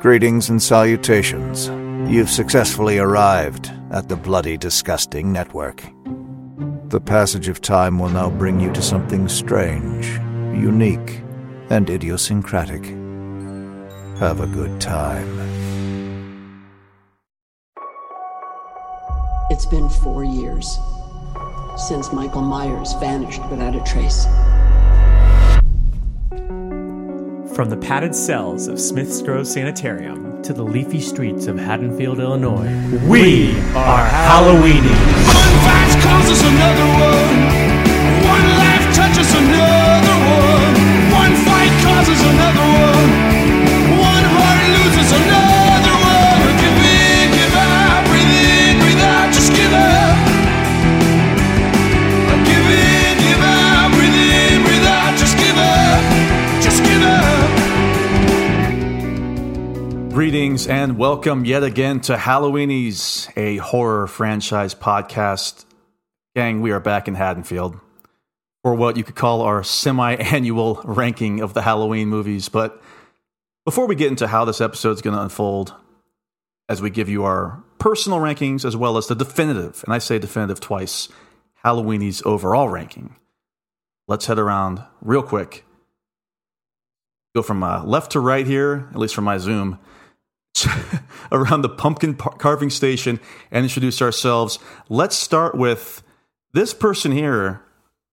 Greetings 0.00 0.48
and 0.48 0.62
salutations. 0.62 1.66
You've 2.10 2.30
successfully 2.30 2.96
arrived 2.96 3.70
at 3.90 4.08
the 4.08 4.16
Bloody 4.16 4.56
Disgusting 4.56 5.30
Network. 5.30 5.82
The 6.88 7.02
passage 7.02 7.48
of 7.48 7.60
time 7.60 7.98
will 7.98 8.08
now 8.08 8.30
bring 8.30 8.60
you 8.60 8.72
to 8.72 8.80
something 8.80 9.28
strange, 9.28 10.06
unique, 10.58 11.22
and 11.68 11.90
idiosyncratic. 11.90 12.82
Have 14.18 14.40
a 14.40 14.46
good 14.46 14.80
time. 14.80 15.28
It's 19.50 19.66
been 19.66 19.90
four 19.90 20.24
years 20.24 20.78
since 21.76 22.10
Michael 22.10 22.40
Myers 22.40 22.94
vanished 22.94 23.42
without 23.50 23.76
a 23.76 23.80
trace. 23.80 24.24
From 27.60 27.68
the 27.68 27.76
padded 27.76 28.14
cells 28.14 28.68
of 28.68 28.80
Smith's 28.80 29.20
Grove 29.20 29.46
Sanitarium 29.46 30.40
to 30.44 30.54
the 30.54 30.62
leafy 30.62 30.98
streets 30.98 31.46
of 31.46 31.58
Haddonfield, 31.58 32.18
Illinois, 32.18 32.72
we 33.06 33.50
are 33.76 34.08
Halloweenies. 34.08 35.28
One 35.28 35.52
fight 35.68 35.92
causes 36.00 36.40
another 36.40 36.88
one. 36.88 37.38
One 38.24 38.48
life 38.56 38.96
touches 38.96 39.34
another 39.34 40.16
one. 40.24 40.74
One 41.12 41.34
fight 41.44 41.72
causes 41.84 42.22
another 42.32 42.59
Greetings 60.30 60.68
and 60.68 60.96
welcome 60.96 61.44
yet 61.44 61.64
again 61.64 62.00
to 62.02 62.14
Halloweenies, 62.14 63.36
a 63.36 63.56
horror 63.56 64.06
franchise 64.06 64.76
podcast. 64.76 65.64
Gang, 66.36 66.60
we 66.60 66.70
are 66.70 66.78
back 66.78 67.08
in 67.08 67.16
Haddonfield 67.16 67.80
for 68.62 68.76
what 68.76 68.96
you 68.96 69.02
could 69.02 69.16
call 69.16 69.42
our 69.42 69.64
semi 69.64 70.14
annual 70.14 70.82
ranking 70.84 71.40
of 71.40 71.52
the 71.52 71.62
Halloween 71.62 72.06
movies. 72.06 72.48
But 72.48 72.80
before 73.64 73.88
we 73.88 73.96
get 73.96 74.06
into 74.06 74.28
how 74.28 74.44
this 74.44 74.60
episode 74.60 74.92
is 74.92 75.02
going 75.02 75.16
to 75.16 75.22
unfold, 75.22 75.74
as 76.68 76.80
we 76.80 76.90
give 76.90 77.08
you 77.08 77.24
our 77.24 77.64
personal 77.80 78.20
rankings 78.20 78.64
as 78.64 78.76
well 78.76 78.96
as 78.98 79.08
the 79.08 79.16
definitive, 79.16 79.82
and 79.84 79.92
I 79.92 79.98
say 79.98 80.20
definitive 80.20 80.60
twice, 80.60 81.08
Halloweenies 81.64 82.24
overall 82.24 82.68
ranking, 82.68 83.16
let's 84.06 84.26
head 84.26 84.38
around 84.38 84.80
real 85.02 85.24
quick. 85.24 85.64
Go 87.34 87.42
from 87.42 87.64
uh, 87.64 87.82
left 87.82 88.12
to 88.12 88.20
right 88.20 88.46
here, 88.46 88.88
at 88.92 88.96
least 88.96 89.16
from 89.16 89.24
my 89.24 89.38
Zoom 89.38 89.80
around 91.32 91.62
the 91.62 91.68
pumpkin 91.68 92.14
par- 92.14 92.34
carving 92.38 92.70
station 92.70 93.20
and 93.50 93.64
introduce 93.64 94.02
ourselves. 94.02 94.58
Let's 94.88 95.16
start 95.16 95.54
with 95.54 96.02
this 96.52 96.74
person 96.74 97.12
here. 97.12 97.46
I'm 97.48 97.60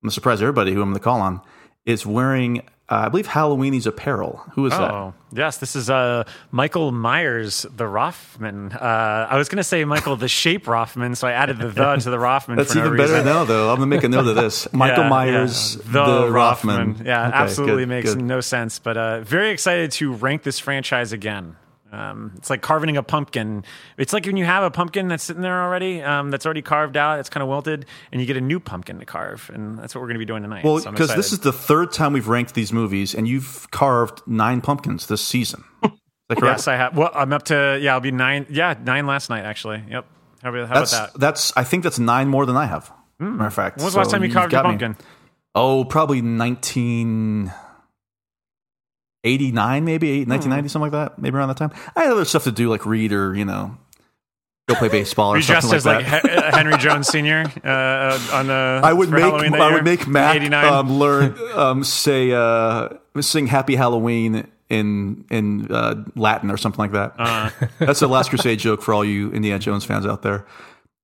gonna 0.03 0.11
surprise 0.11 0.41
everybody 0.41 0.73
who 0.73 0.81
I'm 0.81 0.89
going 0.89 0.99
to 0.99 1.03
call 1.03 1.21
on 1.21 1.41
is 1.85 2.05
wearing, 2.05 2.59
uh, 2.89 3.05
I 3.05 3.09
believe, 3.09 3.27
Halloweenie's 3.27 3.88
apparel. 3.88 4.43
Who 4.53 4.65
is 4.67 4.71
that? 4.73 4.91
Oh, 4.91 5.13
yes. 5.33 5.58
This 5.58 5.75
is 5.75 5.89
uh, 5.89 6.23
Michael 6.52 6.91
Myers, 6.91 7.65
the 7.75 7.88
Rothman. 7.88 8.73
Uh, 8.73 9.27
I 9.30 9.38
was 9.38 9.47
going 9.49 9.58
to 9.58 9.63
say 9.63 9.83
Michael 9.85 10.15
the 10.17 10.27
Shape 10.43 10.67
Rothman, 10.67 11.15
so 11.15 11.27
I 11.27 11.31
added 11.31 11.58
the 11.58 11.69
the 11.69 11.95
to 11.95 12.09
the 12.09 12.19
Rothman. 12.19 12.58
That's 12.58 12.73
for 12.73 12.80
no 12.80 12.85
even 12.88 12.97
better 12.97 13.23
now, 13.23 13.43
though. 13.45 13.69
I'm 13.71 13.77
going 13.77 13.89
to 13.89 13.95
make 13.95 14.03
a 14.03 14.09
note 14.09 14.27
of 14.27 14.35
this. 14.35 14.71
Michael 14.73 15.05
Yeah, 15.05 15.09
Myers, 15.09 15.77
yeah. 15.77 15.91
the, 15.93 16.30
Rothman. 16.30 17.02
Yeah, 17.05 17.27
Okay, 17.30 17.38
absolutely 17.38 17.83
good, 17.83 17.89
makes 17.89 18.13
good. 18.13 18.23
no 18.23 18.41
sense. 18.41 18.80
But 18.80 18.97
uh, 18.97 19.21
very 19.21 19.49
excited 19.49 19.91
to 19.93 20.13
rank 20.13 20.43
this 20.43 20.59
franchise 20.59 21.11
again. 21.13 21.55
Um, 21.91 22.33
it's 22.35 22.49
like 22.49 22.61
carving 22.61 22.97
a 22.97 23.03
pumpkin. 23.03 23.63
It's 23.97 24.11
like 24.13 24.25
when 24.25 24.35
you 24.38 24.45
have 24.45 24.63
a 24.63 24.71
pumpkin 24.71 25.07
that's 25.07 25.23
sitting 25.23 25.41
there 25.41 25.63
already, 25.63 26.02
um, 26.02 26.31
that's 26.31 26.45
already 26.45 26.61
carved 26.61 26.98
out, 26.98 27.20
it's 27.20 27.30
kind 27.30 27.42
of 27.42 27.48
wilted, 27.49 27.86
and 28.11 28.20
you 28.20 28.27
get 28.27 28.36
a 28.37 28.42
new 28.42 28.59
pumpkin 28.59 28.99
to 28.99 29.05
carve, 29.05 29.49
and 29.53 29.80
that's 29.80 29.95
what 29.95 30.02
we're 30.02 30.08
going 30.08 30.15
to 30.15 30.20
be 30.20 30.25
doing 30.25 30.43
tonight. 30.43 30.64
Well, 30.65 30.80
So 30.80 30.92
because 30.92 31.15
this 31.15 31.31
is 31.31 31.39
the 31.39 31.53
third 31.53 31.92
time 31.92 32.14
we've 32.14 32.27
ranked 32.27 32.53
these 32.55 32.73
movies, 32.73 33.15
and 33.15 33.27
you've 33.27 33.70
carved 33.71 34.21
nine 34.27 34.61
pumpkins 34.61 35.08
this 35.08 35.21
season. 35.25 35.64
Is 36.30 36.37
yes, 36.42 36.67
I 36.67 36.75
have. 36.75 36.98
Well, 36.98 37.09
I'm 37.14 37.31
up 37.31 37.43
to 37.43 37.80
yeah, 37.81 37.93
I'll 37.93 38.02
be 38.02 38.11
nine. 38.11 38.48
Yeah, 38.49 38.75
nine 38.83 39.08
last 39.08 39.30
night 39.30 39.45
actually. 39.45 39.81
Yep. 39.89 40.05
How 40.43 40.49
about, 40.49 40.67
how 40.67 40.73
that's 40.75 40.93
about 40.93 41.14
that? 41.14 41.19
that's. 41.21 41.54
I 41.55 41.64
think 41.64 41.83
that's 41.83 41.99
nine 41.99 42.27
more 42.27 42.45
than 42.45 42.58
I 42.58 42.65
have. 42.65 42.92
Matter 43.17 43.48
of 43.48 43.54
fact, 43.54 43.77
When 43.77 43.86
was 43.86 43.93
the 43.93 43.99
last 43.99 44.11
time 44.11 44.25
you 44.25 44.31
carved 44.33 44.52
a 44.52 44.58
got 44.58 44.65
me. 44.65 44.71
pumpkin? 44.71 44.98
Oh, 45.55 45.86
probably 45.86 46.21
1989, 49.36 49.86
maybe 49.86 50.10
eight- 50.10 50.27
1990, 50.27 50.70
something 50.70 50.92
like 50.92 51.10
that. 51.14 51.20
Maybe 51.21 51.36
around 51.38 51.49
that 51.49 51.58
time. 51.58 51.71
I 51.95 52.04
had 52.04 52.11
other 52.11 52.26
stuff 52.26 52.43
to 52.45 52.52
do, 52.52 52.70
like 52.70 52.86
read 52.86 53.11
or 53.11 53.36
you 53.36 53.45
know, 53.45 53.77
go 54.67 54.76
play 54.76 54.89
baseball 54.89 55.33
or 55.33 55.42
something 55.42 55.70
dressed 55.70 55.86
like 55.86 56.05
that. 56.05 56.23
like 56.23 56.33
uh, 56.54 56.58
Henry 56.58 56.77
Jones 56.77 57.08
Sr. 57.08 57.45
Uh, 57.64 57.67
uh, 57.67 58.20
on 58.33 58.48
the. 58.48 58.82
I 58.83 58.93
would 58.93 59.10
make 59.10 59.21
Halloween 59.21 59.54
I 59.54 59.66
year? 59.67 59.73
would 59.76 59.83
make 59.83 60.08
Matt 60.08 60.36
89. 60.37 60.66
um, 60.73 60.92
learn 60.99 61.37
um, 61.55 61.83
say 61.83 62.32
uh, 62.32 62.89
sing 63.21 63.48
Happy 63.48 63.76
Halloween 63.76 64.48
in 64.70 65.26
in 65.30 65.71
uh, 65.71 66.04
Latin 66.16 66.52
or 66.52 66.58
something 66.58 66.80
like 66.80 66.92
that. 66.92 67.14
Uh-huh. 67.17 67.67
That's 67.80 67.99
the 68.02 68.08
Last 68.08 68.30
Crusade 68.30 68.60
joke 68.60 68.82
for 68.82 68.93
all 68.93 69.05
you 69.05 69.32
Indiana 69.32 69.60
Jones 69.60 69.86
fans 69.86 70.05
out 70.05 70.21
there. 70.23 70.45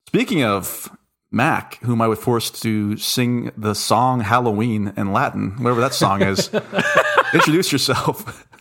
Speaking 0.07 0.43
of 0.43 0.89
Mac, 1.31 1.79
whom 1.83 2.01
I 2.01 2.07
was 2.07 2.19
forced 2.19 2.61
to 2.61 2.97
sing 2.97 3.51
the 3.57 3.73
song 3.73 4.19
Halloween 4.19 4.93
in 4.97 5.13
Latin, 5.13 5.51
whatever 5.63 5.81
that 5.81 5.93
song 5.95 6.21
is, 6.21 6.49
introduce 7.33 7.71
yourself. 7.71 8.47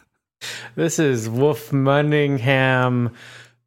This 0.75 0.99
is 0.99 1.29
Wolf 1.29 1.71
Munningham 1.71 3.13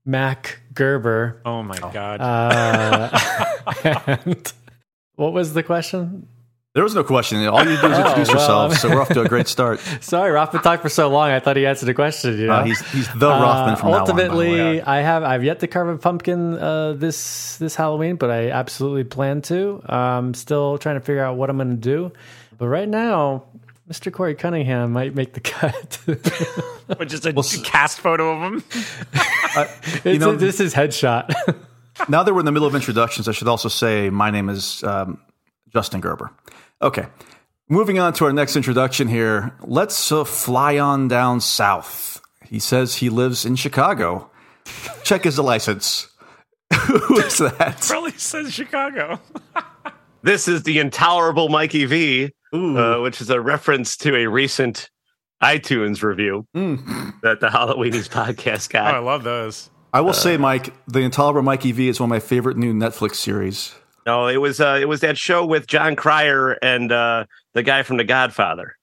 Mac 0.05 0.59
Gerber. 0.73 1.39
Oh 1.45 1.63
my 1.63 1.77
god! 1.77 2.19
Uh, 2.19 3.17
and 4.25 4.53
what 5.15 5.31
was 5.31 5.53
the 5.53 5.63
question? 5.63 6.27
There 6.73 6.83
was 6.83 6.93
no 6.93 7.05
question. 7.05 7.47
All 7.47 7.59
you 7.59 7.77
do 7.79 7.87
is 7.87 7.97
introduce 7.97 8.29
Oh, 8.29 8.33
well, 8.35 8.67
yourself, 8.69 8.73
so 8.73 8.89
we're 8.89 9.01
off 9.01 9.07
to 9.09 9.21
a 9.21 9.29
great 9.29 9.47
start. 9.55 9.79
Sorry, 10.01 10.29
Rothman 10.31 10.63
talked 10.63 10.81
for 10.81 10.89
so 10.89 11.07
long. 11.09 11.29
I 11.29 11.39
thought 11.39 11.55
he 11.55 11.65
answered 11.65 11.85
the 11.85 11.93
question. 11.93 12.37
You 12.37 12.47
know? 12.47 12.53
Uh, 12.55 12.63
he's 12.65 12.81
he's 12.91 13.07
the 13.13 13.29
Rothman 13.29 13.77
from 13.77 13.87
Uh, 13.87 13.91
now 13.91 13.97
on, 13.99 14.05
by 14.07 14.13
the 14.15 14.23
ultimately. 14.25 14.81
I 14.81 14.99
have 14.99 15.23
I've 15.23 15.45
yet 15.45 15.61
to 15.61 15.67
carve 15.67 15.87
a 15.87 15.97
pumpkin 15.97 16.55
uh, 16.57 16.91
this 16.93 17.55
this 17.57 17.75
Halloween, 17.75 18.17
but 18.17 18.29
I 18.31 18.49
absolutely 18.49 19.05
plan 19.05 19.41
to. 19.43 19.81
I'm 19.87 20.33
still 20.33 20.77
trying 20.77 20.95
to 20.99 21.01
figure 21.05 21.23
out 21.23 21.37
what 21.37 21.49
I'm 21.49 21.55
going 21.55 21.69
to 21.69 21.75
do. 21.77 22.11
But 22.57 22.67
right 22.67 22.89
now, 22.89 23.43
Mr. 23.89 24.11
Corey 24.11 24.33
Cunningham 24.35 24.91
might 24.93 25.13
make 25.15 25.33
the 25.33 25.39
cut. 25.41 25.99
But 26.87 27.07
just 27.09 27.25
a 27.25 27.35
s- 27.35 27.57
cast 27.63 27.99
photo 27.99 28.31
of 28.35 28.43
him. 28.53 28.63
It's- 30.03 30.19
know- 30.19 30.35
this 30.35 30.59
is 30.59 30.73
headshot. 30.73 31.33
now 32.09 32.21
that 32.21 32.31
we're 32.33 32.41
in 32.41 32.45
the 32.45 32.51
middle 32.51 32.67
of 32.67 32.75
introductions, 32.75 33.27
I 33.27 33.31
should 33.31 33.47
also 33.47 33.69
say 33.69 34.09
my 34.11 34.29
name 34.29 34.49
is 34.49 34.83
um, 34.83 35.19
Justin 35.73 35.99
Gerber. 36.01 36.29
Okay, 36.83 37.07
moving 37.69 37.97
on 37.97 38.13
to 38.13 38.25
our 38.25 38.33
next 38.33 38.55
introduction 38.55 39.07
here. 39.07 39.55
Let's 39.61 40.11
uh, 40.11 40.23
fly 40.25 40.77
on 40.77 41.07
down 41.07 41.41
south. 41.41 42.21
He 42.43 42.59
says 42.59 42.95
he 42.95 43.09
lives 43.09 43.45
in 43.45 43.55
Chicago. 43.55 44.29
Check 45.03 45.23
his 45.23 45.39
license. 45.39 46.07
Who 46.87 47.17
is 47.19 47.37
that? 47.39 47.81
Probably 47.81 48.11
says 48.11 48.53
Chicago. 48.53 49.19
This 50.21 50.47
is 50.47 50.63
the 50.63 50.77
intolerable 50.79 51.49
Mikey 51.49 51.85
V, 51.85 52.31
uh, 52.55 53.01
which 53.01 53.21
is 53.21 53.29
a 53.29 53.39
reference 53.41 53.97
to 53.97 54.15
a 54.15 54.27
recent 54.27 54.89
iTunes 55.43 56.01
review 56.01 56.47
Mm. 56.55 57.21
that 57.21 57.39
the 57.39 57.47
Halloweenies 57.49 58.09
podcast 58.09 58.73
Oh, 58.73 58.79
I 58.79 58.99
love 58.99 59.23
those. 59.23 59.69
I 59.93 60.01
will 60.01 60.13
say, 60.13 60.35
Mike, 60.37 60.73
the 60.87 60.99
Intolerable 60.99 61.43
Mikey 61.43 61.71
V 61.71 61.87
is 61.87 61.99
one 61.99 62.07
of 62.07 62.09
my 62.09 62.19
favorite 62.19 62.57
new 62.57 62.73
Netflix 62.73 63.15
series. 63.15 63.75
no, 64.05 64.27
it 64.27 64.37
was 64.37 64.59
uh, 64.59 64.77
it 64.81 64.85
was 64.89 65.01
that 65.01 65.17
show 65.17 65.45
with 65.45 65.67
Jon 65.67 65.95
Cryer 65.95 66.51
and 66.61 66.91
uh, 66.91 67.25
the 67.53 67.63
guy 67.63 67.83
from 67.83 67.97
The 67.97 68.03
Godfather. 68.03 68.75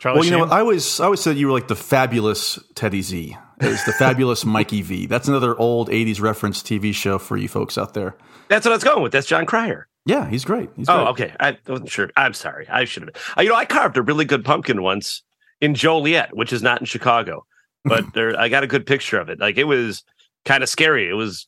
Charlie 0.00 0.18
Well, 0.18 0.24
you 0.24 0.32
know 0.32 0.38
what? 0.40 0.50
I 0.50 0.58
always, 0.60 0.98
I 0.98 1.04
always 1.04 1.20
said 1.20 1.36
you 1.36 1.46
were 1.46 1.52
like 1.52 1.68
the 1.68 1.76
fabulous 1.76 2.58
Teddy 2.74 3.00
Z. 3.02 3.36
It's 3.60 3.84
the 3.84 3.92
fabulous 3.98 4.44
Mikey 4.44 4.82
V. 4.82 5.06
That's 5.06 5.28
another 5.28 5.56
old 5.56 5.88
'80s 5.88 6.20
reference 6.20 6.62
TV 6.62 6.92
show 6.92 7.18
for 7.18 7.36
you 7.36 7.46
folks 7.46 7.78
out 7.78 7.94
there. 7.94 8.16
That's 8.48 8.66
what 8.66 8.72
I 8.72 8.76
was 8.76 8.82
going 8.84 9.02
with. 9.04 9.12
That's 9.12 9.26
Jon 9.28 9.46
Cryer. 9.46 9.86
Yeah, 10.06 10.26
he's 10.28 10.44
great. 10.44 10.70
He's 10.76 10.88
Oh, 10.88 11.12
great. 11.12 11.26
okay. 11.28 11.36
I 11.40 11.58
wasn't 11.68 11.90
sure. 11.90 12.10
I'm 12.16 12.32
sorry. 12.32 12.66
I 12.68 12.84
should 12.84 13.02
have. 13.02 13.34
Uh, 13.36 13.42
you 13.42 13.48
know, 13.50 13.56
I 13.56 13.64
carved 13.66 13.96
a 13.98 14.02
really 14.02 14.24
good 14.24 14.44
pumpkin 14.44 14.80
once 14.82 15.22
in 15.60 15.74
Joliet, 15.74 16.34
which 16.34 16.52
is 16.52 16.62
not 16.62 16.80
in 16.80 16.86
Chicago, 16.86 17.44
but 17.84 18.04
there 18.14 18.38
I 18.38 18.48
got 18.48 18.62
a 18.62 18.66
good 18.66 18.86
picture 18.86 19.18
of 19.18 19.28
it. 19.28 19.40
Like 19.40 19.58
it 19.58 19.64
was 19.64 20.04
kind 20.44 20.62
of 20.62 20.68
scary. 20.68 21.08
It 21.08 21.14
was 21.14 21.46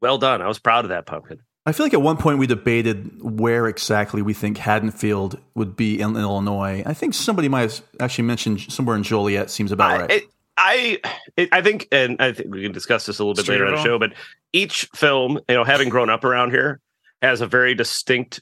well 0.00 0.18
done. 0.18 0.42
I 0.42 0.46
was 0.46 0.58
proud 0.58 0.84
of 0.84 0.90
that 0.90 1.06
pumpkin. 1.06 1.40
I 1.64 1.72
feel 1.72 1.86
like 1.86 1.94
at 1.94 2.02
one 2.02 2.16
point 2.16 2.38
we 2.38 2.46
debated 2.46 3.20
where 3.22 3.66
exactly 3.66 4.22
we 4.22 4.34
think 4.34 4.56
Haddonfield 4.58 5.40
would 5.56 5.74
be 5.74 5.98
in 6.00 6.14
Illinois. 6.16 6.84
I 6.86 6.94
think 6.94 7.12
somebody 7.14 7.48
might 7.48 7.62
have 7.62 7.82
actually 7.98 8.24
mentioned 8.24 8.60
somewhere 8.70 8.94
in 8.94 9.02
Joliet. 9.02 9.50
Seems 9.50 9.72
about 9.72 9.90
I, 9.90 9.98
right. 10.00 10.10
it, 10.12 10.24
I, 10.56 10.98
it, 11.36 11.48
I 11.50 11.62
think, 11.62 11.88
and 11.90 12.22
I 12.22 12.32
think 12.32 12.52
we 12.52 12.62
can 12.62 12.70
discuss 12.70 13.06
this 13.06 13.18
a 13.18 13.24
little 13.24 13.34
bit 13.34 13.48
later 13.48 13.66
on 13.66 13.74
the 13.74 13.82
show. 13.82 13.98
But 13.98 14.12
each 14.52 14.84
film, 14.94 15.40
you 15.48 15.56
know, 15.56 15.64
having 15.64 15.88
grown 15.88 16.08
up 16.08 16.22
around 16.22 16.50
here, 16.52 16.80
has 17.22 17.40
a 17.40 17.46
very 17.46 17.74
distinct 17.74 18.40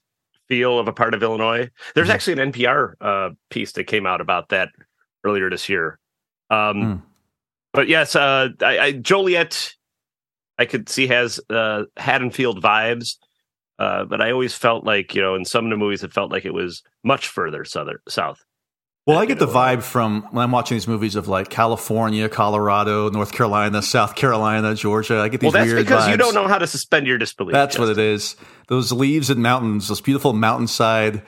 feel 0.48 0.78
of 0.78 0.88
a 0.88 0.92
part 0.92 1.14
of 1.14 1.22
Illinois. 1.22 1.70
There's 1.94 2.08
Mhm. 2.08 2.14
actually 2.14 2.32
an 2.34 2.38
NPR 2.52 2.94
uh, 3.00 3.30
piece 3.50 3.72
that 3.72 3.84
came 3.84 4.06
out 4.06 4.20
about 4.20 4.50
that 4.50 4.68
earlier 5.24 5.48
this 5.50 5.68
year. 5.68 5.98
Um, 6.50 6.76
Mm. 6.82 7.02
But 7.72 7.88
yes, 7.88 8.14
uh, 8.14 8.50
I, 8.62 8.78
I, 8.78 8.92
Joliet, 8.92 9.74
I 10.58 10.64
could 10.64 10.88
see 10.88 11.08
has 11.08 11.40
uh, 11.50 11.84
Haddonfield 11.96 12.62
vibes, 12.62 13.16
uh, 13.80 14.04
but 14.04 14.20
I 14.20 14.30
always 14.30 14.54
felt 14.54 14.84
like 14.84 15.12
you 15.14 15.20
know 15.22 15.34
in 15.34 15.44
some 15.44 15.64
of 15.64 15.70
the 15.70 15.76
movies 15.76 16.04
it 16.04 16.12
felt 16.12 16.30
like 16.30 16.44
it 16.44 16.54
was 16.54 16.82
much 17.02 17.26
further 17.26 17.64
southern 17.64 17.98
south. 18.08 18.44
Well, 19.06 19.18
I 19.18 19.26
get 19.26 19.38
the 19.38 19.46
vibe 19.46 19.82
from 19.82 20.22
when 20.30 20.42
I'm 20.42 20.50
watching 20.50 20.76
these 20.76 20.88
movies 20.88 21.14
of 21.14 21.28
like 21.28 21.50
California, 21.50 22.26
Colorado, 22.30 23.10
North 23.10 23.32
Carolina, 23.32 23.82
South 23.82 24.14
Carolina, 24.14 24.74
Georgia. 24.74 25.18
I 25.18 25.28
get 25.28 25.40
these 25.40 25.52
Well, 25.52 25.62
that's 25.62 25.72
weird 25.72 25.84
because 25.84 26.08
you 26.08 26.16
don't 26.16 26.34
know 26.34 26.48
how 26.48 26.56
to 26.56 26.66
suspend 26.66 27.06
your 27.06 27.18
disbelief. 27.18 27.52
That's 27.52 27.78
what 27.78 27.90
it 27.90 27.98
is. 27.98 28.34
Those 28.68 28.92
leaves 28.92 29.28
and 29.28 29.42
mountains, 29.42 29.88
those 29.88 30.00
beautiful 30.00 30.32
mountainside. 30.32 31.22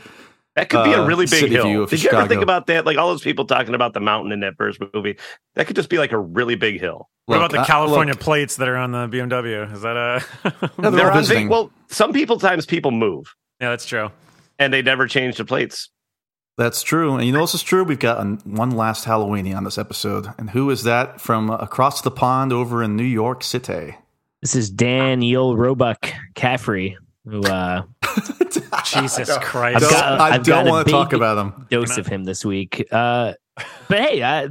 That 0.55 0.71
could 0.71 0.85
be 0.85 0.95
uh, 0.95 1.03
a 1.03 1.07
really 1.07 1.27
big 1.27 1.51
hill. 1.51 1.83
of 1.83 1.91
Did 1.91 2.03
you 2.03 2.11
ever 2.13 2.27
think 2.27 2.41
about 2.41 2.67
that? 2.69 2.87
Like 2.87 2.97
all 2.97 3.09
those 3.09 3.21
people 3.23 3.45
talking 3.45 3.75
about 3.75 3.93
the 3.93 4.01
mountain 4.01 4.33
in 4.33 4.41
that 4.41 4.55
first 4.57 4.81
movie. 4.95 5.19
That 5.55 5.67
could 5.67 5.77
just 5.77 5.91
be 5.91 5.99
like 5.99 6.13
a 6.13 6.19
really 6.19 6.55
big 6.55 6.81
hill. 6.81 7.11
What 7.27 7.37
about 7.37 7.51
the 7.51 7.61
I- 7.61 7.67
California 7.67 8.15
look, 8.15 8.21
plates 8.23 8.57
that 8.57 8.69
are 8.69 8.77
on 8.79 8.93
the 8.93 9.07
BMW? 9.07 9.71
Is 9.71 9.83
that 9.83 9.97
a? 9.99 10.25
Yeah, 10.45 10.69
they're 10.79 10.91
They're 10.93 11.11
on 11.11 11.19
visiting. 11.19 11.45
vac- 11.49 11.51
well, 11.51 11.71
some 11.89 12.15
people 12.15 12.39
times 12.39 12.65
people 12.65 12.91
move 12.91 13.35
yeah, 13.61 13.69
that's 13.69 13.85
true. 13.85 14.11
and 14.59 14.73
they 14.73 14.81
never 14.81 15.07
change 15.07 15.37
the 15.37 15.45
plates. 15.45 15.91
That's 16.57 16.83
true. 16.83 17.15
And 17.17 17.25
you 17.27 17.33
know 17.33 17.41
this 17.43 17.55
is 17.55 17.63
true? 17.63 17.85
We've 17.85 17.99
got 17.99 18.19
an, 18.21 18.39
one 18.45 18.71
last 18.71 19.05
Halloweeny 19.05 19.55
on 19.55 19.65
this 19.65 19.77
episode. 19.77 20.27
And 20.39 20.51
who 20.51 20.71
is 20.71 20.85
that 20.85 21.21
from 21.21 21.51
across 21.51 22.01
the 22.01 22.11
pond 22.11 22.53
over 22.53 22.83
in 22.83 22.97
New 22.97 23.05
York 23.05 23.43
City? 23.45 23.97
This 24.41 24.55
is 24.55 24.71
Daniel 24.71 25.57
Roebuck 25.57 26.11
Caffrey, 26.35 26.97
who 27.27 27.43
uh, 27.43 27.83
Jesus 28.85 29.37
Christ! 29.39 29.77
I've 29.77 29.83
Don't- 29.83 29.91
got- 29.93 30.21
I 30.21 30.29
I've 30.31 30.45
got 30.45 30.45
don't 30.45 30.67
a 30.67 30.71
want 30.71 30.87
to 30.87 30.93
talk 30.93 31.11
big- 31.11 31.17
about 31.19 31.39
him. 31.39 31.67
dose 31.71 31.99
of 31.99 32.07
him 32.07 32.25
this 32.25 32.45
week. 32.45 32.87
Uh, 32.91 33.35
but 33.89 33.99
hey, 33.99 34.23
I, 34.23 34.45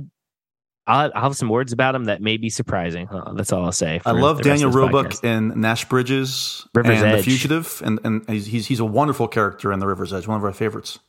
I'll, 0.87 1.11
I'll 1.15 1.21
have 1.23 1.35
some 1.35 1.49
words 1.49 1.71
about 1.73 1.95
him 1.95 2.05
that 2.05 2.21
may 2.21 2.37
be 2.37 2.49
surprising. 2.49 3.07
Uh, 3.09 3.33
that's 3.33 3.51
all 3.53 3.63
I'll 3.65 3.71
say. 3.71 4.01
I 4.05 4.11
love 4.11 4.41
Daniel 4.41 4.69
of 4.69 4.75
Roebuck 4.75 5.07
podcast. 5.07 5.23
in 5.53 5.61
Nash 5.61 5.85
Bridges 5.85 6.67
River's 6.75 7.01
and 7.01 7.11
The 7.13 7.17
Edge. 7.17 7.23
Fugitive. 7.25 7.81
And, 7.85 7.99
and 8.03 8.29
he's, 8.29 8.45
he's, 8.47 8.67
he's 8.67 8.79
a 8.79 8.85
wonderful 8.85 9.27
character 9.27 9.71
in 9.71 9.79
The 9.79 9.87
River's 9.87 10.13
Edge, 10.13 10.27
one 10.27 10.37
of 10.37 10.43
our 10.43 10.51
favorites. 10.53 10.99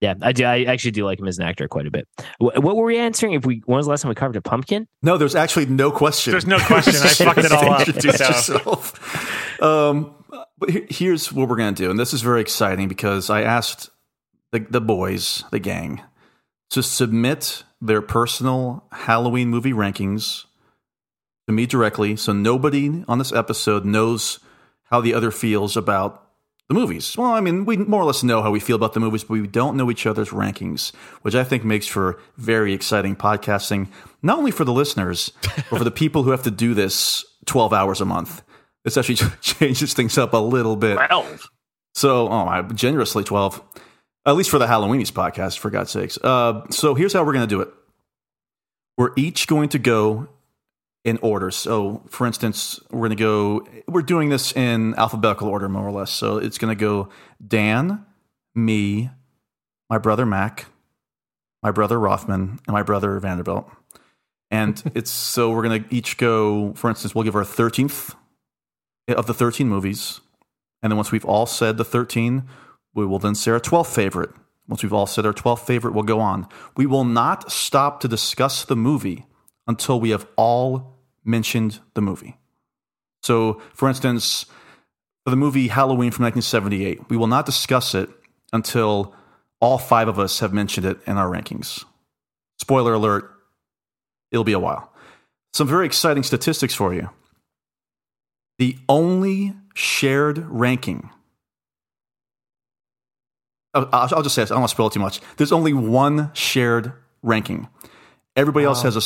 Yeah, 0.00 0.14
I 0.22 0.32
do. 0.32 0.44
I 0.44 0.62
actually 0.64 0.92
do 0.92 1.04
like 1.04 1.18
him 1.18 1.26
as 1.26 1.38
an 1.38 1.44
actor 1.44 1.66
quite 1.66 1.86
a 1.86 1.90
bit. 1.90 2.06
Wh- 2.38 2.54
What 2.62 2.76
were 2.76 2.84
we 2.84 2.98
answering? 2.98 3.32
If 3.32 3.44
we 3.44 3.62
when 3.66 3.76
was 3.78 3.86
the 3.86 3.90
last 3.90 4.02
time 4.02 4.10
we 4.10 4.14
covered 4.14 4.36
a 4.36 4.40
pumpkin? 4.42 4.86
No, 5.02 5.18
there's 5.18 5.34
actually 5.34 5.66
no 5.66 5.90
question. 5.90 6.30
There's 6.30 6.46
no 6.46 6.58
question. 6.60 6.94
I 6.96 7.08
fucked 7.08 7.38
it 7.38 7.50
all 7.52 7.72
up. 7.72 7.86
Introduce 7.88 8.16
So. 8.18 8.26
yourself. 8.54 9.60
Um, 9.62 10.14
but 10.58 10.70
here's 10.90 11.32
what 11.32 11.48
we're 11.48 11.56
going 11.56 11.74
to 11.74 11.82
do, 11.82 11.90
and 11.90 11.98
this 11.98 12.14
is 12.14 12.22
very 12.22 12.40
exciting 12.40 12.86
because 12.88 13.28
I 13.30 13.42
asked 13.42 13.90
the, 14.52 14.60
the 14.60 14.80
boys, 14.80 15.42
the 15.50 15.58
gang, 15.58 16.00
to 16.70 16.82
submit 16.82 17.64
their 17.80 18.02
personal 18.02 18.84
Halloween 18.92 19.48
movie 19.48 19.72
rankings 19.72 20.44
to 21.48 21.52
me 21.52 21.66
directly, 21.66 22.14
so 22.16 22.32
nobody 22.32 23.04
on 23.08 23.18
this 23.18 23.32
episode 23.32 23.84
knows 23.84 24.38
how 24.90 25.00
the 25.00 25.14
other 25.14 25.30
feels 25.30 25.76
about 25.76 26.27
the 26.68 26.74
movies. 26.74 27.16
Well, 27.16 27.32
I 27.32 27.40
mean, 27.40 27.64
we 27.64 27.78
more 27.78 28.02
or 28.02 28.04
less 28.04 28.22
know 28.22 28.42
how 28.42 28.50
we 28.50 28.60
feel 28.60 28.76
about 28.76 28.92
the 28.92 29.00
movies, 29.00 29.24
but 29.24 29.34
we 29.34 29.46
don't 29.46 29.76
know 29.76 29.90
each 29.90 30.06
other's 30.06 30.30
rankings, 30.30 30.94
which 31.22 31.34
I 31.34 31.44
think 31.44 31.64
makes 31.64 31.86
for 31.86 32.20
very 32.36 32.72
exciting 32.72 33.16
podcasting, 33.16 33.88
not 34.22 34.38
only 34.38 34.50
for 34.50 34.64
the 34.64 34.72
listeners, 34.72 35.32
but 35.42 35.78
for 35.78 35.84
the 35.84 35.90
people 35.90 36.22
who 36.22 36.30
have 36.30 36.42
to 36.42 36.50
do 36.50 36.74
this 36.74 37.24
12 37.46 37.72
hours 37.72 38.00
a 38.00 38.04
month. 38.04 38.42
This 38.84 38.96
actually 38.96 39.16
changes 39.40 39.94
things 39.94 40.18
up 40.18 40.34
a 40.34 40.38
little 40.38 40.76
bit. 40.76 40.94
Twelve. 40.94 41.50
So, 41.94 42.28
oh, 42.28 42.46
I 42.46 42.62
generously 42.62 43.24
12, 43.24 43.60
at 44.26 44.36
least 44.36 44.50
for 44.50 44.58
the 44.58 44.66
Halloweenies 44.66 45.10
podcast, 45.10 45.58
for 45.58 45.70
God's 45.70 45.90
sakes. 45.90 46.18
Uh, 46.22 46.62
so, 46.70 46.94
here's 46.94 47.12
how 47.12 47.24
we're 47.24 47.32
going 47.32 47.48
to 47.48 47.54
do 47.54 47.60
it 47.60 47.68
we're 48.98 49.12
each 49.16 49.46
going 49.46 49.68
to 49.70 49.78
go 49.78 50.28
in 51.04 51.18
order. 51.22 51.50
So, 51.50 52.02
for 52.08 52.26
instance, 52.26 52.80
we're 52.90 53.08
going 53.08 53.16
to 53.16 53.16
go, 53.16 53.66
we're 53.86 54.02
doing 54.02 54.28
this 54.28 54.52
in 54.52 54.94
alphabetical 54.96 55.48
order, 55.48 55.68
more 55.68 55.86
or 55.86 55.92
less. 55.92 56.10
So, 56.10 56.38
it's 56.38 56.58
going 56.58 56.76
to 56.76 56.80
go 56.80 57.08
Dan, 57.46 58.04
me, 58.54 59.10
my 59.88 59.98
brother 59.98 60.26
Mac, 60.26 60.66
my 61.62 61.70
brother 61.70 61.98
Rothman, 61.98 62.60
and 62.66 62.72
my 62.74 62.82
brother 62.82 63.18
Vanderbilt. 63.18 63.70
And 64.50 64.82
it's 64.94 65.10
so 65.10 65.50
we're 65.50 65.62
going 65.62 65.84
to 65.84 65.94
each 65.94 66.16
go, 66.16 66.72
for 66.74 66.90
instance, 66.90 67.14
we'll 67.14 67.24
give 67.24 67.36
our 67.36 67.42
13th 67.42 68.14
of 69.08 69.26
the 69.26 69.34
13 69.34 69.68
movies. 69.68 70.20
And 70.82 70.92
then 70.92 70.96
once 70.96 71.10
we've 71.10 71.24
all 71.24 71.46
said 71.46 71.76
the 71.76 71.84
13, 71.84 72.44
we 72.94 73.06
will 73.06 73.18
then 73.18 73.34
say 73.34 73.50
our 73.52 73.60
12th 73.60 73.94
favorite. 73.94 74.30
Once 74.68 74.82
we've 74.82 74.92
all 74.92 75.06
said 75.06 75.24
our 75.24 75.32
12th 75.32 75.60
favorite, 75.60 75.94
we'll 75.94 76.04
go 76.04 76.20
on. 76.20 76.46
We 76.76 76.86
will 76.86 77.04
not 77.04 77.50
stop 77.50 78.00
to 78.00 78.08
discuss 78.08 78.64
the 78.64 78.76
movie 78.76 79.26
until 79.68 80.00
we 80.00 80.10
have 80.10 80.26
all 80.36 80.96
mentioned 81.24 81.78
the 81.94 82.00
movie. 82.00 82.36
So, 83.22 83.60
for 83.74 83.88
instance, 83.88 84.46
for 85.24 85.30
the 85.30 85.36
movie 85.36 85.68
Halloween 85.68 86.10
from 86.10 86.24
1978, 86.24 87.10
we 87.10 87.16
will 87.16 87.26
not 87.26 87.46
discuss 87.46 87.94
it 87.94 88.08
until 88.52 89.14
all 89.60 89.76
five 89.76 90.08
of 90.08 90.18
us 90.18 90.40
have 90.40 90.52
mentioned 90.52 90.86
it 90.86 90.98
in 91.06 91.18
our 91.18 91.28
rankings. 91.28 91.84
Spoiler 92.58 92.94
alert, 92.94 93.30
it'll 94.32 94.44
be 94.44 94.52
a 94.52 94.58
while. 94.58 94.92
Some 95.52 95.68
very 95.68 95.84
exciting 95.86 96.22
statistics 96.22 96.74
for 96.74 96.94
you. 96.94 97.10
The 98.58 98.76
only 98.88 99.54
shared 99.74 100.46
ranking. 100.48 101.10
I'll 103.74 104.22
just 104.22 104.34
say 104.34 104.42
this. 104.42 104.50
I 104.50 104.54
don't 104.54 104.62
want 104.62 104.70
to 104.70 104.74
spoil 104.74 104.86
it 104.88 104.92
too 104.94 105.00
much. 105.00 105.20
There's 105.36 105.52
only 105.52 105.72
one 105.72 106.30
shared 106.32 106.92
ranking. 107.22 107.68
Everybody 108.34 108.64
else 108.64 108.82
has 108.82 108.96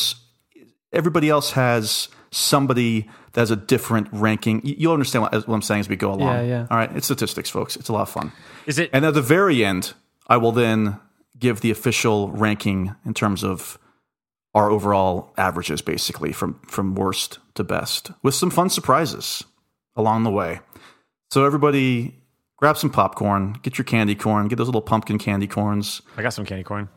Everybody 0.93 1.29
else 1.29 1.53
has 1.53 2.09
somebody 2.31 3.09
that 3.33 3.41
has 3.43 3.51
a 3.51 3.57
different 3.57 4.09
ranking. 4.13 4.61
You- 4.65 4.75
You'll 4.79 4.93
understand 4.93 5.23
what, 5.23 5.33
what 5.49 5.55
I'm 5.55 5.63
saying 5.63 5.81
as 5.81 5.89
we 5.89 5.97
go 5.97 6.13
along. 6.13 6.29
Yeah, 6.35 6.43
yeah. 6.43 6.67
All 6.71 6.77
right, 6.77 6.91
it's 6.97 7.07
statistics, 7.07 7.51
folks. 7.51 7.77
It's 7.77 7.89
a 7.89 7.93
lot 7.93 8.03
of 8.03 8.11
fun. 8.11 8.33
Is 8.67 8.79
it? 8.79 8.91
And 8.93 9.05
at 9.05 9.15
the 9.15 9.23
very 9.23 9.65
end, 9.65 9.95
I 10.29 10.37
will 10.37 10.53
then 10.53 10.99
give 11.39 11.61
the 11.61 11.71
official 11.71 12.31
ranking 12.31 12.95
in 13.05 13.15
terms 13.15 13.43
of 13.45 13.79
our 14.55 14.71
overall 14.71 15.33
averages, 15.39 15.81
basically 15.83 16.33
from 16.33 16.61
from 16.67 16.95
worst 16.95 17.39
to 17.55 17.65
best, 17.65 18.11
with 18.23 18.35
some 18.35 18.51
fun 18.51 18.69
surprises 18.71 19.45
along 19.97 20.25
the 20.25 20.31
way. 20.31 20.61
So 21.31 21.45
everybody, 21.47 22.15
grab 22.59 22.77
some 22.77 22.91
popcorn, 22.91 23.55
get 23.63 23.79
your 23.79 23.85
candy 23.87 24.15
corn, 24.15 24.49
get 24.49 24.57
those 24.57 24.69
little 24.69 24.83
pumpkin 24.83 25.17
candy 25.19 25.47
corns. 25.47 26.03
I 26.19 26.23
got 26.23 26.35
some 26.35 26.45
candy 26.45 26.65
corn. 26.65 26.89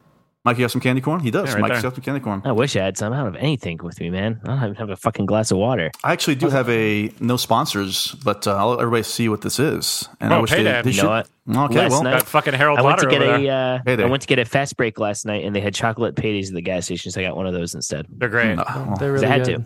Mike, 0.45 0.57
you 0.59 0.63
got 0.63 0.69
some 0.71 0.79
candy 0.81 1.01
corn? 1.01 1.19
He 1.21 1.31
does. 1.31 1.47
Yeah, 1.49 1.55
right 1.55 1.61
Mike's 1.63 1.73
there. 1.81 1.89
got 1.89 1.95
some 1.95 2.03
candy 2.03 2.19
corn. 2.21 2.41
I 2.45 2.51
wish 2.51 2.75
I 2.75 2.83
had 2.83 2.97
some. 2.97 3.11
I 3.11 3.17
don't 3.17 3.25
have 3.33 3.35
anything 3.35 3.79
with 3.81 3.99
me, 3.99 4.11
man. 4.11 4.39
I 4.43 4.47
don't 4.47 4.57
have, 4.59 4.77
have 4.77 4.89
a 4.91 4.95
fucking 4.95 5.25
glass 5.25 5.49
of 5.49 5.57
water. 5.57 5.89
I 6.03 6.13
actually 6.13 6.35
do 6.35 6.49
have 6.49 6.69
a 6.69 7.11
no 7.19 7.35
sponsors, 7.35 8.11
but 8.23 8.45
uh, 8.45 8.55
I'll 8.55 8.69
let 8.69 8.79
everybody 8.79 9.01
see 9.03 9.27
what 9.27 9.41
this 9.41 9.57
is. 9.59 10.07
And 10.21 10.31
I 10.31 10.37
Oh, 10.37 10.41
wish 10.41 10.51
payday. 10.51 10.63
they, 10.71 10.81
they 10.83 10.89
You 10.91 10.93
should. 10.93 11.03
know 11.03 11.09
what? 11.09 11.29
Okay, 11.71 11.77
Last 11.79 11.91
well, 11.91 12.03
night- 12.03 12.11
Got 12.19 12.27
fucking 12.27 12.53
Harold 12.53 12.77
I 12.77 12.83
went 12.83 12.99
to 12.99 13.07
get 13.07 13.21
over 13.23 13.35
a 13.35 13.41
there. 13.41 13.75
uh, 13.75 13.79
Hey 13.85 13.95
there. 13.95 14.05
I 14.05 14.09
went 14.09 14.21
to 14.21 14.27
get 14.27 14.37
a 14.39 14.45
fast 14.45 14.77
break 14.77 14.99
last 14.99 15.25
night, 15.25 15.43
and 15.45 15.55
they 15.55 15.61
had 15.61 15.73
chocolate 15.73 16.15
patties 16.15 16.49
at 16.49 16.55
the 16.55 16.61
gas 16.61 16.85
station, 16.85 17.11
so 17.11 17.19
I 17.21 17.23
got 17.23 17.35
one 17.35 17.47
of 17.47 17.53
those 17.53 17.73
instead. 17.73 18.05
They're 18.09 18.29
great. 18.29 18.57
uh, 18.59 18.63
well, 18.67 18.97
They're 18.99 19.13
really 19.13 19.25
I 19.25 19.29
had 19.29 19.45
good. 19.45 19.55
to. 19.57 19.63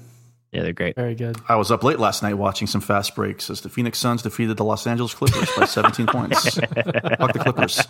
Yeah, 0.54 0.64
they're 0.64 0.74
great. 0.74 0.96
Very 0.96 1.14
good. 1.14 1.38
I 1.48 1.58
was 1.58 1.70
up 1.72 1.84
late 1.84 2.00
last 2.00 2.24
night 2.24 2.34
watching 2.36 2.68
some 2.68 2.82
fast 2.82 3.14
breaks 3.16 3.50
as 3.52 3.62
the 3.62 3.70
Phoenix 3.70 4.00
Suns 4.00 4.22
defeated 4.24 4.58
the 4.58 4.64
Los 4.64 4.88
Angeles 4.88 5.14
Clippers 5.14 5.48
by 5.58 5.66
17 5.66 6.08
points. 6.08 6.56
Fuck 6.56 7.34
the 7.34 7.40
Clippers. 7.44 7.84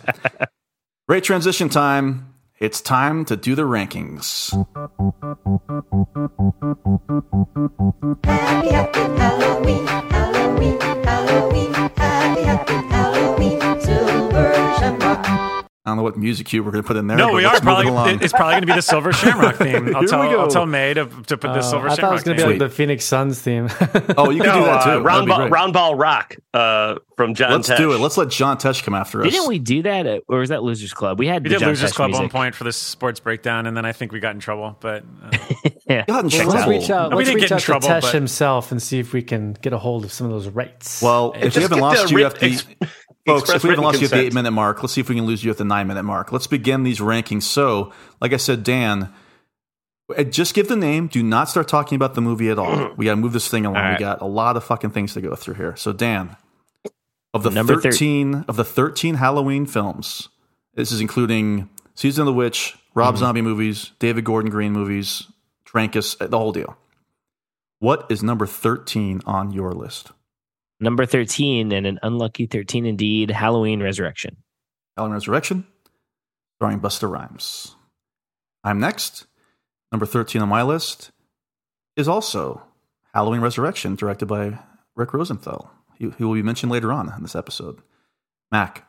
Great 1.08 1.24
transition 1.24 1.68
time. 1.68 2.26
It's 2.60 2.82
time 2.82 3.24
to 3.24 3.36
do 3.36 3.54
the 3.54 3.62
rankings. 3.62 4.52
Happy, 8.22 8.68
happy 8.68 9.00
Halloween, 9.00 9.86
Halloween, 9.86 10.78
Halloween, 10.78 11.72
happy, 11.72 12.42
happy 12.42 12.74
Halloween. 12.90 13.60
I 15.90 15.92
don't 15.92 15.96
know 15.98 16.02
what 16.04 16.16
music 16.16 16.46
cue 16.46 16.62
we're 16.62 16.70
going 16.70 16.82
to 16.84 16.86
put 16.86 16.96
in 16.96 17.06
there. 17.06 17.16
No, 17.16 17.26
but 17.28 17.34
we 17.34 17.44
are 17.44 17.60
probably. 17.60 17.88
along. 17.88 18.22
It's 18.22 18.32
probably 18.32 18.52
going 18.52 18.60
to 18.62 18.66
be 18.68 18.72
the 18.74 18.82
Silver 18.82 19.12
Shamrock 19.12 19.56
theme. 19.58 19.94
I'll 19.96 20.06
tell. 20.06 20.20
we 20.20 20.28
go. 20.28 20.40
I'll 20.40 20.48
tell 20.48 20.66
May 20.66 20.94
to, 20.94 21.04
to 21.06 21.36
put 21.36 21.40
the 21.42 21.48
Uh, 21.58 21.62
Silver 21.62 21.88
I 21.88 21.96
thought 21.96 21.96
it 21.96 22.00
Shamrock 22.00 22.12
was 22.14 22.22
going 22.24 22.36
to 22.36 22.42
theme. 22.44 22.52
be 22.54 22.58
like 22.60 22.70
the 22.70 22.74
Phoenix 22.74 23.04
Suns 23.04 23.40
theme. 23.40 23.68
Oh, 24.16 24.30
you 24.30 24.40
can 24.42 24.48
No, 24.48 24.58
do 24.60 24.64
that 24.66 24.84
too. 24.84 24.90
uh, 24.90 24.92
That'd 24.92 25.04
round 25.04 25.28
ball, 25.28 25.48
round 25.48 25.72
ball 25.72 25.94
rock 25.94 26.36
uh, 26.54 26.96
from 27.16 27.34
John. 27.34 27.52
Let's 27.52 27.68
Tesh. 27.68 27.76
do 27.78 27.92
it. 27.92 27.98
Let's 27.98 28.16
let 28.16 28.28
John 28.28 28.56
Tesh 28.58 28.82
come 28.82 28.94
after 28.94 29.22
us. 29.24 29.30
Didn't 29.32 29.48
we 29.48 29.58
do 29.58 29.82
that, 29.82 30.06
at, 30.06 30.22
or 30.28 30.38
was 30.38 30.48
that 30.50 30.62
Losers 30.62 30.92
Club? 30.92 31.18
We 31.18 31.26
had 31.26 31.42
We 31.42 31.48
the 31.48 31.54
did 31.56 31.60
John 31.60 31.68
Losers 31.70 31.90
Tesh 31.92 31.94
Club 31.96 32.10
music. 32.10 32.22
one 32.22 32.30
point 32.30 32.54
for 32.54 32.64
this 32.64 32.76
sports 32.76 33.20
breakdown, 33.20 33.66
and 33.66 33.76
then 33.76 33.84
I 33.84 33.92
think 33.92 34.12
we 34.12 34.20
got 34.20 34.34
in 34.34 34.40
trouble. 34.40 34.76
But 34.80 35.04
uh, 35.22 35.30
Yeah, 35.88 36.04
got 36.06 36.24
in 36.24 36.30
Checks 36.30 36.44
trouble. 36.44 36.58
let's 36.58 36.68
reach 36.68 36.90
out. 36.90 37.10
We 37.10 37.16
Let's 37.16 37.28
didn't 37.30 37.34
reach 37.40 37.42
get 37.48 37.50
in 37.50 37.56
out 37.56 37.62
trouble, 37.62 37.88
to 37.88 37.94
Tesh 37.94 38.00
but- 38.02 38.14
himself 38.14 38.70
and 38.72 38.80
see 38.82 38.98
if 39.00 39.12
we 39.12 39.22
can 39.22 39.54
get 39.54 39.72
a 39.72 39.78
hold 39.78 40.04
of 40.04 40.12
some 40.12 40.26
of 40.26 40.32
those 40.32 40.48
rights. 40.48 41.02
Well, 41.02 41.32
if 41.36 41.42
Just 41.54 41.56
we 41.56 41.62
haven't 41.62 41.80
lost 41.80 42.10
you 42.10 42.16
writ- 42.18 42.26
at 42.26 42.40
the 42.40 42.50
folks, 43.26 43.50
if 43.50 43.62
we 43.64 43.70
haven't 43.70 43.84
lost 43.84 44.00
you 44.00 44.04
at 44.06 44.10
the 44.10 44.18
eight 44.20 44.34
minute 44.34 44.50
mark, 44.52 44.82
let's 44.82 44.92
see 44.94 45.00
if 45.00 45.08
we 45.08 45.14
can 45.16 45.26
lose 45.26 45.42
you 45.44 45.50
at 45.50 45.56
the 45.56 45.64
nine 45.64 45.79
minute 45.86 46.02
mark. 46.04 46.32
Let's 46.32 46.46
begin 46.46 46.82
these 46.82 46.98
rankings. 47.00 47.42
So, 47.44 47.92
like 48.20 48.32
I 48.32 48.36
said, 48.36 48.62
Dan, 48.64 49.12
uh, 50.16 50.24
just 50.24 50.54
give 50.54 50.68
the 50.68 50.76
name. 50.76 51.06
Do 51.08 51.22
not 51.22 51.48
start 51.48 51.68
talking 51.68 51.96
about 51.96 52.14
the 52.14 52.20
movie 52.20 52.50
at 52.50 52.58
all. 52.58 52.94
We 52.96 53.04
got 53.06 53.12
to 53.12 53.16
move 53.16 53.32
this 53.32 53.48
thing 53.48 53.64
along. 53.66 53.82
Right. 53.82 53.98
We 53.98 54.04
got 54.04 54.20
a 54.20 54.26
lot 54.26 54.56
of 54.56 54.64
fucking 54.64 54.90
things 54.90 55.14
to 55.14 55.20
go 55.20 55.34
through 55.34 55.54
here. 55.54 55.76
So, 55.76 55.92
Dan, 55.92 56.36
of 57.32 57.42
the 57.42 57.50
Number 57.50 57.76
thir- 57.76 57.90
thirteen 57.90 58.44
of 58.48 58.56
the 58.56 58.64
thirteen 58.64 59.14
Halloween 59.16 59.66
films, 59.66 60.28
this 60.74 60.90
is 60.92 61.00
including 61.00 61.68
Season 61.94 62.22
of 62.22 62.26
the 62.26 62.32
Witch, 62.32 62.76
Rob 62.94 63.14
Mm-hmm. 63.14 63.20
Zombie 63.20 63.42
movies, 63.42 63.92
David 63.98 64.24
Gordon 64.24 64.50
Green 64.50 64.72
movies, 64.72 65.24
Trankus, 65.64 66.16
the 66.18 66.38
whole 66.38 66.52
deal. 66.52 66.76
What 67.78 68.06
is 68.10 68.22
number 68.22 68.46
13 68.46 69.22
on 69.26 69.52
your 69.52 69.72
list? 69.72 70.10
Number 70.80 71.06
13, 71.06 71.72
and 71.72 71.86
an 71.86 71.98
unlucky 72.02 72.46
13 72.46 72.84
indeed, 72.84 73.30
Halloween 73.30 73.82
Resurrection. 73.82 74.36
Halloween 75.00 75.14
Resurrection, 75.14 75.66
starring 76.58 76.78
Busta 76.78 77.10
Rhymes. 77.10 77.74
I'm 78.62 78.78
next. 78.80 79.24
Number 79.90 80.04
13 80.04 80.42
on 80.42 80.48
my 80.50 80.62
list 80.62 81.10
is 81.96 82.06
also 82.06 82.60
Halloween 83.14 83.40
Resurrection, 83.40 83.94
directed 83.94 84.26
by 84.26 84.58
Rick 84.94 85.14
Rosenthal. 85.14 85.70
He, 85.98 86.10
he 86.18 86.24
will 86.24 86.34
be 86.34 86.42
mentioned 86.42 86.70
later 86.70 86.92
on 86.92 87.10
in 87.16 87.22
this 87.22 87.34
episode. 87.34 87.80
Mac, 88.52 88.86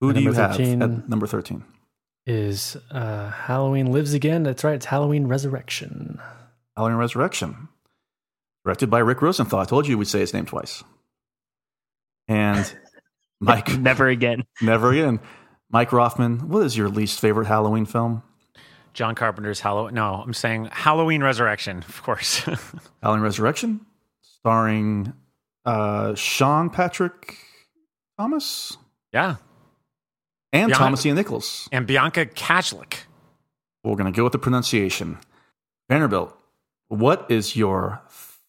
who 0.00 0.12
do 0.12 0.20
you 0.20 0.32
have 0.32 0.58
at 0.58 1.08
number 1.08 1.28
13? 1.28 1.62
Is 2.26 2.76
uh, 2.90 3.30
Halloween 3.30 3.92
Lives 3.92 4.12
Again? 4.12 4.42
That's 4.42 4.64
right. 4.64 4.74
It's 4.74 4.86
Halloween 4.86 5.28
Resurrection. 5.28 6.20
Halloween 6.76 6.96
Resurrection, 6.96 7.68
directed 8.64 8.90
by 8.90 8.98
Rick 8.98 9.22
Rosenthal. 9.22 9.60
I 9.60 9.66
told 9.66 9.86
you 9.86 9.96
we'd 9.96 10.08
say 10.08 10.18
his 10.18 10.34
name 10.34 10.46
twice. 10.46 10.82
And 12.26 12.76
Mike, 13.40 13.68
Never 13.78 14.08
again. 14.08 14.44
never 14.62 14.90
again. 14.92 15.20
Mike 15.70 15.92
Rothman, 15.92 16.48
what 16.48 16.62
is 16.64 16.76
your 16.76 16.88
least 16.88 17.20
favorite 17.20 17.46
Halloween 17.46 17.84
film? 17.86 18.22
John 18.94 19.14
Carpenter's 19.14 19.60
Halloween. 19.60 19.94
No, 19.94 20.14
I'm 20.14 20.32
saying 20.32 20.68
Halloween 20.72 21.22
Resurrection, 21.22 21.84
of 21.86 22.02
course. 22.02 22.38
Halloween 23.02 23.22
Resurrection, 23.22 23.84
starring 24.22 25.12
uh, 25.66 26.14
Sean 26.14 26.70
Patrick 26.70 27.36
Thomas 28.18 28.78
yeah. 29.12 29.36
and 30.52 30.70
Yeah. 30.70 30.76
Thomas 30.76 31.04
Ian 31.04 31.16
Nichols. 31.16 31.68
And 31.72 31.86
Bianca 31.86 32.24
Kajlich. 32.26 33.00
We're 33.84 33.96
going 33.96 34.10
to 34.10 34.16
go 34.16 34.22
with 34.24 34.32
the 34.32 34.38
pronunciation. 34.38 35.18
Vanderbilt, 35.90 36.34
what 36.88 37.26
is 37.30 37.54
your 37.54 38.00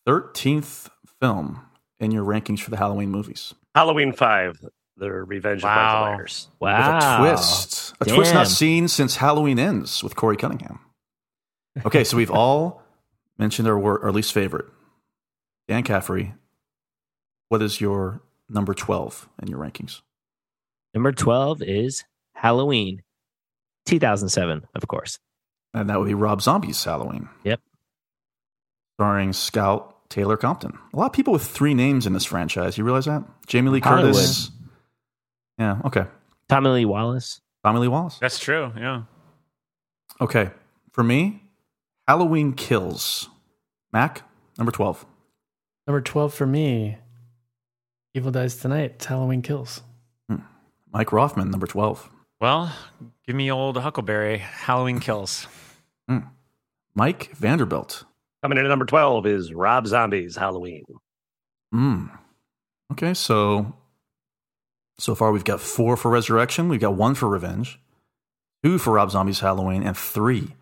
13th 0.08 0.89
film 1.20 1.62
in 2.00 2.12
your 2.12 2.24
rankings 2.24 2.60
for 2.62 2.70
the 2.70 2.77
Halloween 2.77 3.10
movies? 3.10 3.53
Halloween 3.75 4.13
Five, 4.13 4.60
The 4.98 5.12
Revenge 5.12 5.60
of 5.60 5.66
Wow. 5.66 6.01
Michael 6.01 6.18
Myers. 6.18 6.48
Wow. 6.60 7.22
With 7.22 7.30
a 7.30 7.36
twist. 7.36 7.94
A 8.01 8.06
twist 8.06 8.34
not 8.34 8.48
seen 8.48 8.88
since 8.88 9.16
Halloween 9.18 9.60
Ends 9.60 10.04
with 10.04 10.16
Corey 10.16 10.38
Cunningham. 10.38 10.80
Okay, 11.86 12.04
so 12.04 12.18
we've 12.18 12.32
all 12.32 12.82
mentioned 13.38 13.68
our, 13.68 14.04
our 14.04 14.12
least 14.12 14.34
favorite. 14.34 14.66
Dan 15.68 15.84
Caffrey, 15.84 16.34
what 17.50 17.62
is 17.62 17.80
your 17.80 18.22
number 18.50 18.74
12 18.74 19.30
in 19.44 19.48
your 19.50 19.60
rankings? 19.60 20.01
Number 20.94 21.12
12 21.12 21.62
is 21.62 22.04
Halloween 22.34 23.04
2007, 23.86 24.66
of 24.74 24.88
course. 24.88 25.20
And 25.74 25.89
that 25.89 26.00
would 26.00 26.08
be 26.08 26.13
Rob 26.16 26.42
Zombie's 26.42 26.84
Halloween. 26.84 27.30
Yep. 27.44 27.62
Starring 28.98 29.34
Scout 29.34 30.10
Taylor 30.10 30.38
Compton. 30.38 30.77
A 30.94 30.98
lot 30.98 31.08
of 31.08 31.13
people 31.13 31.34
with 31.34 31.46
three 31.46 31.74
names 31.75 32.08
in 32.08 32.13
this 32.13 32.25
franchise. 32.25 32.77
You 32.77 32.84
realize 32.84 33.06
that? 33.06 33.24
Jamie 33.46 33.70
Lee 33.70 33.80
Hollywood. 33.82 34.13
Curtis. 34.16 34.50
Yeah, 35.58 35.80
okay. 35.86 36.06
Tommy 36.50 36.70
Lee 36.70 36.86
Wallace. 36.86 37.42
Tommy 37.64 37.80
Lee 37.80 37.88
Wallace. 37.88 38.18
That's 38.20 38.40
true. 38.40 38.72
Yeah. 38.78 39.04
Okay. 40.22 40.52
For 40.92 41.04
me, 41.04 41.44
Halloween 42.08 42.54
Kills. 42.54 43.30
Mac, 43.92 44.24
number 44.58 44.72
12. 44.72 45.06
Number 45.88 46.02
12 46.02 46.34
for 46.34 46.46
me 46.46 46.98
Evil 48.14 48.32
Dies 48.32 48.56
Tonight. 48.58 48.94
It's 48.96 49.06
Halloween 49.06 49.42
Kills. 49.42 49.82
Mike 50.94 51.12
Rothman, 51.12 51.52
number 51.52 51.68
12. 51.68 52.10
Well, 52.40 52.74
give 53.26 53.36
me 53.36 53.52
old 53.52 53.78
Huckleberry. 53.78 54.38
Halloween 54.38 55.00
Kills. 55.00 55.48
Mike 56.96 57.32
Vanderbilt. 57.36 58.06
Coming 58.42 58.58
in 58.58 58.66
at 58.66 58.70
number 58.70 58.86
12 58.86 59.28
is 59.28 59.54
Rob 59.54 59.86
Zombie's 59.86 60.36
Halloween. 60.36 60.84
Mm. 61.74 62.10
Okay, 62.94 63.14
so 63.14 63.76
so 65.00 65.16
far 65.16 65.32
we've 65.32 65.44
got 65.44 65.62
four 65.62 65.96
for 65.98 66.10
Resurrection, 66.12 66.70
we've 66.70 66.80
got 66.80 66.96
one 66.96 67.16
for 67.16 67.27
Revenge, 67.27 67.80
two 68.63 68.77
for 68.77 68.94
Rob 68.94 69.12
Zombie's 69.12 69.39
Halloween, 69.39 69.84
and 69.84 69.96
three 69.96 70.56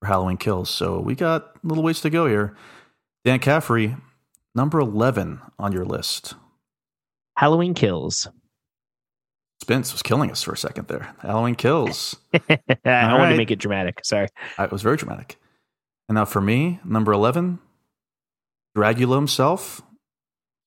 for 0.00 0.06
Halloween 0.06 0.36
Kills. 0.36 0.70
So 0.70 1.00
we 1.00 1.14
got 1.14 1.56
a 1.62 1.66
little 1.66 1.84
ways 1.84 2.00
to 2.02 2.10
go 2.10 2.26
here. 2.26 2.54
Dan 3.24 3.38
Caffrey, 3.38 3.96
number 4.54 4.78
11 4.80 5.40
on 5.58 5.72
your 5.72 5.84
list. 5.84 6.34
Halloween 7.36 7.74
Kills. 7.74 8.28
Spence 9.60 9.92
was 9.92 10.02
killing 10.02 10.30
us 10.30 10.42
for 10.42 10.52
a 10.52 10.56
second 10.56 10.88
there. 10.88 11.14
Halloween 11.20 11.54
Kills. 11.56 12.16
I 12.32 12.40
wanted 12.48 12.84
right. 12.84 13.30
to 13.30 13.36
make 13.36 13.50
it 13.50 13.58
dramatic. 13.58 14.04
Sorry. 14.04 14.28
Uh, 14.58 14.64
It 14.64 14.72
was 14.72 14.82
very 14.82 14.96
dramatic. 14.96 15.36
And 16.08 16.14
now 16.14 16.24
for 16.24 16.40
me, 16.40 16.80
number 16.84 17.12
11, 17.12 17.58
Dracula 18.74 19.16
himself, 19.16 19.82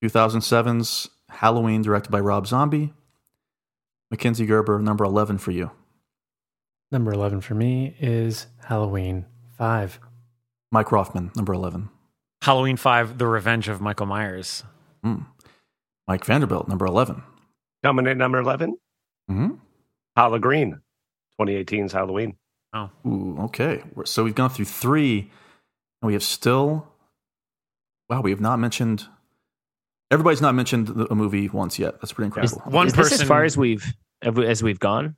2007's 0.03 1.09
Halloween, 1.29 1.81
directed 1.81 2.11
by 2.11 2.19
Rob 2.19 2.45
Zombie. 2.47 2.93
Mackenzie 4.11 4.45
Gerber, 4.45 4.79
number 4.79 5.03
11 5.05 5.37
for 5.37 5.51
you. 5.51 5.71
Number 6.91 7.11
11 7.13 7.41
for 7.41 7.55
me 7.55 7.95
is 7.99 8.47
Halloween 8.65 9.25
5. 9.57 9.99
Mike 10.71 10.91
Rothman, 10.91 11.31
number 11.35 11.53
11. 11.53 11.89
Halloween 12.41 12.75
5, 12.77 13.17
The 13.17 13.27
Revenge 13.27 13.69
of 13.69 13.79
Michael 13.81 14.05
Myers. 14.07 14.63
Mm. 15.05 15.25
Mike 16.07 16.25
Vanderbilt, 16.25 16.67
number 16.67 16.85
11. 16.85 17.23
Coming 17.83 18.07
in 18.07 18.17
number 18.17 18.39
11, 18.39 18.77
Mm-hmm. 19.29 19.55
Paula 20.15 20.39
Green, 20.39 20.81
2018's 21.39 21.93
Halloween. 21.93 22.35
Ooh, 23.05 23.37
okay. 23.43 23.81
So 24.03 24.25
we've 24.25 24.35
gone 24.35 24.49
through 24.49 24.65
three, 24.65 25.19
and 26.01 26.07
we 26.07 26.13
have 26.13 26.23
still. 26.23 26.87
Wow, 28.09 28.19
we 28.21 28.31
have 28.31 28.41
not 28.41 28.59
mentioned. 28.59 29.07
Everybody's 30.11 30.41
not 30.41 30.53
mentioned 30.55 30.89
a 31.09 31.15
movie 31.15 31.47
once 31.49 31.79
yet. 31.79 31.93
That's 32.01 32.11
pretty 32.13 32.27
Is, 32.41 32.51
incredible. 32.53 32.71
One 32.71 32.87
is 32.87 32.93
this 32.93 33.11
as 33.13 33.23
far 33.23 33.43
as 33.43 33.57
we've 33.57 33.85
as 34.21 34.61
we've 34.61 34.79
gone 34.79 35.15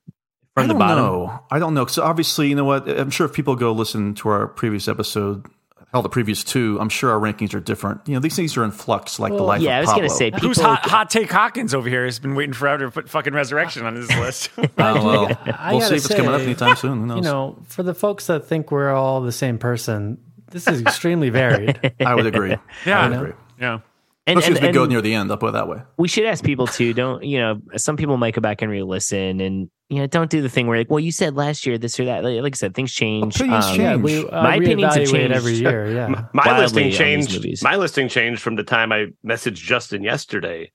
from 0.55 0.67
the 0.67 0.75
bottom? 0.75 1.03
know. 1.03 1.39
I 1.51 1.59
don't 1.59 1.73
know. 1.73 1.85
So 1.87 2.03
obviously, 2.03 2.47
you 2.49 2.55
know 2.55 2.65
what? 2.65 2.87
I'm 2.87 3.09
sure 3.09 3.25
if 3.25 3.33
people 3.33 3.55
go 3.55 3.71
listen 3.71 4.13
to 4.15 4.29
our 4.29 4.47
previous 4.47 4.87
episode, 4.87 5.45
all 5.93 6.01
the 6.01 6.09
previous 6.09 6.43
two, 6.43 6.77
I'm 6.79 6.89
sure 6.89 7.11
our 7.11 7.19
rankings 7.19 7.53
are 7.53 7.59
different. 7.59 8.01
You 8.07 8.13
know, 8.15 8.19
these 8.19 8.35
things 8.35 8.55
are 8.57 8.63
in 8.63 8.71
flux, 8.71 9.19
like 9.19 9.31
the 9.31 9.35
Well, 9.37 9.45
life. 9.45 9.61
Yeah, 9.61 9.77
I 9.77 9.81
was 9.81 9.89
going 9.89 10.03
to 10.03 10.09
say 10.09 10.31
people. 10.31 10.47
Who's 10.47 10.59
hot, 10.59 10.85
hot 10.85 11.09
Take 11.09 11.31
Hawkins 11.31 11.73
over 11.73 11.87
here 11.89 12.05
has 12.05 12.17
been 12.19 12.33
waiting 12.35 12.53
forever 12.53 12.85
to 12.85 12.91
put 12.91 13.09
fucking 13.09 13.33
Resurrection 13.33 13.85
on 13.85 13.95
his 13.95 14.09
list. 14.15 14.49
Oh, 14.57 15.05
well, 15.05 15.37
I 15.45 15.73
we'll 15.73 15.81
see 15.81 15.95
if 15.95 16.05
it's 16.05 16.13
coming 16.15 16.31
up 16.33 16.41
anytime 16.41 16.75
soon. 16.75 16.99
Who 17.01 17.05
knows? 17.07 17.17
You 17.17 17.21
know, 17.23 17.57
for 17.67 17.83
the 17.83 17.93
folks 17.93 18.27
that 18.27 18.47
think 18.47 18.71
we're 18.71 18.91
all 18.91 19.21
the 19.21 19.31
same 19.31 19.57
person, 19.59 20.17
this 20.51 20.67
is 20.67 20.81
extremely 20.81 21.29
varied. 21.29 21.93
I 21.99 22.15
would 22.15 22.25
agree. 22.25 22.55
Yeah. 22.85 22.99
I 22.99 23.07
would 23.07 23.13
I 23.13 23.15
know. 23.15 23.21
agree. 23.23 23.33
yeah. 23.59 23.79
And, 24.25 24.39
Especially 24.39 24.57
and- 24.59 24.65
as 24.67 24.69
we 24.69 24.73
go 24.73 24.85
near 24.85 25.01
the 25.01 25.13
end. 25.13 25.29
I'll 25.31 25.37
put 25.37 25.49
it 25.49 25.51
that 25.53 25.67
way. 25.67 25.81
we 25.97 26.07
should 26.07 26.25
ask 26.25 26.43
people 26.43 26.67
too. 26.67 26.93
Don't 26.93 27.23
you 27.23 27.39
know? 27.39 27.59
Some 27.75 27.97
people 27.97 28.17
might 28.17 28.33
go 28.33 28.41
back 28.41 28.61
and 28.61 28.71
re-listen, 28.71 29.41
and 29.41 29.69
you 29.89 29.99
know, 29.99 30.07
don't 30.07 30.29
do 30.31 30.41
the 30.41 30.49
thing 30.49 30.67
where 30.67 30.77
like, 30.77 30.89
well, 30.89 30.99
you 30.99 31.11
said 31.11 31.35
last 31.35 31.65
year 31.65 31.77
this 31.77 31.99
or 31.99 32.05
that. 32.05 32.23
Like, 32.23 32.41
like 32.41 32.55
I 32.55 32.57
said, 32.57 32.73
things 32.73 32.91
change. 32.93 33.35
Opinions 33.35 33.65
Um, 33.65 33.71
change. 33.75 33.79
yeah, 33.81 33.95
we 33.97 34.25
uh, 34.27 34.43
My 34.43 34.55
opinions 34.55 34.95
have 34.95 35.07
changed. 35.09 35.33
every 35.35 35.53
year. 35.53 35.91
Yeah. 35.93 36.05
M- 36.05 36.29
My 36.33 36.57
listing 36.59 36.91
changed. 36.91 37.63
My 37.63 37.75
listing 37.75 38.07
changed 38.07 38.41
from 38.41 38.55
the 38.55 38.63
time 38.63 38.91
I 38.91 39.07
messaged 39.25 39.55
Justin 39.55 40.03
yesterday 40.03 40.71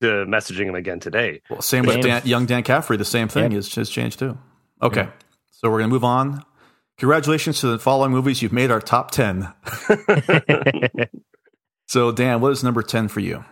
to 0.00 0.06
messaging 0.26 0.66
him 0.66 0.74
again 0.76 1.00
today. 1.00 1.40
Well, 1.50 1.60
same 1.62 1.84
with 1.86 2.00
Dan, 2.02 2.22
young 2.24 2.46
Dan 2.46 2.62
Caffrey. 2.62 2.96
The 2.96 3.04
same 3.04 3.26
thing 3.28 3.44
Yep. 3.44 3.52
has, 3.52 3.74
has 3.74 3.90
changed 3.90 4.18
too. 4.20 4.38
Okay, 4.82 5.08
so 5.50 5.70
we're 5.70 5.78
gonna 5.78 5.88
move 5.88 6.04
on. 6.04 6.44
Congratulations 6.98 7.60
to 7.60 7.68
the 7.68 7.78
following 7.78 8.12
movies. 8.12 8.42
You've 8.42 8.52
made 8.52 8.70
our 8.70 8.80
top 8.80 9.10
ten. 9.10 9.48
So 11.88 12.12
Dan, 12.12 12.40
what 12.40 12.52
is 12.52 12.62
number 12.62 12.82
ten 12.82 13.08
for 13.08 13.20
you? 13.20 13.44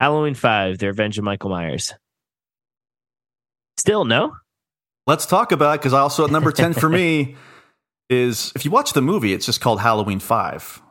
Halloween 0.00 0.34
Five: 0.34 0.78
The 0.78 0.86
Revenge 0.86 1.18
of 1.18 1.24
Michael 1.24 1.50
Myers. 1.50 1.94
Still 3.76 4.04
no. 4.04 4.36
Let's 5.06 5.24
talk 5.26 5.52
about 5.52 5.74
it 5.76 5.80
because 5.80 5.92
I 5.94 6.00
also 6.00 6.24
at 6.24 6.30
number 6.30 6.52
ten 6.52 6.74
for 6.74 6.88
me 6.88 7.36
is 8.10 8.52
if 8.54 8.64
you 8.64 8.70
watch 8.70 8.92
the 8.92 9.02
movie, 9.02 9.32
it's 9.32 9.46
just 9.46 9.60
called 9.60 9.80
Halloween 9.80 10.20
Five, 10.20 10.82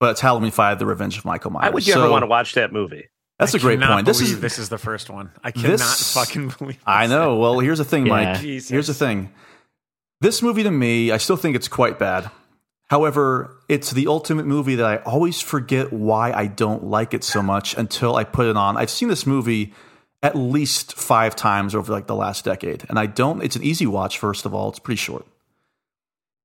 but 0.00 0.10
it's 0.10 0.20
Halloween 0.20 0.50
Five: 0.50 0.78
The 0.78 0.86
Revenge 0.86 1.16
of 1.18 1.24
Michael 1.24 1.50
Myers. 1.52 1.64
Why 1.70 1.70
would 1.74 1.86
you 1.86 1.94
So, 1.94 2.00
ever 2.02 2.10
want 2.10 2.22
to 2.22 2.26
watch 2.28 2.54
that 2.54 2.72
movie? 2.72 3.08
That's 3.38 3.52
a 3.54 3.58
I 3.58 3.60
great 3.60 3.80
cannot 3.80 3.94
point. 3.94 4.06
This 4.06 4.20
is 4.20 4.40
this 4.40 4.58
is 4.58 4.68
the 4.68 4.78
first 4.78 5.08
one. 5.10 5.30
I 5.42 5.50
cannot 5.50 5.72
This- 5.72 6.14
fucking 6.14 6.48
believe. 6.58 6.78
I 6.86 7.06
this. 7.06 7.10
know. 7.12 7.36
Well, 7.36 7.58
here's 7.60 7.78
the 7.78 7.84
thing, 7.84 8.06
Yeah. 8.06 8.32
Mike. 8.32 8.40
Jesus. 8.40 8.70
Here's 8.70 8.86
the 8.86 8.94
thing. 8.94 9.32
This 10.22 10.40
movie 10.42 10.62
to 10.62 10.70
me, 10.70 11.10
I 11.12 11.18
still 11.18 11.36
think 11.36 11.54
it's 11.56 11.68
quite 11.68 11.98
bad. 11.98 12.30
However, 12.88 13.58
it's 13.68 13.90
the 13.90 14.06
ultimate 14.06 14.46
movie 14.46 14.76
that 14.76 14.86
I 14.86 14.96
always 14.98 15.40
forget 15.40 15.92
why 15.92 16.32
I 16.32 16.46
don't 16.46 16.84
like 16.84 17.14
it 17.14 17.24
so 17.24 17.42
much 17.42 17.76
until 17.76 18.14
I 18.14 18.22
put 18.22 18.46
it 18.46 18.56
on. 18.56 18.76
I've 18.76 18.90
seen 18.90 19.08
this 19.08 19.26
movie 19.26 19.74
at 20.22 20.36
least 20.36 20.94
five 20.94 21.34
times 21.34 21.74
over 21.74 21.92
like 21.92 22.06
the 22.06 22.14
last 22.14 22.44
decade, 22.44 22.84
and 22.88 22.98
I 22.98 23.06
don't. 23.06 23.42
It's 23.42 23.56
an 23.56 23.64
easy 23.64 23.86
watch. 23.86 24.18
First 24.18 24.46
of 24.46 24.54
all, 24.54 24.68
it's 24.68 24.78
pretty 24.78 24.98
short, 24.98 25.26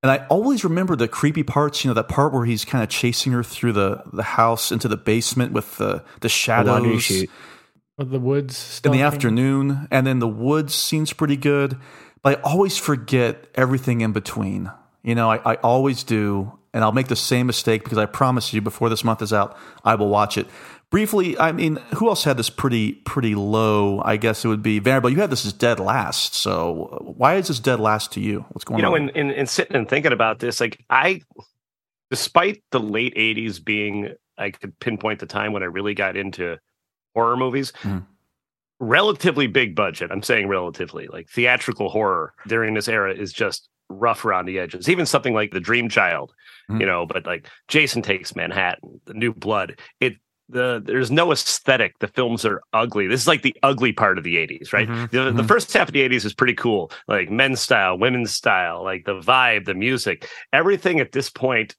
and 0.02 0.12
I 0.12 0.26
always 0.28 0.64
remember 0.64 0.96
the 0.96 1.08
creepy 1.08 1.44
parts. 1.44 1.84
You 1.84 1.90
know, 1.90 1.94
that 1.94 2.08
part 2.08 2.34
where 2.34 2.46
he's 2.46 2.66
kind 2.66 2.84
of 2.84 2.90
chasing 2.90 3.34
her 3.34 3.44
through 3.44 3.74
the 3.74 4.04
the 4.12 4.24
house 4.24 4.72
into 4.72 4.88
the 4.88 4.98
basement 4.98 5.52
with 5.52 5.78
the 5.78 6.04
the 6.16 6.22
The 6.22 6.30
shadows 6.30 7.04
chute. 7.04 7.30
With 7.98 8.10
the 8.10 8.20
woods 8.20 8.82
in 8.84 8.92
the 8.94 9.02
afternoon, 9.04 9.88
and 9.92 10.08
then 10.08 10.20
the 10.20 10.28
woods 10.28 10.74
seems 10.74 11.14
pretty 11.14 11.38
good. 11.38 11.78
But 12.24 12.40
I 12.40 12.42
always 12.42 12.78
forget 12.78 13.46
everything 13.54 14.02
in 14.02 14.12
between. 14.12 14.72
You 15.04 15.16
know, 15.16 15.32
I, 15.32 15.54
I 15.54 15.56
always 15.56 16.04
do, 16.04 16.58
and 16.74 16.84
I'll 16.84 16.92
make 16.92 17.08
the 17.08 17.16
same 17.16 17.48
mistake 17.48 17.84
because 17.84 17.98
I 17.98 18.06
promise 18.06 18.54
you 18.54 18.62
before 18.62 18.90
this 18.90 19.04
month 19.04 19.22
is 19.22 19.34
out, 19.34 19.58
I 19.84 19.96
will 19.96 20.10
watch 20.10 20.38
it. 20.38 20.48
Briefly, 20.92 21.40
I 21.40 21.54
mean, 21.54 21.78
who 21.96 22.10
else 22.10 22.26
had 22.26 22.36
this 22.38 22.50
pretty 22.50 22.94
pretty 22.94 23.34
low? 23.34 24.02
I 24.04 24.18
guess 24.18 24.44
it 24.44 24.50
would 24.50 24.62
be 24.62 24.80
Vanderbilt. 24.80 25.14
You 25.14 25.22
had 25.22 25.30
this 25.30 25.46
as 25.46 25.54
dead 25.54 25.80
last. 25.80 26.36
So 26.36 27.14
why 27.18 27.36
is 27.36 27.48
this 27.48 27.60
dead 27.60 27.80
last 27.80 28.12
to 28.14 28.20
you? 28.20 28.46
What's 28.50 28.66
going 28.66 28.84
on? 28.84 28.92
you 28.94 29.00
know, 29.00 29.04
on? 29.04 29.10
in, 29.16 29.30
in, 29.30 29.32
in 29.32 29.48
sitting 29.48 29.76
and 29.76 29.88
thinking 29.88 30.12
about 30.12 30.40
this, 30.40 30.60
like 30.60 30.84
I, 30.90 31.22
despite 32.10 32.62
the 32.72 32.80
late 32.82 33.16
'80s 33.16 33.64
being, 33.64 34.14
I 34.38 34.52
could 34.52 34.78
pinpoint 34.80 35.20
the 35.20 35.26
time 35.26 35.54
when 35.54 35.64
I 35.64 35.68
really 35.68 35.94
got 35.94 36.18
into 36.18 36.58
horror 37.16 37.38
movies. 37.38 37.72
Mhm. 37.84 38.06
Relatively 38.82 39.48
big 39.48 39.76
budget. 39.76 40.12
I'm 40.12 40.24
saying 40.24 40.50
relatively, 40.50 41.08
like 41.08 41.30
theatrical 41.30 41.90
horror 41.90 42.34
during 42.48 42.74
this 42.74 42.90
era 42.90 43.14
is 43.14 43.32
just 43.32 43.70
rough 43.92 44.26
around 44.26 44.46
the 44.46 44.60
edges. 44.60 44.90
Even 44.90 45.06
something 45.06 45.34
like 45.34 45.52
The 45.52 45.60
Dream 45.60 45.90
Child, 45.90 46.34
Mhm. 46.70 46.80
you 46.80 46.86
know, 46.86 47.06
but 47.06 47.26
like 47.26 47.48
Jason 47.68 48.02
Takes 48.02 48.36
Manhattan, 48.36 49.02
The 49.06 49.14
New 49.14 49.34
Blood. 49.34 49.80
It 50.00 50.16
the 50.50 50.82
there's 50.86 51.10
no 51.12 51.32
aesthetic. 51.32 51.98
The 52.00 52.10
films 52.10 52.44
are 52.44 52.62
ugly. 52.74 53.08
This 53.08 53.22
is 53.22 53.28
like 53.28 53.42
the 53.42 53.56
ugly 53.64 53.94
part 53.94 54.18
of 54.18 54.26
the 54.26 54.36
80s, 54.36 54.74
right? 54.74 54.86
Mhm. 54.90 55.10
The, 55.10 55.32
the 55.32 55.44
Mhm. 55.44 55.48
first 55.48 55.72
half 55.72 55.88
of 55.88 55.94
the 55.94 56.02
80s 56.02 56.26
is 56.26 56.34
pretty 56.34 56.56
cool, 56.56 56.92
like 57.08 57.30
men's 57.32 57.62
style, 57.62 57.98
women's 57.98 58.32
style, 58.34 58.84
like 58.84 59.06
the 59.06 59.18
vibe, 59.22 59.64
the 59.64 59.74
music, 59.74 60.28
everything 60.52 61.00
at 61.00 61.14
this 61.14 61.30
point 61.30 61.78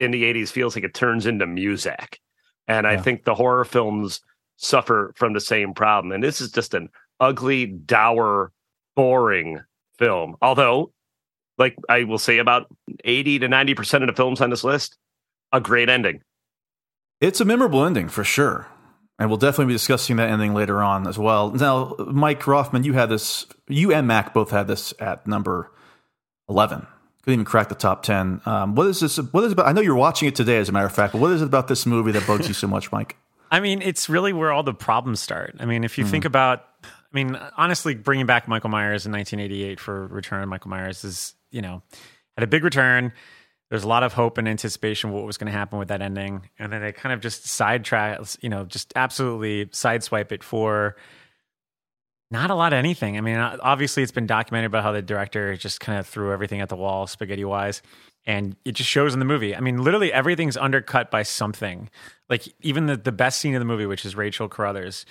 in 0.00 0.12
the 0.12 0.24
80s 0.24 0.50
feels 0.50 0.74
like 0.74 0.84
it 0.84 0.94
turns 0.94 1.26
into 1.26 1.46
music. 1.46 2.18
And 2.66 2.86
I 2.86 2.96
think 2.96 3.24
the 3.24 3.34
horror 3.34 3.66
films 3.66 4.22
suffer 4.56 5.12
from 5.16 5.34
the 5.34 5.40
same 5.40 5.74
problem. 5.74 6.10
And 6.12 6.24
this 6.24 6.40
is 6.40 6.50
just 6.50 6.72
an 6.72 6.88
ugly, 7.20 7.66
dour, 7.66 8.50
boring 8.94 9.60
film. 9.98 10.36
Although, 10.40 10.92
like 11.58 11.76
I 11.88 12.04
will 12.04 12.18
say 12.18 12.38
about 12.38 12.66
80 13.04 13.40
to 13.40 13.48
90% 13.48 14.02
of 14.02 14.08
the 14.08 14.12
films 14.12 14.40
on 14.40 14.50
this 14.50 14.64
list, 14.64 14.96
a 15.52 15.60
great 15.60 15.88
ending. 15.88 16.22
It's 17.20 17.40
a 17.40 17.44
memorable 17.44 17.84
ending 17.84 18.08
for 18.08 18.24
sure. 18.24 18.68
And 19.18 19.30
we'll 19.30 19.38
definitely 19.38 19.66
be 19.66 19.74
discussing 19.74 20.16
that 20.16 20.28
ending 20.28 20.52
later 20.52 20.82
on 20.82 21.06
as 21.06 21.18
well. 21.18 21.50
Now, 21.50 21.94
Mike 21.98 22.46
Rothman, 22.46 22.84
you 22.84 22.92
had 22.92 23.08
this, 23.08 23.46
you 23.66 23.92
and 23.92 24.06
Mac 24.06 24.34
both 24.34 24.50
had 24.50 24.66
this 24.66 24.92
at 24.98 25.26
number 25.26 25.72
11. 26.50 26.86
Couldn't 27.22 27.32
even 27.32 27.44
crack 27.46 27.70
the 27.70 27.74
top 27.74 28.02
10. 28.02 28.42
Um, 28.44 28.74
what 28.74 28.86
is 28.88 29.00
this? 29.00 29.16
What 29.16 29.42
is 29.44 29.50
it 29.50 29.54
about? 29.54 29.66
I 29.66 29.72
know 29.72 29.80
you're 29.80 29.96
watching 29.96 30.28
it 30.28 30.34
today, 30.34 30.58
as 30.58 30.68
a 30.68 30.72
matter 30.72 30.86
of 30.86 30.94
fact, 30.94 31.12
but 31.12 31.20
what 31.20 31.32
is 31.32 31.42
it 31.42 31.46
about 31.46 31.66
this 31.66 31.86
movie 31.86 32.12
that 32.12 32.26
bugs 32.26 32.46
you 32.46 32.54
so 32.54 32.68
much, 32.68 32.92
Mike? 32.92 33.16
I 33.50 33.60
mean, 33.60 33.80
it's 33.80 34.08
really 34.08 34.32
where 34.32 34.52
all 34.52 34.62
the 34.62 34.74
problems 34.74 35.20
start. 35.20 35.56
I 35.58 35.64
mean, 35.64 35.82
if 35.82 35.98
you 35.98 36.04
think 36.04 36.24
about, 36.24 36.64
I 36.84 36.88
mean, 37.12 37.38
honestly, 37.56 37.94
bringing 37.94 38.26
back 38.26 38.48
Michael 38.48 38.70
Myers 38.70 39.06
in 39.06 39.12
1988 39.12 39.80
for 39.80 40.06
Return 40.08 40.42
of 40.42 40.48
Michael 40.48 40.70
Myers 40.70 41.04
is, 41.04 41.34
you 41.50 41.62
know, 41.62 41.82
had 42.36 42.44
a 42.44 42.46
big 42.46 42.64
return. 42.64 43.12
There's 43.70 43.84
a 43.84 43.88
lot 43.88 44.02
of 44.02 44.12
hope 44.12 44.38
and 44.38 44.48
anticipation 44.48 45.10
what 45.10 45.24
was 45.24 45.38
going 45.38 45.50
to 45.50 45.58
happen 45.58 45.78
with 45.78 45.88
that 45.88 46.00
ending, 46.00 46.48
and 46.58 46.72
then 46.72 46.82
they 46.82 46.92
kind 46.92 47.12
of 47.12 47.20
just 47.20 47.46
sidetrack, 47.46 48.20
you 48.40 48.48
know, 48.48 48.64
just 48.64 48.92
absolutely 48.94 49.66
sideswipe 49.66 50.30
it 50.30 50.44
for 50.44 50.96
not 52.30 52.50
a 52.50 52.54
lot 52.54 52.72
of 52.72 52.78
anything. 52.78 53.16
I 53.16 53.20
mean, 53.20 53.36
obviously, 53.36 54.02
it's 54.02 54.12
been 54.12 54.26
documented 54.26 54.66
about 54.66 54.82
how 54.82 54.92
the 54.92 55.02
director 55.02 55.56
just 55.56 55.80
kind 55.80 55.98
of 55.98 56.06
threw 56.06 56.32
everything 56.32 56.60
at 56.60 56.68
the 56.68 56.76
wall, 56.76 57.06
spaghetti 57.06 57.44
wise, 57.44 57.82
and 58.24 58.56
it 58.64 58.72
just 58.72 58.90
shows 58.90 59.14
in 59.14 59.20
the 59.20 59.26
movie. 59.26 59.54
I 59.54 59.60
mean, 59.60 59.82
literally 59.82 60.12
everything's 60.12 60.56
undercut 60.56 61.10
by 61.10 61.22
something. 61.22 61.88
Like 62.28 62.52
even 62.60 62.86
the 62.86 62.96
the 62.96 63.12
best 63.12 63.40
scene 63.40 63.54
of 63.54 63.60
the 63.60 63.66
movie, 63.66 63.86
which 63.86 64.04
is 64.04 64.16
Rachel 64.16 64.48
Carruthers, 64.48 65.06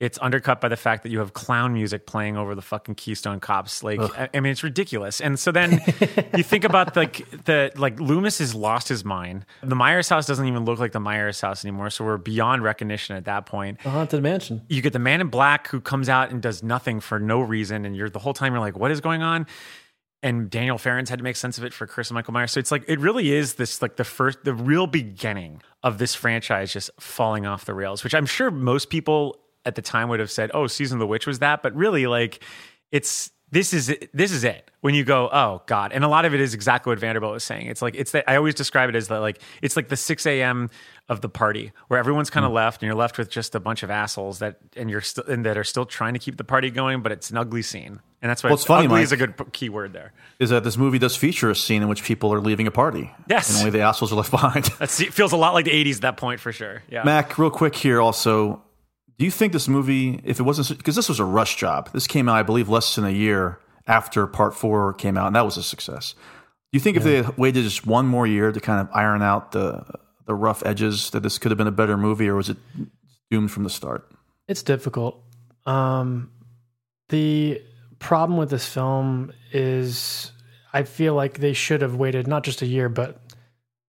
it's 0.00 0.18
undercut 0.20 0.60
by 0.60 0.68
the 0.68 0.76
fact 0.76 1.04
that 1.04 1.10
you 1.10 1.20
have 1.20 1.32
clown 1.34 1.72
music 1.72 2.04
playing 2.04 2.36
over 2.36 2.54
the 2.56 2.60
fucking 2.62 2.96
Keystone 2.96 3.38
Cops. 3.38 3.82
Like, 3.82 4.00
I, 4.00 4.28
I 4.34 4.40
mean, 4.40 4.50
it's 4.50 4.64
ridiculous. 4.64 5.20
And 5.20 5.38
so 5.38 5.52
then 5.52 5.80
you 6.36 6.42
think 6.42 6.64
about 6.64 6.96
like 6.96 7.28
the 7.44 7.70
like 7.76 8.00
Loomis 8.00 8.38
has 8.38 8.54
lost 8.56 8.88
his 8.88 9.04
mind. 9.04 9.46
The 9.62 9.76
Myers 9.76 10.08
house 10.08 10.26
doesn't 10.26 10.46
even 10.46 10.64
look 10.64 10.80
like 10.80 10.92
the 10.92 11.00
Myers 11.00 11.40
house 11.40 11.64
anymore. 11.64 11.90
So 11.90 12.04
we're 12.04 12.18
beyond 12.18 12.64
recognition 12.64 13.16
at 13.16 13.24
that 13.26 13.46
point 13.46 13.80
The 13.82 13.90
Haunted 13.90 14.22
Mansion. 14.22 14.62
you 14.68 14.82
get 14.82 14.92
the 14.92 14.98
man 14.98 15.20
in 15.20 15.28
black 15.28 15.68
who 15.68 15.80
comes 15.80 16.08
out 16.08 16.30
and 16.30 16.42
does 16.42 16.62
nothing 16.62 16.98
for 17.00 17.20
no 17.20 17.40
reason 17.40 17.84
and 17.84 17.94
you're 17.96 18.10
the 18.10 18.18
whole 18.18 18.34
time 18.34 18.52
you're 18.52 18.60
like 18.60 18.76
what 18.76 18.90
is 18.90 19.00
going 19.00 19.22
on 19.22 19.46
and 20.22 20.48
daniel 20.50 20.78
farrands 20.78 21.08
had 21.10 21.18
to 21.18 21.22
make 21.22 21.36
sense 21.36 21.58
of 21.58 21.64
it 21.64 21.72
for 21.72 21.86
curse 21.86 22.10
of 22.10 22.14
michael 22.14 22.32
myers 22.32 22.50
so 22.52 22.58
it's 22.60 22.70
like 22.72 22.84
it 22.88 22.98
really 23.00 23.32
is 23.32 23.54
this 23.54 23.80
like 23.82 23.96
the 23.96 24.04
first 24.04 24.42
the 24.44 24.54
real 24.54 24.86
beginning 24.86 25.60
of 25.82 25.98
this 25.98 26.14
franchise 26.14 26.72
just 26.72 26.90
falling 26.98 27.46
off 27.46 27.64
the 27.64 27.74
rails 27.74 28.02
which 28.04 28.14
i'm 28.14 28.26
sure 28.26 28.50
most 28.50 28.88
people 28.90 29.36
at 29.64 29.74
the 29.74 29.82
time 29.82 30.08
would 30.08 30.20
have 30.20 30.30
said 30.30 30.50
oh 30.54 30.66
season 30.66 30.96
of 30.96 31.00
the 31.00 31.06
witch 31.06 31.26
was 31.26 31.38
that 31.40 31.62
but 31.62 31.74
really 31.74 32.06
like 32.06 32.42
it's 32.92 33.30
this 33.50 33.72
is 33.72 33.94
this 34.12 34.32
is 34.32 34.42
it 34.42 34.70
when 34.80 34.94
you 34.94 35.04
go 35.04 35.28
oh 35.32 35.62
god 35.66 35.92
and 35.92 36.02
a 36.02 36.08
lot 36.08 36.24
of 36.24 36.34
it 36.34 36.40
is 36.40 36.54
exactly 36.54 36.90
what 36.90 36.98
vanderbilt 36.98 37.32
was 37.32 37.44
saying 37.44 37.66
it's 37.66 37.82
like 37.82 37.94
it's 37.94 38.10
that 38.10 38.24
i 38.28 38.34
always 38.36 38.54
describe 38.54 38.88
it 38.88 38.96
as 38.96 39.08
that 39.08 39.18
like 39.20 39.40
it's 39.62 39.76
like 39.76 39.88
the 39.88 39.96
6 39.96 40.26
a.m 40.26 40.70
of 41.08 41.20
the 41.20 41.28
party 41.28 41.70
where 41.88 42.00
everyone's 42.00 42.30
kind 42.30 42.44
of 42.46 42.50
Mm. 42.50 42.54
left 42.54 42.82
and 42.82 42.86
you're 42.86 42.96
left 42.96 43.16
with 43.18 43.28
just 43.30 43.54
a 43.54 43.60
bunch 43.60 43.82
of 43.82 43.90
assholes 43.90 44.38
that 44.40 44.56
and 44.76 44.90
you're 44.90 45.02
still 45.02 45.24
and 45.26 45.44
that 45.44 45.56
are 45.58 45.62
still 45.64 45.84
trying 45.86 46.14
to 46.14 46.18
keep 46.18 46.36
the 46.36 46.44
party 46.44 46.70
going 46.70 47.00
but 47.02 47.12
it's 47.12 47.30
an 47.30 47.36
ugly 47.36 47.62
scene 47.62 48.00
and 48.22 48.30
that's 48.30 48.42
why 48.42 48.48
Well, 48.48 48.54
it's 48.54 48.64
funny, 48.64 48.86
ugly 48.86 48.96
Mike. 48.96 49.04
is 49.04 49.12
a 49.12 49.16
good 49.18 49.34
key 49.52 49.68
word 49.68 49.92
there 49.92 50.12
Is 50.38 50.48
that 50.50 50.64
this 50.64 50.78
movie 50.78 50.98
does 50.98 51.14
feature 51.14 51.50
a 51.50 51.54
scene 51.54 51.82
in 51.82 51.88
which 51.88 52.02
people 52.02 52.32
are 52.32 52.40
leaving 52.40 52.66
a 52.66 52.70
party. 52.70 53.12
Yes. 53.28 53.50
And 53.50 53.58
only 53.58 53.70
the 53.70 53.80
assholes 53.84 54.12
are 54.12 54.16
left 54.16 54.30
behind. 54.40 54.64
That's, 54.78 54.98
it 55.00 55.12
feels 55.12 55.32
a 55.32 55.36
lot 55.36 55.52
like 55.52 55.66
the 55.66 55.72
80s 55.84 55.96
at 55.96 56.00
that 56.02 56.16
point 56.16 56.40
for 56.40 56.50
sure 56.50 56.82
yeah 56.88 57.04
Mac, 57.04 57.36
real 57.38 57.50
quick 57.50 57.76
here 57.76 58.00
also. 58.00 58.62
Do 59.18 59.24
you 59.24 59.30
think 59.30 59.52
this 59.52 59.68
movie, 59.68 60.20
if 60.24 60.40
it 60.40 60.42
wasn't, 60.42 60.76
because 60.76 60.96
this 60.96 61.08
was 61.08 61.20
a 61.20 61.24
rush 61.24 61.56
job, 61.56 61.90
this 61.92 62.06
came 62.06 62.28
out, 62.28 62.36
I 62.36 62.42
believe, 62.42 62.68
less 62.68 62.94
than 62.96 63.04
a 63.04 63.10
year 63.10 63.60
after 63.86 64.26
part 64.26 64.54
four 64.54 64.92
came 64.94 65.16
out, 65.16 65.28
and 65.28 65.36
that 65.36 65.44
was 65.44 65.56
a 65.56 65.62
success. 65.62 66.14
Do 66.14 66.76
you 66.76 66.80
think 66.80 66.96
if 66.96 67.04
they 67.04 67.22
waited 67.36 67.62
just 67.62 67.86
one 67.86 68.06
more 68.06 68.26
year 68.26 68.50
to 68.50 68.60
kind 68.60 68.80
of 68.80 68.88
iron 68.92 69.22
out 69.22 69.52
the 69.52 69.84
the 70.26 70.34
rough 70.34 70.64
edges, 70.64 71.10
that 71.10 71.22
this 71.22 71.38
could 71.38 71.50
have 71.50 71.58
been 71.58 71.66
a 71.66 71.72
better 71.72 71.96
movie, 71.96 72.28
or 72.28 72.34
was 72.34 72.48
it 72.48 72.56
doomed 73.30 73.50
from 73.50 73.62
the 73.62 73.70
start? 73.70 74.10
It's 74.48 74.62
difficult. 74.62 75.22
Um, 75.66 76.32
the 77.10 77.62
problem 77.98 78.38
with 78.38 78.50
this 78.50 78.66
film 78.66 79.32
is 79.52 80.32
I 80.72 80.82
feel 80.82 81.14
like 81.14 81.38
they 81.38 81.52
should 81.52 81.82
have 81.82 81.94
waited 81.94 82.26
not 82.26 82.42
just 82.42 82.62
a 82.62 82.66
year, 82.66 82.88
but 82.88 83.20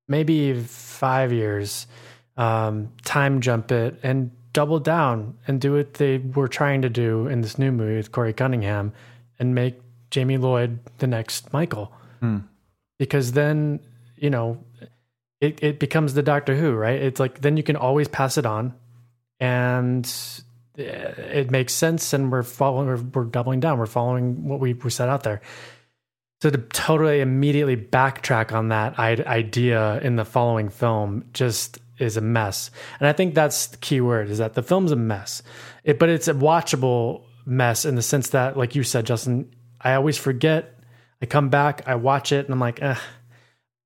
maybe 0.07 0.53
five 0.61 1.33
years, 1.33 1.88
um, 2.38 2.91
time 3.03 3.41
jump 3.41 3.71
it 3.71 3.99
and 4.03 4.31
double 4.55 4.79
down 4.79 5.37
and 5.47 5.59
do 5.59 5.73
what 5.73 5.95
they 5.95 6.17
were 6.17 6.47
trying 6.47 6.81
to 6.81 6.89
do 6.89 7.27
in 7.27 7.41
this 7.41 7.59
new 7.59 7.71
movie 7.71 7.97
with 7.97 8.13
Corey 8.13 8.31
Cunningham 8.31 8.93
and 9.37 9.53
make 9.53 9.79
Jamie 10.11 10.37
Lloyd 10.37 10.79
the 10.99 11.07
next 11.07 11.51
Michael. 11.51 11.91
Hmm. 12.21 12.37
Because 12.97 13.33
then, 13.33 13.81
you 14.15 14.29
know, 14.29 14.63
it, 15.41 15.61
it 15.61 15.77
becomes 15.77 16.13
the 16.13 16.23
Doctor 16.23 16.55
Who, 16.55 16.71
right? 16.71 17.01
It's 17.01 17.19
like 17.19 17.41
then 17.41 17.57
you 17.57 17.63
can 17.63 17.75
always 17.75 18.07
pass 18.07 18.37
it 18.37 18.45
on 18.45 18.73
and 19.41 20.05
eh, 20.77 20.81
it 20.83 21.51
makes 21.51 21.73
sense 21.73 22.13
and 22.13 22.31
we're 22.31 22.43
following 22.43 22.87
we're, 22.87 23.21
we're 23.21 23.29
doubling 23.29 23.59
down 23.59 23.77
we're 23.77 23.85
following 23.85 24.47
what 24.47 24.59
we, 24.59 24.73
we 24.73 24.89
set 24.89 25.09
out 25.09 25.23
there 25.23 25.41
so 26.41 26.49
to 26.49 26.57
totally 26.57 27.21
immediately 27.21 27.75
backtrack 27.75 28.53
on 28.53 28.69
that 28.69 28.97
idea 28.97 29.99
in 29.99 30.15
the 30.15 30.25
following 30.25 30.69
film 30.69 31.25
just 31.33 31.79
is 31.99 32.17
a 32.17 32.21
mess 32.21 32.71
and 32.99 33.08
i 33.08 33.13
think 33.13 33.34
that's 33.36 33.67
the 33.67 33.77
key 33.77 34.01
word 34.01 34.29
is 34.29 34.38
that 34.39 34.53
the 34.53 34.63
film's 34.63 34.91
a 34.91 34.95
mess 34.95 35.41
it, 35.84 35.97
but 35.99 36.10
it's 36.10 36.27
a 36.27 36.34
watchable 36.34 37.23
mess 37.45 37.86
in 37.86 37.95
the 37.95 38.01
sense 38.01 38.29
that 38.29 38.58
like 38.58 38.75
you 38.75 38.84
said 38.84 39.05
justin 39.05 39.49
i 39.81 39.93
always 39.93 40.17
forget 40.17 40.79
i 41.21 41.25
come 41.25 41.49
back 41.49 41.81
i 41.88 41.95
watch 41.95 42.31
it 42.31 42.45
and 42.45 42.53
i'm 42.53 42.60
like 42.60 42.81
eh. 42.81 42.95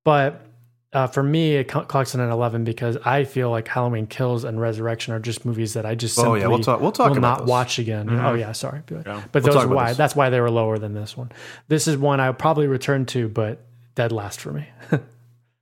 but 0.04 0.46
uh, 0.92 1.06
for 1.06 1.22
me, 1.22 1.54
it 1.54 1.70
cl- 1.70 1.84
clocks 1.84 2.16
in 2.16 2.20
at 2.20 2.30
eleven 2.30 2.64
because 2.64 2.96
I 3.04 3.22
feel 3.22 3.48
like 3.48 3.68
Halloween 3.68 4.08
Kills 4.08 4.42
and 4.42 4.60
Resurrection 4.60 5.14
are 5.14 5.20
just 5.20 5.44
movies 5.44 5.74
that 5.74 5.86
I 5.86 5.94
just 5.94 6.18
Oh, 6.18 6.22
simply 6.22 6.40
yeah, 6.40 6.48
we'll 6.48 6.58
talk- 6.58 6.80
we'll 6.80 6.90
talk 6.90 7.10
will 7.10 7.18
about 7.18 7.28
not 7.30 7.38
those. 7.42 7.48
watch 7.48 7.78
again. 7.78 8.10
Oh 8.10 8.34
yeah, 8.34 8.50
sorry, 8.50 8.82
but, 8.86 9.04
but 9.04 9.44
We'll 9.44 9.52
those 9.52 9.64
are 9.66 9.68
why 9.68 9.90
this. 9.90 9.96
that's 9.96 10.16
why 10.16 10.30
they 10.30 10.40
were 10.40 10.50
lower 10.50 10.78
than 10.80 10.92
this 10.92 11.16
one. 11.16 11.30
This 11.68 11.86
is 11.86 11.96
one 11.96 12.18
I 12.18 12.28
would 12.28 12.40
probably 12.40 12.66
return 12.66 13.06
to, 13.06 13.28
but 13.28 13.64
dead 13.94 14.10
last 14.10 14.40
for 14.40 14.50
me. 14.52 14.66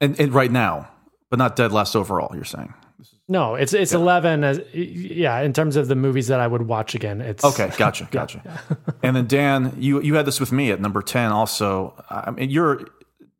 And, 0.01 0.19
and 0.19 0.33
right 0.33 0.51
now, 0.51 0.89
but 1.31 1.39
not 1.39 1.57
dead 1.57 1.73
last 1.73 1.95
overall. 1.97 2.35
You're 2.35 2.45
saying? 2.45 2.75
no, 3.29 3.55
it's 3.55 3.75
it's 3.75 3.93
eleven 3.93 4.43
as 4.43 4.61
yeah 4.73 5.41
in 5.41 5.53
terms 5.53 5.77
of 5.77 5.87
the 5.89 5.95
movies 5.95 6.29
that 6.29 6.41
I 6.41 6.47
would 6.47 6.63
watch 6.63 6.95
again. 6.95 7.21
It's 7.21 7.45
Okay, 7.45 7.71
gotcha, 7.77 8.09
gotcha. 8.11 8.43
and 9.03 9.15
then 9.15 9.27
Dan, 9.27 9.75
you 9.79 10.01
you 10.03 10.15
had 10.15 10.27
this 10.27 10.41
with 10.41 10.53
me 10.53 10.71
at 10.71 10.81
number 10.81 11.03
ten. 11.03 11.31
Also, 11.31 11.95
I 12.11 12.31
mean, 12.31 12.51
you're 12.51 12.81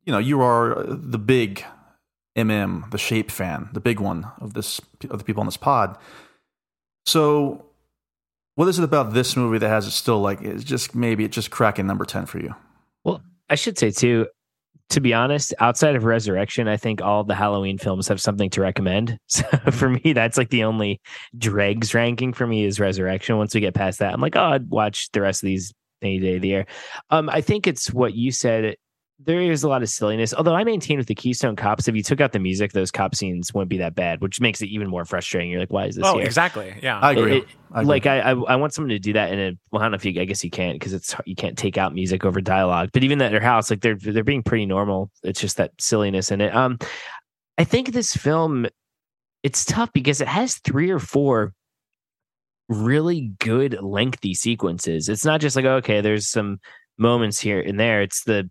you 0.05 0.13
know 0.13 0.19
you 0.19 0.41
are 0.43 0.85
the 0.87 1.19
big 1.19 1.65
MM, 2.37 2.91
the 2.91 2.99
shape 2.99 3.31
fan, 3.31 3.69
the 3.73 3.81
big 3.81 3.99
one 3.99 4.31
of 4.41 4.55
this 4.55 4.81
of 5.11 5.19
the 5.19 5.25
people 5.25 5.41
on 5.41 5.47
this 5.47 5.57
pod. 5.57 5.97
So, 7.07 7.65
what 8.55 8.69
is 8.69 8.79
it 8.79 8.85
about 8.85 9.15
this 9.15 9.37
movie 9.37 9.59
that 9.59 9.69
has 9.69 9.87
it 9.87 9.93
still 9.93 10.21
like 10.21 10.41
it's 10.43 10.65
just 10.65 10.95
maybe 10.95 11.25
it's 11.25 11.35
just 11.35 11.51
cracking 11.51 11.87
number 11.87 12.05
ten 12.05 12.27
for 12.27 12.39
you? 12.39 12.55
Well, 13.05 13.23
I 13.49 13.55
should 13.55 13.79
say 13.79 13.91
too, 13.91 14.27
to 14.91 15.01
be 15.01 15.13
honest, 15.13 15.53
outside 15.59 15.97
of 15.97 16.05
Resurrection, 16.05 16.67
I 16.67 16.77
think 16.77 17.03
all 17.03 17.25
the 17.25 17.35
Halloween 17.35 17.79
films 17.79 18.09
have 18.09 18.21
something 18.21 18.51
to 18.51 18.61
recommend. 18.61 19.19
So 19.29 19.45
for 19.71 19.91
me, 19.91 20.13
that's 20.15 20.37
like 20.37 20.51
the 20.51 20.65
only 20.65 21.01
dregs 21.37 21.95
ranking 21.95 22.33
for 22.33 22.47
me 22.47 22.65
is 22.65 22.81
Resurrection. 22.81 23.37
Once 23.37 23.55
we 23.55 23.61
get 23.61 23.75
past 23.75 24.01
that, 24.01 24.13
I'm 24.13 24.21
like, 24.21 24.37
oh, 24.37 24.43
I'd 24.43 24.69
watch 24.69 25.11
the 25.13 25.21
rest 25.21 25.43
of 25.43 25.47
these 25.47 25.73
any 26.03 26.19
day 26.19 26.37
of 26.37 26.43
the 26.43 26.49
year. 26.49 26.67
Um, 27.11 27.29
I 27.29 27.41
think 27.41 27.67
it's 27.67 27.93
what 27.93 28.15
you 28.15 28.33
said 28.33 28.77
there 29.21 29.41
is 29.41 29.65
a 29.65 29.69
lot 29.69 29.83
of 29.83 29.89
silliness. 29.89 30.33
Although 30.33 30.55
I 30.55 30.63
maintain 30.63 30.97
with 30.97 31.09
the 31.09 31.15
Keystone 31.15 31.57
Cops, 31.57 31.89
if 31.89 31.97
you 31.97 32.03
took 32.05 32.21
out 32.21 32.33
the 32.33 32.39
music, 32.39 32.73
those 32.73 32.91
cop 32.93 33.15
scenes 33.17 33.53
wouldn't 33.53 33.69
be 33.69 33.79
that 33.79 33.95
bad, 33.97 34.21
which 34.21 34.41
makes 34.41 34.63
it 34.63 34.69
even 34.69 34.89
more 34.89 35.05
frustrating. 35.05 35.51
You're 35.51 35.59
like, 35.61 35.73
why 35.73 35.87
is 35.87 35.97
this 35.97 36.07
Oh, 36.07 36.15
here? 36.19 36.25
exactly. 36.25 36.73
Yeah. 36.83 37.01
I 37.01 37.13
agree. 37.13 37.39
It- 37.39 37.49
I 37.73 37.81
agree. 37.81 37.89
like 37.89 38.07
I, 38.07 38.21
I, 38.21 38.31
I 38.31 38.57
want 38.57 38.73
someone 38.73 38.91
to 38.91 38.99
do 38.99 39.13
that 39.15 39.33
in 39.33 39.39
a. 39.41 39.53
Well, 39.71 39.83
I 39.83 39.85
don't 39.85 39.91
know 39.93 39.97
if 39.97 40.05
you. 40.05 40.19
I 40.21 40.25
guess 40.25 40.43
you 40.45 40.51
can't 40.51 40.77
because 40.79 40.95
it's 40.95 41.15
you 41.27 41.35
can't 41.35 41.59
take 41.59 41.77
out 41.77 41.93
music 41.95 42.25
over 42.25 42.41
dialogue. 42.41 42.91
But 42.93 43.03
even 43.05 43.21
at 43.21 43.31
their 43.33 43.41
house, 43.43 43.69
like 43.71 43.81
they're 43.83 43.97
they're 43.97 44.25
being 44.25 44.43
pretty 44.43 44.65
normal. 44.67 45.11
It's 45.23 45.41
just 45.41 45.57
that 45.59 45.73
silliness 45.81 46.31
in 46.31 46.41
it. 46.41 46.55
Um, 46.55 46.79
I 47.59 47.65
think 47.65 47.93
this 47.93 48.15
film, 48.15 48.67
it's 49.43 49.65
tough 49.67 49.93
because 49.93 50.21
it 50.23 50.29
has 50.29 50.59
three 50.61 50.91
or 50.91 50.99
four 51.01 51.53
really 52.69 53.33
good 53.39 53.79
lengthy 53.83 54.35
sequences. 54.35 55.09
It's 55.09 55.25
not 55.25 55.41
just 55.41 55.57
like 55.57 55.65
okay, 55.65 56.01
there's 56.01 56.29
some 56.29 56.61
moments 56.99 57.39
here 57.41 57.61
and 57.61 57.79
there. 57.79 58.03
It's 58.03 58.25
the 58.25 58.49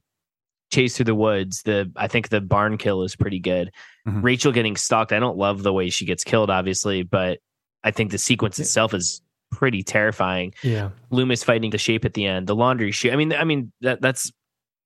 chase 0.71 0.95
through 0.95 1.05
the 1.05 1.15
woods. 1.15 1.61
The 1.63 1.91
I 1.95 2.07
think 2.07 2.29
the 2.29 2.41
barn 2.41 2.77
kill 2.77 3.03
is 3.03 3.15
pretty 3.15 3.39
good. 3.39 3.71
Mhm. 4.07 4.23
Rachel 4.23 4.51
getting 4.51 4.75
stalked. 4.75 5.11
I 5.13 5.19
don't 5.19 5.37
love 5.37 5.63
the 5.63 5.73
way 5.73 5.89
she 5.89 6.05
gets 6.05 6.23
killed, 6.23 6.49
obviously, 6.49 7.03
but 7.03 7.39
I 7.83 7.91
think 7.91 8.11
the 8.11 8.17
sequence 8.17 8.59
itself 8.59 8.93
is 8.93 9.21
pretty 9.51 9.81
terrifying. 9.81 10.53
Yeah. 10.63 10.89
Loomis 11.09 11.43
fighting 11.43 11.71
the 11.71 11.77
shape 11.77 12.03
at 12.05 12.13
the 12.13 12.25
end, 12.25 12.47
the 12.47 12.55
laundry 12.55 12.91
chute. 12.91 13.13
I 13.13 13.15
mean, 13.15 13.33
I 13.33 13.43
mean 13.43 13.71
that 13.81 14.01
that's 14.01 14.31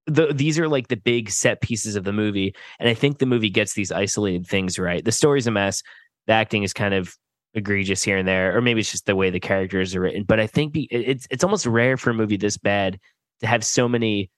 the 0.07 0.33
these 0.33 0.59
are 0.59 0.67
like 0.67 0.87
the 0.87 0.97
big 0.97 1.29
set 1.29 1.61
pieces 1.61 1.95
of 1.95 2.03
the 2.03 2.13
movie, 2.13 2.55
and 2.79 2.89
I 2.89 2.93
think 2.93 3.19
the 3.19 3.25
movie 3.25 3.49
gets 3.49 3.73
these 3.73 3.91
isolated 3.91 4.47
things 4.47 4.77
right. 4.77 5.03
The 5.03 5.11
story's 5.11 5.47
a 5.47 5.51
mess. 5.51 5.81
The 6.27 6.33
acting 6.33 6.63
is 6.63 6.73
kind 6.73 6.93
of 6.93 7.15
egregious 7.53 8.03
here 8.03 8.17
and 8.17 8.27
there, 8.27 8.55
or 8.55 8.61
maybe 8.61 8.79
it's 8.79 8.91
just 8.91 9.05
the 9.05 9.15
way 9.15 9.29
the 9.29 9.39
characters 9.39 9.95
are 9.95 10.01
written. 10.01 10.23
But 10.23 10.39
I 10.39 10.47
think 10.47 10.73
be, 10.73 10.87
it's 10.91 11.27
it's 11.29 11.43
almost 11.43 11.65
rare 11.65 11.97
for 11.97 12.11
a 12.11 12.13
movie 12.13 12.37
this 12.37 12.57
bad 12.57 12.99
to 13.41 13.47
have 13.47 13.63
so 13.63 13.87
many 13.89 14.29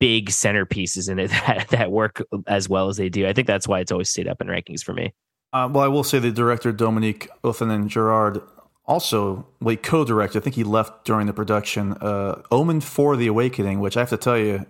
big 0.00 0.30
centerpieces 0.30 1.08
in 1.10 1.18
it 1.18 1.30
that, 1.46 1.68
that 1.70 1.90
work 1.92 2.22
as 2.46 2.68
well 2.68 2.88
as 2.88 2.96
they 2.96 3.08
do. 3.08 3.26
I 3.26 3.32
think 3.32 3.46
that's 3.46 3.68
why 3.68 3.80
it's 3.80 3.92
always 3.92 4.10
stayed 4.10 4.28
up 4.28 4.40
in 4.40 4.48
rankings 4.48 4.82
for 4.82 4.92
me. 4.92 5.12
Uh, 5.52 5.68
well, 5.72 5.84
I 5.84 5.88
will 5.88 6.04
say 6.04 6.18
the 6.18 6.32
director 6.32 6.72
Dominique 6.72 7.28
Othenin 7.44 7.86
Girard 7.86 8.40
also, 8.86 9.46
well, 9.60 9.76
co-directed. 9.76 10.38
I 10.38 10.42
think 10.42 10.56
he 10.56 10.64
left 10.64 11.04
during 11.04 11.26
the 11.26 11.32
production. 11.32 11.92
Uh, 11.94 12.42
Omen 12.50 12.80
for 12.80 13.16
the 13.16 13.28
Awakening, 13.28 13.80
which 13.80 13.96
I 13.96 14.00
have 14.00 14.10
to 14.10 14.16
tell 14.16 14.36
you 14.36 14.66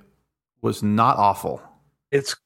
was 0.63 0.83
not 0.83 1.17
awful. 1.17 1.61
It's 2.11 2.37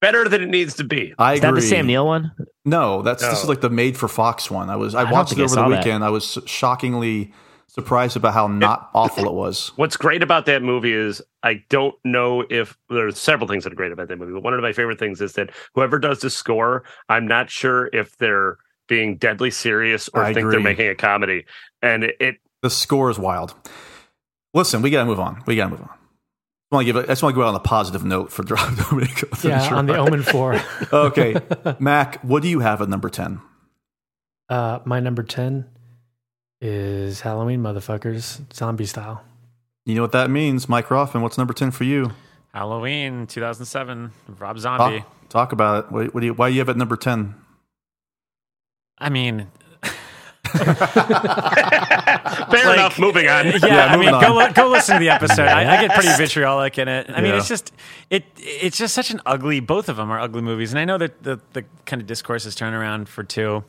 better 0.00 0.28
than 0.28 0.42
it 0.42 0.48
needs 0.48 0.74
to 0.76 0.84
be. 0.84 1.14
I 1.18 1.34
Is 1.34 1.40
agree. 1.40 1.50
that 1.50 1.54
the 1.56 1.62
Sam 1.66 1.86
Neill 1.86 2.06
one? 2.06 2.32
No, 2.64 3.02
that's 3.02 3.22
this 3.22 3.42
is 3.42 3.48
like 3.48 3.60
the 3.60 3.70
Made 3.70 3.96
for 3.96 4.08
Fox 4.08 4.50
one. 4.50 4.70
I 4.70 4.76
was 4.76 4.94
I, 4.94 5.02
I 5.02 5.12
watched 5.12 5.32
it 5.32 5.36
think 5.36 5.40
I 5.40 5.44
over 5.44 5.54
the 5.56 5.62
saw 5.62 5.68
that. 5.68 5.78
weekend. 5.78 6.04
I 6.04 6.10
was 6.10 6.38
shockingly 6.46 7.32
surprised 7.78 8.16
about 8.16 8.34
how 8.34 8.48
not 8.48 8.90
awful 8.94 9.26
it 9.26 9.32
was. 9.32 9.70
What's 9.76 9.96
great 9.96 10.22
about 10.22 10.46
that 10.46 10.62
movie 10.62 10.92
is 10.92 11.22
I 11.44 11.62
don't 11.68 11.94
know 12.04 12.44
if 12.50 12.76
there's 12.90 13.18
several 13.18 13.46
things 13.46 13.62
that 13.62 13.72
are 13.72 13.76
great 13.76 13.92
about 13.92 14.08
that 14.08 14.18
movie, 14.18 14.32
but 14.32 14.42
one 14.42 14.52
of 14.52 14.60
my 14.60 14.72
favorite 14.72 14.98
things 14.98 15.20
is 15.20 15.34
that 15.34 15.50
whoever 15.74 16.00
does 16.00 16.18
the 16.20 16.30
score, 16.30 16.82
I'm 17.08 17.28
not 17.28 17.50
sure 17.50 17.88
if 17.92 18.16
they're 18.18 18.58
being 18.88 19.16
deadly 19.16 19.52
serious 19.52 20.08
or 20.08 20.24
I 20.24 20.34
think 20.34 20.50
they're 20.50 20.58
making 20.58 20.88
a 20.88 20.96
comedy. 20.96 21.44
And 21.80 22.02
it, 22.02 22.16
it 22.18 22.36
The 22.62 22.70
score 22.70 23.10
is 23.10 23.18
wild. 23.18 23.54
Listen, 24.54 24.82
we 24.82 24.90
gotta 24.90 25.06
move 25.06 25.20
on. 25.20 25.42
We 25.46 25.54
gotta 25.54 25.70
move 25.70 25.82
on. 25.82 25.90
I 26.70 26.74
want 26.74 26.86
to 26.86 26.92
give. 26.92 26.96
A, 26.96 27.04
I 27.04 27.12
just 27.12 27.22
want 27.22 27.34
to 27.34 27.36
go 27.36 27.42
out 27.42 27.50
on 27.50 27.54
a 27.54 27.60
positive 27.60 28.04
note 28.04 28.32
for 28.32 28.42
Dominic. 28.44 28.68
Othenin 28.70 29.44
Yeah. 29.44 29.74
On 29.74 29.86
the 29.86 29.96
Omen 29.96 30.22
4. 30.22 30.60
okay, 30.92 31.36
Mac, 31.78 32.20
what 32.22 32.42
do 32.42 32.48
you 32.48 32.58
have 32.60 32.82
at 32.82 32.88
number 32.88 33.08
ten? 33.08 33.40
Uh, 34.48 34.80
my 34.84 34.98
number 34.98 35.22
10 35.22 35.66
is 36.60 37.20
Halloween, 37.20 37.62
motherfuckers, 37.62 38.40
zombie 38.52 38.86
style. 38.86 39.22
You 39.84 39.94
know 39.94 40.02
what 40.02 40.12
that 40.12 40.30
means, 40.30 40.68
Mike 40.68 40.90
Rothman. 40.90 41.22
What's 41.22 41.38
number 41.38 41.54
ten 41.54 41.70
for 41.70 41.84
you? 41.84 42.12
Halloween 42.52 43.26
2007, 43.26 44.10
Rob 44.38 44.56
Talk, 44.56 44.62
Zombie. 44.62 45.04
talk 45.28 45.52
about 45.52 45.84
it. 45.86 45.92
What, 45.92 46.14
what 46.14 46.20
do 46.20 46.26
you? 46.26 46.34
Why 46.34 46.48
do 46.48 46.54
you 46.54 46.60
have 46.60 46.68
it 46.68 46.76
number 46.76 46.96
ten? 46.96 47.34
I 48.98 49.08
mean, 49.10 49.46
fair 50.48 50.64
Like, 52.66 52.78
enough. 52.78 52.98
Moving 52.98 53.28
on. 53.28 53.46
yeah, 53.46 53.58
Yeah, 53.62 53.84
I 53.86 53.96
mean, 53.96 54.10
moving 54.10 54.20
go 54.28 54.52
go 54.52 54.68
listen 54.68 54.94
to 54.94 55.00
the 55.00 55.10
episode. 55.10 55.46
I, 55.46 55.76
I 55.78 55.86
get 55.86 55.94
pretty 55.94 56.14
vitriolic 56.16 56.78
in 56.78 56.88
it. 56.88 57.08
I 57.10 57.20
mean, 57.20 57.34
it's 57.34 57.48
just 57.48 57.72
it 58.10 58.24
it's 58.36 58.76
just 58.78 58.94
such 58.94 59.10
an 59.10 59.20
ugly. 59.24 59.60
Both 59.60 59.88
of 59.88 59.96
them 59.96 60.10
are 60.10 60.18
ugly 60.20 60.42
movies, 60.42 60.72
and 60.72 60.78
I 60.78 60.84
know 60.84 60.98
that 60.98 61.22
the 61.22 61.40
the 61.52 61.64
kind 61.86 62.02
of 62.02 62.08
discourse 62.08 62.44
has 62.44 62.54
turned 62.54 62.74
around 62.74 63.08
for 63.08 63.22
two, 63.22 63.62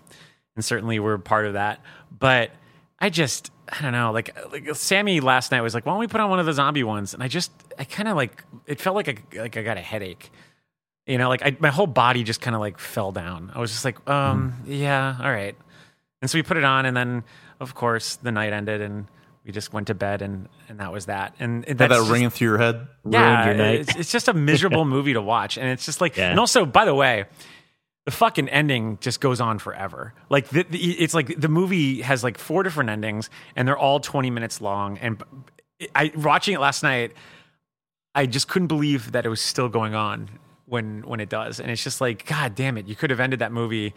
and 0.56 0.66
certainly 0.66 1.00
we're 1.00 1.18
part 1.18 1.46
of 1.46 1.54
that. 1.54 1.82
But 2.18 2.52
I 3.02 3.10
just 3.10 3.52
I 3.72 3.82
don't 3.82 3.92
know. 3.94 4.12
Like 4.12 4.36
like 4.52 4.76
Sammy 4.76 5.20
last 5.22 5.52
night 5.52 5.62
was 5.62 5.74
like, 5.74 5.86
"Why 5.86 5.94
don't 5.94 6.00
we 6.00 6.08
put 6.08 6.20
on 6.22 6.30
one 6.30 6.40
of 6.40 6.46
the 6.46 6.54
zombie 6.54 6.84
ones?" 6.84 7.14
And 7.14 7.24
I 7.24 7.28
just 7.28 7.52
I 7.78 7.84
kind 7.86 8.08
of 8.10 8.16
like 8.16 8.44
it 8.68 8.80
felt 8.82 8.96
like 8.96 9.08
I 9.36 9.40
like 9.42 9.58
I 9.58 9.64
got 9.64 9.78
a 9.78 9.82
headache. 9.82 10.32
You 11.08 11.18
know, 11.18 11.30
like 11.30 11.42
I, 11.44 11.56
my 11.60 11.70
whole 11.70 11.88
body 11.88 12.24
just 12.24 12.40
kind 12.42 12.56
of 12.56 12.60
like 12.62 12.78
fell 12.78 13.12
down. 13.12 13.52
I 13.56 13.60
was 13.60 13.72
just 13.72 13.84
like, 13.84 14.08
um, 14.10 14.54
yeah, 14.68 15.16
all 15.20 15.32
right. 15.32 15.56
And 16.22 16.30
so 16.30 16.38
we 16.38 16.44
put 16.44 16.58
it 16.58 16.64
on, 16.64 16.86
and 16.86 16.96
then 16.96 17.24
of 17.60 17.74
course 17.74 18.18
the 18.18 18.32
night 18.32 18.54
ended, 18.54 18.82
and 18.82 19.08
we 19.46 19.52
just 19.52 19.72
went 19.74 19.88
to 19.88 19.96
bed, 19.96 20.22
and 20.22 20.48
and 20.68 20.80
that 20.82 20.92
was 20.92 21.08
that. 21.08 21.34
And 21.40 21.66
Had 21.66 21.78
that's 21.80 21.90
that 21.94 21.98
just- 22.00 22.12
ringing 22.12 22.30
through 22.30 22.50
your 22.50 22.58
head? 22.60 22.88
yeah, 23.10 23.46
your 23.46 23.56
night. 23.56 23.80
It's, 23.80 23.96
it's 23.96 24.12
just 24.12 24.28
a 24.28 24.34
miserable 24.34 24.86
movie 24.86 25.14
to 25.14 25.22
watch, 25.22 25.58
and 25.58 25.68
it's 25.70 25.86
just 25.86 26.00
like, 26.02 26.16
Yeah. 26.18 26.30
and 26.32 26.40
also, 26.40 26.66
by 26.66 26.86
the 26.86 26.94
way, 26.94 27.26
the 28.10 28.16
fucking 28.16 28.50
ending 28.50 28.98
just 29.02 29.22
goes 29.22 29.40
on 29.40 29.60
forever. 29.60 30.14
Like, 30.30 30.48
the, 30.50 30.64
the, 30.64 30.78
it's 31.00 31.14
like 31.14 31.40
the 31.40 31.48
movie 31.48 32.02
has 32.02 32.24
like 32.24 32.38
four 32.38 32.64
different 32.64 32.90
endings, 32.90 33.30
and 33.56 33.68
they're 33.68 33.78
all 33.78 34.00
twenty 34.00 34.30
minutes 34.30 34.62
long. 34.62 34.98
And 34.98 35.22
I 35.96 36.12
watching 36.16 36.54
it 36.56 36.60
last 36.60 36.82
night, 36.84 37.14
I 38.16 38.26
just 38.26 38.48
couldn't 38.48 38.68
believe 38.68 39.12
that 39.12 39.26
it 39.26 39.30
was 39.30 39.42
still 39.42 39.70
going 39.70 39.94
on 39.96 40.30
when 40.66 41.02
when 41.04 41.20
it 41.20 41.30
does, 41.30 41.60
and 41.60 41.70
it's 41.70 41.84
just 41.84 42.02
like, 42.02 42.26
god 42.26 42.56
damn 42.56 42.78
it, 42.78 42.88
you 42.88 42.96
could 42.96 43.10
have 43.12 43.20
ended 43.20 43.40
that 43.40 43.52
movie. 43.52 43.94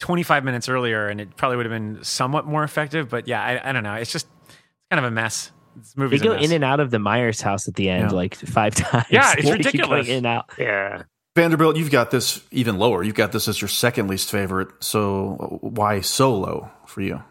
25 0.00 0.44
minutes 0.44 0.68
earlier 0.68 1.08
and 1.08 1.20
it 1.20 1.36
probably 1.36 1.56
would 1.56 1.66
have 1.66 1.72
been 1.72 1.98
somewhat 2.04 2.46
more 2.46 2.62
effective 2.62 3.08
but 3.08 3.26
yeah 3.26 3.42
I, 3.42 3.70
I 3.70 3.72
don't 3.72 3.82
know 3.82 3.94
it's 3.94 4.12
just 4.12 4.28
it's 4.46 4.56
kind 4.92 5.04
of 5.04 5.10
a 5.10 5.12
mess 5.12 5.50
this 5.74 5.92
They 5.94 6.02
movie's 6.04 6.22
go 6.22 6.30
a 6.30 6.34
mess. 6.36 6.44
in 6.44 6.52
and 6.52 6.62
out 6.62 6.78
of 6.78 6.92
the 6.92 7.00
Myers 7.00 7.40
house 7.40 7.66
at 7.66 7.74
the 7.74 7.90
end 7.90 8.12
Yeah. 8.12 8.16
like 8.16 8.36
five 8.36 8.74
times. 8.76 9.06
Yeah, 9.10 9.32
it's 9.36 9.44
They 9.46 9.50
ridiculous. 9.54 10.06
In 10.06 10.18
and 10.18 10.26
out. 10.26 10.50
Yeah. 10.56 11.02
Vanderbilt, 11.38 11.76
you've 11.76 11.92
got 11.92 12.10
this 12.10 12.42
even 12.50 12.78
lower. 12.78 13.04
You've 13.04 13.14
got 13.14 13.30
this 13.30 13.46
as 13.46 13.60
your 13.60 13.68
second 13.68 14.08
least 14.08 14.28
favorite. 14.28 14.68
So 14.80 15.58
why 15.60 16.00
so 16.00 16.34
low 16.34 16.68
for 16.84 17.00
you? 17.00 17.22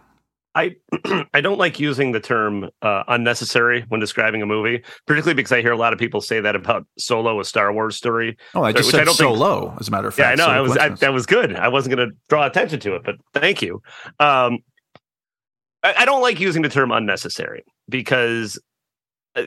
I 0.56 0.78
I 1.34 1.42
don't 1.42 1.58
like 1.58 1.78
using 1.78 2.14
the 2.14 2.22
term 2.22 2.70
uh, 2.82 3.04
unnecessary 3.10 3.84
when 3.90 4.00
describing 4.00 4.42
a 4.42 4.46
movie, 4.46 4.82
particularly 5.08 5.34
because 5.34 5.52
I 5.52 5.62
hear 5.62 5.74
a 5.74 5.78
lot 5.78 5.92
of 5.92 6.00
people 6.00 6.22
say 6.22 6.40
that 6.40 6.56
about 6.56 6.88
Solo, 6.98 7.38
a 7.42 7.44
Star 7.44 7.74
Wars 7.74 7.98
story. 7.98 8.38
Oh, 8.56 8.64
I 8.64 8.72
just 8.72 8.92
said 8.92 9.04
don't 9.04 9.14
so 9.14 9.28
think- 9.32 9.40
low. 9.40 9.76
As 9.78 9.90
a 9.90 9.92
matter 9.92 10.08
of 10.08 10.16
fact. 10.16 10.40
Yeah, 10.40 10.46
I 10.46 10.48
know. 10.48 10.54
So 10.54 10.58
I 10.58 10.62
was 10.62 10.78
I, 10.78 10.90
that 10.90 11.14
was 11.14 11.26
good. 11.26 11.54
I 11.58 11.68
wasn't 11.68 11.98
going 11.98 12.10
to 12.10 12.16
draw 12.30 12.46
attention 12.46 12.80
to 12.80 12.96
it, 12.96 13.04
but 13.04 13.16
thank 13.34 13.62
you. 13.62 13.82
Um, 14.22 14.60
I, 15.84 15.96
I 15.98 16.06
don't 16.06 16.22
like 16.22 16.40
using 16.40 16.62
the 16.62 16.70
term 16.70 16.94
unnecessary 16.94 17.66
because 17.90 18.58
uh, 19.36 19.44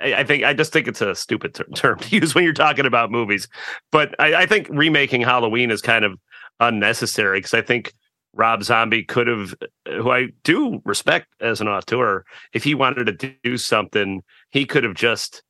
I, 0.00 0.24
think 0.24 0.44
I 0.44 0.54
just 0.54 0.72
think 0.72 0.86
it's 0.86 1.00
a 1.00 1.14
stupid 1.14 1.54
ter- 1.54 1.64
term 1.74 1.98
to 1.98 2.16
use 2.16 2.34
when 2.34 2.44
you're 2.44 2.52
talking 2.52 2.86
about 2.86 3.10
movies. 3.10 3.48
But 3.90 4.14
I, 4.18 4.42
I 4.42 4.46
think 4.46 4.68
remaking 4.70 5.22
Halloween 5.22 5.70
is 5.70 5.82
kind 5.82 6.04
of 6.04 6.18
unnecessary 6.60 7.38
because 7.38 7.54
I 7.54 7.62
think 7.62 7.92
Rob 8.32 8.62
Zombie 8.62 9.04
could 9.04 9.26
have, 9.26 9.54
uh, 9.60 9.92
who 9.92 10.10
I 10.10 10.28
do 10.44 10.80
respect 10.84 11.26
as 11.40 11.60
an 11.60 11.68
auteur, 11.68 12.24
if 12.52 12.64
he 12.64 12.74
wanted 12.74 13.18
to 13.18 13.34
do 13.42 13.56
something, 13.56 14.22
he 14.50 14.64
could 14.64 14.84
have 14.84 14.94
just, 14.94 15.42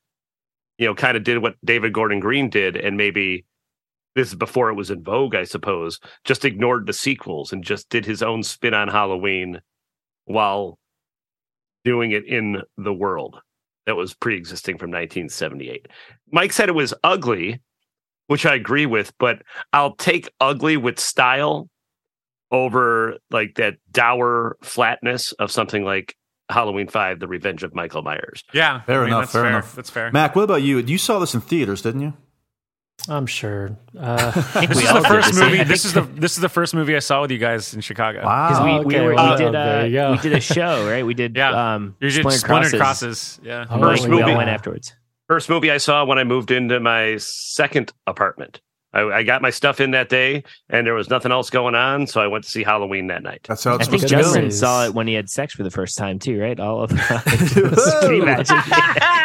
you 0.78 0.86
know, 0.86 0.94
kind 0.94 1.16
of 1.16 1.24
did 1.24 1.38
what 1.38 1.56
David 1.64 1.92
Gordon 1.92 2.20
Green 2.20 2.48
did 2.48 2.76
and 2.76 2.96
maybe 2.96 3.44
this 4.14 4.28
is 4.28 4.34
before 4.34 4.70
it 4.70 4.74
was 4.74 4.90
in 4.90 5.04
vogue, 5.04 5.36
I 5.36 5.44
suppose, 5.44 6.00
just 6.24 6.44
ignored 6.44 6.86
the 6.86 6.92
sequels 6.92 7.52
and 7.52 7.62
just 7.62 7.88
did 7.88 8.04
his 8.04 8.22
own 8.22 8.42
spin 8.42 8.74
on 8.74 8.88
Halloween 8.88 9.60
while 10.24 10.78
doing 11.84 12.10
it 12.10 12.24
in 12.24 12.62
the 12.76 12.92
world 12.92 13.38
that 13.88 13.96
was 13.96 14.12
pre-existing 14.12 14.76
from 14.76 14.90
1978. 14.90 15.86
Mike 16.30 16.52
said 16.52 16.68
it 16.68 16.74
was 16.74 16.92
ugly, 17.02 17.58
which 18.26 18.44
I 18.44 18.54
agree 18.54 18.84
with, 18.84 19.14
but 19.18 19.40
I'll 19.72 19.96
take 19.96 20.28
ugly 20.40 20.76
with 20.76 21.00
style 21.00 21.70
over 22.50 23.16
like 23.30 23.54
that 23.54 23.76
dour 23.90 24.58
flatness 24.62 25.32
of 25.32 25.50
something 25.50 25.84
like 25.84 26.14
Halloween 26.50 26.86
5 26.86 27.18
The 27.18 27.28
Revenge 27.28 27.62
of 27.62 27.74
Michael 27.74 28.02
Myers. 28.02 28.44
Yeah, 28.52 28.82
Fair 28.82 29.00
I 29.00 29.04
mean, 29.04 29.08
enough, 29.08 29.20
That's 29.22 29.32
fair 29.32 29.42
fair. 29.42 29.50
enough. 29.50 29.74
That's 29.74 29.90
fair. 29.90 30.12
Mac, 30.12 30.36
what 30.36 30.42
about 30.42 30.60
you? 30.62 30.78
You 30.80 30.98
saw 30.98 31.18
this 31.18 31.34
in 31.34 31.40
theaters, 31.40 31.80
didn't 31.80 32.02
you? 32.02 32.12
I'm 33.08 33.26
sure. 33.26 33.76
Uh, 33.98 34.30
This 34.66 34.82
is 34.82 34.92
the 34.92 35.04
first 35.06 35.34
same. 35.34 35.44
movie. 35.50 35.60
I 35.60 35.64
This 35.64 35.84
is 35.84 35.92
the 35.92 36.02
this 36.24 36.32
is 36.32 36.38
the 36.40 36.48
first 36.48 36.74
movie 36.74 36.96
I 36.96 36.98
saw 36.98 37.20
with 37.22 37.30
you 37.30 37.38
guys 37.38 37.72
in 37.74 37.80
Chicago. 37.80 38.20
Because 38.20 38.58
Wow. 38.60 38.78
we, 38.80 38.84
we, 38.84 38.96
okay, 38.96 39.04
were, 39.06 39.14
well, 39.14 39.32
we 39.32 39.44
did 39.44 39.54
uh, 39.54 40.10
we 40.12 40.18
did 40.18 40.32
a 40.32 40.40
show, 40.40 40.86
right? 40.88 41.04
We 41.06 41.14
did 41.14 41.36
Yeah. 41.36 41.74
um 41.74 41.94
You 42.00 42.10
did 42.10 42.20
Splintered 42.20 42.40
Splintered 42.40 42.80
Crosses. 42.80 43.38
Crosses. 43.38 43.40
Yeah. 43.42 43.66
Oh, 43.70 43.80
First 43.80 44.08
we 44.08 44.20
all 44.22 44.36
went 44.36 44.50
afterwards. 44.50 44.94
First 45.28 45.48
movie 45.48 45.70
I 45.70 45.76
saw 45.78 46.04
when 46.04 46.18
I 46.18 46.24
moved 46.24 46.50
into 46.50 46.80
my 46.80 47.16
second 47.18 47.92
apartment. 48.06 48.60
I, 48.98 49.18
I 49.18 49.22
got 49.22 49.42
my 49.42 49.50
stuff 49.50 49.80
in 49.80 49.92
that 49.92 50.08
day, 50.08 50.42
and 50.68 50.86
there 50.86 50.94
was 50.94 51.08
nothing 51.08 51.32
else 51.32 51.50
going 51.50 51.74
on, 51.74 52.06
so 52.06 52.20
I 52.20 52.26
went 52.26 52.44
to 52.44 52.50
see 52.50 52.62
Halloween 52.62 53.06
that 53.08 53.22
night. 53.22 53.46
That's 53.48 53.64
how 53.64 53.74
I 53.74 53.78
think 53.78 54.00
supposed 54.00 54.08
Justin 54.08 54.44
go. 54.44 54.50
saw 54.50 54.86
it 54.86 54.94
when 54.94 55.06
he 55.06 55.14
had 55.14 55.30
sex 55.30 55.54
for 55.54 55.62
the 55.62 55.70
first 55.70 55.96
time 55.96 56.18
too, 56.18 56.40
right? 56.40 56.58
All 56.58 56.82
of 56.82 56.90
Can 56.90 58.14
you 58.14 58.22
imagine? 58.22 58.56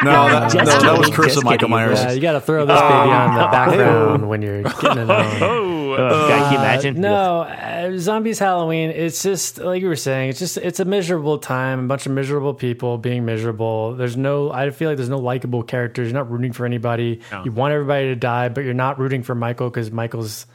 No, 0.04 0.30
that, 0.30 0.54
no, 0.54 0.66
that 0.66 0.98
was 0.98 1.08
kidding, 1.08 1.14
Curse 1.14 1.26
just 1.28 1.38
of 1.38 1.44
Michael 1.46 1.70
kidding. 1.70 1.72
Myers. 1.72 2.00
Yeah, 2.00 2.12
you 2.12 2.22
got 2.22 2.34
to 2.34 2.42
throw 2.42 2.66
this 2.66 2.80
oh. 2.80 2.90
baby 2.90 3.12
on 3.12 3.38
the 3.38 3.48
background 3.48 4.30
when 4.30 4.42
you're 4.42 4.64
getting 4.64 5.04
it 5.04 5.10
on. 5.10 5.44
Oh. 5.44 5.83
God, 5.98 6.28
can 6.28 6.54
you 6.54 6.60
imagine? 6.60 6.98
Uh, 6.98 7.10
no, 7.10 7.42
uh, 7.42 7.98
zombies 7.98 8.40
Halloween. 8.40 8.90
It's 8.90 9.24
just 9.24 9.58
like 9.58 9.82
you 9.82 9.88
were 9.88 9.96
saying. 9.96 10.30
It's 10.30 10.40
just 10.40 10.58
it's 10.58 10.80
a 10.80 10.86
miserable 10.86 11.38
time. 11.38 11.86
A 11.86 11.88
bunch 11.88 12.06
of 12.06 12.12
miserable 12.12 12.54
people 12.54 12.98
being 12.98 13.26
miserable. 13.26 13.96
There's 13.96 14.18
no. 14.18 14.52
I 14.52 14.70
feel 14.72 14.90
like 14.90 14.98
there's 14.98 15.10
no 15.10 15.20
likable 15.20 15.64
characters. 15.64 16.08
You're 16.08 16.20
not 16.20 16.32
rooting 16.32 16.54
for 16.54 16.66
anybody. 16.66 17.22
You 17.46 17.52
want 17.52 17.74
everybody 17.74 18.06
to 18.08 18.16
die, 18.16 18.50
but 18.50 18.64
you're 18.64 18.74
not 18.74 19.00
rooting 19.00 19.24
for 19.24 19.36
Michael 19.36 19.70
because 19.70 19.92
Michael's. 19.92 20.46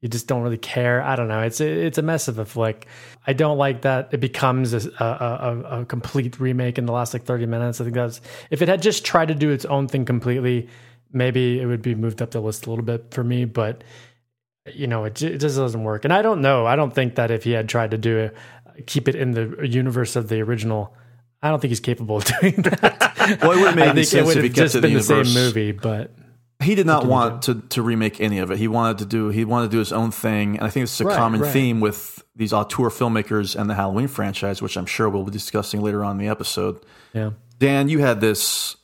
You 0.00 0.08
just 0.08 0.26
don't 0.26 0.40
really 0.40 0.56
care. 0.56 1.02
I 1.02 1.14
don't 1.14 1.28
know. 1.28 1.42
It's 1.42 1.60
it's 1.60 1.98
a 1.98 2.02
mess 2.02 2.26
of 2.26 2.38
a 2.38 2.46
flick. 2.46 2.86
I 3.26 3.34
don't 3.34 3.58
like 3.58 3.82
that 3.82 4.08
it 4.12 4.20
becomes 4.20 4.72
a, 4.72 4.90
a, 4.98 5.04
a, 5.04 5.80
a 5.80 5.84
complete 5.84 6.40
remake 6.40 6.78
in 6.78 6.86
the 6.86 6.92
last 6.92 7.12
like 7.12 7.24
30 7.24 7.44
minutes. 7.44 7.82
I 7.82 7.84
think 7.84 7.94
that's 7.94 8.22
if 8.48 8.62
it 8.62 8.68
had 8.68 8.80
just 8.80 9.04
tried 9.04 9.28
to 9.28 9.34
do 9.34 9.50
its 9.50 9.66
own 9.66 9.88
thing 9.88 10.06
completely, 10.06 10.68
maybe 11.12 11.60
it 11.60 11.66
would 11.66 11.82
be 11.82 11.94
moved 11.94 12.22
up 12.22 12.30
the 12.30 12.40
list 12.40 12.66
a 12.66 12.70
little 12.70 12.84
bit 12.84 13.12
for 13.12 13.22
me. 13.22 13.44
But 13.44 13.84
you 14.66 14.86
know, 14.86 15.04
it, 15.04 15.20
it 15.22 15.38
just 15.38 15.56
doesn't 15.56 15.82
work. 15.82 16.04
And 16.04 16.12
I 16.12 16.22
don't 16.22 16.40
know. 16.40 16.66
I 16.66 16.76
don't 16.76 16.92
think 16.94 17.14
that 17.16 17.30
if 17.30 17.44
he 17.44 17.52
had 17.52 17.68
tried 17.68 17.90
to 17.92 17.98
do 17.98 18.18
it, 18.18 18.36
keep 18.86 19.08
it 19.08 19.14
in 19.14 19.32
the 19.32 19.66
universe 19.68 20.16
of 20.16 20.28
the 20.28 20.40
original, 20.40 20.94
I 21.42 21.48
don't 21.48 21.60
think 21.60 21.70
he's 21.70 21.80
capable 21.80 22.18
of 22.18 22.24
doing 22.40 22.56
that. 22.62 23.38
Well, 23.42 23.52
it 23.52 23.56
wouldn't 23.56 23.76
make 23.76 23.86
I 23.86 23.90
any 23.90 24.00
it 24.02 24.06
sense 24.06 24.26
would 24.26 24.36
if 24.36 24.42
he 24.42 24.48
have 24.48 24.56
kept 24.56 24.64
just 24.64 24.74
it 24.76 24.78
in 24.78 24.82
been 24.82 24.92
the 24.94 24.98
the 24.98 25.24
same 25.24 25.34
movie. 25.34 25.72
But 25.72 26.12
He 26.62 26.74
did 26.74 26.86
not 26.86 27.06
want 27.06 27.42
to, 27.42 27.54
to 27.70 27.82
remake 27.82 28.20
any 28.20 28.38
of 28.38 28.50
it. 28.50 28.58
He 28.58 28.68
wanted 28.68 28.98
to 28.98 29.06
do 29.06 29.28
he 29.30 29.44
wanted 29.44 29.66
to 29.66 29.72
do 29.72 29.78
his 29.78 29.92
own 29.92 30.10
thing, 30.10 30.56
and 30.58 30.66
I 30.66 30.70
think 30.70 30.84
it's 30.84 31.00
a 31.00 31.04
Right, 31.04 31.16
common 31.16 31.40
right. 31.40 31.52
theme 31.52 31.80
with 31.80 32.22
these 32.36 32.52
auteur 32.52 32.90
filmmakers 32.90 33.58
and 33.58 33.68
the 33.70 33.74
Halloween 33.74 34.08
franchise, 34.08 34.60
which 34.62 34.76
I'm 34.76 34.86
sure 34.86 35.08
we'll 35.08 35.24
be 35.24 35.30
discussing 35.30 35.80
later 35.82 36.04
on 36.04 36.12
in 36.12 36.18
the 36.18 36.28
episode. 36.28 36.84
yeah, 37.14 37.30
Dan, 37.58 37.88
you 37.88 37.98
had 38.00 38.20
this 38.20 38.76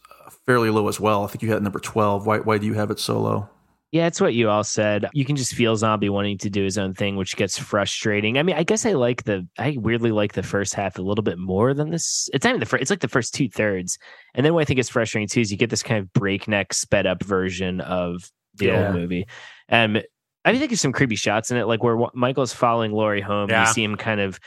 fairly 0.46 0.70
low 0.70 0.88
as 0.88 0.98
well. 1.00 1.24
I 1.24 1.26
think 1.28 1.42
you 1.42 1.52
had 1.52 1.62
number 1.62 1.78
twelve. 1.80 2.26
Why 2.26 2.38
why 2.38 2.56
do 2.58 2.66
you 2.66 2.74
have 2.74 2.90
it 2.90 2.98
so 2.98 3.20
low? 3.20 3.48
Yeah, 3.92 4.06
it's 4.06 4.20
what 4.20 4.34
you 4.34 4.50
all 4.50 4.64
said. 4.64 5.08
You 5.12 5.24
can 5.24 5.36
just 5.36 5.54
feel 5.54 5.76
Zombie 5.76 6.08
wanting 6.08 6.38
to 6.38 6.50
do 6.50 6.64
his 6.64 6.76
own 6.76 6.92
thing, 6.92 7.16
which 7.16 7.36
gets 7.36 7.56
frustrating. 7.56 8.36
I 8.36 8.42
mean, 8.42 8.56
I 8.56 8.62
guess 8.64 8.84
I 8.84 8.92
like 8.92 9.24
the, 9.24 9.46
I 9.58 9.76
weirdly 9.78 10.10
like 10.10 10.32
the 10.32 10.42
first 10.42 10.74
half 10.74 10.98
a 10.98 11.02
little 11.02 11.22
bit 11.22 11.38
more 11.38 11.72
than 11.72 11.90
this. 11.90 12.28
It's 12.34 12.44
not 12.44 12.50
even 12.50 12.60
the 12.60 12.66
first, 12.66 12.82
it's 12.82 12.90
like 12.90 13.00
the 13.00 13.08
first 13.08 13.32
two 13.32 13.48
thirds. 13.48 13.96
And 14.34 14.44
then 14.44 14.54
what 14.54 14.62
I 14.62 14.64
think 14.64 14.80
is 14.80 14.88
frustrating 14.88 15.28
too 15.28 15.40
is 15.40 15.52
you 15.52 15.56
get 15.56 15.70
this 15.70 15.84
kind 15.84 16.00
of 16.00 16.12
breakneck, 16.12 16.74
sped 16.74 17.06
up 17.06 17.22
version 17.22 17.80
of 17.80 18.30
the 18.56 18.66
Yeah. 18.66 18.86
old 18.88 18.96
movie. 18.96 19.26
Um, 19.70 19.98
I 20.44 20.52
think 20.56 20.68
there's 20.68 20.80
some 20.80 20.92
creepy 20.92 21.16
shots 21.16 21.50
in 21.50 21.56
it, 21.56 21.64
like 21.66 21.82
where 21.82 21.96
Michael's 22.12 22.52
following 22.52 22.92
Laurie 22.92 23.20
home. 23.20 23.50
Yeah. 23.50 23.66
You 23.66 23.72
see 23.72 23.84
him 23.84 23.96
kind 23.96 24.20
of 24.20 24.38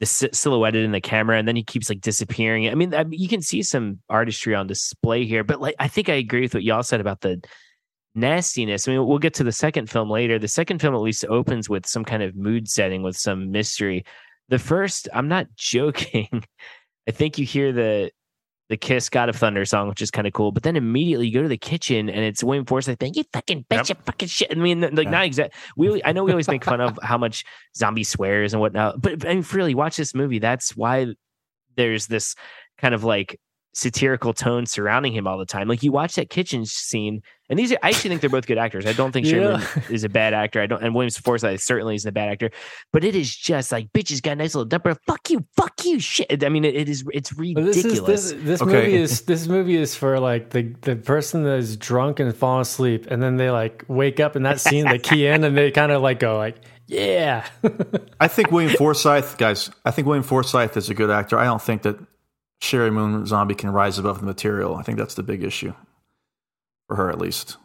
the 0.00 0.06
silhouetted 0.06 0.84
in 0.84 0.92
the 0.92 1.00
camera, 1.00 1.38
and 1.38 1.48
then 1.48 1.56
he 1.56 1.64
keeps 1.64 1.88
like 1.88 2.00
disappearing. 2.00 2.68
I 2.68 2.74
mean, 2.74 2.94
I 2.94 3.02
mean, 3.02 3.18
you 3.18 3.26
can 3.28 3.42
see 3.42 3.62
some 3.64 3.98
artistry 4.08 4.54
on 4.54 4.68
display 4.68 5.24
here, 5.24 5.42
but 5.42 5.60
like 5.60 5.74
I 5.80 5.88
think 5.88 6.08
I 6.08 6.14
agree 6.14 6.42
with 6.42 6.54
what 6.54 6.62
y'all 6.62 6.84
said 6.84 7.00
about 7.00 7.22
the 7.22 7.42
nastiness. 8.20 8.86
I 8.86 8.92
mean, 8.92 9.06
we'll 9.06 9.18
get 9.18 9.34
to 9.34 9.44
the 9.44 9.52
second 9.52 9.90
film 9.90 10.10
later. 10.10 10.38
The 10.38 10.48
second 10.48 10.80
film 10.80 10.94
at 10.94 11.00
least 11.00 11.24
opens 11.28 11.68
with 11.68 11.86
some 11.86 12.04
kind 12.04 12.22
of 12.22 12.36
mood 12.36 12.68
setting 12.68 13.02
with 13.02 13.16
some 13.16 13.50
mystery. 13.50 14.04
The 14.48 14.58
first, 14.58 15.08
I'm 15.12 15.28
not 15.28 15.46
joking. 15.56 16.44
I 17.08 17.10
think 17.10 17.38
you 17.38 17.46
hear 17.46 17.72
the 17.72 18.10
the 18.68 18.76
Kiss 18.76 19.08
God 19.08 19.30
of 19.30 19.36
Thunder 19.36 19.64
song, 19.64 19.88
which 19.88 20.02
is 20.02 20.10
kind 20.10 20.26
of 20.26 20.34
cool. 20.34 20.52
But 20.52 20.62
then 20.62 20.76
immediately 20.76 21.28
you 21.28 21.32
go 21.32 21.42
to 21.42 21.48
the 21.48 21.56
kitchen 21.56 22.10
and 22.10 22.20
it's 22.20 22.44
William 22.44 22.66
Forsythe 22.66 22.98
saying, 23.00 23.14
"You 23.14 23.24
fucking 23.32 23.64
bitch, 23.70 23.88
you 23.88 23.94
fucking 24.04 24.28
shit." 24.28 24.52
I 24.52 24.54
mean, 24.56 24.80
like 24.94 25.08
not 25.08 25.24
exact. 25.24 25.54
We 25.76 26.02
I 26.04 26.12
know 26.12 26.24
we 26.24 26.32
always 26.32 26.48
make 26.48 26.64
fun 26.64 26.80
of 26.80 26.98
how 27.02 27.16
much 27.16 27.44
zombie 27.74 28.04
swears 28.04 28.52
and 28.52 28.60
whatnot, 28.60 29.00
but 29.00 29.26
I 29.26 29.34
mean, 29.34 29.44
really 29.52 29.74
watch 29.74 29.96
this 29.96 30.14
movie. 30.14 30.38
That's 30.38 30.76
why 30.76 31.14
there's 31.76 32.08
this 32.08 32.34
kind 32.76 32.94
of 32.94 33.04
like 33.04 33.40
satirical 33.74 34.34
tone 34.34 34.66
surrounding 34.66 35.12
him 35.12 35.26
all 35.26 35.38
the 35.38 35.46
time. 35.46 35.68
Like 35.68 35.82
you 35.82 35.92
watch 35.92 36.16
that 36.16 36.30
kitchen 36.30 36.66
scene, 36.66 37.22
and 37.50 37.58
these 37.58 37.72
are 37.72 37.78
I 37.82 37.88
actually 37.88 38.10
think 38.10 38.20
they're 38.20 38.30
both 38.30 38.46
good 38.46 38.58
actors. 38.58 38.86
I 38.86 38.92
don't 38.92 39.12
think 39.12 39.26
Yeah. 39.26 39.58
Sherman 39.60 39.84
is 39.90 40.04
a 40.04 40.08
bad 40.08 40.34
actor. 40.34 40.60
I 40.60 40.66
don't, 40.66 40.82
and 40.82 40.94
Williams 40.94 41.18
Forsythe 41.18 41.60
certainly 41.60 41.94
isn't 41.94 42.08
a 42.08 42.12
bad 42.12 42.28
actor. 42.28 42.50
But 42.92 43.04
it 43.04 43.14
is 43.14 43.34
just 43.34 43.72
like 43.72 43.92
bitches 43.92 44.22
got 44.22 44.32
a 44.32 44.36
nice 44.36 44.54
little 44.54 44.68
dumper. 44.68 44.96
Fuck 45.06 45.30
you, 45.30 45.44
fuck 45.56 45.84
you, 45.84 45.98
shit. 46.00 46.44
I 46.44 46.48
mean, 46.48 46.64
it, 46.64 46.74
it 46.74 46.88
is 46.88 47.04
it's 47.12 47.30
but 47.32 47.40
ridiculous. 47.40 47.74
this 47.76 48.32
is 48.32 48.44
this 48.44 48.44
this 48.44 48.62
Okay. 48.62 48.72
movie 48.72 48.94
is 48.96 49.22
this 49.22 49.46
movie 49.46 49.76
is 49.76 49.94
for 49.94 50.18
like 50.20 50.50
the 50.50 50.74
the 50.82 50.96
person 50.96 51.44
that 51.44 51.58
is 51.58 51.76
drunk 51.76 52.20
and 52.20 52.34
falling 52.34 52.62
asleep, 52.62 53.06
and 53.10 53.22
then 53.22 53.36
they 53.36 53.50
like 53.50 53.84
wake 53.88 54.20
up 54.20 54.36
in 54.36 54.42
that 54.44 54.60
scene, 54.60 54.84
they 54.86 54.98
key 54.98 55.26
in, 55.26 55.44
and 55.44 55.56
they 55.56 55.70
kind 55.70 55.92
of 55.92 56.02
like 56.02 56.18
go 56.20 56.36
like, 56.36 56.56
yeah. 56.86 57.46
I 58.20 58.28
think 58.28 58.50
William 58.50 58.74
Forsythe, 58.76 59.36
guys. 59.38 59.70
I 59.84 59.90
think 59.90 60.06
William 60.06 60.22
Forsythe 60.24 60.76
is 60.76 60.90
a 60.90 60.94
good 60.94 61.10
actor. 61.10 61.38
I 61.38 61.44
don't 61.44 61.62
think 61.62 61.82
that 61.82 61.98
Sheri 62.62 62.92
Moon 62.92 63.24
Zombie 63.26 63.54
can 63.54 63.70
rise 63.70 63.98
above 63.98 64.20
the 64.20 64.26
material. 64.26 64.76
I 64.76 64.82
think 64.82 64.98
that's 64.98 65.14
the 65.14 65.22
big 65.22 65.42
issue 65.44 65.72
for 66.88 66.96
her, 66.96 67.10
at 67.10 67.18
least. 67.18 67.56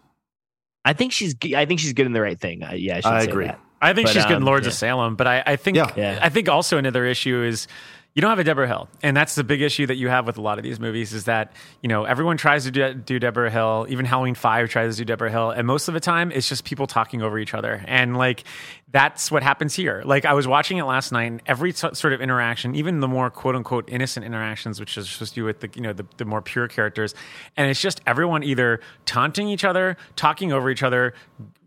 I 0.85 0.93
think 0.93 1.13
she's 1.13 1.35
I 1.55 1.65
think 1.65 1.79
she's 1.79 1.93
getting 1.93 2.13
the 2.13 2.21
right 2.21 2.39
thing. 2.39 2.63
I, 2.63 2.73
yeah, 2.75 2.99
I, 3.03 3.17
I 3.17 3.23
say 3.23 3.29
agree. 3.31 3.45
that. 3.45 3.59
I 3.81 3.93
think 3.93 4.07
But, 4.07 4.13
she's 4.13 4.23
good 4.23 4.33
in 4.33 4.43
um, 4.43 4.45
Lords 4.45 4.65
yeah. 4.65 4.69
of 4.69 4.75
Salem, 4.75 5.15
but 5.15 5.27
I, 5.27 5.43
I 5.45 5.55
think 5.57 5.75
Yeah. 5.75 5.91
Yeah. 5.95 6.19
I 6.21 6.29
think 6.29 6.47
also 6.47 6.77
another 6.77 7.05
issue 7.05 7.43
is 7.43 7.67
you 8.15 8.21
don't 8.21 8.29
have 8.29 8.39
a 8.39 8.43
Debra 8.43 8.67
Hill, 8.67 8.87
and 9.01 9.17
that's 9.17 9.33
the 9.33 9.43
big 9.43 9.61
issue 9.61 9.87
that 9.87 9.95
you 9.95 10.07
have 10.07 10.27
with 10.27 10.37
a 10.37 10.41
lot 10.41 10.59
of 10.59 10.63
these 10.63 10.79
movies 10.79 11.13
is 11.13 11.25
that 11.25 11.53
you 11.81 11.89
know 11.89 12.03
everyone 12.03 12.37
tries 12.37 12.65
to 12.65 12.71
do, 12.71 12.93
do 12.93 13.19
Debra 13.19 13.49
Hill, 13.49 13.87
even 13.89 14.05
Halloween 14.05 14.35
Five 14.35 14.69
tries 14.69 14.97
to 14.97 15.01
do 15.01 15.05
Debra 15.05 15.31
Hill, 15.31 15.49
and 15.49 15.65
most 15.65 15.87
of 15.87 15.95
the 15.95 15.99
time 15.99 16.31
it's 16.31 16.47
just 16.47 16.63
people 16.63 16.85
talking 16.85 17.23
over 17.23 17.39
each 17.39 17.55
other, 17.55 17.83
and 17.87 18.15
like 18.15 18.43
that's 18.91 19.31
what 19.31 19.41
happens 19.41 19.73
here. 19.73 20.03
Like 20.05 20.25
I 20.25 20.33
was 20.33 20.47
watching 20.47 20.77
it 20.77 20.83
last 20.83 21.11
night, 21.11 21.23
and 21.23 21.41
every 21.47 21.71
so- 21.71 21.93
sort 21.93 22.13
of 22.13 22.21
interaction, 22.21 22.75
even 22.75 22.99
the 22.99 23.07
more 23.07 23.31
quote 23.31 23.55
unquote 23.55 23.89
innocent 23.89 24.23
interactions, 24.25 24.79
which 24.79 24.95
is 24.95 25.09
supposed 25.09 25.33
to 25.33 25.39
do 25.41 25.43
with 25.45 25.61
the 25.61 25.69
you 25.73 25.81
know 25.81 25.93
the, 25.93 26.05
the 26.17 26.25
more 26.25 26.41
pure 26.43 26.67
characters, 26.67 27.15
and 27.57 27.69
it's 27.71 27.81
just 27.81 27.99
everyone 28.05 28.43
either 28.43 28.79
taunting 29.05 29.47
each 29.49 29.63
other, 29.63 29.97
talking 30.15 30.51
over 30.51 30.69
each 30.69 30.83
other, 30.83 31.15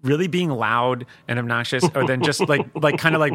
really 0.03 0.29
being 0.29 0.51
loud 0.51 1.07
and 1.27 1.41
obnoxious, 1.41 1.83
or 1.97 2.07
then 2.07 2.23
just 2.23 2.49
like 2.49 2.65
like 2.77 2.99
kind 2.99 3.17
of 3.17 3.21
like 3.21 3.35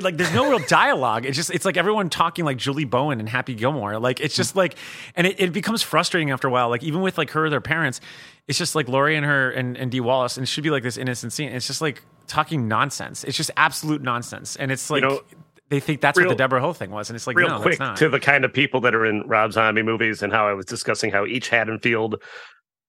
like 0.00 0.16
there's 0.16 0.32
no 0.32 0.48
real 0.48 0.58
dialogue. 0.66 1.26
It's 1.26 1.36
just 1.36 1.50
it's 1.50 1.64
like 1.64 1.76
everyone 1.76 2.08
talking 2.08 2.44
like 2.44 2.56
Julie 2.56 2.84
Bowen 2.84 3.20
and 3.20 3.28
Happy 3.28 3.54
Gilmore. 3.54 3.98
Like 3.98 4.20
it's 4.20 4.34
just 4.34 4.56
like, 4.56 4.76
and 5.14 5.26
it, 5.26 5.40
it 5.40 5.52
becomes 5.52 5.82
frustrating 5.82 6.30
after 6.30 6.48
a 6.48 6.50
while. 6.50 6.68
Like 6.68 6.82
even 6.82 7.00
with 7.02 7.18
like 7.18 7.30
her 7.30 7.46
or 7.46 7.50
their 7.50 7.60
parents, 7.60 8.00
it's 8.48 8.58
just 8.58 8.74
like 8.74 8.88
Laurie 8.88 9.16
and 9.16 9.26
her 9.26 9.50
and, 9.50 9.76
and 9.76 9.90
Dee 9.90 10.00
Wallace, 10.00 10.36
and 10.36 10.44
it 10.44 10.46
should 10.46 10.64
be 10.64 10.70
like 10.70 10.82
this 10.82 10.96
innocent 10.96 11.32
scene. 11.32 11.50
It's 11.50 11.66
just 11.66 11.80
like 11.80 12.02
talking 12.26 12.68
nonsense. 12.68 13.24
It's 13.24 13.36
just 13.36 13.50
absolute 13.56 14.02
nonsense, 14.02 14.56
and 14.56 14.70
it's 14.70 14.90
like. 14.90 15.02
know, 15.02 15.20
they 15.68 15.80
think 15.80 16.02
that's 16.02 16.18
real- 16.18 16.28
what 16.28 16.36
the 16.36 16.44
Debra 16.44 16.60
Hill 16.60 16.74
thing 16.74 16.90
was, 16.90 17.08
and 17.08 17.16
it's 17.16 17.26
like 17.26 17.34
Real 17.34 17.48
no, 17.48 17.60
quick 17.60 17.78
to 17.96 18.10
the 18.10 18.20
kind 18.20 18.44
of 18.44 18.52
people 18.52 18.82
that 18.82 18.94
are 18.94 19.06
in 19.06 19.22
Rob 19.26 19.52
Zombie 19.52 19.82
movies 19.82 20.22
and 20.22 20.30
how 20.30 20.46
I 20.46 20.52
was 20.52 20.66
discussing 20.66 21.10
how 21.10 21.24
each 21.24 21.48
Haddonfield 21.48 22.22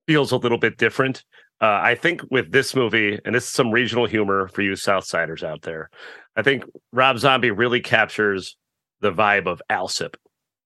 feels 0.06 0.34
a 0.34 0.38
little 0.38 0.58
bit 0.58 0.78
different. 0.78 1.24
Uh, 1.62 1.80
I 1.82 1.96
think 1.96 2.22
with 2.30 2.52
this 2.52 2.76
movie, 2.76 3.18
and 3.24 3.34
this 3.34 3.46
is 3.46 3.52
some 3.52 3.72
regional 3.72 4.06
humor 4.06 4.50
for 4.50 4.64
you 4.64 4.74
Southsiders 4.74 5.44
out 5.44 5.62
there, 5.62 5.90
I 6.36 6.42
think 6.42 6.64
Rob 6.92 7.18
Zombie 7.20 7.52
really 7.52 7.80
captures 7.82 8.56
the 9.02 9.12
vibe 9.12 9.46
of 9.48 9.62
Alsip, 9.70 10.16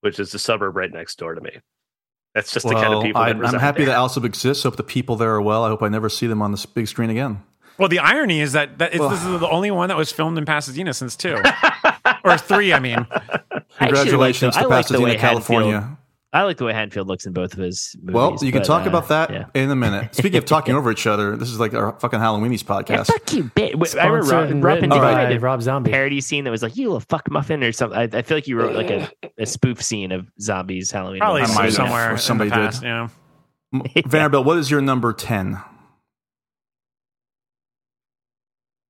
which 0.02 0.20
is 0.20 0.32
the 0.32 0.40
suburb 0.40 0.76
right 0.76 0.92
next 0.92 1.18
door 1.18 1.36
to 1.36 1.42
me. 1.42 1.52
That's 2.34 2.52
just 2.52 2.68
the 2.68 2.74
kind 2.76 2.94
of 2.94 3.04
people. 3.04 3.22
that 3.22 3.36
I'm, 3.36 3.46
I'm 3.46 3.60
happy 3.60 3.86
there. 3.86 3.94
that 3.96 3.98
Alsip 4.00 4.24
exists. 4.24 4.64
Hope 4.64 4.76
the 4.76 4.84
people 4.84 5.16
there 5.16 5.34
are 5.34 5.42
well. 5.42 5.64
I 5.64 5.70
hope 5.70 5.82
I 5.82 5.90
never 5.90 6.08
see 6.10 6.28
them 6.28 6.42
on 6.42 6.52
this 6.52 6.66
big 6.66 6.88
screen 6.88 7.10
again. 7.10 7.42
well, 7.80 7.90
the 7.90 8.00
irony 8.00 8.42
is 8.42 8.54
that, 8.54 8.78
that 8.78 8.94
it's, 8.94 9.04
this 9.10 9.24
is 9.26 9.40
the 9.40 9.50
only 9.50 9.72
one 9.72 9.90
that 9.90 9.98
was 9.98 10.12
filmed 10.12 10.38
in 10.38 10.46
Pasadena 10.46 10.94
since 10.94 11.16
two 11.16 11.42
or 12.24 12.38
three. 12.38 12.74
I 12.74 12.80
mean, 12.80 13.08
I 13.10 13.22
like 13.50 13.68
Congratulations 13.80 14.54
the- 14.54 14.60
I 14.60 14.64
to 14.64 14.68
like 14.70 14.86
the 14.88 14.94
Pasadena, 14.94 15.04
way 15.04 15.18
Haddonfield- 15.18 15.62
California. 15.64 15.98
I 16.34 16.44
like 16.44 16.58
the 16.58 16.66
way 16.66 16.74
Haddonfield 16.74 17.08
looks 17.08 17.26
in 17.26 17.32
both 17.32 17.54
of 17.54 17.60
his 17.60 17.96
movies. 18.02 18.14
Well, 18.14 18.38
you 18.42 18.52
can 18.52 18.62
but, 18.62 18.68
talk 18.68 18.86
uh, 18.86 18.90
about 18.90 19.08
that 19.08 19.32
yeah. 19.32 19.46
in 19.54 19.72
a 19.72 19.76
minute. 19.76 20.14
Speaking 20.16 20.38
of 20.38 20.46
talking 20.46 20.76
over 20.76 20.92
each 20.92 21.08
other, 21.08 21.38
this 21.38 21.50
is 21.50 21.60
like 21.60 21.74
our 21.74 21.98
fucking 22.00 22.20
Halloweenies 22.20 22.64
Yeah, 22.64 22.82
podcast. 22.84 23.08
fuck 23.08 23.34
you, 23.34 23.46
bitch. 23.46 23.76
Wait, 23.76 23.96
I 23.96 24.08
remember 24.08 24.26
Sponsored 24.26 24.32
Rob, 24.34 24.50
and 24.52 24.64
Rob 24.64 24.80
did 24.82 24.84
you 24.94 25.00
by 25.00 25.14
write 25.14 25.36
a 25.36 25.40
Rob 25.40 25.62
Zombie. 25.62 25.92
parody 25.92 26.20
scene 26.20 26.44
that 26.44 26.52
was 26.52 26.62
like 26.62 26.76
you 26.76 26.88
little 26.88 27.00
fuck 27.00 27.32
muffin 27.32 27.64
or 27.64 27.72
something. 27.72 27.98
I, 27.98 28.18
I 28.18 28.22
feel 28.24 28.36
like 28.38 28.48
you 28.48 28.60
wrote 28.60 28.76
like 28.76 28.90
a, 28.90 29.10
a 29.38 29.46
spoof 29.46 29.82
scene 29.82 30.12
of 30.12 30.28
zombies 30.42 30.92
Halloween. 30.92 31.20
probably 31.20 31.44
I 31.44 31.54
might 31.54 31.72
somewhere 31.72 32.14
or 32.14 32.18
somebody 32.18 32.50
the 32.50 32.72
did. 32.72 32.84
Yeah. 32.84 33.08
Vanderbilt, 34.06 34.46
what 34.46 34.58
is 34.58 34.70
your 34.70 34.82
number 34.82 35.14
10? 35.14 35.62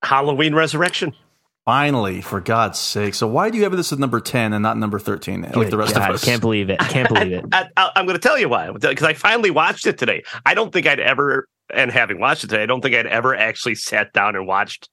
Halloween 0.04 0.56
Resurrection. 0.56 1.14
Finally, 1.68 2.22
for 2.22 2.40
God's 2.40 2.80
sake. 2.80 3.14
So 3.14 3.28
why 3.28 3.50
do 3.50 3.58
you 3.58 3.66
have 3.66 3.74
this 3.74 3.92
at 3.92 4.00
number 4.00 4.22
10 4.22 4.54
and 4.54 4.64
not 4.64 4.78
number 4.78 5.00
13 5.00 5.42
like 5.42 5.52
Good 5.52 5.70
the 5.70 5.76
rest 5.76 5.96
God, 5.96 6.12
of 6.12 6.16
us? 6.16 6.24
Can't 6.24 6.40
believe 6.40 6.70
it. 6.70 6.80
Can't 6.80 7.10
believe 7.14 7.34
it. 7.34 7.44
I, 7.52 7.68
I, 7.76 7.92
I'm 7.94 8.06
going 8.06 8.18
to 8.18 8.26
tell 8.26 8.40
you 8.40 8.48
why. 8.48 8.72
Because 8.72 9.04
I 9.04 9.12
finally 9.12 9.52
watched 9.52 9.86
it 9.86 9.98
today. 9.98 10.24
I 10.46 10.54
don't 10.54 10.72
think 10.72 10.88
I'd 10.88 11.02
ever, 11.02 11.50
and 11.70 11.92
having 11.92 12.22
watched 12.22 12.46
it 12.46 12.52
today, 12.52 12.64
I 12.64 12.68
don't 12.68 12.80
think 12.80 12.96
I'd 12.96 13.06
ever 13.06 13.36
actually 13.36 13.76
sat 13.76 14.14
down 14.14 14.38
and 14.38 14.48
watched 14.48 14.88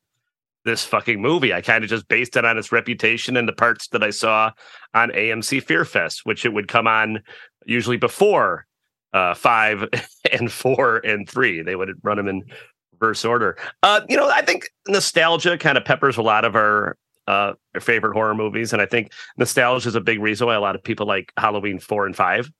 this 0.64 0.84
fucking 0.84 1.22
movie. 1.22 1.54
I 1.54 1.60
kind 1.60 1.84
of 1.84 1.90
just 1.90 2.08
based 2.08 2.36
it 2.36 2.44
on 2.44 2.58
its 2.58 2.72
reputation 2.72 3.36
and 3.36 3.46
the 3.46 3.52
parts 3.52 3.86
that 3.90 4.02
I 4.02 4.10
saw 4.10 4.50
on 4.94 5.10
AMC 5.10 5.62
Fear 5.62 5.84
Fest, 5.84 6.22
which 6.24 6.44
it 6.44 6.52
would 6.52 6.66
come 6.66 6.88
on 6.88 7.22
usually 7.64 7.98
before 7.98 8.66
uh, 9.12 9.34
five 9.34 9.88
and 10.32 10.50
four 10.50 10.96
and 10.96 11.28
three. 11.30 11.62
They 11.62 11.76
would 11.76 11.92
run 12.02 12.16
them 12.16 12.26
in 12.26 12.42
reverse 13.00 13.24
order. 13.24 13.56
Uh, 13.82 14.00
you 14.08 14.16
know, 14.16 14.28
I 14.28 14.42
think 14.42 14.70
nostalgia 14.88 15.58
kind 15.58 15.78
of 15.78 15.84
peppers 15.84 16.16
a 16.16 16.22
lot 16.22 16.44
of 16.44 16.54
our 16.54 16.96
uh 17.26 17.54
our 17.74 17.80
favorite 17.80 18.14
horror 18.14 18.34
movies, 18.34 18.72
and 18.72 18.82
I 18.82 18.86
think 18.86 19.12
nostalgia 19.36 19.88
is 19.88 19.94
a 19.94 20.00
big 20.00 20.20
reason 20.20 20.46
why 20.46 20.54
a 20.54 20.60
lot 20.60 20.74
of 20.74 20.82
people 20.82 21.06
like 21.06 21.32
Halloween 21.36 21.78
four 21.78 22.06
and 22.06 22.14
five 22.14 22.50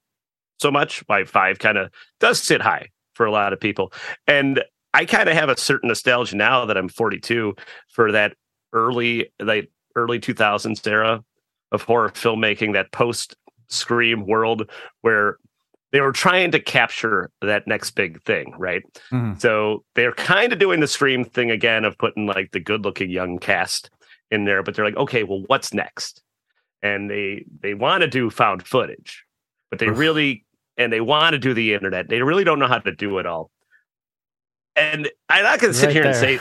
so 0.59 0.71
much. 0.71 1.03
Why 1.07 1.25
five 1.25 1.59
kind 1.59 1.79
of 1.79 1.91
does 2.21 2.41
sit 2.41 2.63
high 2.63 2.89
for 3.15 3.27
a 3.27 3.31
lot 3.31 3.53
of 3.53 3.61
people, 3.61 3.93
and 4.27 4.63
I 4.95 5.05
kind 5.05 5.29
of 5.29 5.35
have 5.37 5.49
a 5.49 5.57
certain 5.57 5.89
nostalgia 5.89 6.37
now 6.37 6.65
that 6.67 6.79
I'm 6.79 6.89
42 6.89 7.55
for 7.89 8.13
that 8.13 8.37
early 8.73 9.33
like 9.41 9.71
early 9.97 10.19
2000s 10.19 10.87
era 10.87 11.23
of 11.73 11.83
horror 11.83 12.11
filmmaking, 12.11 12.73
that 12.73 12.93
post 12.93 13.37
Scream 13.69 14.27
world 14.27 14.71
where 15.01 15.39
they 15.95 16.01
were 16.01 16.11
trying 16.11 16.51
to 16.51 16.59
capture 16.59 17.31
that 17.41 17.69
next 17.69 17.93
big 17.93 18.21
thing, 18.25 18.53
right? 18.59 18.83
Mhm. 19.13 19.41
So 19.41 19.85
they're 19.95 20.11
kind 20.11 20.53
of 20.53 20.59
doing 20.59 20.81
the 20.81 20.89
Scream 20.89 21.25
thing 21.25 21.53
again 21.53 21.85
of 21.85 21.97
putting 21.99 22.27
like 22.27 22.51
the 22.51 22.59
good 22.59 22.85
looking 22.85 23.11
young 23.11 23.39
cast 23.39 23.91
in 24.29 24.45
there, 24.45 24.65
but 24.65 24.75
they're 24.75 24.85
like, 24.85 24.97
okay, 24.97 25.23
well, 25.23 25.45
what's 25.47 25.73
next? 25.73 26.21
And 26.83 27.09
they 27.09 27.45
they 27.61 27.75
want 27.75 28.01
to 28.01 28.09
do 28.09 28.29
found 28.29 28.67
footage, 28.67 29.25
but 29.71 29.79
they 29.79 29.87
Oof. 29.87 29.97
really 29.97 30.45
and 30.77 30.93
they 30.93 31.01
want 31.01 31.35
to 31.35 31.39
do 31.39 31.55
the 31.55 31.75
internet. 31.75 32.09
They 32.09 32.23
really 32.23 32.43
don't 32.43 32.59
know 32.59 32.67
how 32.67 32.79
to 32.79 32.93
do 32.93 33.19
it 33.19 33.27
all. 33.27 33.53
And 34.75 35.09
I'm 35.29 35.45
not 35.45 35.61
to 35.61 35.73
sit 35.73 35.87
Right 35.87 35.95
here 35.95 36.07
and 36.07 36.17
say 36.17 36.41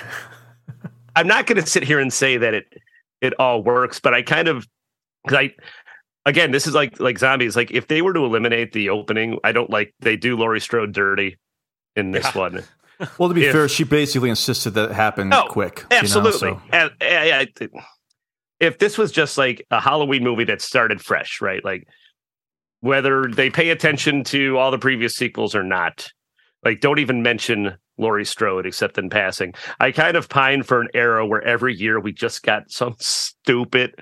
I'm 1.15 1.27
not 1.27 1.45
going 1.45 1.61
to 1.61 1.69
sit 1.69 1.83
here 1.83 1.99
and 1.99 2.11
say 2.11 2.37
that 2.37 2.55
it 2.55 2.65
it 3.21 3.39
all 3.39 3.61
works, 3.61 3.99
but 3.99 4.15
I 4.15 4.23
kind 4.23 4.47
of 4.47 4.67
because 5.23 5.37
I 5.37 5.53
again 6.25 6.51
this 6.51 6.67
is 6.67 6.73
like 6.73 6.99
like 6.99 7.17
zombies. 7.19 7.55
Like 7.55 7.71
if 7.71 7.87
they 7.87 8.01
were 8.01 8.13
to 8.13 8.25
eliminate 8.25 8.71
the 8.73 8.89
opening, 8.89 9.39
I 9.43 9.51
don't 9.51 9.69
like 9.69 9.93
they 9.99 10.15
do 10.17 10.37
Laurie 10.37 10.61
Strode 10.61 10.91
dirty 10.93 11.37
in 11.95 12.11
this 12.11 12.33
one. 12.35 12.63
Well, 13.17 13.27
to 13.27 13.35
be 13.35 13.45
If- 13.45 13.51
fair, 13.51 13.67
she 13.67 13.83
basically 13.83 14.29
insisted 14.29 14.75
that 14.75 14.91
it 14.91 14.93
happened 14.93 15.33
Oh, 15.33 15.47
quick. 15.49 15.79
you 15.91 15.95
know, 15.95 15.99
Absolutely. 16.01 16.39
so- 16.39 16.61
And- 16.71 16.91
and- 17.01 17.49
and- 17.59 17.69
if 18.59 18.77
this 18.77 18.97
was 18.97 19.11
just 19.11 19.37
like 19.37 19.65
a 19.71 19.81
Halloween 19.81 20.23
movie 20.23 20.43
that 20.45 20.61
started 20.61 21.01
fresh, 21.01 21.41
right? 21.41 21.65
Like 21.65 21.85
whether 22.79 23.25
they 23.25 23.49
pay 23.49 23.71
attention 23.71 24.23
to 24.25 24.57
all 24.57 24.71
the 24.71 24.77
previous 24.77 25.15
sequels 25.15 25.55
or 25.55 25.63
not, 25.63 26.07
like 26.63 26.79
don't 26.81 26.99
even 26.99 27.23
mention 27.23 27.75
Laurie 27.97 28.25
Strode 28.25 28.65
except 28.65 28.97
in 28.97 29.09
passing. 29.09 29.53
I 29.79 29.91
kind 29.91 30.15
of 30.15 30.29
pine 30.29 30.63
for 30.63 30.79
an 30.79 30.87
era 30.93 31.25
where 31.25 31.41
every 31.43 31.75
year 31.75 31.99
we 31.99 32.13
just 32.13 32.43
got 32.43 32.69
some 32.71 32.95
stupid 32.99 33.95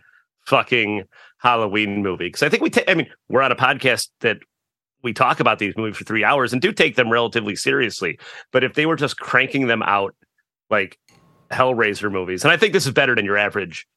fucking 0.48 1.04
Halloween 1.42 2.02
movie. 2.04 2.28
Because 2.28 2.44
I 2.44 2.50
think 2.50 2.64
we, 2.64 2.70
ta- 2.70 2.84
I 2.88 2.94
mean, 2.96 3.10
we're 3.30 3.42
on 3.42 3.52
a 3.52 3.56
podcast 3.56 4.10
that 4.22 4.38
we 5.04 5.14
talk 5.14 5.40
about 5.40 5.58
these 5.60 5.76
movies 5.76 5.98
for 5.98 6.04
three 6.04 6.24
hours 6.24 6.54
and 6.54 6.62
do 6.62 6.72
take 6.72 6.96
them 6.96 7.10
relatively 7.12 7.56
seriously. 7.56 8.20
But 8.52 8.64
if 8.64 8.76
they 8.76 8.86
were 8.86 8.96
just 8.96 9.18
cranking 9.18 9.68
them 9.68 9.82
out 9.84 10.16
like 10.70 10.98
Hellraiser 11.52 12.12
movies, 12.12 12.44
and 12.44 12.52
I 12.52 12.58
think 12.58 12.74
this 12.74 12.86
is 12.86 12.92
better 12.94 13.16
than 13.16 13.26
your 13.26 13.38
average 13.38 13.88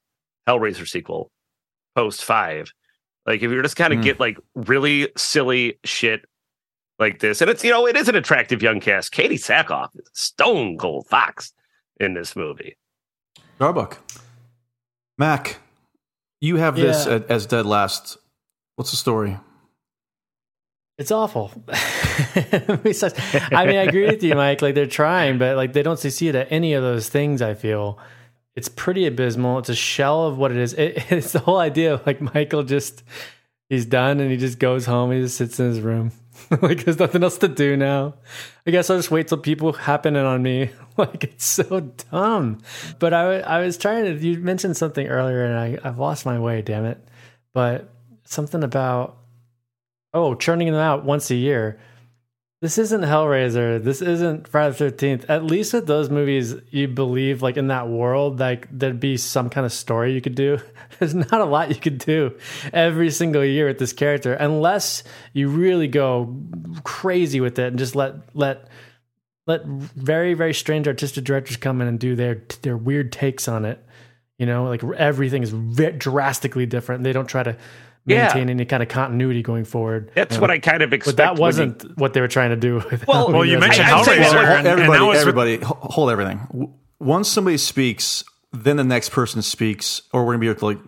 Hellraiser 0.48 0.88
sequel 0.88 1.30
post 1.94 2.24
five. 2.24 2.72
Like 3.26 3.36
if 3.42 3.50
you 3.50 3.56
were 3.56 3.62
just 3.62 3.76
kind 3.76 3.92
of 3.92 3.98
Hmm. 4.00 4.04
get 4.04 4.20
like 4.20 4.38
really 4.54 5.08
silly 5.16 5.78
shit 5.84 6.24
like 6.98 7.20
this, 7.20 7.40
and 7.40 7.50
it's 7.50 7.62
you 7.64 7.70
know 7.70 7.86
it 7.86 7.96
is 7.96 8.08
an 8.08 8.16
attractive 8.16 8.62
young 8.62 8.80
cast. 8.80 9.12
Katee 9.12 9.34
Sackhoff 9.34 9.88
is 9.94 10.08
stone 10.14 10.76
cold 10.78 11.06
fox 11.08 11.52
in 12.00 12.14
this 12.14 12.34
movie. 12.36 12.76
Starbuck. 13.56 13.98
Mac, 15.16 15.58
you 16.44 16.56
have 16.56 16.76
this 16.76 17.06
Yeah. 17.06 17.14
a- 17.28 17.32
as 17.32 17.46
dead 17.46 17.66
last. 17.66 18.16
What's 18.76 18.90
the 18.90 18.96
story? 18.96 19.38
It's 20.98 21.10
awful. 21.10 21.50
Besides- 22.82 23.14
I 23.52 23.66
mean, 23.66 23.76
I 23.76 23.82
agree 23.82 24.06
with 24.06 24.22
you, 24.22 24.34
Mike. 24.34 24.62
Like 24.62 24.74
they're 24.74 24.86
trying, 24.86 25.38
but 25.38 25.56
like 25.56 25.72
they 25.72 25.82
don't 25.82 25.98
succeed 25.98 26.36
at 26.36 26.50
any 26.52 26.74
of 26.74 26.82
those 26.82 27.08
things. 27.08 27.42
I 27.42 27.54
feel 27.54 27.98
it's 28.54 28.68
pretty 28.68 29.06
abysmal. 29.06 29.58
It's 29.58 29.68
a 29.68 29.74
shell 29.74 30.26
of 30.26 30.38
what 30.38 30.52
it 30.52 30.58
is. 30.58 30.72
It, 30.74 31.04
it's 31.10 31.32
the 31.32 31.40
whole 31.40 31.58
idea 31.58 31.94
of 31.94 32.06
like 32.06 32.20
Michael 32.20 32.62
just 32.62 33.02
he's 33.68 33.86
done 33.86 34.20
and 34.20 34.30
he 34.30 34.36
just 34.36 34.58
goes 34.60 34.86
home. 34.86 35.10
He 35.10 35.20
just 35.20 35.36
sits 35.36 35.58
in 35.58 35.66
his 35.66 35.80
room. 35.80 36.12
like 36.62 36.84
there's 36.84 36.98
nothing 36.98 37.22
else 37.24 37.38
to 37.38 37.48
do 37.48 37.76
now. 37.76 38.14
I 38.66 38.70
guess 38.70 38.88
I'll 38.90 38.96
just 38.98 39.10
wait 39.10 39.28
till 39.28 39.38
people 39.38 39.72
happen 39.72 40.14
in 40.14 40.24
on 40.24 40.42
me. 40.42 40.70
like 40.96 41.24
it's 41.24 41.44
so 41.44 41.80
dumb. 42.10 42.60
But 42.98 43.14
I 43.14 43.40
I 43.40 43.60
was 43.60 43.76
trying 43.76 44.04
to. 44.04 44.26
You 44.26 44.38
mentioned 44.38 44.76
something 44.76 45.06
earlier, 45.06 45.44
and 45.44 45.58
I 45.58 45.88
I've 45.88 45.98
lost 45.98 46.24
my 46.24 46.38
way. 46.38 46.62
Damn 46.62 46.84
it! 46.84 46.98
But 47.52 47.90
something 48.24 48.62
about 48.62 49.18
oh, 50.12 50.34
churning 50.34 50.68
them 50.68 50.80
out 50.80 51.04
once 51.04 51.30
a 51.30 51.34
year. 51.34 51.80
This 52.62 52.78
isn't 52.78 53.02
Hellraiser. 53.02 53.82
This 53.82 54.00
isn't 54.00 54.48
Friday 54.48 54.70
the 54.70 54.76
Thirteenth. 54.78 55.28
At 55.28 55.44
least 55.44 55.74
with 55.74 55.86
those 55.86 56.08
movies, 56.08 56.54
you 56.70 56.88
believe 56.88 57.42
like 57.42 57.58
in 57.58 57.66
that 57.66 57.88
world, 57.88 58.40
like 58.40 58.68
there'd 58.70 59.00
be 59.00 59.18
some 59.18 59.50
kind 59.50 59.66
of 59.66 59.72
story 59.72 60.14
you 60.14 60.22
could 60.22 60.34
do. 60.34 60.58
There's 60.98 61.14
not 61.14 61.40
a 61.40 61.44
lot 61.44 61.68
you 61.68 61.74
could 61.74 61.98
do 61.98 62.38
every 62.72 63.10
single 63.10 63.44
year 63.44 63.66
with 63.66 63.78
this 63.78 63.92
character, 63.92 64.32
unless 64.32 65.02
you 65.34 65.48
really 65.48 65.88
go 65.88 66.34
crazy 66.84 67.40
with 67.40 67.58
it 67.58 67.66
and 67.66 67.78
just 67.78 67.96
let 67.96 68.14
let 68.34 68.68
let 69.46 69.64
very 69.66 70.34
very 70.34 70.54
strange 70.54 70.86
artistic 70.88 71.24
directors 71.24 71.56
come 71.56 71.80
in 71.80 71.88
and 71.88 71.98
do 71.98 72.14
their 72.16 72.42
their 72.62 72.76
weird 72.76 73.12
takes 73.12 73.48
on 73.48 73.64
it. 73.64 73.84
You 74.38 74.46
know, 74.46 74.64
like 74.64 74.82
everything 74.96 75.42
is 75.42 75.50
ve- 75.50 75.92
drastically 75.92 76.66
different. 76.66 77.04
They 77.04 77.12
don't 77.12 77.26
try 77.28 77.42
to 77.44 77.56
Yeah. 78.06 78.24
maintain 78.24 78.50
any 78.50 78.64
kind 78.64 78.82
of 78.82 78.88
continuity 78.88 79.42
going 79.42 79.64
forward. 79.64 80.10
That's 80.14 80.38
what 80.38 80.50
I 80.50 80.58
kind 80.58 80.82
of 80.82 80.92
expect. 80.92 81.16
But 81.16 81.22
that 81.24 81.38
wasn't 81.40 81.96
what 81.98 82.12
they 82.14 82.20
were 82.20 82.28
trying 82.28 82.50
to 82.50 82.56
do. 82.56 82.74
With 82.90 83.06
Well- 83.06 83.32
Well, 83.32 83.44
you 83.44 83.58
mentioned 83.58 83.86
Resurrection. 83.88 84.24
I'd 84.24 84.26
Hellraiser, 84.26 84.32
that- 84.32 84.34
Hold- 84.34 84.48
and, 84.48 84.58
and 84.58 84.66
everybody, 84.66 84.98
now 84.98 85.10
it's 85.10 85.24
with- 85.24 85.28
everybody, 85.38 85.58
hold 85.62 86.10
everything. 86.10 86.74
Once 86.98 87.28
somebody 87.28 87.56
speaks, 87.58 88.24
then 88.52 88.76
the 88.76 88.84
next 88.84 89.10
person 89.10 89.40
speaks, 89.42 90.02
or 90.12 90.24
we're 90.24 90.32
gonna 90.32 90.40
be 90.40 90.46
here 90.46 90.54
till 90.54 90.68
like, 90.68 90.80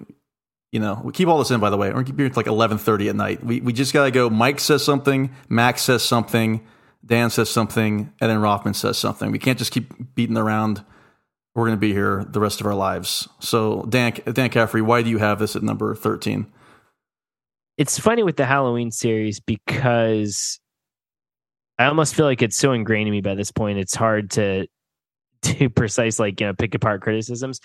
you 0.72 0.80
know, 0.80 1.00
we 1.04 1.12
keep 1.12 1.28
all 1.28 1.38
this 1.38 1.50
in. 1.50 1.60
By 1.60 1.70
the 1.70 1.76
way, 1.76 1.88
we're 1.88 2.02
gonna 2.02 2.14
be 2.14 2.24
here 2.24 2.32
like 2.34 2.46
eleven 2.48 2.78
thirty 2.78 3.08
at 3.08 3.16
night. 3.16 3.42
We 3.44 3.60
we 3.60 3.72
just 3.72 3.92
gotta 3.94 4.10
go. 4.10 4.28
Mike 4.28 4.60
says 4.60 4.84
something, 4.84 5.30
Max 5.48 5.82
says 5.82 6.02
something, 6.02 6.66
Dan 7.06 7.30
says 7.30 7.48
something, 7.48 8.12
and 8.20 8.30
then 8.30 8.40
Rothman 8.40 8.74
says 8.74 8.98
something. 8.98 9.30
We 9.30 9.38
can't 9.38 9.58
just 9.58 9.72
keep 9.72 10.14
beating 10.14 10.36
around. 10.36 10.84
We're 11.54 11.66
gonna 11.66 11.76
be 11.76 11.92
here 11.92 12.24
the 12.28 12.40
rest 12.40 12.60
of 12.60 12.66
our 12.66 12.74
lives. 12.74 13.28
So 13.40 13.84
Dan 13.88 14.12
Dan 14.32 14.50
Caffrey, 14.50 14.82
why 14.82 15.02
do 15.02 15.10
you 15.10 15.18
have 15.18 15.38
this 15.38 15.56
at 15.56 15.62
number 15.62 15.94
thirteen? 15.94 16.46
it's 17.76 17.98
funny 17.98 18.22
with 18.22 18.36
the 18.36 18.46
Halloween 18.46 18.90
series 18.90 19.40
because 19.40 20.58
I 21.78 21.86
almost 21.86 22.14
feel 22.14 22.24
like 22.24 22.42
it's 22.42 22.56
so 22.56 22.72
ingrained 22.72 23.08
in 23.08 23.12
me 23.12 23.20
by 23.20 23.34
this 23.34 23.52
point. 23.52 23.78
It's 23.78 23.94
hard 23.94 24.30
to 24.32 24.66
do 25.42 25.68
precise, 25.68 26.18
like, 26.18 26.40
you 26.40 26.46
know, 26.46 26.54
pick 26.54 26.74
apart 26.74 27.02
criticisms. 27.02 27.60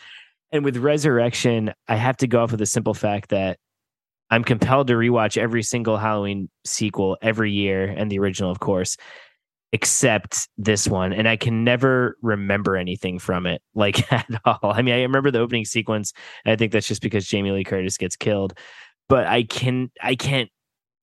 And 0.51 0.65
with 0.65 0.77
Resurrection, 0.77 1.73
I 1.88 1.95
have 1.95 2.17
to 2.17 2.27
go 2.27 2.43
off 2.43 2.51
with 2.51 2.60
the 2.60 2.65
simple 2.65 2.93
fact 2.93 3.30
that 3.30 3.58
I'm 4.30 4.43
compelled 4.43 4.88
to 4.88 4.93
rewatch 4.93 5.38
every 5.38 5.63
single 5.63 5.97
Halloween 5.97 6.49
sequel 6.65 7.17
every 7.21 7.51
year, 7.51 7.86
and 7.86 8.12
the 8.12 8.19
original, 8.19 8.51
of 8.51 8.60
course, 8.60 8.97
except 9.73 10.49
this 10.57 10.88
one. 10.88 11.13
And 11.13 11.27
I 11.27 11.38
can 11.38 11.63
never 11.63 12.17
remember 12.21 12.75
anything 12.75 13.19
from 13.19 13.45
it, 13.45 13.62
like 13.75 14.12
at 14.12 14.27
all. 14.45 14.60
I 14.63 14.81
mean, 14.81 14.95
I 14.95 15.01
remember 15.01 15.31
the 15.31 15.39
opening 15.39 15.65
sequence. 15.65 16.13
I 16.45 16.55
think 16.55 16.71
that's 16.71 16.88
just 16.88 17.01
because 17.01 17.27
Jamie 17.27 17.51
Lee 17.51 17.63
Curtis 17.63 17.97
gets 17.97 18.15
killed 18.15 18.53
but 19.12 19.27
I 19.27 19.43
can 19.43 19.91
I 20.01 20.15
can't. 20.15 20.49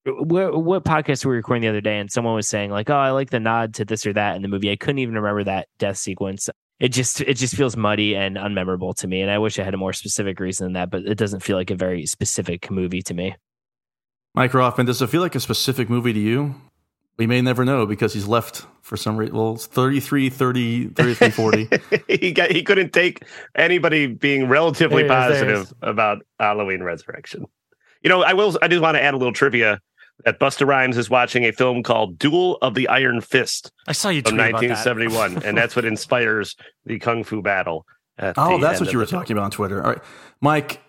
What, 0.07 0.64
what 0.64 0.83
podcast 0.83 1.26
were 1.26 1.33
we 1.33 1.37
recording 1.37 1.61
the 1.61 1.68
other 1.68 1.83
day, 1.83 1.98
and 1.98 2.11
someone 2.11 2.35
was 2.35 2.48
saying 2.48 2.70
like, 2.70 2.88
"Oh, 2.88 2.96
I 2.96 3.11
like 3.11 3.28
the 3.28 3.38
nod 3.38 3.74
to 3.74 3.85
this 3.85 4.07
or 4.07 4.14
that 4.14 4.35
in 4.35 4.40
the 4.40 4.48
movie." 4.48 4.70
I 4.70 4.76
couldn't 4.76 5.00
even 5.00 5.14
remember 5.14 5.44
that 5.44 5.68
death 5.78 5.98
sequence. 5.98 6.48
It 6.81 6.88
just 6.88 7.20
it 7.20 7.35
just 7.35 7.54
feels 7.54 7.76
muddy 7.76 8.16
and 8.16 8.38
unmemorable 8.38 8.94
to 8.96 9.07
me, 9.07 9.20
and 9.20 9.31
I 9.31 9.37
wish 9.37 9.59
I 9.59 9.62
had 9.62 9.74
a 9.74 9.76
more 9.76 9.92
specific 9.92 10.40
reason 10.40 10.64
than 10.64 10.72
that. 10.72 10.90
But 10.90 11.02
it 11.02 11.18
doesn't 11.18 11.40
feel 11.40 11.59
like 11.59 11.70
a 11.70 11.74
very 11.74 12.07
specific 12.07 12.70
movie 12.70 13.02
to 13.02 13.12
me. 13.12 13.37
Mike 14.35 14.52
Roffman, 14.52 14.87
does 14.87 15.02
it 15.02 15.09
feel 15.09 15.20
like 15.20 15.35
a 15.35 15.40
specific 15.40 15.90
movie 15.90 16.14
to 16.14 16.20
you? 16.20 16.54
We 17.18 17.26
may 17.26 17.42
never 17.42 17.64
know 17.64 17.85
because 17.85 18.14
he's 18.14 18.28
left 18.28 18.64
for 18.81 18.96
some 18.96 19.16
reason. 19.16 19.35
Well, 19.37 19.54
it's 19.54 19.66
33, 19.66 20.31
30, 20.31 20.88
33, 20.90 21.31
40. 21.31 21.68
he 22.09 22.33
got 22.33 22.50
he 22.50 22.62
couldn't 22.62 22.92
take 22.92 23.24
anybody 23.57 24.07
being 24.07 24.48
relatively 24.48 25.02
There 25.02 25.31
it 25.31 25.33
is, 25.33 25.40
there 25.40 25.50
it 25.50 25.54
positive 25.57 25.75
about 25.83 26.23
Halloween 26.38 26.83
Resurrection. 26.83 27.46
You 28.02 28.08
know, 28.10 28.23
I 28.23 28.35
will. 28.35 28.56
I 28.62 28.69
do 28.69 28.81
want 28.81 28.96
to 28.96 29.02
add 29.02 29.14
a 29.14 29.16
little 29.16 29.33
trivia 29.33 29.81
that 30.25 30.38
Busta 30.38 30.66
Rhymes 30.66 30.96
is 30.96 31.10
watching 31.10 31.44
a 31.44 31.52
film 31.52 31.83
called 31.83 32.19
Duel 32.19 32.56
of 32.62 32.75
the 32.75 32.87
Iron 32.88 33.21
Fist 33.21 33.73
I 33.88 33.92
saw 33.92 34.08
you 34.10 34.23
from 34.23 34.37
tweet 34.37 34.50
about 34.50 34.60
that. 34.60 34.69
1971, 34.69 35.44
and 35.44 35.56
that's 35.58 35.75
what 35.77 35.85
inspires 35.85 36.54
the 36.87 36.98
kung 37.00 37.25
fu 37.25 37.42
battle. 37.42 37.85
at 38.16 38.38
Oh, 38.38 38.58
the 38.58 38.66
that's 38.66 38.75
end 38.79 38.81
what 38.81 38.88
of 38.88 38.92
you 38.92 38.98
were 38.98 39.04
the 39.04 39.10
film. 39.10 39.23
talking 39.23 39.37
about 39.37 39.44
on 39.46 39.50
Twitter. 39.50 39.83
All 39.83 39.90
right, 39.90 40.02
Mike, 40.40 40.81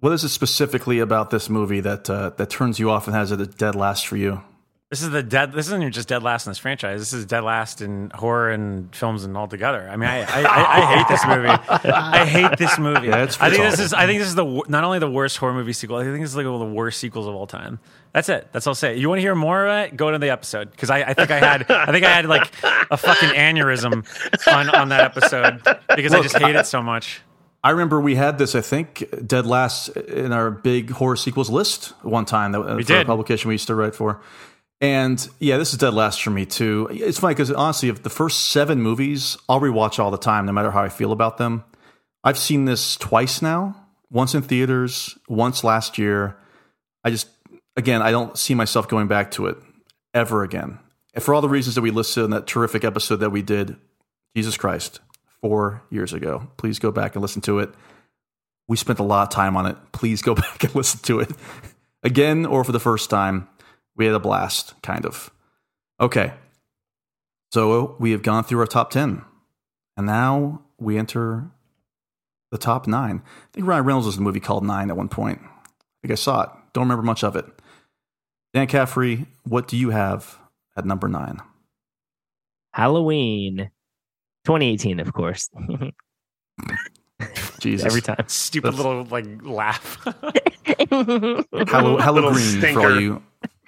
what 0.00 0.12
is 0.12 0.24
it 0.24 0.28
specifically 0.28 0.98
about 0.98 1.30
this 1.30 1.48
movie 1.48 1.80
that 1.80 2.08
uh, 2.10 2.30
that 2.36 2.50
turns 2.50 2.78
you 2.78 2.90
off 2.90 3.06
and 3.06 3.16
has 3.16 3.32
it 3.32 3.40
a 3.40 3.46
dead 3.46 3.74
last 3.74 4.06
for 4.06 4.18
you? 4.18 4.42
This 4.90 5.02
is 5.02 5.10
the 5.10 5.22
dead. 5.22 5.52
This 5.52 5.68
isn't 5.68 5.80
even 5.82 5.92
just 5.92 6.08
dead 6.08 6.24
last 6.24 6.46
in 6.46 6.50
this 6.50 6.58
franchise. 6.58 6.98
This 7.00 7.12
is 7.12 7.24
dead 7.24 7.44
last 7.44 7.80
in 7.80 8.10
horror 8.12 8.50
and 8.50 8.92
films 8.92 9.22
and 9.22 9.36
all 9.36 9.46
together. 9.46 9.88
I 9.88 9.94
mean, 9.94 10.08
I 10.10 10.22
I, 10.22 10.42
I, 10.42 10.80
I 10.80 10.96
hate 10.96 11.06
this 11.08 11.24
movie. 11.24 11.48
I 11.48 12.24
hate 12.26 12.58
this 12.58 12.76
movie. 12.76 13.06
Yeah, 13.06 13.22
it's- 13.22 13.38
I 13.40 13.50
think 13.50 13.62
this 13.62 13.78
is. 13.78 13.94
I 13.94 14.06
think 14.06 14.18
this 14.18 14.26
is 14.26 14.34
the 14.34 14.62
not 14.66 14.82
only 14.82 14.98
the 14.98 15.08
worst 15.08 15.36
horror 15.36 15.52
movie 15.54 15.72
sequel. 15.74 15.98
I 15.98 16.02
think 16.02 16.18
this 16.20 16.30
is 16.30 16.36
like 16.36 16.44
one 16.44 16.54
of 16.54 16.60
the 16.60 16.74
worst 16.74 16.98
sequels 16.98 17.28
of 17.28 17.36
all 17.36 17.46
time. 17.46 17.78
That's 18.12 18.28
it. 18.28 18.48
That's 18.50 18.66
all 18.66 18.72
I'll 18.72 18.74
say. 18.74 18.96
You 18.96 19.08
want 19.08 19.18
to 19.18 19.22
hear 19.22 19.36
more 19.36 19.64
of 19.64 19.86
it? 19.86 19.96
Go 19.96 20.10
to 20.10 20.18
the 20.18 20.30
episode 20.30 20.72
because 20.72 20.90
I, 20.90 21.02
I 21.02 21.14
think 21.14 21.30
I 21.30 21.38
had 21.38 21.70
I 21.70 21.92
think 21.92 22.04
I 22.04 22.10
had 22.10 22.26
like 22.26 22.50
a 22.90 22.96
fucking 22.96 23.28
aneurysm 23.28 24.04
on 24.52 24.70
on 24.70 24.88
that 24.88 25.02
episode 25.04 25.62
because 25.94 26.12
I 26.12 26.20
just 26.20 26.36
hate 26.36 26.56
it 26.56 26.66
so 26.66 26.82
much. 26.82 27.20
I 27.62 27.70
remember 27.70 28.00
we 28.00 28.14
had 28.16 28.38
this, 28.38 28.54
I 28.54 28.62
think, 28.62 29.04
dead 29.26 29.44
last 29.46 29.88
in 29.90 30.32
our 30.32 30.50
big 30.50 30.90
horror 30.90 31.14
sequels 31.14 31.50
list 31.50 31.92
one 32.02 32.24
time 32.24 32.52
that 32.52 32.60
we 32.60 32.82
for 32.82 32.94
a 32.94 32.96
did. 32.98 33.06
publication 33.06 33.48
we 33.48 33.54
used 33.54 33.66
to 33.66 33.74
write 33.74 33.94
for. 33.94 34.18
And 34.80 35.28
yeah, 35.38 35.58
this 35.58 35.72
is 35.72 35.78
dead 35.78 35.92
last 35.92 36.22
for 36.22 36.30
me 36.30 36.46
too. 36.46 36.88
It's 36.90 37.18
funny 37.18 37.34
because 37.34 37.50
honestly, 37.50 37.90
if 37.90 38.02
the 38.02 38.10
first 38.10 38.50
seven 38.50 38.80
movies, 38.80 39.36
I'll 39.48 39.60
rewatch 39.60 39.98
all 39.98 40.10
the 40.10 40.18
time, 40.18 40.46
no 40.46 40.52
matter 40.52 40.70
how 40.70 40.82
I 40.82 40.88
feel 40.88 41.12
about 41.12 41.36
them. 41.36 41.64
I've 42.24 42.38
seen 42.38 42.64
this 42.64 42.96
twice 42.96 43.42
now, 43.42 43.76
once 44.10 44.34
in 44.34 44.42
theaters, 44.42 45.18
once 45.28 45.64
last 45.64 45.98
year. 45.98 46.36
I 47.04 47.10
just, 47.10 47.28
again, 47.76 48.02
I 48.02 48.10
don't 48.10 48.38
see 48.38 48.54
myself 48.54 48.88
going 48.88 49.06
back 49.06 49.30
to 49.32 49.46
it 49.46 49.58
ever 50.14 50.42
again. 50.42 50.78
And 51.14 51.22
for 51.22 51.34
all 51.34 51.40
the 51.40 51.48
reasons 51.48 51.74
that 51.74 51.82
we 51.82 51.90
listed 51.90 52.24
in 52.24 52.30
that 52.30 52.46
terrific 52.46 52.84
episode 52.84 53.16
that 53.16 53.30
we 53.30 53.42
did, 53.42 53.76
Jesus 54.34 54.56
Christ, 54.56 55.00
four 55.40 55.82
years 55.90 56.12
ago. 56.12 56.48
Please 56.56 56.78
go 56.78 56.90
back 56.90 57.14
and 57.14 57.22
listen 57.22 57.42
to 57.42 57.58
it. 57.58 57.70
We 58.68 58.76
spent 58.76 58.98
a 58.98 59.04
lot 59.04 59.24
of 59.24 59.30
time 59.30 59.56
on 59.56 59.66
it. 59.66 59.76
Please 59.92 60.22
go 60.22 60.34
back 60.36 60.64
and 60.64 60.74
listen 60.74 61.00
to 61.00 61.20
it 61.20 61.30
again 62.02 62.46
or 62.46 62.64
for 62.64 62.72
the 62.72 62.80
first 62.80 63.10
time. 63.10 63.48
We 64.00 64.06
had 64.06 64.14
a 64.14 64.18
blast, 64.18 64.72
kind 64.82 65.04
of. 65.04 65.30
Okay. 66.00 66.32
So 67.52 67.96
we 68.00 68.12
have 68.12 68.22
gone 68.22 68.44
through 68.44 68.60
our 68.60 68.66
top 68.66 68.90
10. 68.90 69.22
And 69.98 70.06
now 70.06 70.62
we 70.78 70.96
enter 70.96 71.50
the 72.50 72.56
top 72.56 72.86
nine. 72.86 73.20
I 73.26 73.48
think 73.52 73.66
Ryan 73.66 73.84
Reynolds 73.84 74.06
was 74.06 74.16
in 74.16 74.22
a 74.22 74.24
movie 74.24 74.40
called 74.40 74.64
Nine 74.64 74.88
at 74.88 74.96
one 74.96 75.10
point. 75.10 75.40
I 75.42 75.68
think 76.00 76.12
I 76.12 76.14
saw 76.14 76.44
it. 76.44 76.48
Don't 76.72 76.84
remember 76.84 77.02
much 77.02 77.22
of 77.22 77.36
it. 77.36 77.44
Dan 78.54 78.68
Caffrey, 78.68 79.26
what 79.44 79.68
do 79.68 79.76
you 79.76 79.90
have 79.90 80.38
at 80.78 80.86
number 80.86 81.06
nine? 81.06 81.38
Halloween 82.72 83.70
2018, 84.46 84.98
of 84.98 85.12
course. 85.12 85.50
Jesus. 87.60 87.84
Every 87.84 88.00
time. 88.00 88.24
Stupid 88.28 88.72
little 88.76 89.04
like 89.04 89.26
laugh. 89.42 89.98
Hello, 90.90 91.44
hello 91.98 92.12
Little 92.12 92.32
green 92.32 92.32
for 92.32 92.58
stinker. 92.58 92.80
all 92.80 92.98
you 93.00 93.22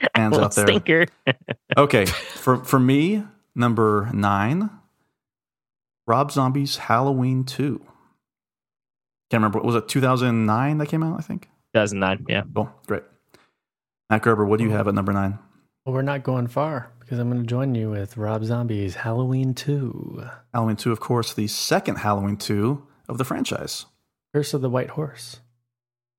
fans 0.16 0.32
Little 0.32 0.46
out 0.46 0.55
there. 0.55 0.66
stinker. 0.66 1.07
Okay, 1.76 2.07
for 2.07 2.64
for 2.64 2.78
me, 2.78 3.24
number 3.55 4.11
nine, 4.12 4.70
Rob 6.07 6.30
Zombie's 6.32 6.76
Halloween 6.76 7.44
Two. 7.44 7.78
Can't 9.30 9.40
remember. 9.42 9.61
Was 9.61 9.74
it 9.74 9.88
2009 9.88 10.78
that 10.78 10.88
came 10.88 11.03
out? 11.03 11.18
I 11.18 11.22
think. 11.22 11.48
2009. 11.74 12.26
Yeah. 12.28 12.42
Oh, 12.55 12.70
great. 12.86 13.03
Matt 14.11 14.22
Gerber, 14.22 14.44
what 14.44 14.59
do 14.59 14.64
you 14.64 14.70
have 14.70 14.86
at 14.88 14.94
number 14.94 15.12
nine? 15.12 15.38
Well, 15.86 15.94
we're 15.94 16.03
not 16.03 16.22
going 16.22 16.46
far 16.48 16.90
because 17.00 17.18
I'm 17.18 17.30
going 17.30 17.40
to 17.42 17.46
join 17.48 17.74
you 17.74 17.90
with 17.90 18.16
Rob 18.18 18.44
Zombie's 18.44 18.94
Halloween 18.96 19.55
2 19.55 20.28
Halloween 20.53 20.76
Two, 20.76 20.92
of 20.92 21.00
course, 21.00 21.32
the 21.32 21.46
second 21.46 21.96
Halloween 21.96 22.36
Two 22.36 22.86
of 23.09 23.16
the 23.18 23.24
franchise. 23.24 23.86
Curse 24.34 24.53
of 24.55 24.61
the 24.61 24.70
White 24.70 24.90
Horse. 24.90 25.40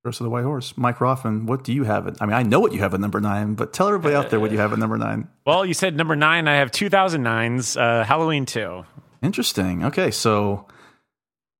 Curse 0.04 0.20
of 0.20 0.26
the 0.26 0.30
White 0.30 0.44
Horse. 0.44 0.74
Mike 0.76 0.98
Roffman, 0.98 1.46
what 1.46 1.64
do 1.64 1.72
you 1.72 1.86
have? 1.86 2.08
At, 2.08 2.22
I 2.22 2.26
mean, 2.26 2.34
I 2.34 2.44
know 2.44 2.60
what 2.60 2.74
you 2.74 2.80
have 2.80 2.94
at 2.94 3.00
number 3.00 3.22
nine, 3.22 3.54
but 3.54 3.72
tell 3.72 3.88
everybody 3.88 4.14
out 4.14 4.30
there 4.30 4.40
what 4.40 4.52
you 4.52 4.58
have 4.58 4.74
at 4.74 4.80
number 4.80 4.98
nine. 4.98 5.30
well, 5.46 5.66
you 5.66 5.74
said 5.74 5.96
number 5.96 6.14
nine. 6.14 6.46
I 6.46 6.56
have 6.56 6.72
2009's 6.72 7.78
uh, 7.78 8.04
Halloween 8.04 8.46
two. 8.46 8.84
Interesting. 9.22 9.86
Okay, 9.86 10.12
so 10.12 10.68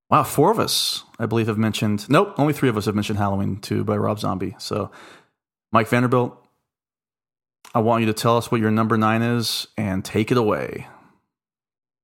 wow, 0.10 0.24
four 0.24 0.52
of 0.52 0.60
us, 0.60 1.06
I 1.20 1.26
believe, 1.26 1.48
have 1.48 1.58
mentioned. 1.58 2.10
Nope, 2.10 2.34
only 2.38 2.52
three 2.52 2.68
of 2.68 2.76
us 2.76 2.84
have 2.86 2.96
mentioned 2.96 3.18
Halloween 3.18 3.62
Two 3.62 3.86
by 3.86 3.96
Rob 3.96 4.20
Zombie. 4.20 4.56
So, 4.60 4.92
Mike 5.72 5.88
Vanderbilt, 5.88 6.38
I 7.74 7.80
want 7.80 8.02
you 8.02 8.08
to 8.08 8.14
tell 8.14 8.36
us 8.36 8.52
what 8.52 8.60
your 8.60 8.72
number 8.72 8.98
nine 8.98 9.22
is 9.22 9.68
and 9.78 10.04
take 10.04 10.32
it 10.32 10.38
away. 10.38 10.88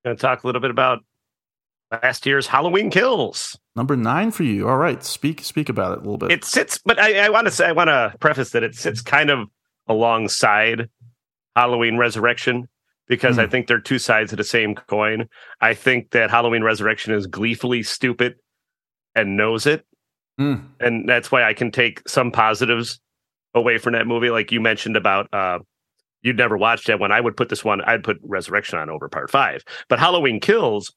Going 0.06 0.16
to 0.16 0.22
talk 0.22 0.46
a 0.46 0.48
little 0.48 0.62
bit 0.62 0.72
about 0.72 1.04
last 1.92 2.26
year's 2.26 2.48
Halloween 2.48 2.90
Kills. 2.90 3.58
Number 3.76 3.96
nine 3.96 4.32
for 4.32 4.44
you. 4.44 4.68
All 4.68 4.78
right, 4.78 5.04
speak 5.04 5.44
speak 5.44 5.70
about 5.70 5.94
it 5.94 5.98
a 5.98 6.02
little 6.02 6.18
bit. 6.18 6.32
It 6.32 6.44
sits, 6.46 6.80
but 6.84 7.00
I, 7.00 7.26
I 7.26 7.30
want 7.30 7.48
to 7.48 7.52
say, 7.52 7.66
I 7.68 7.72
want 7.72 7.88
to 7.90 8.14
preface 8.20 8.52
that 8.52 8.64
it 8.64 8.76
sits 8.76 9.02
kind 9.02 9.30
of 9.30 9.48
alongside 9.88 10.90
Halloween 11.56 11.98
Resurrection 11.98 12.68
because 13.08 13.38
I 13.40 13.46
Hmm. 13.46 13.52
think 13.52 13.68
they're 13.68 13.80
two 13.82 14.00
sides 14.00 14.32
of 14.32 14.38
the 14.38 14.44
same 14.44 14.76
coin. 14.76 15.28
I 15.62 15.74
think 15.74 16.12
that 16.12 16.30
Halloween 16.30 16.64
Resurrection 16.64 17.14
is 17.14 17.28
gleefully 17.28 17.84
stupid 17.84 18.36
and 19.16 19.36
knows 19.36 19.66
it. 19.66 19.86
Mm, 20.40 20.68
and 20.80 21.10
that's 21.10 21.32
why 21.32 21.44
I 21.44 21.54
can 21.54 21.70
take 21.72 22.08
some 22.08 22.32
positives 22.32 23.00
away 23.54 23.78
from 23.78 23.94
that 23.94 24.08
movie. 24.08 24.30
Like 24.30 24.52
you 24.52 24.62
mentioned 24.62 24.96
about 24.96 25.28
uh 25.34 25.60
you'd 26.22 26.38
never 26.38 26.58
watched 26.58 26.88
that 26.88 27.00
one. 27.00 27.12
I 27.12 27.20
would 27.20 27.36
put 27.36 27.50
this 27.50 27.64
one, 27.66 27.82
I'd 27.82 28.04
put 28.04 28.20
Resurrection 28.24 28.78
on 28.80 28.90
over 28.90 29.10
part 29.10 29.32
five. 29.32 29.64
But 29.90 30.00
Halloween 30.00 30.40
Kills 30.40 30.94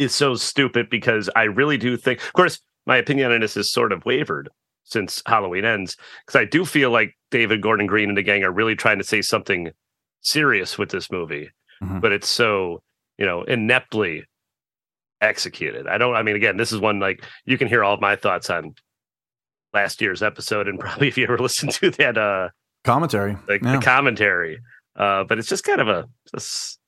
is 0.00 0.14
so 0.14 0.34
stupid 0.34 0.88
because 0.90 1.28
I 1.36 1.44
really 1.44 1.76
do 1.76 1.96
think 1.96 2.20
of 2.24 2.32
course 2.32 2.60
my 2.86 2.96
opinion 2.96 3.30
on 3.32 3.40
this 3.40 3.56
is 3.56 3.70
sort 3.70 3.92
of 3.92 4.04
wavered 4.04 4.48
since 4.84 5.22
Halloween 5.26 5.64
ends. 5.64 5.96
Because 6.26 6.40
I 6.40 6.44
do 6.46 6.64
feel 6.64 6.90
like 6.90 7.14
David 7.30 7.60
Gordon 7.62 7.86
Green 7.86 8.08
and 8.08 8.18
the 8.18 8.22
gang 8.22 8.42
are 8.42 8.50
really 8.50 8.74
trying 8.74 8.98
to 8.98 9.04
say 9.04 9.22
something 9.22 9.70
serious 10.22 10.76
with 10.78 10.90
this 10.90 11.10
movie. 11.12 11.50
Mhm. 11.82 12.00
But 12.00 12.12
it's 12.12 12.28
so, 12.28 12.82
you 13.18 13.26
know, 13.26 13.42
ineptly 13.44 14.24
executed. 15.20 15.86
I 15.86 15.98
don't 15.98 16.16
I 16.16 16.22
mean 16.22 16.36
again, 16.36 16.56
this 16.56 16.72
is 16.72 16.80
one 16.80 16.98
like 16.98 17.22
you 17.44 17.58
can 17.58 17.68
hear 17.68 17.84
all 17.84 17.94
of 17.94 18.00
my 18.00 18.16
thoughts 18.16 18.48
on 18.50 18.74
last 19.74 20.00
year's 20.00 20.22
episode 20.22 20.66
and 20.66 20.80
probably 20.80 21.08
if 21.08 21.18
you 21.18 21.24
ever 21.24 21.38
listened 21.38 21.72
to 21.72 21.90
that 21.92 22.16
uh 22.16 22.48
commentary. 22.84 23.36
like 23.48 23.62
Yeah. 23.62 23.76
the 23.76 23.82
commentary. 23.82 24.60
Uh 24.96 25.24
but 25.24 25.38
it's 25.38 25.48
just 25.48 25.64
kind 25.64 25.80
of 25.80 25.88
a 25.88 26.06
it's, 26.32 26.78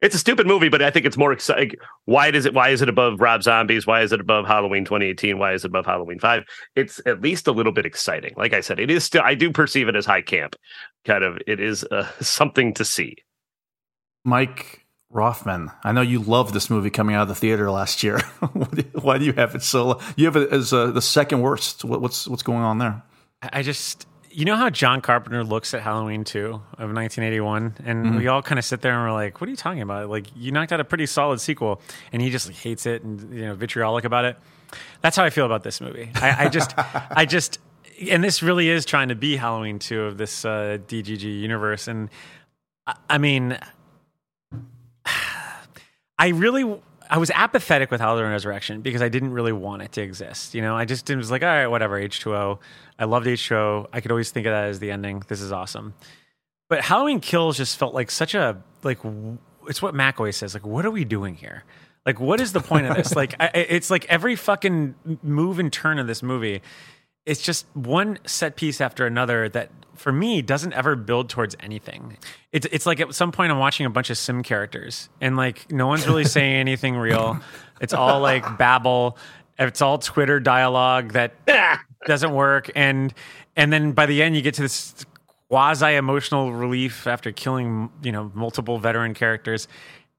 it's 0.00 0.14
a 0.14 0.18
stupid 0.18 0.46
movie, 0.46 0.68
but 0.68 0.80
I 0.82 0.90
think 0.90 1.04
it's 1.04 1.16
more 1.16 1.32
exciting. 1.32 1.72
Why 2.06 2.30
does 2.30 2.46
it 2.46 2.54
why 2.54 2.70
is 2.70 2.82
it 2.82 2.88
above 2.88 3.20
Rob 3.20 3.42
Zombies? 3.42 3.86
Why 3.86 4.02
is 4.02 4.12
it 4.12 4.20
above 4.20 4.46
Halloween 4.46 4.84
2018? 4.84 5.38
Why 5.38 5.52
is 5.52 5.64
it 5.64 5.68
above 5.68 5.86
Halloween 5.86 6.18
5? 6.18 6.44
It's 6.74 7.00
at 7.06 7.20
least 7.20 7.46
a 7.46 7.52
little 7.52 7.72
bit 7.72 7.86
exciting. 7.86 8.32
Like 8.36 8.54
I 8.54 8.60
said, 8.60 8.80
it 8.80 8.90
is 8.90 9.04
still 9.04 9.22
I 9.22 9.34
do 9.34 9.52
perceive 9.52 9.88
it 9.88 9.96
as 9.96 10.06
high 10.06 10.22
camp. 10.22 10.56
Kind 11.04 11.24
of 11.24 11.38
it 11.46 11.60
is 11.60 11.84
uh, 11.84 12.08
something 12.20 12.74
to 12.74 12.84
see. 12.84 13.16
Mike 14.24 14.86
Roffman, 15.12 15.74
I 15.82 15.92
know 15.92 16.02
you 16.02 16.20
loved 16.20 16.54
this 16.54 16.70
movie 16.70 16.90
coming 16.90 17.16
out 17.16 17.22
of 17.22 17.28
the 17.28 17.34
theater 17.34 17.70
last 17.70 18.02
year. 18.02 18.20
Why 19.00 19.18
do 19.18 19.24
you 19.24 19.32
have 19.32 19.54
it 19.54 19.62
so? 19.62 20.00
You 20.16 20.26
have 20.26 20.36
it 20.36 20.52
as 20.52 20.72
uh, 20.72 20.92
the 20.92 21.02
second 21.02 21.40
worst. 21.40 21.84
What, 21.84 22.00
what's 22.00 22.28
what's 22.28 22.42
going 22.42 22.62
on 22.62 22.78
there? 22.78 23.02
I 23.42 23.50
I 23.54 23.62
just, 23.62 24.06
you 24.30 24.44
know 24.44 24.56
how 24.56 24.70
John 24.70 25.00
Carpenter 25.00 25.42
looks 25.44 25.74
at 25.74 25.82
Halloween 25.82 26.24
2 26.24 26.46
of 26.46 26.92
1981? 26.92 27.76
And 27.84 28.06
Mm-hmm. 28.06 28.16
we 28.18 28.28
all 28.28 28.42
kind 28.42 28.58
of 28.58 28.64
sit 28.64 28.80
there 28.80 28.92
and 28.94 29.02
we're 29.02 29.12
like, 29.12 29.40
what 29.40 29.48
are 29.48 29.50
you 29.50 29.56
talking 29.56 29.82
about? 29.82 30.08
Like, 30.08 30.26
you 30.36 30.52
knocked 30.52 30.72
out 30.72 30.80
a 30.80 30.84
pretty 30.84 31.06
solid 31.06 31.40
sequel. 31.40 31.80
And 32.12 32.22
he 32.22 32.30
just 32.30 32.46
like, 32.46 32.56
hates 32.56 32.86
it 32.86 33.02
and, 33.02 33.32
you 33.34 33.42
know, 33.46 33.54
vitriolic 33.54 34.04
about 34.04 34.24
it. 34.24 34.36
That's 35.00 35.16
how 35.16 35.24
I 35.24 35.30
feel 35.30 35.46
about 35.46 35.62
this 35.64 35.80
movie. 35.80 36.10
I, 36.14 36.44
I 36.44 36.48
just, 36.48 36.74
I 36.78 37.26
just, 37.26 37.58
and 38.10 38.22
this 38.22 38.42
really 38.42 38.68
is 38.68 38.84
trying 38.84 39.08
to 39.08 39.14
be 39.16 39.36
Halloween 39.36 39.78
2 39.78 40.02
of 40.02 40.16
this 40.18 40.44
uh, 40.44 40.78
DGG 40.86 41.22
universe. 41.40 41.88
And 41.88 42.08
I, 42.86 42.94
I 43.10 43.18
mean, 43.18 43.58
I 46.18 46.28
really 46.28 46.78
I 47.12 47.18
was 47.18 47.30
apathetic 47.32 47.90
with 47.90 48.00
Halloween 48.00 48.30
Resurrection 48.30 48.82
because 48.82 49.02
I 49.02 49.08
didn't 49.08 49.32
really 49.32 49.52
want 49.52 49.82
it 49.82 49.90
to 49.92 50.00
exist. 50.02 50.54
You 50.54 50.62
know, 50.62 50.76
I 50.76 50.84
just 50.84 51.08
was 51.08 51.28
like, 51.30 51.42
all 51.42 51.48
right, 51.48 51.66
whatever, 51.66 52.00
H2O. 52.00 52.58
I 53.00 53.04
loved 53.04 53.26
H2O. 53.26 53.88
I 53.92 54.00
could 54.00 54.12
always 54.12 54.30
think 54.30 54.46
of 54.46 54.52
that 54.52 54.64
as 54.68 54.78
the 54.78 54.92
ending. 54.92 55.22
This 55.26 55.40
is 55.40 55.50
awesome. 55.50 55.94
But 56.68 56.82
Halloween 56.82 57.18
Kills 57.18 57.56
just 57.56 57.76
felt 57.78 57.94
like 57.94 58.10
such 58.10 58.34
a 58.36 58.62
like 58.84 58.98
it's 59.66 59.82
what 59.82 59.94
Mac 59.94 60.20
always 60.20 60.36
says, 60.36 60.54
like, 60.54 60.64
what 60.66 60.86
are 60.86 60.90
we 60.90 61.04
doing 61.04 61.34
here? 61.34 61.64
Like, 62.06 62.20
what 62.20 62.40
is 62.40 62.52
the 62.52 62.60
point 62.60 62.86
of 62.86 62.96
this? 62.96 63.14
like, 63.16 63.34
I- 63.40 63.50
it's 63.54 63.90
like 63.90 64.04
every 64.06 64.36
fucking 64.36 65.18
move 65.22 65.58
and 65.58 65.72
turn 65.72 65.98
of 65.98 66.06
this 66.06 66.22
movie 66.22 66.62
it's 67.26 67.42
just 67.42 67.66
one 67.74 68.18
set 68.26 68.56
piece 68.56 68.80
after 68.80 69.06
another 69.06 69.48
that 69.50 69.70
for 69.94 70.10
me 70.12 70.40
doesn't 70.42 70.72
ever 70.72 70.96
build 70.96 71.28
towards 71.28 71.54
anything. 71.60 72.16
It's 72.52 72.66
it's 72.72 72.86
like 72.86 73.00
at 73.00 73.14
some 73.14 73.32
point 73.32 73.52
I'm 73.52 73.58
watching 73.58 73.86
a 73.86 73.90
bunch 73.90 74.10
of 74.10 74.18
sim 74.18 74.42
characters 74.42 75.08
and 75.20 75.36
like 75.36 75.70
no 75.70 75.86
one's 75.86 76.06
really 76.06 76.24
saying 76.36 76.54
anything 76.54 76.96
real. 76.96 77.38
It's 77.80 77.92
all 77.92 78.20
like 78.20 78.58
babble. 78.58 79.18
It's 79.58 79.82
all 79.82 79.98
Twitter 79.98 80.40
dialogue 80.40 81.12
that 81.12 81.34
doesn't 82.06 82.32
work 82.32 82.70
and 82.74 83.12
and 83.56 83.72
then 83.72 83.92
by 83.92 84.06
the 84.06 84.22
end 84.22 84.34
you 84.36 84.42
get 84.42 84.54
to 84.54 84.62
this 84.62 84.94
quasi 85.48 85.94
emotional 85.96 86.52
relief 86.52 87.06
after 87.06 87.32
killing, 87.32 87.90
you 88.02 88.12
know, 88.12 88.30
multiple 88.34 88.78
veteran 88.78 89.14
characters 89.14 89.68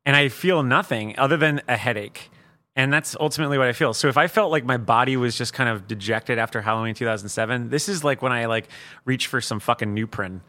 and 0.05 0.15
I 0.15 0.29
feel 0.29 0.61
nothing 0.63 1.17
other 1.17 1.37
than 1.37 1.61
a 1.67 1.77
headache. 1.77 2.29
And 2.75 2.91
that's 2.91 3.15
ultimately 3.19 3.57
what 3.57 3.67
I 3.67 3.73
feel. 3.73 3.93
So 3.93 4.07
if 4.07 4.17
I 4.17 4.27
felt 4.27 4.49
like 4.51 4.63
my 4.63 4.77
body 4.77 5.17
was 5.17 5.37
just 5.37 5.53
kind 5.53 5.69
of 5.69 5.87
dejected 5.87 6.39
after 6.39 6.61
Halloween 6.61 6.95
2007, 6.95 7.69
this 7.69 7.89
is 7.89 8.03
like 8.03 8.21
when 8.21 8.31
I 8.31 8.45
like 8.45 8.69
reach 9.05 9.27
for 9.27 9.41
some 9.41 9.59
fucking 9.59 9.93
Nuprin 9.95 10.39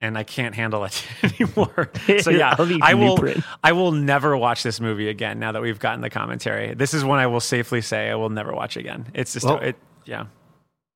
and 0.00 0.16
I 0.16 0.22
can't 0.24 0.54
handle 0.54 0.84
it 0.84 1.06
anymore. 1.22 1.90
So 2.20 2.30
yeah, 2.30 2.54
I 2.82 2.94
will. 2.94 3.18
I 3.62 3.72
will 3.72 3.92
never 3.92 4.36
watch 4.36 4.62
this 4.62 4.80
movie 4.80 5.08
again. 5.08 5.38
Now 5.38 5.52
that 5.52 5.62
we've 5.62 5.78
gotten 5.78 6.00
the 6.00 6.10
commentary, 6.10 6.74
this 6.74 6.94
is 6.94 7.04
one 7.04 7.18
I 7.18 7.26
will 7.26 7.40
safely 7.40 7.80
say 7.82 8.10
I 8.10 8.14
will 8.14 8.30
never 8.30 8.52
watch 8.52 8.76
again. 8.76 9.06
It's 9.14 9.32
just 9.34 9.46
Well- 9.46 9.58
it. 9.58 9.76
Yeah. 10.04 10.26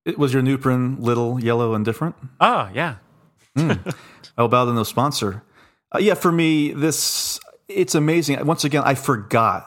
It 0.04 0.18
was 0.18 0.32
your 0.32 0.42
Nuprin 0.42 1.00
little, 1.00 1.42
yellow, 1.42 1.74
and 1.74 1.84
different? 1.84 2.16
Oh 2.40 2.70
yeah. 2.72 2.96
How 3.56 4.44
about 4.44 4.66
the 4.66 4.72
no 4.72 4.82
sponsor? 4.84 5.42
Uh, 5.94 5.98
yeah, 5.98 6.14
for 6.14 6.32
me, 6.32 6.72
this 6.72 7.40
it's 7.68 7.94
amazing. 7.94 8.44
Once 8.46 8.64
again, 8.64 8.82
I 8.84 8.94
forgot 8.94 9.66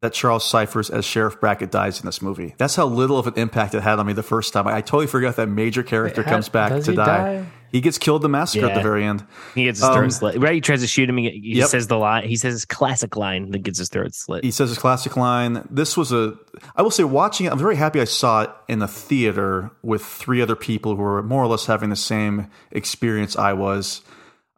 that 0.00 0.12
Charles 0.12 0.44
Cyphers 0.44 0.90
as 0.90 1.04
Sheriff 1.04 1.40
Brackett 1.40 1.70
dies 1.70 2.00
in 2.00 2.06
this 2.06 2.20
movie. 2.20 2.54
That's 2.58 2.74
how 2.74 2.86
little 2.86 3.18
of 3.18 3.28
an 3.28 3.34
impact 3.36 3.74
it 3.74 3.82
had 3.82 3.98
on 3.98 4.06
me 4.06 4.12
the 4.12 4.22
first 4.22 4.52
time. 4.52 4.66
I, 4.66 4.76
I 4.76 4.80
totally 4.80 5.06
forgot 5.06 5.36
that 5.36 5.48
major 5.48 5.82
character 5.82 6.22
Wait, 6.22 6.28
comes 6.28 6.48
ha- 6.48 6.52
back 6.52 6.72
does 6.72 6.84
to 6.86 6.90
he 6.90 6.96
die. 6.96 7.06
die? 7.06 7.46
He 7.72 7.80
gets 7.80 7.96
killed 7.98 8.20
in 8.20 8.30
the 8.30 8.36
massacre 8.38 8.66
at 8.66 8.74
the 8.74 8.82
very 8.82 9.02
end. 9.04 9.24
He 9.54 9.64
gets 9.64 9.78
his 9.80 9.88
Um, 9.88 9.94
throat 9.94 10.12
slit. 10.12 10.40
Right, 10.40 10.54
he 10.54 10.60
tries 10.60 10.82
to 10.82 10.86
shoot 10.86 11.08
him. 11.08 11.16
He, 11.16 11.30
he 11.30 11.58
Yep. 11.58 11.68
says 11.68 11.86
the 11.88 11.96
line. 11.96 12.28
He 12.28 12.36
says 12.36 12.52
his 12.52 12.64
classic 12.66 13.16
line 13.16 13.50
that 13.52 13.62
gets 13.62 13.78
his 13.78 13.88
throat 13.88 14.14
slit. 14.14 14.44
He 14.44 14.50
says 14.50 14.68
his 14.68 14.78
classic 14.78 15.16
line. 15.16 15.66
This 15.70 15.96
was 15.96 16.12
a, 16.12 16.34
I 16.76 16.82
will 16.82 16.90
say, 16.90 17.02
watching 17.04 17.46
it, 17.46 17.52
I'm 17.52 17.58
very 17.58 17.76
happy 17.76 17.98
I 18.00 18.04
saw 18.04 18.42
it 18.42 18.50
in 18.68 18.82
a 18.82 18.88
theater 18.88 19.70
with 19.82 20.04
three 20.04 20.42
other 20.42 20.54
people 20.54 20.96
who 20.96 21.02
were 21.02 21.22
more 21.22 21.42
or 21.42 21.46
less 21.46 21.66
having 21.66 21.88
the 21.90 21.96
same 21.96 22.48
experience 22.70 23.36
I 23.36 23.54
was. 23.54 24.02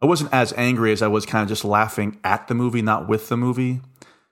I 0.01 0.05
wasn't 0.07 0.33
as 0.33 0.53
angry 0.57 0.91
as 0.91 1.01
I 1.01 1.07
was 1.07 1.25
kind 1.25 1.41
of 1.41 1.47
just 1.47 1.63
laughing 1.63 2.19
at 2.23 2.47
the 2.49 2.53
movie, 2.53 2.81
not 2.81 3.07
with 3.07 3.29
the 3.29 3.37
movie. 3.37 3.79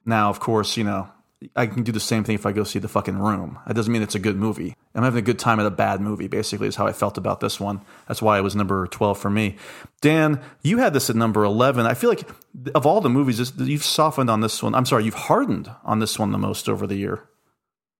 Now, 0.05 0.29
of 0.29 0.41
course, 0.41 0.75
you 0.75 0.83
know, 0.83 1.07
I 1.55 1.67
can 1.67 1.83
do 1.83 1.91
the 1.91 1.99
same 1.99 2.23
thing 2.23 2.35
if 2.35 2.45
I 2.45 2.51
go 2.51 2.63
see 2.63 2.79
the 2.79 2.87
fucking 2.87 3.17
room. 3.17 3.59
That 3.67 3.75
doesn't 3.75 3.91
mean 3.91 4.01
it's 4.01 4.15
a 4.15 4.19
good 4.19 4.35
movie. 4.35 4.75
I'm 4.95 5.03
having 5.03 5.19
a 5.19 5.25
good 5.25 5.39
time 5.39 5.59
at 5.59 5.65
a 5.65 5.71
bad 5.71 6.01
movie, 6.01 6.27
basically, 6.27 6.67
is 6.67 6.75
how 6.75 6.87
I 6.87 6.93
felt 6.93 7.17
about 7.17 7.39
this 7.39 7.59
one. 7.59 7.81
That's 8.07 8.21
why 8.21 8.37
it 8.37 8.41
was 8.41 8.55
number 8.55 8.87
12 8.87 9.17
for 9.17 9.29
me. 9.29 9.57
Dan, 10.01 10.41
you 10.61 10.77
had 10.77 10.93
this 10.93 11.09
at 11.09 11.15
number 11.15 11.43
11. 11.43 11.85
I 11.85 11.93
feel 11.93 12.09
like 12.09 12.27
of 12.75 12.85
all 12.85 13.01
the 13.01 13.09
movies, 13.09 13.53
you've 13.57 13.83
softened 13.83 14.29
on 14.29 14.41
this 14.41 14.61
one. 14.61 14.75
I'm 14.75 14.85
sorry, 14.85 15.05
you've 15.05 15.13
hardened 15.13 15.71
on 15.83 15.99
this 15.99 16.19
one 16.19 16.31
the 16.31 16.37
most 16.37 16.69
over 16.69 16.85
the 16.85 16.95
year. 16.95 17.27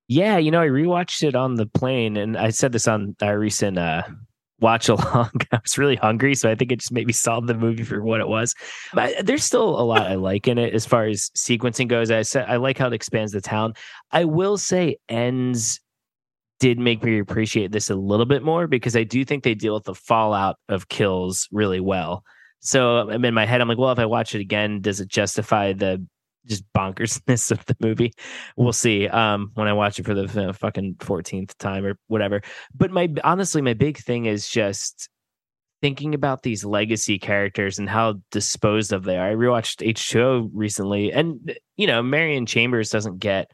Yeah, 0.07 0.37
you 0.37 0.51
know, 0.51 0.61
I 0.61 0.67
rewatched 0.67 1.23
it 1.23 1.35
on 1.35 1.55
the 1.55 1.65
plane, 1.65 2.17
and 2.17 2.37
I 2.37 2.49
said 2.49 2.71
this 2.71 2.87
on 2.87 3.15
our 3.21 3.39
recent 3.39 3.77
uh, 3.77 4.03
watch 4.63 4.89
along. 4.89 5.29
I 5.51 5.59
was 5.61 5.77
really 5.77 5.97
hungry, 5.97 6.33
so 6.33 6.49
I 6.49 6.55
think 6.55 6.71
it 6.71 6.79
just 6.79 6.91
made 6.91 7.05
me 7.05 7.13
solve 7.13 7.45
the 7.45 7.53
movie 7.53 7.83
for 7.83 8.01
what 8.01 8.21
it 8.21 8.27
was. 8.27 8.55
But 8.93 9.25
there's 9.25 9.43
still 9.43 9.79
a 9.79 9.83
lot 9.83 10.07
I 10.07 10.15
like 10.15 10.47
in 10.47 10.57
it 10.57 10.73
as 10.73 10.85
far 10.87 11.05
as 11.05 11.29
sequencing 11.37 11.87
goes. 11.87 12.09
I 12.09 12.23
said 12.23 12.45
I 12.47 12.55
like 12.55 12.79
how 12.79 12.87
it 12.87 12.93
expands 12.93 13.33
the 13.33 13.41
town. 13.41 13.73
I 14.11 14.25
will 14.25 14.57
say 14.57 14.97
ends 15.07 15.79
did 16.59 16.79
make 16.79 17.03
me 17.03 17.19
appreciate 17.19 17.71
this 17.71 17.89
a 17.89 17.95
little 17.95 18.25
bit 18.25 18.41
more 18.41 18.67
because 18.67 18.95
I 18.95 19.03
do 19.03 19.25
think 19.25 19.43
they 19.43 19.53
deal 19.53 19.73
with 19.73 19.83
the 19.83 19.93
fallout 19.93 20.55
of 20.69 20.87
kills 20.87 21.47
really 21.51 21.81
well. 21.81 22.23
So 22.61 23.09
I'm 23.09 23.25
in 23.25 23.33
my 23.33 23.45
head, 23.45 23.59
I'm 23.59 23.67
like, 23.67 23.77
well, 23.77 23.91
if 23.91 23.99
I 23.99 24.05
watch 24.05 24.33
it 24.33 24.39
again, 24.39 24.79
does 24.79 25.01
it 25.01 25.09
justify 25.09 25.73
the 25.73 26.05
just 26.45 26.63
bonkersness 26.73 27.51
of 27.51 27.65
the 27.65 27.75
movie? 27.79 28.13
We'll 28.57 28.73
see. 28.73 29.07
Um, 29.07 29.51
when 29.55 29.67
I 29.67 29.73
watch 29.73 29.99
it 29.99 30.05
for 30.05 30.13
the 30.13 30.53
fucking 30.53 30.95
14th 30.99 31.57
time 31.57 31.85
or 31.85 31.97
whatever. 32.07 32.41
But 32.75 32.91
my 32.91 33.09
honestly, 33.23 33.61
my 33.61 33.73
big 33.73 33.97
thing 33.97 34.25
is 34.25 34.47
just 34.47 35.09
thinking 35.81 36.13
about 36.15 36.43
these 36.43 36.63
legacy 36.63 37.19
characters 37.19 37.77
and 37.77 37.89
how 37.89 38.15
disposed 38.31 38.93
of 38.93 39.03
they 39.03 39.17
are. 39.17 39.31
I 39.31 39.35
rewatched 39.35 39.85
H2O 39.85 40.49
recently, 40.53 41.11
and 41.11 41.57
you 41.75 41.87
know, 41.87 42.01
Marion 42.01 42.45
Chambers 42.45 42.89
doesn't 42.89 43.19
get. 43.19 43.51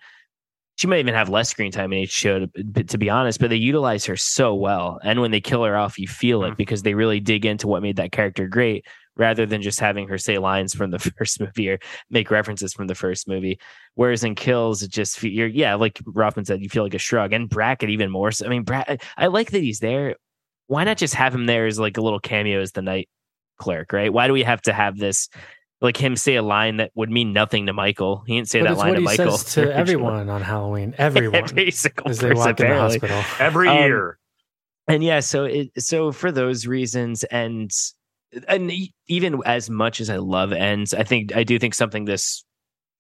She 0.78 0.88
might 0.88 1.00
even 1.00 1.14
have 1.14 1.28
less 1.28 1.50
screen 1.50 1.74
time 1.74 1.92
in 1.92 2.04
H2O, 2.06 2.74
to, 2.76 2.84
to 2.86 2.98
be 2.98 3.10
honest, 3.10 3.40
but 3.42 3.50
they 3.50 3.58
utilize 3.58 4.06
her 4.06 4.16
so 4.16 4.56
well. 4.56 4.98
And 5.04 5.20
when 5.20 5.32
they 5.32 5.42
kill 5.42 5.66
her 5.66 5.76
off, 5.76 6.00
you 6.00 6.08
feel 6.08 6.46
it 6.46 6.52
Mhm. 6.52 6.58
because 6.58 6.84
they 6.84 6.94
really 6.94 7.20
dig 7.20 7.46
into 7.46 7.68
what 7.68 7.82
made 7.82 7.98
that 7.98 8.14
character 8.14 8.48
great 8.48 8.86
rather 9.20 9.46
than 9.46 9.62
just 9.62 9.80
having 9.80 10.08
her 10.08 10.18
say 10.18 10.40
lines 10.40 10.74
from 10.74 10.90
the 10.90 10.98
first 11.18 11.40
movie 11.40 11.70
or 11.70 11.78
make 12.10 12.32
references 12.32 12.74
from 12.74 12.88
the 12.88 12.96
first 12.96 13.28
movie. 13.28 13.60
Whereas 13.94 14.24
in 14.24 14.34
Kills, 14.34 14.82
it 14.82 14.90
just 14.90 15.22
you're 15.22 15.48
yeah, 15.48 15.76
like 15.76 15.96
Roffman 16.06 16.48
said, 16.48 16.64
you 16.64 16.70
feel 16.70 16.84
like 16.84 16.96
a 16.96 16.98
shrug. 17.00 17.34
And 17.34 17.48
Brackett 17.48 17.92
even 17.92 18.10
more. 18.10 18.32
So 18.32 18.48
I 18.48 18.50
mean, 18.50 18.64
Bra- 18.64 18.86
I 19.18 19.28
like 19.28 19.52
that 19.52 19.62
he's 19.62 19.80
there. 19.80 20.16
Why 20.68 20.84
not 20.86 20.98
just 20.98 21.14
have 21.14 21.36
him 21.36 21.46
there 21.46 21.68
as 21.68 21.78
like 21.80 21.98
a 21.98 22.02
little 22.02 22.20
cameo 22.20 22.62
as 22.62 22.72
the 22.72 22.82
night 22.82 23.10
clerk, 23.60 23.92
right? 23.94 24.12
Why 24.12 24.26
do 24.28 24.34
we 24.34 24.44
have 24.44 24.62
to 24.64 24.74
have 24.74 24.98
this? 24.98 25.30
Like 25.82 25.96
him 25.96 26.18
say 26.18 26.36
a 26.36 26.44
line 26.44 26.78
that 26.78 26.92
would 26.96 27.10
mean 27.10 27.32
nothing 27.32 27.68
to 27.68 27.74
Michael. 27.74 28.24
He 28.28 28.36
didn't 28.36 28.50
say 28.50 28.60
But 28.62 28.70
that 28.70 28.78
line 28.78 28.90
what 28.90 28.96
to 28.96 29.00
he 29.00 29.06
Michael. 29.06 29.38
says 29.38 29.54
to 29.54 29.74
everyone 29.76 30.30
on 30.30 30.42
Halloween. 30.42 30.94
Everyone. 30.98 31.36
Every 31.36 31.72
single 31.72 32.10
as 32.10 32.20
they 32.20 32.30
person, 32.32 32.38
walk 32.46 32.60
in 32.60 32.70
the 32.70 32.76
hospital. 32.76 33.24
Every 33.40 33.68
Um, 33.70 33.78
year. 33.78 34.20
and 34.90 35.02
yeah 35.04 35.22
so 35.22 35.46
it 35.46 35.70
so 35.82 36.12
for 36.12 36.32
those 36.34 36.68
reasons 36.68 37.24
and 37.26 37.72
and 38.48 38.72
even 39.08 39.42
as 39.46 39.70
much 39.70 40.00
as 40.00 40.10
i 40.10 40.18
love 40.18 40.52
ends 40.52 40.94
i 40.94 41.04
think 41.04 41.36
i 41.36 41.44
do 41.44 41.58
think 41.58 41.74
something 41.74 42.06
this 42.06 42.44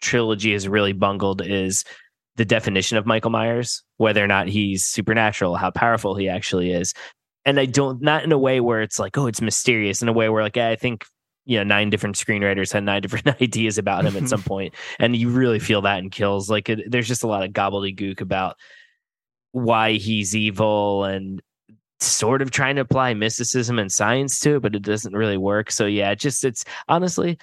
trilogy 0.01 0.53
has 0.53 0.67
really 0.67 0.93
bungled 0.93 1.41
is 1.45 1.83
the 2.35 2.45
definition 2.45 2.97
of 2.97 3.05
michael 3.05 3.31
myers 3.31 3.83
whether 3.97 4.23
or 4.23 4.27
not 4.27 4.47
he's 4.47 4.85
supernatural 4.85 5.55
how 5.55 5.71
powerful 5.71 6.15
he 6.15 6.29
actually 6.29 6.71
is. 6.71 6.93
And 7.45 7.59
i 7.59 7.65
don't 7.65 8.01
not 8.01 8.23
in 8.23 8.31
a 8.31 8.37
way 8.37 8.59
where 8.59 8.81
it's 8.81 8.99
like 8.99 9.17
oh 9.17 9.27
it's 9.27 9.41
mysterious 9.41 10.01
in 10.01 10.07
a 10.07 10.13
way 10.13 10.29
where 10.29 10.43
like 10.43 10.57
i 10.57 10.75
think 10.75 11.05
you 11.49 11.57
know 11.57 11.63
nine 11.63 11.89
different 11.89 12.15
screenwriters 12.15 12.71
had 12.71 12.83
nine 12.83 13.01
different 13.01 13.27
ideas 13.41 13.77
about 13.77 14.05
him 14.05 14.15
at 14.15 14.29
some 14.29 14.43
point 14.53 14.73
and 14.99 15.15
you 15.15 15.29
really 15.29 15.59
feel 15.59 15.81
that 15.81 15.99
in 15.99 16.09
kills. 16.09 16.49
Like 16.49 16.69
it, 16.69 16.91
there's 16.91 17.07
just 17.07 17.23
a 17.23 17.27
lot 17.27 17.43
of 17.43 17.51
gobbledygook 17.51 18.21
about 18.21 18.55
why 19.51 19.93
he's 19.93 20.35
evil 20.35 21.03
and 21.05 21.41
sort 22.01 22.41
of 22.41 22.51
trying 22.51 22.75
to 22.75 22.81
apply 22.81 23.13
mysticism 23.13 23.79
and 23.79 23.91
science 23.91 24.39
to 24.41 24.55
it, 24.57 24.61
but 24.61 24.75
it 24.75 24.81
doesn't 24.81 25.13
really 25.13 25.37
work. 25.37 25.71
So 25.71 25.85
yeah, 25.85 26.11
it 26.11 26.19
just 26.19 26.43
it's 26.45 26.63
honestly 26.87 27.37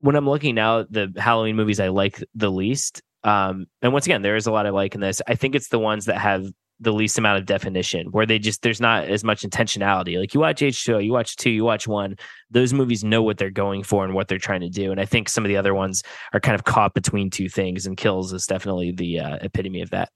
when 0.00 0.16
I'm 0.16 0.28
looking 0.28 0.54
now 0.54 0.84
the 0.84 1.12
Halloween 1.16 1.56
movies 1.56 1.80
I 1.80 1.88
like 1.88 2.22
the 2.34 2.50
least. 2.50 3.02
Um, 3.24 3.66
and 3.82 3.92
once 3.92 4.06
again, 4.06 4.22
there 4.22 4.36
is 4.36 4.46
a 4.46 4.52
lot 4.52 4.66
I 4.66 4.70
like 4.70 4.94
in 4.94 5.00
this. 5.00 5.20
I 5.26 5.34
think 5.34 5.54
it's 5.54 5.68
the 5.68 5.78
ones 5.78 6.04
that 6.04 6.18
have 6.18 6.46
the 6.78 6.92
least 6.92 7.16
amount 7.18 7.38
of 7.38 7.46
definition, 7.46 8.08
where 8.08 8.26
they 8.26 8.38
just 8.38 8.62
there's 8.62 8.80
not 8.80 9.04
as 9.04 9.24
much 9.24 9.42
intentionality. 9.42 10.18
Like 10.18 10.34
you 10.34 10.40
watch 10.40 10.60
H2O, 10.60 11.04
you 11.04 11.12
watch 11.12 11.36
two, 11.36 11.50
you 11.50 11.64
watch 11.64 11.88
one. 11.88 12.16
Those 12.50 12.72
movies 12.72 13.02
know 13.02 13.22
what 13.22 13.38
they're 13.38 13.50
going 13.50 13.82
for 13.82 14.04
and 14.04 14.14
what 14.14 14.28
they're 14.28 14.38
trying 14.38 14.60
to 14.60 14.68
do. 14.68 14.90
And 14.90 15.00
I 15.00 15.06
think 15.06 15.28
some 15.28 15.44
of 15.44 15.48
the 15.48 15.56
other 15.56 15.74
ones 15.74 16.02
are 16.32 16.40
kind 16.40 16.54
of 16.54 16.64
caught 16.64 16.92
between 16.94 17.30
two 17.30 17.48
things. 17.48 17.86
And 17.86 17.96
Kills 17.96 18.32
is 18.32 18.46
definitely 18.46 18.92
the 18.92 19.20
uh, 19.20 19.38
epitome 19.40 19.80
of 19.80 19.90
that. 19.90 20.10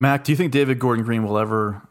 Mac, 0.00 0.24
do 0.24 0.32
you 0.32 0.36
think 0.36 0.52
David 0.52 0.78
Gordon 0.78 1.04
Green 1.04 1.24
will 1.24 1.38
ever 1.38 1.88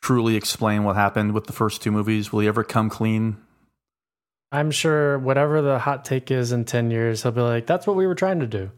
truly 0.00 0.36
explain 0.36 0.84
what 0.84 0.96
happened 0.96 1.32
with 1.32 1.46
the 1.46 1.52
first 1.52 1.82
two 1.82 1.90
movies? 1.90 2.32
Will 2.32 2.40
he 2.40 2.48
ever 2.48 2.64
come 2.64 2.88
clean? 2.90 3.36
I'm 4.52 4.70
sure 4.70 5.18
whatever 5.18 5.62
the 5.62 5.78
hot 5.78 6.04
take 6.04 6.30
is 6.30 6.52
in 6.52 6.64
10 6.64 6.90
years, 6.90 7.22
he'll 7.22 7.32
be 7.32 7.40
like, 7.40 7.66
that's 7.66 7.86
what 7.86 7.96
we 7.96 8.06
were 8.06 8.14
trying 8.16 8.40
to 8.40 8.46
do. 8.46 8.70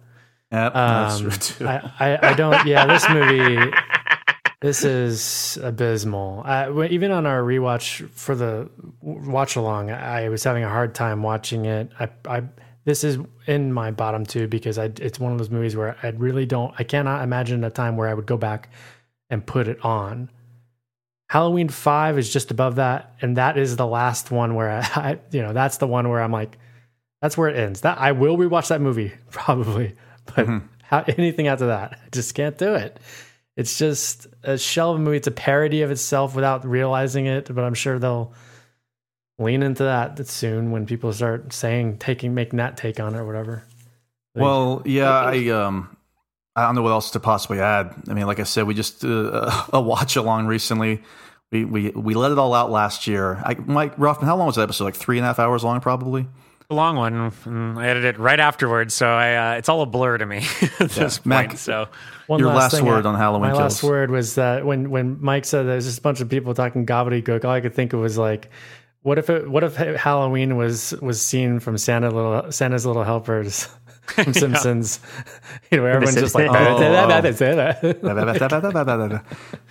Yep, 0.50 0.76
Um. 0.76 1.30
I, 1.60 1.92
I, 1.98 2.28
I 2.30 2.34
don't, 2.34 2.66
yeah, 2.66 2.84
this 2.86 3.08
movie, 3.08 3.72
this 4.60 4.84
is 4.84 5.58
abysmal. 5.62 6.42
I, 6.44 6.70
even 6.88 7.10
on 7.10 7.24
our 7.24 7.40
rewatch 7.40 8.06
for 8.10 8.34
the 8.34 8.68
watch 9.00 9.56
along, 9.56 9.90
I 9.90 10.28
was 10.28 10.44
having 10.44 10.62
a 10.62 10.68
hard 10.68 10.94
time 10.94 11.22
watching 11.22 11.64
it. 11.64 11.90
I, 11.98 12.10
I, 12.26 12.42
this 12.84 13.02
is 13.02 13.18
in 13.46 13.72
my 13.72 13.92
bottom 13.92 14.26
two 14.26 14.48
because 14.48 14.76
I, 14.76 14.90
it's 15.00 15.18
one 15.18 15.32
of 15.32 15.38
those 15.38 15.50
movies 15.50 15.74
where 15.74 15.96
I 16.02 16.08
really 16.08 16.44
don't, 16.44 16.74
I 16.78 16.84
cannot 16.84 17.22
imagine 17.22 17.64
a 17.64 17.70
time 17.70 17.96
where 17.96 18.08
I 18.08 18.14
would 18.14 18.26
go 18.26 18.36
back 18.36 18.68
and 19.30 19.46
put 19.46 19.68
it 19.68 19.82
on. 19.82 20.28
Halloween 21.32 21.70
five 21.70 22.18
is 22.18 22.30
just 22.30 22.50
above 22.50 22.74
that, 22.74 23.14
and 23.22 23.38
that 23.38 23.56
is 23.56 23.76
the 23.76 23.86
last 23.86 24.30
one 24.30 24.54
where 24.54 24.70
I, 24.70 24.80
I, 24.94 25.18
you 25.30 25.40
know, 25.40 25.54
that's 25.54 25.78
the 25.78 25.86
one 25.86 26.10
where 26.10 26.20
I'm 26.20 26.30
like, 26.30 26.58
that's 27.22 27.38
where 27.38 27.48
it 27.48 27.56
ends. 27.56 27.80
That 27.80 27.96
I 27.96 28.12
will 28.12 28.36
rewatch 28.36 28.68
that 28.68 28.82
movie 28.82 29.14
probably, 29.30 29.96
but 30.36 30.46
how, 30.82 31.02
anything 31.08 31.48
after 31.48 31.68
that, 31.68 31.98
I 32.04 32.08
just 32.10 32.34
can't 32.34 32.58
do 32.58 32.74
it. 32.74 33.00
It's 33.56 33.78
just 33.78 34.26
a 34.42 34.58
shell 34.58 34.90
of 34.90 34.96
a 34.96 34.98
movie. 34.98 35.16
It's 35.16 35.26
a 35.26 35.30
parody 35.30 35.80
of 35.80 35.90
itself 35.90 36.34
without 36.34 36.66
realizing 36.66 37.24
it, 37.24 37.46
but 37.54 37.64
I'm 37.64 37.72
sure 37.72 37.98
they'll 37.98 38.34
lean 39.38 39.62
into 39.62 39.84
that 39.84 40.28
soon 40.28 40.70
when 40.70 40.84
people 40.84 41.14
start 41.14 41.54
saying, 41.54 41.96
taking, 41.96 42.34
making 42.34 42.58
that 42.58 42.76
take 42.76 43.00
on 43.00 43.14
it 43.14 43.18
or 43.18 43.24
whatever. 43.24 43.64
Well, 44.34 44.82
yeah, 44.84 45.10
I 45.10 45.48
um, 45.48 45.96
I 46.54 46.66
don't 46.66 46.74
know 46.74 46.82
what 46.82 46.90
else 46.90 47.10
to 47.12 47.20
possibly 47.20 47.60
add. 47.60 47.94
I 48.08 48.14
mean, 48.14 48.26
like 48.26 48.40
I 48.40 48.44
said, 48.44 48.66
we 48.66 48.74
just 48.74 49.04
uh, 49.04 49.64
a 49.72 49.80
watch 49.80 50.16
along 50.16 50.46
recently. 50.46 51.02
We 51.50 51.64
we 51.64 51.90
we 51.90 52.14
let 52.14 52.32
it 52.32 52.38
all 52.38 52.54
out 52.54 52.70
last 52.70 53.06
year. 53.06 53.42
I, 53.44 53.54
Mike 53.54 53.96
Roffman, 53.96 54.24
how 54.24 54.36
long 54.36 54.46
was 54.46 54.56
that 54.56 54.62
episode? 54.62 54.84
Like 54.84 54.96
three 54.96 55.18
and 55.18 55.24
a 55.24 55.28
half 55.28 55.38
hours 55.38 55.64
long, 55.64 55.80
probably. 55.80 56.26
A 56.70 56.74
long 56.74 56.96
one. 56.96 57.32
and 57.44 57.78
I 57.78 57.86
edited 57.88 58.14
it 58.14 58.18
right 58.18 58.40
afterwards, 58.40 58.94
so 58.94 59.06
I 59.06 59.54
uh, 59.54 59.58
it's 59.58 59.68
all 59.68 59.82
a 59.82 59.86
blur 59.86 60.16
to 60.16 60.24
me 60.24 60.38
at 60.80 60.90
this 60.90 61.18
point. 61.18 61.26
Mac- 61.26 61.58
so 61.58 61.88
One 62.26 62.40
Your 62.40 62.48
last 62.48 62.74
thing 62.74 62.86
word 62.86 63.04
on 63.04 63.14
Halloween 63.14 63.50
My 63.50 63.56
last 63.56 63.82
word 63.82 64.10
was 64.10 64.36
that 64.36 64.64
when 64.64 64.90
when 64.90 65.18
Mike 65.20 65.44
said 65.44 65.64
there's 65.66 65.84
just 65.84 65.98
a 65.98 66.02
bunch 66.02 66.20
of 66.22 66.30
people 66.30 66.54
talking 66.54 66.86
gobbledygook, 66.86 67.44
all 67.44 67.50
I 67.50 67.60
could 67.60 67.74
think 67.74 67.92
of 67.92 68.00
was 68.00 68.16
like, 68.16 68.48
what 69.02 69.18
if 69.18 69.28
it, 69.28 69.50
what 69.50 69.64
if 69.64 69.76
Halloween 69.76 70.56
was 70.56 70.92
was 71.02 71.20
seen 71.20 71.60
from 71.60 71.76
Santa 71.76 72.10
little 72.10 72.50
Santa's 72.52 72.86
Little 72.86 73.04
Helpers 73.04 73.68
from 74.06 74.32
Simpsons. 74.34 75.00
You 75.70 75.78
know, 75.78 75.86
everyone's 75.86 76.16
just 76.16 76.34
like, 76.34 76.50
Oh. 76.50 76.78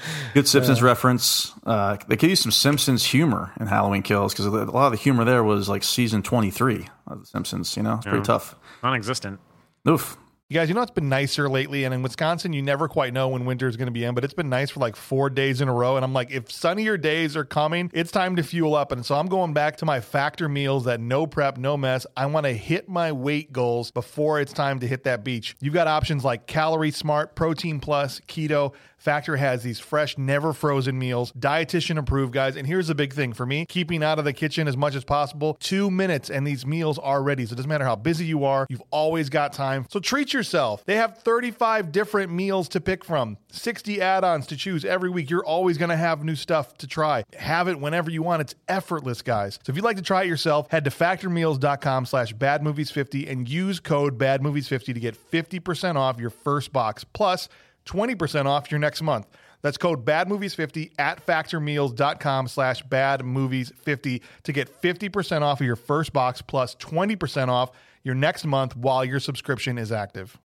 Good 0.33 0.47
Simpsons 0.47 0.81
reference. 0.81 1.51
Uh, 1.65 1.97
they 2.07 2.17
could 2.17 2.29
use 2.29 2.39
some 2.39 2.51
Simpsons 2.51 3.03
humor 3.05 3.51
in 3.59 3.67
Halloween 3.67 4.01
Kills 4.01 4.33
because 4.33 4.45
a 4.47 4.49
lot 4.49 4.85
of 4.87 4.91
the 4.93 4.97
humor 4.97 5.23
there 5.25 5.43
was 5.43 5.69
like 5.69 5.83
season 5.83 6.23
23 6.23 6.87
of 7.07 7.19
The 7.21 7.25
Simpsons. 7.27 7.77
You 7.77 7.83
know, 7.83 7.95
it's 7.95 8.05
pretty 8.05 8.23
tough. 8.23 8.55
Non-existent. 8.83 9.39
Oof. 9.87 10.17
You 10.51 10.55
guys, 10.55 10.67
you 10.67 10.75
know 10.75 10.81
it's 10.81 10.91
been 10.91 11.07
nicer 11.07 11.47
lately, 11.47 11.85
and 11.85 11.93
in 11.93 12.03
Wisconsin, 12.03 12.51
you 12.51 12.61
never 12.61 12.89
quite 12.89 13.13
know 13.13 13.29
when 13.29 13.45
winter 13.45 13.69
is 13.69 13.77
going 13.77 13.85
to 13.85 13.91
be 13.93 14.03
in, 14.03 14.13
but 14.13 14.25
it's 14.25 14.33
been 14.33 14.49
nice 14.49 14.69
for 14.69 14.81
like 14.81 14.97
four 14.97 15.29
days 15.29 15.61
in 15.61 15.69
a 15.69 15.73
row. 15.73 15.95
And 15.95 16.03
I'm 16.03 16.11
like, 16.11 16.29
if 16.29 16.51
sunnier 16.51 16.97
days 16.97 17.37
are 17.37 17.45
coming, 17.45 17.89
it's 17.93 18.11
time 18.11 18.35
to 18.35 18.43
fuel 18.43 18.75
up. 18.75 18.91
And 18.91 19.05
so 19.05 19.15
I'm 19.15 19.27
going 19.27 19.53
back 19.53 19.77
to 19.77 19.85
my 19.85 20.01
factor 20.01 20.49
meals 20.49 20.83
that 20.83 20.99
no 20.99 21.25
prep, 21.25 21.57
no 21.57 21.77
mess. 21.77 22.05
I 22.17 22.25
want 22.25 22.47
to 22.47 22.51
hit 22.51 22.89
my 22.89 23.13
weight 23.13 23.53
goals 23.53 23.91
before 23.91 24.41
it's 24.41 24.51
time 24.51 24.81
to 24.81 24.87
hit 24.89 25.05
that 25.05 25.23
beach. 25.23 25.55
You've 25.61 25.73
got 25.73 25.87
options 25.87 26.25
like 26.25 26.47
Calorie 26.47 26.91
Smart, 26.91 27.33
Protein 27.33 27.79
Plus, 27.79 28.19
Keto. 28.27 28.73
Factor 29.01 29.35
has 29.35 29.63
these 29.63 29.79
fresh, 29.79 30.15
never 30.15 30.53
frozen 30.53 30.99
meals, 30.99 31.31
dietitian 31.31 31.97
approved, 31.97 32.33
guys. 32.33 32.55
And 32.55 32.67
here's 32.67 32.85
the 32.85 32.93
big 32.93 33.13
thing 33.13 33.33
for 33.33 33.47
me 33.47 33.65
keeping 33.65 34.03
out 34.03 34.19
of 34.19 34.25
the 34.25 34.31
kitchen 34.31 34.67
as 34.67 34.77
much 34.77 34.93
as 34.93 35.03
possible. 35.03 35.57
Two 35.59 35.89
minutes, 35.89 36.29
and 36.29 36.45
these 36.45 36.67
meals 36.67 36.99
are 36.99 37.23
ready. 37.23 37.47
So 37.47 37.53
it 37.53 37.55
doesn't 37.55 37.67
matter 37.67 37.83
how 37.83 37.95
busy 37.95 38.25
you 38.25 38.45
are, 38.45 38.67
you've 38.69 38.83
always 38.91 39.27
got 39.29 39.53
time. 39.53 39.87
So 39.89 39.99
treat 39.99 40.33
yourself. 40.33 40.85
They 40.85 40.97
have 40.97 41.17
35 41.17 41.91
different 41.91 42.31
meals 42.31 42.69
to 42.69 42.79
pick 42.79 43.03
from, 43.03 43.39
60 43.51 43.99
add 44.01 44.23
ons 44.23 44.45
to 44.45 44.55
choose 44.55 44.85
every 44.85 45.09
week. 45.09 45.31
You're 45.31 45.43
always 45.43 45.79
going 45.79 45.89
to 45.89 45.97
have 45.97 46.23
new 46.23 46.35
stuff 46.35 46.77
to 46.77 46.85
try. 46.85 47.23
Have 47.35 47.67
it 47.67 47.79
whenever 47.79 48.11
you 48.11 48.21
want. 48.21 48.41
It's 48.41 48.55
effortless, 48.67 49.23
guys. 49.23 49.55
So 49.65 49.71
if 49.71 49.75
you'd 49.75 49.83
like 49.83 49.97
to 49.97 50.03
try 50.03 50.25
it 50.25 50.27
yourself, 50.27 50.69
head 50.69 50.83
to 50.83 50.91
factormeals.com 50.91 52.05
slash 52.05 52.35
badmovies50 52.35 53.31
and 53.31 53.49
use 53.49 53.79
code 53.79 54.19
badmovies50 54.19 54.93
to 54.93 54.99
get 54.99 55.31
50% 55.31 55.95
off 55.95 56.19
your 56.19 56.29
first 56.29 56.71
box. 56.71 57.03
Plus, 57.03 57.49
20% 57.85 58.45
off 58.45 58.71
your 58.71 58.79
next 58.79 59.01
month. 59.01 59.27
That's 59.61 59.77
code 59.77 60.05
badmovies50 60.05 60.91
at 60.97 61.25
factormeals.com 61.25 62.47
slash 62.47 62.83
badmovies50 62.85 64.21
to 64.43 64.51
get 64.51 64.81
50% 64.81 65.41
off 65.41 65.61
of 65.61 65.65
your 65.65 65.75
first 65.75 66.13
box 66.13 66.41
plus 66.41 66.75
20% 66.75 67.47
off 67.47 67.71
your 68.03 68.15
next 68.15 68.45
month 68.45 68.75
while 68.75 69.05
your 69.05 69.19
subscription 69.19 69.77
is 69.77 69.91
active. 69.91 70.37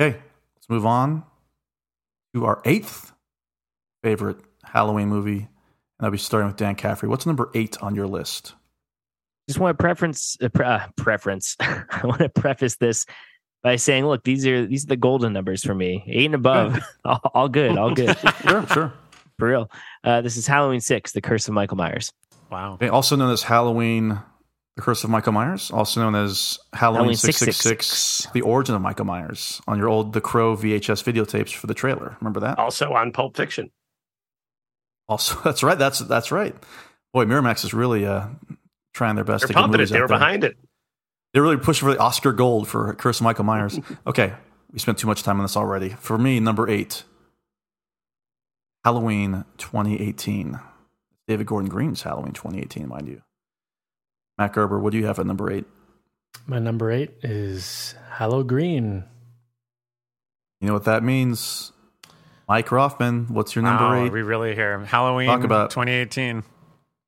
Okay, 0.00 0.18
let's 0.56 0.68
move 0.68 0.86
on 0.86 1.24
to 2.34 2.46
our 2.46 2.62
eighth 2.64 3.12
favorite 4.02 4.38
Halloween 4.64 5.08
movie. 5.08 5.48
And 5.98 6.06
I'll 6.06 6.10
be 6.10 6.18
starting 6.18 6.48
with 6.48 6.56
Dan 6.56 6.74
Caffrey. 6.74 7.08
What's 7.08 7.26
number 7.26 7.50
eight 7.54 7.76
on 7.82 7.94
your 7.94 8.06
list? 8.06 8.54
just 9.48 9.60
want 9.60 9.76
to 9.76 9.82
preference 9.82 10.36
uh, 10.40 10.48
pre- 10.48 10.64
uh, 10.66 10.86
preference. 10.96 11.56
I 11.60 12.00
want 12.04 12.20
to 12.20 12.28
preface 12.28 12.76
this 12.76 13.06
by 13.62 13.76
saying, 13.76 14.06
look, 14.06 14.24
these 14.24 14.46
are 14.46 14.66
these 14.66 14.84
are 14.84 14.88
the 14.88 14.96
golden 14.96 15.32
numbers 15.32 15.62
for 15.64 15.74
me. 15.74 16.04
Eight 16.06 16.26
and 16.26 16.34
above, 16.34 16.78
all, 17.04 17.20
all 17.34 17.48
good, 17.48 17.76
all 17.78 17.94
good, 17.94 18.16
Sure, 18.48 18.66
sure. 18.68 18.92
for 19.38 19.48
real. 19.48 19.70
Uh, 20.04 20.20
this 20.20 20.36
is 20.36 20.46
Halloween 20.46 20.80
Six: 20.80 21.12
The 21.12 21.20
Curse 21.20 21.48
of 21.48 21.54
Michael 21.54 21.76
Myers. 21.76 22.12
Wow. 22.50 22.74
Okay, 22.74 22.88
also 22.88 23.16
known 23.16 23.30
as 23.32 23.42
Halloween, 23.44 24.18
The 24.76 24.82
Curse 24.82 25.04
of 25.04 25.10
Michael 25.10 25.32
Myers, 25.32 25.70
also 25.70 26.00
known 26.02 26.14
as 26.14 26.58
Halloween, 26.74 26.98
Halloween 27.04 27.16
666, 27.16 27.86
666. 27.86 28.32
The 28.34 28.42
Origin 28.42 28.74
of 28.74 28.82
Michael 28.82 29.06
Myers, 29.06 29.62
on 29.66 29.78
your 29.78 29.88
old 29.88 30.12
The 30.12 30.20
Crow 30.20 30.54
VHS 30.56 31.02
videotapes 31.02 31.54
for 31.54 31.66
the 31.66 31.74
trailer. 31.74 32.16
Remember 32.20 32.40
that? 32.40 32.58
Also 32.58 32.92
on 32.92 33.12
Pulp 33.12 33.36
Fiction. 33.36 33.70
Also, 35.08 35.38
that's 35.44 35.62
right. 35.62 35.78
That's 35.78 36.00
that's 36.00 36.30
right. 36.32 36.54
Boy, 37.14 37.24
Miramax 37.26 37.64
is 37.64 37.72
really 37.74 38.06
uh, 38.06 38.26
trying 38.94 39.14
their 39.14 39.24
best 39.24 39.42
They're 39.42 39.48
to 39.48 39.52
get 39.54 39.60
pumping 39.60 39.74
it. 39.74 39.78
movies 39.78 39.90
They 39.90 39.98
out 39.98 40.02
were 40.02 40.08
there. 40.08 40.18
behind 40.18 40.44
it. 40.44 40.56
They're 41.32 41.42
really 41.42 41.56
pushing 41.56 41.86
for 41.88 41.94
the 41.94 42.00
Oscar 42.00 42.32
Gold 42.32 42.68
for 42.68 42.92
Curse 42.94 43.20
of 43.20 43.24
Michael 43.24 43.44
Myers. 43.44 43.78
okay, 44.06 44.34
we 44.72 44.78
spent 44.78 44.98
too 44.98 45.06
much 45.06 45.22
time 45.22 45.38
on 45.38 45.44
this 45.44 45.56
already. 45.56 45.90
For 45.90 46.18
me, 46.18 46.40
number 46.40 46.68
eight, 46.68 47.04
Halloween 48.84 49.44
2018. 49.58 50.58
David 51.28 51.46
Gordon 51.46 51.70
Green's 51.70 52.02
Halloween 52.02 52.32
2018, 52.32 52.88
mind 52.88 53.08
you. 53.08 53.22
Matt 54.38 54.52
Gerber, 54.52 54.78
what 54.78 54.92
do 54.92 54.98
you 54.98 55.06
have 55.06 55.18
at 55.18 55.26
number 55.26 55.50
eight? 55.50 55.64
My 56.46 56.58
number 56.58 56.90
eight 56.90 57.12
is 57.22 57.94
Hallow 58.10 58.42
Green. 58.42 59.04
You 60.60 60.66
know 60.68 60.74
what 60.74 60.84
that 60.84 61.02
means? 61.02 61.72
Mike 62.48 62.68
Roffman, 62.68 63.30
what's 63.30 63.54
your 63.54 63.62
number 63.62 63.84
Wow, 63.84 64.04
eight? 64.04 64.12
we 64.12 64.22
really 64.22 64.54
here. 64.54 64.80
Halloween 64.80 65.28
Talk 65.28 65.44
about- 65.44 65.70
2018. 65.70 66.42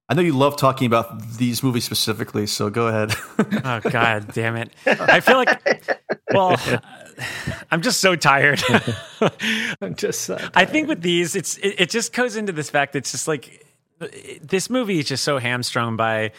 I 0.09 0.15
know 0.15 0.21
you 0.21 0.37
love 0.37 0.57
talking 0.57 0.87
about 0.87 1.39
these 1.39 1.63
movies 1.63 1.85
specifically, 1.85 2.47
so 2.47 2.71
go 2.71 2.89
ahead. 2.89 3.15
Oh 3.67 3.81
god 3.81 4.33
damn 4.35 4.57
it. 4.57 4.71
I 4.87 5.21
feel 5.21 5.37
like 5.37 5.99
well 6.33 6.61
I'm 7.71 7.81
just 7.81 8.01
so 8.01 8.15
tired. 8.15 8.63
I'm 9.81 9.95
just 9.95 10.29
uh, 10.29 10.51
I 10.55 10.67
think 10.67 10.89
with 10.89 11.01
these 11.01 11.35
it's 11.35 11.57
it, 11.59 11.75
it 11.79 11.91
just 11.91 12.13
goes 12.13 12.37
into 12.37 12.53
this 12.53 12.69
fact 12.69 12.95
it's 12.95 13.13
just 13.13 13.27
like 13.27 13.65
this 14.43 14.69
movie 14.69 14.99
is 14.99 15.07
just 15.07 15.25
so 15.25 15.39
hamstrung 15.39 15.97
by 15.97 16.33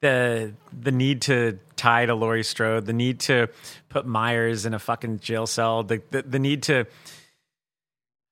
the 0.00 0.52
the 0.78 0.92
need 0.92 1.22
to 1.22 1.58
tie 1.76 2.06
to 2.06 2.14
Laurie 2.14 2.44
Strode, 2.44 2.86
the 2.86 2.92
need 2.92 3.20
to 3.20 3.48
put 3.88 4.06
Myers 4.06 4.64
in 4.66 4.74
a 4.74 4.78
fucking 4.78 5.18
jail 5.18 5.46
cell, 5.46 5.82
the 5.82 6.00
the, 6.10 6.22
the 6.22 6.38
need 6.38 6.62
to 6.64 6.86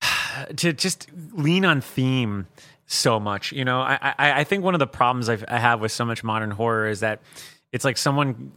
to 0.57 0.73
just 0.73 1.09
lean 1.33 1.65
on 1.65 1.81
theme 1.81 2.47
so 2.87 3.21
much. 3.21 3.53
You 3.53 3.65
know, 3.65 3.81
I 3.81 4.15
I, 4.19 4.41
I 4.41 4.45
think 4.45 4.65
one 4.65 4.75
of 4.75 4.79
the 4.79 4.87
problems 4.87 5.29
I've, 5.29 5.45
I 5.49 5.59
have 5.59 5.81
with 5.81 5.93
so 5.93 6.05
much 6.05 6.25
modern 6.25 6.51
horror 6.51 6.89
is 6.89 7.01
that 7.01 7.21
it's 7.73 7.85
like 7.85 7.97
someone 7.97 8.53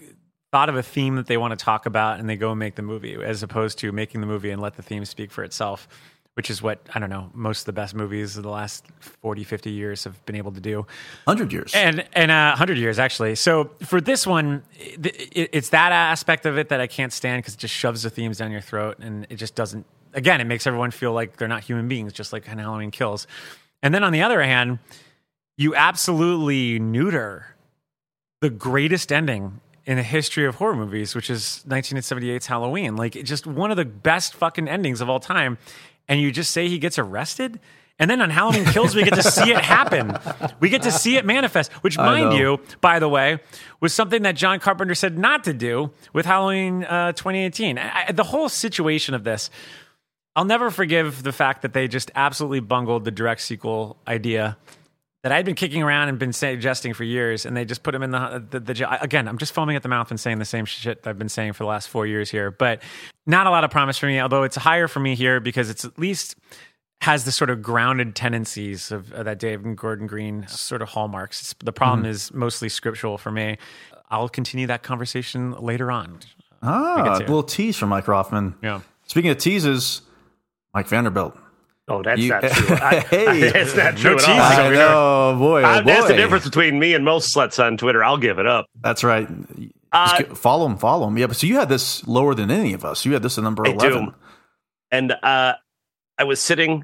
thought 0.51 0.69
of 0.69 0.75
a 0.75 0.83
theme 0.83 1.15
that 1.15 1.27
they 1.27 1.37
want 1.37 1.57
to 1.57 1.63
talk 1.63 1.85
about 1.85 2.19
and 2.19 2.29
they 2.29 2.35
go 2.35 2.51
and 2.51 2.59
make 2.59 2.75
the 2.75 2.81
movie 2.81 3.15
as 3.15 3.43
opposed 3.43 3.77
to 3.79 3.91
making 3.91 4.21
the 4.21 4.27
movie 4.27 4.49
and 4.49 4.61
let 4.61 4.75
the 4.75 4.81
theme 4.81 5.05
speak 5.05 5.31
for 5.31 5.43
itself 5.43 5.87
which 6.33 6.49
is 6.49 6.61
what 6.61 6.79
i 6.95 6.99
don't 6.99 7.09
know 7.09 7.29
most 7.33 7.61
of 7.61 7.65
the 7.65 7.73
best 7.73 7.93
movies 7.93 8.37
of 8.37 8.43
the 8.43 8.49
last 8.49 8.85
40 8.99 9.43
50 9.43 9.69
years 9.71 10.03
have 10.05 10.25
been 10.25 10.35
able 10.35 10.51
to 10.51 10.59
do 10.59 10.87
100 11.25 11.53
years. 11.53 11.73
and 11.75 12.05
and 12.13 12.31
uh, 12.31 12.49
100 12.51 12.77
years 12.77 12.97
actually 12.97 13.35
so 13.35 13.71
for 13.85 14.01
this 14.01 14.25
one 14.25 14.63
it, 14.79 15.05
it, 15.05 15.49
it's 15.53 15.69
that 15.69 15.91
aspect 15.91 16.45
of 16.45 16.57
it 16.57 16.69
that 16.69 16.81
i 16.81 16.87
can't 16.87 17.13
stand 17.13 17.39
because 17.39 17.53
it 17.53 17.59
just 17.59 17.73
shoves 17.73 18.03
the 18.03 18.09
themes 18.09 18.37
down 18.37 18.51
your 18.51 18.61
throat 18.61 18.97
and 18.99 19.27
it 19.29 19.35
just 19.35 19.53
doesn't 19.53 19.85
again 20.13 20.41
it 20.41 20.45
makes 20.45 20.65
everyone 20.65 20.89
feel 20.91 21.13
like 21.13 21.37
they're 21.37 21.47
not 21.47 21.63
human 21.63 21.87
beings 21.87 22.11
just 22.11 22.33
like 22.33 22.47
in 22.47 22.57
halloween 22.57 22.89
kills 22.89 23.27
and 23.81 23.93
then 23.93 24.03
on 24.03 24.11
the 24.13 24.21
other 24.21 24.41
hand 24.43 24.79
you 25.57 25.75
absolutely 25.75 26.79
neuter 26.79 27.45
the 28.41 28.49
greatest 28.49 29.11
ending 29.11 29.59
in 29.85 29.97
the 29.97 30.03
history 30.03 30.45
of 30.45 30.55
horror 30.55 30.75
movies, 30.75 31.13
which 31.15 31.29
is 31.29 31.65
1978's 31.67 32.45
Halloween. 32.45 32.95
Like, 32.95 33.13
just 33.25 33.45
one 33.45 33.69
of 33.71 33.75
the 33.75 33.83
best 33.83 34.33
fucking 34.35 34.69
endings 34.69 35.01
of 35.01 35.09
all 35.09 35.19
time. 35.19 35.57
And 36.07 36.21
you 36.21 36.31
just 36.31 36.51
say 36.51 36.69
he 36.69 36.79
gets 36.79 36.97
arrested? 36.97 37.59
And 37.97 38.09
then 38.09 38.21
on 38.21 38.29
Halloween 38.29 38.63
Kills, 38.65 38.95
we 38.95 39.03
get 39.03 39.15
to 39.15 39.23
see 39.23 39.51
it 39.51 39.57
happen. 39.57 40.15
We 40.61 40.69
get 40.69 40.83
to 40.83 40.91
see 40.91 41.17
it 41.17 41.25
manifest, 41.25 41.73
which, 41.83 41.97
mind 41.97 42.31
you, 42.33 42.61
by 42.79 42.99
the 42.99 43.09
way, 43.09 43.39
was 43.81 43.93
something 43.93 44.21
that 44.21 44.37
John 44.37 44.59
Carpenter 44.61 44.95
said 44.95 45.17
not 45.17 45.43
to 45.43 45.53
do 45.53 45.91
with 46.13 46.25
Halloween 46.25 46.85
uh, 46.85 47.11
2018. 47.11 47.77
I, 47.77 48.05
I- 48.07 48.11
the 48.13 48.23
whole 48.23 48.47
situation 48.47 49.13
of 49.15 49.25
this, 49.25 49.49
I'll 50.35 50.45
never 50.45 50.69
forgive 50.69 51.23
the 51.23 51.31
fact 51.31 51.63
that 51.63 51.73
they 51.73 51.87
just 51.87 52.11
absolutely 52.15 52.59
bungled 52.59 53.03
the 53.03 53.11
direct 53.11 53.41
sequel 53.41 53.97
idea 54.07 54.57
that 55.23 55.33
I'd 55.33 55.45
been 55.45 55.55
kicking 55.55 55.83
around 55.83 56.07
and 56.07 56.17
been 56.17 56.31
suggesting 56.31 56.93
for 56.93 57.03
years, 57.03 57.45
and 57.45 57.55
they 57.55 57.65
just 57.65 57.83
put 57.83 57.93
him 57.93 58.03
in 58.03 58.11
the, 58.11 58.43
the, 58.49 58.59
the. 58.59 59.03
Again, 59.03 59.27
I'm 59.27 59.37
just 59.37 59.53
foaming 59.53 59.75
at 59.75 59.83
the 59.83 59.89
mouth 59.89 60.09
and 60.11 60.19
saying 60.19 60.39
the 60.39 60.45
same 60.45 60.65
shit 60.65 61.05
I've 61.05 61.19
been 61.19 61.29
saying 61.29 61.53
for 61.53 61.63
the 61.63 61.67
last 61.67 61.89
four 61.89 62.07
years 62.07 62.31
here, 62.31 62.51
but 62.51 62.81
not 63.25 63.45
a 63.45 63.49
lot 63.49 63.63
of 63.63 63.71
promise 63.71 63.97
for 63.97 64.05
me, 64.05 64.19
although 64.19 64.43
it's 64.43 64.55
higher 64.55 64.87
for 64.87 64.99
me 64.99 65.15
here 65.15 65.39
because 65.39 65.69
it's 65.69 65.83
at 65.83 65.99
least 65.99 66.35
has 67.01 67.25
the 67.25 67.31
sort 67.31 67.49
of 67.49 67.61
grounded 67.61 68.15
tendencies 68.15 68.91
of, 68.91 69.11
of 69.13 69.25
that 69.25 69.39
David 69.39 69.65
and 69.65 69.77
Gordon 69.77 70.07
Green 70.07 70.47
sort 70.47 70.81
of 70.81 70.89
hallmarks. 70.89 71.41
It's, 71.41 71.55
the 71.63 71.73
problem 71.73 72.05
is 72.05 72.33
mostly 72.33 72.69
scriptural 72.69 73.17
for 73.17 73.31
me. 73.31 73.57
I'll 74.09 74.29
continue 74.29 74.67
that 74.67 74.83
conversation 74.83 75.51
later 75.51 75.91
on. 75.91 76.19
ah, 76.63 77.15
a 77.15 77.19
little 77.19 77.43
tease 77.43 77.77
from 77.77 77.89
Mike 77.89 78.05
Roffman. 78.05 78.55
Yeah. 78.61 78.81
Speaking 79.07 79.31
of 79.31 79.37
teases, 79.37 80.01
Mike 80.73 80.87
Vanderbilt. 80.87 81.37
Oh, 81.87 82.03
that's 82.03 82.21
You- 82.21 82.29
not 82.29 82.41
true. 82.51 82.75
I, 82.75 82.99
Hey. 82.99 83.25
it's 83.55 83.75
not 83.75 83.97
true 83.97 84.15
at 84.15 84.23
all. 84.29 84.39
I 84.39 84.67
I 84.67 84.69
know, 84.69 85.35
boy. 85.39 85.61
Oh, 85.63 85.65
Uh, 85.65 85.81
that's 85.81 86.07
the 86.07 86.15
difference 86.15 86.45
between 86.45 86.77
me 86.79 86.93
and 86.93 87.03
most 87.03 87.35
sluts 87.35 87.63
on 87.63 87.77
Twitter. 87.77 88.03
I'll 88.03 88.17
give 88.17 88.37
it 88.39 88.45
up. 88.45 88.67
That's 88.79 89.03
right. 89.03 89.27
Uh, 89.91 90.23
follow 90.35 90.67
him, 90.67 90.77
follow 90.77 91.07
him. 91.07 91.17
Yeah, 91.17 91.25
but 91.27 91.35
so 91.37 91.47
you 91.47 91.55
had 91.57 91.67
this 91.69 92.05
lower 92.07 92.35
than 92.35 92.51
any 92.51 92.73
of 92.73 92.85
us. 92.85 93.05
You 93.05 93.13
had 93.13 93.23
this 93.23 93.39
at 93.39 93.43
number 93.43 93.65
I 93.65 93.71
11. 93.71 94.05
do. 94.05 94.13
And 94.91 95.11
uh, 95.23 95.53
I 96.19 96.23
was 96.25 96.39
sitting 96.39 96.81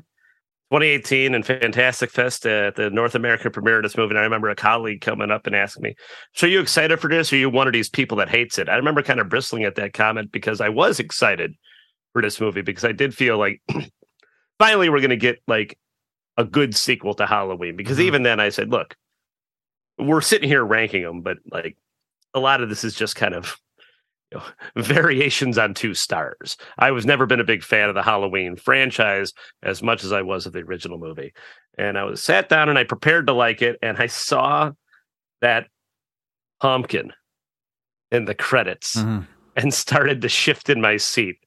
2018 0.72 1.36
in 1.36 1.44
Fantastic 1.44 2.10
Fest 2.10 2.48
at 2.48 2.76
the 2.76 2.90
North 2.90 3.14
American 3.14 3.52
premiere 3.52 3.78
of 3.78 3.84
this 3.84 3.96
movie. 3.96 4.10
And 4.12 4.20
I 4.20 4.24
remember 4.24 4.50
a 4.50 4.56
colleague 4.56 5.02
coming 5.02 5.30
up 5.30 5.46
and 5.46 5.56
asking 5.56 5.84
me, 5.84 5.96
So 6.34 6.48
are 6.48 6.50
you 6.50 6.60
excited 6.60 7.00
for 7.00 7.08
this? 7.10 7.32
Or 7.32 7.36
are 7.36 7.40
you 7.40 7.50
one 7.52 7.68
of 7.68 7.74
these 7.74 7.90
people 7.90 8.18
that 8.18 8.30
hates 8.30 8.58
it? 8.58 8.70
I 8.70 8.76
remember 8.76 9.04
kind 9.04 9.20
of 9.20 9.30
bristling 9.30 9.64
at 9.66 9.76
that 9.76 9.94
comment 9.94 10.32
because 10.32 10.60
I 10.60 10.70
was 10.70 11.00
excited 11.00 11.54
for 12.16 12.22
this 12.22 12.40
movie 12.40 12.62
because 12.62 12.86
I 12.86 12.94
did 12.94 13.14
feel 13.14 13.38
like 13.38 13.62
finally 14.58 14.88
we're 14.88 15.02
going 15.02 15.10
to 15.10 15.18
get 15.18 15.40
like 15.50 15.78
a 16.38 16.46
good 16.46 16.74
sequel 16.74 17.14
to 17.16 17.26
Halloween. 17.26 17.76
Because 17.76 18.00
even 18.00 18.24
then 18.24 18.40
I 18.40 18.48
said, 18.48 18.72
Look, 18.72 18.96
we're 20.00 20.22
sitting 20.22 20.48
here 20.48 20.64
ranking 20.64 21.04
them, 21.04 21.22
but 21.24 21.40
like 21.52 21.76
a 22.34 22.40
lot 22.40 22.62
of 22.62 22.70
this 22.70 22.86
is 22.86 22.96
just 22.96 23.18
kind 23.18 23.34
of 23.34 23.58
variations 24.78 25.58
on 25.58 25.74
two 25.74 25.94
stars. 25.94 26.56
I 26.80 26.92
was 26.92 27.06
never 27.06 27.26
been 27.26 27.42
a 27.42 27.46
big 27.46 27.64
fan 27.64 27.90
of 27.90 27.96
the 27.96 28.02
Halloween 28.02 28.56
franchise 28.56 29.34
as 29.62 29.84
much 29.84 30.06
as 30.06 30.14
I 30.14 30.22
was 30.22 30.46
of 30.46 30.54
the 30.54 30.60
original 30.60 30.98
movie. 30.98 31.34
And 31.78 31.98
I 31.98 32.06
was 32.06 32.24
sat 32.24 32.48
down 32.48 32.70
and 32.70 32.80
I 32.80 32.86
prepared 32.86 33.28
to 33.28 33.34
like 33.34 33.62
it, 33.62 33.78
and 33.82 33.98
I 33.98 34.08
saw 34.08 34.72
that 35.42 35.68
pumpkin 36.62 37.12
in 38.10 38.24
the 38.24 38.36
credits 38.36 38.96
Mhm. 38.96 39.28
And 39.56 39.74
started 39.74 40.22
to 40.22 40.30
shift 40.30 40.70
in 40.70 40.82
my 40.82 40.98
seat. 40.98 41.38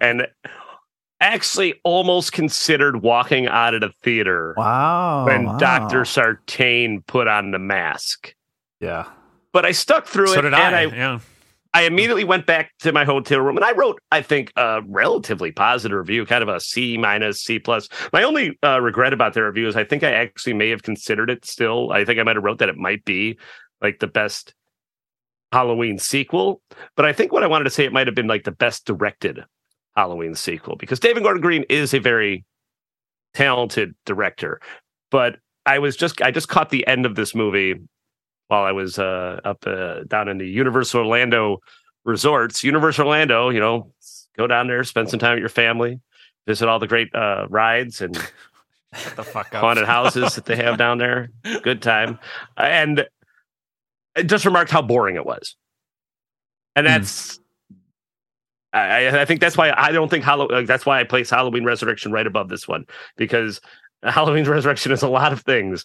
and 0.00 0.26
actually 1.20 1.74
almost 1.84 2.32
considered 2.32 3.02
walking 3.02 3.46
out 3.46 3.74
of 3.74 3.80
the 3.80 3.90
theater 4.02 4.54
Wow. 4.56 5.26
when 5.26 5.44
wow. 5.46 5.58
Dr. 5.58 6.04
Sartain 6.04 7.02
put 7.02 7.26
on 7.26 7.50
the 7.52 7.58
mask. 7.58 8.34
Yeah. 8.80 9.06
But 9.52 9.64
I 9.64 9.72
stuck 9.72 10.06
through 10.06 10.28
So 10.28 10.40
it 10.40 10.42
did 10.42 10.54
and 10.54 10.56
I. 10.56 10.82
I 10.82 10.84
yeah. 10.86 11.18
I 11.74 11.82
immediately 11.82 12.24
went 12.24 12.46
back 12.46 12.70
to 12.80 12.92
my 12.92 13.04
hotel 13.04 13.38
room 13.40 13.56
and 13.56 13.64
I 13.64 13.72
wrote, 13.72 14.00
I 14.10 14.22
think, 14.22 14.50
a 14.56 14.80
relatively 14.86 15.52
positive 15.52 15.98
review, 15.98 16.24
kind 16.24 16.42
of 16.42 16.48
a 16.48 16.58
C 16.58 16.96
minus, 16.96 17.42
C 17.42 17.58
plus. 17.58 17.86
My 18.14 18.22
only 18.22 18.58
uh, 18.64 18.80
regret 18.80 19.12
about 19.12 19.34
the 19.34 19.44
review 19.44 19.68
is 19.68 19.76
I 19.76 19.84
think 19.84 20.02
I 20.02 20.12
actually 20.12 20.54
may 20.54 20.70
have 20.70 20.82
considered 20.82 21.28
it 21.28 21.44
still. 21.44 21.92
I 21.92 22.06
think 22.06 22.18
I 22.18 22.22
might 22.22 22.36
have 22.36 22.44
wrote 22.44 22.60
that 22.60 22.70
it 22.70 22.78
might 22.78 23.04
be 23.04 23.38
like 23.82 23.98
the 23.98 24.06
best 24.06 24.54
Halloween 25.56 25.98
sequel. 25.98 26.60
But 26.96 27.06
I 27.06 27.14
think 27.14 27.32
what 27.32 27.42
I 27.42 27.46
wanted 27.46 27.64
to 27.64 27.70
say, 27.70 27.86
it 27.86 27.92
might 27.92 28.06
have 28.06 28.14
been 28.14 28.26
like 28.26 28.44
the 28.44 28.50
best 28.50 28.84
directed 28.84 29.42
Halloween 29.96 30.34
sequel 30.34 30.76
because 30.76 31.00
David 31.00 31.22
Gordon 31.22 31.40
Green 31.40 31.64
is 31.70 31.94
a 31.94 31.98
very 31.98 32.44
talented 33.32 33.94
director. 34.04 34.60
But 35.10 35.38
I 35.64 35.78
was 35.78 35.96
just, 35.96 36.20
I 36.20 36.30
just 36.30 36.48
caught 36.48 36.68
the 36.68 36.86
end 36.86 37.06
of 37.06 37.14
this 37.14 37.34
movie 37.34 37.74
while 38.48 38.64
I 38.64 38.72
was 38.72 38.98
uh, 38.98 39.40
up 39.44 39.66
uh, 39.66 40.04
down 40.04 40.28
in 40.28 40.36
the 40.36 40.46
Universal 40.46 41.00
Orlando 41.00 41.60
resorts. 42.04 42.62
Universal 42.62 43.06
Orlando, 43.06 43.48
you 43.48 43.58
know, 43.58 43.90
go 44.36 44.46
down 44.46 44.66
there, 44.66 44.84
spend 44.84 45.08
some 45.08 45.18
time 45.18 45.36
with 45.36 45.40
your 45.40 45.48
family, 45.48 46.00
visit 46.46 46.68
all 46.68 46.78
the 46.78 46.86
great 46.86 47.08
uh, 47.14 47.46
rides 47.48 48.02
and 48.02 48.14
the 49.16 49.24
fuck 49.24 49.54
haunted 49.54 49.86
houses 49.86 50.34
that 50.34 50.44
they 50.44 50.56
have 50.56 50.76
down 50.76 50.98
there. 50.98 51.30
Good 51.62 51.80
time. 51.80 52.18
And 52.58 53.06
just 54.24 54.44
remarked 54.44 54.70
how 54.70 54.82
boring 54.82 55.16
it 55.16 55.26
was. 55.26 55.56
And 56.74 56.86
that's, 56.86 57.40
I, 58.72 59.20
I 59.20 59.24
think 59.24 59.40
that's 59.40 59.56
why 59.56 59.72
I 59.74 59.92
don't 59.92 60.10
think 60.10 60.24
Halloween, 60.24 60.66
that's 60.66 60.84
why 60.84 61.00
I 61.00 61.04
place 61.04 61.30
Halloween 61.30 61.64
Resurrection 61.64 62.12
right 62.12 62.26
above 62.26 62.48
this 62.48 62.68
one 62.68 62.84
because 63.16 63.60
Halloween 64.02 64.44
Resurrection 64.48 64.92
is 64.92 65.02
a 65.02 65.08
lot 65.08 65.32
of 65.32 65.40
things, 65.40 65.84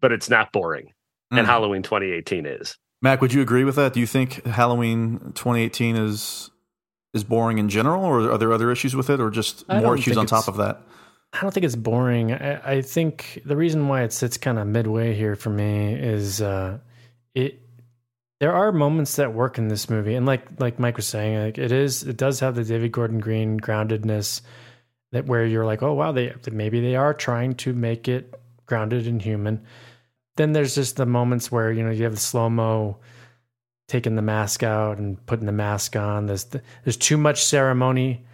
but 0.00 0.12
it's 0.12 0.28
not 0.28 0.52
boring. 0.52 0.92
And 1.30 1.46
Mm. 1.46 1.50
Halloween 1.50 1.82
2018 1.82 2.44
is. 2.44 2.76
Mac, 3.00 3.22
would 3.22 3.32
you 3.32 3.40
agree 3.40 3.64
with 3.64 3.76
that? 3.76 3.94
Do 3.94 4.00
you 4.00 4.06
think 4.06 4.44
Halloween 4.44 5.18
2018 5.34 5.96
is 5.96 6.50
is 7.14 7.24
boring 7.24 7.58
in 7.58 7.68
general, 7.68 8.04
or 8.04 8.30
are 8.30 8.38
there 8.38 8.52
other 8.52 8.70
issues 8.70 8.94
with 8.94 9.08
it, 9.10 9.20
or 9.20 9.30
just 9.30 9.66
more 9.68 9.96
issues 9.96 10.16
on 10.16 10.26
top 10.26 10.46
of 10.46 10.56
that? 10.58 10.82
I 11.32 11.40
don't 11.40 11.52
think 11.52 11.64
it's 11.64 11.76
boring. 11.76 12.32
I, 12.32 12.74
I 12.76 12.82
think 12.82 13.40
the 13.46 13.56
reason 13.56 13.88
why 13.88 14.02
it 14.02 14.12
sits 14.12 14.36
kind 14.36 14.58
of 14.58 14.66
midway 14.66 15.14
here 15.14 15.36
for 15.36 15.50
me 15.50 15.94
is 15.94 16.42
uh, 16.42 16.78
it. 17.34 17.60
There 18.40 18.52
are 18.52 18.72
moments 18.72 19.16
that 19.16 19.34
work 19.34 19.56
in 19.56 19.68
this 19.68 19.88
movie, 19.88 20.14
and 20.14 20.26
like 20.26 20.60
like 20.60 20.78
Mike 20.78 20.96
was 20.96 21.06
saying, 21.06 21.38
like 21.40 21.58
it 21.58 21.72
is 21.72 22.02
it 22.02 22.16
does 22.16 22.40
have 22.40 22.54
the 22.54 22.64
David 22.64 22.92
Gordon 22.92 23.20
Green 23.20 23.60
groundedness 23.60 24.40
that 25.12 25.26
where 25.26 25.46
you're 25.46 25.66
like, 25.66 25.82
oh 25.82 25.92
wow, 25.92 26.12
they 26.12 26.34
maybe 26.50 26.80
they 26.80 26.96
are 26.96 27.14
trying 27.14 27.54
to 27.56 27.72
make 27.72 28.08
it 28.08 28.34
grounded 28.66 29.06
and 29.06 29.22
human. 29.22 29.62
Then 30.36 30.52
there's 30.52 30.74
just 30.74 30.96
the 30.96 31.06
moments 31.06 31.52
where 31.52 31.70
you 31.70 31.84
know 31.84 31.90
you 31.90 32.04
have 32.04 32.14
the 32.14 32.20
slow 32.20 32.50
mo 32.50 32.98
taking 33.88 34.16
the 34.16 34.22
mask 34.22 34.62
out 34.62 34.98
and 34.98 35.24
putting 35.26 35.46
the 35.46 35.52
mask 35.52 35.94
on. 35.94 36.26
There's 36.26 36.44
there's 36.84 36.96
too 36.96 37.18
much 37.18 37.44
ceremony, 37.44 38.24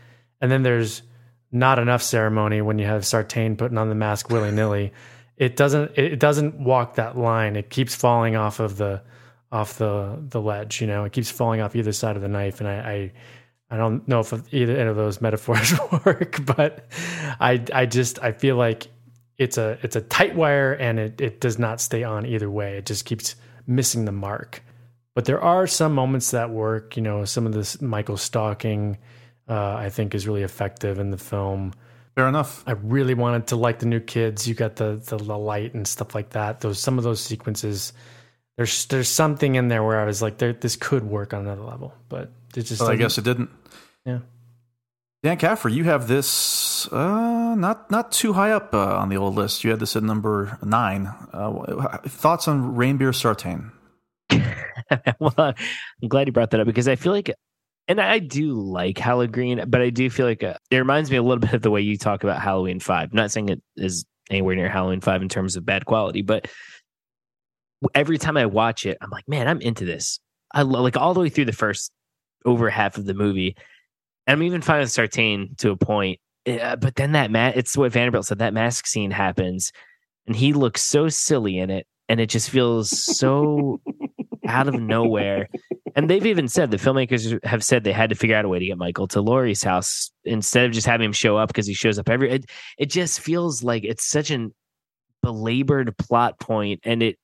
and 0.41 0.51
then 0.51 0.63
there's 0.63 1.03
not 1.51 1.79
enough 1.79 2.03
ceremony 2.03 2.61
when 2.61 2.79
you 2.79 2.87
have 2.87 3.07
Sartain 3.07 3.57
putting 3.57 3.79
on 3.79 3.89
the 3.89 3.95
mask 3.95 4.31
willy 4.31 4.53
nilly. 4.53 4.93
It 5.39 5.57
doesn't 5.57 5.97
it 5.97 6.19
doesn't 6.19 6.59
walk 6.59 6.97
that 6.97 7.17
line. 7.17 7.57
It 7.57 7.71
keeps 7.71 7.95
falling 7.95 8.37
off 8.37 8.61
of 8.61 8.77
the 8.77 9.03
off 9.51 9.79
the 9.79 10.19
the 10.21 10.41
ledge. 10.41 10.81
You 10.81 10.87
know, 10.87 11.05
it 11.05 11.13
keeps 11.13 11.31
falling 11.31 11.61
off 11.61 11.75
either 11.75 11.93
side 11.93 12.17
of 12.17 12.23
the 12.23 12.29
knife, 12.29 12.61
and 12.61 12.69
I. 12.69 12.75
I 12.75 13.13
I 13.71 13.77
don't 13.77 14.09
know 14.09 14.21
if 14.21 14.33
either 14.55 14.89
of 14.89 14.97
those 14.97 15.21
metaphors 15.21 15.75
work, 16.07 16.41
but 16.57 16.87
I 17.39 17.63
I 17.75 17.85
just 17.85 18.19
I 18.23 18.33
feel 18.33 18.57
like 18.57 18.87
it's 19.37 19.59
a 19.59 19.79
it's 19.83 19.95
a 19.95 20.01
tight 20.01 20.35
wire 20.35 20.73
and 20.73 20.99
it 20.99 21.21
it 21.21 21.41
does 21.41 21.59
not 21.59 21.81
stay 21.81 22.03
on 22.03 22.27
either 22.27 22.51
way. 22.51 22.79
It 22.79 22.87
just 22.87 23.05
keeps 23.05 23.37
missing 23.67 24.05
the 24.05 24.13
mark. 24.13 24.63
But 25.15 25.25
there 25.27 25.41
are 25.41 25.67
some 25.67 25.95
moments 25.95 26.31
that 26.31 26.51
work. 26.51 26.97
You 26.97 27.03
know, 27.03 27.25
some 27.25 27.47
of 27.47 27.53
this 27.53 27.81
Michael 27.83 28.17
stalking, 28.17 28.99
uh, 29.49 29.75
I 29.75 29.91
think, 29.91 30.15
is 30.15 30.27
really 30.27 30.43
effective 30.43 30.99
in 30.99 31.11
the 31.11 31.19
film. 31.19 31.73
Fair 32.19 32.27
enough. 32.27 32.65
I 32.67 32.73
really 32.73 33.15
wanted 33.15 33.47
to 33.47 33.57
like 33.57 33.79
the 33.79 33.87
new 33.87 34.01
kids. 34.01 34.49
You 34.49 34.55
got 34.57 34.75
the, 34.75 35.01
the 35.07 35.19
the 35.19 35.39
light 35.39 35.75
and 35.75 35.87
stuff 35.87 36.17
like 36.17 36.31
that. 36.31 36.61
Those 36.61 36.81
some 36.81 36.99
of 36.99 37.05
those 37.05 37.21
sequences. 37.21 37.93
There's 38.57 38.87
there's 38.87 39.09
something 39.09 39.55
in 39.55 39.69
there 39.69 39.85
where 39.85 40.01
I 40.01 40.05
was 40.05 40.21
like, 40.21 40.39
there, 40.39 40.53
this 40.53 40.75
could 40.75 41.05
work 41.05 41.33
on 41.33 41.43
another 41.43 41.63
level, 41.63 41.95
but 42.09 42.33
it 42.57 42.63
just. 42.63 42.81
But 42.81 42.91
I 42.91 42.97
guess 42.97 43.19
it 43.19 43.25
didn't. 43.25 43.51
Yeah. 44.05 44.19
Dan 45.23 45.37
Caffrey, 45.37 45.75
you 45.75 45.85
have 45.85 46.09
this 46.09 46.93
uh, 46.93 47.55
not 47.55 47.89
not 47.89 48.11
too 48.11 48.33
high 48.33 48.51
up 48.51 48.75
uh, 48.75 48.97
on 48.97 49.11
the 49.11 49.17
old 49.17 49.37
list. 49.37 49.63
You 49.63 49.71
had 49.71 49.79
this 49.79 49.95
at 49.95 50.03
number 50.03 50.59
nine. 50.61 51.15
Uh, 51.33 51.99
thoughts 51.99 52.49
on 52.49 52.75
Ranbir 52.75 53.15
Sartain? 53.15 53.71
well, 55.21 55.35
I'm 55.39 56.09
glad 56.09 56.27
you 56.27 56.33
brought 56.33 56.51
that 56.51 56.59
up 56.59 56.67
because 56.67 56.89
I 56.89 56.97
feel 56.97 57.13
like, 57.13 57.31
and 57.89 58.01
I 58.01 58.19
do 58.19 58.53
like 58.53 58.99
Halloween, 58.99 59.65
but 59.67 59.81
I 59.81 59.91
do 59.91 60.09
feel 60.11 60.27
like 60.27 60.43
uh 60.45 60.55
it 60.71 60.77
reminds 60.77 61.11
me 61.11 61.17
a 61.17 61.23
little 61.23 61.39
bit 61.41 61.55
of 61.55 61.63
the 61.63 61.71
way 61.71 61.81
you 61.81 61.97
talk 61.97 62.23
about 62.23 62.41
Halloween 62.41 62.81
Five. 62.81 63.11
I'm 63.11 63.17
not 63.17 63.33
saying 63.33 63.49
it 63.49 63.63
is 63.77 64.05
anywhere 64.31 64.55
near 64.55 64.69
Halloween 64.69 65.01
Five 65.01 65.23
in 65.23 65.29
terms 65.29 65.57
of 65.57 65.65
bad 65.65 65.87
quality, 65.87 66.23
but 66.23 66.49
every 67.95 68.19
time 68.19 68.37
I 68.37 68.47
watch 68.47 68.87
it, 68.87 68.99
I'm 69.01 69.11
like, 69.11 69.29
man, 69.29 69.49
I'm 69.49 69.61
into 69.61 69.85
this. 69.85 70.21
I 70.53 70.63
lo- 70.63 70.83
like 70.83 70.97
all 70.97 71.15
the 71.15 71.21
way 71.21 71.29
through 71.29 71.45
the 71.47 71.53
first 71.53 71.93
over 72.45 72.71
half 72.71 72.97
of 72.99 73.05
the 73.05 73.15
movie. 73.15 73.57
And 74.27 74.35
I'm 74.35 74.43
even 74.43 74.63
fine 74.63 74.81
with 74.81 74.91
Sartain 74.91 75.55
to 75.59 75.71
a 75.71 75.77
point. 75.77 76.21
Yeah, 76.45 76.77
but 76.77 76.97
then 76.97 77.13
that 77.13 77.31
ma- 77.31 77.53
it's 77.55 77.77
what 77.77 77.93
Vanderbilt 77.93 78.27
said. 78.27 78.39
That 78.39 78.55
mask 78.55 78.87
scene 78.87 79.11
happens, 79.11 79.71
and 80.27 80.35
he 80.35 80.53
looks 80.53 80.83
so 80.83 81.09
silly 81.09 81.59
in 81.59 81.71
it, 81.71 81.87
and 82.09 82.21
it 82.21 82.31
just 82.31 82.51
feels 82.51 82.91
so 82.91 83.81
out 84.47 84.69
of 84.69 84.75
nowhere. 84.81 85.49
And 85.99 86.09
they've 86.09 86.27
even 86.27 86.47
said 86.47 86.71
the 86.71 86.77
filmmakers 86.77 87.45
have 87.45 87.65
said 87.65 87.83
they 87.83 87.91
had 87.91 88.11
to 88.11 88.15
figure 88.15 88.37
out 88.37 88.45
a 88.45 88.49
way 88.49 88.61
to 88.61 88.67
get 88.67 88.79
Michael 88.79 89.09
to 89.09 89.21
Laurie's 89.21 89.65
house 89.65 90.13
instead 90.25 90.65
of 90.65 90.71
just 90.71 90.87
having 90.87 91.07
him 91.07 91.13
show 91.13 91.37
up 91.37 91.49
because 91.49 91.67
he 91.67 91.75
shows 91.75 91.99
up 91.99 92.09
every. 92.09 92.31
It, 92.31 92.45
it 92.79 92.87
just 92.87 93.19
feels 93.19 93.65
like 93.65 93.83
it's 93.83 94.07
such 94.07 94.31
an 94.31 94.55
belabored 95.25 95.99
plot 95.99 96.39
point, 96.39 96.79
and 96.85 97.03
it 97.03 97.19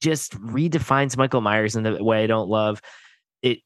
just 0.00 0.32
redefines 0.40 1.18
Michael 1.18 1.42
Myers 1.42 1.76
in 1.76 1.82
the 1.82 2.02
way 2.02 2.24
I 2.24 2.26
don't 2.26 2.48
love. 2.48 2.80
It 3.42 3.58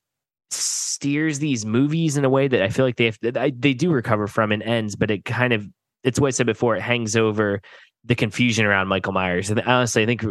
steers 0.50 1.38
these 1.38 1.64
movies 1.64 2.16
in 2.16 2.24
a 2.24 2.28
way 2.28 2.48
that 2.48 2.62
I 2.62 2.68
feel 2.68 2.84
like 2.84 2.96
they 2.96 3.04
have 3.04 3.18
they 3.22 3.74
do 3.74 3.92
recover 3.92 4.26
from 4.26 4.50
and 4.50 4.64
ends, 4.64 4.96
but 4.96 5.12
it 5.12 5.24
kind 5.24 5.52
of 5.52 5.68
it's 6.02 6.18
what 6.18 6.26
I 6.26 6.30
said 6.32 6.46
before. 6.46 6.74
It 6.74 6.82
hangs 6.82 7.14
over 7.14 7.60
the 8.04 8.16
confusion 8.16 8.66
around 8.66 8.88
Michael 8.88 9.12
Myers, 9.12 9.50
and 9.50 9.60
honestly, 9.60 10.02
I 10.02 10.06
think 10.06 10.24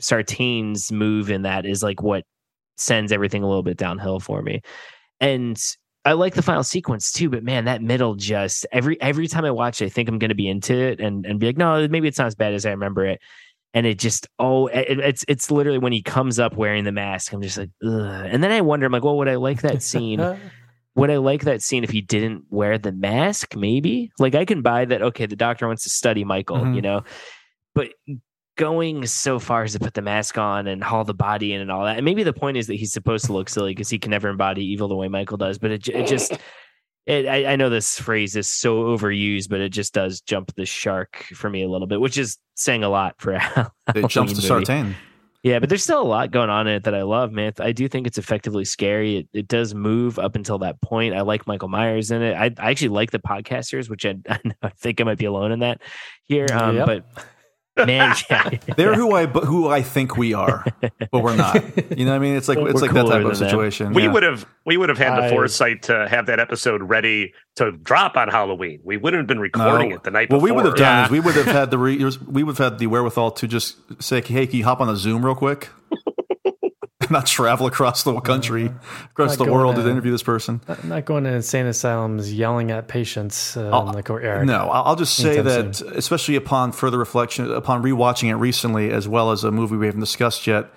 Sartain's 0.00 0.90
move 0.90 1.30
in 1.30 1.42
that 1.42 1.64
is 1.64 1.80
like 1.80 2.02
what 2.02 2.24
sends 2.82 3.12
everything 3.12 3.42
a 3.42 3.46
little 3.48 3.62
bit 3.62 3.76
downhill 3.76 4.20
for 4.20 4.42
me. 4.42 4.60
And 5.20 5.56
I 6.04 6.12
like 6.12 6.34
the 6.34 6.42
final 6.42 6.64
sequence 6.64 7.12
too, 7.12 7.30
but 7.30 7.44
man, 7.44 7.64
that 7.66 7.80
middle 7.82 8.16
just 8.16 8.66
every 8.72 9.00
every 9.00 9.28
time 9.28 9.44
I 9.44 9.50
watch 9.52 9.80
it, 9.80 9.86
I 9.86 9.88
think 9.88 10.08
I'm 10.08 10.18
going 10.18 10.30
to 10.30 10.34
be 10.34 10.48
into 10.48 10.74
it 10.76 11.00
and 11.00 11.24
and 11.24 11.38
be 11.38 11.46
like, 11.46 11.56
no, 11.56 11.86
maybe 11.88 12.08
it's 12.08 12.18
not 12.18 12.26
as 12.26 12.34
bad 12.34 12.54
as 12.54 12.66
I 12.66 12.70
remember 12.70 13.06
it. 13.06 13.20
And 13.74 13.86
it 13.86 13.98
just 13.98 14.26
oh, 14.38 14.66
it, 14.66 14.98
it's 14.98 15.24
it's 15.28 15.50
literally 15.50 15.78
when 15.78 15.92
he 15.92 16.02
comes 16.02 16.38
up 16.38 16.56
wearing 16.56 16.84
the 16.84 16.92
mask, 16.92 17.32
I'm 17.32 17.40
just 17.40 17.56
like, 17.56 17.70
Ugh. 17.84 18.26
and 18.28 18.42
then 18.42 18.50
I 18.50 18.60
wonder, 18.60 18.86
I'm 18.86 18.92
like, 18.92 19.04
well, 19.04 19.16
would 19.18 19.28
I 19.28 19.36
like 19.36 19.62
that 19.62 19.82
scene? 19.82 20.20
would 20.94 21.10
I 21.10 21.16
like 21.18 21.42
that 21.44 21.62
scene 21.62 21.84
if 21.84 21.90
he 21.90 22.00
didn't 22.02 22.44
wear 22.50 22.76
the 22.78 22.92
mask? 22.92 23.54
Maybe 23.56 24.10
like 24.18 24.34
I 24.34 24.44
can 24.44 24.60
buy 24.60 24.84
that. 24.84 25.02
Okay, 25.02 25.26
the 25.26 25.36
doctor 25.36 25.66
wants 25.68 25.84
to 25.84 25.90
study 25.90 26.24
Michael, 26.24 26.58
Mhm. 26.58 26.74
you 26.74 26.82
know, 26.82 27.04
but 27.74 27.90
going 28.56 29.06
so 29.06 29.38
far 29.38 29.62
as 29.62 29.72
to 29.72 29.78
put 29.78 29.94
the 29.94 30.02
mask 30.02 30.38
on 30.38 30.66
and 30.66 30.82
haul 30.82 31.04
the 31.04 31.14
body 31.14 31.52
in 31.52 31.60
and 31.60 31.70
all 31.70 31.84
that. 31.84 31.96
And 31.96 32.04
maybe 32.04 32.22
the 32.22 32.32
point 32.32 32.56
is 32.56 32.66
that 32.66 32.74
he's 32.74 32.92
supposed 32.92 33.24
to 33.26 33.32
look 33.32 33.48
silly 33.48 33.72
because 33.72 33.88
he 33.88 33.98
can 33.98 34.10
never 34.10 34.28
embody 34.28 34.64
evil 34.64 34.88
the 34.88 34.94
way 34.94 35.08
Michael 35.08 35.36
does. 35.36 35.58
But 35.58 35.70
it, 35.70 35.88
it 35.88 36.06
just, 36.06 36.32
it, 37.06 37.26
I, 37.26 37.52
I 37.52 37.56
know 37.56 37.70
this 37.70 37.98
phrase 37.98 38.36
is 38.36 38.48
so 38.48 38.84
overused, 38.84 39.48
but 39.48 39.60
it 39.60 39.70
just 39.70 39.94
does 39.94 40.20
jump 40.20 40.54
the 40.54 40.66
shark 40.66 41.24
for 41.34 41.48
me 41.48 41.62
a 41.62 41.68
little 41.68 41.86
bit, 41.86 42.00
which 42.00 42.18
is 42.18 42.38
saying 42.54 42.84
a 42.84 42.88
lot 42.88 43.14
for 43.18 43.32
a 43.32 43.72
It 43.94 44.08
jumps 44.08 44.34
to 44.34 44.40
Halloween 44.40 44.58
movie. 44.58 44.64
Sartain. 44.64 44.96
Yeah, 45.42 45.58
but 45.58 45.68
there's 45.68 45.82
still 45.82 46.00
a 46.00 46.04
lot 46.04 46.30
going 46.30 46.50
on 46.50 46.68
in 46.68 46.76
it 46.76 46.84
that 46.84 46.94
I 46.94 47.02
love, 47.02 47.32
man. 47.32 47.52
I 47.58 47.72
do 47.72 47.88
think 47.88 48.06
it's 48.06 48.18
effectively 48.18 48.64
scary. 48.64 49.16
It, 49.16 49.28
it 49.32 49.48
does 49.48 49.74
move 49.74 50.20
up 50.20 50.36
until 50.36 50.58
that 50.58 50.80
point. 50.80 51.16
I 51.16 51.22
like 51.22 51.48
Michael 51.48 51.68
Myers 51.68 52.12
in 52.12 52.22
it. 52.22 52.34
I, 52.34 52.52
I 52.58 52.70
actually 52.70 52.90
like 52.90 53.10
the 53.10 53.18
podcasters, 53.18 53.90
which 53.90 54.06
I, 54.06 54.14
I, 54.28 54.38
I 54.62 54.68
think 54.68 55.00
I 55.00 55.04
might 55.04 55.18
be 55.18 55.24
alone 55.24 55.50
in 55.50 55.58
that 55.60 55.80
here. 56.24 56.46
Um, 56.52 56.76
Yep. 56.76 56.86
But 56.86 57.24
Man, 57.74 58.14
yeah, 58.30 58.50
They're 58.76 58.94
who 58.94 59.14
I 59.14 59.26
who 59.26 59.68
I 59.68 59.80
think 59.80 60.16
we 60.18 60.34
are, 60.34 60.62
but 61.10 61.22
we're 61.22 61.34
not. 61.36 61.54
You 61.96 62.04
know 62.04 62.10
what 62.12 62.16
I 62.16 62.18
mean? 62.18 62.36
It's 62.36 62.46
like 62.46 62.58
it's 62.58 62.74
We're 62.74 62.80
like 62.88 62.92
that 62.92 63.06
type 63.06 63.14
of 63.14 63.22
than 63.22 63.22
them. 63.22 63.34
situation. 63.34 63.92
We 63.94 64.02
yeah. 64.02 64.12
would 64.12 64.22
have 64.22 64.44
we 64.66 64.76
would 64.76 64.90
have 64.90 64.98
had 64.98 65.16
the 65.16 65.24
I- 65.24 65.30
foresight 65.30 65.84
to 65.84 66.06
have 66.06 66.26
that 66.26 66.38
episode 66.38 66.82
ready 66.82 67.32
to 67.56 67.72
drop 67.72 68.16
on 68.18 68.28
Halloween. 68.28 68.80
We 68.84 68.98
wouldn't 68.98 69.20
have 69.22 69.26
been 69.26 69.40
recording 69.40 69.88
No. 69.90 69.96
it 69.96 70.04
the 70.04 70.10
night 70.10 70.28
What 70.30 70.38
before. 70.40 70.44
we 70.44 70.52
would 70.52 70.64
have 70.66 70.76
done 70.76 70.98
Yeah. 70.98 71.04
is 71.06 71.10
we 71.10 71.20
would 71.20 71.34
have 71.34 71.46
had 71.46 71.70
the 71.70 71.78
re- 71.78 72.04
we 72.26 72.42
would 72.42 72.58
have 72.58 72.72
had 72.72 72.78
the 72.78 72.88
wherewithal 72.88 73.30
to 73.32 73.48
just 73.48 74.02
say, 74.02 74.20
"Hey, 74.20 74.46
can 74.46 74.58
you 74.58 74.64
hop 74.64 74.80
on 74.82 74.88
a 74.90 74.96
Zoom 74.96 75.24
real 75.24 75.34
quick?" 75.34 75.70
Not 77.12 77.26
travel 77.26 77.66
across 77.66 78.02
the 78.02 78.18
country, 78.20 78.72
across 79.10 79.38
Not 79.38 79.44
the 79.44 79.52
world 79.52 79.76
to 79.76 79.82
to- 79.82 79.90
interview 79.90 80.10
this 80.10 80.22
person. 80.22 80.60
I'm 80.66 80.88
not 80.88 81.04
going 81.04 81.24
to 81.24 81.30
insane 81.30 81.66
asylums 81.66 82.32
yelling 82.32 82.70
at 82.70 82.88
patients 82.88 83.56
uh, 83.56 83.84
in 83.86 83.92
the 83.92 84.02
courtyard. 84.02 84.46
No, 84.46 84.70
I'll 84.70 84.96
just 84.96 85.14
say 85.16 85.40
that, 85.40 85.80
especially 85.82 86.36
upon 86.36 86.72
further 86.72 86.98
reflection, 86.98 87.50
upon 87.52 87.82
rewatching 87.82 88.30
it 88.30 88.36
recently, 88.36 88.90
as 88.90 89.06
well 89.06 89.30
as 89.30 89.44
a 89.44 89.50
movie 89.50 89.76
we 89.76 89.86
haven't 89.86 90.00
discussed 90.00 90.46
yet, 90.46 90.72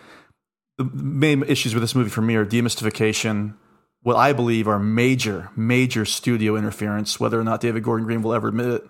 the 0.78 0.84
main 0.94 1.44
issues 1.44 1.74
with 1.74 1.82
this 1.82 1.96
movie 1.96 2.10
for 2.10 2.22
me 2.22 2.36
are 2.36 2.46
demystification, 2.46 3.56
what 4.02 4.18
I 4.18 4.34
believe 4.34 4.68
are 4.68 4.78
major, 4.78 5.50
major 5.56 6.06
studio 6.06 6.58
interference, 6.58 7.20
whether 7.20 7.40
or 7.40 7.44
not 7.44 7.62
David 7.62 7.84
Gordon 7.84 8.06
Green 8.06 8.22
will 8.22 8.34
ever 8.34 8.50
admit 8.50 8.68
it, 8.68 8.88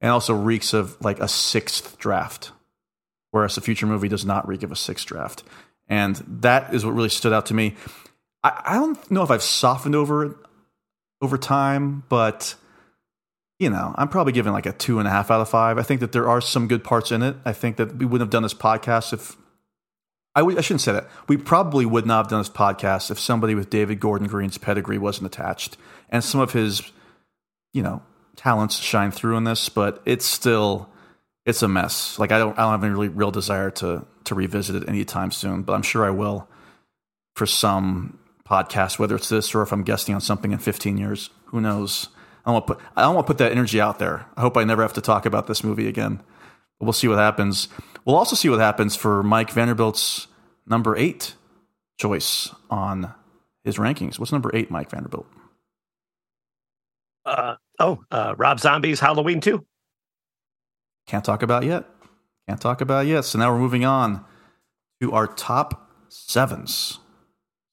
and 0.00 0.10
also 0.10 0.34
reeks 0.34 0.74
of 0.74 1.00
like 1.00 1.20
a 1.20 1.28
sixth 1.28 1.96
draft, 1.98 2.50
whereas 3.30 3.54
the 3.54 3.60
future 3.60 3.86
movie 3.86 4.08
does 4.08 4.24
not 4.26 4.48
reek 4.48 4.62
of 4.64 4.72
a 4.72 4.76
sixth 4.76 5.06
draft. 5.06 5.44
And 5.88 6.16
that 6.40 6.74
is 6.74 6.84
what 6.84 6.92
really 6.92 7.08
stood 7.08 7.32
out 7.32 7.46
to 7.46 7.54
me. 7.54 7.74
I, 8.42 8.62
I 8.66 8.74
don't 8.74 9.10
know 9.10 9.22
if 9.22 9.30
I've 9.30 9.42
softened 9.42 9.94
over 9.94 10.38
over 11.20 11.38
time, 11.38 12.02
but 12.08 12.54
you 13.58 13.70
know, 13.70 13.94
I'm 13.96 14.08
probably 14.08 14.32
giving 14.32 14.52
like 14.52 14.66
a 14.66 14.72
two 14.72 14.98
and 14.98 15.06
a 15.06 15.10
half 15.10 15.30
out 15.30 15.40
of 15.40 15.48
five. 15.48 15.78
I 15.78 15.82
think 15.82 16.00
that 16.00 16.10
there 16.10 16.28
are 16.28 16.40
some 16.40 16.66
good 16.66 16.82
parts 16.82 17.12
in 17.12 17.22
it. 17.22 17.36
I 17.44 17.52
think 17.52 17.76
that 17.76 17.96
we 17.96 18.04
wouldn't 18.04 18.22
have 18.22 18.30
done 18.30 18.42
this 18.42 18.54
podcast 18.54 19.12
if 19.12 19.36
I 20.34 20.40
I 20.40 20.60
shouldn't 20.60 20.80
say 20.80 20.92
that. 20.92 21.08
We 21.28 21.36
probably 21.36 21.86
would 21.86 22.06
not 22.06 22.24
have 22.24 22.28
done 22.28 22.40
this 22.40 22.48
podcast 22.48 23.10
if 23.10 23.18
somebody 23.18 23.54
with 23.54 23.70
David 23.70 24.00
Gordon 24.00 24.26
Green's 24.26 24.58
pedigree 24.58 24.98
wasn't 24.98 25.26
attached, 25.26 25.76
and 26.08 26.24
some 26.24 26.40
of 26.40 26.52
his, 26.52 26.82
you 27.72 27.82
know, 27.82 28.02
talents 28.36 28.78
shine 28.78 29.10
through 29.10 29.36
in 29.36 29.44
this. 29.44 29.68
But 29.68 30.02
it's 30.06 30.26
still, 30.26 30.88
it's 31.44 31.62
a 31.62 31.68
mess. 31.68 32.18
Like 32.18 32.32
I 32.32 32.38
don't, 32.38 32.58
I 32.58 32.62
don't 32.62 32.72
have 32.72 32.84
any 32.84 32.92
really 32.92 33.08
real 33.08 33.30
desire 33.30 33.70
to 33.72 34.06
to 34.24 34.34
revisit 34.34 34.76
it 34.76 34.88
anytime 34.88 35.30
soon. 35.30 35.62
But 35.62 35.74
I'm 35.74 35.82
sure 35.82 36.04
I 36.04 36.10
will 36.10 36.48
for 37.34 37.46
some 37.46 38.18
podcast, 38.48 38.98
whether 38.98 39.16
it's 39.16 39.28
this 39.28 39.54
or 39.54 39.62
if 39.62 39.72
I'm 39.72 39.84
guesting 39.84 40.14
on 40.14 40.20
something 40.20 40.52
in 40.52 40.58
15 40.58 40.98
years. 40.98 41.30
Who 41.46 41.60
knows? 41.60 42.08
I 42.44 42.50
don't 42.50 42.54
want 42.54 42.66
to 42.66 42.74
put 42.74 42.84
I 42.96 43.02
don't 43.02 43.14
want 43.14 43.26
to 43.26 43.30
put 43.30 43.38
that 43.38 43.52
energy 43.52 43.80
out 43.80 43.98
there. 43.98 44.26
I 44.36 44.40
hope 44.40 44.56
I 44.56 44.64
never 44.64 44.82
have 44.82 44.92
to 44.94 45.00
talk 45.00 45.26
about 45.26 45.46
this 45.46 45.62
movie 45.62 45.88
again. 45.88 46.16
But 46.78 46.86
we'll 46.86 46.92
see 46.92 47.08
what 47.08 47.18
happens. 47.18 47.68
We'll 48.04 48.16
also 48.16 48.34
see 48.34 48.48
what 48.48 48.58
happens 48.58 48.96
for 48.96 49.22
Mike 49.22 49.50
Vanderbilt's 49.50 50.26
number 50.66 50.96
eight 50.96 51.34
choice 51.98 52.50
on 52.68 53.14
his 53.64 53.76
rankings. 53.76 54.18
What's 54.18 54.32
number 54.32 54.50
eight, 54.54 54.70
Mike 54.70 54.90
Vanderbilt? 54.90 55.26
Uh, 57.24 57.54
oh, 57.78 58.02
uh, 58.10 58.34
Rob 58.36 58.58
Zombie's 58.58 58.98
Halloween 58.98 59.40
too. 59.40 59.64
Can't 61.06 61.24
talk 61.24 61.42
about 61.42 61.64
yet. 61.64 61.84
Can't 62.52 62.60
talk 62.60 62.82
about 62.82 63.06
yet. 63.06 63.24
So 63.24 63.38
now 63.38 63.50
we're 63.50 63.58
moving 63.60 63.86
on 63.86 64.26
to 65.00 65.12
our 65.12 65.26
top 65.26 65.90
sevens. 66.10 66.98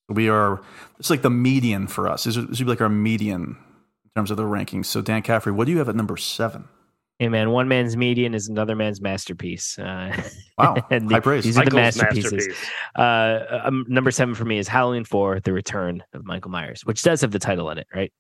We 0.08 0.30
are 0.30 0.62
it's 1.00 1.10
like 1.10 1.22
the 1.22 1.30
median 1.30 1.88
for 1.88 2.08
us. 2.08 2.24
This 2.24 2.38
would 2.38 2.58
be 2.58 2.64
like 2.64 2.80
our 2.80 2.88
median 2.88 3.58
in 4.06 4.12
terms 4.16 4.32
of 4.32 4.38
the 4.38 4.44
rankings. 4.44 4.86
So 4.86 5.02
Dan 5.02 5.22
Caffrey, 5.22 5.52
what 5.52 5.66
do 5.66 5.74
you 5.74 5.80
have 5.80 5.90
at 5.90 5.98
number 5.98 6.16
seven? 6.16 6.70
Hey 7.18 7.28
man, 7.28 7.50
one 7.52 7.68
man's 7.68 7.98
median 7.98 8.34
is 8.34 8.48
another 8.48 8.74
man's 8.74 9.02
masterpiece. 9.02 9.78
Uh, 9.78 10.16
Wow, 10.58 10.78
and 10.90 11.10
the- 11.10 11.16
high 11.16 11.20
praise. 11.20 11.44
These 11.44 11.58
are 11.58 11.66
the 11.66 11.76
masterpieces. 11.76 12.32
masterpiece. 12.32 12.70
Uh, 12.96 13.60
um, 13.66 13.84
number 13.90 14.12
seven 14.12 14.34
for 14.34 14.46
me 14.46 14.60
is 14.60 14.70
Halloween 14.70 15.04
Four: 15.04 15.42
The 15.42 15.52
Return 15.52 16.04
of 16.14 16.24
Michael 16.24 16.52
Myers, 16.52 16.86
which 16.86 17.02
does 17.04 17.20
have 17.20 17.32
the 17.32 17.40
title 17.40 17.70
in 17.70 17.80
it, 17.80 17.88
right? 17.94 18.14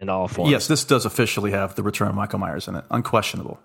In 0.00 0.08
all 0.08 0.28
forms. 0.28 0.50
Yes, 0.50 0.66
this 0.66 0.82
does 0.82 1.04
officially 1.04 1.50
have 1.50 1.74
the 1.74 1.82
return 1.82 2.08
of 2.08 2.14
Michael 2.14 2.38
Myers 2.38 2.68
in 2.68 2.74
it, 2.76 2.86
unquestionable. 2.90 3.60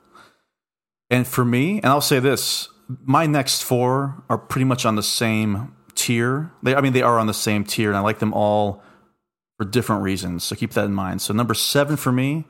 And 1.12 1.28
for 1.28 1.44
me, 1.46 1.78
and 1.78 1.88
I'll 1.88 2.02
say 2.02 2.20
this, 2.20 2.70
my 3.04 3.26
next 3.26 3.64
four 3.64 4.24
are 4.30 4.38
pretty 4.38 4.66
much 4.66 4.86
on 4.86 4.96
the 4.96 5.04
same 5.04 5.76
tier. 5.94 6.52
They, 6.64 6.74
I 6.74 6.82
mean, 6.82 6.94
they 6.94 7.02
are 7.02 7.20
on 7.20 7.28
the 7.28 7.34
same 7.34 7.66
tier, 7.66 7.90
and 7.90 7.98
I 7.98 8.00
like 8.00 8.20
them 8.20 8.34
all 8.34 8.82
for 9.58 9.66
different 9.66 10.04
reasons. 10.04 10.46
So 10.46 10.56
keep 10.56 10.72
that 10.72 10.86
in 10.86 10.94
mind. 10.94 11.22
So 11.22 11.34
number 11.34 11.54
seven 11.54 11.98
for 11.98 12.14
me, 12.14 12.46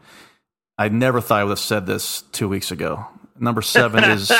I 0.78 0.90
never 0.90 1.20
thought 1.20 1.42
I 1.42 1.44
would 1.44 1.52
have 1.52 1.60
said 1.60 1.88
this 1.88 2.22
two 2.32 2.48
weeks 2.48 2.72
ago. 2.72 3.08
Number 3.40 3.64
seven 3.64 4.04
is 4.04 4.32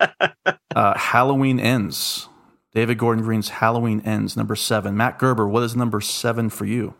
uh, 0.74 0.98
Halloween 0.98 1.60
Ends. 1.60 2.28
David 2.72 2.98
Gordon 2.98 3.24
Green's 3.24 3.50
Halloween 3.50 4.00
Ends, 4.04 4.36
number 4.36 4.56
seven. 4.56 4.96
Matt 4.96 5.18
Gerber, 5.18 5.46
what 5.46 5.62
is 5.62 5.76
number 5.76 6.00
seven 6.00 6.48
for 6.50 6.64
you? 6.64 6.94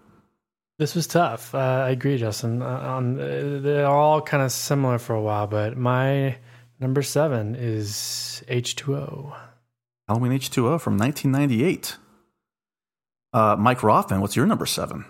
This 0.79 0.95
was 0.95 1.07
tough. 1.07 1.55
Uh, 1.55 1.59
I 1.87 1.91
agree, 1.91 2.19
Justin. 2.19 2.61
Uh, 2.61 2.67
on, 2.67 3.19
uh, 3.19 3.61
they're 3.63 3.87
all 3.87 4.21
kind 4.21 4.43
of 4.43 4.53
similar 4.53 4.99
for 4.99 5.15
a 5.15 5.21
while, 5.23 5.47
but 5.47 5.77
my 5.77 6.37
number 6.81 7.03
seven 7.03 7.55
is 7.55 8.43
H2O. 8.49 9.37
Halloween 10.09 10.33
H2O 10.33 10.81
from 10.81 10.97
1998. 10.99 11.97
Uh, 13.33 13.57
Mike 13.59 13.79
Roffman, 13.81 14.21
what's 14.21 14.37
your 14.37 14.47
number 14.47 14.67
seven? 14.67 15.05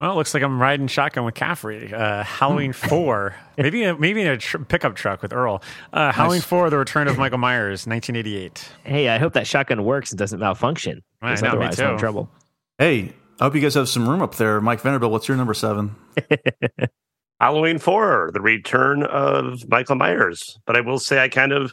Well, 0.00 0.12
it 0.12 0.14
looks 0.16 0.34
like 0.34 0.42
I'm 0.42 0.60
riding 0.60 0.88
shotgun 0.88 1.24
with 1.24 1.34
Caffrey. 1.34 1.92
Uh, 1.92 2.22
Halloween 2.22 2.72
four, 2.74 3.34
maybe 3.58 3.90
maybe 3.94 4.20
in 4.20 4.28
a 4.28 4.36
tr- 4.36 4.58
pickup 4.58 4.94
truck 4.94 5.22
with 5.22 5.32
Earl. 5.32 5.62
Uh, 5.92 6.12
Halloween 6.12 6.42
four, 6.42 6.68
The 6.68 6.76
Return 6.76 7.08
of 7.08 7.16
Michael 7.16 7.38
Myers, 7.38 7.86
1988. 7.86 8.68
Hey, 8.84 9.08
I 9.08 9.18
hope 9.18 9.32
that 9.32 9.46
shotgun 9.46 9.84
works 9.84 10.10
and 10.12 10.18
doesn't 10.18 10.38
malfunction. 10.38 11.02
I 11.22 11.30
'cause 11.30 11.42
know, 11.42 11.48
me 11.52 11.56
otherwise, 11.56 11.80
I'm 11.80 11.92
in 11.92 11.98
trouble. 11.98 12.30
Hey, 12.78 13.14
I 13.40 13.44
hope 13.44 13.54
you 13.54 13.60
guys 13.62 13.72
have 13.74 13.88
some 13.88 14.06
room 14.08 14.20
up 14.20 14.34
there. 14.34 14.60
Mike 14.60 14.80
Vanderbilt, 14.82 15.10
what's 15.12 15.28
your 15.28 15.36
number 15.38 15.54
seven? 15.54 15.96
Halloween 17.40 17.78
four, 17.78 18.30
the 18.32 18.40
return 18.40 19.02
of 19.02 19.68
Michael 19.68 19.96
Myers. 19.96 20.58
But 20.66 20.76
I 20.76 20.80
will 20.80 20.98
say 20.98 21.22
I 21.22 21.28
kind 21.28 21.52
of 21.52 21.72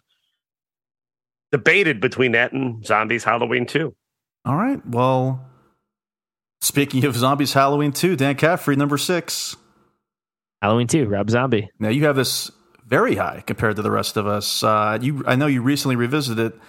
debated 1.51 2.01
between 2.01 2.33
that 2.33 2.51
and 2.51 2.85
Zombies 2.85 3.23
Halloween 3.23 3.65
two. 3.65 3.95
All 4.45 4.57
right. 4.57 4.85
Well, 4.85 5.45
speaking 6.61 7.05
of 7.05 7.15
zombies, 7.15 7.53
Halloween 7.53 7.93
2, 7.93 8.17
Dan 8.17 8.35
Caffrey, 8.35 8.75
number 8.75 8.97
six. 8.97 9.55
Halloween 10.61 10.87
Two, 10.87 11.07
Rob 11.07 11.29
Zombie. 11.29 11.69
Now 11.79 11.89
you 11.89 12.05
have 12.05 12.15
this 12.15 12.49
very 12.85 13.15
high 13.15 13.43
compared 13.45 13.75
to 13.75 13.81
the 13.81 13.91
rest 13.91 14.15
of 14.17 14.27
us. 14.27 14.63
Uh, 14.63 14.97
you, 15.01 15.23
I 15.27 15.35
know 15.35 15.47
you 15.47 15.61
recently 15.61 15.95
revisited 15.95 16.53
it. 16.53 16.59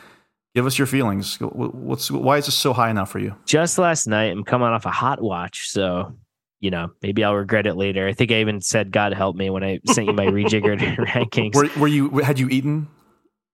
Give 0.55 0.66
us 0.66 0.78
your 0.78 0.86
feelings. 0.86 1.36
What's 1.40 2.11
why 2.11 2.38
is 2.38 2.47
this 2.47 2.55
so 2.55 2.72
high 2.72 2.92
now 2.92 3.05
for 3.05 3.18
you? 3.18 3.34
Just 3.45 3.78
last 3.78 4.07
night, 4.07 4.30
I'm 4.30 4.45
coming 4.45 4.68
off 4.68 4.86
a 4.86 4.90
hot 4.90 5.20
watch, 5.20 5.68
so 5.68 6.16
you 6.64 6.70
know 6.70 6.90
maybe 7.02 7.22
I'll 7.22 7.34
regret 7.34 7.66
it 7.66 7.74
later. 7.74 8.08
I 8.08 8.14
think 8.14 8.32
I 8.32 8.36
even 8.36 8.62
said 8.62 8.90
God 8.90 9.12
help 9.12 9.36
me 9.36 9.50
when 9.50 9.62
I 9.62 9.80
sent 9.86 10.06
you 10.06 10.14
my 10.14 10.24
rejiggered 10.24 10.80
rankings. 10.96 11.54
Were, 11.54 11.68
were 11.78 11.88
you 11.88 12.08
had 12.20 12.38
you 12.38 12.48
eaten? 12.48 12.88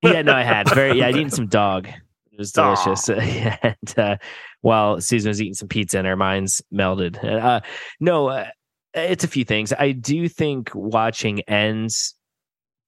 yeah, 0.00 0.22
no, 0.22 0.32
I 0.32 0.44
had 0.44 0.72
very. 0.72 0.96
Yeah, 0.96 1.08
I'd 1.08 1.16
eaten 1.16 1.30
some 1.30 1.48
dog. 1.48 1.88
It 1.88 2.38
was 2.38 2.52
delicious. 2.52 3.08
and 3.08 3.98
uh, 3.98 4.16
while 4.60 5.00
Susan 5.00 5.28
was 5.28 5.42
eating 5.42 5.54
some 5.54 5.66
pizza, 5.66 5.98
and 5.98 6.06
our 6.06 6.14
minds 6.14 6.62
melded. 6.72 7.22
Uh, 7.22 7.60
no, 7.98 8.28
uh, 8.28 8.46
it's 8.94 9.24
a 9.24 9.28
few 9.28 9.44
things. 9.44 9.72
I 9.76 9.90
do 9.90 10.28
think 10.28 10.70
watching 10.72 11.40
ends 11.48 12.14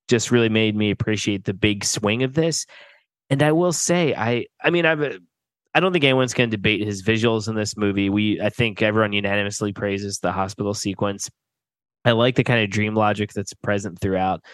just 0.06 0.30
really 0.30 0.48
made 0.48 0.76
me 0.76 0.92
appreciate 0.92 1.46
the 1.46 1.54
big 1.54 1.84
swing 1.84 2.22
of 2.22 2.34
this. 2.34 2.64
And 3.28 3.42
I 3.42 3.50
will 3.50 3.72
say, 3.72 4.14
I, 4.14 4.46
I 4.62 4.70
mean, 4.70 4.86
I've. 4.86 5.18
I 5.74 5.80
don't 5.80 5.92
think 5.92 6.04
anyone's 6.04 6.34
going 6.34 6.50
to 6.50 6.56
debate 6.56 6.84
his 6.84 7.02
visuals 7.02 7.48
in 7.48 7.54
this 7.54 7.76
movie. 7.76 8.10
We, 8.10 8.40
I 8.40 8.50
think, 8.50 8.82
everyone 8.82 9.12
unanimously 9.12 9.72
praises 9.72 10.18
the 10.18 10.32
hospital 10.32 10.74
sequence. 10.74 11.30
I 12.04 12.12
like 12.12 12.34
the 12.34 12.44
kind 12.44 12.62
of 12.62 12.70
dream 12.70 12.94
logic 12.94 13.32
that's 13.32 13.54
present 13.54 14.00
throughout. 14.00 14.44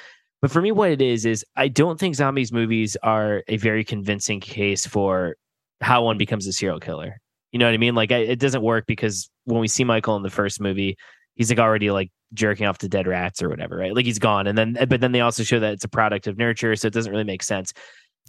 But 0.40 0.50
for 0.50 0.62
me, 0.62 0.70
what 0.70 0.90
it 0.90 1.02
is 1.02 1.26
is 1.26 1.44
I 1.56 1.68
don't 1.68 1.98
think 1.98 2.14
zombies 2.14 2.52
movies 2.52 2.96
are 3.02 3.42
a 3.48 3.56
very 3.56 3.84
convincing 3.84 4.40
case 4.40 4.86
for 4.86 5.36
how 5.80 6.04
one 6.04 6.18
becomes 6.18 6.46
a 6.46 6.52
serial 6.52 6.78
killer. 6.78 7.18
You 7.52 7.58
know 7.58 7.66
what 7.66 7.74
I 7.74 7.78
mean? 7.78 7.94
Like 7.94 8.12
I, 8.12 8.18
it 8.18 8.38
doesn't 8.38 8.62
work 8.62 8.86
because 8.86 9.28
when 9.44 9.60
we 9.60 9.68
see 9.68 9.84
Michael 9.84 10.16
in 10.16 10.22
the 10.22 10.30
first 10.30 10.60
movie, 10.60 10.96
he's 11.34 11.50
like 11.50 11.58
already 11.58 11.90
like 11.90 12.10
jerking 12.34 12.66
off 12.66 12.78
to 12.78 12.88
dead 12.88 13.06
rats 13.06 13.42
or 13.42 13.48
whatever, 13.48 13.76
right? 13.76 13.94
Like 13.94 14.04
he's 14.04 14.18
gone, 14.18 14.46
and 14.46 14.56
then 14.56 14.76
but 14.88 15.00
then 15.00 15.12
they 15.12 15.20
also 15.20 15.42
show 15.42 15.58
that 15.58 15.72
it's 15.72 15.84
a 15.84 15.88
product 15.88 16.26
of 16.26 16.36
nurture, 16.36 16.76
so 16.76 16.86
it 16.86 16.94
doesn't 16.94 17.10
really 17.10 17.24
make 17.24 17.42
sense. 17.42 17.72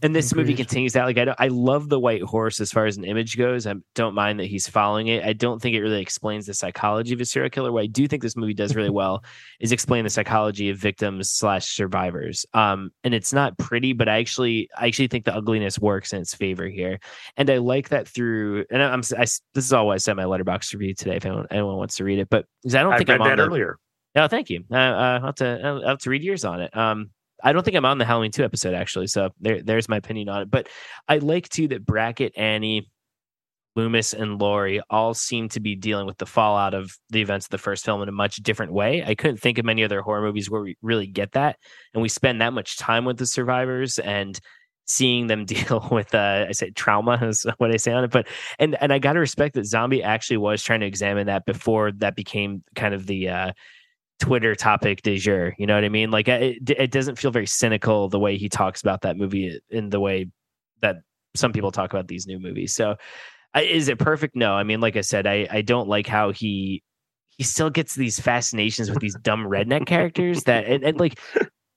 And 0.02 0.16
this 0.16 0.34
movie 0.34 0.54
continues 0.54 0.93
that. 0.93 1.06
Like 1.06 1.18
I, 1.18 1.36
I 1.38 1.47
love 1.47 1.89
the 1.89 2.00
white 2.00 2.22
horse 2.22 2.60
as 2.60 2.72
far 2.72 2.86
as 2.86 2.97
an 2.97 3.04
image 3.04 3.38
goes. 3.38 3.68
I 3.68 3.76
don't 3.95 4.16
mind 4.16 4.39
that 4.39 4.45
he's 4.45 4.68
following 4.68 5.08
it. 5.08 5.24
I 5.24 5.34
don't 5.34 5.62
think 5.62 5.76
it 5.76 5.82
really 5.82 6.02
explains 6.02 6.45
the 6.45 6.54
psychology 6.54 7.14
of 7.14 7.22
a 7.22 7.26
serial 7.26 7.50
killer. 7.50 7.72
What 7.72 7.84
I 7.84 7.88
do 7.88 8.08
think 8.08 8.22
this 8.22 8.38
movie 8.38 8.54
does 8.54 8.76
really 8.76 8.89
well 9.02 9.24
is 9.60 9.72
explain 9.72 10.04
the 10.04 10.10
psychology 10.10 10.70
of 10.70 10.78
victims 10.78 11.30
slash 11.30 11.76
survivors. 11.76 12.45
Um, 12.54 12.91
and 13.04 13.14
it's 13.14 13.34
not 13.34 13.58
pretty, 13.58 13.93
but 13.93 14.08
I 14.08 14.20
actually, 14.20 14.70
I 14.78 14.88
actually 14.88 15.08
think 15.08 15.26
the 15.26 15.36
ugliness 15.36 15.78
works 15.80 16.14
in 16.14 16.22
its 16.22 16.34
favor 16.34 16.68
here. 16.68 17.00
And 17.36 17.50
I 17.50 17.58
like 17.58 17.89
that 17.89 18.08
through. 18.08 18.66
And 18.70 18.82
I'm, 18.82 19.02
I, 19.18 19.22
this 19.22 19.41
is 19.54 19.74
all 19.74 19.88
why 19.88 19.95
I 19.95 19.97
sent 19.97 20.18
my 20.18 20.24
Letterboxd 20.24 20.74
review 20.74 20.93
today. 20.93 21.18
If 21.18 21.26
anyone, 21.26 21.47
anyone 21.52 21.78
wants 21.78 21.97
to 21.97 22.04
read 22.04 22.20
it, 22.20 22.30
but 22.30 22.45
I 22.68 22.70
don't 22.70 22.93
I 22.93 22.97
think 22.97 23.10
I'm 23.10 23.22
on 23.22 23.30
that 23.30 23.39
earlier. 23.39 23.78
no, 24.16 24.28
thank 24.28 24.50
you. 24.50 24.64
Uh, 24.72 24.76
uh, 24.76 25.20
I'll 25.20 25.26
have 25.26 25.36
to 25.36 25.62
I'll 25.64 25.88
have 25.88 26.00
to 26.00 26.10
read 26.10 26.24
yours 26.24 26.45
on 26.45 26.62
it. 26.62 26.76
Um, 26.76 27.12
I 27.43 27.53
don't 27.53 27.63
think 27.63 27.77
I'm 27.77 27.85
on 27.85 27.97
the 27.97 28.05
Halloween 28.05 28.31
two 28.31 28.43
episode 28.43 28.73
actually. 28.73 29.07
So 29.07 29.29
there, 29.39 29.61
there's 29.61 29.89
my 29.89 29.97
opinion 29.97 30.29
on 30.29 30.41
it. 30.41 30.51
But 30.51 30.67
I 31.07 31.17
like 31.17 31.49
too 31.49 31.67
that 31.69 31.85
Brackett, 31.85 32.33
Annie, 32.37 32.89
Loomis, 33.75 34.13
and 34.13 34.39
Laurie 34.39 34.81
all 34.89 35.13
seem 35.13 35.47
to 35.49 35.59
be 35.59 35.75
dealing 35.75 36.05
with 36.05 36.17
the 36.17 36.25
fallout 36.25 36.73
of 36.73 36.97
the 37.09 37.21
events 37.21 37.45
of 37.45 37.51
the 37.51 37.57
first 37.57 37.85
film 37.85 38.01
in 38.01 38.09
a 38.09 38.13
much 38.13 38.37
different 38.37 38.73
way. 38.73 39.03
I 39.05 39.15
couldn't 39.15 39.37
think 39.37 39.57
of 39.57 39.65
many 39.65 39.83
other 39.83 40.01
horror 40.01 40.21
movies 40.21 40.49
where 40.49 40.61
we 40.61 40.77
really 40.81 41.07
get 41.07 41.33
that, 41.33 41.57
and 41.93 42.01
we 42.01 42.09
spend 42.09 42.41
that 42.41 42.53
much 42.53 42.77
time 42.77 43.05
with 43.05 43.17
the 43.17 43.25
survivors 43.25 43.99
and 43.99 44.39
seeing 44.85 45.27
them 45.27 45.45
deal 45.45 45.87
with 45.91 46.13
uh 46.15 46.47
I 46.49 46.51
say 46.51 46.71
trauma 46.71 47.19
is 47.21 47.45
what 47.57 47.73
I 47.73 47.77
say 47.77 47.93
on 47.93 48.03
it. 48.03 48.11
But 48.11 48.27
and 48.57 48.75
and 48.81 48.91
I 48.91 48.99
gotta 48.99 49.19
respect 49.19 49.55
that 49.55 49.65
Zombie 49.65 50.03
actually 50.03 50.37
was 50.37 50.63
trying 50.63 50.81
to 50.81 50.87
examine 50.87 51.27
that 51.27 51.45
before 51.45 51.91
that 51.93 52.15
became 52.15 52.63
kind 52.75 52.93
of 52.93 53.05
the 53.05 53.29
uh 53.29 53.51
Twitter 54.20 54.55
topic 54.55 55.01
de 55.01 55.17
jour. 55.17 55.55
You 55.57 55.65
know 55.67 55.76
what 55.76 55.84
I 55.84 55.89
mean? 55.89 56.11
Like 56.11 56.28
it, 56.28 56.70
it 56.70 56.91
doesn't 56.91 57.17
feel 57.17 57.32
very 57.32 57.47
cynical 57.47 58.09
the 58.09 58.20
way 58.20 58.38
he 58.38 58.49
talks 58.49 58.82
about 58.82 59.01
that 59.01 59.17
movie 59.17 59.59
in 59.70 59.89
the 59.89 59.99
way 59.99 60.28
that 60.82 60.97
some 61.36 61.53
people 61.53 61.72
talk 61.72 61.93
about 61.93 62.07
these 62.07 62.28
new 62.28 62.39
movies. 62.39 62.74
So, 62.74 62.95
is 63.55 63.88
it 63.88 63.97
perfect? 63.99 64.36
No. 64.36 64.53
I 64.53 64.63
mean, 64.63 64.80
like 64.82 64.95
I 64.95 65.01
said, 65.01 65.26
I 65.28 65.47
I 65.49 65.61
don't 65.61 65.88
like 65.88 66.07
how 66.07 66.32
he 66.32 66.84
he 67.30 67.43
still 67.43 67.70
gets 67.70 67.95
these 67.95 68.20
fascinations 68.20 68.89
with 68.89 68.99
these 68.99 69.15
dumb 69.22 69.45
redneck 69.45 69.86
characters 69.86 70.43
that 70.43 70.65
and, 70.65 70.84
and 70.84 70.99
like 70.99 71.17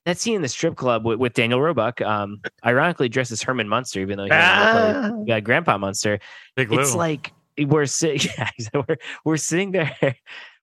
that 0.05 0.19
scene 0.19 0.35
in 0.35 0.43
the 0.43 0.49
strip 0.49 0.75
club 0.75 1.05
with, 1.05 1.21
with 1.21 1.33
Daniel 1.33 1.61
Roebuck, 1.63 2.01
um, 2.01 2.41
ironically 2.67 3.09
dressed 3.09 3.31
as 3.31 3.41
Herman 3.41 3.69
Munster, 3.69 4.01
even 4.01 4.17
though 4.17 4.25
he 4.25 4.31
Ah. 4.33 5.13
got 5.29 5.45
Grandpa 5.45 5.79
Munster. 5.79 6.19
Big 6.57 6.73
It's 6.73 6.93
Lou. 6.93 6.99
like 6.99 7.33
we're 7.67 7.87
sitting, 7.87 8.29
yeah, 8.39 8.51
we're 8.75 8.97
we're 9.25 9.37
sitting 9.37 9.71
there, 9.71 9.95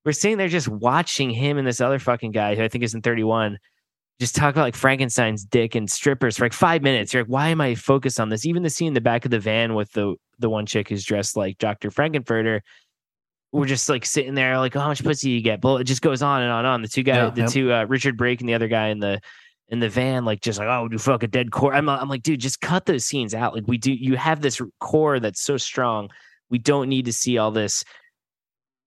we're 0.06 0.12
sitting 0.12 0.38
there 0.38 0.48
just 0.48 0.68
watching 0.68 1.30
him 1.30 1.58
and 1.58 1.68
this 1.68 1.82
other 1.82 2.00
fucking 2.00 2.32
guy 2.32 2.56
who 2.56 2.64
I 2.64 2.68
think 2.68 2.84
is 2.84 2.94
in 2.94 3.02
31, 3.02 3.60
just 4.20 4.36
talk 4.36 4.54
about 4.54 4.64
like 4.64 4.76
Frankenstein's 4.76 5.46
dick 5.46 5.76
and 5.76 5.90
strippers 5.90 6.38
for 6.38 6.46
like 6.46 6.54
five 6.54 6.82
minutes. 6.82 7.14
You're 7.14 7.24
like, 7.24 7.32
why 7.32 7.48
am 7.50 7.62
I 7.62 7.76
focused 7.76 8.20
on 8.20 8.30
this? 8.30 8.46
Even 8.46 8.64
the 8.64 8.70
scene 8.70 8.90
in 8.90 8.94
the 8.94 9.02
back 9.02 9.26
of 9.26 9.32
the 9.32 9.40
van 9.40 9.76
with 9.76 9.92
the 9.94 10.16
the 10.40 10.50
one 10.50 10.66
chick 10.66 10.90
who's 10.90 11.04
dressed 11.04 11.36
like 11.36 11.58
Dr. 11.58 11.92
Frank-N-Furter. 11.92 12.62
We're 13.52 13.66
just 13.66 13.90
like 13.90 14.06
sitting 14.06 14.36
there, 14.36 14.58
like, 14.60 14.76
oh, 14.76 14.80
how 14.80 14.90
much 14.90 15.04
pussy 15.04 15.32
you 15.32 15.42
get? 15.42 15.64
Well, 15.64 15.78
it 15.78 15.86
just 15.86 16.02
goes 16.02 16.22
on 16.22 16.42
and 16.44 16.52
on 16.52 16.60
and 16.60 16.68
on. 16.68 16.82
The 16.82 16.88
two 16.88 17.04
guys, 17.04 17.16
Yeah, 17.16 17.30
the 17.32 17.42
yep. 17.42 17.50
two 17.50 17.74
uh, 17.74 17.86
Richard 17.86 18.16
Brake 18.16 18.42
and 18.42 18.48
the 18.48 18.54
other 18.54 18.68
guy 18.68 18.90
in 18.90 19.00
the 19.00 19.20
in 19.70 19.80
the 19.80 19.90
van, 19.90 20.26
like 20.26 20.42
just 20.42 20.60
like, 20.60 20.68
oh, 20.68 20.88
you 20.92 20.98
fuck 20.98 21.24
a 21.24 21.28
dead 21.28 21.52
core. 21.52 21.74
I'm, 21.74 21.88
I'm 21.90 22.10
like, 22.10 22.24
dude, 22.24 22.40
just 22.40 22.62
cut 22.62 22.86
those 22.86 23.06
scenes 23.06 23.34
out. 23.34 23.54
Like 23.54 23.66
we 23.68 23.78
do, 23.78 23.92
you 23.92 24.18
have 24.18 24.42
this 24.42 24.62
core 24.80 25.20
that's 25.20 25.42
so 25.42 25.58
strong. 25.58 26.10
We 26.50 26.58
don't 26.58 26.90
need 26.90 27.06
to 27.06 27.14
see 27.14 27.38
all 27.38 27.52
this 27.52 27.84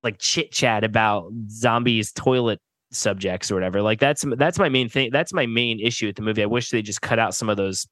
like 0.03 0.19
chit 0.19 0.53
chat 0.53 0.85
about 0.85 1.31
zombies 1.49 2.13
toilet 2.13 2.61
subjects 2.91 3.51
or 3.51 3.55
whatever. 3.55 3.83
Like 3.83 4.01
that's 4.01 4.25
that's 4.37 4.59
my 4.59 4.69
main 4.69 4.89
thing. 4.89 5.11
That's 5.13 5.33
my 5.33 5.47
main 5.47 5.81
issue 5.81 6.07
with 6.07 6.17
the 6.17 6.23
movie. 6.23 6.43
I 6.43 6.47
wish 6.47 6.71
they 6.71 6.83
just 6.83 7.03
cut 7.03 7.19
out 7.19 7.35
some 7.35 7.49
of 7.49 7.57
those 7.57 7.87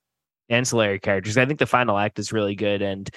ancillary 0.48 0.98
characters. 0.98 1.38
I 1.38 1.46
think 1.46 1.58
the 1.58 1.66
final 1.66 1.96
act 1.98 2.18
is 2.18 2.32
really 2.32 2.54
good 2.54 2.82
and 2.82 3.08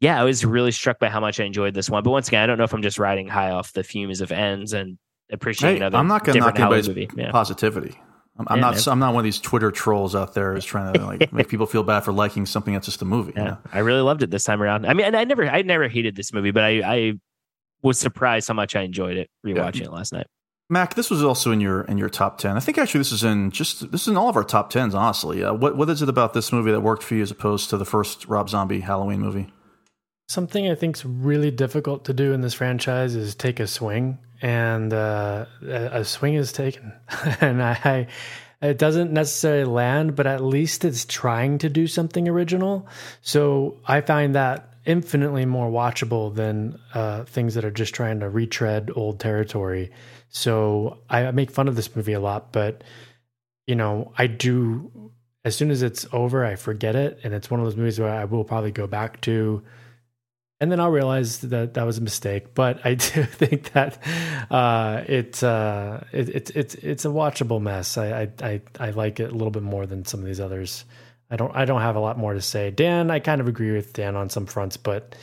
yeah, 0.00 0.20
I 0.20 0.22
was 0.24 0.44
really 0.44 0.70
struck 0.70 1.00
by 1.00 1.08
how 1.08 1.18
much 1.18 1.40
I 1.40 1.44
enjoyed 1.44 1.74
this 1.74 1.90
one. 1.90 2.04
But 2.04 2.10
once 2.12 2.28
again, 2.28 2.44
I 2.44 2.46
don't 2.46 2.56
know 2.56 2.62
if 2.64 2.72
I'm 2.72 2.82
just 2.82 3.00
riding 3.00 3.26
high 3.26 3.50
off 3.50 3.72
the 3.72 3.82
fumes 3.82 4.20
of 4.20 4.30
ends 4.30 4.72
and 4.72 4.96
appreciating 5.32 5.78
Hey, 5.78 5.86
another 5.86 5.98
I'm 5.98 6.06
not 6.06 6.22
going 6.24 6.34
to 6.34 6.40
knock 6.40 6.58
anybody's 6.58 6.86
movie. 6.88 7.10
Yeah. 7.16 7.32
positivity. 7.32 7.98
I'm, 8.38 8.46
I'm 8.48 8.58
Yeah, 8.58 8.60
not. 8.60 8.74
man. 8.74 8.82
I'm 8.92 8.98
not 9.00 9.12
one 9.14 9.22
of 9.22 9.24
these 9.24 9.40
Twitter 9.40 9.72
trolls 9.72 10.14
out 10.14 10.34
there 10.34 10.54
who's 10.54 10.64
trying 10.64 10.94
to 10.94 11.04
like 11.04 11.32
make 11.32 11.48
people 11.48 11.66
feel 11.66 11.82
bad 11.82 12.00
for 12.04 12.12
liking 12.12 12.46
something 12.46 12.72
that's 12.74 12.86
just 12.86 13.02
a 13.02 13.04
movie. 13.04 13.32
you 13.36 13.42
Yeah, 13.42 13.48
know? 13.50 13.58
I 13.72 13.80
really 13.80 14.00
loved 14.02 14.22
it 14.22 14.30
this 14.30 14.44
time 14.44 14.62
around. 14.62 14.86
I 14.86 14.94
mean, 14.94 15.04
and 15.06 15.16
I 15.16 15.24
never, 15.24 15.48
I 15.48 15.62
never 15.62 15.88
hated 15.88 16.14
this 16.14 16.32
movie, 16.32 16.52
but 16.52 16.62
I, 16.62 16.68
I 16.84 17.12
was 17.82 17.98
surprised 17.98 18.48
how 18.48 18.54
much 18.54 18.76
I 18.76 18.82
enjoyed 18.82 19.16
it 19.16 19.30
rewatching 19.44 19.82
it 19.82 19.92
last 19.92 20.12
night. 20.12 20.26
Mac, 20.70 20.94
this 20.94 21.08
was 21.08 21.24
also 21.24 21.50
in 21.50 21.60
your 21.60 21.82
in 21.82 21.96
your 21.96 22.10
top 22.10 22.36
ten. 22.38 22.56
I 22.56 22.60
think 22.60 22.76
actually 22.76 22.98
this 22.98 23.12
is 23.12 23.24
in 23.24 23.50
just 23.50 23.90
this 23.90 24.02
is 24.02 24.08
in 24.08 24.16
all 24.18 24.28
of 24.28 24.36
our 24.36 24.44
top 24.44 24.68
tens. 24.68 24.94
Honestly, 24.94 25.42
uh, 25.42 25.54
what 25.54 25.76
what 25.76 25.88
is 25.88 26.02
it 26.02 26.08
about 26.10 26.34
this 26.34 26.52
movie 26.52 26.70
that 26.70 26.80
worked 26.80 27.02
for 27.02 27.14
you 27.14 27.22
as 27.22 27.30
opposed 27.30 27.70
to 27.70 27.78
the 27.78 27.86
first 27.86 28.26
Rob 28.26 28.50
Zombie 28.50 28.80
Halloween 28.80 29.20
movie? 29.20 29.50
Something 30.28 30.70
I 30.70 30.74
think's 30.74 31.06
really 31.06 31.50
difficult 31.50 32.04
to 32.04 32.12
do 32.12 32.34
in 32.34 32.42
this 32.42 32.52
franchise 32.52 33.14
is 33.14 33.34
take 33.34 33.60
a 33.60 33.66
swing, 33.66 34.18
and 34.42 34.92
uh, 34.92 35.46
a 35.62 36.00
a 36.00 36.04
swing 36.04 36.34
is 36.34 36.52
taken, 36.52 36.92
and 37.40 37.62
I, 37.62 38.06
I, 38.62 38.68
it 38.68 38.76
doesn't 38.76 39.10
necessarily 39.10 39.64
land, 39.64 40.16
but 40.16 40.26
at 40.26 40.42
least 40.42 40.84
it's 40.84 41.06
trying 41.06 41.56
to 41.58 41.70
do 41.70 41.86
something 41.86 42.28
original. 42.28 42.86
So 43.22 43.78
I 43.86 44.02
find 44.02 44.34
that 44.34 44.67
infinitely 44.88 45.44
more 45.44 45.70
watchable 45.70 46.34
than 46.34 46.80
uh, 46.94 47.22
things 47.24 47.54
that 47.54 47.64
are 47.64 47.70
just 47.70 47.94
trying 47.94 48.18
to 48.20 48.28
retread 48.28 48.90
old 48.96 49.20
territory. 49.20 49.90
So 50.30 50.98
I 51.08 51.30
make 51.30 51.52
fun 51.52 51.68
of 51.68 51.76
this 51.76 51.94
movie 51.94 52.14
a 52.14 52.20
lot, 52.20 52.52
but 52.52 52.82
you 53.66 53.76
know, 53.76 54.12
I 54.18 54.26
do. 54.26 55.12
As 55.44 55.54
soon 55.54 55.70
as 55.70 55.82
it's 55.82 56.04
over, 56.12 56.44
I 56.44 56.56
forget 56.56 56.96
it, 56.96 57.20
and 57.22 57.32
it's 57.32 57.50
one 57.50 57.60
of 57.60 57.66
those 57.66 57.76
movies 57.76 58.00
where 58.00 58.12
I 58.12 58.24
will 58.24 58.44
probably 58.44 58.72
go 58.72 58.86
back 58.86 59.20
to 59.22 59.62
and 60.60 60.72
then 60.72 60.80
I'll 60.80 60.90
realize 60.90 61.38
that 61.38 61.74
that 61.74 61.86
was 61.86 61.98
a 61.98 62.00
mistake. 62.00 62.54
But 62.54 62.84
I 62.84 62.94
do 62.94 63.24
think 63.24 63.72
that 63.72 63.98
uh, 64.50 65.04
it, 65.06 65.42
uh, 65.42 66.00
it, 66.12 66.28
it 66.30 66.50
it's 66.56 66.74
it's 66.76 67.04
a 67.04 67.08
watchable 67.08 67.60
mess. 67.60 67.96
I, 67.96 68.22
I 68.22 68.30
I 68.42 68.60
I 68.80 68.90
like 68.90 69.20
it 69.20 69.30
a 69.30 69.34
little 69.34 69.50
bit 69.50 69.62
more 69.62 69.86
than 69.86 70.04
some 70.04 70.20
of 70.20 70.26
these 70.26 70.40
others. 70.40 70.84
I 71.30 71.36
don't 71.36 71.54
I 71.54 71.64
don't 71.64 71.80
have 71.82 71.96
a 71.96 72.00
lot 72.00 72.18
more 72.18 72.34
to 72.34 72.40
say. 72.42 72.70
Dan, 72.70 73.10
I 73.10 73.18
kind 73.18 73.40
of 73.40 73.48
agree 73.48 73.72
with 73.72 73.92
Dan 73.92 74.16
on 74.16 74.28
some 74.30 74.46
fronts, 74.46 74.76
but 74.76 75.14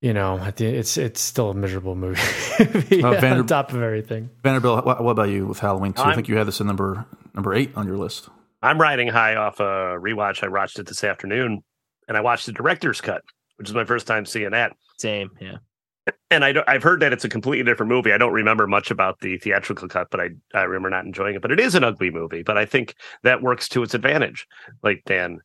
you 0.00 0.12
know, 0.12 0.40
it's 0.58 0.96
it's 0.96 1.20
still 1.20 1.50
a 1.50 1.54
miserable 1.54 1.94
movie 1.96 2.20
Uh, 3.02 3.12
Vander- 3.20 3.40
on 3.40 3.46
top 3.46 3.72
of 3.72 3.82
everything. 3.82 4.30
Vanderbilt, 4.44 4.84
what, 4.86 5.02
what 5.02 5.10
about 5.12 5.28
you 5.30 5.46
with 5.46 5.58
Halloween 5.58 5.92
two? 5.92 6.02
I 6.02 6.06
I'm- 6.06 6.14
think 6.14 6.28
you 6.28 6.36
had 6.36 6.46
this 6.46 6.60
in 6.60 6.66
number 6.66 7.04
number 7.34 7.54
eight 7.54 7.72
on 7.76 7.86
your 7.86 7.96
list. 7.96 8.28
I'm 8.62 8.80
riding 8.80 9.08
high 9.08 9.36
off 9.36 9.60
a 9.60 9.96
rewatch. 9.98 10.42
I 10.42 10.48
watched 10.48 10.78
it 10.78 10.86
this 10.86 11.04
afternoon, 11.04 11.62
and 12.08 12.16
I 12.16 12.20
watched 12.20 12.46
the 12.46 12.52
director's 12.52 13.00
cut, 13.00 13.22
which 13.56 13.68
is 13.68 13.74
my 13.74 13.84
first 13.84 14.06
time 14.08 14.26
seeing 14.26 14.50
that. 14.50 14.72
Same, 14.98 15.30
yeah. 15.40 15.58
And 16.30 16.44
I 16.44 16.54
I've 16.66 16.82
heard 16.82 17.00
that 17.00 17.12
it's 17.12 17.24
a 17.24 17.28
completely 17.28 17.64
different 17.64 17.90
movie. 17.90 18.12
I 18.12 18.18
don't 18.18 18.32
remember 18.32 18.66
much 18.66 18.90
about 18.90 19.20
the 19.20 19.38
theatrical 19.38 19.88
cut, 19.88 20.08
but 20.10 20.20
I, 20.20 20.30
I 20.54 20.62
remember 20.62 20.90
not 20.90 21.04
enjoying 21.04 21.34
it. 21.34 21.42
But 21.42 21.52
it 21.52 21.60
is 21.60 21.74
an 21.74 21.84
ugly 21.84 22.10
movie. 22.10 22.42
But 22.42 22.58
I 22.58 22.66
think 22.66 22.94
that 23.22 23.42
works 23.42 23.68
to 23.70 23.82
its 23.82 23.94
advantage, 23.94 24.46
like 24.82 25.02
Dan 25.06 25.38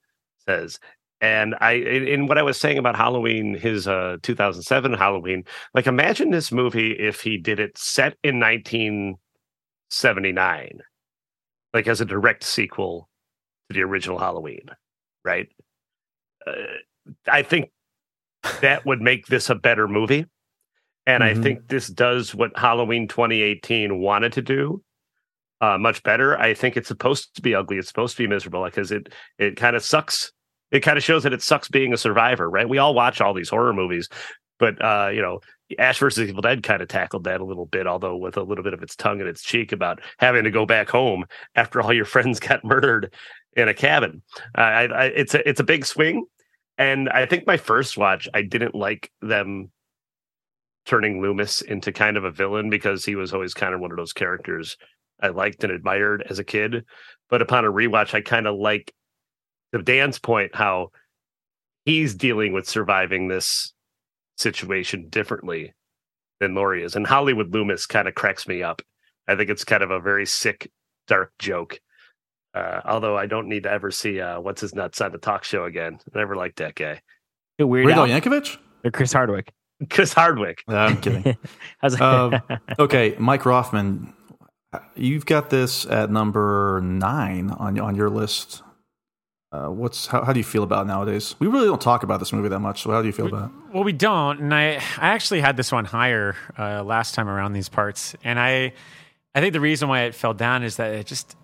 says. 0.48 0.80
And 1.22 1.56
I, 1.62 1.74
in 1.74 2.08
in 2.08 2.28
what 2.28 2.38
I 2.38 2.44
was 2.44 2.60
saying 2.60 2.78
about 2.78 2.96
Halloween, 2.98 3.56
his 3.56 3.88
uh, 3.88 4.18
2007 4.24 4.94
Halloween, 4.94 5.44
like 5.74 5.88
imagine 5.88 6.32
this 6.32 6.52
movie 6.52 6.92
if 6.92 7.22
he 7.22 7.38
did 7.38 7.60
it 7.60 7.78
set 7.78 8.18
in 8.24 8.40
1979, 8.40 10.80
like 11.74 11.88
as 11.88 12.02
a 12.02 12.06
direct 12.06 12.44
sequel 12.44 13.10
to 13.70 13.76
the 13.76 13.84
original 13.84 14.20
Halloween, 14.20 14.66
right? 15.24 15.48
Uh, 16.46 16.52
I 17.28 17.44
think 17.44 17.72
that 18.62 18.86
would 18.86 19.02
make 19.02 19.28
this 19.28 19.50
a 19.50 19.56
better 19.56 19.88
movie. 19.88 20.26
And 21.06 21.24
I 21.24 21.34
Mhm. 21.34 21.44
think 21.44 21.68
this 21.68 21.88
does 21.88 22.34
what 22.34 22.58
Halloween 22.58 23.08
2018 23.08 24.00
wanted 24.00 24.34
to 24.34 24.42
do 24.42 24.84
uh, 25.62 25.78
much 25.78 26.04
better. 26.04 26.38
I 26.38 26.54
think 26.54 26.76
it's 26.76 26.90
supposed 26.90 27.36
to 27.36 27.42
be 27.42 27.56
ugly. 27.56 27.78
It's 27.78 27.88
supposed 27.88 28.18
to 28.18 28.24
be 28.24 28.28
miserable 28.28 28.66
because 28.66 28.92
it 28.92 29.14
it 29.38 29.56
kind 29.56 29.76
of 29.78 29.84
sucks. 29.84 30.32
It 30.72 30.82
kind 30.82 30.98
of 30.98 31.04
shows 31.04 31.24
that 31.24 31.32
it 31.34 31.42
sucks 31.42 31.70
being 31.70 31.94
a 31.94 31.98
survivor, 31.98 32.50
right? 32.50 32.68
We 32.68 32.80
all 32.80 32.94
watch 32.94 33.22
all 33.22 33.34
these 33.34 33.50
horror 33.50 33.72
movies, 33.74 34.10
but 34.60 34.84
uh, 34.84 35.10
you 35.14 35.22
know, 35.22 35.40
Ash 35.80 36.00
versus 36.00 36.28
Evil 36.28 36.42
Dead 36.42 36.64
kind 36.64 36.82
of 36.82 36.90
tackled 36.90 37.24
that 37.26 37.40
a 37.40 37.46
little 37.46 37.66
bit, 37.66 37.88
although 37.88 38.18
with 38.18 38.36
a 38.36 38.44
little 38.44 38.64
bit 38.64 38.74
of 38.74 38.84
its 38.84 38.96
tongue 38.96 39.22
in 39.22 39.28
its 39.28 39.42
cheek 39.42 39.72
about 39.72 40.02
having 40.18 40.44
to 40.44 40.52
go 40.52 40.66
back 40.66 40.90
home 40.90 41.26
after 41.56 41.82
all 41.82 41.94
your 41.94 42.06
friends 42.14 42.40
got 42.42 42.66
murdered 42.66 43.14
in 43.56 43.70
a 43.70 43.74
cabin. 43.74 44.22
Uh, 44.58 44.62
I, 44.62 44.84
I, 44.86 45.04
it's 45.06 45.34
a 45.34 45.48
it's 45.48 45.60
a 45.62 45.64
big 45.64 45.86
swing, 45.86 46.26
and 46.78 47.08
I 47.10 47.26
think 47.26 47.48
my 47.48 47.58
first 47.58 47.98
watch, 47.98 48.28
I 48.34 48.42
didn't 48.42 48.76
like 48.76 49.12
them 49.22 49.72
turning 50.86 51.22
Loomis 51.22 51.62
into 51.62 51.92
kind 51.92 52.18
of 52.18 52.24
a 52.24 52.32
villain 52.32 52.70
because 52.70 53.06
he 53.06 53.16
was 53.16 53.34
always 53.34 53.54
kind 53.54 53.74
of 53.74 53.80
one 53.80 53.92
of 53.92 53.98
those 53.98 54.14
characters 54.14 54.78
I 55.22 55.30
liked 55.30 55.64
and 55.64 55.72
admired 55.72 56.26
as 56.30 56.40
a 56.40 56.44
kid. 56.44 56.86
But 57.30 57.42
upon 57.42 57.66
a 57.66 57.72
rewatch, 57.72 58.14
I 58.14 58.22
kind 58.22 58.48
of 58.48 58.56
like 58.56 58.94
to 59.74 59.82
Dan's 59.82 60.20
point 60.20 60.56
how 60.56 60.90
he's 61.86 62.16
dealing 62.16 62.54
with 62.54 62.68
surviving 62.68 63.28
this 63.28 63.74
situation 64.38 65.08
differently 65.10 65.74
than 66.40 66.56
Laurie 66.56 66.84
is. 66.84 66.96
And 66.96 67.08
Hollywood 67.08 67.54
Loomis 67.54 67.86
kind 67.86 68.08
of 68.08 68.16
cracks 68.16 68.48
me 68.48 68.64
up. 68.64 68.82
I 69.28 69.36
think 69.36 69.50
it's 69.50 69.64
kind 69.64 69.84
of 69.84 69.92
a 69.92 70.00
very 70.00 70.26
sick, 70.26 70.70
dark 71.08 71.32
joke. 71.40 71.80
Uh, 72.54 72.82
although 72.86 73.18
I 73.18 73.26
don't 73.26 73.48
need 73.48 73.64
to 73.64 73.72
ever 73.72 73.90
see 73.90 74.20
uh, 74.20 74.40
what's 74.40 74.62
his 74.62 74.76
nuts 74.76 75.02
on 75.02 75.12
the 75.12 75.18
talk 75.18 75.44
show 75.44 75.64
again. 75.64 75.98
I 76.14 76.20
never 76.20 76.36
liked 76.36 76.58
that 76.58 76.76
guy. 76.76 77.02
Weird, 77.58 77.86
Weird 77.86 77.98
Al 77.98 78.06
Al 78.06 78.08
Yankovic? 78.08 78.58
or 78.84 78.92
Chris 78.92 79.14
Hardwick. 79.14 79.54
Chris 79.90 80.14
Hardwick. 80.14 80.64
Uh, 80.68 80.78
I'm 80.78 81.02
kidding. 81.02 81.38
I 81.82 81.88
Um, 81.88 82.42
okay, 82.80 83.16
Mike 83.20 83.44
Roffman, 83.44 84.14
you've 84.96 85.26
got 85.26 85.50
this 85.50 85.86
at 85.86 86.10
number 86.10 86.82
nine 86.84 87.52
on 87.52 87.80
on 87.80 87.96
your 87.96 88.10
list. 88.10 88.64
Uh, 89.52 89.68
what's 89.68 90.08
how, 90.08 90.24
how 90.24 90.34
do 90.34 90.40
you 90.40 90.44
feel 90.44 90.64
about 90.64 90.86
it 90.86 90.88
nowadays? 90.88 91.36
We 91.40 91.48
really 91.48 91.68
don't 91.68 91.82
talk 91.82 92.04
about 92.04 92.20
this 92.20 92.34
movie 92.34 92.50
that 92.50 92.60
much. 92.60 92.82
So 92.82 92.92
how 92.92 93.02
do 93.02 93.08
you 93.08 93.14
feel 93.14 93.28
about 93.28 93.50
it? 93.50 93.56
Well, 93.74 93.84
we 93.84 93.94
don't, 93.94 94.40
and 94.40 94.54
I 94.54 94.76
I 94.98 95.10
actually 95.10 95.42
had 95.42 95.58
this 95.58 95.72
one 95.72 95.86
higher 95.86 96.36
uh, 96.58 96.84
last 96.84 97.14
time 97.14 97.30
around 97.30 97.54
these 97.54 97.70
parts, 97.70 98.16
and 98.24 98.40
I 98.40 98.74
I 99.36 99.42
think 99.42 99.54
the 99.54 99.60
reason 99.60 99.90
why 99.90 100.04
it 100.04 100.16
fell 100.16 100.34
down 100.34 100.64
is 100.64 100.78
that 100.78 100.94
it 100.94 101.06
just 101.06 101.36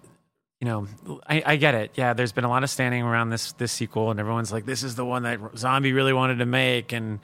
you 0.60 0.68
know, 0.68 0.88
I, 1.26 1.42
I 1.46 1.56
get 1.56 1.74
it. 1.74 1.92
Yeah, 1.96 2.14
there's 2.14 2.34
been 2.34 2.44
a 2.44 2.50
lot 2.50 2.64
of 2.64 2.70
standing 2.70 3.02
around 3.04 3.30
this 3.30 3.54
this 3.54 3.72
sequel, 3.72 4.12
and 4.12 4.20
everyone's 4.20 4.52
like, 4.52 4.66
"This 4.66 4.84
is 4.84 4.96
the 4.96 5.06
one 5.06 5.24
that 5.24 5.40
Zombie 5.56 5.94
really 5.94 6.12
wanted 6.12 6.40
to 6.40 6.46
make," 6.46 6.92
and 6.92 7.20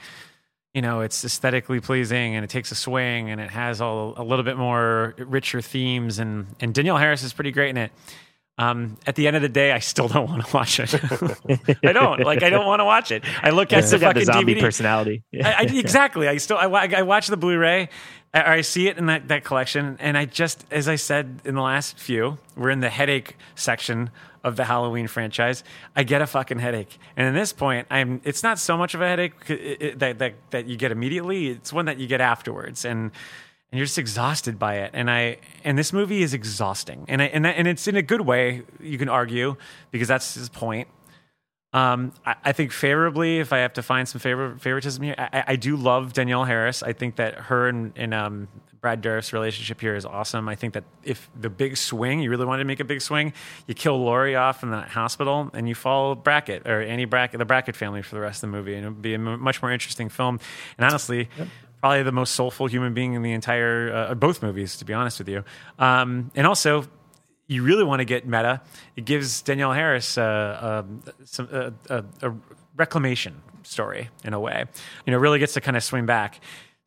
you 0.76 0.82
know, 0.82 1.00
it's 1.00 1.24
aesthetically 1.24 1.80
pleasing, 1.80 2.36
and 2.36 2.44
it 2.44 2.50
takes 2.50 2.70
a 2.70 2.76
swing, 2.76 3.30
and 3.30 3.40
it 3.40 3.50
has 3.50 3.80
all 3.80 4.14
a 4.18 4.24
little 4.24 4.44
bit 4.44 4.58
more 4.58 5.16
richer 5.18 5.62
themes, 5.62 6.20
and 6.20 6.48
and 6.60 6.74
Danielle 6.74 6.98
Harris 6.98 7.24
is 7.24 7.32
pretty 7.32 7.52
great 7.52 7.70
in 7.70 7.78
it. 7.78 7.92
Um, 8.58 8.98
at 9.08 9.16
the 9.16 9.28
end 9.28 9.38
of 9.38 9.42
the 9.42 9.50
day, 9.50 9.72
I 9.72 9.80
still 9.80 10.10
don't 10.10 10.30
want 10.30 10.46
to 10.46 10.54
watch 10.54 10.80
it. 10.82 10.94
I 11.84 11.94
don't 11.94 12.20
like. 12.26 12.44
I 12.44 12.50
don't 12.50 12.66
want 12.66 12.82
to 12.82 12.86
watch 12.86 13.12
it. 13.12 13.24
I 13.42 13.52
look 13.52 13.72
at 13.72 13.86
the 13.86 14.00
fucking 14.00 14.26
zombie 14.26 14.56
DVD. 14.56 14.62
personality. 14.62 15.24
I, 15.34 15.54
I, 15.54 15.62
exactly. 15.74 16.28
I 16.28 16.38
still 16.38 16.58
I, 16.58 16.68
I 16.68 17.02
watch 17.04 17.28
the 17.28 17.38
Blu-ray. 17.38 17.88
I, 18.34 18.56
I 18.56 18.62
see 18.62 18.90
it 18.90 18.98
in 18.98 19.06
that, 19.06 19.30
that 19.30 19.46
collection, 19.46 19.96
and 20.02 20.18
I 20.18 20.26
just, 20.26 20.66
as 20.72 20.90
I 20.90 20.96
said 20.98 21.42
in 21.46 21.56
the 21.56 21.62
last 21.62 21.98
few, 21.98 22.38
we're 22.58 22.70
in 22.70 22.82
the 22.82 22.90
headache 22.90 23.38
section 23.56 24.10
of 24.46 24.56
the 24.56 24.64
Halloween 24.64 25.08
franchise. 25.08 25.64
I 25.96 26.04
get 26.04 26.22
a 26.22 26.28
fucking 26.28 26.60
headache, 26.60 26.98
and 27.18 27.28
at 27.28 27.34
this 27.38 27.52
point, 27.52 27.88
I'm. 27.92 28.22
It's 28.24 28.44
not 28.44 28.60
so 28.60 28.78
much 28.78 28.94
of 28.94 29.02
a 29.02 29.08
headache 29.08 29.34
it- 29.50 29.82
it- 29.82 30.00
that 30.00 30.20
that 30.20 30.34
that 30.52 30.66
you 30.68 30.78
get 30.78 30.92
immediately. 30.94 31.48
It's 31.50 31.74
one 31.74 31.86
that 31.86 31.98
you 31.98 32.08
get 32.08 32.22
afterwards, 32.22 32.86
and 32.86 33.12
and 33.72 33.78
you're 33.80 33.86
just 33.88 33.98
exhausted 33.98 34.58
by 34.58 34.76
it. 34.76 34.92
And 34.94 35.10
I 35.12 35.40
and 35.66 35.78
this 35.78 35.92
movie 35.92 36.22
is 36.22 36.34
exhausting, 36.34 37.04
and 37.10 37.22
I, 37.22 37.26
and 37.26 37.46
and 37.46 37.68
it's 37.68 37.88
in 37.88 37.98
a 37.98 38.02
good 38.04 38.22
way. 38.22 38.62
You 38.80 38.98
can 38.98 39.10
argue 39.10 39.58
because 39.92 40.08
that's 40.08 40.36
his 40.36 40.48
point. 40.50 40.88
Um, 41.74 42.14
I, 42.26 42.36
I 42.46 42.52
think 42.54 42.72
favorably, 42.72 43.40
if 43.40 43.52
I 43.52 43.58
have 43.58 43.74
to 43.74 43.84
find 43.84 44.08
some 44.08 44.20
favor, 44.22 44.56
favoritism 44.58 45.04
here, 45.04 45.16
I, 45.18 45.44
I 45.48 45.56
do 45.58 45.76
love 45.76 46.14
Danielle 46.14 46.46
Harris. 46.46 46.82
I 46.84 46.94
think 46.94 47.18
that 47.18 47.34
her 47.50 47.68
and, 47.68 47.92
and 47.98 48.14
um, 48.14 48.48
Brad 48.86 49.02
Dourif's 49.02 49.34
relationship 49.34 49.82
here 49.82 49.96
is 49.96 50.06
awesome. 50.06 50.48
I 50.48 50.54
think 50.54 50.76
that 50.76 50.84
if 51.04 51.28
the 51.36 51.50
big 51.50 51.76
swing, 51.76 52.20
you 52.20 52.30
really 52.30 52.46
wanted 52.46 52.60
to 52.60 52.68
make 52.68 52.80
a 52.80 52.84
big 52.84 53.02
swing, 53.02 53.34
you 53.66 53.74
kill 53.74 53.98
Laurie 53.98 54.36
off 54.36 54.62
in 54.62 54.70
the 54.70 54.82
hospital 54.82 55.50
and 55.56 55.68
you 55.68 55.74
follow 55.74 56.14
Brackett 56.14 56.68
or 56.68 56.84
Annie 56.84 57.06
Brackett, 57.06 57.40
the 57.40 57.46
Brackett 57.46 57.76
family 57.76 58.04
for 58.04 58.14
the 58.14 58.22
rest 58.22 58.44
of 58.44 58.52
the 58.52 58.56
movie, 58.56 58.76
and 58.76 58.86
it 58.86 58.90
would 58.90 59.02
be 59.02 59.16
a 59.16 59.18
much 59.18 59.64
more 59.64 59.72
interesting 59.72 60.08
film. 60.08 60.40
And 60.78 60.86
honestly, 60.86 61.30
probably 61.82 62.04
the 62.04 62.12
most 62.12 62.36
soulful 62.36 62.68
human 62.68 62.94
being 62.94 63.14
in 63.14 63.24
the 63.24 63.32
entire 63.32 63.92
uh, 63.92 64.14
both 64.14 64.44
movies, 64.44 64.78
to 64.78 64.86
be 64.86 64.94
honest 64.94 65.18
with 65.18 65.30
you. 65.30 65.44
Um, 65.80 66.30
and 66.36 66.46
also, 66.46 66.86
you 67.48 67.64
really 67.64 67.84
want 67.84 68.02
to 68.02 68.06
get 68.06 68.28
meta, 68.28 68.62
it 68.96 69.06
gives 69.06 69.42
Danielle 69.42 69.74
Harris 69.74 70.16
uh, 70.16 70.84
um, 70.86 71.02
some, 71.24 71.50
uh, 71.52 71.72
a, 71.90 72.04
a 72.22 72.36
reclamation 72.76 73.42
story 73.64 74.10
in 74.24 74.36
a 74.36 74.40
way. 74.40 74.66
You 75.06 75.12
know, 75.12 75.18
really 75.18 75.40
gets 75.40 75.54
to 75.54 75.62
kind 75.62 75.76
of 75.76 75.84
swing 75.84 76.06
back. 76.06 76.40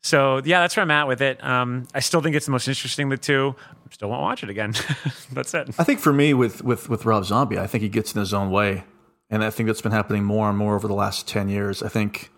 So 0.03 0.41
yeah, 0.45 0.61
that's 0.61 0.77
where 0.77 0.83
I'm 0.83 0.91
at 0.91 1.07
with 1.07 1.21
it. 1.21 1.43
Um, 1.43 1.87
I 1.93 1.99
still 1.99 2.21
think 2.21 2.35
it's 2.35 2.45
the 2.45 2.51
most 2.51 2.67
interesting 2.67 3.11
of 3.11 3.19
the 3.19 3.23
two. 3.23 3.55
Still 3.91 4.09
won't 4.09 4.21
watch 4.21 4.43
it 4.43 4.49
again. 4.49 4.73
that's 5.31 5.53
it. 5.53 5.69
I 5.79 5.83
think 5.83 5.99
for 5.99 6.13
me, 6.13 6.33
with 6.33 6.63
with 6.63 6.89
with 6.89 7.05
Rob 7.05 7.25
Zombie, 7.25 7.57
I 7.57 7.67
think 7.67 7.81
he 7.81 7.89
gets 7.89 8.13
in 8.13 8.19
his 8.19 8.33
own 8.33 8.51
way, 8.51 8.83
and 9.29 9.43
I 9.43 9.49
think 9.49 9.67
that's 9.67 9.81
been 9.81 9.91
happening 9.91 10.23
more 10.23 10.47
and 10.47 10.57
more 10.57 10.75
over 10.75 10.87
the 10.87 10.93
last 10.93 11.27
ten 11.27 11.49
years. 11.49 11.81
I 11.81 11.89
think, 11.89 12.29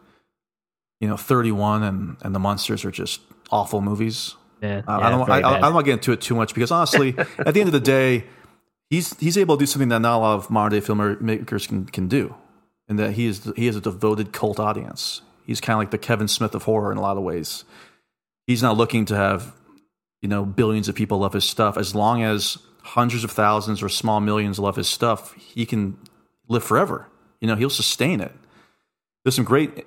you 0.99 1.07
know, 1.07 1.17
Thirty 1.17 1.51
One 1.51 1.83
and 1.83 2.17
and 2.21 2.33
the 2.33 2.39
Munsters 2.39 2.85
are 2.85 2.91
just 2.91 3.21
awful 3.51 3.81
movies. 3.81 4.35
Yeah, 4.61 4.81
Uh, 4.87 4.97
yeah, 4.99 5.07
I 5.07 5.09
don't. 5.09 5.21
I, 5.21 5.25
very 5.25 5.43
I, 5.43 5.57
I 5.57 5.59
don't 5.59 5.73
want 5.73 5.85
to 5.85 5.91
get 5.91 5.99
into 5.99 6.11
it 6.13 6.21
too 6.21 6.35
much 6.35 6.53
because 6.53 6.71
honestly, 6.71 7.15
at 7.39 7.53
the 7.53 7.59
end 7.59 7.67
of 7.67 7.73
the 7.73 7.79
day, 7.79 8.23
he's 8.89 9.17
he's 9.19 9.37
able 9.37 9.57
to 9.57 9.59
do 9.59 9.65
something 9.65 9.89
that 9.89 9.99
not 9.99 10.17
a 10.17 10.19
lot 10.19 10.35
of 10.35 10.49
modern 10.49 10.79
day 10.79 10.85
filmmakers 10.85 11.67
can 11.67 11.85
can 11.85 12.07
do, 12.07 12.33
and 12.87 12.97
that 12.97 13.11
he 13.13 13.25
is 13.25 13.51
he 13.57 13.65
has 13.65 13.75
a 13.75 13.81
devoted 13.81 14.31
cult 14.31 14.59
audience. 14.59 15.21
He's 15.45 15.61
kind 15.61 15.75
of 15.75 15.79
like 15.79 15.91
the 15.91 15.97
Kevin 15.97 16.27
Smith 16.27 16.55
of 16.55 16.63
horror 16.63 16.91
in 16.91 16.97
a 16.97 17.01
lot 17.01 17.17
of 17.17 17.23
ways. 17.23 17.63
He's 18.47 18.63
not 18.63 18.77
looking 18.77 19.05
to 19.05 19.15
have 19.15 19.53
you 20.21 20.29
know 20.29 20.45
billions 20.45 20.87
of 20.87 20.95
people 20.95 21.19
love 21.19 21.33
his 21.33 21.45
stuff. 21.45 21.77
As 21.77 21.95
long 21.95 22.23
as 22.23 22.57
hundreds 22.83 23.23
of 23.23 23.31
thousands 23.31 23.83
or 23.83 23.89
small 23.89 24.19
millions 24.19 24.59
love 24.59 24.75
his 24.75 24.87
stuff, 24.87 25.33
he 25.33 25.65
can 25.65 25.97
live 26.47 26.63
forever. 26.63 27.07
You 27.39 27.47
know, 27.47 27.55
he'll 27.55 27.69
sustain 27.69 28.21
it. 28.21 28.33
There's 29.23 29.35
some 29.35 29.45
great 29.45 29.85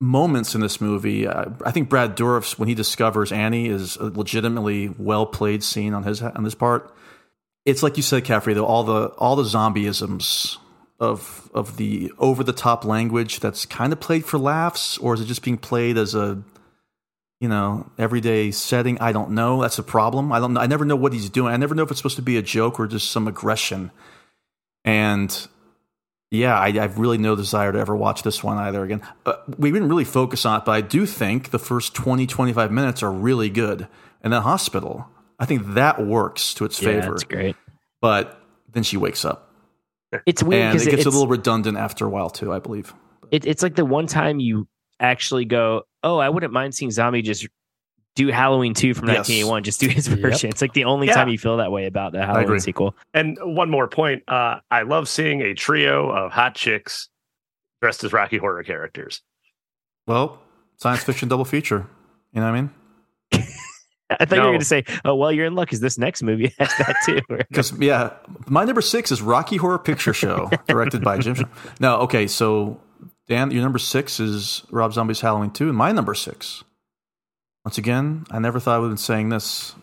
moments 0.00 0.54
in 0.54 0.60
this 0.60 0.80
movie. 0.80 1.28
I 1.28 1.70
think 1.70 1.88
Brad 1.88 2.14
Dourif's 2.14 2.58
when 2.58 2.68
he 2.68 2.74
discovers 2.74 3.32
Annie 3.32 3.66
is 3.66 3.96
a 3.96 4.04
legitimately 4.04 4.88
well 4.98 5.26
played 5.26 5.62
scene 5.62 5.94
on 5.94 6.04
his 6.04 6.22
on 6.22 6.44
his 6.44 6.54
part. 6.54 6.94
It's 7.66 7.82
like 7.82 7.96
you 7.96 8.02
said, 8.02 8.24
Caffrey. 8.24 8.54
Though 8.54 8.66
all 8.66 8.84
the 8.84 9.08
all 9.18 9.36
the 9.36 9.44
zombieisms 9.44 10.56
of 11.00 11.50
of 11.54 11.76
the 11.78 12.12
over 12.18 12.44
the 12.44 12.52
top 12.52 12.84
language 12.84 13.40
that's 13.40 13.64
kind 13.66 13.92
of 13.92 13.98
played 14.00 14.24
for 14.24 14.38
laughs, 14.38 14.98
or 14.98 15.14
is 15.14 15.20
it 15.20 15.24
just 15.26 15.42
being 15.42 15.58
played 15.58 15.96
as 15.98 16.14
a 16.14 16.42
you 17.40 17.48
know 17.48 17.90
everyday 17.98 18.50
setting? 18.50 18.98
I 19.00 19.12
don't 19.12 19.30
know. 19.30 19.62
That's 19.62 19.78
a 19.78 19.82
problem. 19.82 20.30
I 20.30 20.38
don't. 20.38 20.56
I 20.58 20.66
never 20.66 20.84
know 20.84 20.96
what 20.96 21.12
he's 21.12 21.30
doing. 21.30 21.52
I 21.52 21.56
never 21.56 21.74
know 21.74 21.82
if 21.82 21.90
it's 21.90 21.98
supposed 21.98 22.16
to 22.16 22.22
be 22.22 22.36
a 22.36 22.42
joke 22.42 22.78
or 22.78 22.86
just 22.86 23.10
some 23.10 23.26
aggression. 23.26 23.90
And 24.84 25.46
yeah, 26.30 26.58
I, 26.58 26.68
I've 26.68 26.98
really 26.98 27.18
no 27.18 27.34
desire 27.34 27.72
to 27.72 27.78
ever 27.78 27.96
watch 27.96 28.22
this 28.22 28.42
one 28.44 28.56
either 28.58 28.84
again. 28.84 29.02
Uh, 29.26 29.34
we 29.58 29.70
didn't 29.72 29.88
really 29.88 30.04
focus 30.04 30.46
on 30.46 30.60
it, 30.60 30.64
but 30.64 30.72
I 30.72 30.80
do 30.80 31.04
think 31.06 31.50
the 31.50 31.58
first 31.58 31.94
20, 31.94 32.26
25 32.26 32.70
minutes 32.70 33.02
are 33.02 33.10
really 33.12 33.50
good. 33.50 33.88
And 34.22 34.32
the 34.32 34.40
hospital, 34.42 35.08
I 35.38 35.46
think 35.46 35.74
that 35.74 36.04
works 36.04 36.54
to 36.54 36.64
its 36.64 36.80
Yeah, 36.80 37.00
favor. 37.00 37.14
it's 37.14 37.24
great. 37.24 37.56
But 38.00 38.40
then 38.72 38.82
she 38.84 38.96
wakes 38.96 39.24
up. 39.24 39.49
It's 40.26 40.42
weird 40.42 40.72
because 40.72 40.86
it 40.86 40.90
gets 40.90 41.00
it's, 41.00 41.06
a 41.06 41.10
little 41.10 41.28
redundant 41.28 41.76
after 41.78 42.06
a 42.06 42.08
while, 42.10 42.30
too, 42.30 42.52
I 42.52 42.58
believe. 42.58 42.92
it, 43.30 43.46
it's 43.46 43.62
like 43.62 43.76
the 43.76 43.84
one 43.84 44.06
time 44.06 44.40
you 44.40 44.66
actually 44.98 45.44
go, 45.44 45.82
oh, 46.02 46.18
I 46.18 46.28
wouldn't 46.28 46.52
mind 46.52 46.74
seeing 46.74 46.90
Zombie 46.90 47.22
just 47.22 47.46
do 48.16 48.26
Halloween 48.28 48.74
2 48.74 48.92
from 48.94 49.06
Yes. 49.06 49.28
1981, 49.28 49.62
just 49.62 49.80
do 49.80 49.88
his 49.88 50.08
Yep. 50.08 50.18
version. 50.18 50.50
It's 50.50 50.60
like 50.60 50.72
the 50.72 50.84
only 50.84 51.06
Yeah. 51.06 51.14
time 51.14 51.28
you 51.28 51.38
feel 51.38 51.58
that 51.58 51.70
way 51.70 51.86
about 51.86 52.12
the. 52.12 52.26
Halloween 52.26 52.58
sequel. 52.58 52.96
And 53.14 53.38
one 53.40 53.70
more 53.70 53.86
point. 53.86 54.24
Uh, 54.28 54.56
I 54.70 54.82
love 54.82 55.08
seeing 55.08 55.42
a 55.42 55.54
trio 55.54 56.10
of 56.10 56.32
hot 56.32 56.54
chicks 56.56 57.08
dressed 57.80 58.02
as 58.04 58.12
Rocky 58.12 58.36
Horror 58.38 58.64
characters. 58.64 59.22
Well, 60.08 60.40
science 60.76 61.04
fiction 61.04 61.28
double 61.28 61.44
feature. 61.44 61.86
You 62.32 62.40
know 62.40 62.46
what 62.50 62.56
I 62.56 62.60
mean? 62.60 62.70
I 64.18 64.24
thought 64.24 64.36
you 64.36 64.42
were 64.42 64.48
going 64.48 64.58
to 64.58 64.64
say, 64.64 64.84
oh, 65.04 65.14
well, 65.14 65.30
you're 65.30 65.46
in 65.46 65.54
luck 65.54 65.66
because 65.66 65.80
this 65.80 65.98
next 65.98 66.22
movie 66.22 66.52
has 66.58 66.72
that 66.78 66.96
too. 67.04 67.20
Because 67.28 67.72
yeah, 67.78 68.12
my 68.46 68.64
number 68.64 68.80
six 68.80 69.12
is 69.12 69.22
Rocky 69.22 69.56
Horror 69.56 69.78
Picture 69.78 70.12
Show, 70.12 70.50
directed 70.66 71.02
by 71.02 71.18
Jim. 71.18 71.36
No, 71.80 72.00
okay, 72.00 72.26
so 72.26 72.80
Dan, 73.28 73.50
your 73.50 73.62
number 73.62 73.78
six 73.78 74.18
is 74.20 74.64
Rob 74.70 74.92
Zombie's 74.92 75.20
Halloween 75.20 75.50
two, 75.50 75.68
and 75.68 75.76
my 75.76 75.92
number 75.92 76.14
six. 76.14 76.64
Once 77.64 77.78
again, 77.78 78.24
I 78.30 78.38
never 78.38 78.58
thought 78.58 78.76
I 78.76 78.78
would 78.78 78.86
have 78.86 78.92
been 78.92 78.96
saying 78.98 79.28
this 79.28 79.74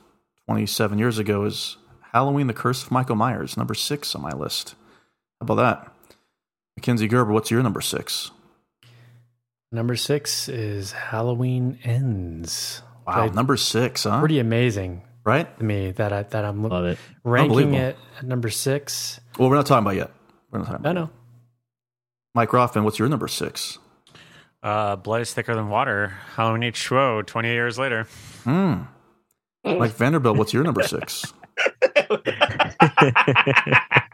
twenty 0.46 0.66
seven 0.66 0.98
years 1.00 1.18
ago. 1.18 1.46
Is 1.46 1.78
Halloween: 2.14 2.48
The 2.48 2.54
Curse 2.54 2.84
of 2.84 2.92
Michael 2.92 3.16
Myers 3.16 3.56
number 3.58 3.74
six 3.74 4.14
on 4.16 4.22
my 4.22 4.32
list? 4.32 4.76
How 5.40 5.46
about 5.46 5.56
that, 5.56 5.94
Mackenzie 6.76 7.08
Gerber? 7.08 7.32
What's 7.32 7.52
your 7.52 7.64
number 7.64 7.82
six? 7.82 8.32
Number 9.72 9.96
six 9.96 10.48
is 10.48 10.92
Halloween 10.94 11.80
Ends. 11.84 12.82
Wow, 13.08 13.22
Like, 13.24 13.34
number 13.34 13.56
six, 13.58 14.04
huh? 14.04 14.20
Pretty 14.20 14.38
amazing 14.40 15.02
right? 15.24 15.58
to 15.58 15.64
me 15.64 15.92
that 15.92 16.12
I 16.14 16.24
that 16.24 16.44
I'm 16.46 16.62
Love 16.64 16.86
it. 16.86 16.98
ranking 17.24 17.74
it 17.74 17.98
at 18.18 18.26
number 18.26 18.50
six. 18.50 19.20
Well, 19.40 19.50
we're 19.50 19.56
not 19.56 19.66
talking 19.66 19.86
about 19.86 19.96
yet. 19.96 20.12
We're 20.52 20.60
not 20.60 20.66
talking 20.66 20.82
about. 20.82 20.90
I 20.90 20.94
know. 20.94 21.10
Mike 22.36 22.50
Roffman, 22.50 22.84
what's 22.84 23.00
your 23.00 23.08
number 23.08 23.30
six? 23.30 23.80
Uh, 24.62 24.98
Blood 24.98 25.22
is 25.22 25.34
thicker 25.34 25.56
than 25.56 25.70
water. 25.70 26.14
Halloween 26.36 26.62
H2O. 26.70 27.26
Twenty 27.26 27.50
years 27.50 27.80
later. 27.80 28.08
Hmm. 28.44 28.82
Mike 29.64 29.94
Vanderbilt, 29.94 30.38
what's 30.38 30.54
your 30.54 30.64
number 30.64 30.84
six? 30.84 31.24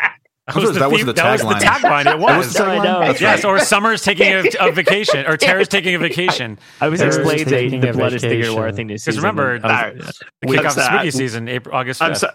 That 0.47 0.55
was- 0.57 0.75
that 0.77 0.91
wasn't 0.91 0.97
theme- 0.99 1.05
the 1.07 1.13
that 1.13 1.31
was 1.31 1.41
the 1.41 1.47
tagline. 1.47 1.59
tagline. 1.61 2.01
It 2.01 2.03
That 2.05 2.19
was 2.19 2.45
was. 2.47 2.53
the 2.55 2.63
I 2.65 2.83
know. 2.83 2.99
That's 2.99 3.21
Yes, 3.21 3.45
or 3.45 3.59
Summer's 3.59 4.01
taking 4.03 4.27
a, 4.33 4.43
a 4.59 4.71
vacation, 4.73 5.25
or 5.25 5.37
Tara's 5.37 5.69
taking 5.69 5.95
a 5.95 5.99
vacation. 5.99 6.59
I 6.81 6.89
was 6.89 6.99
There's 6.99 7.15
explaining 7.15 7.45
taking 7.45 7.79
the 7.79 7.91
a 7.91 7.93
blood 7.93 8.11
is 8.13 8.21
thicker 8.21 8.43
than 8.45 8.53
water 8.55 8.65
vacation. 8.71 8.75
thing 8.75 8.87
to 8.89 8.93
Because 8.95 9.03
Susan. 9.05 9.21
remember, 9.21 9.53
and 9.53 9.65
I 9.65 9.91
was- 9.91 10.21
the 10.41 10.47
We- 10.49 10.57
kick 10.57 10.65
off 10.65 10.75
the 10.75 10.83
spooky 10.85 11.11
season, 11.11 11.47
April, 11.47 11.75
August 11.75 12.01
I'm, 12.01 12.15
so, 12.15 12.29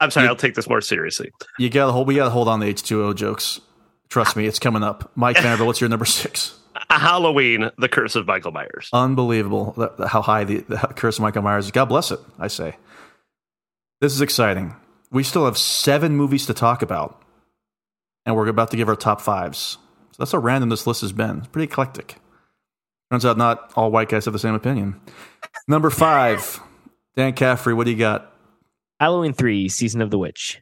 I'm 0.00 0.10
sorry. 0.10 0.26
I'll 0.26 0.34
take 0.34 0.54
this 0.54 0.68
more 0.68 0.80
seriously. 0.80 1.30
You 1.58 1.70
gotta 1.70 1.92
hold. 1.92 2.08
We 2.08 2.16
gotta 2.16 2.30
hold 2.30 2.48
on 2.48 2.58
to 2.60 2.66
H 2.66 2.82
two 2.82 3.04
O 3.04 3.12
jokes. 3.12 3.60
Trust 4.08 4.34
me, 4.36 4.46
it's 4.46 4.58
coming 4.58 4.82
up. 4.82 5.12
Mike 5.14 5.36
Vanderbilt, 5.38 5.68
what's 5.68 5.80
your 5.80 5.88
number 5.88 6.04
six? 6.04 6.58
Halloween: 6.90 7.70
The 7.78 7.88
Curse 7.88 8.16
of 8.16 8.26
Michael 8.26 8.50
Myers. 8.50 8.88
Unbelievable 8.92 9.72
that- 9.78 9.98
that- 9.98 10.08
how 10.08 10.20
high 10.20 10.42
the, 10.42 10.64
the 10.68 10.78
curse 10.96 11.18
of 11.18 11.22
Michael 11.22 11.42
Myers 11.42 11.66
is. 11.66 11.70
God 11.70 11.84
bless 11.84 12.10
it. 12.10 12.18
I 12.40 12.48
say. 12.48 12.74
This 14.00 14.12
is 14.12 14.20
exciting. 14.20 14.74
We 15.12 15.22
still 15.22 15.44
have 15.44 15.56
seven 15.56 16.16
movies 16.16 16.46
to 16.46 16.54
talk 16.54 16.82
about, 16.82 17.21
and 18.26 18.36
we're 18.36 18.46
about 18.48 18.70
to 18.72 18.76
give 18.76 18.88
our 18.88 18.96
top 18.96 19.20
fives. 19.20 19.78
So 20.12 20.16
that's 20.18 20.32
how 20.32 20.38
random 20.38 20.68
this 20.70 20.86
list 20.86 21.00
has 21.00 21.12
been. 21.12 21.38
It's 21.38 21.48
pretty 21.48 21.64
eclectic. 21.70 22.16
Turns 23.10 23.24
out 23.24 23.36
not 23.38 23.72
all 23.76 23.90
white 23.90 24.08
guys 24.08 24.24
have 24.24 24.32
the 24.32 24.38
same 24.38 24.54
opinion. 24.54 25.00
Number 25.68 25.90
five, 25.90 26.60
Dan 27.16 27.32
Caffrey. 27.34 27.74
What 27.74 27.84
do 27.84 27.90
you 27.90 27.96
got? 27.98 28.32
Halloween 29.00 29.32
3, 29.32 29.68
Season 29.68 30.00
of 30.00 30.10
the 30.10 30.18
Witch. 30.18 30.60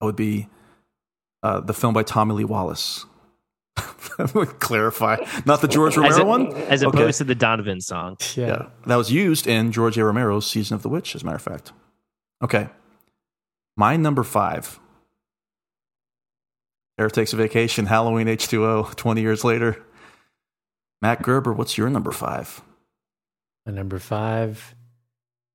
That 0.00 0.06
would 0.06 0.16
be 0.16 0.48
uh, 1.42 1.60
the 1.60 1.74
film 1.74 1.92
by 1.94 2.02
Tommy 2.04 2.34
Lee 2.34 2.44
Wallace. 2.44 3.04
Clarify, 3.76 5.16
not 5.46 5.60
the 5.60 5.68
George 5.68 5.96
Romero 5.96 6.12
As, 6.14 6.18
a- 6.18 6.24
one. 6.24 6.52
as 6.54 6.84
Okay. 6.84 6.98
opposed 6.98 7.18
to 7.18 7.24
the 7.24 7.34
Donovan 7.34 7.80
song. 7.80 8.16
Yeah. 8.36 8.46
Yeah, 8.46 8.66
that 8.86 8.96
was 8.96 9.10
used 9.10 9.46
in 9.46 9.72
George 9.72 9.96
A. 9.98 10.04
Romero's 10.04 10.46
Season 10.46 10.74
of 10.74 10.82
the 10.82 10.88
Witch, 10.88 11.14
as 11.14 11.22
a 11.22 11.24
matter 11.24 11.36
of 11.36 11.42
fact. 11.42 11.72
Okay, 12.42 12.68
My 13.76 13.96
number 13.96 14.22
five. 14.22 14.78
Eric 16.98 17.12
takes 17.12 17.32
a 17.32 17.36
vacation, 17.36 17.86
Halloween 17.86 18.26
H2O, 18.26 18.94
20 18.94 19.20
years 19.20 19.44
later. 19.44 19.82
Matt 21.00 21.22
Gerber, 21.22 21.52
what's 21.52 21.76
your 21.78 21.88
number 21.90 22.12
five? 22.12 22.60
My 23.66 23.72
number 23.72 23.98
five 23.98 24.74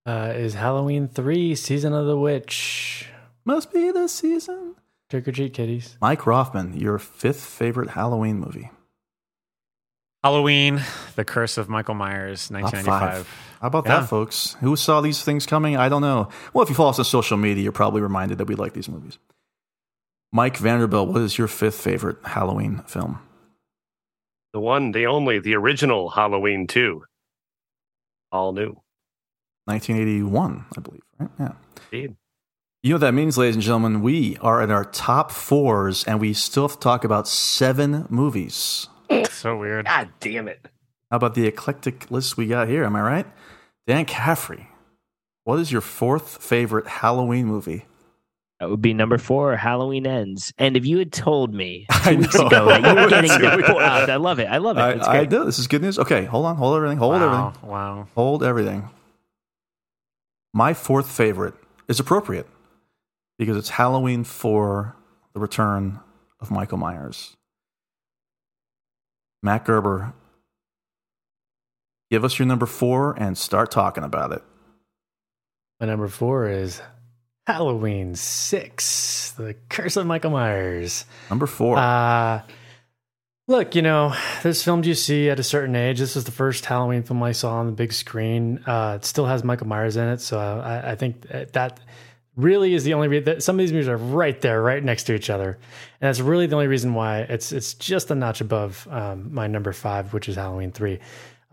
uh, 0.06 0.34
is 0.36 0.54
Halloween 0.56 1.08
3 1.08 1.56
Season 1.56 1.94
of 1.94 2.06
the 2.06 2.18
Witch. 2.18 3.08
Must 3.46 3.72
be 3.72 3.92
the 3.92 4.08
season. 4.08 4.76
Trick 5.10 5.28
or 5.28 5.32
treat, 5.32 5.54
kitties. 5.54 5.98
Mike 6.02 6.22
Roffman, 6.22 6.80
your 6.80 7.00
fifth 7.00 7.44
favorite 7.46 7.92
Halloween 7.92 8.40
movie. 8.40 8.72
Halloween, 10.24 10.82
The 11.16 11.24
Curse 11.24 11.58
of 11.58 11.70
Michael 11.70 11.94
Myers, 11.96 12.50
1995. 12.52 13.30
How 13.62 13.68
about 13.68 13.86
Yeah. 13.86 14.02
that, 14.02 14.08
folks? 14.10 14.58
Who 14.62 14.76
saw 14.76 15.00
these 15.00 15.24
things 15.24 15.46
coming? 15.46 15.78
I 15.78 15.88
don't 15.88 16.02
know. 16.02 16.28
Well, 16.54 16.64
if 16.64 16.70
you 16.70 16.76
follow 16.76 16.90
us 16.90 17.00
on 17.00 17.06
social 17.06 17.38
media, 17.38 17.64
you're 17.64 17.72
probably 17.72 18.02
reminded 18.02 18.40
that 18.40 18.48
we 18.48 18.56
like 18.56 18.74
these 18.74 18.90
movies. 18.90 19.18
Mike 20.32 20.58
Vanderbilt, 20.58 21.10
what 21.10 21.22
is 21.22 21.38
your 21.38 21.48
fifth 21.48 21.80
favorite 21.80 22.18
Halloween 22.26 22.84
film? 22.88 23.20
The 24.54 24.60
one, 24.60 24.92
the 24.92 25.06
only, 25.08 25.40
the 25.40 25.56
original 25.56 26.10
Halloween 26.10 26.68
2. 26.68 27.04
All 28.32 28.52
new. 28.52 28.82
1981, 29.66 30.66
I 30.78 30.82
believe, 30.82 31.02
right? 31.20 31.30
Yeah. 31.40 31.52
Indeed. 31.92 32.16
You 32.84 32.92
know 32.92 32.96
what 32.96 33.02
that 33.02 33.14
means, 33.14 33.38
ladies 33.38 33.56
and 33.56 33.64
gentlemen? 33.64 34.02
We 34.02 34.38
are 34.38 34.62
in 34.62 34.72
our 34.72 34.86
top 34.86 35.32
fours, 35.32 36.04
and 36.06 36.20
we 36.22 36.34
still 36.34 36.68
have 36.68 36.78
to 36.78 36.80
talk 36.80 37.04
about 37.04 37.28
seven 37.28 38.06
movies. 38.10 38.88
So 39.30 39.58
weird. 39.58 39.86
God 39.86 40.10
damn 40.20 40.48
it. 40.48 40.68
How 41.12 41.18
about 41.18 41.36
the 41.36 41.48
eclectic 41.48 42.10
list 42.12 42.38
we 42.38 42.48
got 42.48 42.68
here? 42.68 42.84
Am 42.84 42.96
I 42.96 43.02
right? 43.02 43.26
Dan 43.88 44.06
Caffrey, 44.06 44.68
what 45.44 45.60
is 45.60 45.72
your 45.72 45.82
fourth 45.82 46.44
favorite 46.44 46.88
Halloween 46.88 47.46
movie? 47.46 47.86
That 48.60 48.70
would 48.72 48.82
be 48.82 48.94
number 48.94 49.18
four. 49.20 49.56
Halloween 49.56 50.08
ends. 50.08 50.52
And 50.58 50.76
if 50.76 50.86
you 50.86 50.98
had 50.98 51.12
told 51.12 51.54
me 51.54 51.86
I 51.92 52.14
two 52.14 52.18
weeks 52.20 52.36
ago 52.36 52.66
that 52.68 52.82
you 52.82 53.02
were 53.02 53.10
getting 53.10 53.30
That's 53.30 53.58
the 53.58 53.64
four. 53.68 53.82
I 53.82 54.16
love 54.16 54.40
it. 54.40 54.46
I 54.46 54.58
love 54.58 54.78
it. 54.78 54.82
I, 54.82 54.92
It's 54.94 55.08
I 55.08 55.18
great. 55.20 55.30
do. 55.30 55.46
This 55.46 55.60
is 55.60 55.68
good 55.68 55.82
news. 55.84 56.00
Okay, 56.00 56.26
hold 56.26 56.46
on. 56.46 56.56
Hold 56.56 56.76
everything. 56.78 56.98
Hold 56.98 57.14
wow. 57.14 57.48
everything. 57.50 57.70
Wow. 57.70 58.08
Hold 58.16 58.44
everything. 58.44 58.90
My 60.54 60.74
fourth 60.74 61.10
favorite 61.12 61.54
is 61.88 62.00
appropriate 62.00 62.48
because 63.38 63.58
it's 63.58 63.70
Halloween 63.70 64.24
for 64.24 64.96
the 65.34 65.40
return 65.40 66.00
of 66.40 66.50
Michael 66.50 66.80
Myers. 66.80 67.36
Matt 69.44 69.66
Gerber, 69.66 70.14
give 72.10 72.24
us 72.24 72.40
your 72.40 72.48
number 72.48 72.66
four 72.66 73.14
and 73.20 73.38
start 73.38 73.70
talking 73.70 74.04
about 74.04 74.32
it. 74.32 74.42
My 75.80 75.86
number 75.86 76.08
four 76.08 76.50
is 76.50 76.82
Halloween 77.48 78.14
6 78.14 79.32
The 79.38 79.56
Curse 79.70 79.96
of 79.96 80.06
Michael 80.06 80.32
Myers. 80.32 81.06
Number 81.30 81.46
four. 81.48 81.78
Uh, 81.78 82.42
look, 83.48 83.74
you 83.74 83.82
know, 83.82 84.14
there's 84.44 84.62
films 84.62 84.86
you 84.86 84.94
see 84.94 85.30
at 85.30 85.40
a 85.40 85.44
certain 85.44 85.74
age. 85.74 85.98
This 86.00 86.16
was 86.16 86.26
the 86.26 86.32
first 86.32 86.66
Halloween 86.66 87.04
film 87.04 87.24
I 87.24 87.32
saw 87.32 87.54
on 87.56 87.66
the 87.68 87.72
big 87.72 87.94
screen. 87.94 88.62
Uh, 88.68 88.98
it 88.98 89.06
still 89.06 89.26
has 89.26 89.46
Michael 89.46 89.68
Myers 89.68 89.96
in 89.96 90.10
it, 90.10 90.20
so 90.20 90.38
I, 90.38 90.92
I 90.92 90.96
think 90.96 91.22
that- 91.30 91.54
that 91.54 91.80
really 92.36 92.74
is 92.74 92.84
the 92.84 92.94
only 92.96 93.08
reason 93.08 93.24
that 93.24 93.42
some 93.42 93.56
of 93.56 93.60
these 93.60 93.72
movies 93.72 93.88
are 93.88 93.96
right 93.96 94.42
there, 94.42 94.62
right 94.62 94.84
next 94.84 95.04
to 95.04 95.16
each 95.16 95.30
other, 95.30 95.52
and 96.02 96.08
that's 96.10 96.20
really 96.20 96.48
the 96.48 96.56
only 96.56 96.68
reason 96.68 96.94
why 96.94 97.22
it's 97.22 97.54
it's 97.54 97.74
just 97.76 98.12
a 98.12 98.16
notch 98.16 98.42
above 98.42 98.86
um, 98.92 99.34
my 99.34 99.48
number 99.48 99.72
five, 99.72 100.12
which 100.14 100.28
is 100.28 100.36
Halloween 100.36 100.72
three. 100.74 101.00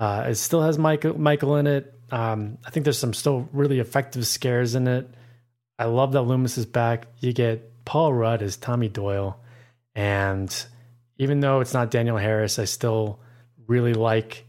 Uh, 0.01 0.25
it 0.29 0.35
still 0.35 0.61
has 0.61 0.77
Michael 0.77 1.17
Michael 1.19 1.55
in 1.57 1.69
it. 1.69 1.95
Um, 2.11 2.59
I 2.67 2.71
think 2.71 2.83
there's 2.83 2.99
some 2.99 3.15
still 3.15 3.49
really 3.53 3.79
effective 3.79 4.27
scares 4.27 4.75
in 4.75 4.89
it. 4.89 5.09
I 5.79 5.87
love 5.87 6.13
that 6.13 6.23
Loomis 6.23 6.59
is 6.59 6.67
back. 6.67 7.07
You 7.21 7.33
get 7.33 7.85
Paul 7.85 8.13
Rudd 8.13 8.43
as 8.43 8.57
Tommy 8.57 8.89
Doyle. 8.89 9.41
And 9.95 10.55
even 11.19 11.41
though 11.41 11.61
it's 11.61 11.75
not 11.75 11.91
Danielle 11.91 12.17
Harris, 12.17 12.59
I 12.59 12.65
still 12.65 13.21
really 13.67 13.95
like 13.95 14.45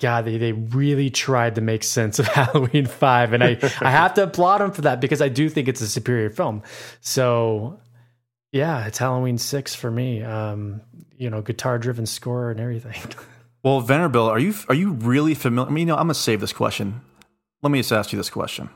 God, 0.00 0.26
they, 0.26 0.38
they 0.38 0.52
really 0.52 1.10
tried 1.10 1.56
to 1.56 1.60
make 1.60 1.82
sense 1.82 2.18
of 2.18 2.26
Halloween 2.28 2.86
5. 2.86 3.32
And 3.32 3.42
I, 3.42 3.58
I 3.80 3.90
have 3.90 4.14
to 4.14 4.24
applaud 4.24 4.58
them 4.58 4.70
for 4.70 4.82
that 4.82 5.00
because 5.00 5.20
I 5.20 5.28
do 5.28 5.48
think 5.48 5.66
it's 5.68 5.80
a 5.80 5.88
superior 5.88 6.30
film. 6.30 6.62
So, 7.00 7.80
yeah, 8.52 8.86
it's 8.86 8.98
Halloween 8.98 9.38
6 9.38 9.74
for 9.74 9.90
me. 9.90 10.22
Um, 10.22 10.82
you 11.16 11.30
know, 11.30 11.42
guitar 11.42 11.78
driven 11.78 12.06
score 12.06 12.50
and 12.50 12.60
everything. 12.60 13.00
well, 13.64 13.80
Vanderbilt, 13.80 14.30
are 14.30 14.38
you 14.38 14.54
are 14.68 14.74
you 14.74 14.92
really 14.92 15.34
familiar? 15.34 15.68
I 15.68 15.72
mean, 15.72 15.88
you 15.88 15.94
know, 15.94 15.96
I'm 15.96 16.04
gonna 16.04 16.14
save 16.14 16.40
this 16.40 16.52
question. 16.52 17.00
Let 17.60 17.70
me 17.72 17.80
just 17.80 17.90
ask 17.90 18.12
you 18.12 18.16
this 18.18 18.30
question 18.30 18.70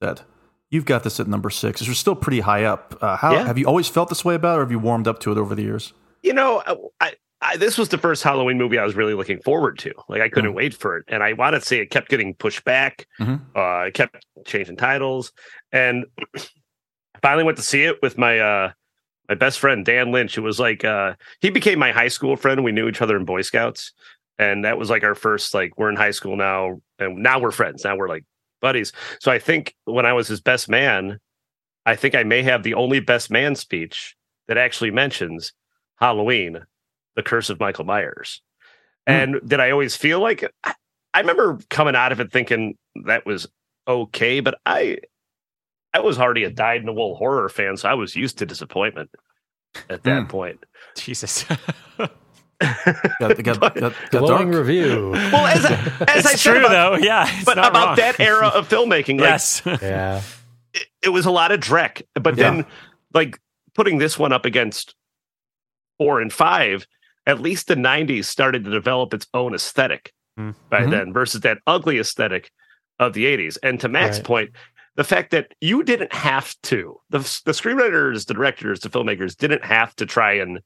instead. 0.00 0.26
You've 0.74 0.84
got 0.86 1.04
this 1.04 1.20
at 1.20 1.28
number 1.28 1.50
six. 1.50 1.86
You're 1.86 1.94
still 1.94 2.16
pretty 2.16 2.40
high 2.40 2.64
up. 2.64 2.98
Uh, 3.00 3.16
how 3.16 3.32
Yeah. 3.34 3.46
have 3.46 3.58
you 3.58 3.66
always 3.66 3.88
felt 3.88 4.08
this 4.08 4.24
way 4.24 4.34
about, 4.34 4.54
it, 4.56 4.58
or 4.58 4.60
have 4.64 4.70
you 4.72 4.80
warmed 4.80 5.06
up 5.06 5.20
to 5.20 5.30
it 5.30 5.38
over 5.38 5.54
the 5.54 5.62
years? 5.62 5.92
You 6.24 6.32
know, 6.32 6.62
I, 7.00 7.12
I, 7.40 7.56
this 7.56 7.78
was 7.78 7.90
the 7.90 7.98
first 7.98 8.24
Halloween 8.24 8.58
movie 8.58 8.76
I 8.78 8.84
was 8.84 8.96
really 8.96 9.14
looking 9.14 9.38
forward 9.42 9.78
to. 9.80 9.92
Like, 10.08 10.20
I 10.20 10.28
couldn't 10.28 10.52
wait 10.54 10.74
for 10.74 10.96
it. 10.96 11.04
And 11.06 11.22
I 11.22 11.34
want 11.34 11.54
to 11.54 11.60
say 11.60 11.78
it 11.78 11.90
kept 11.90 12.08
getting 12.08 12.34
pushed 12.34 12.64
back. 12.64 13.06
Mhm. 13.20 13.40
Uh, 13.54 13.86
it 13.86 13.94
kept 13.94 14.24
changing 14.46 14.76
titles. 14.76 15.30
And 15.70 16.06
I 16.36 17.18
finally 17.22 17.44
went 17.44 17.58
to 17.58 17.62
see 17.62 17.84
it 17.84 18.02
with 18.02 18.18
my 18.18 18.40
uh, 18.40 18.72
my 19.28 19.36
best 19.36 19.60
friend, 19.60 19.84
Dan 19.86 20.10
Lynch. 20.10 20.36
It 20.36 20.40
was 20.42 20.58
like, 20.58 20.84
uh, 20.84 21.14
he 21.40 21.50
became 21.50 21.78
my 21.78 21.92
high 21.92 22.08
school 22.08 22.36
friend. 22.36 22.64
We 22.64 22.72
knew 22.72 22.88
each 22.88 23.00
other 23.00 23.16
in 23.16 23.24
Boy 23.24 23.42
Scouts. 23.42 23.92
And 24.40 24.64
that 24.64 24.76
was 24.76 24.90
like 24.90 25.04
our 25.04 25.14
first, 25.14 25.54
like, 25.54 25.78
we're 25.78 25.88
in 25.88 25.96
high 25.96 26.10
school 26.10 26.36
now. 26.36 26.80
And 26.98 27.18
now 27.22 27.38
we're 27.38 27.52
friends. 27.52 27.84
Now 27.84 27.96
we're 27.96 28.08
like 28.08 28.24
buddies. 28.64 28.92
So 29.20 29.30
I 29.30 29.38
think 29.38 29.74
when 29.84 30.06
I 30.06 30.12
was 30.14 30.26
his 30.26 30.40
best 30.40 30.68
man, 30.68 31.18
I 31.86 31.94
think 31.96 32.14
I 32.14 32.22
may 32.24 32.42
have 32.42 32.62
the 32.62 32.74
only 32.74 32.98
best 32.98 33.30
man 33.30 33.54
speech 33.54 34.16
that 34.48 34.56
actually 34.56 34.90
mentions 34.90 35.52
Halloween, 36.00 36.60
the 37.14 37.22
curse 37.22 37.50
of 37.50 37.60
Michael 37.60 37.84
Myers. 37.84 38.40
And 39.06 39.36
did 39.46 39.60
I 39.60 39.70
always 39.70 39.94
feel 39.96 40.18
like 40.20 40.50
I, 40.64 40.74
I 41.12 41.20
remember 41.20 41.58
coming 41.68 41.94
out 41.94 42.10
of 42.10 42.20
it 42.20 42.32
thinking 42.32 42.76
that 43.04 43.26
was 43.26 43.46
okay, 43.86 44.40
but 44.40 44.58
I 44.64 44.98
I 45.92 46.00
was 46.00 46.18
already 46.18 46.44
a 46.44 46.50
dyed 46.50 46.80
in 46.80 46.86
the 46.86 46.92
wool 46.92 47.14
horror 47.16 47.48
fan, 47.50 47.76
so 47.76 47.88
I 47.88 47.94
was 47.94 48.16
used 48.16 48.38
to 48.38 48.46
disappointment 48.46 49.10
at 49.90 50.02
that 50.04 50.22
Hmm. 50.22 50.28
point. 50.28 50.64
Jesus. 50.96 51.44
Got, 53.20 53.42
got, 53.42 53.60
got, 53.60 53.74
got 53.74 54.10
Glowing 54.10 54.50
dark. 54.50 54.66
review. 54.66 55.10
Well, 55.12 55.46
as, 55.46 55.64
I- 55.64 56.04
as 56.08 56.26
I 56.26 56.34
said 56.34 56.52
true, 56.52 56.60
about, 56.66 56.70
though. 57.00 57.04
Yeah. 57.06 57.26
It's 57.28 57.44
but 57.44 57.56
not 57.56 57.70
about 57.70 57.86
wrong. 57.88 57.96
that 57.96 58.20
era 58.20 58.48
of 58.48 58.68
filmmaking, 58.68 59.20
like 59.20 59.28
yes. 59.30 59.62
yeah. 59.66 60.22
it, 60.72 60.86
it 61.02 61.08
was 61.10 61.26
a 61.26 61.30
lot 61.30 61.52
of 61.52 61.60
Drek, 61.60 62.02
but 62.14 62.36
Yeah. 62.36 62.50
then 62.50 62.66
like 63.12 63.38
putting 63.74 63.98
this 63.98 64.18
one 64.18 64.32
up 64.32 64.44
against 64.44 64.94
four 65.98 66.20
and 66.20 66.32
five, 66.32 66.86
at 67.26 67.40
least 67.40 67.68
the 67.68 67.74
'90s 67.76 68.24
started 68.26 68.64
to 68.64 68.70
develop 68.70 69.14
its 69.14 69.26
own 69.34 69.54
aesthetic 69.54 70.12
Mm. 70.38 70.54
by 70.68 70.80
Mhm. 70.80 70.90
then 70.90 71.12
versus 71.12 71.42
that 71.42 71.58
ugly 71.64 71.98
aesthetic 72.00 72.50
of 72.98 73.12
the 73.12 73.24
'80s. 73.26 73.56
And 73.62 73.78
to 73.80 73.88
Matt's 73.88 74.18
Right. 74.18 74.26
point, 74.26 74.50
the 74.96 75.04
fact 75.04 75.30
that 75.30 75.52
you 75.60 75.84
didn't 75.84 76.12
have 76.12 76.56
to 76.64 76.98
the 77.10 77.18
the 77.44 77.52
screenwriters, 77.52 78.26
the 78.26 78.34
directors, 78.34 78.80
the 78.80 78.88
filmmakers 78.90 79.36
didn't 79.36 79.64
have 79.64 79.94
to 79.96 80.06
try 80.06 80.32
and 80.32 80.58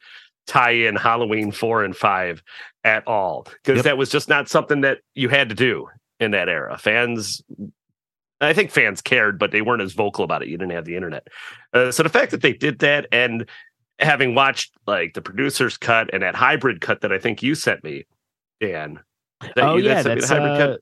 tie 0.49 0.73
in 0.73 0.97
Halloween 0.97 1.53
four 1.53 1.85
and 1.85 1.95
five 1.97 2.43
at 2.83 3.07
all 3.07 3.45
because 3.63 3.77
Yep. 3.77 3.85
that 3.85 3.99
was 3.99 4.11
just 4.11 4.29
not 4.29 4.49
something 4.49 4.81
that 4.81 4.99
you 5.15 5.29
had 5.29 5.49
to 5.51 5.55
do 5.55 5.87
in 6.19 6.33
that 6.33 6.49
era. 6.49 6.77
Fans 6.79 7.43
I 8.41 8.53
think 8.53 8.71
fans 8.71 9.01
cared, 9.03 9.39
but 9.39 9.51
they 9.51 9.63
weren't 9.63 9.83
as 9.83 9.93
vocal 9.95 10.25
about 10.25 10.43
it. 10.43 10.49
You 10.49 10.57
didn't 10.59 10.73
have 10.73 10.85
the 10.85 10.95
internet. 10.97 11.27
Uh, 11.73 11.91
so 11.91 12.03
the 12.05 12.09
fact 12.09 12.31
that 12.31 12.41
they 12.41 12.53
did 12.53 12.79
that 12.81 13.07
and 13.11 13.49
having 13.99 14.35
watched 14.35 14.73
like 14.87 15.15
the 15.15 15.21
producer's 15.21 15.77
cut 15.77 16.09
and 16.13 16.23
that 16.23 16.37
hybrid 16.37 16.81
cut 16.81 17.01
that 17.01 17.13
I 17.13 17.19
think 17.19 17.43
you 17.43 17.55
sent 17.57 17.83
me, 17.83 18.07
Dan. 18.61 19.01
oh 19.57 19.77
you- 19.77 19.85
yeah, 19.85 20.03
the 20.03 20.11
that's 20.15 20.31
uh, 20.31 20.39
cut. 20.57 20.81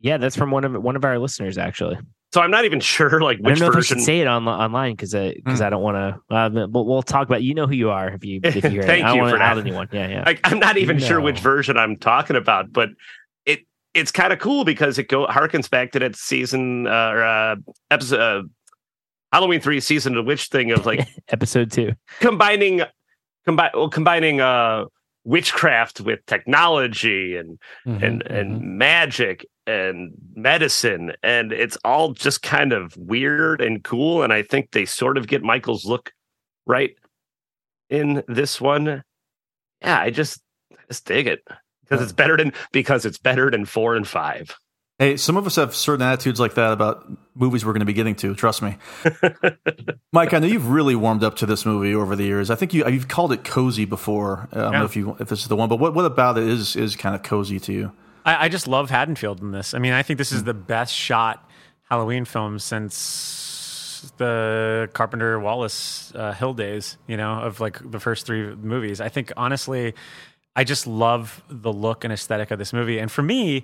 yeah, 0.00 0.18
that's 0.18 0.36
from 0.36 0.50
one 0.50 0.64
of 0.64 0.74
one 0.82 0.96
of 0.96 1.04
our 1.04 1.18
listeners 1.18 1.56
actually. 1.58 1.98
So 2.32 2.40
I'm 2.42 2.50
not 2.50 2.64
even 2.64 2.80
sure 2.94 3.20
like 3.20 3.38
I 3.38 3.40
don't 3.42 3.50
which 3.52 3.60
know 3.60 3.66
if 3.66 3.72
I 3.72 3.74
version. 3.76 3.98
should 3.98 4.04
say 4.04 4.20
it 4.20 4.26
on 4.26 4.46
online 4.46 4.92
because 4.96 5.12
because 5.12 5.58
Hmm. 5.60 5.64
I 5.64 5.70
don't 5.70 5.82
want 5.82 5.96
to. 5.96 6.34
Uh, 6.34 6.66
but 6.66 6.82
we'll 6.84 7.02
talk 7.02 7.26
about. 7.26 7.42
You 7.42 7.54
know 7.54 7.66
who 7.66 7.74
you 7.74 7.90
are 7.90 8.08
if 8.10 8.24
you 8.24 8.40
if 8.42 8.56
you 8.56 8.60
hear 8.70 8.82
Thank 8.82 9.00
it. 9.02 9.04
I 9.04 9.08
don't 9.08 9.16
you 9.16 9.22
want 9.22 9.32
for 9.32 9.38
to 9.38 9.44
out 9.44 9.54
that. 9.56 9.60
anyone. 9.62 9.88
Yeah, 9.92 10.08
yeah. 10.08 10.24
I, 10.26 10.38
I'm 10.44 10.58
not 10.58 10.76
even 10.76 10.98
sure 10.98 11.20
which 11.20 11.40
version 11.40 11.76
I'm 11.78 11.96
talking 11.96 12.36
about, 12.36 12.72
but 12.72 12.90
it 13.46 13.60
it's 13.94 14.10
kind 14.12 14.32
of 14.32 14.38
cool 14.40 14.64
because 14.64 14.98
it 14.98 15.08
go 15.08 15.26
harkens 15.26 15.70
back 15.70 15.92
to 15.92 15.98
that 16.00 16.16
season 16.16 16.86
uh, 16.86 16.90
or 17.10 17.22
uh, 17.22 17.56
episode 17.90 18.20
uh, 18.20 18.42
Halloween 19.32 19.60
three 19.60 19.80
season 19.80 20.14
of 20.16 20.24
the 20.24 20.28
witch 20.28 20.46
thing 20.48 20.70
of 20.70 20.84
like 20.86 21.08
Episode 21.28 21.70
two. 21.72 21.92
combining 22.20 22.82
combine 23.46 23.70
well, 23.74 23.88
combining 23.88 24.40
uh 24.40 24.84
witchcraft 25.24 26.00
with 26.00 26.24
technology 26.26 27.36
and 27.36 27.58
Mhm, 27.86 28.02
and 28.02 28.24
mhm. 28.24 28.30
and 28.40 28.60
magic 28.78 29.46
and 29.66 30.12
medicine. 30.34 31.12
And 31.22 31.52
it's 31.52 31.76
all 31.84 32.12
just 32.14 32.42
kind 32.42 32.72
of 32.72 32.96
weird 32.96 33.60
and 33.60 33.82
cool. 33.84 34.22
And 34.22 34.32
i 34.32 34.42
think 34.42 34.70
they 34.70 34.84
sort 34.86 35.18
of 35.18 35.26
get 35.26 35.42
michael's 35.42 35.84
look 35.84 36.12
right 36.66 36.94
in 37.90 38.22
this 38.28 38.60
one. 38.60 39.02
Yeah 39.82 40.00
i 40.00 40.10
just 40.10 40.40
I 40.72 40.76
just 40.88 41.04
dig 41.06 41.26
it. 41.26 41.40
Because 41.82 42.02
it's 42.02 42.12
better 42.12 42.36
than 42.36 42.52
because 42.72 43.06
it's 43.06 43.18
better 43.18 43.50
than 43.50 43.64
four 43.64 43.96
and 43.96 44.06
five 44.06 44.54
Hey, 44.98 45.16
some 45.16 45.36
of 45.36 45.46
us 45.46 45.54
have 45.54 45.76
certain 45.76 46.04
attitudes 46.04 46.40
like 46.40 46.54
that 46.54 46.72
about 46.72 47.08
movies 47.36 47.64
we're 47.64 47.72
going 47.72 47.80
to 47.80 47.86
be 47.86 47.92
getting 47.92 48.16
to. 48.16 48.34
Trust 48.34 48.62
me, 48.62 48.78
Mike. 50.12 50.34
I 50.34 50.40
know 50.40 50.48
you've 50.48 50.70
really 50.70 50.96
warmed 50.96 51.22
up 51.22 51.36
to 51.36 51.46
this 51.46 51.64
movie 51.64 51.94
over 51.94 52.16
the 52.16 52.24
years. 52.24 52.50
I 52.50 52.56
think 52.56 52.74
you 52.74 52.84
you've 52.88 53.06
called 53.06 53.32
it 53.32 53.44
cozy 53.44 53.84
before. 53.84 54.48
I 54.52 54.56
don't 54.56 54.72
know 54.72 54.84
if 54.84 54.96
you 54.96 55.16
if 55.20 55.28
this 55.28 55.42
is 55.42 55.48
the 55.48 55.54
one, 55.54 55.68
but 55.68 55.76
what 55.76 55.94
what 55.94 56.04
about 56.04 56.36
it 56.36 56.48
is 56.48 56.74
is 56.74 56.96
kind 56.96 57.14
of 57.14 57.22
cozy 57.22 57.60
to 57.60 57.72
you? 57.72 57.92
I, 58.24 58.46
I 58.46 58.48
just 58.48 58.66
love 58.66 58.90
Haddonfield 58.90 59.40
in 59.40 59.52
this. 59.52 59.72
I 59.72 59.78
mean, 59.78 59.92
I 59.92 60.02
think 60.02 60.18
this 60.18 60.32
is 60.32 60.42
the 60.42 60.54
best 60.54 60.92
shot 60.92 61.48
Halloween 61.88 62.24
film 62.24 62.58
since 62.58 64.12
the 64.16 64.90
Carpenter 64.94 65.38
Wallace 65.38 66.12
uh, 66.16 66.32
Hill 66.32 66.54
days. 66.54 66.96
You 67.06 67.16
know, 67.16 67.34
of 67.34 67.60
like 67.60 67.78
the 67.88 68.00
first 68.00 68.26
three 68.26 68.52
movies. 68.56 69.00
I 69.00 69.10
think 69.10 69.32
honestly, 69.36 69.94
I 70.56 70.64
just 70.64 70.88
love 70.88 71.40
the 71.48 71.72
look 71.72 72.02
and 72.02 72.12
aesthetic 72.12 72.50
of 72.50 72.58
this 72.58 72.72
movie. 72.72 72.98
And 72.98 73.12
for 73.12 73.22
me, 73.22 73.62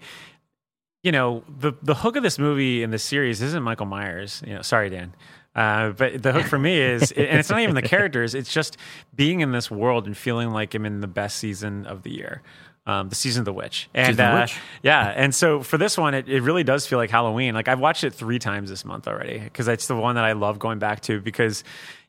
you 1.05 1.13
know, 1.13 1.45
the 1.61 1.73
the 1.83 1.95
hook 1.95 2.17
of 2.17 2.23
this 2.25 2.39
movie 2.39 2.83
in 2.83 2.91
this 2.91 3.05
series 3.05 3.41
isn't 3.43 3.63
Michael 3.63 3.87
Myers. 3.87 4.43
You 4.45 4.55
know, 4.55 4.63
sorry, 4.63 4.89
Dan. 4.89 5.15
Uh, 5.55 5.91
but 5.91 6.21
the 6.21 6.33
hook 6.33 6.47
for 6.47 6.59
me 6.59 6.81
is, 6.81 7.13
and 7.17 7.39
it's 7.39 7.51
not 7.51 7.61
even 7.61 7.75
the 7.77 7.83
characters. 7.83 8.35
It's 8.35 8.53
just 8.53 8.77
being 9.15 9.41
in 9.41 9.53
this 9.53 9.71
world 9.71 10.07
and 10.07 10.17
feeling 10.17 10.51
like 10.51 10.75
I'm 10.75 10.85
in 10.85 11.01
the 11.01 11.07
best 11.07 11.37
season 11.37 11.87
of 11.87 12.03
the 12.03 12.11
year, 12.11 12.43
um, 12.87 13.11
the 13.11 13.15
season 13.15 13.43
of 13.43 13.45
the 13.45 13.53
witch. 13.53 13.89
And 13.95 14.17
the 14.17 14.25
uh, 14.25 14.41
Witch. 14.41 14.57
yeah, 14.83 15.13
and 15.15 15.33
so 15.35 15.63
for 15.63 15.77
this 15.77 15.97
one, 15.99 16.15
it, 16.15 16.27
it 16.27 16.41
really 16.41 16.65
does 16.65 16.87
feel 16.87 16.99
like 16.99 17.11
Halloween. 17.11 17.55
Like 17.55 17.69
I've 17.69 17.81
watched 17.81 18.03
it 18.03 18.15
three 18.15 18.39
times 18.39 18.71
this 18.71 18.85
month 18.85 19.07
already 19.07 19.39
because 19.39 19.69
it's 19.69 19.87
the 19.87 19.95
one 19.97 20.15
that 20.17 20.25
I 20.25 20.33
love 20.33 20.59
going 20.59 20.79
back 20.79 21.03
to 21.03 21.21
because. 21.21 21.63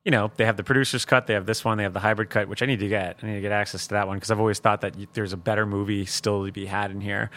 You 0.03 0.11
know, 0.11 0.29
they 0.37 0.45
have 0.45 0.55
the 0.55 0.63
producer's 0.63 1.03
cut, 1.03 1.25
they 1.25 1.33
have 1.33 1.47
this 1.47 1.65
one, 1.65 1.77
they 1.79 1.83
have 1.83 1.93
the 1.93 1.99
hybrid 1.99 2.29
cut, 2.29 2.47
which 2.47 2.61
I 2.61 2.67
need 2.67 2.77
to 2.81 2.87
get. 2.87 3.17
I 3.23 3.25
need 3.25 3.33
to 3.33 3.41
get 3.41 3.51
access 3.51 3.87
to 3.87 3.95
that 3.95 4.07
one 4.07 4.17
because 4.17 4.29
I've 4.29 4.39
always 4.39 4.59
thought 4.59 4.81
that 4.81 4.93
there's 5.13 5.33
a 5.33 5.37
better 5.37 5.65
movie 5.65 6.05
still 6.05 6.45
to 6.45 6.51
be 6.51 6.67
had 6.67 6.91
in 6.91 7.01
here. 7.01 7.31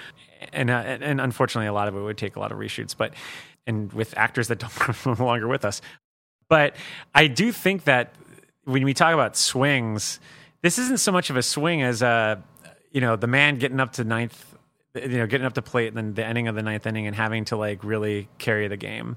And, 0.53 0.71
uh, 0.71 0.75
and 0.75 1.21
unfortunately, 1.21 1.69
a 1.69 1.73
lot 1.73 1.89
of 1.89 1.97
it 1.97 2.01
would 2.01 2.19
take 2.19 2.37
a 2.37 2.41
lot 2.41 2.53
of 2.53 2.59
reshoots, 2.59 2.97
but 2.97 3.15
and 3.67 3.93
with 3.93 4.17
actors 4.17 4.49
that 4.49 4.59
don't 4.59 5.07
no 5.19 5.25
longer 5.25 5.47
with 5.47 5.65
us. 5.65 5.81
But 6.49 6.75
I 7.15 7.27
do 7.27 7.53
think 7.53 7.85
that 7.85 8.15
when 8.65 8.85
we 8.85 8.95
talk 8.95 9.15
about 9.15 9.37
swings, 9.37 10.21
this 10.63 10.79
isn't 10.79 10.99
so 10.99 11.13
much 11.13 11.31
of 11.31 11.37
a 11.37 11.43
swing 11.43 11.83
as 11.83 12.03
uh, 12.03 12.37
you 12.91 13.01
know 13.01 13.17
the 13.17 13.27
man 13.27 13.57
getting 13.57 13.81
up 13.81 13.93
to 13.95 14.05
ninth, 14.05 14.57
you 14.95 15.09
know, 15.09 15.27
getting 15.27 15.47
up 15.47 15.53
to 15.55 15.63
plate, 15.63 15.89
and 15.89 15.97
then 15.97 16.15
the 16.15 16.25
ending 16.25 16.49
of 16.49 16.55
the 16.55 16.63
ninth 16.63 16.87
inning 16.87 17.07
and 17.07 17.15
having 17.15 17.45
to 17.47 17.57
like 17.57 17.85
really 17.85 18.29
carry 18.39 18.67
the 18.69 18.77
game 18.77 19.17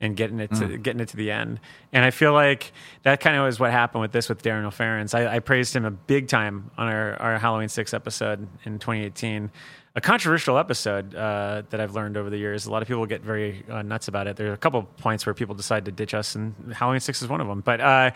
and 0.00 0.16
getting 0.16 0.40
it 0.40 0.52
to 0.52 0.76
getting 0.78 1.00
it 1.00 1.08
to 1.08 1.16
the 1.16 1.30
end. 1.30 1.60
And 1.92 2.04
I 2.04 2.10
feel 2.10 2.32
like 2.32 2.72
that 3.04 3.20
kind 3.20 3.36
of 3.36 3.44
was 3.44 3.60
what 3.60 3.70
happened 3.70 4.02
with 4.02 4.10
this 4.10 4.28
with 4.28 4.42
Daniel 4.42 4.72
Farrands. 4.72 5.14
I, 5.14 5.36
I 5.36 5.38
praised 5.38 5.76
him 5.76 5.84
a 5.84 5.92
big 5.92 6.26
time 6.26 6.72
on 6.76 6.88
our, 6.88 7.14
our 7.22 7.38
Halloween 7.38 7.68
six 7.68 7.94
episode 7.94 8.48
in 8.64 8.80
2018. 8.80 9.52
A 9.94 10.00
controversial 10.00 10.56
episode 10.56 11.14
uh, 11.14 11.62
that 11.68 11.78
I've 11.78 11.94
learned 11.94 12.16
over 12.16 12.30
the 12.30 12.38
years. 12.38 12.64
A 12.64 12.70
lot 12.72 12.80
of 12.80 12.88
people 12.88 13.04
get 13.04 13.20
very 13.20 13.62
uh, 13.68 13.82
nuts 13.82 14.08
about 14.08 14.26
it. 14.26 14.36
There 14.36 14.48
are 14.48 14.54
a 14.54 14.56
couple 14.56 14.80
of 14.80 14.96
points 14.96 15.26
where 15.26 15.34
people 15.34 15.54
decide 15.54 15.84
to 15.84 15.92
ditch 15.92 16.14
us, 16.14 16.34
and 16.34 16.54
Halloween 16.74 17.00
six 17.00 17.20
is 17.20 17.28
one 17.28 17.42
of 17.42 17.46
them. 17.46 17.60
But 17.60 17.80
uh, 17.82 18.10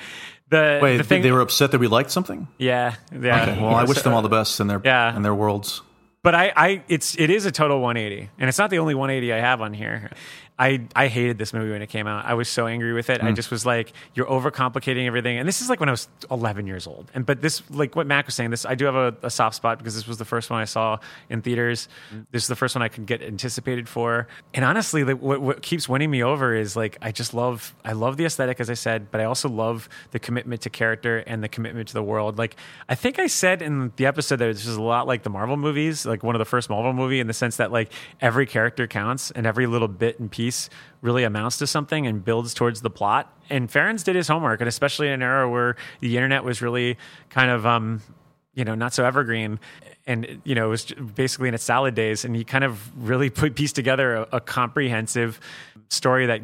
the 0.49 0.81
Wait, 0.83 0.97
the 0.97 1.05
thing, 1.05 1.21
they 1.21 1.33
were 1.33 1.43
upset 1.43 1.73
that 1.73 1.79
we 1.79 1.87
liked 1.87 2.11
something. 2.11 2.49
yeah, 2.57 2.95
yeah. 3.13 3.43
Okay, 3.43 3.61
well, 3.63 3.75
I 3.75 3.85
wish 3.85 4.01
them 4.01 4.15
all 4.15 4.23
the 4.23 4.31
best 4.31 4.59
in 4.59 4.69
their 4.69 4.81
Yeah. 4.83 5.15
in 5.15 5.21
their 5.21 5.35
worlds. 5.35 5.83
But 6.23 6.35
I, 6.35 6.53
I, 6.57 6.83
it's 6.89 7.17
it 7.19 7.29
is 7.29 7.45
a 7.45 7.53
total 7.53 7.81
180, 7.83 8.31
and 8.39 8.49
it's 8.49 8.59
not 8.59 8.71
the 8.71 8.79
only 8.79 8.95
180 8.95 9.33
I 9.35 9.39
have 9.41 9.61
on 9.61 9.75
here. 9.75 10.11
I, 10.59 10.87
I 10.97 11.09
hated 11.09 11.37
this 11.37 11.53
movie 11.53 11.71
when 11.71 11.83
it 11.83 11.89
came 11.89 12.07
out. 12.07 12.25
I 12.25 12.33
was 12.33 12.49
so 12.49 12.67
angry 12.67 12.95
with 12.95 13.11
it. 13.11 13.23
I 13.23 13.31
mm. 13.31 13.37
just 13.37 13.51
was 13.51 13.67
like, 13.67 13.93
you're 14.15 14.27
overcomplicating 14.27 15.07
everything. 15.07 15.39
And 15.39 15.47
this 15.47 15.61
is 15.61 15.69
like 15.69 15.81
when 15.81 15.91
I 15.91 15.93
was 15.93 16.09
11 16.31 16.67
years 16.67 16.87
old. 16.87 17.11
And 17.15 17.27
but 17.27 17.43
this, 17.43 17.63
like 17.71 17.95
what 17.95 18.07
Mac 18.07 18.25
was 18.25 18.35
saying, 18.35 18.51
this 18.51 18.65
I 18.65 18.75
do 18.75 18.87
have 18.87 18.95
a, 18.95 19.15
a 19.23 19.29
soft 19.29 19.57
spot 19.57 19.77
because 19.77 19.95
this 19.95 20.09
was 20.09 20.17
the 20.17 20.25
first 20.25 20.49
one 20.49 20.61
I 20.61 20.65
saw 20.65 20.99
in 21.29 21.43
theaters. 21.43 21.89
Mm. 22.15 22.27
This 22.31 22.45
is 22.45 22.49
the 22.49 22.57
first 22.57 22.75
one 22.75 22.81
I 22.81 22.89
could 22.89 23.05
get 23.05 23.21
anticipated 23.21 23.87
for. 23.87 24.29
And 24.55 24.65
honestly, 24.65 25.05
like, 25.05 25.21
what, 25.21 25.43
what 25.43 25.61
keeps 25.61 25.91
winning 25.91 26.11
me 26.11 26.23
over 26.23 26.55
is 26.55 26.75
like 26.75 26.97
I 27.03 27.13
just 27.13 27.35
love 27.35 27.75
I 27.85 27.93
love 27.93 28.17
the 28.17 28.25
aesthetic, 28.25 28.59
as 28.59 28.71
I 28.71 28.75
said, 28.75 29.11
but 29.11 29.21
I 29.21 29.25
also 29.25 29.51
love 29.51 29.91
the 30.13 30.19
commitment 30.19 30.63
to 30.63 30.71
character 30.71 31.19
and 31.19 31.45
the 31.45 31.49
commitment 31.49 31.89
to 31.89 31.95
the 31.95 32.03
world. 32.03 32.39
Like 32.39 32.57
I 32.89 32.95
think 32.95 33.19
I 33.19 33.27
said 33.27 33.61
in 33.61 33.93
the 33.97 34.07
episode 34.07 34.37
that 34.37 34.47
this 34.47 34.67
is 34.67 34.77
a 34.77 34.83
lot 34.83 35.07
like 35.07 35.23
the 35.23 35.31
Marvel 35.31 35.59
movies, 35.59 36.07
like 36.07 36.23
one 36.23 36.35
of 36.35 36.39
the 36.39 36.47
first 36.47 36.71
Marvel 36.71 36.95
movie, 36.95 37.21
in 37.21 37.27
the 37.27 37.35
sense 37.35 37.59
that 37.59 37.71
like 37.71 37.93
every 38.23 38.47
character 38.47 38.87
counts 38.87 39.31
and 39.33 39.47
every 39.47 39.67
little 39.67 39.89
bit 39.89 40.19
and 40.19 40.31
piece 40.31 40.46
really 41.03 41.25
amounts 41.25 41.59
to 41.59 41.67
something 41.67 42.07
and 42.07 42.25
builds 42.25 42.55
towards 42.55 42.81
the 42.81 42.91
plot. 42.91 43.33
And 43.49 43.71
Farrands 43.71 44.03
did 44.03 44.17
his 44.17 44.29
homework, 44.29 44.61
and 44.61 44.69
especially 44.69 45.07
in 45.09 45.15
an 45.15 45.23
era 45.23 45.49
where 45.49 45.77
the 46.01 46.17
internet 46.17 46.45
was 46.45 46.61
really 46.61 46.99
kind 47.31 47.51
of 47.51 47.65
um, 47.65 48.03
you 48.57 48.65
know, 48.65 48.75
not 48.75 48.93
so 48.93 49.05
evergreen. 49.05 49.61
And, 50.07 50.41
you 50.45 50.55
know, 50.55 50.67
it 50.67 50.71
was 50.71 50.85
basically 51.15 51.49
in 51.49 51.55
its 51.55 51.63
salad 51.63 51.95
days. 51.95 52.25
And 52.25 52.35
he 52.35 52.43
kind 52.43 52.65
of 52.65 52.91
really 53.07 53.31
put 53.31 53.55
pieced 53.55 53.77
together 53.77 54.17
a, 54.17 54.29
a 54.33 54.41
comprehensive 54.41 55.39
story 55.89 56.27
that 56.27 56.41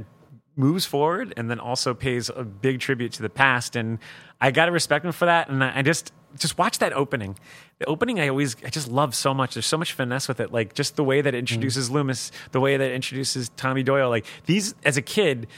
moves 0.57 0.85
forward 0.85 1.33
and 1.37 1.51
then 1.51 1.59
also 1.59 1.95
pays 1.95 2.31
a 2.35 2.45
big 2.45 2.81
tribute 2.81 3.13
to 3.15 3.23
the 3.23 3.31
past. 3.31 3.77
And 3.77 3.99
I 4.41 4.51
got 4.51 4.67
to 4.67 4.73
respect 4.73 5.05
him 5.05 5.13
for 5.13 5.27
that. 5.27 5.49
And 5.49 5.63
I 5.63 5.79
I 5.79 5.83
just, 5.83 6.13
just 6.39 6.59
watch 6.59 6.79
that 6.79 6.93
opening. 6.93 7.39
The 7.79 7.87
opening, 7.87 8.21
I 8.21 8.29
always, 8.29 8.57
I 8.65 8.69
just 8.69 8.89
love 8.89 9.15
so 9.15 9.33
much. 9.33 9.55
There's 9.55 9.67
so 9.67 9.79
much 9.79 9.93
finesse 9.93 10.29
with 10.29 10.41
it. 10.41 10.53
Like 10.53 10.75
just 10.75 10.97
the 10.97 11.05
way 11.05 11.21
that 11.21 11.35
it 11.35 11.37
mm-hmm. 11.37 11.55
introduces 11.55 11.91
Loomis, 11.91 12.33
the 12.53 12.61
way 12.61 12.77
that 12.77 12.91
it 12.91 12.95
introduces 12.95 13.49
Tommy 13.51 13.83
Doyle. 13.83 14.09
Like 14.11 14.27
these, 14.47 14.75
as 14.85 14.97
a 14.97 15.03
kid, 15.03 15.49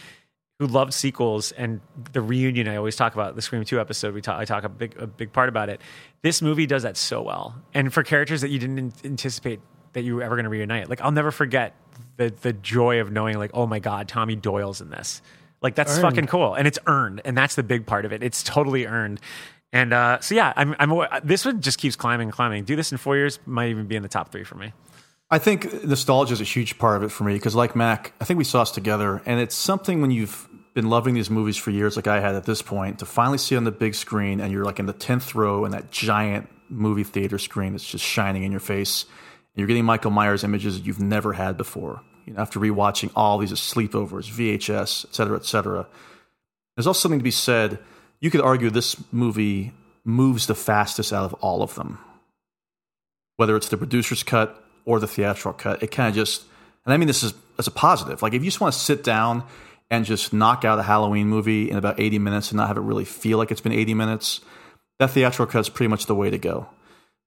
who 0.60 0.66
loved 0.68 0.94
sequels 0.94 1.52
and 1.52 1.80
the 2.12 2.20
reunion 2.20 2.68
I 2.68 2.76
always 2.76 2.94
talk 2.94 3.14
about 3.14 3.34
the 3.34 3.42
Scream 3.42 3.64
2 3.64 3.80
episode 3.80 4.14
we 4.14 4.20
talk 4.20 4.38
I 4.38 4.44
talk 4.44 4.62
a 4.62 4.68
big 4.68 4.96
a 4.96 5.06
big 5.06 5.32
part 5.32 5.48
about 5.48 5.68
it. 5.68 5.80
This 6.22 6.40
movie 6.40 6.66
does 6.66 6.84
that 6.84 6.96
so 6.96 7.22
well. 7.22 7.56
And 7.74 7.92
for 7.92 8.04
characters 8.04 8.40
that 8.42 8.50
you 8.50 8.60
didn't 8.60 9.04
anticipate 9.04 9.60
that 9.94 10.02
you 10.02 10.16
were 10.16 10.22
ever 10.22 10.36
going 10.36 10.44
to 10.44 10.50
reunite. 10.50 10.88
Like 10.88 11.00
I'll 11.00 11.10
never 11.10 11.30
forget 11.30 11.74
the 12.16 12.32
the 12.42 12.52
joy 12.52 13.00
of 13.00 13.10
knowing 13.10 13.38
like 13.38 13.50
oh 13.54 13.66
my 13.66 13.78
god, 13.78 14.08
Tommy 14.08 14.36
Doyle's 14.36 14.80
in 14.80 14.90
this. 14.90 15.22
Like 15.60 15.74
that's 15.74 15.98
fucking 15.98 16.26
cool 16.26 16.54
and 16.54 16.66
it's 16.68 16.78
earned 16.86 17.22
and 17.24 17.36
that's 17.36 17.54
the 17.54 17.62
big 17.62 17.86
part 17.86 18.04
of 18.04 18.12
it. 18.12 18.22
It's 18.22 18.42
totally 18.42 18.86
earned. 18.86 19.20
And 19.72 19.92
uh, 19.92 20.20
so 20.20 20.34
yeah, 20.34 20.52
I'm, 20.56 20.76
I'm 20.78 20.92
this 21.24 21.44
one 21.44 21.60
just 21.60 21.78
keeps 21.78 21.96
climbing 21.96 22.26
and 22.26 22.32
climbing. 22.32 22.64
Do 22.64 22.76
this 22.76 22.92
in 22.92 22.98
4 22.98 23.16
years 23.16 23.38
might 23.46 23.70
even 23.70 23.86
be 23.86 23.96
in 23.96 24.02
the 24.02 24.08
top 24.08 24.30
3 24.30 24.44
for 24.44 24.56
me. 24.56 24.72
I 25.30 25.38
think 25.38 25.84
nostalgia 25.84 26.34
is 26.34 26.40
a 26.40 26.44
huge 26.44 26.78
part 26.78 26.96
of 26.96 27.02
it 27.02 27.08
for 27.08 27.24
me 27.24 27.32
because, 27.34 27.54
like 27.54 27.74
Mac, 27.74 28.12
I 28.20 28.24
think 28.24 28.38
we 28.38 28.44
saw 28.44 28.62
us 28.62 28.70
together, 28.70 29.22
and 29.26 29.40
it's 29.40 29.54
something 29.54 30.00
when 30.00 30.10
you've 30.10 30.48
been 30.74 30.90
loving 30.90 31.14
these 31.14 31.30
movies 31.30 31.56
for 31.56 31.70
years, 31.70 31.96
like 31.96 32.06
I 32.06 32.20
had 32.20 32.34
at 32.34 32.44
this 32.44 32.62
point, 32.62 32.98
to 32.98 33.06
finally 33.06 33.38
see 33.38 33.56
on 33.56 33.64
the 33.64 33.72
big 33.72 33.94
screen, 33.94 34.40
and 34.40 34.52
you're 34.52 34.64
like 34.64 34.78
in 34.78 34.86
the 34.86 34.92
tenth 34.92 35.34
row 35.34 35.64
in 35.64 35.72
that 35.72 35.90
giant 35.90 36.48
movie 36.68 37.04
theater 37.04 37.38
screen 37.38 37.72
that's 37.72 37.88
just 37.88 38.04
shining 38.04 38.42
in 38.42 38.50
your 38.50 38.60
face, 38.60 39.06
you're 39.54 39.66
getting 39.66 39.84
Michael 39.84 40.10
Myers 40.10 40.44
images 40.44 40.78
that 40.78 40.86
you've 40.86 41.00
never 41.00 41.32
had 41.32 41.56
before. 41.56 42.02
You 42.26 42.34
know, 42.34 42.40
after 42.40 42.58
rewatching 42.58 43.10
all 43.14 43.38
these 43.38 43.52
sleepovers, 43.52 44.30
VHS, 44.30 45.04
et 45.04 45.14
cetera, 45.14 45.36
et 45.36 45.44
cetera. 45.44 45.86
There's 46.76 46.86
also 46.86 47.00
something 47.00 47.20
to 47.20 47.24
be 47.24 47.30
said. 47.30 47.78
You 48.20 48.30
could 48.30 48.40
argue 48.40 48.70
this 48.70 48.96
movie 49.12 49.72
moves 50.04 50.46
the 50.46 50.54
fastest 50.54 51.12
out 51.12 51.24
of 51.24 51.34
all 51.34 51.62
of 51.62 51.74
them 51.74 51.98
whether 53.36 53.56
it's 53.56 53.68
the 53.68 53.76
producer's 53.76 54.22
cut 54.22 54.62
or 54.84 55.00
the 55.00 55.06
theatrical 55.06 55.52
cut. 55.52 55.82
It 55.82 55.90
kind 55.90 56.08
of 56.08 56.14
just, 56.14 56.44
and 56.84 56.92
I 56.92 56.96
mean 56.96 57.06
this 57.06 57.22
is 57.22 57.34
as 57.58 57.66
a 57.66 57.70
positive. 57.70 58.22
Like 58.22 58.34
if 58.34 58.42
you 58.42 58.48
just 58.48 58.60
want 58.60 58.74
to 58.74 58.78
sit 58.78 59.02
down 59.04 59.44
and 59.90 60.04
just 60.04 60.32
knock 60.32 60.64
out 60.64 60.78
a 60.78 60.82
Halloween 60.82 61.28
movie 61.28 61.70
in 61.70 61.76
about 61.76 62.00
80 62.00 62.18
minutes 62.18 62.50
and 62.50 62.56
not 62.56 62.68
have 62.68 62.76
it 62.76 62.82
really 62.82 63.04
feel 63.04 63.38
like 63.38 63.50
it's 63.50 63.60
been 63.60 63.72
80 63.72 63.94
minutes, 63.94 64.40
that 64.98 65.10
theatrical 65.10 65.46
cut 65.46 65.60
is 65.60 65.68
pretty 65.68 65.88
much 65.88 66.06
the 66.06 66.14
way 66.14 66.30
to 66.30 66.38
go. 66.38 66.68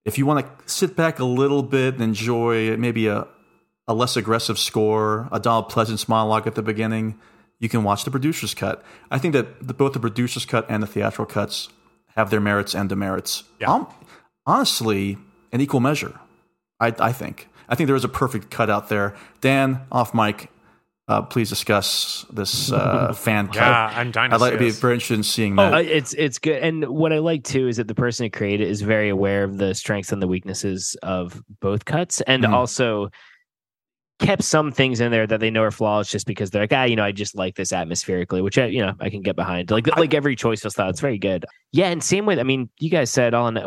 If 0.07 0.17
you 0.17 0.25
want 0.25 0.45
to 0.45 0.69
sit 0.71 0.95
back 0.95 1.19
a 1.19 1.25
little 1.25 1.61
bit 1.61 1.95
and 1.95 2.01
enjoy 2.01 2.77
maybe 2.77 3.07
a, 3.07 3.27
a 3.89 3.93
less 3.93 4.15
aggressive 4.15 4.57
score, 4.57 5.27
a 5.33 5.39
Donald 5.39 5.69
Pleasence 5.69 6.07
monologue 6.07 6.47
at 6.47 6.55
the 6.55 6.61
beginning, 6.61 7.19
you 7.59 7.67
can 7.67 7.83
watch 7.83 8.05
the 8.05 8.09
producer's 8.09 8.53
cut. 8.53 8.85
I 9.11 9.17
think 9.17 9.33
that 9.33 9.67
the, 9.67 9.73
both 9.73 9.91
the 9.91 9.99
producer's 9.99 10.45
cut 10.45 10.65
and 10.69 10.81
the 10.81 10.87
theatrical 10.87 11.25
cuts 11.25 11.67
have 12.15 12.29
their 12.29 12.39
merits 12.39 12.73
and 12.73 12.87
demerits. 12.87 13.43
Yeah. 13.59 13.69
Um, 13.69 13.87
honestly, 14.45 15.17
in 15.51 15.59
equal 15.59 15.81
measure, 15.81 16.17
I, 16.79 16.95
I 16.99 17.11
think. 17.11 17.49
I 17.67 17.75
think 17.75 17.87
there 17.87 17.95
is 17.97 18.05
a 18.05 18.09
perfect 18.09 18.49
cut 18.49 18.69
out 18.69 18.87
there. 18.87 19.13
Dan, 19.41 19.81
off 19.91 20.13
mic, 20.13 20.49
uh, 21.07 21.21
please 21.21 21.49
discuss 21.49 22.25
this 22.31 22.71
uh, 22.71 23.13
fan 23.17 23.47
cut. 23.47 23.55
Yeah, 23.55 23.91
I'm 23.95 24.11
dying. 24.11 24.33
I'd 24.33 24.41
like 24.41 24.53
to 24.53 24.59
be 24.59 24.71
very 24.71 24.95
interested 24.95 25.15
in 25.15 25.23
seeing 25.23 25.55
that. 25.55 25.73
Uh, 25.73 25.77
it's 25.77 26.13
it's 26.13 26.37
good, 26.39 26.61
and 26.61 26.85
what 26.85 27.13
I 27.13 27.19
like 27.19 27.43
too 27.43 27.67
is 27.67 27.77
that 27.77 27.87
the 27.87 27.95
person 27.95 28.25
who 28.25 28.29
created 28.29 28.67
it 28.67 28.71
is 28.71 28.81
very 28.81 29.09
aware 29.09 29.43
of 29.43 29.57
the 29.57 29.73
strengths 29.73 30.11
and 30.11 30.21
the 30.21 30.27
weaknesses 30.27 30.97
of 31.03 31.41
both 31.61 31.85
cuts, 31.85 32.21
and 32.21 32.43
Mhm. 32.43 32.53
also 32.53 33.09
kept 34.19 34.43
some 34.43 34.71
things 34.71 34.99
in 34.99 35.11
there 35.11 35.27
that 35.27 35.39
they 35.39 35.51
know 35.51 35.61
are 35.61 35.69
flaws 35.71 36.09
just 36.09 36.25
because 36.25 36.49
they're 36.49 36.63
like, 36.63 36.73
ah, 36.73 36.83
you 36.85 36.95
know, 36.95 37.03
I 37.03 37.11
just 37.11 37.35
like 37.35 37.55
this 37.55 37.71
atmospherically, 37.71 38.41
which 38.41 38.57
I, 38.57 38.65
you 38.65 38.81
know, 38.83 38.93
I 38.99 39.11
can 39.11 39.21
get 39.21 39.35
behind. 39.35 39.69
Like 39.69 39.87
like 39.95 40.13
every 40.13 40.35
choice 40.35 40.63
was 40.63 40.73
thought 40.73 40.89
it's 40.89 40.99
very 41.01 41.19
good. 41.19 41.45
Yeah, 41.71 41.87
and 41.89 42.03
same 42.03 42.25
with, 42.25 42.39
I 42.39 42.43
mean, 42.43 42.69
you 42.79 42.89
guys 42.89 43.11
said 43.11 43.33
all. 43.33 43.47
In, 43.47 43.57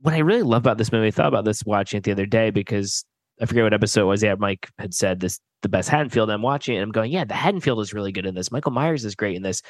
what 0.00 0.14
I 0.14 0.18
really 0.18 0.42
love 0.42 0.62
about 0.62 0.78
this 0.78 0.92
movie, 0.92 1.08
I 1.08 1.10
thought 1.10 1.26
about 1.26 1.44
this 1.44 1.64
watching 1.64 1.98
it 1.98 2.04
the 2.04 2.12
other 2.12 2.26
day 2.26 2.50
because 2.50 3.04
I 3.40 3.46
forget 3.46 3.64
what 3.64 3.74
episode 3.74 4.02
it 4.02 4.06
was. 4.06 4.22
Yeah, 4.22 4.34
Mike 4.38 4.68
had 4.78 4.94
said 4.94 5.20
this 5.20 5.40
the 5.62 5.68
best 5.68 5.88
Haddonfield. 5.88 6.30
I'm 6.30 6.42
watching 6.42 6.74
it 6.74 6.78
and 6.78 6.84
I'm 6.84 6.92
going, 6.92 7.10
yeah, 7.12 7.24
the 7.24 7.34
Haddonfield 7.34 7.80
is 7.80 7.92
really 7.94 8.12
good 8.12 8.26
in 8.26 8.34
this. 8.34 8.50
Michael 8.52 8.72
Myers 8.72 9.04
is 9.04 9.14
great 9.14 9.36
in 9.36 9.42
this. 9.42 9.62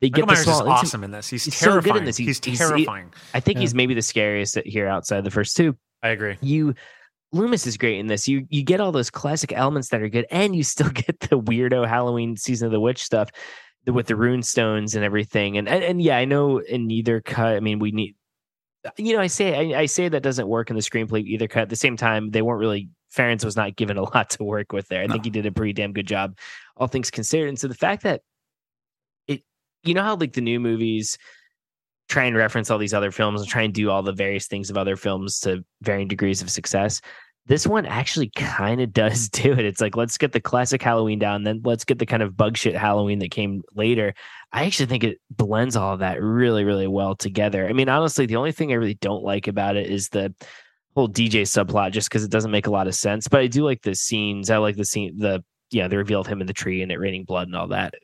They 0.00 0.08
Michael 0.10 0.16
get 0.16 0.20
the 0.22 0.26
Myers 0.26 0.38
is 0.38 0.44
small 0.44 0.62
intim- 0.62 0.68
awesome 0.70 1.04
in 1.04 1.10
this. 1.10 1.28
He's, 1.28 1.44
he's 1.44 1.56
so 1.56 1.66
good 1.66 1.76
in 1.78 1.82
terrifying. 1.82 2.04
this. 2.04 2.16
He- 2.16 2.24
he's, 2.26 2.44
he's- 2.44 2.58
he- 2.58 2.64
terrifying. 2.64 3.12
I 3.34 3.40
think 3.40 3.58
he's 3.58 3.74
maybe 3.74 3.94
the 3.94 4.02
scariest 4.02 4.58
here 4.64 4.86
outside 4.86 5.24
the 5.24 5.30
first 5.30 5.56
two. 5.56 5.76
I 6.02 6.08
agree. 6.10 6.36
You 6.40 6.74
Loomis 7.32 7.66
is 7.66 7.76
great 7.76 7.98
in 7.98 8.06
this. 8.06 8.26
You 8.28 8.46
you 8.48 8.62
get 8.62 8.80
all 8.80 8.90
those 8.92 9.10
classic 9.10 9.52
elements 9.52 9.88
that 9.90 10.00
are 10.00 10.08
good, 10.08 10.26
and 10.30 10.54
you 10.56 10.62
still 10.62 10.88
get 10.94 11.18
the 11.20 11.38
weirdo 11.38 11.86
Halloween 11.86 12.36
season 12.36 12.66
of 12.66 12.72
the 12.72 12.80
witch 12.80 13.02
stuff 13.02 13.30
the- 13.84 13.92
with 13.92 14.06
the 14.06 14.16
rune 14.16 14.42
stones 14.42 14.94
and 14.94 15.04
everything. 15.04 15.58
And 15.58 15.68
and, 15.68 15.82
and 15.84 16.00
yeah, 16.02 16.16
I 16.16 16.24
know 16.24 16.58
in 16.58 16.90
either 16.90 17.20
cut. 17.20 17.56
I 17.56 17.60
mean, 17.60 17.80
we 17.80 17.90
need. 17.90 18.14
You 18.96 19.14
know, 19.14 19.20
I 19.20 19.26
say 19.26 19.74
I, 19.74 19.80
I 19.80 19.86
say 19.86 20.08
that 20.08 20.22
doesn't 20.22 20.46
work 20.48 20.70
in 20.70 20.76
the 20.76 20.82
screenplay 20.82 21.22
either 21.24 21.48
cut. 21.48 21.62
At 21.62 21.68
the 21.68 21.76
same 21.76 21.96
time, 21.96 22.30
they 22.30 22.40
weren't 22.42 22.60
really. 22.60 22.88
Farrands 23.10 23.44
was 23.44 23.56
not 23.56 23.76
given 23.76 23.96
a 23.96 24.02
lot 24.14 24.30
to 24.30 24.44
work 24.44 24.72
with 24.72 24.88
there. 24.88 25.02
I 25.02 25.06
think 25.06 25.24
he 25.24 25.30
did 25.30 25.46
a 25.46 25.52
pretty 25.52 25.72
damn 25.72 25.92
good 25.92 26.06
job, 26.06 26.36
all 26.76 26.86
things 26.86 27.10
considered. 27.10 27.48
And 27.48 27.58
so 27.58 27.68
the 27.68 27.74
fact 27.74 28.02
that 28.02 28.22
it, 29.26 29.42
you 29.82 29.94
know 29.94 30.02
how 30.02 30.16
like 30.16 30.32
the 30.32 30.40
new 30.40 30.60
movies 30.60 31.18
try 32.08 32.24
and 32.24 32.36
reference 32.36 32.70
all 32.70 32.78
these 32.78 32.94
other 32.94 33.10
films 33.10 33.40
and 33.40 33.50
try 33.50 33.62
and 33.62 33.74
do 33.74 33.90
all 33.90 34.02
the 34.02 34.12
various 34.12 34.46
things 34.46 34.70
of 34.70 34.78
other 34.78 34.96
films 34.96 35.40
to 35.40 35.64
varying 35.82 36.08
degrees 36.08 36.40
of 36.40 36.50
success. 36.50 37.00
This 37.46 37.66
one 37.66 37.86
actually 37.86 38.30
kind 38.30 38.80
of 38.80 38.92
does 38.92 39.28
do 39.28 39.52
it. 39.52 39.60
It's 39.60 39.80
like 39.80 39.96
let's 39.96 40.18
get 40.18 40.32
the 40.32 40.40
classic 40.40 40.82
Halloween 40.82 41.18
down, 41.18 41.44
then 41.44 41.60
let's 41.64 41.84
get 41.84 41.98
the 41.98 42.06
kind 42.06 42.22
of 42.22 42.36
bug 42.36 42.56
shit 42.56 42.74
Halloween 42.74 43.18
that 43.20 43.30
came 43.30 43.62
later. 43.74 44.14
I 44.52 44.64
actually 44.64 44.86
think 44.86 45.04
it 45.04 45.18
blends 45.30 45.76
all 45.76 45.94
of 45.94 46.00
that 46.00 46.22
really, 46.22 46.64
really 46.64 46.86
well 46.86 47.14
together. 47.14 47.68
I 47.68 47.72
mean, 47.72 47.88
honestly, 47.88 48.26
the 48.26 48.36
only 48.36 48.52
thing 48.52 48.72
I 48.72 48.76
really 48.76 48.94
don't 48.94 49.22
like 49.22 49.46
about 49.46 49.76
it 49.76 49.90
is 49.90 50.08
the 50.08 50.34
whole 50.98 51.08
DJ 51.08 51.42
subplot, 51.42 51.92
just 51.92 52.08
because 52.08 52.24
it 52.24 52.30
doesn't 52.30 52.50
make 52.50 52.66
a 52.66 52.70
lot 52.70 52.88
of 52.88 52.94
sense. 52.94 53.28
But 53.28 53.40
I 53.40 53.46
do 53.46 53.64
like 53.64 53.82
the 53.82 53.94
scenes. 53.94 54.50
I 54.50 54.56
like 54.56 54.76
the 54.76 54.84
scene, 54.84 55.16
the 55.16 55.44
yeah, 55.70 55.86
the 55.86 55.96
reveal 55.96 56.20
of 56.20 56.26
him 56.26 56.40
in 56.40 56.48
the 56.48 56.52
tree 56.52 56.82
and 56.82 56.90
it 56.90 56.98
raining 56.98 57.24
blood 57.24 57.46
and 57.46 57.54
all 57.54 57.68
that. 57.68 57.94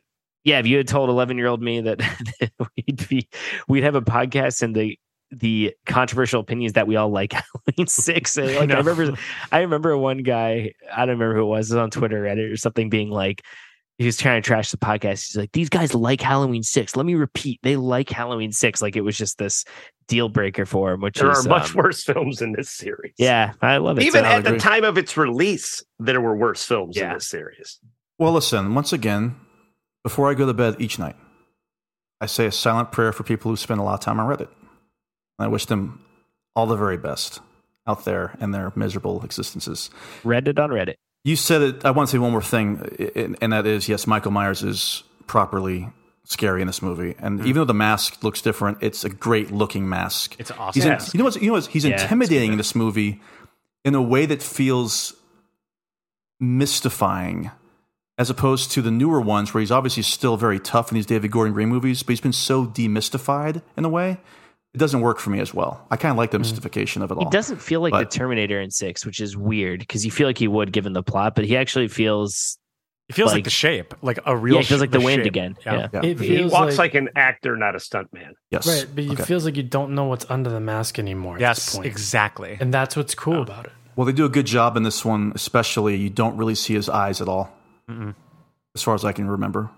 Yeah, 0.45 0.59
if 0.59 0.67
you 0.67 0.77
had 0.77 0.87
told 0.87 1.09
11 1.09 1.37
year 1.37 1.47
old 1.47 1.61
me 1.61 1.81
that, 1.81 1.97
that 1.97 2.51
we'd 2.77 3.07
be 3.09 3.27
we'd 3.67 3.83
have 3.83 3.95
a 3.95 4.01
podcast 4.01 4.61
and 4.61 4.73
the 4.73 4.97
the 5.31 5.75
controversial 5.85 6.39
opinions 6.39 6.73
that 6.73 6.87
we 6.87 6.95
all 6.95 7.09
like 7.09 7.33
Halloween 7.67 7.87
six. 7.87 8.37
Like 8.37 8.71
I, 8.71 8.77
remember, 8.77 9.17
I 9.51 9.59
remember 9.59 9.97
one 9.97 10.19
guy. 10.19 10.71
I 10.89 10.99
don't 10.99 11.17
remember 11.19 11.35
who 11.35 11.41
it 11.41 11.47
was. 11.47 11.69
It 11.69 11.75
was 11.75 11.81
on 11.81 11.89
Twitter, 11.89 12.23
Reddit, 12.23 12.53
or 12.53 12.55
something, 12.55 12.89
being 12.89 13.09
like, 13.09 13.43
he 13.97 14.05
was 14.05 14.17
trying 14.17 14.41
to 14.41 14.45
trash 14.45 14.71
the 14.71 14.77
podcast. 14.77 15.27
He's 15.27 15.35
like, 15.37 15.51
these 15.53 15.69
guys 15.69 15.93
like 15.95 16.21
Halloween 16.21 16.63
six. 16.63 16.95
Let 16.95 17.05
me 17.05 17.15
repeat, 17.15 17.59
they 17.63 17.75
like 17.77 18.09
Halloween 18.09 18.51
six. 18.51 18.81
Like 18.81 18.95
it 18.95 19.01
was 19.01 19.17
just 19.17 19.37
this 19.37 19.63
deal 20.07 20.27
breaker 20.29 20.65
for 20.65 20.91
him. 20.93 21.01
Which 21.01 21.17
There 21.17 21.31
is 21.31 21.45
are 21.45 21.49
much 21.49 21.71
um, 21.71 21.77
worse 21.77 22.03
films 22.03 22.41
in 22.41 22.51
this 22.51 22.69
series. 22.69 23.13
Yeah, 23.17 23.53
I 23.61 23.77
love 23.77 23.97
it. 23.97 24.03
Even 24.03 24.23
So- 24.23 24.29
at 24.29 24.43
the 24.43 24.57
time 24.57 24.83
of 24.83 24.97
its 24.97 25.15
release, 25.17 25.83
there 25.99 26.19
were 26.21 26.35
worse 26.35 26.63
films 26.63 26.97
in 26.97 27.13
this 27.13 27.27
series. 27.27 27.79
Well, 28.19 28.31
listen, 28.33 28.75
once 28.75 28.93
again, 28.93 29.35
before 30.03 30.29
I 30.29 30.33
go 30.33 30.45
to 30.45 30.53
bed 30.53 30.75
each 30.79 30.99
night, 30.99 31.15
I 32.21 32.27
say 32.27 32.45
a 32.45 32.51
silent 32.51 32.91
prayer 32.91 33.11
for 33.11 33.23
people 33.23 33.51
who 33.51 33.57
spend 33.57 33.79
a 33.79 33.83
lot 33.83 33.95
of 33.95 33.99
time 33.99 34.19
on 34.19 34.27
Reddit. 34.27 34.47
And 35.37 35.45
I 35.45 35.47
wish 35.47 35.65
them 35.65 36.01
all 36.55 36.65
the 36.65 36.77
very 36.77 36.97
best 36.97 37.41
out 37.87 38.05
there 38.05 38.35
in 38.39 38.51
their 38.51 38.71
miserable 38.75 39.23
existences. 39.23 39.89
Reddit 40.23 40.57
on 40.59 40.69
Reddit. 40.69 40.95
You 41.25 41.35
said 41.35 41.61
it. 41.63 41.85
I 41.85 41.89
want 41.89 42.07
to 42.07 42.11
say 42.11 42.19
one 42.19 42.31
more 42.31 42.41
thing, 42.41 43.35
and- 43.41 43.51
that 43.51 43.65
is 43.65 43.89
yes, 43.89 44.05
Michael 44.05 44.29
Myers 44.29 44.61
is 44.61 45.03
properly 45.25 45.89
scary 46.23 46.61
in 46.61 46.67
this 46.67 46.83
movie. 46.83 47.15
And 47.17 47.39
mm-hmm. 47.39 47.47
even 47.47 47.61
though 47.61 47.65
the 47.65 47.73
mask 47.73 48.23
looks 48.23 48.41
different, 48.41 48.77
it's 48.81 49.03
a 49.03 49.09
great 49.09 49.49
looking 49.49 49.89
mask. 49.89 50.35
It's 50.37 50.51
awesome. 50.51 50.79
He's 50.79 50.85
in- 50.85 50.99
you 51.13 51.17
know 51.17 51.23
what's, 51.23 51.37
you 51.37 51.47
know 51.47 51.53
what's, 51.53 51.65
he's 51.65 51.83
Yeah, 51.83 51.99
intimidating 51.99 52.51
in 52.51 52.57
this 52.59 52.75
movie 52.75 53.21
in 53.83 53.95
a 53.95 54.01
way 54.03 54.27
that 54.27 54.43
feels 54.43 55.15
mystifying 56.39 57.49
as 58.19 58.29
opposed 58.29 58.71
to 58.73 58.83
the 58.83 58.91
newer 58.91 59.19
ones 59.19 59.51
where 59.51 59.61
he's 59.61 59.71
obviously 59.71 60.03
still 60.03 60.37
very 60.37 60.59
tough 60.59 60.91
in 60.91 60.95
these 60.95 61.07
David 61.07 61.31
Gordon 61.31 61.53
Green 61.53 61.69
movies, 61.69 62.03
but 62.03 62.11
he's 62.11 62.21
been 62.21 62.33
so 62.33 62.67
demystified 62.67 63.63
in 63.75 63.83
a 63.83 63.89
way. 63.89 64.17
It 64.75 64.79
doesn't 64.79 64.99
work 64.99 65.19
for 65.19 65.29
me 65.29 65.39
as 65.39 65.53
well. 65.53 65.85
I 65.89 65.95
kind 65.95 66.11
of 66.11 66.17
like 66.17 66.31
the 66.31 66.37
mm. 66.37 66.41
mystification 66.41 67.01
of 67.01 67.09
it 67.09 67.15
all. 67.17 67.23
He 67.23 67.29
doesn't 67.29 67.61
feel 67.61 67.79
like 67.79 67.91
But- 67.91 68.11
the 68.11 68.17
Terminator 68.17 68.59
in 68.59 68.71
six, 68.71 69.05
which 69.05 69.21
is 69.21 69.37
weird 69.37 69.79
because 69.79 70.03
you 70.03 70.11
feel 70.11 70.27
like 70.27 70.37
he 70.37 70.49
would 70.49 70.73
given 70.73 70.91
the 70.91 71.01
plot, 71.01 71.33
but 71.33 71.45
he 71.45 71.55
actually 71.55 71.87
feels 71.87 72.57
It 73.07 73.15
feels 73.15 73.27
like, 73.27 73.35
Like- 73.35 73.43
the 73.45 73.49
shape, 73.51 73.93
like 74.01 74.19
a 74.25 74.35
real. 74.35 74.55
yeah, 74.55 74.59
it 74.61 74.65
feels 74.65 74.79
sh- 74.79 74.81
like 74.81 74.91
the, 74.91 74.99
wind 74.99 75.19
shape. 75.21 75.27
again. 75.27 75.55
Yeah. 75.65 75.73
Yeah. 75.73 75.87
Yeah. 75.93 76.09
It 76.09 76.19
He 76.19 76.43
walks 76.43 76.77
like, 76.77 76.93
like, 76.93 76.95
an 76.95 77.09
actor, 77.15 77.55
not 77.55 77.75
a 77.75 77.77
stuntman. 77.77 78.31
Yes. 78.51 78.67
right, 78.67 78.85
but 78.93 79.03
it 79.05 79.11
Okay. 79.11 79.23
feels 79.23 79.45
like 79.45 79.55
you 79.55 79.63
don't 79.63 79.95
know 79.95 80.05
what's 80.05 80.25
under 80.29 80.49
the 80.49 80.59
mask 80.59 80.99
anymore. 80.99 81.35
At 81.35 81.39
this 81.39 81.47
Yes, 81.47 81.75
point. 81.75 81.85
exactly. 81.85 82.57
and 82.59 82.73
that's 82.73 82.97
what's 82.97 83.15
cool 83.15 83.41
about 83.43 83.65
it. 83.67 83.71
Well, 83.95 84.05
they 84.05 84.11
do 84.11 84.25
a 84.25 84.29
good 84.29 84.45
job 84.47 84.75
in 84.75 84.83
this 84.83 85.05
one, 85.05 85.31
especially. 85.35 85.95
You 85.95 86.09
don't 86.09 86.35
really 86.35 86.55
see 86.55 86.73
his 86.73 86.89
eyes 86.89 87.21
at 87.21 87.29
all, 87.29 87.53
as 88.75 88.81
far 88.83 88.93
as 88.95 89.05
I 89.05 89.13
can 89.13 89.29
remember. 89.29 89.69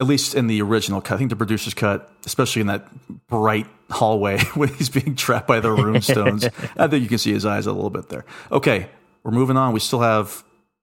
At 0.00 0.08
least 0.08 0.34
in 0.34 0.48
the 0.48 0.60
original 0.60 1.00
cut. 1.00 1.14
I 1.14 1.18
think 1.18 1.30
the 1.30 1.36
producer's 1.36 1.74
cut, 1.74 2.10
especially 2.26 2.60
in 2.60 2.66
that 2.66 2.88
bright 3.28 3.66
hallway 3.90 4.38
when 4.54 4.68
he's 4.74 4.88
being 4.88 5.14
trapped 5.14 5.46
by 5.46 5.60
the 5.60 5.70
rune 5.70 6.02
stones, 6.02 6.44
I 6.76 6.88
think 6.88 7.02
you 7.02 7.08
can 7.08 7.18
see 7.18 7.32
his 7.32 7.46
eyes 7.46 7.66
a 7.66 7.72
little 7.72 7.90
bit 7.90 8.08
there. 8.08 8.24
Okay, 8.50 8.88
we're 9.22 9.30
moving 9.30 9.56
on. 9.56 9.72
We 9.72 9.80
still 9.80 10.00
have 10.00 10.42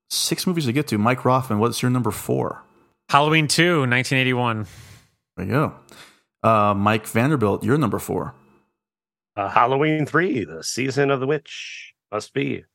six 0.09 0.47
movies 0.47 0.65
to 0.65 0.73
get 0.73 0.87
to. 0.87 0.97
Mike 0.97 1.19
Roffman, 1.19 1.59
what's 1.59 1.81
your 1.81 1.91
number 1.91 2.11
four? 2.11 2.63
Halloween 3.09 3.47
2, 3.47 3.79
1981. 3.81 4.65
There 5.35 5.45
you 5.45 5.51
go. 5.51 5.75
Uh, 6.43 6.73
Mike 6.73 7.05
Vanderbilt, 7.05 7.63
you're 7.63 7.77
number 7.77 7.99
four. 7.99 8.33
Uh, 9.35 9.49
Halloween 9.49 10.05
3, 10.05 10.45
the 10.45 10.63
season 10.63 11.11
of 11.11 11.19
the 11.19 11.27
witch. 11.27 11.93
Must 12.11 12.33
be. 12.33 12.65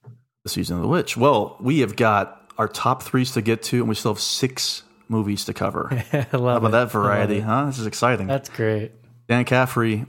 The 0.45 0.51
Season 0.51 0.77
of 0.77 0.83
the 0.83 0.89
Witch. 0.89 1.17
Well, 1.17 1.57
we 1.61 1.81
have 1.81 1.97
got 1.97 2.51
our 2.57 2.69
top 2.69 3.03
threes 3.03 3.33
to 3.33 3.43
get 3.43 3.63
to, 3.65 3.79
and 3.79 3.89
we 3.89 3.95
still 3.95 4.15
have 4.15 4.21
six 4.21 4.83
movies 5.09 5.45
to 5.47 5.55
cover. 5.55 5.89
I 6.13 6.27
How 6.31 6.39
about 6.39 6.65
it. 6.65 6.71
that 6.73 6.91
variety, 6.91 7.41
huh? 7.41 7.67
This 7.67 7.79
is 7.79 7.87
exciting. 7.87 8.27
That's 8.27 8.49
great. 8.49 8.93
Dan 9.29 9.45
Caffrey, 9.45 10.07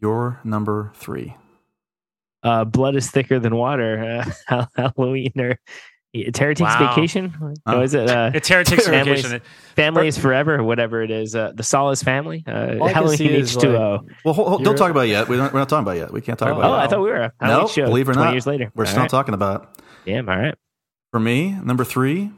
your 0.00 0.40
number 0.44 0.92
three. 0.94 1.34
Uh, 2.42 2.64
blood 2.64 2.96
is 2.96 3.10
thicker 3.10 3.38
than 3.38 3.54
water. 3.56 4.24
Uh, 4.48 4.66
Halloween 4.76 5.32
or 5.38 5.58
Terror 6.34 6.54
takes 6.54 6.60
Wow. 6.74 6.88
vacation. 6.94 7.32
Oh. 7.66 7.72
No, 7.72 7.82
is 7.82 7.94
it? 7.94 8.10
Uh, 8.10 8.32
It 8.34 8.44
Terror 8.44 8.64
takes 8.64 8.86
a 8.86 8.90
Families- 8.90 9.22
vacation. 9.22 9.40
family 9.76 10.08
is 10.08 10.18
forever, 10.18 10.62
whatever 10.62 11.02
it 11.02 11.10
is. 11.10 11.34
Uh, 11.36 11.52
the 11.54 11.62
Solace 11.62 12.02
family. 12.02 12.44
Uh, 12.46 12.78
All 12.80 12.88
Halloween 12.88 13.30
is, 13.30 13.56
H 13.56 13.62
two 13.62 13.76
O. 13.76 14.04
Well, 14.24 14.34
hold, 14.34 14.48
hold- 14.48 14.64
don't 14.64 14.76
talk 14.76 14.90
about 14.90 15.06
it 15.06 15.10
yet. 15.10 15.28
We 15.28 15.36
don't, 15.36 15.52
we're 15.52 15.60
not 15.60 15.68
talking 15.68 15.84
about 15.84 15.96
it 15.96 16.00
yet. 16.00 16.12
We 16.12 16.20
can't 16.20 16.38
talk 16.38 16.48
Oh, 16.48 16.58
about 16.58 16.64
Oh, 16.64 16.74
it. 16.74 16.76
Oh, 16.76 16.80
I 16.80 16.86
thought 16.88 17.00
we 17.02 17.10
were. 17.10 17.18
no, 17.40 17.46
Halloween 17.46 17.68
show, 17.68 17.84
believe 17.86 18.08
it 18.08 18.10
or 18.10 18.14
20 18.14 18.26
not, 18.26 18.34
years 18.34 18.46
later. 18.46 18.72
we're 18.74 18.84
All 18.84 18.90
still 18.90 19.02
right. 19.02 19.10
talking 19.10 19.34
about 19.34 19.62
it. 19.62 19.82
Damn. 20.04 20.28
All 20.28 20.36
right. 20.36 20.54
For 21.12 21.20
me, 21.20 21.52
number 21.62 21.84
three, 21.84 22.30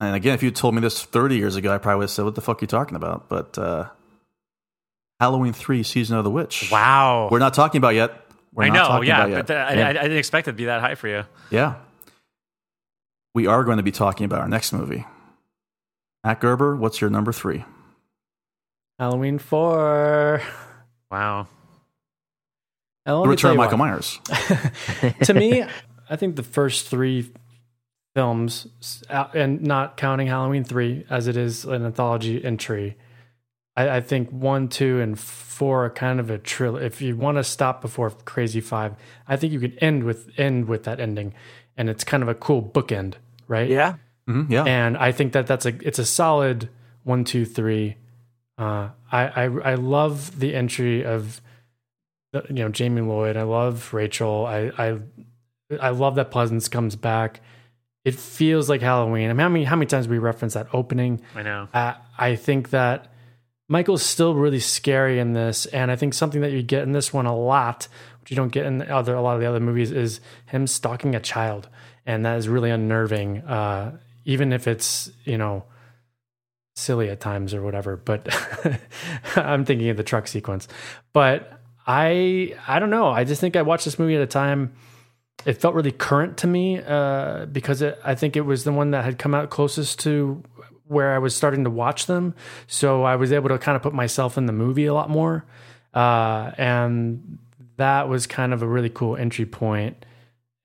and 0.00 0.14
again, 0.14 0.34
if 0.34 0.42
you 0.42 0.50
told 0.50 0.74
me 0.74 0.80
this 0.80 1.02
30 1.04 1.36
years 1.36 1.56
ago, 1.56 1.72
I 1.74 1.78
probably 1.78 1.98
would 1.98 2.02
have 2.04 2.10
said, 2.10 2.24
what 2.24 2.34
the 2.34 2.40
fuck 2.40 2.60
are 2.60 2.64
you 2.64 2.66
talking 2.68 2.96
about? 2.96 3.28
But 3.28 3.58
uh, 3.58 3.88
Halloween 5.20 5.52
3, 5.52 5.82
Season 5.82 6.16
of 6.16 6.24
the 6.24 6.30
Witch. 6.30 6.68
Wow. 6.70 7.28
We're 7.30 7.38
not 7.40 7.54
talking 7.54 7.78
about 7.78 7.94
yet. 7.94 8.24
We're 8.52 8.64
I 8.64 8.68
not 8.68 8.74
know, 8.74 8.88
talking 8.88 9.08
yeah, 9.08 9.18
about 9.18 9.30
yet. 9.30 9.46
but 9.46 9.46
th- 9.52 9.58
I, 9.58 9.74
Yeah. 9.74 9.86
I, 9.86 9.90
I 9.90 10.02
didn't 10.04 10.18
expect 10.18 10.48
it 10.48 10.52
to 10.52 10.56
be 10.56 10.64
that 10.66 10.80
high 10.80 10.94
for 10.94 11.08
you. 11.08 11.24
Yeah. 11.50 11.74
We 13.34 13.46
are 13.46 13.64
going 13.64 13.76
to 13.76 13.82
be 13.82 13.92
talking 13.92 14.24
about 14.24 14.40
our 14.40 14.48
next 14.48 14.72
movie. 14.72 15.04
Matt 16.24 16.40
Gerber, 16.40 16.76
what's 16.76 17.00
your 17.00 17.10
number 17.10 17.32
three? 17.32 17.64
Halloween 18.98 19.38
four. 19.38 20.42
Wow. 21.10 21.46
The 23.06 23.16
Return 23.26 23.52
of 23.52 23.56
Michael 23.56 23.78
why. 23.78 23.90
Myers. 23.90 24.20
to 25.22 25.32
me, 25.34 25.64
I 26.10 26.16
think 26.16 26.36
the 26.36 26.42
first 26.42 26.88
three 26.88 27.30
films, 28.14 28.66
and 29.34 29.62
not 29.62 29.96
counting 29.96 30.26
Halloween 30.26 30.64
three 30.64 31.04
as 31.10 31.26
it 31.28 31.36
is 31.36 31.64
an 31.64 31.84
anthology 31.84 32.44
entry, 32.44 32.96
I, 33.76 33.96
I 33.96 34.00
think 34.00 34.30
one, 34.30 34.68
two, 34.68 35.00
and 35.00 35.18
four 35.18 35.84
are 35.84 35.90
kind 35.90 36.18
of 36.20 36.30
a 36.30 36.38
trilogy. 36.38 36.86
If 36.86 37.00
you 37.00 37.16
want 37.16 37.36
to 37.38 37.44
stop 37.44 37.80
before 37.80 38.10
Crazy 38.10 38.60
Five, 38.60 38.94
I 39.26 39.36
think 39.36 39.52
you 39.52 39.60
could 39.60 39.78
end 39.80 40.04
with 40.04 40.30
end 40.36 40.66
with 40.66 40.84
that 40.84 41.00
ending, 41.00 41.34
and 41.76 41.88
it's 41.88 42.04
kind 42.04 42.22
of 42.22 42.28
a 42.28 42.34
cool 42.34 42.62
bookend, 42.62 43.14
right? 43.46 43.68
Yeah. 43.68 43.94
Mhm, 44.28 44.50
yeah. 44.50 44.64
and 44.64 44.96
I 44.98 45.12
think 45.12 45.32
that 45.32 45.46
that's 45.46 45.64
a 45.64 45.74
it's 45.86 45.98
a 45.98 46.04
solid 46.04 46.68
one, 47.04 47.24
two, 47.24 47.44
three. 47.46 47.96
Uh, 48.58 48.90
I, 49.10 49.26
I 49.28 49.44
I 49.44 49.74
love 49.76 50.38
the 50.40 50.54
entry 50.54 51.04
of 51.04 51.40
you 52.34 52.56
know 52.56 52.68
Jamie 52.68 53.00
Lloyd. 53.00 53.36
I 53.36 53.42
love 53.44 53.94
Rachel. 53.94 54.44
I 54.44 54.70
I 54.76 54.98
I 55.80 55.90
love 55.90 56.16
that 56.16 56.30
Pleasence 56.30 56.70
comes 56.70 56.96
back. 56.96 57.40
It 58.08 58.14
feels 58.14 58.70
like 58.70 58.80
Halloween. 58.80 59.28
I 59.28 59.32
mean, 59.34 59.40
how 59.40 59.48
many 59.48 59.64
how 59.64 59.76
many 59.76 59.86
times 59.86 60.08
we 60.08 60.18
reference 60.18 60.54
that 60.54 60.68
opening? 60.72 61.20
I 61.34 61.42
know. 61.42 61.68
I 61.74 61.96
I 62.16 62.36
think 62.36 62.70
that 62.70 63.12
Michael's 63.68 64.02
still 64.02 64.34
really 64.34 64.60
scary 64.60 65.18
in 65.18 65.34
this, 65.34 65.66
and 65.66 65.90
I 65.90 65.96
think 65.96 66.14
something 66.14 66.40
that 66.40 66.52
you 66.52 66.62
get 66.62 66.84
in 66.84 66.92
this 66.92 67.12
one 67.12 67.26
a 67.26 67.36
lot, 67.36 67.86
which 68.20 68.30
you 68.30 68.36
don't 68.36 68.50
get 68.50 68.64
in 68.64 68.78
the 68.78 68.90
other 68.90 69.14
a 69.14 69.20
lot 69.20 69.34
of 69.34 69.40
the 69.40 69.46
other 69.46 69.60
movies, 69.60 69.92
is 69.92 70.20
him 70.46 70.66
stalking 70.66 71.14
a 71.14 71.20
child, 71.20 71.68
and 72.06 72.24
that 72.24 72.38
is 72.38 72.48
really 72.48 72.70
unnerving. 72.70 73.38
Uh, 73.40 73.98
even 74.24 74.54
if 74.54 74.66
it's 74.66 75.10
you 75.24 75.36
know 75.36 75.64
silly 76.76 77.10
at 77.10 77.20
times 77.20 77.52
or 77.52 77.60
whatever. 77.62 77.96
But 77.96 78.26
I'm 79.36 79.66
thinking 79.66 79.90
of 79.90 79.98
the 79.98 80.02
truck 80.02 80.28
sequence. 80.28 80.66
But 81.12 81.60
I 81.86 82.54
I 82.66 82.78
don't 82.78 82.90
know. 82.90 83.08
I 83.10 83.24
just 83.24 83.40
think 83.40 83.54
I 83.54 83.62
watched 83.62 83.84
this 83.84 83.98
movie 83.98 84.16
at 84.16 84.22
a 84.22 84.26
time. 84.26 84.72
It 85.46 85.54
felt 85.54 85.74
really 85.74 85.92
current 85.92 86.36
to 86.38 86.46
me 86.46 86.80
uh, 86.80 87.46
because 87.46 87.80
it, 87.80 87.98
I 88.04 88.14
think 88.14 88.36
it 88.36 88.42
was 88.42 88.64
the 88.64 88.72
one 88.72 88.90
that 88.90 89.04
had 89.04 89.18
come 89.18 89.34
out 89.34 89.50
closest 89.50 90.00
to 90.00 90.42
where 90.86 91.14
I 91.14 91.18
was 91.18 91.34
starting 91.34 91.64
to 91.64 91.70
watch 91.70 92.06
them. 92.06 92.34
So 92.66 93.04
I 93.04 93.16
was 93.16 93.30
able 93.32 93.48
to 93.50 93.58
kind 93.58 93.76
of 93.76 93.82
put 93.82 93.94
myself 93.94 94.36
in 94.36 94.46
the 94.46 94.52
movie 94.52 94.86
a 94.86 94.94
lot 94.94 95.10
more. 95.10 95.44
Uh, 95.94 96.50
and 96.58 97.38
that 97.76 98.08
was 98.08 98.26
kind 98.26 98.52
of 98.52 98.62
a 98.62 98.66
really 98.66 98.90
cool 98.90 99.16
entry 99.16 99.46
point. 99.46 100.04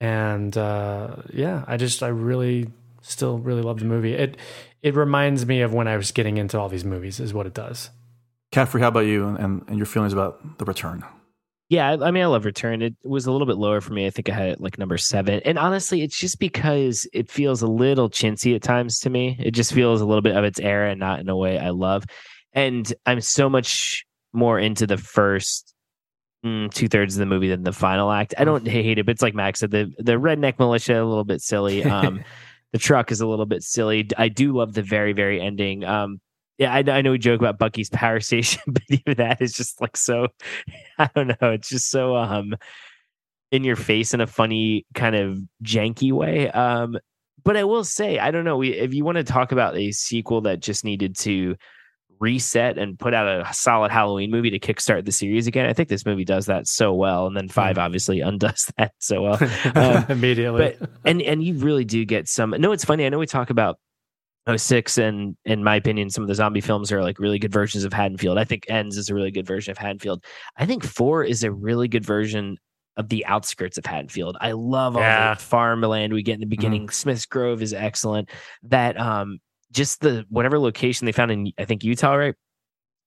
and 0.03 0.57
uh, 0.57 1.15
yeah, 1.31 1.63
I 1.65 1.77
just 1.77 2.03
I 2.03 2.09
really 2.09 2.67
still 3.01 3.39
really 3.39 3.61
love 3.61 3.79
the 3.79 3.85
movie. 3.85 4.13
It 4.13 4.37
it 4.81 4.95
reminds 4.95 5.45
me 5.45 5.61
of 5.61 5.73
when 5.73 5.87
I 5.87 5.95
was 5.95 6.11
getting 6.11 6.37
into 6.37 6.59
all 6.59 6.67
these 6.67 6.83
movies, 6.83 7.21
is 7.21 7.33
what 7.33 7.45
it 7.45 7.53
does. 7.53 7.89
Caffrey, 8.51 8.81
how 8.81 8.89
about 8.89 9.05
you 9.05 9.27
and, 9.27 9.63
and 9.67 9.77
your 9.77 9.85
feelings 9.85 10.11
about 10.11 10.57
the 10.59 10.65
return? 10.65 11.03
Yeah, 11.73 11.89
I 11.89 12.09
I 12.09 12.11
mean, 12.11 12.21
I 12.21 12.27
love 12.27 12.45
Return. 12.45 12.83
It 12.83 12.93
was 13.03 13.25
a 13.25 13.31
little 13.31 13.47
bit 13.47 13.57
lower 13.57 13.81
for 13.81 13.93
me. 13.93 14.05
I 14.05 14.11
think 14.11 14.29
I 14.29 14.33
had 14.35 14.49
it 14.49 14.61
like 14.61 14.77
number 14.77 14.95
seven. 14.95 15.41
And 15.43 15.57
honestly, 15.57 16.03
it's 16.03 16.15
just 16.15 16.37
because 16.37 17.07
it 17.13 17.31
feels 17.31 17.63
a 17.63 17.67
little 17.67 18.11
chintzy 18.11 18.55
at 18.55 18.61
times 18.61 18.99
to 18.99 19.09
me. 19.09 19.35
It 19.39 19.55
just 19.55 19.73
feels 19.73 19.99
a 19.99 20.05
little 20.05 20.21
bit 20.21 20.37
of 20.37 20.43
its 20.43 20.59
era 20.59 20.91
and 20.91 20.99
not 20.99 21.19
in 21.19 21.29
a 21.29 21.35
way 21.35 21.57
I 21.57 21.71
love. 21.71 22.03
And 22.53 22.93
I'm 23.07 23.21
so 23.21 23.49
much 23.49 24.05
more 24.33 24.59
into 24.59 24.85
the 24.85 24.97
first 24.97 25.73
mm, 26.45 26.71
two 26.71 26.87
thirds 26.87 27.15
of 27.15 27.19
the 27.21 27.25
movie 27.25 27.49
than 27.49 27.63
the 27.63 27.73
final 27.73 28.11
act. 28.11 28.35
I 28.37 28.43
don't 28.43 28.67
hate 28.67 28.99
it, 28.99 29.07
but 29.07 29.13
it's 29.13 29.23
like 29.23 29.33
Max 29.33 29.61
said, 29.61 29.71
the 29.71 29.91
the 29.97 30.19
redneck 30.19 30.59
militia 30.59 31.01
a 31.01 31.03
little 31.03 31.23
bit 31.23 31.41
silly. 31.41 31.83
Um, 31.89 32.23
the 32.71 32.77
truck 32.77 33.11
is 33.11 33.21
a 33.21 33.27
little 33.27 33.47
bit 33.47 33.63
silly. 33.63 34.07
I 34.15 34.29
do 34.29 34.55
love 34.55 34.73
the 34.73 34.83
very 34.83 35.13
very 35.13 35.41
ending. 35.41 35.83
Um, 35.85 36.21
yeah, 36.57 36.73
I, 36.73 36.79
I 36.79 37.01
know 37.01 37.11
we 37.11 37.17
joke 37.17 37.39
about 37.39 37.57
Bucky's 37.57 37.89
power 37.89 38.19
station, 38.21 38.61
but 38.67 38.83
even 38.89 39.17
that 39.17 39.41
is 39.41 39.53
just 39.53 39.81
like 39.81 39.97
so. 39.97 40.27
I 40.97 41.09
don't 41.15 41.27
know. 41.27 41.51
It's 41.51 41.69
just 41.69 41.89
so 41.89 42.15
um 42.15 42.55
in 43.51 43.63
your 43.63 43.75
face 43.75 44.13
in 44.15 44.21
a 44.21 44.27
funny 44.27 44.85
kind 44.95 45.15
of 45.15 45.39
janky 45.63 46.11
way. 46.11 46.49
Um, 46.49 46.97
but 47.43 47.55
I 47.55 47.63
will 47.65 47.83
say, 47.83 48.17
I 48.17 48.31
don't 48.31 48.45
know. 48.45 48.57
We, 48.57 48.73
if 48.73 48.95
you 48.95 49.05
want 49.05 49.17
to 49.17 49.23
talk 49.23 49.51
about 49.51 49.77
a 49.77 49.91
sequel 49.91 50.41
that 50.41 50.59
just 50.59 50.83
needed 50.83 51.15
to 51.19 51.55
reset 52.19 52.77
and 52.79 52.97
put 52.97 53.13
out 53.13 53.27
a 53.27 53.53
solid 53.53 53.91
Halloween 53.91 54.31
movie 54.31 54.49
to 54.49 54.59
kickstart 54.59 55.05
the 55.05 55.11
series 55.11 55.45
again, 55.45 55.67
I 55.67 55.73
think 55.73 55.87
this 55.87 56.05
movie 56.05 56.25
does 56.25 56.47
that 56.47 56.67
so 56.67 56.93
well. 56.93 57.27
And 57.27 57.37
then 57.37 57.47
five 57.47 57.77
obviously 57.77 58.21
undoes 58.21 58.71
that 58.77 58.93
so 58.97 59.21
well. 59.21 59.39
Um, 59.75 60.05
Immediately. 60.09 60.77
but 60.79 60.89
and 61.05 61.21
and 61.21 61.43
you 61.43 61.53
really 61.55 61.85
do 61.85 62.05
get 62.05 62.27
some. 62.27 62.55
No, 62.57 62.71
it's 62.71 62.85
funny. 62.85 63.05
I 63.05 63.09
know 63.09 63.19
we 63.19 63.27
talk 63.27 63.51
about 63.51 63.77
06 64.57 64.97
and 64.97 65.37
in 65.45 65.63
my 65.63 65.75
opinion 65.75 66.09
some 66.09 66.21
of 66.23 66.27
the 66.27 66.35
zombie 66.35 66.59
films 66.61 66.91
are 66.91 67.01
like 67.01 67.17
really 67.19 67.39
good 67.39 67.51
versions 67.53 67.83
of 67.83 67.93
haddonfield. 67.93 68.37
I 68.37 68.43
think 68.43 68.65
ends 68.69 68.97
is 68.97 69.09
a 69.09 69.15
really 69.15 69.31
good 69.31 69.47
version 69.47 69.71
of 69.71 69.77
haddonfield. 69.77 70.23
I 70.57 70.65
think 70.65 70.83
four 70.83 71.23
is 71.23 71.43
a 71.43 71.51
really 71.51 71.87
good 71.87 72.05
version 72.05 72.57
of 72.97 73.09
the 73.09 73.25
outskirts 73.25 73.77
of 73.77 73.85
haddonfield. 73.85 74.37
I 74.41 74.51
love 74.51 74.95
all 74.95 75.01
Yeah. 75.01 75.33
the 75.33 75.39
farmland 75.41 76.13
we 76.13 76.21
get 76.23 76.35
in 76.35 76.39
the 76.41 76.45
beginning. 76.45 76.89
Smith's 76.89 77.25
grove 77.25 77.61
is 77.61 77.73
excellent. 77.73 78.29
That 78.63 78.99
um 78.99 79.39
just 79.71 80.01
the 80.01 80.25
whatever 80.29 80.59
location 80.59 81.05
they 81.05 81.11
found 81.11 81.31
in 81.31 81.51
i 81.57 81.65
think 81.65 81.83
utah 81.83 82.13
right? 82.13 82.35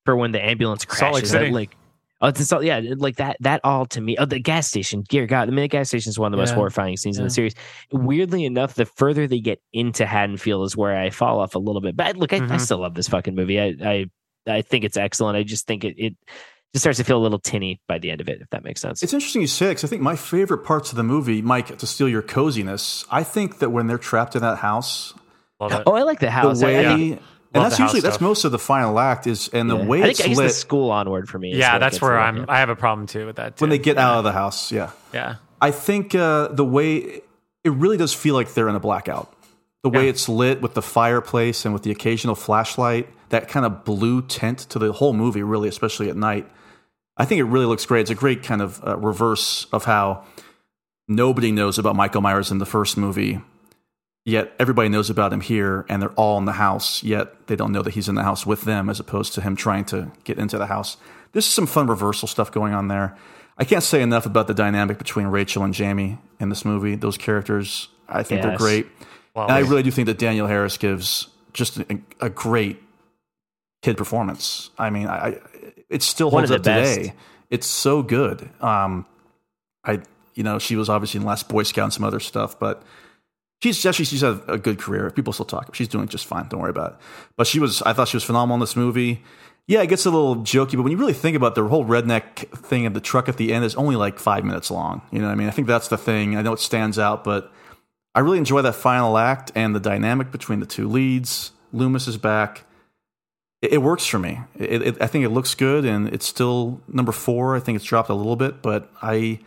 For 0.05 0.17
when 0.17 0.33
the 0.33 0.45
ambulance 0.45 0.85
Salt 0.89 1.15
Lake 1.15 1.23
crashes 1.23 1.31
that, 1.33 1.39
City. 1.41 1.51
like 1.53 1.77
Oh, 2.21 2.29
it's 2.29 2.47
Salt- 2.47 2.65
yeah, 2.65 2.81
like 2.97 3.17
that. 3.17 3.37
That 3.41 3.61
all 3.63 3.85
to 3.87 4.01
me. 4.01 4.17
Oh, 4.19 4.25
the 4.25 4.39
gas 4.39 4.67
station. 4.69 5.05
Dear 5.09 5.27
God, 5.27 5.49
I 5.49 5.51
mean, 5.51 5.63
the 5.63 5.69
gas 5.69 5.89
station 5.89 6.09
is 6.11 6.19
one 6.19 6.33
of 6.33 6.37
the 6.37 6.43
most 6.43 6.55
horrifying 6.55 6.97
scenes 6.97 7.19
in 7.19 7.25
the 7.25 7.31
series. 7.31 7.55
Weirdly 7.93 8.45
enough, 8.47 8.75
the 8.75 8.87
further 8.87 9.27
they 9.27 9.41
get 9.41 9.61
into 9.75 10.07
Haddonfield 10.07 10.65
is 10.67 10.77
where 10.77 10.97
I 10.97 11.11
fall 11.11 11.41
off 11.41 11.55
a 11.55 11.59
little 11.59 11.83
bit. 11.83 11.95
But 11.97 12.17
look, 12.17 12.33
I, 12.33 12.37
I 12.37 12.41
Mhm. 12.41 12.61
still 12.61 12.79
love 12.79 12.95
this 12.95 13.09
fucking 13.09 13.35
movie. 13.35 13.61
I, 13.61 13.75
I 13.85 14.07
I 14.49 14.63
think 14.63 14.85
it's 14.85 14.97
excellent. 14.97 15.37
I 15.37 15.43
just 15.43 15.67
think 15.67 15.85
it 15.85 15.95
it 15.99 16.17
just 16.73 16.85
starts 16.85 16.99
to 16.99 17.05
feel 17.05 17.19
a 17.19 17.23
little 17.23 17.39
tinny 17.39 17.81
by 17.89 17.99
the 17.99 18.11
end 18.11 18.21
of 18.21 18.29
it, 18.29 18.41
if 18.41 18.49
that 18.51 18.65
makes 18.65 18.81
sense. 18.81 19.03
It's 19.03 19.13
interesting 19.13 19.43
you 19.43 19.47
say 19.49 19.67
it 19.67 19.71
because 19.71 19.85
I 19.85 19.89
think 19.89 20.03
my 20.03 20.17
favorite 20.17 20.65
parts 20.65 20.91
of 20.91 20.97
the 20.97 21.03
movie, 21.03 21.43
Mike, 21.43 21.77
to 21.79 21.87
steal 21.87 22.09
your 22.09 22.23
coziness, 22.23 23.05
I 23.11 23.25
think 23.25 23.59
that 23.59 23.71
when 23.71 23.87
they're 23.89 23.99
trapped 23.99 24.35
in 24.37 24.43
that 24.43 24.59
house, 24.59 25.13
Love 25.61 25.73
it. 25.73 25.83
oh, 25.87 25.93
I 25.95 26.03
like 26.03 26.21
the 26.21 26.31
house. 26.31 26.61
the 26.61 26.67
I- 26.67 26.71
way, 26.71 27.13
I, 27.15 27.19
and 27.57 27.65
that's 27.65 27.77
the 27.77 27.83
house 27.83 27.95
usually 27.95 28.09
that's 28.09 28.21
most 28.21 28.45
of 28.45 28.53
the 28.53 28.59
final 28.59 28.99
act 28.99 29.27
is, 29.27 29.49
and 29.49 29.69
the 29.71 29.77
yeah. 29.77 29.85
way 29.85 30.03
I 30.03 30.07
it's 30.09 30.21
I 30.21 30.29
guess 30.29 30.37
lit 30.37 30.49
the 30.49 30.55
school 30.55 30.91
onward 30.91 31.29
for 31.29 31.39
me. 31.39 31.55
yeah, 31.57 31.73
where 31.73 31.81
that's 31.81 32.01
where 32.01 32.17
a 32.17 32.23
I'm. 32.23 32.37
little- 32.37 32.51
I 32.51 32.59
have 32.61 32.69
a 32.71 32.77
problem 32.77 33.07
too 33.07 33.27
with 33.27 33.37
that. 33.37 33.57
Too. 33.57 33.63
when 33.63 33.71
they 33.71 33.79
get 33.79 33.99
out 33.99 34.19
of 34.19 34.25
the 34.25 34.33
house. 34.33 34.71
Yeah, 34.73 34.91
yeah, 35.13 35.37
I 35.61 35.71
think 35.71 36.15
uh, 36.15 36.49
the 36.49 36.65
way 36.65 37.23
it 37.65 37.71
really 37.73 37.97
does 37.97 38.13
feel 38.15 38.35
like 38.35 38.55
they're 38.55 38.69
in 38.69 38.77
a 38.77 38.81
blackout. 38.81 39.33
The 39.83 39.91
way 39.91 40.05
Yeah. 40.05 40.11
it's 40.11 40.29
lit 40.29 40.61
with 40.63 40.75
the 40.75 40.83
fireplace 40.83 41.65
and 41.65 41.73
with 41.73 41.83
the 41.85 41.91
occasional 41.93 42.35
flashlight, 42.35 43.09
that 43.29 43.49
kind 43.49 43.65
of 43.65 43.85
blue 43.85 44.21
tint 44.23 44.59
to 44.71 44.79
the 44.81 44.93
whole 44.93 45.13
movie, 45.13 45.43
really, 45.45 45.69
especially 45.69 46.09
at 46.11 46.17
night. 46.17 46.49
I 47.17 47.25
think 47.25 47.39
it 47.41 47.45
really 47.45 47.67
looks 47.67 47.87
great. 47.87 48.01
It's 48.03 48.11
a 48.11 48.15
great 48.15 48.43
kind 48.43 48.61
of 48.63 48.83
uh, 48.87 48.97
reverse 48.99 49.67
of 49.73 49.85
how 49.85 50.25
nobody 51.09 51.53
knows 51.53 51.79
about 51.79 51.95
Michael 51.97 52.21
Myers 52.21 52.51
in 52.51 52.59
the 52.59 52.67
first 52.67 52.97
movie, 52.97 53.41
yet 54.27 54.53
everybody 54.59 54.91
knows 54.91 55.09
about 55.09 55.33
him 55.33 55.41
here, 55.41 55.87
and 55.89 56.03
they're 56.03 56.11
all 56.11 56.37
in 56.37 56.45
the 56.45 56.53
house, 56.53 57.03
yet 57.03 57.47
they 57.47 57.57
don't 57.57 57.73
know 57.73 57.81
that 57.81 57.95
he's 57.95 58.09
in 58.09 58.17
the 58.17 58.25
house 58.25 58.45
with 58.45 58.63
them, 58.63 58.91
as 58.91 59.01
opposed 59.01 59.33
to 59.35 59.41
him 59.41 59.57
trying 59.57 59.85
to 59.87 60.11
get 60.25 60.37
into 60.39 60.59
the 60.59 60.67
house. 60.67 60.99
This 61.33 61.47
is 61.47 61.55
some 61.55 61.67
fun 61.67 61.87
reversal 61.87 62.27
stuff 62.29 62.51
going 62.51 62.75
on 62.75 62.89
there. 62.89 63.17
I 63.57 63.65
can't 63.65 63.83
say 63.85 64.03
enough 64.03 64.27
about 64.27 64.49
the 64.49 64.55
dynamic 64.55 64.99
between 64.99 65.29
Rachel 65.29 65.63
and 65.63 65.73
Jamie 65.73 66.19
in 66.41 66.51
this 66.51 66.65
movie. 66.65 66.97
Those 66.97 67.17
characters, 67.17 67.89
I 68.09 68.23
think 68.25 68.43
they're 68.43 68.59
great. 68.59 68.87
Well, 69.35 69.45
And 69.47 69.53
I 69.55 69.61
really 69.61 69.83
do 69.83 69.91
think 69.91 70.07
that 70.07 70.19
Danielle 70.19 70.47
Harris 70.49 70.77
gives 70.77 71.29
just 71.53 71.79
a, 71.79 72.01
a 72.21 72.29
great 72.29 72.83
kid 73.83 73.97
performance. 73.97 74.71
I 74.77 74.91
mean, 74.91 75.07
I, 75.07 75.17
I 75.17 75.41
it 75.89 76.03
still 76.03 76.31
holds 76.31 76.51
up 76.51 76.59
the 76.59 76.63
best. 76.65 76.95
today. 76.97 77.15
It's 77.49 77.67
so 77.67 78.03
good. 78.03 78.51
Um, 78.61 79.07
I 79.85 80.01
you 80.35 80.43
know 80.43 80.59
she 80.59 80.75
was 80.75 80.89
obviously 80.89 81.21
in 81.21 81.27
Last 81.27 81.49
Boy 81.49 81.63
Scout 81.63 81.85
and 81.85 81.93
some 81.93 82.05
other 82.05 82.21
stuff, 82.21 82.59
but 82.59 82.83
she's 83.61 83.85
actually 83.85 84.05
she's 84.05 84.21
had 84.21 84.41
a 84.49 84.59
good 84.59 84.79
career. 84.79 85.11
People 85.11 85.33
still 85.33 85.47
talk. 85.47 85.75
She's 85.75 85.89
doing 85.89 86.09
just 86.09 86.27
fine. 86.27 86.49
Don't 86.49 86.61
worry 86.61 86.71
about 86.71 86.93
it. 86.93 86.99
But 87.37 87.47
she 87.47 87.61
was. 87.61 87.83
I 87.83 87.93
thought 87.93 88.09
she 88.09 88.17
was 88.17 88.25
phenomenal 88.25 88.55
in 88.57 88.61
this 88.61 88.77
movie. 88.77 89.23
Yeah, 89.69 89.83
it 89.83 89.89
gets 89.89 90.07
a 90.07 90.11
little 90.11 90.37
jokey, 90.37 90.77
but 90.77 90.83
when 90.83 90.93
you 90.93 90.99
really 90.99 91.13
think 91.13 91.37
about 91.37 91.57
the 91.57 91.67
whole 91.67 91.85
redneck 91.85 92.57
thing 92.57 92.87
of 92.87 92.95
the 92.95 93.01
truck 93.01 93.29
at 93.29 93.37
the 93.37 93.53
end 93.53 93.65
is 93.65 93.75
only 93.75 93.97
like 93.97 94.21
five 94.21 94.45
minutes 94.45 94.71
long. 94.71 95.03
You 95.11 95.19
know 95.19 95.27
what 95.27 95.33
I 95.33 95.35
mean? 95.35 95.49
I 95.49 95.51
think 95.51 95.67
that's 95.67 95.89
the 95.89 95.99
thing. 95.99 96.37
I 96.37 96.43
know 96.43 96.53
it 96.53 96.61
stands 96.61 97.01
out, 97.01 97.25
but 97.25 97.53
I 98.15 98.21
really 98.21 98.39
enjoy 98.39 98.63
that 98.63 98.77
final 98.77 99.19
act 99.19 99.51
and 99.57 99.75
the 99.75 99.81
dynamic 99.81 100.31
between 100.31 100.61
the 100.61 100.67
two 100.67 100.89
leads. 100.89 101.51
Loomis 101.73 102.07
is 102.07 102.17
back. 102.17 102.65
It, 103.61 103.73
it 103.73 103.79
works 103.79 104.07
for 104.07 104.21
me. 104.21 104.39
It, 104.57 104.83
it, 104.83 105.03
I 105.03 105.09
think 105.09 105.25
it 105.25 105.31
looks 105.31 105.57
good, 105.57 105.85
and 105.85 106.09
it's 106.09 106.27
still 106.27 106.81
number 106.87 107.11
four. 107.11 107.57
I 107.57 107.61
think 107.61 107.75
it's 107.75 107.85
dropped 107.85 108.09
a 108.09 108.15
little 108.15 108.37
bit, 108.37 108.63
but 108.63 108.89
I 109.03 109.41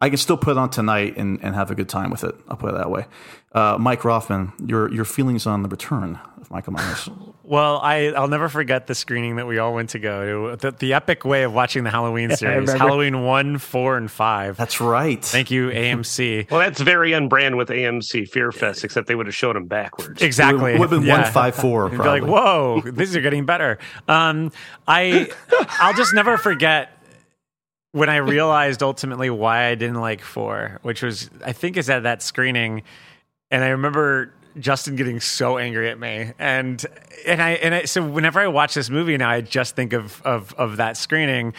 I 0.00 0.08
can 0.08 0.16
still 0.18 0.36
put 0.38 0.52
it 0.52 0.58
on 0.58 0.70
tonight 0.70 1.16
and, 1.18 1.38
and 1.42 1.54
have 1.54 1.70
a 1.70 1.74
good 1.74 1.88
time 1.88 2.10
with 2.10 2.24
it. 2.24 2.34
I'll 2.48 2.56
put 2.56 2.70
it 2.70 2.76
that 2.78 2.90
way. 2.90 3.04
Uh, 3.52 3.76
Mike 3.80 4.00
Roffman, 4.02 4.52
your 4.68 4.90
your 4.92 5.04
feelings 5.04 5.46
on 5.46 5.62
the 5.62 5.68
return 5.68 6.18
of 6.40 6.50
Michael 6.50 6.72
Myers? 6.74 7.08
Well, 7.42 7.80
I 7.82 8.12
I'll 8.12 8.28
never 8.28 8.48
forget 8.48 8.86
the 8.86 8.94
screening 8.94 9.34
that 9.34 9.46
we 9.48 9.58
all 9.58 9.74
went 9.74 9.90
to 9.90 9.98
go 9.98 10.50
to. 10.52 10.56
The, 10.56 10.70
the 10.70 10.92
epic 10.94 11.24
way 11.24 11.42
of 11.42 11.52
watching 11.52 11.82
the 11.82 11.90
Halloween 11.90 12.30
series, 12.36 12.68
remember. 12.68 12.78
Halloween 12.78 13.24
one, 13.24 13.58
four, 13.58 13.96
and 13.96 14.08
five. 14.08 14.56
That's 14.56 14.80
right. 14.80 15.20
Thank 15.20 15.50
you, 15.50 15.66
AMC. 15.70 16.48
Well, 16.52 16.60
that's 16.60 16.80
very 16.80 17.12
on 17.12 17.26
brand 17.28 17.56
with 17.56 17.68
AMC 17.70 18.28
Fear 18.28 18.52
Fest, 18.52 18.84
except 18.84 19.08
they 19.08 19.16
would 19.16 19.26
have 19.26 19.34
showed 19.34 19.56
them 19.56 19.66
backwards. 19.66 20.22
Exactly. 20.22 20.74
It 20.74 20.78
would 20.78 20.90
have 20.92 21.00
been 21.00 21.08
Yeah. 21.08 21.22
one 21.22 21.32
five 21.32 21.56
four. 21.56 21.88
You'd 21.90 22.00
be 22.00 22.06
like, 22.06 22.22
whoa, 22.22 22.82
these 22.84 23.16
are 23.16 23.20
getting 23.20 23.46
better. 23.46 23.78
Um, 24.06 24.52
I 24.86 25.28
I'll 25.80 25.94
just 25.94 26.14
never 26.14 26.36
forget 26.38 26.99
when 27.92 28.08
I 28.08 28.16
realized 28.16 28.82
ultimately 28.82 29.30
why 29.30 29.66
I 29.66 29.74
didn't 29.74 30.00
like 30.00 30.20
four, 30.20 30.78
which 30.82 31.02
was 31.02 31.30
I 31.44 31.52
think 31.52 31.76
is 31.76 31.90
at 31.90 32.04
that 32.04 32.22
screening, 32.22 32.82
and 33.50 33.64
I 33.64 33.68
remember 33.68 34.32
Justin 34.58 34.96
getting 34.96 35.20
so 35.20 35.58
angry 35.58 35.90
at 35.90 35.98
me, 35.98 36.32
and 36.38 36.84
and 37.26 37.42
I 37.42 37.50
and 37.52 37.74
I, 37.74 37.84
so 37.84 38.04
whenever 38.04 38.40
I 38.40 38.46
watch 38.46 38.74
this 38.74 38.90
movie 38.90 39.16
now, 39.16 39.30
I 39.30 39.40
just 39.40 39.74
think 39.76 39.92
of 39.92 40.22
of 40.22 40.54
of 40.54 40.76
that 40.76 40.96
screening. 40.96 41.54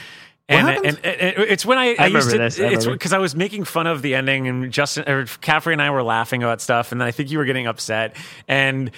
And, 0.49 0.67
and, 0.67 0.85
and 1.05 1.37
it's 1.37 1.65
when 1.65 1.77
I, 1.77 1.95
I, 1.97 2.07
used 2.07 2.29
remember 2.29 2.31
to, 2.31 2.37
this, 2.37 2.59
I 2.59 2.73
it's 2.73 2.85
because 2.85 3.13
I 3.13 3.19
was 3.19 3.37
making 3.37 3.63
fun 3.63 3.87
of 3.87 4.01
the 4.01 4.15
ending, 4.15 4.49
and 4.49 4.69
Justin 4.69 5.07
or 5.07 5.25
Caffrey 5.25 5.71
and 5.71 5.81
I 5.81 5.91
were 5.91 6.03
laughing 6.03 6.43
about 6.43 6.59
stuff, 6.59 6.91
and 6.91 6.99
then 6.99 7.07
I 7.07 7.11
think 7.11 7.31
you 7.31 7.37
were 7.37 7.45
getting 7.45 7.67
upset, 7.67 8.17
and 8.49 8.91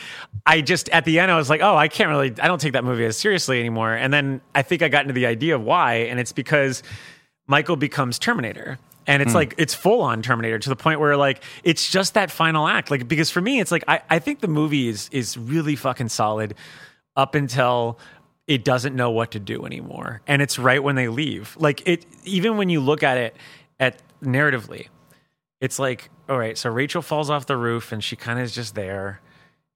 I 0.47 0.61
just 0.61 0.89
at 0.89 1.05
the 1.05 1.19
end 1.19 1.30
I 1.30 1.38
was 1.38 1.51
like, 1.51 1.61
oh, 1.61 1.76
I 1.76 1.89
can't 1.89 2.10
really, 2.10 2.34
I 2.41 2.47
don't 2.47 2.60
take 2.60 2.73
that 2.73 2.84
movie 2.84 3.05
as 3.05 3.18
seriously 3.18 3.60
anymore, 3.60 3.93
and 3.93 4.11
then 4.11 4.41
I 4.55 4.64
think 4.64 4.81
I 4.81 4.88
got 4.88 5.03
into 5.03 5.14
the 5.14 5.27
idea 5.27 5.53
of 5.53 5.61
why, 5.61 5.95
and 5.95 6.19
it's 6.19 6.31
because 6.31 6.81
Michael 7.48 7.76
becomes 7.76 8.20
Terminator. 8.20 8.80
And 9.06 9.22
it's 9.22 9.32
hmm. 9.32 9.38
like 9.38 9.56
it's 9.57 9.74
full 9.74 10.02
on 10.02 10.22
Terminator 10.22 10.60
to 10.60 10.70
the 10.70 10.78
point 10.78 10.99
where 10.99 11.18
like 11.18 11.44
it's 11.64 11.90
just 11.91 12.14
that 12.14 12.32
final 12.32 12.68
act. 12.68 12.90
Like 12.90 13.07
because 13.07 13.30
for 13.30 13.41
me, 13.41 13.60
it's 13.60 13.72
like 13.72 13.84
I, 13.88 14.02
I 14.10 14.20
think 14.20 14.40
the 14.40 14.48
movie 14.48 14.88
is 14.88 15.10
is 15.11 15.38
really 15.38 15.76
fucking 15.76 16.10
solid 16.10 16.56
up 17.15 17.36
until 17.36 17.99
it 18.48 18.64
doesn't 18.64 18.95
know 18.95 19.11
what 19.11 19.32
to 19.32 19.40
do 19.40 19.65
anymore. 19.65 20.22
And 20.26 20.41
it's 20.41 20.57
right 20.57 20.82
when 20.82 20.95
they 20.95 21.10
leave. 21.10 21.56
Like 21.60 21.86
it 21.86 22.06
even 22.24 22.56
when 22.56 22.70
you 22.70 22.80
look 22.80 23.03
at 23.03 23.18
it 23.18 23.36
at 23.78 24.02
narratively, 24.22 24.88
it's 25.60 25.80
like, 25.80 26.10
all 26.30 26.38
right, 26.38 26.57
so 26.57 26.70
Rachel 26.70 27.02
falls 27.02 27.30
off 27.30 27.45
the 27.45 27.57
roof 27.57 27.91
and 27.91 28.03
she 28.03 28.15
kind 28.15 28.40
of 28.40 28.45
is 28.45 28.53
just 28.53 28.76
there. 28.76 29.22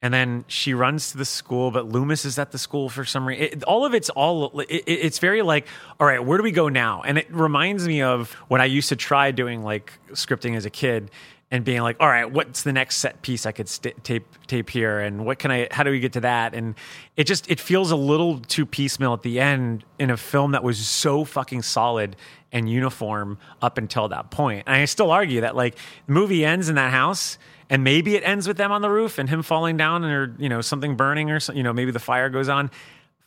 And 0.02 0.14
then 0.14 0.46
she 0.48 0.76
runs 0.76 1.12
to 1.12 1.18
the 1.18 1.26
school, 1.26 1.72
but 1.72 1.88
Loomis 1.90 2.24
is 2.24 2.38
at 2.38 2.52
the 2.52 2.60
school 2.60 2.88
for 2.88 3.04
some 3.04 3.28
reason. 3.28 3.44
It, 3.46 3.64
all 3.64 3.84
of 3.84 3.96
it's 3.96 4.10
all, 4.12 4.60
it, 4.62 4.70
it- 4.70 4.84
it's 4.88 5.18
very 5.20 5.42
like, 5.42 5.68
all 6.00 6.06
right, 6.06 6.24
where 6.24 6.38
do 6.38 6.44
we 6.44 6.52
go 6.52 6.70
now? 6.70 7.02
And 7.04 7.18
it 7.18 7.28
reminds 7.34 7.88
me 7.88 8.04
of 8.04 8.32
when 8.48 8.62
I 8.62 8.66
used 8.66 8.90
to 8.90 8.96
try 8.96 9.32
doing 9.32 9.64
like 9.64 9.92
scripting 10.12 10.56
as 10.56 10.66
a 10.66 10.70
kid. 10.70 11.10
and 11.50 11.64
being 11.64 11.82
like, 11.82 11.96
all 12.02 12.10
right, 12.10 12.30
what's 12.30 12.64
the 12.64 12.74
next 12.74 12.98
set 12.98 13.22
piece 13.22 13.46
I 13.46 13.54
could 13.54 13.70
st- 13.70 14.04
tape 14.04 14.26
tape 14.48 14.70
here, 14.70 15.00
and 15.00 15.26
what 15.26 15.40
can 15.40 15.50
I? 15.50 15.70
How 15.72 15.84
do 15.84 15.92
we 15.92 16.02
get 16.02 16.12
to 16.14 16.20
that? 16.20 16.54
And 16.54 16.76
it 17.16 17.24
just 17.24 17.50
it 17.50 17.58
feels 17.62 17.90
a 17.90 17.96
little 17.96 18.40
too 18.40 18.66
piecemeal 18.66 19.14
at 19.14 19.22
the 19.22 19.40
end 19.40 19.86
in 19.98 20.10
a 20.10 20.18
film 20.18 20.52
that 20.52 20.62
was 20.62 20.78
so 20.86 21.24
fucking 21.24 21.62
solid 21.62 22.18
and 22.52 22.70
uniform 22.70 23.38
up 23.62 23.78
until 23.78 24.10
that 24.10 24.30
point. 24.30 24.64
And 24.68 24.76
I 24.76 24.84
still 24.86 25.10
argue 25.10 25.40
that 25.40 25.56
like 25.56 25.76
the 26.06 26.12
movie 26.14 26.44
ends 26.44 26.68
in 26.68 26.76
that 26.76 26.92
house. 26.92 27.38
And 27.70 27.84
maybe 27.84 28.16
it 28.16 28.24
ends 28.26 28.48
with 28.48 28.58
them 28.58 28.72
on 28.72 28.82
the 28.82 28.90
roof 28.90 29.18
and 29.18 29.30
him 29.30 29.44
falling 29.44 29.76
down, 29.78 30.06
or 30.06 30.34
you 30.38 30.50
know 30.50 30.62
something 30.62 30.96
burning, 30.96 31.30
or 31.32 31.40
so- 31.40 31.54
you 31.54 31.64
know 31.64 31.74
maybe 31.74 31.92
the 31.92 32.00
fire 32.00 32.30
goes 32.30 32.50
on. 32.50 32.72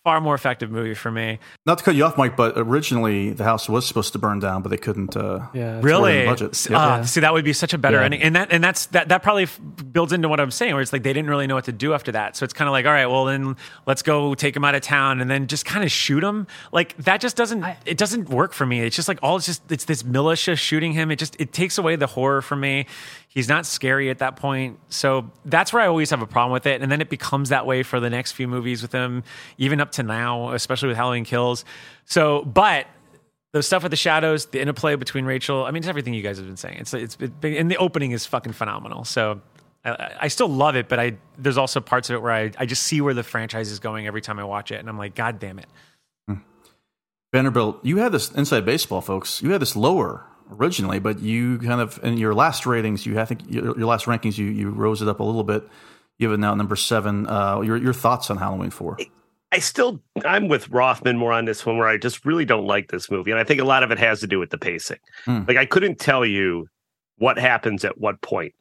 Far 0.02 0.18
more 0.22 0.34
effective 0.34 0.70
movie 0.70 0.94
for 0.94 1.10
me. 1.10 1.38
Not 1.66 1.76
to 1.76 1.84
cut 1.84 1.94
you 1.94 2.06
off, 2.06 2.16
Mike, 2.16 2.34
but 2.34 2.54
originally 2.56 3.34
the 3.34 3.44
house 3.44 3.68
was 3.68 3.86
supposed 3.86 4.14
to 4.14 4.18
burn 4.18 4.38
down, 4.38 4.62
but 4.62 4.70
they 4.70 4.78
couldn't. 4.78 5.14
Uh, 5.14 5.40
Yeah. 5.52 5.78
Really? 5.82 6.20
the 6.20 6.24
budget. 6.24 6.50
S- 6.52 6.70
Yep. 6.70 6.78
ah, 6.80 7.02
See, 7.02 7.20
that 7.20 7.34
would 7.34 7.44
be 7.44 7.52
such 7.52 7.74
a 7.74 7.78
better 7.78 7.98
Yeah. 7.98 8.04
ending, 8.04 8.22
and 8.22 8.34
that 8.34 8.50
and 8.50 8.64
that's 8.64 8.86
that 8.86 9.10
that 9.10 9.22
probably 9.22 9.42
f- 9.42 9.60
builds 9.92 10.14
into 10.14 10.26
what 10.26 10.40
I'm 10.40 10.50
saying, 10.50 10.72
where 10.72 10.80
it's 10.80 10.94
like 10.94 11.02
they 11.02 11.12
didn't 11.12 11.28
really 11.28 11.46
know 11.46 11.54
what 11.54 11.66
to 11.66 11.72
do 11.72 11.92
after 11.92 12.12
that. 12.12 12.34
So 12.34 12.44
it's 12.44 12.54
kind 12.54 12.66
of 12.66 12.72
like, 12.72 12.86
all 12.86 12.92
right, 12.92 13.04
well 13.04 13.26
then 13.26 13.56
let's 13.86 14.00
go 14.00 14.34
take 14.34 14.56
him 14.56 14.64
out 14.64 14.74
of 14.74 14.80
town, 14.80 15.20
and 15.20 15.30
then 15.30 15.48
just 15.48 15.66
kind 15.66 15.84
of 15.84 15.92
shoot 15.92 16.24
him. 16.24 16.46
Like 16.72 16.96
that 17.04 17.20
just 17.20 17.36
doesn't 17.36 17.62
it 17.84 17.98
doesn't 17.98 18.30
work 18.30 18.54
for 18.54 18.64
me. 18.64 18.80
It's 18.80 18.96
just 18.96 19.06
like 19.06 19.18
all 19.22 19.36
it's 19.36 19.44
just 19.44 19.70
it's 19.70 19.84
this 19.84 20.02
militia 20.02 20.56
shooting 20.56 20.92
him. 20.92 21.10
It 21.10 21.16
just 21.16 21.38
it 21.38 21.52
takes 21.52 21.76
away 21.76 21.96
the 21.96 22.06
horror 22.06 22.40
for 22.40 22.56
me. 22.56 22.86
He's 23.32 23.48
not 23.48 23.64
scary 23.64 24.10
at 24.10 24.18
that 24.18 24.34
point. 24.34 24.80
So 24.88 25.30
that's 25.44 25.72
where 25.72 25.80
I 25.80 25.86
always 25.86 26.10
have 26.10 26.20
a 26.20 26.26
problem 26.26 26.52
with 26.52 26.66
it. 26.66 26.82
And 26.82 26.90
then 26.90 27.00
it 27.00 27.08
becomes 27.08 27.50
that 27.50 27.64
way 27.64 27.84
for 27.84 28.00
the 28.00 28.10
next 28.10 28.32
few 28.32 28.48
movies 28.48 28.82
with 28.82 28.90
him, 28.90 29.22
even 29.56 29.80
up 29.80 29.92
to 29.92 30.02
now, 30.02 30.50
especially 30.50 30.88
with 30.88 30.96
Halloween 30.96 31.24
Kills. 31.24 31.64
So, 32.06 32.42
but 32.42 32.88
the 33.52 33.62
stuff 33.62 33.84
with 33.84 33.90
the 33.90 33.96
shadows, 33.96 34.46
the 34.46 34.60
interplay 34.60 34.96
between 34.96 35.26
Rachel. 35.26 35.64
I 35.64 35.70
mean, 35.70 35.78
it's 35.78 35.88
everything 35.88 36.12
you 36.12 36.22
guys 36.22 36.38
have 36.38 36.46
been 36.48 36.56
saying. 36.56 36.78
It's 36.80 36.92
it's 36.92 37.16
it, 37.20 37.32
and 37.44 37.70
the 37.70 37.76
opening 37.76 38.10
is 38.10 38.26
fucking 38.26 38.52
phenomenal. 38.52 39.04
So 39.04 39.40
I, 39.84 40.16
I 40.22 40.28
still 40.28 40.48
love 40.48 40.74
it, 40.74 40.88
but 40.88 40.98
I 40.98 41.16
there's 41.38 41.58
also 41.58 41.80
parts 41.80 42.10
of 42.10 42.16
it 42.16 42.22
where 42.22 42.32
I, 42.32 42.50
I 42.58 42.66
just 42.66 42.82
see 42.82 43.00
where 43.00 43.14
the 43.14 43.22
franchise 43.22 43.70
is 43.70 43.78
going 43.78 44.08
every 44.08 44.20
time 44.20 44.40
I 44.40 44.44
watch 44.44 44.72
it, 44.72 44.80
and 44.80 44.88
I'm 44.88 44.98
like, 44.98 45.14
God 45.14 45.38
damn 45.38 45.60
it. 45.60 45.66
Hmm. 46.26 46.34
Vanderbilt, 47.32 47.84
you 47.84 47.98
had 47.98 48.10
this 48.10 48.32
inside 48.32 48.64
baseball, 48.64 49.00
folks. 49.00 49.40
You 49.40 49.50
had 49.52 49.62
this 49.62 49.76
lower 49.76 50.26
originally, 50.50 50.98
but 50.98 51.20
you 51.20 51.58
kind 51.58 51.80
of 51.80 51.98
in 52.02 52.18
your 52.18 52.34
last 52.34 52.66
ratings, 52.66 53.06
you 53.06 53.18
I 53.18 53.24
think 53.24 53.42
your, 53.48 53.78
your 53.78 53.86
last 53.86 54.06
rankings, 54.06 54.38
you 54.38 54.46
you 54.46 54.70
rose 54.70 55.02
it 55.02 55.08
up 55.08 55.20
a 55.20 55.24
little 55.24 55.44
bit. 55.44 55.68
You 56.18 56.28
have 56.28 56.34
it 56.34 56.40
now 56.40 56.52
at 56.52 56.58
number 56.58 56.76
seven. 56.76 57.26
Uh, 57.26 57.60
your 57.60 57.76
your 57.76 57.92
thoughts 57.92 58.30
on 58.30 58.36
Halloween 58.36 58.70
four? 58.70 58.98
I 59.52 59.58
still 59.58 60.00
I'm 60.24 60.48
with 60.48 60.70
Roffman 60.70 61.16
more 61.16 61.32
on 61.32 61.44
this 61.44 61.66
one 61.66 61.78
where 61.78 61.88
I 61.88 61.96
just 61.96 62.24
really 62.24 62.44
don't 62.44 62.66
like 62.66 62.90
this 62.90 63.10
movie. 63.10 63.30
And 63.30 63.40
I 63.40 63.44
think 63.44 63.60
a 63.60 63.64
lot 63.64 63.82
of 63.82 63.90
it 63.90 63.98
has 63.98 64.20
to 64.20 64.26
do 64.26 64.38
with 64.38 64.50
the 64.50 64.58
pacing. 64.58 64.98
Hmm. 65.24 65.42
Like 65.48 65.56
I 65.56 65.66
couldn't 65.66 65.98
tell 65.98 66.24
you 66.24 66.68
what 67.16 67.38
happens 67.38 67.84
at 67.84 67.98
what 67.98 68.20
point 68.20 68.54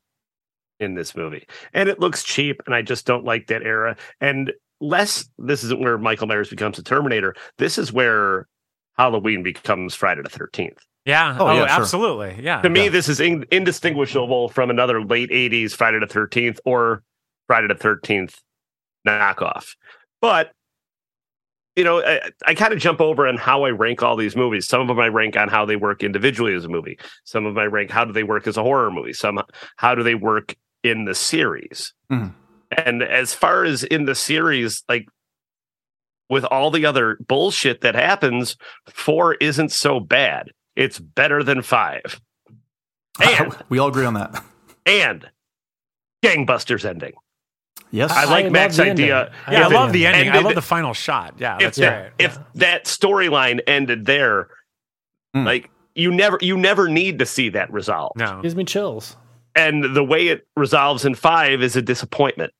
in 0.80 0.96
this 0.96 1.16
movie. 1.16 1.46
And 1.74 1.90
it 1.90 2.00
looks 2.00 2.24
cheap 2.24 2.62
and 2.66 2.74
I 2.74 2.82
just 2.82 3.06
don't 3.06 3.26
like 3.26 3.48
that 3.48 3.64
era. 3.64 3.98
And 4.20 4.52
less 4.82 5.30
this 5.38 5.64
isn't 5.64 5.82
where 5.82 5.98
Michael 5.98 6.28
Myers 6.28 6.50
becomes 6.50 6.80
a 6.80 6.84
Terminator. 6.84 7.36
This 7.58 7.78
is 7.78 7.94
where 7.94 8.48
Halloween 8.98 9.44
becomes 9.44 9.96
Friday 9.96 10.22
the 10.22 10.30
13th. 10.30 10.80
Yeah. 11.10 11.38
Oh, 11.40 11.48
Oh, 11.48 11.54
yeah, 11.54 11.68
sure. 11.68 11.82
absolutely. 11.82 12.44
Yeah. 12.44 12.62
To 12.62 12.70
me, 12.70 12.88
this 12.90 13.10
is 13.10 13.20
in, 13.20 13.46
indistinguishable 13.52 14.50
from 14.50 14.70
another 14.70 15.04
late 15.04 15.30
80s 15.30 15.76
Friday 15.76 16.00
the 16.00 16.06
13th 16.08 16.60
or 16.66 17.04
Friday 17.48 17.68
the 17.68 17.76
13th 17.76 18.36
knockoff. 19.08 19.76
But, 20.22 20.52
you 21.76 21.84
know, 21.84 22.02
I, 22.04 22.30
I 22.46 22.54
kind 22.56 22.74
of 22.74 22.80
jump 22.80 23.00
over 23.02 23.28
on 23.28 23.38
how 23.38 23.64
I 23.64 23.70
rank 23.70 24.04
all 24.04 24.16
these 24.16 24.36
movies. 24.36 24.68
Some 24.68 24.82
of 24.82 24.88
them 24.88 25.00
I 25.00 25.08
rank 25.08 25.38
on 25.38 25.48
how 25.48 25.66
they 25.66 25.76
work 25.78 26.04
individually 26.04 26.54
as 26.54 26.66
a 26.66 26.70
movie. 26.70 26.98
Some 27.24 27.46
of 27.46 27.56
them 27.56 27.62
I 27.62 27.68
rank 27.68 27.90
how 27.92 28.06
do 28.06 28.12
they 28.14 28.24
work 28.24 28.48
as 28.48 28.58
a 28.58 28.64
horror 28.64 28.92
movie. 28.92 29.14
Some 29.14 29.42
how 29.78 29.96
do 29.96 30.04
they 30.04 30.16
work 30.16 30.56
in 30.84 31.06
the 31.06 31.16
series. 31.16 31.94
Mhm. 32.12 32.34
And 32.72 33.02
as 33.02 33.34
far 33.34 33.64
as 33.64 33.84
in 33.84 34.06
the 34.06 34.16
series, 34.16 34.84
like 34.88 35.08
with 36.30 36.44
all 36.46 36.70
the 36.70 36.86
other 36.86 37.18
bullshit 37.28 37.82
that 37.82 37.96
happens, 37.96 38.56
four 38.88 39.34
isn't 39.36 39.72
so 39.72 40.00
bad. 40.00 40.52
It's 40.80 40.98
better 40.98 41.44
than 41.44 41.62
five. 41.62 42.20
And 43.22 43.56
we 43.70 43.80
all 43.80 43.90
agree 43.90 44.06
on 44.06 44.14
that. 44.16 44.44
and 44.86 45.30
gangbusters 46.26 46.86
ending. 46.86 47.14
Yes, 47.92 48.12
I 48.12 48.26
like 48.26 48.46
love 48.46 48.54
Mac's 48.54 48.78
the 48.78 48.88
ending. 48.88 49.06
idea. 49.06 49.32
I 49.48 49.52
Yeah, 49.52 49.60
I 49.60 49.64
love 49.64 49.72
love 49.74 49.94
the 49.94 50.06
ending. 50.06 50.30
I 50.32 50.40
love 50.40 50.56
the 50.56 50.62
final 50.62 50.94
shot. 50.94 51.36
Yeah, 51.40 51.56
If 51.56 51.60
that's 51.62 51.78
that, 51.80 52.18
great. 52.18 52.26
if 52.30 52.40
that 52.56 52.86
storyline 52.86 53.60
ended 53.68 54.06
there, 54.06 54.50
Hmm. 55.36 55.44
like 55.46 55.70
you 55.96 56.12
never 56.12 56.38
you 56.42 56.56
never 56.58 56.88
need 56.88 57.20
to 57.20 57.26
see 57.26 57.50
that 57.50 57.72
resolve. 57.74 58.14
No. 58.16 58.42
Gives 58.42 58.56
me 58.56 58.64
chills. 58.64 59.18
And 59.56 59.96
the 59.96 60.04
way 60.04 60.28
it 60.28 60.48
resolves 60.56 61.04
in 61.06 61.14
five 61.16 61.62
is 61.64 61.76
a 61.76 61.82
disappointment. 61.82 62.54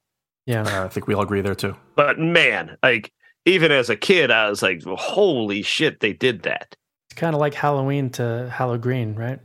Yeah. 0.46 0.64
Uh, 0.64 0.86
I 0.86 0.88
think 0.90 1.08
we 1.08 1.14
all 1.14 1.22
agree 1.22 1.42
there 1.42 1.56
too. 1.56 1.76
But 1.96 2.20
man, 2.20 2.78
like 2.84 3.12
even 3.46 3.72
as 3.72 3.90
a 3.90 3.96
kid, 3.96 4.32
I 4.32 4.50
was 4.50 4.62
like, 4.64 4.84
holy 4.84 5.62
shit, 5.62 6.00
they 6.00 6.14
did 6.14 6.42
that. 6.44 6.76
It's 7.10 7.20
kind 7.20 7.34
of 7.36 7.40
like 7.40 7.54
Halloween 7.54 8.10
to 8.12 8.50
Halloween, 8.54 9.16
right? 9.16 9.40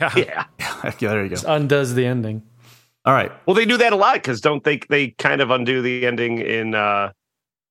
Yeah. 0.00 0.12
Yeah. 0.16 0.44
yeah, 0.84 0.90
there 1.00 1.22
you 1.22 1.28
go. 1.28 1.34
Just 1.36 1.44
undoes 1.46 1.94
the 1.94 2.06
ending. 2.06 2.42
All 3.04 3.12
right, 3.14 3.32
Well, 3.46 3.54
they 3.54 3.64
do 3.64 3.76
that 3.78 3.92
a 3.92 3.96
lot 3.96 4.14
because 4.14 4.40
don't 4.40 4.62
they? 4.62 4.78
They 4.88 5.08
kind 5.10 5.40
of 5.40 5.50
undo 5.50 5.82
the 5.82 6.06
ending 6.06 6.38
in, 6.38 6.74
uh 6.74 7.12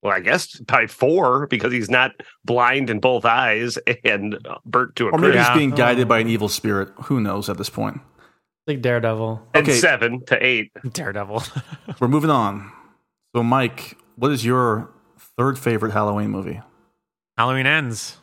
well, 0.04 0.14
I 0.14 0.20
guess 0.20 0.56
by 0.62 0.88
four 0.88 1.46
because 1.48 1.72
he's 1.72 1.90
not 1.90 2.12
blind 2.44 2.90
in 2.90 3.00
both 3.00 3.24
eyes 3.24 3.78
and 4.04 4.38
burnt 4.66 4.96
to 4.96 5.08
a 5.08 5.12
or 5.12 5.20
maybe 5.20 5.34
crisp. 5.34 5.52
he's 5.52 5.58
being 5.58 5.70
guided 5.72 6.06
Oh. 6.06 6.10
by 6.10 6.20
an 6.20 6.28
evil 6.28 6.50
spirit. 6.50 6.90
Who 7.04 7.22
knows 7.22 7.50
at 7.50 7.58
this 7.58 7.70
point? 7.70 8.02
Like 8.66 8.82
Daredevil. 8.82 9.48
and 9.54 9.68
okay. 9.68 9.78
seven 9.78 10.26
to 10.26 10.44
eight. 10.44 10.72
Daredevil. 10.92 11.44
We're 12.00 12.08
moving 12.08 12.30
on. 12.32 12.72
So, 13.36 13.44
Mike, 13.44 13.96
what 14.16 14.32
is 14.32 14.44
your 14.44 14.90
third 15.38 15.60
favorite 15.60 15.92
Halloween 15.94 16.30
movie? 16.32 16.62
Halloween 17.42 17.66
ends. 17.66 18.18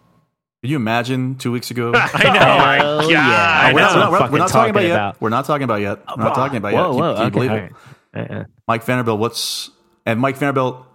Could 0.63 0.71
you 0.71 0.77
imagine 0.77 1.35
two 1.35 1.51
weeks 1.51 1.73
ago? 1.73 1.91
I 1.95 2.23
know. 2.23 2.31
Oh 2.31 2.59
my 2.59 2.79
God. 2.79 3.11
yeah. 3.11 3.19
I 3.21 3.73
we're, 3.73 3.81
know. 3.81 3.95
not, 3.95 4.13
we're 4.13 4.19
not- 4.21 4.31
we're 4.31 4.39
not 4.39 4.49
talking 4.49 4.71
about 4.71 4.81
talking 4.83 4.89
yet. 4.91 5.21
We're 5.21 5.29
not 5.29 5.45
talking 5.45 5.65
about 5.65 5.81
yet. 5.81 5.99
We're 6.17 6.23
not 6.25 6.35
talking 6.37 6.57
about 6.59 6.73
yet. 6.73 6.79
Whoa, 6.81 6.87
Can 6.91 6.95
you- 6.95 7.01
whoa, 7.03 7.15
can 7.15 7.21
you 7.23 7.27
okay, 7.27 7.31
believe 7.35 7.51
all 7.51 7.57
it? 7.57 7.73
right. 8.15 8.31
Uh-uh. 8.31 8.45
Mike 8.69 8.85
Vanderbilt, 8.85 9.19
what's 9.19 9.71
and 10.07 10.21
Mike 10.21 10.37
Vanderbilt, 10.37 10.87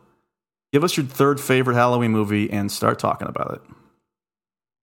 give 0.72 0.86
us 0.86 0.96
your 0.96 1.06
third 1.06 1.42
favorite 1.42 1.76
Halloween 1.76 2.12
movie 2.12 2.50
and 2.50 2.72
start 2.72 2.98
talking 2.98 3.28
about 3.28 3.56
it. 3.56 3.62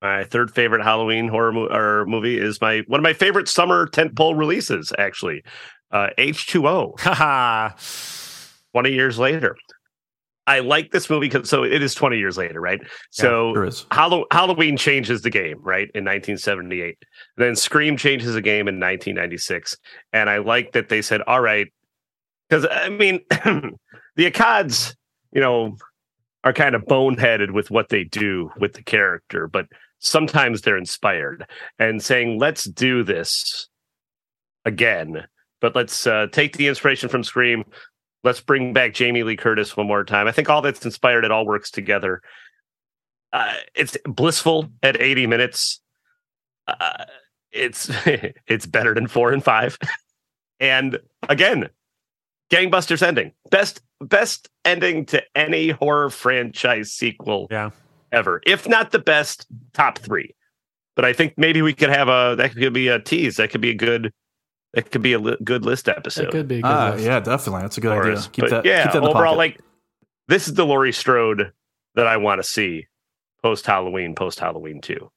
My 0.03 0.23
third 0.23 0.53
favorite 0.53 0.83
Halloween 0.83 1.27
horror 1.27 1.51
mo- 1.51 1.67
or 1.67 2.05
movie 2.05 2.37
is 2.37 2.61
my 2.61 2.83
one 2.87 2.99
of 2.99 3.03
my 3.03 3.13
favorite 3.13 3.47
summer 3.47 3.87
tentpole 3.87 4.37
releases. 4.37 4.93
Actually, 4.99 5.43
uh, 5.89 6.09
H 6.19 6.45
two 6.45 6.67
O. 6.67 6.93
Haha. 6.99 7.69
20 8.73 8.91
years 8.93 9.17
later. 9.19 9.55
I 10.47 10.59
like 10.59 10.91
this 10.91 11.09
movie 11.09 11.27
because 11.29 11.49
so 11.49 11.63
it 11.63 11.81
is 11.83 11.93
20 11.93 12.17
years 12.17 12.37
later, 12.37 12.59
right? 12.59 12.81
So 13.11 13.53
there 13.53 13.65
is. 13.65 13.85
Hallow- 13.91 14.25
Halloween 14.31 14.75
changes 14.75 15.21
the 15.21 15.29
game, 15.29 15.59
right? 15.61 15.89
In 15.93 16.03
1978. 16.03 16.97
Then 17.37 17.55
Scream 17.55 17.95
changes 17.95 18.33
the 18.33 18.41
game 18.41 18.67
in 18.67 18.79
1996. 18.79 19.77
And 20.13 20.29
I 20.29 20.39
like 20.39 20.71
that 20.73 20.89
they 20.89 21.01
said, 21.01 21.21
all 21.27 21.41
right, 21.41 21.67
because 22.49 22.67
I 22.69 22.89
mean, 22.89 23.21
the 23.29 24.31
Akkads, 24.31 24.95
you 25.31 25.41
know, 25.41 25.77
are 26.43 26.53
kind 26.53 26.75
of 26.75 26.83
boneheaded 26.85 27.51
with 27.51 27.69
what 27.69 27.89
they 27.89 28.03
do 28.03 28.51
with 28.59 28.73
the 28.73 28.83
character, 28.83 29.47
but 29.47 29.67
sometimes 29.99 30.61
they're 30.61 30.77
inspired 30.77 31.45
and 31.79 32.03
saying, 32.03 32.39
let's 32.39 32.65
do 32.65 33.03
this 33.03 33.69
again, 34.65 35.23
but 35.59 35.75
let's 35.75 36.07
uh, 36.07 36.27
take 36.31 36.57
the 36.57 36.67
inspiration 36.67 37.09
from 37.09 37.23
Scream. 37.23 37.63
Let's 38.23 38.41
bring 38.41 38.73
back 38.73 38.93
Jamie 38.93 39.23
Lee 39.23 39.35
Curtis 39.35 39.75
one 39.75 39.87
more 39.87 40.03
time. 40.03 40.27
I 40.27 40.31
think 40.31 40.49
all 40.49 40.61
that's 40.61 40.85
inspired, 40.85 41.25
it 41.25 41.31
all 41.31 41.45
works 41.45 41.71
together. 41.71 42.21
Uh, 43.33 43.53
it's 43.73 43.97
blissful 44.05 44.69
at 44.83 44.99
80 45.01 45.25
minutes. 45.27 45.81
Uh, 46.67 47.05
it's 47.51 47.89
it's 48.47 48.65
better 48.65 48.93
than 48.93 49.07
four 49.07 49.31
and 49.31 49.43
five. 49.43 49.77
and 50.59 50.99
again, 51.29 51.69
gangbusters 52.51 53.01
ending. 53.01 53.31
Best 53.49 53.81
best 53.99 54.49
ending 54.65 55.05
to 55.07 55.23
any 55.35 55.69
horror 55.69 56.09
franchise 56.09 56.91
sequel 56.91 57.47
Yeah. 57.49 57.71
ever. 58.11 58.41
If 58.45 58.67
not 58.67 58.91
the 58.91 58.99
best, 58.99 59.47
top 59.73 59.97
three. 59.99 60.35
But 60.95 61.05
I 61.05 61.13
think 61.13 61.33
maybe 61.37 61.61
we 61.61 61.73
could 61.73 61.89
have 61.89 62.09
a 62.09 62.35
that 62.37 62.53
could 62.55 62.73
be 62.73 62.89
a 62.89 62.99
tease. 62.99 63.37
That 63.37 63.49
could 63.49 63.61
be 63.61 63.69
a 63.71 63.75
good 63.75 64.13
that 64.73 64.91
could 64.91 65.01
be 65.01 65.13
a 65.13 65.19
li- 65.19 65.37
good 65.43 65.65
list 65.65 65.89
episode. 65.89 66.25
That 66.25 66.31
could 66.31 66.47
be 66.47 66.59
a 66.59 66.61
good 66.61 66.67
Ah, 66.67 66.91
list. 66.93 67.05
yeah, 67.05 67.19
definitely. 67.19 67.61
That's 67.61 67.77
a 67.77 67.81
good 67.81 67.91
idea. 67.97 68.21
Keep 68.31 68.43
But 68.43 68.49
that. 68.49 68.65
yeah, 68.65 68.83
keep 68.83 68.91
that 68.93 68.97
in 68.99 69.03
the 69.03 69.09
overall, 69.09 69.35
pocket. 69.35 69.37
like 69.37 69.59
this 70.27 70.47
is 70.47 70.53
the 70.53 70.65
Laurie 70.65 70.93
Strode 70.93 71.51
that 71.95 72.07
I 72.07 72.17
want 72.17 72.39
to 72.39 72.43
see 72.47 72.87
post 73.43 73.65
Halloween, 73.65 74.15
post 74.15 74.39
Halloween 74.39 74.81
too. 74.81 75.11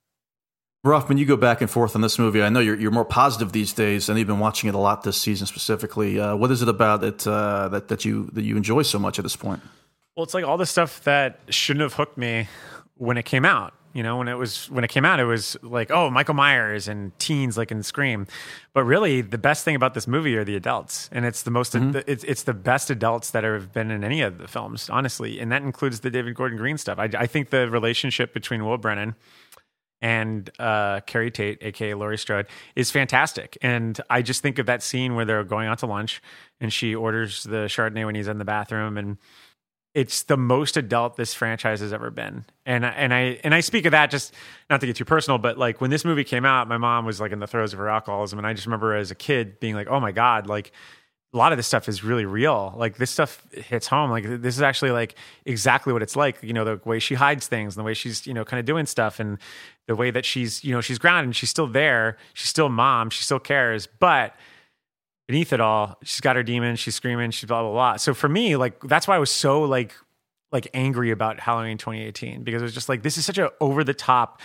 Roffman, 0.85 1.17
you 1.17 1.25
go 1.25 1.35
back 1.37 1.61
and 1.61 1.69
forth 1.69 1.95
on 1.95 2.01
this 2.01 2.19
movie. 2.19 2.43
I 2.43 2.49
know 2.49 2.59
you're 2.59 2.79
you're 2.79 2.91
more 2.91 3.05
positive 3.05 3.51
these 3.53 3.73
days, 3.73 4.07
and 4.07 4.19
you've 4.19 4.27
been 4.27 4.39
watching 4.39 4.69
it 4.69 4.75
a 4.75 4.79
lot 4.79 5.01
this 5.03 5.19
season 5.19 5.47
specifically. 5.47 6.19
Uh, 6.19 6.35
what 6.35 6.51
is 6.51 6.61
it 6.61 6.69
about 6.69 7.03
it 7.03 7.25
uh, 7.25 7.69
that 7.69 7.87
that 7.87 8.05
you 8.05 8.29
that 8.33 8.43
you 8.43 8.55
enjoy 8.55 8.83
so 8.83 8.99
much 8.99 9.17
at 9.17 9.23
this 9.23 9.35
point? 9.35 9.61
Well, 10.15 10.23
it's 10.23 10.33
like 10.35 10.45
all 10.45 10.57
the 10.57 10.65
stuff 10.67 11.03
that 11.05 11.39
shouldn't 11.49 11.81
have 11.81 11.93
hooked 11.93 12.17
me 12.19 12.47
when 12.97 13.17
it 13.17 13.23
came 13.25 13.45
out. 13.45 13.73
You 13.95 14.03
know, 14.03 14.17
when 14.17 14.27
it 14.27 14.33
was 14.33 14.69
when 14.69 14.83
it 14.83 14.89
came 14.89 15.05
out, 15.05 15.21
it 15.21 15.23
was 15.23 15.55
like, 15.61 15.89
oh, 15.89 16.09
Michael 16.09 16.33
Myers 16.33 16.89
and 16.89 17.17
teens 17.17 17.57
like 17.57 17.71
in 17.71 17.81
Scream. 17.81 18.27
But 18.73 18.83
really, 18.83 19.21
the 19.21 19.37
best 19.37 19.63
thing 19.63 19.73
about 19.73 19.93
this 19.93 20.05
movie 20.05 20.35
are 20.35 20.43
the 20.43 20.57
adults, 20.57 21.09
and 21.13 21.23
it's 21.23 21.43
the 21.43 21.51
most 21.51 21.75
it's 21.75 22.25
it's 22.25 22.43
the 22.43 22.53
best 22.53 22.89
adults 22.89 23.31
that 23.31 23.45
have 23.45 23.71
been 23.71 23.91
in 23.91 24.03
any 24.03 24.21
of 24.21 24.37
the 24.37 24.49
films, 24.49 24.89
honestly, 24.89 25.39
and 25.39 25.49
that 25.53 25.61
includes 25.61 26.01
the 26.01 26.09
David 26.09 26.35
Gordon 26.35 26.57
Green 26.57 26.77
stuff. 26.77 26.99
I, 26.99 27.09
I 27.17 27.25
think 27.25 27.51
the 27.51 27.69
relationship 27.69 28.33
between 28.33 28.65
Will 28.65 28.77
Brennan 28.77 29.15
and 30.01 30.49
uh, 30.59 30.99
Carrie 31.05 31.31
Tate, 31.31 31.59
aka 31.61 31.93
Laurie 31.93 32.17
Strode, 32.17 32.47
is 32.75 32.91
fantastic. 32.91 33.57
And 33.61 33.99
I 34.09 34.21
just 34.21 34.41
think 34.41 34.59
of 34.59 34.65
that 34.65 34.83
scene 34.83 35.15
where 35.15 35.23
they're 35.23 35.45
going 35.45 35.69
out 35.69 35.79
to 35.79 35.85
lunch 35.85 36.21
and 36.59 36.73
she 36.73 36.93
orders 36.93 37.43
the 37.43 37.67
Chardonnay 37.67 38.05
when 38.05 38.15
he's 38.15 38.27
in 38.27 38.39
the 38.39 38.45
bathroom, 38.45 38.97
and 38.97 39.17
it's 39.95 40.23
the 40.23 40.37
most 40.37 40.77
adult 40.77 41.15
this 41.15 41.33
franchise 41.33 41.79
has 41.79 41.93
ever 41.93 42.11
been. 42.11 42.45
And 42.65 42.85
I- 42.85 42.89
and 42.89 43.13
I 43.13 43.39
and 43.43 43.55
I 43.55 43.61
speak 43.61 43.85
of 43.85 43.91
that 43.91 44.11
just 44.11 44.33
not 44.69 44.81
to 44.81 44.85
get 44.87 44.97
too 44.97 45.05
personal, 45.05 45.37
but 45.39 45.57
like 45.57 45.81
when 45.81 45.89
this 45.89 46.05
movie 46.05 46.23
came 46.25 46.45
out, 46.45 46.67
my 46.67 46.77
mom 46.77 47.05
was 47.05 47.19
like 47.19 47.31
in 47.31 47.39
the 47.39 47.47
throes 47.47 47.73
of 47.73 47.79
her 47.79 47.89
alcoholism, 47.89 48.37
and 48.37 48.45
I 48.45 48.53
just 48.53 48.67
remember 48.67 48.93
as 48.93 49.09
a 49.09 49.15
kid 49.15 49.59
being 49.59 49.73
like, 49.73 49.87
"Oh 49.87 49.99
my 49.99 50.11
god!" 50.11 50.47
Like 50.47 50.71
a 51.33 51.37
lot 51.37 51.51
of 51.51 51.57
this 51.57 51.65
stuff 51.67 51.89
is 51.89 52.03
really 52.03 52.25
real. 52.25 52.73
Like 52.77 52.97
this 52.97 53.09
stuff 53.11 53.45
hits 53.51 53.87
home. 53.87 54.09
Like 54.11 54.23
this 54.25 54.55
is 54.55 54.61
actually 54.61 54.91
like 54.91 55.15
exactly 55.45 55.91
what 55.93 56.01
it's 56.01 56.15
like. 56.15 56.37
You 56.43 56.53
know, 56.53 56.63
the 56.65 56.79
way 56.85 56.99
she 56.99 57.15
hides 57.15 57.47
things 57.47 57.75
and 57.75 57.81
the 57.81 57.85
way 57.85 57.93
she's, 57.93 58.25
you 58.27 58.33
know, 58.33 58.45
kind 58.45 58.59
of 58.59 58.65
doing 58.65 58.85
stuff 58.85 59.19
and 59.19 59.37
the 59.87 59.95
way 59.95 60.11
that 60.11 60.23
she's, 60.25 60.63
you 60.63 60.71
know, 60.71 60.81
she's 60.81 60.97
grounded 60.97 61.25
and 61.25 61.35
she's 61.35 61.49
still 61.49 61.67
there. 61.67 62.17
She's 62.33 62.49
still 62.49 62.69
mom. 62.69 63.09
She 63.09 63.23
still 63.23 63.39
cares. 63.39 63.85
But 63.87 64.33
beneath 65.27 65.53
it 65.53 65.61
all, 65.61 65.97
she's 66.03 66.21
got 66.21 66.35
her 66.35 66.43
demons. 66.43 66.79
She's 66.79 66.95
screaming. 66.95 67.31
She's 67.31 67.47
blah, 67.47 67.61
blah, 67.61 67.71
blah. 67.71 67.97
So 67.97 68.13
for 68.13 68.29
me, 68.29 68.55
like, 68.55 68.79
that's 68.81 69.07
why 69.07 69.15
I 69.15 69.19
was 69.19 69.31
so 69.31 69.63
like, 69.63 69.95
like 70.51 70.67
angry 70.73 71.11
about 71.11 71.39
Halloween 71.39 71.77
2018 71.77 72.43
because 72.43 72.61
it 72.61 72.65
was 72.65 72.73
just 72.73 72.89
like, 72.89 73.03
this 73.03 73.17
is 73.17 73.25
such 73.25 73.37
a 73.37 73.51
over 73.59 73.83
the 73.83 73.93
top, 73.93 74.41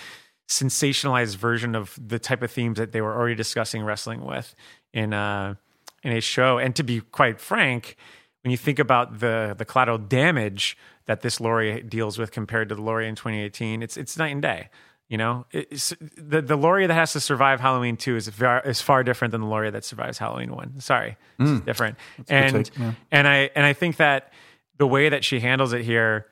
sensationalized 0.49 1.37
version 1.37 1.75
of 1.77 1.97
the 2.05 2.19
type 2.19 2.43
of 2.43 2.51
themes 2.51 2.79
that 2.79 2.93
they 2.93 3.01
were 3.01 3.15
already 3.15 3.37
discussing 3.37 3.85
wrestling 3.85 4.25
with 4.25 4.55
in, 4.93 5.13
uh, 5.13 5.55
in 6.03 6.13
a 6.13 6.21
show. 6.21 6.59
And 6.59 6.75
to 6.77 6.83
be 6.83 7.01
quite 7.01 7.41
frank, 7.41 7.97
when 8.43 8.51
you 8.51 8.57
think 8.57 8.79
about 8.79 9.21
the 9.21 9.55
the 9.57 9.65
collateral 9.65 9.99
damage 9.99 10.77
that 11.07 11.21
this 11.21 11.41
Laurie 11.41 11.83
deals 11.83 12.19
with 12.19 12.31
compared 12.31 12.69
to 12.71 12.75
the 12.75 12.83
Laurie 12.83 13.09
in 13.09 13.15
2018, 13.15 13.83
it's 13.83 13.97
it's 13.97 14.17
night 14.17 14.33
and 14.33 14.43
day. 14.43 14.71
You 15.11 15.19
know, 15.19 15.45
the 15.51 16.41
the 16.41 16.57
Laurie 16.57 16.87
that 16.87 16.95
has 16.95 17.15
to 17.15 17.21
survive 17.21 17.61
Halloween 17.61 17.97
two 17.97 18.15
is 18.15 18.29
far, 18.29 18.61
is 18.61 18.81
far 18.81 19.03
different 19.03 19.33
than 19.33 19.41
the 19.41 19.49
Laurie 19.49 19.71
that 19.71 19.85
survives 19.85 20.19
Halloween 20.19 20.55
one. 20.55 20.79
Sorry, 20.79 21.17
it's 21.41 21.61
different. 21.63 21.97
good 22.17 22.27
And 22.29 22.65
take, 22.65 22.79
yeah. 22.79 22.93
and 23.11 23.27
I 23.27 23.51
and 23.57 23.67
I 23.67 23.73
think 23.73 23.97
that 23.97 24.33
the 24.79 24.87
way 24.87 25.09
that 25.09 25.25
she 25.25 25.41
handles 25.41 25.73
it 25.73 25.83
here, 25.83 26.29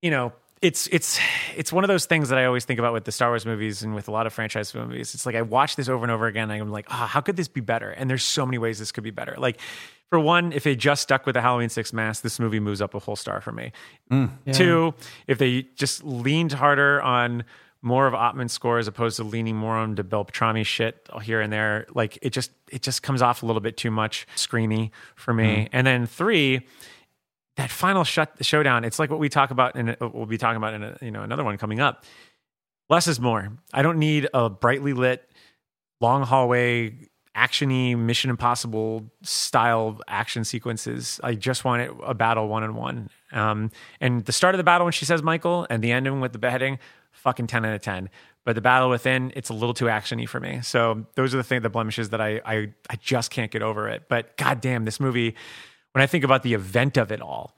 you 0.00 0.10
know, 0.10 0.32
it's 0.62 0.86
it's 0.86 1.20
it's 1.54 1.70
one 1.70 1.84
of 1.84 1.88
those 1.88 2.06
things 2.06 2.30
that 2.30 2.38
I 2.38 2.46
always 2.46 2.64
think 2.64 2.78
about 2.78 2.94
with 2.94 3.04
the 3.04 3.12
Star 3.12 3.28
Wars 3.28 3.44
movies 3.44 3.82
and 3.82 3.94
with 3.94 4.08
a 4.08 4.10
lot 4.10 4.26
of 4.26 4.32
franchise 4.32 4.74
movies. 4.74 5.14
It's 5.14 5.26
like 5.26 5.34
I 5.34 5.42
watch 5.42 5.76
this 5.76 5.90
over 5.90 6.04
and 6.04 6.10
over 6.10 6.28
again. 6.28 6.50
And 6.50 6.62
I'm 6.62 6.70
like, 6.70 6.86
ah, 6.88 7.06
how 7.06 7.20
could 7.20 7.36
this 7.36 7.48
be 7.48 7.60
better? 7.60 7.90
And 7.90 8.08
there's 8.08 8.24
so 8.24 8.46
many 8.46 8.56
ways 8.56 8.78
this 8.78 8.90
could 8.90 9.04
be 9.04 9.10
better. 9.10 9.34
Like, 9.36 9.60
for 10.10 10.18
one, 10.18 10.52
if 10.52 10.64
they 10.64 10.74
just 10.74 11.02
stuck 11.02 11.26
with 11.26 11.34
the 11.34 11.42
Halloween 11.42 11.68
Six 11.68 11.92
mask, 11.92 12.22
this 12.22 12.38
movie 12.38 12.60
moves 12.60 12.80
up 12.80 12.94
a 12.94 12.98
whole 12.98 13.16
star 13.16 13.40
for 13.40 13.52
me. 13.52 13.72
Mm. 14.10 14.30
Two, 14.52 14.94
if 15.26 15.38
they 15.38 15.62
just 15.76 16.02
leaned 16.02 16.52
harder 16.52 17.02
on 17.02 17.44
more 17.82 18.06
of 18.06 18.14
Ottman's 18.14 18.52
score 18.52 18.78
as 18.78 18.88
opposed 18.88 19.16
to 19.16 19.24
leaning 19.24 19.56
more 19.56 19.76
on 19.76 19.94
the 19.94 20.02
Beltrami 20.02 20.64
shit 20.64 21.08
here 21.22 21.40
and 21.40 21.52
there, 21.52 21.86
like 21.94 22.18
it 22.22 22.30
just 22.30 22.50
it 22.70 22.82
just 22.82 23.02
comes 23.02 23.22
off 23.22 23.42
a 23.42 23.46
little 23.46 23.60
bit 23.60 23.76
too 23.76 23.90
much 23.90 24.26
screamy 24.34 24.90
for 25.14 25.34
me. 25.34 25.44
Mm. 25.44 25.68
And 25.72 25.86
then 25.86 26.06
three, 26.06 26.66
that 27.56 27.70
final 27.70 28.04
shut 28.04 28.32
showdown, 28.40 28.84
it's 28.84 28.98
like 28.98 29.10
what 29.10 29.20
we 29.20 29.28
talk 29.28 29.50
about, 29.50 29.74
and 29.74 29.96
we'll 30.00 30.26
be 30.26 30.38
talking 30.38 30.56
about 30.56 30.74
in 30.74 30.82
a, 30.82 30.98
you 31.02 31.10
know 31.10 31.22
another 31.22 31.44
one 31.44 31.58
coming 31.58 31.80
up. 31.80 32.04
Less 32.88 33.06
is 33.06 33.20
more. 33.20 33.52
I 33.74 33.82
don't 33.82 33.98
need 33.98 34.28
a 34.32 34.48
brightly 34.48 34.94
lit, 34.94 35.28
long 36.00 36.22
hallway, 36.22 36.94
actiony, 37.38 37.96
Mission 37.96 38.30
Impossible 38.30 39.10
style 39.22 40.00
action 40.08 40.44
sequences. 40.44 41.20
I 41.22 41.34
just 41.34 41.64
want 41.64 41.82
it, 41.82 41.92
a 42.04 42.14
battle 42.14 42.48
one 42.48 42.64
on 42.64 42.74
one. 42.74 43.10
Um, 43.32 43.70
and 44.00 44.24
the 44.24 44.32
start 44.32 44.54
of 44.54 44.58
the 44.58 44.64
battle 44.64 44.84
when 44.84 44.92
she 44.92 45.04
says 45.04 45.22
Michael, 45.22 45.66
and 45.70 45.82
the 45.82 45.92
ending 45.92 46.20
with 46.20 46.32
the 46.32 46.38
beheading, 46.38 46.78
fucking 47.12 47.46
ten 47.46 47.64
out 47.64 47.74
of 47.74 47.82
ten. 47.82 48.10
But 48.44 48.54
the 48.54 48.60
battle 48.60 48.88
within, 48.88 49.32
it's 49.36 49.50
a 49.50 49.54
little 49.54 49.74
too 49.74 49.86
actiony 49.86 50.28
for 50.28 50.40
me. 50.40 50.60
So 50.62 51.06
those 51.14 51.34
are 51.34 51.36
the 51.36 51.44
thing, 51.44 51.62
the 51.62 51.70
blemishes 51.70 52.10
that 52.10 52.20
I 52.20 52.40
I 52.44 52.72
I 52.90 52.96
just 52.96 53.30
can't 53.30 53.50
get 53.50 53.62
over 53.62 53.88
it. 53.88 54.04
But 54.08 54.36
goddamn, 54.36 54.84
this 54.84 54.98
movie 54.98 55.34
when 55.92 56.02
I 56.02 56.06
think 56.06 56.24
about 56.24 56.42
the 56.42 56.54
event 56.54 56.96
of 56.96 57.10
it 57.12 57.20
all, 57.20 57.56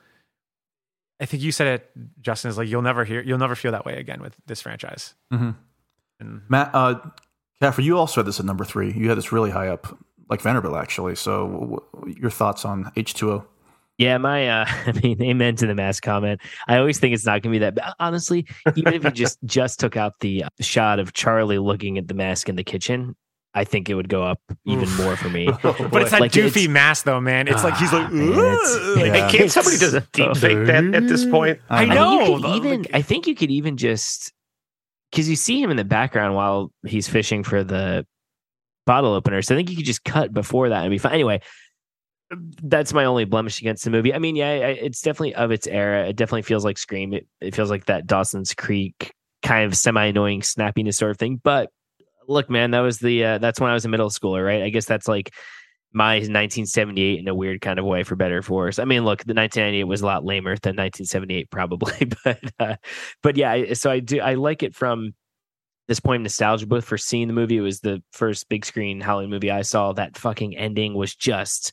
I 1.20 1.26
think 1.26 1.42
you 1.42 1.52
said 1.52 1.66
it, 1.66 1.90
Justin, 2.20 2.48
is 2.48 2.56
like 2.56 2.68
you'll 2.68 2.82
never 2.82 3.04
hear, 3.04 3.20
you'll 3.22 3.38
never 3.38 3.54
feel 3.54 3.72
that 3.72 3.84
way 3.84 3.98
again 3.98 4.20
with 4.20 4.34
this 4.46 4.62
franchise. 4.62 5.14
And 6.18 6.42
Matt, 6.48 6.70
uh, 6.74 7.00
Caffrey, 7.60 7.84
you 7.84 7.98
also 7.98 8.20
had 8.20 8.26
this 8.26 8.40
at 8.40 8.46
number 8.46 8.64
three. 8.64 8.92
You 8.92 9.08
had 9.08 9.18
this 9.18 9.32
really 9.32 9.50
high 9.50 9.68
up, 9.68 9.98
like 10.28 10.40
Vanderbilt, 10.40 10.76
actually. 10.76 11.14
So, 11.14 11.46
w- 11.48 11.80
w- 11.94 12.14
your 12.20 12.30
thoughts 12.30 12.64
on 12.64 12.84
H2O? 12.96 13.44
Yeah, 13.98 14.16
my 14.16 14.48
uh 14.48 14.64
I 14.86 14.92
mean, 15.02 15.20
amen 15.22 15.56
to 15.56 15.66
the 15.66 15.74
mask 15.74 16.02
comment. 16.02 16.40
I 16.66 16.78
always 16.78 16.98
think 16.98 17.12
it's 17.14 17.26
not 17.26 17.42
gonna 17.42 17.52
be 17.52 17.58
that 17.58 17.74
but 17.74 17.94
honestly, 18.00 18.46
even 18.76 18.94
if 18.94 19.04
you 19.04 19.10
just 19.10 19.38
just 19.44 19.78
took 19.78 19.94
out 19.96 20.14
the 20.20 20.44
uh, 20.44 20.48
shot 20.60 20.98
of 20.98 21.12
Charlie 21.12 21.58
looking 21.58 21.98
at 21.98 22.08
the 22.08 22.14
mask 22.14 22.48
in 22.48 22.56
the 22.56 22.64
kitchen, 22.64 23.14
I 23.52 23.64
think 23.64 23.90
it 23.90 23.94
would 23.96 24.08
go 24.08 24.22
up 24.22 24.40
even 24.64 24.88
more 24.96 25.16
for 25.16 25.28
me. 25.28 25.46
But 25.62 26.00
it's 26.02 26.12
that 26.12 26.20
Like, 26.22 26.32
doofy 26.32 26.46
it's- 26.62 26.68
mask, 26.68 27.04
though, 27.04 27.20
man. 27.20 27.46
It's 27.46 27.62
like 27.62 27.76
he's 27.76 27.92
like, 27.92 28.06
Ah, 28.06 28.10
man, 28.10 28.32
it's- 28.54 28.96
yeah. 28.96 29.26
Hey, 29.28 29.36
can't 29.38 29.50
somebody 29.52 29.76
It's- 29.76 29.92
just 29.92 30.12
deep 30.12 30.34
fake 30.36 30.66
that 30.66 30.94
at 30.94 31.06
this 31.08 31.26
point? 31.26 31.58
I 31.68 31.82
I 31.82 31.86
mean, 31.86 31.94
know. 31.96 32.20
you 32.20 32.40
could 32.40 32.50
even 32.56 32.82
like, 32.84 32.90
I 32.94 33.02
think 33.02 33.26
you 33.26 33.34
could 33.34 33.50
even 33.50 33.76
just 33.76 34.32
because 35.10 35.28
you 35.28 35.36
see 35.36 35.60
him 35.60 35.70
in 35.70 35.76
the 35.76 35.84
background 35.84 36.34
while 36.34 36.72
he's 36.86 37.08
fishing 37.08 37.42
for 37.42 37.64
the 37.64 38.06
bottle 38.86 39.12
opener. 39.12 39.42
So 39.42 39.54
I 39.54 39.58
think 39.58 39.70
you 39.70 39.76
could 39.76 39.84
just 39.84 40.04
cut 40.04 40.32
before 40.32 40.68
that 40.68 40.82
and 40.82 40.90
be 40.90 40.98
fine. 40.98 41.12
Anyway, 41.12 41.40
that's 42.62 42.92
my 42.92 43.04
only 43.04 43.24
blemish 43.24 43.60
against 43.60 43.84
the 43.84 43.90
movie. 43.90 44.14
I 44.14 44.18
mean, 44.18 44.36
yeah, 44.36 44.52
it's 44.52 45.00
definitely 45.00 45.34
of 45.34 45.50
its 45.50 45.66
era. 45.66 46.08
It 46.08 46.16
definitely 46.16 46.42
feels 46.42 46.64
like 46.64 46.78
Scream. 46.78 47.12
It, 47.12 47.26
it 47.40 47.54
feels 47.54 47.70
like 47.70 47.86
that 47.86 48.06
Dawson's 48.06 48.54
Creek 48.54 49.12
kind 49.42 49.64
of 49.64 49.76
semi 49.76 50.06
annoying 50.06 50.42
snappiness 50.42 50.94
sort 50.94 51.10
of 51.10 51.18
thing. 51.18 51.40
But 51.42 51.70
look, 52.28 52.48
man, 52.48 52.70
that 52.70 52.80
was 52.80 52.98
the 52.98 53.24
uh, 53.24 53.38
that's 53.38 53.60
when 53.60 53.70
I 53.70 53.74
was 53.74 53.84
a 53.84 53.88
middle 53.88 54.10
schooler, 54.10 54.44
right? 54.44 54.62
I 54.62 54.68
guess 54.70 54.86
that's 54.86 55.08
like 55.08 55.34
my 55.92 56.14
1978 56.14 57.18
in 57.18 57.28
a 57.28 57.34
weird 57.34 57.60
kind 57.60 57.78
of 57.78 57.84
way, 57.84 58.04
for 58.04 58.14
better 58.16 58.38
or 58.38 58.42
for 58.42 58.54
worse. 58.54 58.78
I 58.78 58.84
mean, 58.84 59.04
look, 59.04 59.24
the 59.24 59.34
1998 59.34 59.84
was 59.84 60.02
a 60.02 60.06
lot 60.06 60.24
lamer 60.24 60.56
than 60.56 60.76
1978, 60.76 61.50
probably, 61.50 62.10
but 62.24 62.40
uh, 62.58 62.76
but 63.22 63.36
yeah. 63.36 63.74
So 63.74 63.90
I 63.90 64.00
do 64.00 64.20
I 64.20 64.34
like 64.34 64.62
it 64.62 64.74
from 64.74 65.14
this 65.88 66.00
point 66.00 66.20
of 66.20 66.22
nostalgia, 66.22 66.66
both 66.66 66.84
for 66.84 66.96
seeing 66.96 67.26
the 67.26 67.34
movie. 67.34 67.56
It 67.56 67.62
was 67.62 67.80
the 67.80 68.02
first 68.12 68.48
big 68.48 68.64
screen 68.64 69.00
Halloween 69.00 69.30
movie 69.30 69.50
I 69.50 69.62
saw. 69.62 69.92
That 69.92 70.16
fucking 70.16 70.56
ending 70.56 70.94
was 70.94 71.14
just 71.16 71.72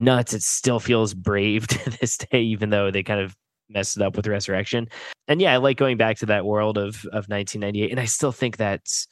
nuts. 0.00 0.32
It 0.32 0.42
still 0.42 0.80
feels 0.80 1.12
brave 1.12 1.66
to 1.68 1.90
this 1.90 2.16
day, 2.16 2.40
even 2.40 2.70
though 2.70 2.90
they 2.90 3.02
kind 3.02 3.20
of 3.20 3.36
messed 3.68 3.96
it 3.96 4.02
up 4.02 4.16
with 4.16 4.26
Resurrection. 4.26 4.88
And 5.28 5.40
yeah, 5.40 5.52
I 5.52 5.58
like 5.58 5.76
going 5.76 5.98
back 5.98 6.18
to 6.18 6.26
that 6.26 6.46
world 6.46 6.78
of 6.78 7.04
of 7.06 7.28
1998, 7.28 7.90
and 7.90 8.00
I 8.00 8.06
still 8.06 8.32
think 8.32 8.56
that's 8.56 9.06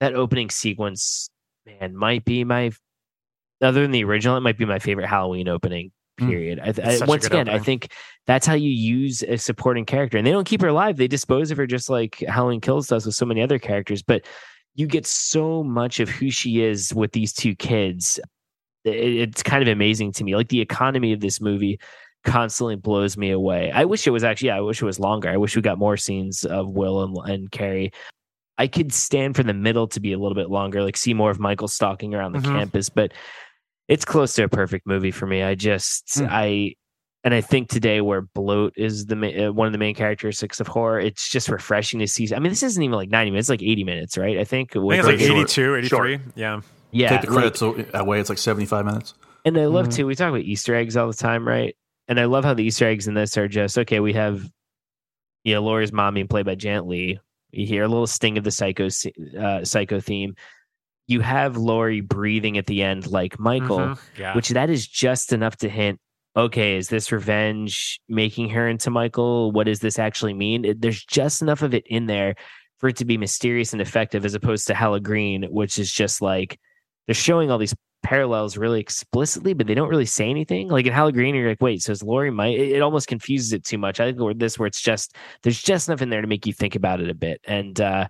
that 0.00 0.14
opening 0.14 0.50
sequence, 0.50 1.30
man, 1.64 1.96
might 1.96 2.26
be 2.26 2.44
my 2.44 2.72
other 3.60 3.82
than 3.82 3.90
the 3.90 4.04
original, 4.04 4.36
it 4.36 4.40
might 4.40 4.58
be 4.58 4.64
my 4.64 4.78
favorite 4.78 5.06
Halloween 5.06 5.48
opening. 5.48 5.92
Mm. 6.20 6.28
Period. 6.28 6.60
I, 6.60 6.72
I, 6.82 7.04
once 7.06 7.26
again, 7.26 7.48
I 7.48 7.58
think 7.58 7.90
that's 8.26 8.46
how 8.46 8.54
you 8.54 8.70
use 8.70 9.22
a 9.24 9.36
supporting 9.36 9.84
character, 9.84 10.16
and 10.16 10.24
they 10.26 10.30
don't 10.30 10.46
keep 10.46 10.60
her 10.60 10.68
alive; 10.68 10.96
they 10.96 11.08
dispose 11.08 11.50
of 11.50 11.56
her 11.56 11.66
just 11.66 11.90
like 11.90 12.16
Halloween 12.28 12.60
Kills 12.60 12.86
does 12.86 13.04
with 13.04 13.16
so 13.16 13.26
many 13.26 13.42
other 13.42 13.58
characters. 13.58 14.00
But 14.02 14.24
you 14.76 14.86
get 14.86 15.06
so 15.06 15.64
much 15.64 15.98
of 15.98 16.08
who 16.08 16.30
she 16.30 16.62
is 16.62 16.94
with 16.94 17.12
these 17.12 17.32
two 17.32 17.56
kids. 17.56 18.20
It- 18.84 18.92
it's 19.28 19.42
kind 19.42 19.62
of 19.62 19.68
amazing 19.68 20.12
to 20.12 20.24
me. 20.24 20.36
Like 20.36 20.48
the 20.48 20.60
economy 20.60 21.12
of 21.12 21.20
this 21.20 21.40
movie 21.40 21.80
constantly 22.24 22.76
blows 22.76 23.16
me 23.16 23.30
away. 23.30 23.70
I 23.72 23.84
wish 23.84 24.06
it 24.06 24.10
was 24.10 24.24
actually, 24.24 24.48
yeah, 24.48 24.56
I 24.56 24.60
wish 24.60 24.80
it 24.80 24.84
was 24.86 25.00
longer. 25.00 25.28
I 25.30 25.36
wish 25.36 25.56
we 25.56 25.62
got 25.62 25.78
more 25.78 25.96
scenes 25.96 26.44
of 26.44 26.70
Will 26.70 27.02
and, 27.02 27.16
and 27.28 27.50
Carrie. 27.50 27.92
I 28.56 28.66
could 28.68 28.92
stand 28.92 29.34
for 29.36 29.42
the 29.42 29.52
middle 29.52 29.88
to 29.88 30.00
be 30.00 30.12
a 30.12 30.18
little 30.18 30.34
bit 30.36 30.48
longer, 30.48 30.82
like 30.82 30.96
see 30.96 31.12
more 31.12 31.30
of 31.30 31.40
Michael 31.40 31.66
stalking 31.68 32.14
around 32.14 32.32
the 32.32 32.38
Mhm. 32.38 32.44
campus, 32.56 32.88
but 32.88 33.12
it's 33.88 34.04
close 34.04 34.34
to 34.34 34.44
a 34.44 34.48
perfect 34.48 34.86
movie 34.86 35.10
for 35.10 35.26
me. 35.26 35.42
I 35.42 35.54
just, 35.54 36.18
Hmm. 36.18 36.26
I, 36.30 36.74
and 37.22 37.32
I 37.34 37.40
think 37.40 37.68
today 37.68 38.00
where 38.00 38.20
bloat 38.22 38.74
is 38.76 39.06
the 39.06 39.16
ma- 39.16 39.28
uh, 39.28 39.52
one 39.52 39.66
of 39.66 39.72
the 39.72 39.78
main 39.78 39.94
characteristics 39.94 40.60
of 40.60 40.66
horror, 40.66 41.00
it's 41.00 41.28
just 41.30 41.48
refreshing 41.48 42.00
to 42.00 42.06
see. 42.06 42.28
I 42.34 42.38
mean, 42.38 42.50
this 42.50 42.62
isn't 42.62 42.82
even 42.82 42.94
like 42.96 43.08
90 43.10 43.30
minutes, 43.30 43.44
it's 43.46 43.50
like 43.50 43.62
80 43.62 43.84
minutes, 43.84 44.18
right? 44.18 44.38
I 44.38 44.44
think. 44.44 44.76
I 44.76 44.80
think 44.80 44.92
it's 44.94 45.06
like 45.06 45.18
Short. 45.20 45.38
82, 45.38 45.76
83. 45.76 46.18
Yeah. 46.34 46.60
yeah. 46.90 47.08
Take 47.10 47.20
the 47.22 47.26
like- 47.30 47.54
credits 47.54 47.62
away, 47.94 48.20
it's 48.20 48.28
like 48.28 48.38
75 48.38 48.84
minutes. 48.84 49.14
and 49.46 49.56
I 49.58 49.66
love 49.66 49.88
Mhm. 49.88 49.94
too. 49.94 50.06
We 50.06 50.14
talk 50.14 50.28
about 50.30 50.40
Easter 50.42 50.74
eggs 50.74 50.96
all 50.96 51.06
the 51.06 51.14
time, 51.14 51.46
right? 51.48 51.74
And 52.08 52.20
I 52.20 52.24
love 52.26 52.44
how 52.44 52.52
the 52.54 52.64
Easter 52.64 52.86
eggs 52.86 53.08
in 53.08 53.14
this 53.14 53.36
are 53.38 53.48
just 53.48 53.78
okay. 53.78 54.00
We 54.00 54.12
have, 54.14 54.46
you 55.44 55.54
know, 55.54 55.62
Laura's 55.62 55.92
mom 55.92 56.14
being 56.14 56.28
played 56.28 56.44
by 56.46 56.54
Janet 56.54 56.86
Leigh. 56.86 57.18
You 57.52 57.66
hear 57.66 57.84
a 57.84 57.88
little 57.88 58.06
sting 58.06 58.36
of 58.36 58.44
the 58.44 58.50
psycho 58.50 58.88
uh, 59.38 59.64
psycho 59.64 60.00
theme. 60.00 60.34
You 61.06 61.20
have 61.20 61.56
Laurie 61.56 62.00
breathing 62.00 62.56
at 62.58 62.66
the 62.66 62.82
end 62.82 63.06
like 63.06 63.38
Michael, 63.38 63.78
Mhm. 63.78 63.98
Yeah. 64.18 64.34
which 64.34 64.48
that 64.50 64.70
is 64.70 64.86
just 64.86 65.32
enough 65.32 65.56
to 65.58 65.68
hint 65.68 66.00
okay, 66.36 66.76
is 66.76 66.88
this 66.88 67.12
revenge 67.12 68.00
making 68.08 68.50
her 68.50 68.68
into 68.68 68.90
Michael? 68.90 69.52
What 69.52 69.66
does 69.66 69.78
this 69.78 69.98
actually 70.00 70.34
mean? 70.34 70.74
There's 70.78 71.04
just 71.04 71.42
enough 71.42 71.62
of 71.62 71.74
it 71.74 71.84
in 71.86 72.06
there 72.06 72.34
for 72.78 72.88
it 72.88 72.96
to 72.96 73.04
be 73.04 73.16
mysterious 73.16 73.72
and 73.72 73.80
effective, 73.80 74.24
as 74.24 74.34
opposed 74.34 74.66
to 74.66 74.74
Hella 74.74 74.98
Green, 75.00 75.44
which 75.44 75.78
is 75.78 75.92
just 75.92 76.20
like 76.20 76.58
they're 77.06 77.14
showing 77.14 77.50
all 77.50 77.58
these 77.58 77.74
parallels 78.02 78.56
really 78.56 78.80
explicitly, 78.80 79.54
but 79.54 79.66
they 79.66 79.74
don't 79.74 79.88
really 79.88 80.04
say 80.06 80.28
anything. 80.28 80.68
Like 80.68 80.86
in 80.86 80.92
Hella 80.92 81.12
Green, 81.12 81.34
you're 81.36 81.48
like, 81.48 81.62
wait, 81.62 81.82
so 81.82 81.92
is 81.92 82.02
Laurie 82.02 82.30
Mike? 82.32 82.56
It, 82.56 82.72
it 82.72 82.82
almost 82.82 83.06
confuses 83.06 83.52
it 83.52 83.64
too 83.64 83.78
much. 83.78 84.00
I 84.00 84.06
think 84.06 84.18
with 84.18 84.38
this, 84.40 84.58
where 84.58 84.66
it's 84.66 84.82
just 84.82 85.14
there's 85.42 85.62
just 85.62 85.88
enough 85.88 86.02
in 86.02 86.10
there 86.10 86.20
to 86.20 86.26
make 86.26 86.46
you 86.46 86.52
think 86.52 86.74
about 86.74 87.00
it 87.00 87.08
a 87.10 87.14
bit. 87.14 87.40
And 87.46 87.80
uh, 87.80 88.08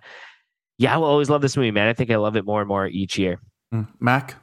yeah, 0.77 0.93
I 0.93 0.97
will 0.97 1.05
always 1.05 1.29
love 1.29 1.41
this 1.41 1.55
movie, 1.55 1.71
man. 1.71 1.87
I 1.87 1.93
think 1.93 2.11
I 2.11 2.17
love 2.17 2.35
it 2.35 2.45
more 2.45 2.61
and 2.61 2.67
more 2.67 2.87
each 2.87 3.17
year. 3.17 3.39
Mm. 3.73 3.87
Mac, 3.99 4.35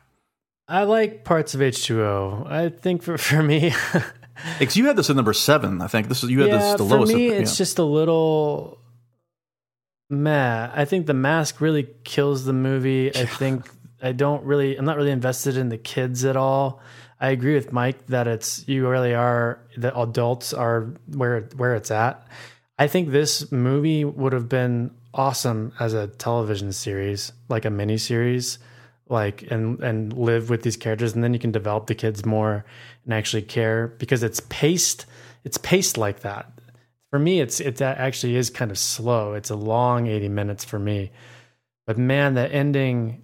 I 0.69 0.85
like 0.85 1.25
parts 1.25 1.55
of 1.55 1.61
H2O. 1.61 2.51
I 2.51 2.69
think 2.71 3.03
for, 3.03 3.19
for 3.19 3.43
me, 3.43 3.73
because 4.59 4.77
you 4.77 4.87
had 4.87 4.97
this 4.97 5.11
at 5.11 5.17
number 5.17 5.33
seven. 5.33 5.83
I 5.83 5.87
think 5.87 6.09
this 6.09 6.25
is 6.25 6.31
you 6.31 6.41
had 6.41 6.49
yeah, 6.49 6.59
this 6.59 6.73
the 6.73 6.89
for 6.89 6.97
lowest. 6.97 7.15
me, 7.15 7.29
of- 7.29 7.35
it's 7.35 7.53
yeah. 7.53 7.59
just 7.59 7.79
a 7.79 7.85
little 7.85 8.79
meh. 10.09 10.71
I 10.73 10.85
think 10.85 11.07
the 11.07 11.15
mask 11.15 11.61
really 11.61 11.89
kills 12.05 12.45
the 12.45 12.53
movie. 12.53 13.15
I 13.15 13.27
think 13.27 13.69
I 14.03 14.13
don't 14.13 14.45
really, 14.45 14.77
I'm 14.77 14.85
not 14.85 14.97
really 14.97 15.11
invested 15.11 15.57
in 15.57 15.69
the 15.69 15.79
kids 15.79 16.25
at 16.25 16.37
all. 16.37 16.81
I 17.21 17.31
agree 17.31 17.55
with 17.55 17.73
Mike 17.73 18.07
that 18.09 18.27
it's 18.27 18.67
you 18.67 18.89
really 18.89 19.15
are 19.15 19.61
the 19.77 19.97
adults 19.97 20.53
are 20.53 20.93
where 21.07 21.43
where 21.57 21.77
it's 21.77 21.91
at. 21.93 22.27
I 22.79 22.89
think 22.89 23.11
this 23.11 23.53
movie 23.53 24.05
would 24.05 24.33
have 24.33 24.49
been 24.49 24.91
awesome 25.15 25.73
as 25.79 25.95
a 25.95 26.07
television 26.07 26.73
series, 26.73 27.33
like 27.49 27.65
a 27.65 27.71
mini 27.71 27.99
series, 27.99 28.59
like 29.09 29.43
and 29.51 29.81
and 29.81 30.13
live 30.13 30.51
with 30.51 30.63
these 30.63 30.77
characters, 30.77 31.15
and 31.15 31.23
then 31.23 31.35
you 31.35 31.39
can 31.39 31.53
develop 31.53 31.87
the 31.87 31.95
kids 31.95 32.25
more 32.25 32.65
and 33.05 33.15
actually 33.15 33.43
care 33.43 33.89
because 33.99 34.23
it's 34.23 34.41
paced. 34.49 35.07
It's 35.45 35.59
paced 35.59 35.99
like 35.99 36.21
that. 36.21 36.51
For 37.11 37.19
me, 37.19 37.41
it's 37.41 37.61
it 37.61 37.81
actually 37.81 38.37
is 38.37 38.51
kind 38.51 38.71
of 38.71 38.79
slow. 38.79 39.35
It's 39.35 39.51
a 39.51 39.57
long 39.57 40.07
eighty 40.07 40.29
minutes 40.29 40.65
for 40.65 40.79
me, 40.79 41.13
but 41.87 41.99
man, 41.99 42.35
the 42.35 42.51
ending. 42.51 43.23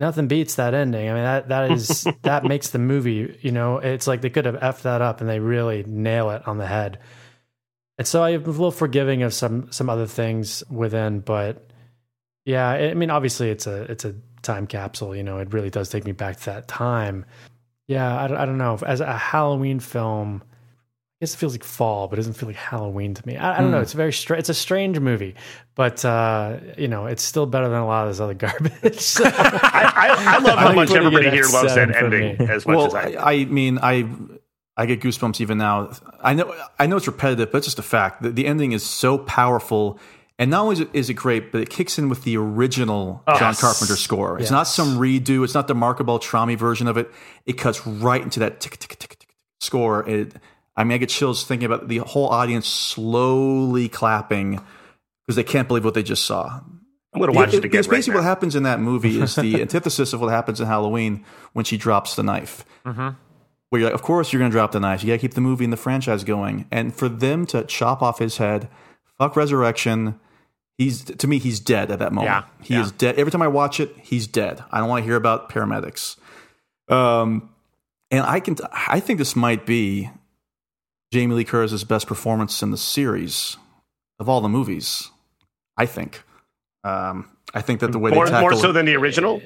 Nothing 0.00 0.26
beats 0.26 0.56
that 0.56 0.74
ending. 0.74 1.08
I 1.08 1.14
mean, 1.14 1.22
that 1.22 1.48
that 1.48 1.70
is 1.70 2.08
that 2.22 2.44
makes 2.44 2.70
the 2.70 2.80
movie. 2.80 3.38
You 3.40 3.52
know, 3.52 3.78
it's 3.78 4.08
like 4.08 4.20
they 4.20 4.30
could 4.30 4.46
have 4.46 4.56
effed 4.56 4.82
that 4.82 5.00
up, 5.00 5.20
and 5.20 5.30
they 5.30 5.38
really 5.38 5.84
nail 5.86 6.30
it 6.30 6.46
on 6.48 6.58
the 6.58 6.66
head. 6.66 6.98
And 7.98 8.06
so 8.06 8.22
I'm 8.24 8.42
a 8.42 8.46
little 8.48 8.70
forgiving 8.70 9.22
of 9.22 9.34
some 9.34 9.70
some 9.70 9.88
other 9.90 10.06
things 10.06 10.62
within, 10.70 11.20
but 11.20 11.70
yeah, 12.44 12.68
I 12.68 12.94
mean, 12.94 13.10
obviously 13.10 13.50
it's 13.50 13.66
a 13.66 13.82
it's 13.82 14.04
a 14.04 14.14
time 14.42 14.66
capsule. 14.66 15.14
You 15.14 15.22
know, 15.22 15.38
it 15.38 15.52
really 15.52 15.70
does 15.70 15.88
take 15.90 16.04
me 16.04 16.12
back 16.12 16.38
to 16.40 16.44
that 16.46 16.68
time. 16.68 17.24
Yeah, 17.86 18.16
I, 18.24 18.26
don't- 18.28 18.38
I 18.38 18.46
don't 18.46 18.58
know. 18.58 18.78
As 18.86 19.00
a 19.00 19.16
Halloween 19.16 19.78
film, 19.78 20.42
I 20.44 21.16
guess 21.20 21.34
it 21.34 21.36
feels 21.36 21.52
like 21.52 21.62
fall, 21.64 22.08
but 22.08 22.14
it 22.18 22.20
doesn't 22.22 22.32
feel 22.34 22.48
like 22.48 22.56
Halloween 22.56 23.14
to 23.14 23.26
me. 23.26 23.36
I, 23.36 23.58
I 23.58 23.60
don't 23.60 23.70
know. 23.70 23.80
It's 23.80 23.94
a 23.94 23.96
very 23.96 24.12
stra- 24.12 24.38
it's 24.38 24.48
a 24.48 24.54
strange 24.54 24.98
movie, 24.98 25.34
but 25.76 26.04
uh, 26.04 26.58
you 26.78 26.88
know, 26.88 27.06
it's 27.06 27.22
still 27.22 27.46
better 27.46 27.68
than 27.68 27.78
a 27.78 27.86
lot 27.86 28.06
of 28.08 28.12
this 28.14 28.20
other 28.20 28.34
garbage. 28.46 28.98
So- 29.00 29.24
I, 29.26 29.92
I, 29.94 30.34
I 30.36 30.38
love 30.38 30.58
how 30.58 30.68
I'm 30.68 30.74
much 30.74 30.90
everybody 30.92 31.30
here 31.30 31.44
loves 31.44 31.74
that 31.74 31.94
ending 31.94 32.40
as 32.48 32.66
much 32.66 32.76
well, 32.76 32.86
as 32.86 32.94
I. 32.94 33.12
I, 33.20 33.32
I 33.32 33.44
mean, 33.44 33.78
I 33.80 34.08
I 34.82 34.86
get 34.86 35.00
goosebumps 35.00 35.40
even 35.40 35.58
now. 35.58 35.92
I 36.20 36.34
know 36.34 36.52
I 36.76 36.86
know 36.86 36.96
it's 36.96 37.06
repetitive, 37.06 37.52
but 37.52 37.58
it's 37.58 37.68
just 37.68 37.78
a 37.78 37.82
fact. 37.82 38.22
The, 38.22 38.30
the 38.30 38.46
ending 38.46 38.72
is 38.72 38.82
so 38.84 39.16
powerful, 39.16 40.00
and 40.40 40.50
not 40.50 40.62
only 40.62 40.72
is 40.72 40.80
it, 40.80 40.88
is 40.92 41.08
it 41.08 41.14
great, 41.14 41.52
but 41.52 41.60
it 41.60 41.70
kicks 41.70 42.00
in 42.00 42.08
with 42.08 42.24
the 42.24 42.36
original 42.36 43.22
John 43.28 43.52
Yes. 43.52 43.60
Carpenter 43.60 43.94
score. 43.94 44.40
It's 44.40 44.50
not 44.50 44.64
some 44.64 44.98
redo. 44.98 45.44
It's 45.44 45.54
not 45.54 45.68
the 45.68 45.74
Marco 45.76 46.02
Beltrami 46.02 46.56
version 46.56 46.88
of 46.88 46.96
it. 46.96 47.08
It 47.46 47.52
cuts 47.52 47.86
right 47.86 48.20
into 48.20 48.40
that 48.40 48.58
tick 48.58 48.76
tick 48.76 48.90
tick 48.90 48.98
tick, 48.98 49.18
tick 49.20 49.28
score. 49.60 50.08
It, 50.08 50.34
I 50.76 50.82
mean, 50.82 50.94
I 50.94 50.98
get 50.98 51.10
chills 51.10 51.44
thinking 51.44 51.66
about 51.66 51.86
the 51.86 51.98
whole 51.98 52.28
audience 52.28 52.66
slowly 52.66 53.88
clapping 53.88 54.60
because 55.24 55.36
they 55.36 55.44
can't 55.44 55.68
believe 55.68 55.84
what 55.84 55.94
they 55.94 56.02
just 56.02 56.24
saw. 56.24 56.60
I'm 57.14 57.20
going 57.20 57.30
to 57.30 57.36
watch 57.36 57.48
it, 57.48 57.58
again. 57.58 57.70
Because 57.70 57.86
right 57.86 57.98
basically, 57.98 58.14
now. 58.14 58.20
what 58.22 58.28
happens 58.28 58.56
in 58.56 58.62
that 58.64 58.80
movie 58.80 59.20
is 59.20 59.36
the 59.36 59.60
antithesis 59.62 60.12
of 60.12 60.20
what 60.20 60.30
happens 60.30 60.60
in 60.60 60.66
Halloween 60.66 61.24
when 61.52 61.64
she 61.64 61.76
drops 61.76 62.16
the 62.16 62.24
knife. 62.24 62.64
Mm-hmm. 62.84 63.10
Where 63.72 63.80
you're 63.80 63.88
like, 63.88 63.94
of 63.94 64.02
course 64.02 64.30
you're 64.30 64.38
going 64.38 64.50
to 64.50 64.54
drop 64.54 64.72
the 64.72 64.80
knife. 64.80 65.02
You 65.02 65.06
got 65.06 65.14
to 65.14 65.18
keep 65.18 65.32
the 65.32 65.40
movie 65.40 65.64
and 65.64 65.72
the 65.72 65.78
franchise 65.78 66.24
going. 66.24 66.66
And 66.70 66.94
for 66.94 67.08
them 67.08 67.46
to 67.46 67.64
chop 67.64 68.02
off 68.02 68.18
his 68.18 68.36
head, 68.36 68.68
fuck 69.16 69.34
Resurrection. 69.34 70.20
He's 70.76 71.04
to 71.04 71.26
me, 71.26 71.38
he's 71.38 71.58
dead 71.58 71.90
at 71.90 71.98
that 71.98 72.12
moment. 72.12 72.34
Yeah, 72.34 72.64
he 72.66 72.74
yeah. 72.74 72.82
is 72.82 72.92
dead. 72.92 73.18
Every 73.18 73.30
time 73.30 73.40
I 73.40 73.48
watch 73.48 73.80
it, 73.80 73.96
he's 74.02 74.26
dead. 74.26 74.62
I 74.70 74.78
don't 74.78 74.90
want 74.90 75.00
to 75.00 75.06
hear 75.06 75.16
about 75.16 75.48
paramedics. 75.48 76.18
Um, 76.90 77.48
and 78.10 78.20
I 78.26 78.40
can, 78.40 78.56
I 78.70 79.00
think 79.00 79.18
this 79.18 79.34
might 79.34 79.64
be 79.64 80.10
Jamie 81.10 81.34
Lee 81.34 81.44
Curtis's 81.44 81.82
best 81.82 82.06
performance 82.06 82.62
in 82.62 82.72
the 82.72 82.76
series 82.76 83.56
of 84.18 84.28
all 84.28 84.42
the 84.42 84.50
movies. 84.50 85.10
I 85.78 85.86
think. 85.86 86.22
Um, 86.84 87.30
I 87.54 87.62
think 87.62 87.80
that 87.80 87.90
the 87.90 87.98
way 87.98 88.10
more, 88.10 88.26
they 88.26 88.32
tackle 88.32 88.50
more 88.50 88.60
so 88.60 88.70
than 88.70 88.84
the 88.84 88.96
original. 88.96 89.40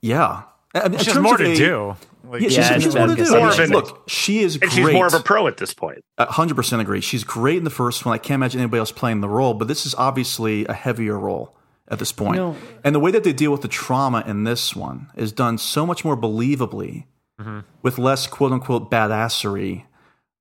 yeah, 0.00 0.44
I 0.74 0.88
mean, 0.88 1.22
more 1.22 1.36
to 1.36 1.52
a- 1.52 1.54
do. 1.54 1.96
Like, 2.28 2.42
Yeah, 2.42 2.48
she's, 2.48 2.56
Yeah, 2.58 2.78
she's 2.78 2.96
I 2.96 3.06
more 3.06 3.16
to 3.16 3.24
do. 3.24 3.34
I 3.34 3.38
mean, 3.38 3.46
of 3.48 3.58
an- 3.58 3.70
look, 3.70 4.02
she 4.08 4.40
is 4.40 4.54
And 4.54 4.62
great. 4.62 4.72
she's 4.72 4.92
more 4.92 5.06
of 5.06 5.14
a 5.14 5.20
pro 5.20 5.46
at 5.46 5.56
this 5.56 5.74
point. 5.74 6.04
hundred 6.18 6.54
percent 6.54 6.82
agree. 6.82 7.00
She's 7.00 7.24
great 7.24 7.56
in 7.58 7.64
the 7.64 7.70
first 7.70 8.04
one. 8.04 8.14
I 8.14 8.18
can't 8.18 8.36
imagine 8.36 8.60
anybody 8.60 8.78
else 8.80 8.92
playing 8.92 9.20
the 9.20 9.28
role, 9.28 9.54
but 9.54 9.68
this 9.68 9.86
is 9.86 9.94
obviously 9.96 10.64
a 10.66 10.72
heavier 10.74 11.18
role 11.18 11.54
at 11.88 11.98
this 11.98 12.12
point. 12.12 12.36
No. 12.36 12.54
And 12.84 12.94
the 12.94 13.00
way 13.00 13.10
that 13.10 13.24
they 13.24 13.32
deal 13.32 13.50
with 13.52 13.62
the 13.62 13.68
trauma 13.68 14.22
in 14.26 14.44
this 14.44 14.76
one 14.76 15.08
is 15.16 15.32
done 15.32 15.56
so 15.58 15.86
much 15.86 16.04
more 16.04 16.16
believably, 16.16 17.04
mm-hmm. 17.40 17.60
with 17.82 17.98
less 17.98 18.26
quote 18.26 18.52
unquote 18.52 18.90
badassery 18.90 19.84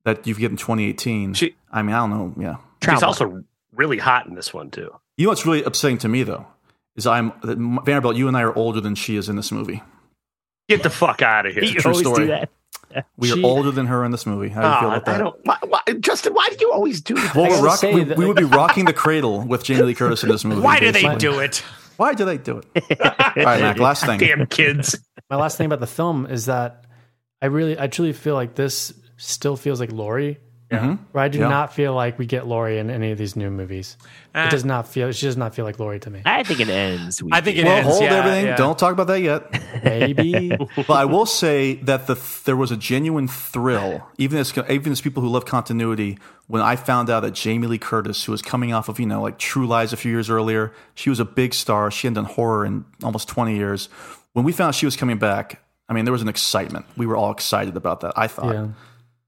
that 0.03 0.25
you 0.27 0.35
get 0.35 0.51
in 0.51 0.57
2018. 0.57 1.33
She- 1.33 1.55
I 1.71 1.81
mean, 1.81 1.93
I 1.95 1.99
don't 1.99 2.09
know. 2.09 2.33
Yeah, 2.41 2.55
She's 2.83 3.03
also 3.03 3.43
really 3.73 3.97
hot 3.97 4.25
in 4.27 4.35
this 4.35 4.53
one 4.53 4.71
too. 4.71 4.89
you 5.17 5.25
know 5.25 5.29
what's 5.31 5.45
really 5.45 5.63
upsetting 5.63 5.97
to 5.99 6.07
me 6.07 6.23
though 6.23 6.47
is 6.95 7.05
I'm 7.05 7.31
Vanderbilt. 7.43 8.15
You 8.15 8.27
and 8.27 8.35
I 8.35 8.41
are 8.41 8.55
older 8.55 8.81
than 8.81 8.95
she 8.95 9.15
is 9.17 9.29
in 9.29 9.35
this 9.35 9.51
movie. 9.51 9.83
Get 10.69 10.83
the 10.83 10.89
fuck 10.89 11.21
out 11.21 11.45
of 11.45 11.53
here. 11.53 11.63
You 11.63 11.79
true 11.79 11.91
always 11.91 12.05
story. 12.07 12.25
do 12.25 12.27
that. 12.27 12.49
We 13.17 13.27
She- 13.27 13.41
are 13.43 13.45
older 13.45 13.69
than 13.71 13.85
her 13.87 14.03
in 14.05 14.11
this 14.11 14.25
movie. 14.25 14.47
How 14.49 14.61
do 14.61 14.67
you 14.67 14.79
feel 14.79 14.89
Ah, 14.89 14.93
about 14.93 15.05
that? 15.05 15.15
I 15.15 15.17
don't. 15.19 15.35
Why, 15.45 15.57
why, 15.67 15.81
Justin, 15.99 16.33
why 16.33 16.47
do 16.49 16.57
you 16.61 16.71
always 16.71 17.01
do 17.01 17.15
that? 17.15 17.35
Well, 17.35 17.49
we're 17.49 17.61
rock, 17.61 17.79
say 17.79 17.93
we, 17.93 18.03
that- 18.05 18.17
we 18.17 18.25
would 18.25 18.37
be 18.37 18.43
rocking 18.45 18.85
the 18.85 18.93
cradle 18.93 19.41
with 19.45 19.63
Jamie 19.65 19.83
Lee 19.83 19.93
Curtis 19.93 20.23
in 20.23 20.29
this 20.29 20.43
movie. 20.45 20.61
Why 20.61 20.79
do 20.79 20.87
they 20.91 21.01
basically. 21.03 21.17
do 21.17 21.39
it? 21.39 21.57
Why 21.97 22.13
do 22.13 22.25
they 22.25 22.37
do 22.37 22.61
it? 22.75 23.01
All 23.01 23.43
right, 23.43 23.59
Mac. 23.61 23.77
Last 23.77 24.05
thing. 24.05 24.19
Damn 24.19 24.47
kids. 24.47 24.95
my 25.29 25.35
last 25.35 25.57
thing 25.57 25.65
about 25.65 25.79
the 25.81 25.85
film 25.87 26.25
is 26.27 26.45
that 26.45 26.85
I 27.41 27.47
really, 27.47 27.77
I 27.77 27.87
truly 27.87 28.13
feel 28.13 28.35
like 28.35 28.55
this 28.55 28.93
still 29.17 29.57
feels 29.57 29.79
like 29.79 29.91
Laurie. 29.91 30.39
Mhm. 30.71 30.99
Where 31.13 31.23
I 31.23 31.29
do 31.29 31.39
Yeah. 31.39 31.47
not 31.47 31.73
feel 31.73 31.93
like 31.93 32.19
we 32.19 32.25
get 32.25 32.45
Laurie 32.45 32.77
in 32.77 32.89
any 32.89 33.11
of 33.13 33.17
these 33.17 33.37
new 33.37 33.49
movies. 33.49 33.95
Ah. 34.35 34.47
It 34.47 34.51
does 34.51 34.65
not 34.65 34.85
feel. 34.87 35.11
She 35.13 35.25
does 35.25 35.37
not 35.37 35.55
feel 35.55 35.63
like 35.63 35.79
Laurie 35.79 35.99
to 36.01 36.09
me. 36.09 36.21
I 36.25 36.43
think 36.43 36.59
it 36.59 36.67
ends. 36.67 37.23
I 37.31 37.39
think 37.39 37.57
it 37.57 37.63
Well, 37.65 37.77
ends. 37.77 37.87
hold 37.89 38.03
yeah, 38.03 38.13
everything. 38.15 38.45
yeah. 38.47 38.55
Don't 38.57 38.77
talk 38.77 38.91
about 38.91 39.07
that 39.07 39.21
yet. 39.21 39.43
Maybe. 39.83 40.49
but 40.75 40.89
I 40.89 41.05
will 41.05 41.25
say 41.25 41.75
that 41.83 42.07
the 42.07 42.17
there 42.45 42.57
was 42.57 42.71
a 42.71 42.77
genuine 42.77 43.27
thrill, 43.29 44.05
even 44.17 44.39
as 44.39 44.53
even 44.69 44.91
as 44.91 44.99
people 44.99 45.23
who 45.23 45.29
love 45.29 45.45
continuity, 45.45 46.17
when 46.47 46.61
I 46.61 46.75
found 46.75 47.09
out 47.09 47.21
that 47.21 47.31
Jamie 47.33 47.67
Lee 47.67 47.77
Curtis, 47.77 48.25
who 48.25 48.33
was 48.33 48.41
coming 48.41 48.73
off 48.73 48.89
of 48.89 48.99
you 48.99 49.05
know 49.05 49.21
like 49.21 49.37
True 49.37 49.65
Lies 49.67 49.93
a 49.93 49.97
few 49.97 50.11
years 50.11 50.29
earlier, 50.29 50.73
she 50.95 51.09
was 51.09 51.19
a 51.21 51.25
big 51.25 51.53
star. 51.53 51.89
She 51.91 52.07
hadn't 52.07 52.15
done 52.23 52.33
horror 52.33 52.65
in 52.65 52.83
almost 53.03 53.29
twenty 53.29 53.55
years. 53.55 53.87
When 54.33 54.43
we 54.43 54.51
found 54.51 54.69
out 54.69 54.75
she 54.75 54.85
was 54.85 54.97
coming 54.97 55.17
back, 55.17 55.61
I 55.87 55.93
mean, 55.93 56.03
there 56.03 56.11
was 56.11 56.21
an 56.21 56.27
excitement. 56.27 56.85
We 56.97 57.05
were 57.05 57.15
all 57.15 57.31
excited 57.31 57.77
about 57.77 58.01
that. 58.01 58.13
I 58.17 58.27
thought. 58.27 58.67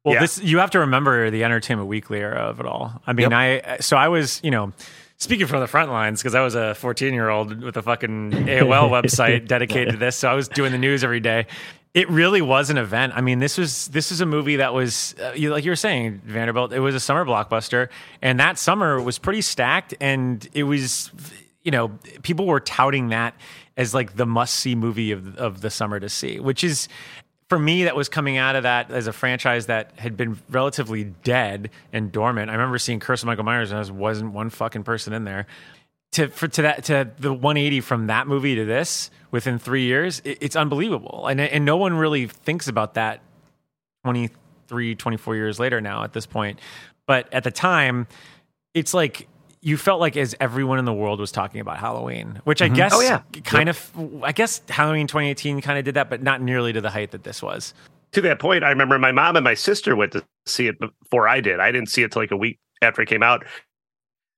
Well, 0.03 0.15
Yeah. 0.15 0.21
this 0.21 0.41
you 0.41 0.59
have 0.59 0.71
to 0.71 0.79
remember 0.79 1.29
the 1.29 1.43
Entertainment 1.43 1.89
Weekly 1.89 2.19
era 2.19 2.39
of 2.41 2.59
it 2.59 2.65
all. 2.65 3.01
I 3.05 3.13
mean, 3.13 3.33
I 3.33 3.77
so 3.79 3.97
I 3.97 4.07
was 4.07 4.39
you 4.43 4.51
know 4.51 4.71
speaking 5.17 5.47
from 5.47 5.59
the 5.59 5.67
front 5.67 5.91
lines 5.91 6.21
because 6.21 6.35
I 6.35 6.41
was 6.41 6.55
a 6.55 6.73
14 6.75 7.13
year 7.13 7.29
old 7.29 7.61
with 7.61 7.75
a 7.77 7.81
fucking 7.81 8.31
AOL 8.31 8.89
website 9.01 9.47
dedicated 9.47 9.91
to 9.93 9.97
this, 9.97 10.15
so 10.15 10.29
I 10.29 10.33
was 10.33 10.47
doing 10.47 10.71
the 10.71 10.77
news 10.77 11.03
every 11.03 11.19
day. 11.19 11.47
It 11.95 12.07
really 12.09 12.41
was 12.41 12.69
an 12.69 12.77
event. 12.77 13.13
I 13.15 13.21
mean, 13.21 13.39
this 13.39 13.57
was 13.57 13.87
this 13.87 14.11
is 14.11 14.21
a 14.21 14.25
movie 14.25 14.57
that 14.57 14.73
was 14.73 15.15
uh, 15.21 15.31
you, 15.35 15.49
like 15.51 15.65
you 15.65 15.71
were 15.71 15.75
saying, 15.75 16.21
Vanderbilt. 16.23 16.71
It 16.71 16.79
was 16.79 16.93
a 16.95 16.99
summer 16.99 17.25
blockbuster, 17.25 17.89
and 18.21 18.39
that 18.39 18.57
summer 18.59 19.01
was 19.01 19.17
pretty 19.17 19.41
stacked, 19.41 19.95
and 19.99 20.47
it 20.53 20.63
was 20.63 21.11
you 21.63 21.71
know 21.71 21.89
people 22.21 22.45
were 22.45 22.59
touting 22.59 23.09
that 23.09 23.33
as 23.75 23.93
like 23.93 24.15
the 24.15 24.25
must 24.27 24.53
see 24.53 24.75
movie 24.75 25.11
of 25.11 25.35
of 25.37 25.61
the 25.61 25.69
summer 25.71 25.99
to 25.99 26.07
see, 26.09 26.39
which 26.39 26.63
is 26.63 26.87
for 27.49 27.57
me, 27.57 27.85
that 27.85 27.95
was 27.95 28.07
coming 28.09 28.37
out 28.37 28.55
of 28.55 28.63
that 28.63 28.91
as 28.91 29.07
a 29.07 29.13
franchise 29.13 29.65
that 29.65 29.91
had 29.97 30.15
been 30.15 30.39
relatively 30.49 31.05
dead 31.05 31.71
and 31.91 32.11
dormant. 32.11 32.51
I 32.51 32.53
remember 32.53 32.77
seeing 32.77 32.99
Curse 32.99 33.23
of 33.23 33.27
Michael 33.27 33.43
Myers, 33.43 33.71
and 33.71 33.83
there 33.83 33.93
wasn't 33.93 34.33
one 34.33 34.51
fucking 34.51 34.83
person 34.83 35.13
in 35.13 35.23
there. 35.23 35.47
To 36.13 36.27
for 36.29 36.47
to 36.47 36.61
that 36.63 36.83
to 36.85 37.09
the 37.19 37.33
180 37.33 37.81
from 37.81 38.07
that 38.07 38.27
movie 38.27 38.55
to 38.55 38.65
this 38.65 39.11
within 39.31 39.59
three 39.59 39.83
years, 39.83 40.21
it, 40.23 40.37
it's 40.41 40.55
unbelievable, 40.55 41.27
and 41.27 41.41
and 41.41 41.65
no 41.65 41.77
one 41.77 41.93
really 41.93 42.27
thinks 42.27 42.67
about 42.67 42.95
that 42.95 43.21
23, 44.03 44.95
24 44.95 45.35
years 45.35 45.59
later 45.59 45.81
now 45.81 46.03
at 46.03 46.13
this 46.13 46.25
point. 46.25 46.59
But 47.05 47.31
at 47.33 47.43
the 47.43 47.51
time, 47.51 48.07
it's 48.73 48.93
like 48.93 49.27
you 49.61 49.75
felt 49.77 49.99
like 49.99 50.15
as 50.15 50.35
everyone 50.39 50.79
in 50.79 50.85
the 50.85 50.93
world 50.93 51.19
was 51.19 51.31
talking 51.31 51.59
about 51.61 51.77
Halloween, 51.77 52.39
which 52.45 52.61
I 52.61 52.67
mm-hmm. 52.67 52.75
guess 52.75 52.93
Oh, 52.93 53.01
yeah. 53.01 53.21
kind 53.43 53.67
of 53.69 53.91
I 54.23 54.31
guess 54.31 54.61
Halloween 54.69 55.07
2018 55.07 55.61
kind 55.61 55.77
of 55.79 55.85
did 55.85 55.95
that, 55.95 56.09
but 56.09 56.21
not 56.23 56.41
nearly 56.41 56.71
to 56.73 56.81
the 56.81 56.89
height 56.89 57.11
that 57.11 57.23
this 57.23 57.41
was. 57.41 57.73
to 58.13 58.21
that 58.21 58.39
point, 58.39 58.63
I 58.63 58.69
remember 58.69 58.97
my 58.97 59.11
mom 59.11 59.35
and 59.35 59.43
my 59.43 59.53
sister 59.53 59.95
went 59.95 60.13
to 60.13 60.23
see 60.45 60.67
it 60.67 60.77
before 60.79 61.27
I 61.27 61.41
did. 61.41 61.59
I 61.59 61.71
didn't 61.71 61.89
see 61.89 62.03
it 62.03 62.11
till 62.11 62.21
like 62.21 62.31
a 62.31 62.37
week 62.37 62.57
after 62.81 63.01
it 63.01 63.07
came 63.09 63.21
out, 63.23 63.43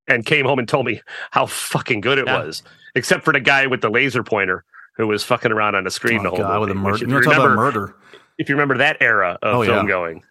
and 0.08 0.26
came 0.26 0.46
home 0.46 0.58
and 0.60 0.68
told 0.68 0.86
me 0.88 1.00
how 1.30 1.46
fucking 1.46 2.02
good 2.02 2.18
it 2.18 2.26
Yeah. 2.26 2.44
was. 2.44 2.64
Except 2.96 3.24
for 3.24 3.32
the 3.32 3.40
guy 3.40 3.68
with 3.68 3.82
the 3.82 3.90
laser 3.90 4.24
pointer 4.24 4.66
who 4.98 5.08
was 5.08 5.24
fucking 5.24 5.52
around 5.52 5.76
on 5.76 5.84
the 5.86 5.92
screen 5.92 6.20
Oh, 6.22 6.24
the 6.24 6.30
whole 6.32 6.38
God, 6.40 6.60
with 6.62 6.70
a 6.72 6.74
which 6.74 6.82
murder. 6.82 7.06
You 7.06 7.14
want 7.14 7.14
you 7.14 7.20
to 7.20 7.24
talk 7.24 7.34
about 7.36 7.44
remember- 7.52 7.80
murder? 7.80 7.96
If 8.40 8.50
you 8.50 8.56
remember 8.56 8.78
that 8.80 8.98
era 9.00 9.38
of 9.44 9.56
Oh, 9.56 9.64
film 9.64 9.86
yeah. 9.88 9.92
going, 9.92 10.24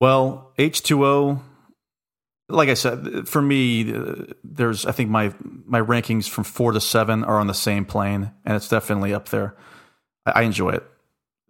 Well, 0.00 0.52
H2O, 0.58 1.40
like 2.50 2.68
I 2.68 2.74
said, 2.74 3.28
for 3.28 3.40
me, 3.40 3.92
there's, 4.44 4.86
I 4.86 4.92
think 4.92 5.10
my, 5.10 5.32
my 5.64 5.80
rankings 5.80 6.28
from 6.28 6.44
four 6.44 6.72
to 6.72 6.80
seven 6.80 7.24
are 7.24 7.38
on 7.38 7.46
the 7.46 7.54
same 7.54 7.84
plane, 7.84 8.30
and 8.44 8.56
it's 8.56 8.68
definitely 8.68 9.14
up 9.14 9.28
there. 9.28 9.56
I, 10.26 10.32
I 10.32 10.42
enjoy 10.42 10.70
it. 10.70 10.84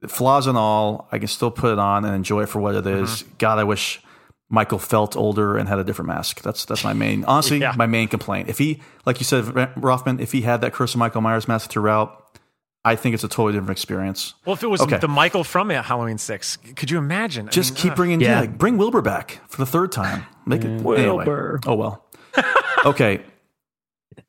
Flaws 0.09 0.47
and 0.47 0.57
all, 0.57 1.09
I 1.13 1.19
can 1.19 1.29
still 1.29 1.51
put 1.51 1.73
it 1.73 1.79
on 1.79 2.05
and 2.05 2.15
enjoy 2.15 2.43
it 2.43 2.49
for 2.49 2.61
what 2.61 2.75
it 2.75 2.85
mm-hmm. 2.85 3.05
is. 3.05 3.25
God, 3.39 3.59
I 3.59 3.65
wish 3.65 4.01
Michael 4.49 4.79
felt 4.79 5.17
older 5.17 5.57
and 5.57 5.69
had 5.69 5.79
a 5.79 5.85
different 5.85 6.09
mask. 6.09 6.43
That's 6.43 6.65
that's 6.65 6.83
my 6.83 6.93
main, 6.93 7.25
honestly, 7.25 7.59
Yeah. 7.61 7.75
my 7.77 7.87
main 7.87 8.09
complaint. 8.09 8.49
If 8.49 8.59
he, 8.59 8.81
like 9.07 9.21
you 9.21 9.25
said, 9.25 9.45
Roffman, 9.45 10.21
if 10.21 10.33
he 10.33 10.41
had 10.41 10.61
that 10.63 10.73
Curse 10.73 10.95
of 10.95 10.99
Michael 10.99 11.21
Myers 11.21 11.47
mask 11.47 11.71
throughout, 11.71 12.39
I 12.85 12.97
think 12.97 13.15
it's 13.15 13.25
a 13.25 13.29
totally 13.29 13.53
different 13.53 13.73
experience. 13.73 14.35
Well, 14.47 14.55
if 14.55 14.63
it 14.63 14.67
was 14.69 14.81
Okay. 14.81 14.99
the 14.99 15.09
Michael 15.09 15.45
from 15.45 15.69
Halloween 15.71 16.17
Six, 16.19 16.57
could 16.57 16.91
you 16.91 16.97
imagine? 16.99 17.49
I 17.49 17.51
Just 17.51 17.75
mean, 17.75 17.83
keep 17.83 17.91
ugh. 17.93 17.97
bringing, 17.97 18.21
Yeah. 18.21 18.43
yeah. 18.43 18.47
bring 18.47 18.79
Wilbur 18.79 19.03
back 19.03 19.41
for 19.49 19.59
the 19.59 19.67
third 19.67 19.93
time. 19.93 20.25
Make 20.47 20.65
it 20.65 20.81
Wilbur. 20.83 20.97
Anyway. 20.97 21.59
Oh 21.67 21.75
well. 21.75 22.07
okay. 22.87 23.23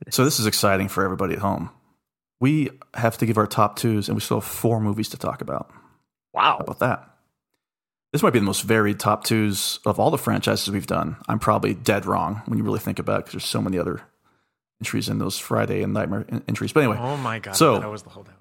So 0.10 0.26
this 0.26 0.40
is 0.40 0.46
exciting 0.48 0.90
for 0.90 1.04
everybody 1.06 1.34
at 1.34 1.40
home. 1.40 1.70
We 2.42 2.72
have 2.96 3.18
to 3.20 3.26
give 3.26 3.38
our 3.38 3.48
top 3.48 3.78
twos, 3.78 4.10
and 4.10 4.16
we 4.16 4.22
still 4.22 4.38
have 4.42 4.44
four 4.50 4.82
movies 4.82 5.10
to 5.10 5.18
talk 5.18 5.42
about. 5.42 5.70
wow, 6.34 6.58
How 6.58 6.64
about 6.64 6.80
that? 6.80 7.08
This 8.12 8.22
might 8.24 8.34
be 8.34 8.40
the 8.40 8.46
most 8.46 8.64
varied 8.64 9.00
top 9.00 9.24
twos 9.24 9.80
of 9.86 9.98
all 10.00 10.12
the 10.12 10.18
franchises 10.18 10.70
we've 10.72 10.88
done. 10.88 11.16
I'm 11.30 11.40
probably 11.40 11.74
dead 11.74 12.06
wrong 12.06 12.42
when 12.48 12.58
you 12.58 12.64
really 12.66 12.80
think 12.80 13.00
about 13.00 13.20
it 13.20 13.26
because 13.26 13.34
there's 13.34 13.46
so 13.46 13.62
many 13.62 13.78
other 13.80 14.02
entries 14.82 15.08
in 15.08 15.20
those 15.20 15.38
Friday 15.38 15.82
and 15.84 15.94
Nightmare 15.94 16.26
entries. 16.48 16.74
But 16.74 16.82
anyway, 16.84 16.98
Oh 17.00 17.16
my 17.16 17.40
god! 17.40 17.56
So- 17.56 17.80
that 17.80 17.90
was 17.90 18.04
the 18.04 18.10
holdout. 18.10 18.36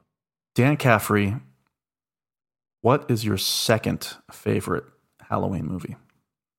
Dan 0.55 0.77
Caffrey, 0.77 1.37
what 2.83 3.11
is 3.11 3.25
your 3.25 3.37
second 3.39 4.17
favorite 4.31 4.85
Halloween 5.29 5.67
movie? 5.67 5.97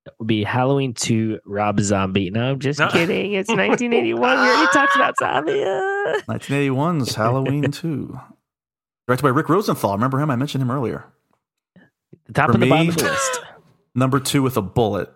That 0.06 0.14
would 0.18 0.28
be 0.28 0.44
Halloween 0.44 0.94
2 0.94 1.40
Rob 1.46 1.80
Zombie. 1.80 2.32
No, 2.32 2.52
I'm 2.52 2.60
just 2.60 2.80
No. 2.80 2.88
kidding. 2.90 3.34
It's 3.34 3.50
1981. 3.50 4.20
we 4.20 4.48
already 4.48 4.72
talked 4.74 4.96
about 4.96 5.16
Zombie. 5.18 5.64
Uh, 6.02 6.20
1981's 6.28 7.14
Halloween 7.14 7.62
2. 7.72 8.20
Directed 9.08 9.22
by 9.24 9.30
Rick 9.30 9.50
Rosenthal. 9.50 9.94
Remember 9.94 10.20
him? 10.20 10.32
I 10.32 10.36
mentioned 10.36 10.64
him 10.64 10.72
earlier. 10.72 11.06
the 12.26 12.34
top 12.34 12.48
For 12.48 12.54
and 12.56 12.64
the 12.64 12.70
bottom 12.70 12.90
of 12.90 12.98
the 12.98 13.04
list. 13.04 13.42
Number 13.94 14.20
two 14.20 14.42
with 14.42 14.58
a 14.58 14.64
bullet. 14.64 15.14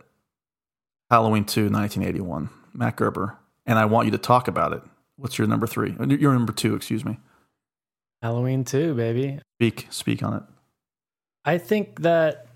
Halloween 1.10 1.43
2, 1.43 1.69
1981. 1.72 2.49
Matt 2.76 2.97
Gerber. 2.97 3.35
And 3.65 3.80
I 3.80 3.85
want 3.85 4.06
you 4.06 4.11
to 4.11 4.19
talk 4.19 4.47
about 4.47 4.73
it. 4.73 4.84
What's 5.18 5.39
your 5.39 5.47
number 5.47 5.65
three? 5.65 5.95
Your 6.19 6.34
number 6.34 6.53
two, 6.53 6.76
excuse 6.76 7.03
me. 7.03 7.18
Halloween 8.21 8.63
too, 8.63 8.93
baby. 8.95 9.39
Speak, 9.59 9.87
speak 9.89 10.23
on 10.23 10.33
it. 10.35 10.43
I 11.43 11.57
think 11.57 12.01
that 12.01 12.47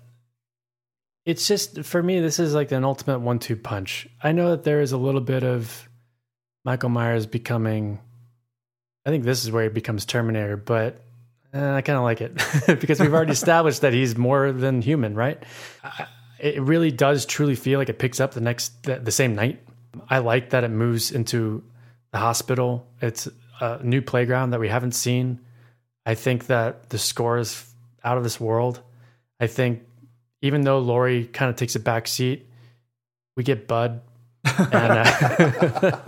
it's 1.24 1.46
just 1.46 1.84
for 1.84 2.02
me. 2.02 2.20
This 2.20 2.38
is 2.38 2.54
like 2.54 2.72
an 2.72 2.84
ultimate 2.84 3.20
one-two 3.20 3.56
punch. 3.56 4.08
I 4.22 4.32
know 4.32 4.50
that 4.50 4.64
there 4.64 4.80
is 4.80 4.92
a 4.92 4.96
little 4.98 5.20
bit 5.20 5.42
of 5.44 5.88
Michael 6.64 6.88
Myers 6.88 7.26
becoming. 7.26 8.00
I 9.06 9.10
think 9.10 9.24
this 9.24 9.44
is 9.44 9.50
where 9.52 9.64
he 9.64 9.68
becomes 9.68 10.04
Terminator, 10.04 10.56
but 10.56 11.02
eh, 11.54 11.72
I 11.74 11.82
kind 11.82 11.96
of 11.96 12.02
like 12.04 12.20
it 12.20 12.34
because 12.80 12.98
we've 13.00 13.14
already 13.14 13.32
established 13.40 13.82
that 13.82 13.92
he's 13.92 14.16
more 14.16 14.50
than 14.52 14.82
human, 14.82 15.14
right? 15.14 15.42
I- 15.84 16.06
It 16.38 16.62
really 16.62 16.90
does 16.90 17.26
truly 17.26 17.54
feel 17.54 17.78
like 17.78 17.90
it 17.90 17.98
picks 17.98 18.18
up 18.18 18.32
the 18.32 18.40
next 18.40 18.82
the, 18.84 18.96
the 18.98 19.12
same 19.12 19.34
night. 19.34 19.60
I 20.08 20.18
like 20.18 20.50
that 20.50 20.64
it 20.64 20.70
moves 20.70 21.10
into 21.12 21.62
the 22.12 22.18
hospital. 22.18 22.86
It's 23.02 23.28
a 23.60 23.78
new 23.84 24.00
playground 24.02 24.50
that 24.50 24.60
we 24.60 24.68
haven't 24.68 24.92
seen. 24.94 25.38
I 26.06 26.14
think 26.14 26.46
that 26.46 26.90
the 26.90 26.98
score 26.98 27.38
is 27.38 27.64
out 28.04 28.16
of 28.16 28.24
this 28.24 28.40
world. 28.40 28.80
I 29.38 29.46
think 29.46 29.82
even 30.42 30.62
though 30.62 30.78
Laurie 30.78 31.26
kind 31.26 31.50
of 31.50 31.56
takes 31.56 31.76
a 31.76 31.80
back 31.80 32.08
seat, 32.08 32.46
we 33.36 33.42
get 33.42 33.66
Bud. 33.68 34.00
And, 34.58 34.72
uh, 34.72 35.04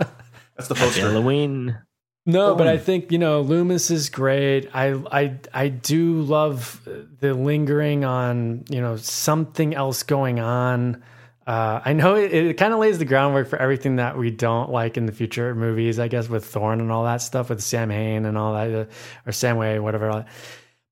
That's 0.55 0.67
the 0.67 0.75
poster. 0.75 1.01
Halloween. 1.01 1.77
no, 2.25 2.55
but 2.55 2.67
I 2.67 2.77
think 2.77 3.11
you 3.11 3.17
know 3.17 3.41
Loomis 3.41 3.89
is 3.91 4.09
great. 4.09 4.69
I 4.73 4.93
I 5.11 5.39
I 5.53 5.67
do 5.69 6.21
love 6.21 6.87
the 7.19 7.33
lingering 7.33 8.05
on 8.05 8.65
you 8.69 8.81
know 8.81 8.95
something 8.97 9.73
else 9.75 10.03
going 10.03 10.39
on. 10.39 11.03
Uh, 11.45 11.81
I 11.83 11.93
know 11.93 12.15
it, 12.15 12.33
it 12.33 12.57
kind 12.57 12.73
of 12.73 12.79
lays 12.79 12.99
the 12.99 13.05
groundwork 13.05 13.49
for 13.49 13.57
everything 13.57 13.97
that 13.97 14.17
we 14.17 14.31
don't 14.31 14.69
like 14.71 14.97
in 14.97 15.05
the 15.05 15.11
future 15.11 15.53
movies. 15.53 15.99
I 15.99 16.07
guess 16.07 16.29
with 16.29 16.45
Thorn 16.45 16.79
and 16.79 16.91
all 16.91 17.03
that 17.03 17.21
stuff 17.21 17.49
with 17.49 17.61
Sam 17.61 17.89
Hain 17.89 18.25
and 18.25 18.37
all 18.37 18.53
that, 18.53 18.73
uh, 18.73 18.85
or 19.25 19.31
Sam 19.31 19.57
Way, 19.57 19.79
whatever. 19.79 20.25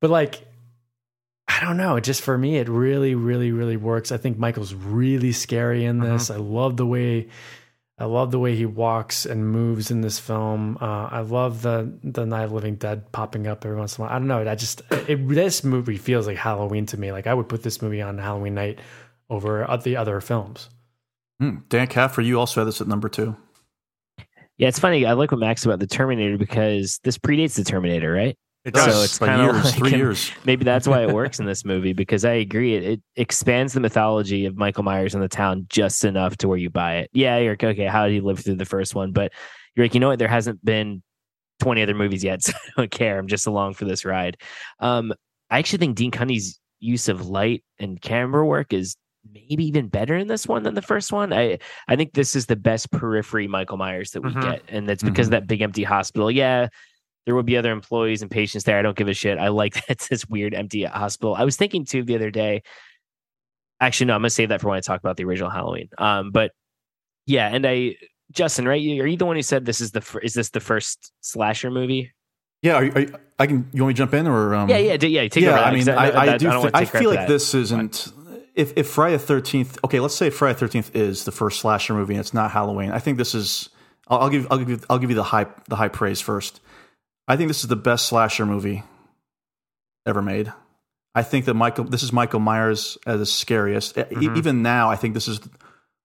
But 0.02 0.10
like, 0.10 0.42
I 1.48 1.62
don't 1.62 1.78
know. 1.78 2.00
Just 2.00 2.22
for 2.22 2.38
me, 2.38 2.58
it 2.58 2.68
really, 2.70 3.16
really, 3.16 3.52
really 3.52 3.78
works. 3.78 4.12
I 4.12 4.18
think 4.18 4.38
Michael's 4.38 4.74
really 4.74 5.32
scary 5.32 5.86
in 5.86 6.00
this. 6.00 6.30
I 6.30 6.38
love 6.38 6.78
the 6.78 6.86
way 6.86 7.30
I 8.02 8.06
love 8.06 8.32
the 8.32 8.40
way 8.40 8.56
he 8.56 8.66
walks 8.66 9.28
and 9.28 9.48
moves 9.48 9.92
in 9.92 10.02
this 10.02 10.18
film. 10.18 10.76
Uh, 10.82 11.08
I 11.12 11.20
love 11.20 11.62
the 11.62 11.94
the 12.04 12.26
Night 12.26 12.46
of 12.46 12.52
Living 12.52 12.76
Dead 12.76 13.12
popping 13.12 13.46
up 13.46 13.64
every 13.64 13.78
once 13.78 13.98
in 13.98 14.02
a 14.02 14.08
while. 14.08 14.16
I 14.16 14.18
don't 14.18 14.28
know. 14.28 14.50
I 14.50 14.56
just 14.56 14.82
it, 15.08 15.28
this 15.30 15.64
movie 15.64 15.98
feels 15.98 16.26
like 16.26 16.38
Halloween 16.38 16.88
to 16.88 16.98
me. 16.98 17.12
Like 17.12 17.28
I 17.28 17.34
would 17.36 17.48
put 17.48 17.62
this 17.62 17.80
movie 17.80 18.02
on 18.02 18.18
Halloween 18.18 18.56
night 18.56 18.80
over 19.32 19.66
the 19.84 19.96
other 19.96 20.22
films. 20.22 20.70
Hmm. 21.40 21.60
Dan 21.70 21.88
Caffrey, 21.88 22.26
you 22.26 22.40
also 22.40 22.62
had 22.62 22.68
this 22.68 22.82
at 22.82 22.88
number 22.88 23.10
two. 23.10 23.36
Yeah, 24.58 24.68
it's 24.68 24.78
funny. 24.78 25.08
I 25.08 25.14
like 25.14 25.32
what 25.32 25.40
Max 25.40 25.66
about 25.66 25.80
the 25.80 25.88
Terminator 25.88 26.38
because 26.38 27.00
this 27.04 27.18
predates 27.18 27.56
the 27.56 27.64
Terminator, 27.64 28.12
right? 28.12 28.38
It 28.64 28.76
does. 28.76 28.94
So 28.94 29.02
it's 29.02 29.18
By 29.18 29.28
kind 29.28 29.42
of 29.42 29.56
years, 29.56 29.66
like 29.66 29.76
three 29.76 29.96
years. 29.96 30.32
Maybe 30.46 30.64
that's 30.64 30.88
why 30.88 31.02
it 31.02 31.12
works 31.12 31.40
in 31.40 31.48
this 31.48 31.66
movie 31.66 31.94
because 31.94 32.26
I 32.26 32.34
agree. 32.34 32.76
It, 32.76 32.84
it 32.84 33.02
expands 33.16 33.74
the 33.74 33.80
mythology 33.80 34.46
of 34.46 34.56
Michael 34.56 34.84
Myers 34.84 35.16
in 35.16 35.22
the 35.22 35.28
town 35.28 35.66
just 35.70 36.06
enough 36.06 36.38
to 36.38 36.48
where 36.48 36.60
you 36.60 36.70
buy 36.70 36.98
it. 36.98 37.10
Yeah, 37.14 37.40
you're 37.40 37.54
like, 37.54 37.64
okay, 37.64 37.86
how 37.86 38.06
did 38.06 38.14
he 38.14 38.22
live 38.22 38.40
through 38.40 38.58
the 38.58 38.66
first 38.66 38.94
one? 38.94 39.14
But 39.14 39.32
you're 39.76 39.86
like, 39.86 39.96
you 39.96 40.00
know 40.00 40.10
what? 40.10 40.20
There 40.20 40.28
hasn't 40.28 40.64
been 40.64 41.02
20 41.62 41.82
other 41.82 41.96
movies 41.96 42.24
yet, 42.24 42.44
so 42.44 42.54
I 42.56 42.82
don't 42.82 42.92
care. 42.92 43.18
I'm 43.18 43.28
just 43.28 43.48
along 43.48 43.74
for 43.76 43.86
this 43.86 44.06
ride. 44.06 44.38
Um, 44.80 45.12
I 45.50 45.58
actually 45.58 45.80
think 45.80 45.96
Dean 45.96 46.12
Cundey's 46.12 46.60
use 46.80 47.10
of 47.10 47.28
light 47.28 47.64
and 47.80 48.00
camera 48.00 48.46
work 48.46 48.74
is 48.74 48.96
maybe 49.34 49.64
even 49.66 49.88
better 49.88 50.16
in 50.16 50.28
this 50.28 50.48
one 50.48 50.64
than 50.64 50.74
the 50.76 50.82
first 50.82 51.12
one. 51.12 51.32
I 51.34 51.60
I 51.88 51.96
think 51.96 52.14
this 52.14 52.36
is 52.36 52.46
the 52.48 52.56
best 52.56 52.92
periphery 52.92 53.48
Michael 53.48 53.78
Myers 53.78 54.12
that 54.12 54.22
we 54.22 54.32
Mhm. 54.32 54.42
get, 54.42 54.62
and 54.68 54.88
that's 54.88 55.04
because 55.04 55.28
of 55.28 55.32
that 55.32 55.48
big 55.48 55.62
empty 55.62 55.84
hospital. 55.84 56.30
Yeah, 56.30 56.68
there 57.26 57.36
will 57.36 57.44
be 57.44 57.58
other 57.58 57.72
employees 57.72 58.22
and 58.22 58.30
patients 58.32 58.64
there. 58.64 58.78
I 58.78 58.82
don't 58.82 58.98
give 58.98 59.08
a 59.08 59.14
shit. 59.14 59.38
I 59.38 59.48
like 59.50 59.74
that 59.88 59.90
it's 59.90 60.08
this 60.08 60.28
weird 60.28 60.54
empty 60.54 60.84
hospital. 60.84 61.36
I 61.36 61.44
was 61.46 61.56
thinking 61.56 61.86
too 61.86 62.04
the 62.04 62.16
other 62.16 62.32
day. 62.32 62.64
Actually, 63.80 64.08
no, 64.08 64.14
I'm 64.16 64.22
gonna 64.22 64.30
save 64.30 64.50
that 64.50 64.62
for 64.62 64.68
when 64.70 64.78
I 64.78 64.82
talk 64.82 65.00
about 65.00 65.18
the 65.18 65.24
original 65.24 65.50
Halloween. 65.50 65.90
Um, 65.98 66.32
but 66.32 66.52
yeah, 67.26 67.48
and 67.48 67.66
I, 67.66 67.96
Justin, 68.32 68.68
right? 68.68 68.80
You, 68.82 69.02
are 69.04 69.08
you 69.08 69.18
the 69.18 69.26
one 69.26 69.36
who 69.36 69.42
said 69.42 69.66
this 69.66 69.82
is 69.82 69.92
the 69.92 70.02
fir- 70.02 70.20
is 70.20 70.34
this 70.34 70.50
the 70.52 70.60
first 70.60 71.12
slasher 71.22 71.72
movie? 71.72 72.12
Yeah, 72.62 72.76
are, 72.76 72.84
you- 72.86 72.92
are 72.94 73.00
you, 73.02 73.16
I 73.40 73.48
can. 73.48 73.68
You 73.74 73.82
want 73.84 73.90
me 73.90 73.94
to 73.96 73.98
jump 73.98 74.14
in 74.14 74.28
or? 74.28 74.54
Um, 74.54 74.70
yeah, 74.70 74.78
yeah, 74.78 74.98
d- 74.98 75.08
yeah. 75.08 75.22
Take 75.22 75.38
it 75.38 75.42
yeah, 75.48 75.54
over, 75.54 75.60
I 75.64 75.72
mean, 75.72 75.80
because 75.86 75.98
I, 75.98 76.10
know 76.12 76.20
I 76.20 76.26
that- 76.28 76.40
do. 76.40 76.46
don't 76.46 76.54
thi- 76.54 76.58
wanna 76.60 76.72
I 76.76 76.80
take 76.82 76.90
credit 76.92 77.04
feel 77.04 77.10
like 77.10 77.20
that. 77.22 77.28
this 77.28 77.54
isn't. 77.56 78.14
If 78.56 78.74
if 78.78 78.90
Friday 78.90 79.16
the 79.18 79.24
Thirteenth, 79.24 79.78
okay, 79.84 80.00
let's 80.00 80.16
say 80.16 80.30
Friday 80.30 80.54
the 80.54 80.60
Thirteenth 80.60 80.96
is 80.96 81.24
the 81.26 81.32
first 81.32 81.60
slasher 81.62 81.94
movie, 81.94 82.14
and 82.16 82.20
it's 82.20 82.34
not 82.34 82.52
Halloween. 82.52 82.92
I 82.92 83.00
think 83.00 83.18
this 83.18 83.34
is. 83.34 83.70
I'll, 84.08 84.20
I'll 84.20 84.30
give. 84.30 84.48
I'll 84.52 84.58
give. 84.58 84.70
You, 84.70 84.80
I'll 84.90 85.00
give 85.00 85.10
you 85.10 85.16
the 85.16 85.24
high 85.24 85.48
the 85.70 85.76
high 85.76 85.88
praise 85.88 86.20
first. 86.22 86.60
I 87.28 87.38
think 87.38 87.48
this 87.48 87.62
is 87.62 87.70
the 87.70 87.76
best 87.78 88.08
slasher 88.08 88.46
movie 88.46 88.84
ever 90.06 90.22
made. 90.22 90.52
I 91.16 91.24
think 91.24 91.46
that 91.46 91.54
Michael. 91.54 91.86
This 91.86 92.04
is 92.04 92.12
Michael 92.12 92.40
Myers 92.40 92.98
as 93.06 93.20
the 93.20 93.26
scariest. 93.26 93.98
E- 93.98 94.02
Mm-hmm. 94.02 94.36
Even 94.38 94.62
now, 94.62 94.90
I 94.90 94.96
think 94.96 95.14
this 95.14 95.28
is 95.28 95.40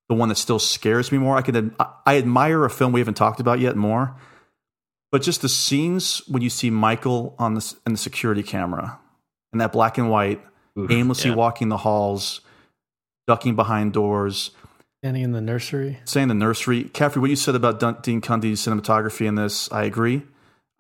the 0.09 0.15
one 0.15 0.29
that 0.29 0.37
still 0.37 0.59
scares 0.61 1.11
me 1.11 1.19
more. 1.19 1.37
I 1.37 1.43
can. 1.43 1.75
I, 1.81 1.93
I 2.07 2.17
admire 2.19 2.65
a 2.65 2.71
film 2.71 2.93
we 2.93 3.01
haven't 3.01 3.15
talked 3.15 3.41
about 3.41 3.59
yet 3.59 3.75
more, 3.77 4.15
but 5.11 5.23
just 5.23 5.43
the 5.43 5.49
scenes 5.49 6.23
when 6.29 6.43
you 6.43 6.51
see 6.51 6.71
Michael 6.71 7.35
on 7.39 7.55
the 7.55 7.75
in 7.87 7.93
the 7.93 7.99
security 7.99 8.45
camera 8.45 9.01
and 9.53 9.61
that 9.61 9.73
black 9.73 9.99
and 9.99 10.11
white, 10.11 10.41
Oof, 10.79 10.91
aimlessly 10.91 11.31
yeah. 11.31 11.37
walking 11.37 11.69
the 11.69 11.79
halls, 11.79 12.41
ducking 13.27 13.55
behind 13.57 13.93
doors, 13.93 14.51
Standing 15.03 15.23
in 15.25 15.33
the 15.33 15.41
nursery. 15.41 15.99
saying 16.05 16.29
the 16.29 16.35
nursery. 16.35 16.85
Caffrey, 16.85 17.21
what 17.21 17.31
you 17.31 17.37
said 17.37 17.55
about 17.55 17.79
Dun- 17.79 17.99
Dean 18.03 18.21
Cundey's 18.21 18.61
cinematography 18.61 19.27
in 19.27 19.35
this, 19.37 19.71
I 19.71 19.85
agree. 19.85 20.23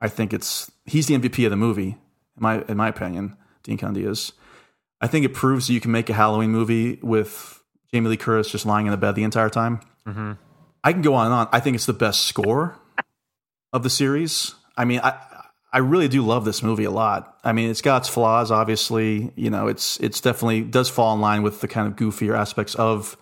I 0.01 0.09
think 0.09 0.32
it's 0.32 0.70
he's 0.85 1.06
the 1.06 1.14
MVP 1.18 1.44
of 1.44 1.51
the 1.51 1.56
movie, 1.56 1.89
in 2.36 2.40
my 2.40 2.62
in 2.68 2.77
my 2.77 2.89
opinion. 2.89 3.36
Dean 3.62 3.78
Cundey 3.78 4.06
is. 4.06 4.32
I 5.01 5.06
think 5.06 5.24
it 5.27 5.35
proves 5.35 5.66
that 5.66 5.74
you 5.74 5.81
can 5.81 5.93
make 5.93 6.09
a 6.09 6.14
Halloween 6.14 6.51
movie 6.51 6.98
with 7.02 7.62
Jamie 7.93 8.09
Lee 8.09 8.16
Curtis 8.16 8.51
just 8.51 8.64
lying 8.66 8.86
in 8.86 8.90
the 8.90 8.97
bed 8.97 9.14
the 9.14 9.24
entire 9.24 9.51
time. 9.51 9.81
Mm-hmm. 10.06 10.32
I 10.82 10.93
can 10.93 11.02
go 11.02 11.14
on 11.14 11.27
and 11.27 11.35
on. 11.35 11.48
I 11.52 11.60
think 11.60 11.74
it's 11.77 11.86
the 11.86 11.93
best 11.93 12.23
score 12.23 12.77
of 13.73 13.82
the 13.82 13.90
series. 13.90 14.55
I 14.77 14.85
mean, 14.85 15.01
I 15.02 15.18
I 15.77 15.81
really 15.81 16.09
do 16.09 16.24
love 16.24 16.47
this 16.47 16.62
movie 16.62 16.85
a 16.85 16.90
lot. 16.90 17.39
I 17.44 17.53
mean, 17.53 17.69
it's 17.69 17.82
got 17.82 17.98
its 17.98 18.09
flaws, 18.09 18.51
obviously. 18.51 19.31
You 19.36 19.51
know, 19.51 19.69
it's 19.69 20.01
it's 20.01 20.23
definitely 20.23 20.62
does 20.62 20.89
fall 20.89 21.15
in 21.15 21.20
line 21.20 21.43
with 21.43 21.61
the 21.61 21.69
kind 21.69 21.86
of 21.86 21.97
goofier 21.97 22.35
aspects 22.35 22.74
of 22.77 23.15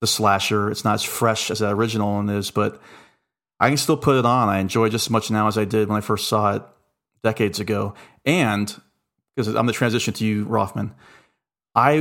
the 0.00 0.08
slasher. 0.08 0.72
It's 0.72 0.84
not 0.84 0.94
as 0.94 1.04
fresh 1.04 1.52
as 1.52 1.60
the 1.60 1.68
original 1.68 2.14
one 2.14 2.30
is, 2.30 2.50
but 2.50 2.82
I 3.60 3.68
can 3.68 3.76
still 3.76 3.96
put 3.96 4.16
it 4.16 4.26
on. 4.26 4.48
I 4.48 4.58
enjoy 4.58 4.86
it 4.86 4.90
just 4.90 5.06
as 5.06 5.10
much 5.10 5.30
now 5.30 5.46
as 5.46 5.56
I 5.56 5.64
did 5.64 5.88
when 5.88 5.96
I 5.96 6.00
first 6.00 6.26
saw 6.26 6.56
it 6.56 6.62
decades 7.22 7.60
ago. 7.60 7.94
And 8.24 8.74
because 9.36 9.54
I'm 9.54 9.66
the 9.66 9.72
transition 9.72 10.12
to 10.14 10.26
you, 10.26 10.46
Roffman, 10.46 10.94
I 11.76 11.98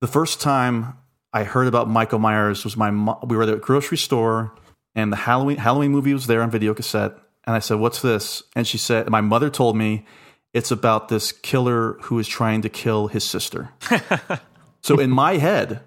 the 0.00 0.06
first 0.06 0.40
time 0.40 0.96
I 1.32 1.42
heard 1.42 1.66
about 1.66 1.90
Michael 1.90 2.20
Myers 2.20 2.62
was 2.62 2.76
my 2.76 2.90
we 3.24 3.36
were 3.36 3.42
at 3.42 3.48
a 3.48 3.56
grocery 3.56 3.98
store 3.98 4.54
and 4.94 5.10
the 5.10 5.16
Halloween 5.16 5.56
Halloween 5.56 5.90
movie 5.90 6.14
was 6.14 6.28
there 6.28 6.40
on 6.40 6.52
video 6.52 6.72
cassette 6.72 7.18
and 7.46 7.56
I 7.56 7.58
said 7.58 7.78
what's 7.78 8.02
this 8.02 8.42
and 8.54 8.66
she 8.66 8.78
said 8.78 9.08
my 9.10 9.20
mother 9.20 9.50
told 9.50 9.76
me 9.76 10.04
it's 10.52 10.70
about 10.70 11.08
this 11.08 11.32
killer 11.32 11.96
who 12.02 12.18
is 12.18 12.26
trying 12.26 12.62
to 12.62 12.68
kill 12.68 13.08
his 13.08 13.24
sister. 13.24 13.70
so 14.82 14.98
in 14.98 15.10
my 15.10 15.36
head 15.36 15.80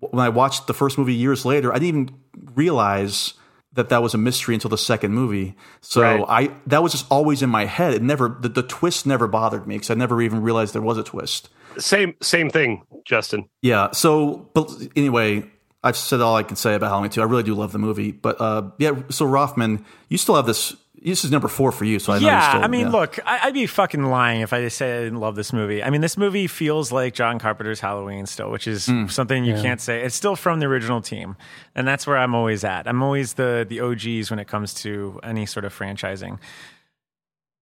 when 0.00 0.24
I 0.24 0.28
watched 0.28 0.66
the 0.66 0.74
first 0.74 0.98
movie 0.98 1.14
years 1.14 1.44
later 1.44 1.72
I 1.72 1.78
didn't 1.78 2.10
even 2.10 2.20
realize 2.54 3.34
that 3.74 3.88
that 3.88 4.02
was 4.02 4.14
a 4.14 4.18
mystery 4.18 4.54
until 4.54 4.70
the 4.70 4.78
second 4.78 5.12
movie. 5.12 5.56
So 5.80 6.00
Right. 6.00 6.24
I 6.28 6.54
that 6.66 6.82
was 6.82 6.92
just 6.92 7.06
always 7.10 7.42
in 7.42 7.50
my 7.50 7.64
head. 7.64 7.94
It 7.94 8.02
never 8.02 8.36
the, 8.40 8.48
the 8.48 8.62
twist 8.62 9.06
never 9.06 9.26
bothered 9.26 9.66
me 9.66 9.76
because 9.76 9.90
I 9.90 9.94
never 9.94 10.22
even 10.22 10.42
realized 10.42 10.74
there 10.74 10.82
was 10.82 10.98
a 10.98 11.02
twist. 11.02 11.48
Same 11.78 12.14
same 12.22 12.50
thing, 12.50 12.82
Justin. 13.04 13.48
Yeah. 13.62 13.90
So, 13.90 14.48
but 14.54 14.70
anyway, 14.94 15.50
I've 15.82 15.96
said 15.96 16.20
all 16.20 16.36
I 16.36 16.42
can 16.42 16.56
say 16.56 16.74
about 16.74 16.88
Halloween 16.88 17.10
2. 17.10 17.20
I 17.20 17.24
really 17.24 17.42
do 17.42 17.54
love 17.54 17.72
the 17.72 17.78
movie. 17.78 18.12
But 18.12 18.40
uh, 18.40 18.70
yeah, 18.78 18.92
so 19.10 19.26
Roffman, 19.26 19.84
you 20.08 20.18
still 20.18 20.34
have 20.36 20.46
this. 20.46 20.74
This 21.04 21.24
is 21.24 21.30
number 21.30 21.48
four 21.48 21.70
for 21.70 21.84
you. 21.84 21.98
So 21.98 22.12
I 22.12 22.16
know 22.16 22.22
you're 22.22 22.30
yeah, 22.30 22.48
still, 22.50 22.62
I 22.64 22.66
mean, 22.68 22.86
yeah. 22.86 22.92
look, 22.92 23.18
I, 23.26 23.40
I'd 23.44 23.54
be 23.54 23.66
fucking 23.66 24.02
lying 24.04 24.40
if 24.40 24.52
I 24.54 24.66
say 24.68 24.98
I 24.98 25.02
didn't 25.04 25.20
love 25.20 25.36
this 25.36 25.52
movie. 25.52 25.82
I 25.82 25.90
mean, 25.90 26.00
this 26.00 26.16
movie 26.16 26.46
feels 26.46 26.90
like 26.90 27.12
John 27.14 27.38
Carpenter's 27.38 27.80
Halloween 27.80 28.24
still, 28.26 28.50
which 28.50 28.66
is 28.66 28.86
Hmm. 28.86 29.06
something 29.08 29.44
you 29.44 29.54
can't 29.54 29.80
say. 29.82 30.00
It's 30.02 30.14
still 30.14 30.34
from 30.34 30.60
the 30.60 30.66
original 30.66 31.02
team, 31.02 31.36
and 31.74 31.86
that's 31.86 32.06
where 32.06 32.16
I'm 32.16 32.34
always 32.34 32.64
at. 32.64 32.88
I'm 32.88 33.02
always 33.02 33.34
the 33.34 33.66
the 33.68 33.80
OGs 33.80 34.30
when 34.30 34.38
it 34.38 34.48
comes 34.48 34.72
to 34.82 35.20
any 35.22 35.44
sort 35.46 35.64
of 35.66 35.76
franchising. 35.78 36.38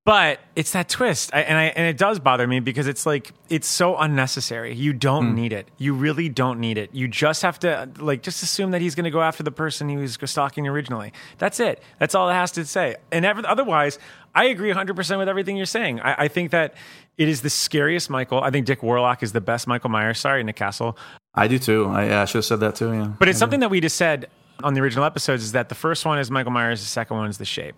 But 0.04 0.40
it's 0.56 0.72
that 0.72 0.88
twist, 0.88 1.30
I, 1.32 1.42
and 1.42 1.56
I 1.56 1.64
and 1.66 1.86
it 1.86 1.96
does 1.96 2.18
bother 2.18 2.44
me 2.48 2.58
because 2.58 2.88
it's 2.88 3.06
like 3.06 3.32
it's 3.48 3.68
so 3.68 3.96
unnecessary. 3.96 4.74
You 4.74 4.92
don't 4.92 5.28
Hmm. 5.28 5.34
need 5.36 5.52
it. 5.52 5.68
You 5.78 5.94
really 5.94 6.28
don't 6.28 6.58
need 6.58 6.76
it. 6.76 6.90
You 6.92 7.06
just 7.06 7.42
have 7.42 7.60
to 7.60 7.88
like 8.00 8.20
just 8.22 8.42
assume 8.42 8.72
that 8.72 8.80
he's 8.80 8.96
going 8.96 9.04
to 9.04 9.12
go 9.12 9.22
after 9.22 9.44
the 9.44 9.52
person 9.52 9.88
he 9.88 9.96
was 9.96 10.18
stalking 10.24 10.66
originally. 10.66 11.12
That's 11.38 11.60
it. 11.60 11.80
That's 12.00 12.16
all 12.16 12.28
it 12.28 12.32
has 12.34 12.50
to 12.52 12.64
say. 12.64 12.96
And 13.12 13.24
ever, 13.24 13.46
otherwise, 13.46 14.00
I 14.34 14.46
agree 14.46 14.70
100 14.70 14.96
percent 14.96 15.20
with 15.20 15.28
everything 15.28 15.56
you're 15.56 15.66
saying. 15.66 16.00
I, 16.00 16.24
I 16.24 16.28
think 16.28 16.50
that 16.50 16.74
it 17.16 17.28
is 17.28 17.42
the 17.42 17.50
scariest 17.50 18.10
Michael. 18.10 18.42
I 18.42 18.50
think 18.50 18.66
Dick 18.66 18.82
Warlock 18.82 19.22
is 19.22 19.30
the 19.30 19.40
best 19.40 19.68
Michael 19.68 19.90
Myers. 19.90 20.18
Sorry, 20.18 20.42
Nick 20.42 20.56
Castle. 20.56 20.98
I 21.36 21.46
do 21.46 21.60
too. 21.60 21.86
I, 21.86 22.06
yeah, 22.06 22.22
I 22.22 22.24
should 22.24 22.38
have 22.38 22.44
said 22.46 22.58
that 22.58 22.74
too. 22.74 22.92
Yeah. 22.92 23.12
But 23.20 23.28
it's 23.28 23.38
something 23.38 23.60
that 23.60 23.70
we 23.70 23.80
just 23.80 23.96
said 23.96 24.28
on 24.64 24.74
the 24.74 24.80
original 24.80 25.04
episodes 25.04 25.44
is 25.44 25.52
that 25.52 25.68
the 25.68 25.76
first 25.76 26.04
one 26.04 26.18
is 26.18 26.28
Michael 26.28 26.50
Myers, 26.50 26.80
the 26.80 26.86
second 26.88 27.16
one 27.18 27.30
is 27.30 27.38
the 27.38 27.44
shape. 27.44 27.76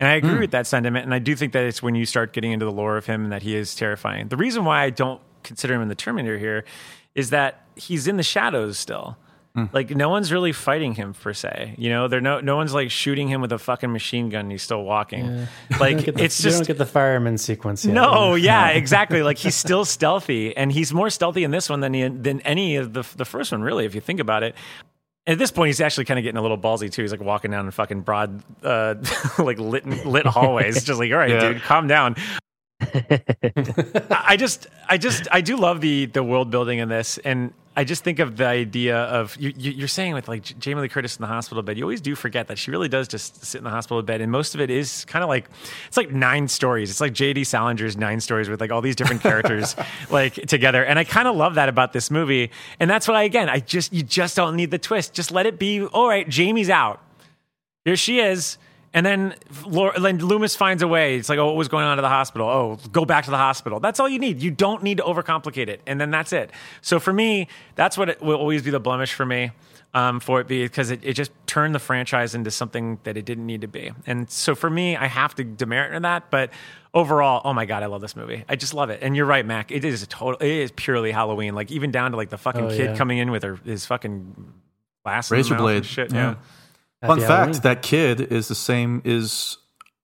And 0.00 0.08
I 0.08 0.14
agree 0.14 0.34
hmm. 0.34 0.40
with 0.40 0.52
that 0.52 0.66
sentiment. 0.66 1.04
And 1.04 1.12
I 1.12 1.18
do 1.18 1.34
think 1.34 1.52
that 1.54 1.64
it's 1.64 1.82
when 1.82 1.94
you 1.94 2.06
start 2.06 2.32
getting 2.32 2.52
into 2.52 2.64
the 2.64 2.72
lore 2.72 2.96
of 2.96 3.06
him 3.06 3.24
and 3.24 3.32
that 3.32 3.42
he 3.42 3.56
is 3.56 3.74
terrifying. 3.74 4.28
The 4.28 4.36
reason 4.36 4.64
why 4.64 4.84
I 4.84 4.90
don't 4.90 5.20
consider 5.42 5.74
him 5.74 5.82
in 5.82 5.88
the 5.88 5.96
Terminator 5.96 6.38
here 6.38 6.64
is 7.14 7.30
that 7.30 7.66
he's 7.74 8.06
in 8.06 8.16
the 8.16 8.22
shadows 8.22 8.78
still. 8.78 9.16
Hmm. 9.54 9.64
Like 9.72 9.90
no 9.90 10.08
one's 10.08 10.30
really 10.30 10.52
fighting 10.52 10.94
him 10.94 11.14
per 11.14 11.32
se. 11.32 11.74
You 11.78 11.88
know, 11.88 12.06
there 12.06 12.20
no 12.20 12.40
no 12.40 12.54
one's 12.54 12.74
like 12.74 12.90
shooting 12.90 13.28
him 13.28 13.40
with 13.40 13.50
a 13.50 13.58
fucking 13.58 13.90
machine 13.90 14.28
gun. 14.28 14.42
And 14.42 14.52
he's 14.52 14.62
still 14.62 14.84
walking. 14.84 15.46
Like 15.80 16.04
Get 16.04 16.16
the- 16.16 16.24
it's 16.24 16.38
you 16.38 16.50
just 16.50 16.58
don't 16.58 16.66
get 16.66 16.78
the 16.78 16.86
fireman 16.86 17.38
sequence 17.38 17.84
yet. 17.84 17.94
no, 17.94 18.34
yeah, 18.36 18.68
exactly. 18.68 19.22
Like 19.22 19.38
he's 19.38 19.54
still 19.54 19.84
stealthy, 19.96 20.56
and 20.56 20.70
he's 20.70 20.92
more 20.92 21.10
stealthy 21.10 21.44
in 21.44 21.50
this 21.50 21.68
one 21.68 21.80
than 21.80 21.94
he, 21.94 22.06
than 22.08 22.40
any 22.42 22.76
of 22.76 22.92
the 22.92 23.04
the 23.16 23.24
first 23.24 23.50
one, 23.52 23.62
really. 23.62 23.84
If 23.84 23.94
you 23.94 24.00
think 24.00 24.20
about 24.20 24.42
it, 24.42 24.54
at 25.28 25.38
this 25.38 25.50
point, 25.52 25.68
he's 25.68 25.80
actually 25.80 26.06
kind 26.06 26.18
of 26.18 26.24
getting 26.24 26.38
a 26.38 26.42
little 26.42 26.58
ballsy 26.58 26.90
too. 26.90 27.02
He's 27.02 27.12
like 27.12 27.20
walking 27.20 27.50
down 27.52 27.66
in 27.66 27.70
fucking 27.70 28.00
broad, 28.00 28.42
uh, 28.64 28.94
like 29.38 29.58
lit 29.58 29.86
lit 30.06 30.26
hallways, 30.26 30.82
just 30.82 30.98
like, 30.98 31.12
all 31.12 31.18
right, 31.18 31.30
Yeah. 31.30 31.52
dude, 31.52 31.62
calm 31.62 31.86
down. 31.86 32.16
I 32.80 34.24
I 34.28 34.36
just, 34.36 34.66
I 34.88 34.98
just, 34.98 35.28
I 35.30 35.40
do 35.40 35.56
love 35.56 35.80
the 35.80 36.06
the 36.06 36.22
world 36.22 36.50
building 36.50 36.78
in 36.78 36.88
this, 36.88 37.18
and 37.18 37.52
I 37.78 37.84
just 37.84 38.02
think 38.02 38.18
of 38.18 38.36
the 38.36 38.44
idea 38.44 38.96
of 38.96 39.36
you, 39.36 39.52
you, 39.56 39.70
you're 39.70 39.86
saying 39.86 40.12
with 40.12 40.26
like 40.26 40.42
Jamie 40.58 40.80
Lee 40.80 40.88
Curtis 40.88 41.16
in 41.16 41.20
the 41.20 41.28
hospital 41.28 41.62
bed. 41.62 41.78
You 41.78 41.84
always 41.84 42.00
do 42.00 42.16
forget 42.16 42.48
that 42.48 42.58
she 42.58 42.72
really 42.72 42.88
does 42.88 43.06
just 43.06 43.44
sit 43.44 43.58
in 43.58 43.62
the 43.62 43.70
hospital 43.70 44.02
bed, 44.02 44.20
and 44.20 44.32
most 44.32 44.56
of 44.56 44.60
it 44.60 44.68
is 44.68 45.04
kind 45.04 45.22
of 45.22 45.28
like 45.28 45.48
it's 45.86 45.96
like 45.96 46.10
nine 46.10 46.48
stories. 46.48 46.90
It's 46.90 47.00
like 47.00 47.12
J.D. 47.12 47.42
Salinger's 47.42 47.96
nine 47.96 48.18
stories 48.18 48.48
with 48.48 48.60
like 48.60 48.72
all 48.72 48.80
these 48.80 48.96
different 48.96 49.22
characters 49.22 49.76
like 50.10 50.34
together, 50.34 50.84
and 50.84 50.98
I 50.98 51.04
kind 51.04 51.28
of 51.28 51.36
love 51.36 51.54
that 51.54 51.68
about 51.68 51.92
this 51.92 52.10
movie. 52.10 52.50
And 52.80 52.90
that's 52.90 53.06
what 53.06 53.16
I 53.16 53.22
again, 53.22 53.48
I 53.48 53.60
just 53.60 53.92
you 53.92 54.02
just 54.02 54.34
don't 54.34 54.56
need 54.56 54.72
the 54.72 54.78
twist. 54.78 55.14
Just 55.14 55.30
let 55.30 55.46
it 55.46 55.56
be. 55.56 55.84
All 55.84 56.08
right, 56.08 56.28
Jamie's 56.28 56.70
out. 56.70 57.00
Here 57.84 57.94
she 57.94 58.18
is. 58.18 58.58
And 58.98 59.06
then, 59.06 59.34
then 60.00 60.18
Loomis 60.18 60.56
finds 60.56 60.82
a 60.82 60.88
way. 60.88 61.16
It's 61.16 61.28
like, 61.28 61.38
oh, 61.38 61.46
what 61.46 61.54
was 61.56 61.68
going 61.68 61.84
on 61.84 61.98
at 61.98 62.02
the 62.02 62.08
hospital? 62.08 62.48
Oh, 62.48 62.78
go 62.90 63.04
back 63.04 63.26
to 63.26 63.30
the 63.30 63.36
hospital. 63.36 63.78
That's 63.78 64.00
all 64.00 64.08
you 64.08 64.18
need. 64.18 64.42
You 64.42 64.50
don't 64.50 64.82
need 64.82 64.96
to 64.96 65.04
overcomplicate 65.04 65.68
it. 65.68 65.82
And 65.86 66.00
then 66.00 66.10
that's 66.10 66.32
it. 66.32 66.50
So 66.80 66.98
for 66.98 67.12
me, 67.12 67.46
that's 67.76 67.96
what 67.96 68.08
it 68.08 68.20
will 68.20 68.34
always 68.36 68.62
be 68.62 68.70
the 68.72 68.80
blemish 68.80 69.14
for 69.14 69.24
me 69.24 69.52
um, 69.94 70.18
for 70.18 70.40
it 70.40 70.48
be 70.48 70.64
because 70.64 70.90
it, 70.90 70.98
it 71.04 71.12
just 71.12 71.30
turned 71.46 71.76
the 71.76 71.78
franchise 71.78 72.34
into 72.34 72.50
something 72.50 72.98
that 73.04 73.16
it 73.16 73.24
didn't 73.24 73.46
need 73.46 73.60
to 73.60 73.68
be. 73.68 73.92
And 74.04 74.28
so 74.28 74.56
for 74.56 74.68
me, 74.68 74.96
I 74.96 75.06
have 75.06 75.32
to 75.36 75.44
demerit 75.44 75.94
in 75.94 76.02
that. 76.02 76.30
But 76.30 76.50
overall, 76.92 77.40
oh 77.44 77.52
my 77.54 77.66
god, 77.66 77.84
I 77.84 77.86
love 77.86 78.00
this 78.00 78.16
movie. 78.16 78.44
I 78.48 78.56
just 78.56 78.74
love 78.74 78.90
it. 78.90 78.98
And 79.00 79.14
you're 79.14 79.26
right, 79.26 79.46
Mac. 79.46 79.70
It 79.70 79.84
is 79.84 80.02
a 80.02 80.06
total. 80.08 80.40
It 80.40 80.50
is 80.50 80.72
purely 80.72 81.12
Halloween. 81.12 81.54
Like 81.54 81.70
even 81.70 81.92
down 81.92 82.10
to 82.10 82.16
like 82.16 82.30
the 82.30 82.38
fucking 82.38 82.64
Oh, 82.64 82.68
kid 82.70 82.90
yeah. 82.90 82.96
coming 82.96 83.18
in 83.18 83.30
with 83.30 83.44
her 83.44 83.60
his 83.64 83.86
fucking 83.86 84.52
glass, 85.04 85.30
Razor 85.30 85.54
in 85.54 85.58
the 85.58 85.62
mouth 85.62 85.70
and 85.72 85.82
blade. 85.82 85.86
shit. 85.86 86.12
Yeah. 86.12 86.30
yeah. 86.30 86.34
Fun 87.00 87.18
Happy 87.18 87.20
fact: 87.20 87.28
Halloween. 87.28 87.60
that 87.62 87.82
kid 87.82 88.20
is 88.20 88.48
the 88.48 88.54
same 88.54 89.02
is 89.04 89.58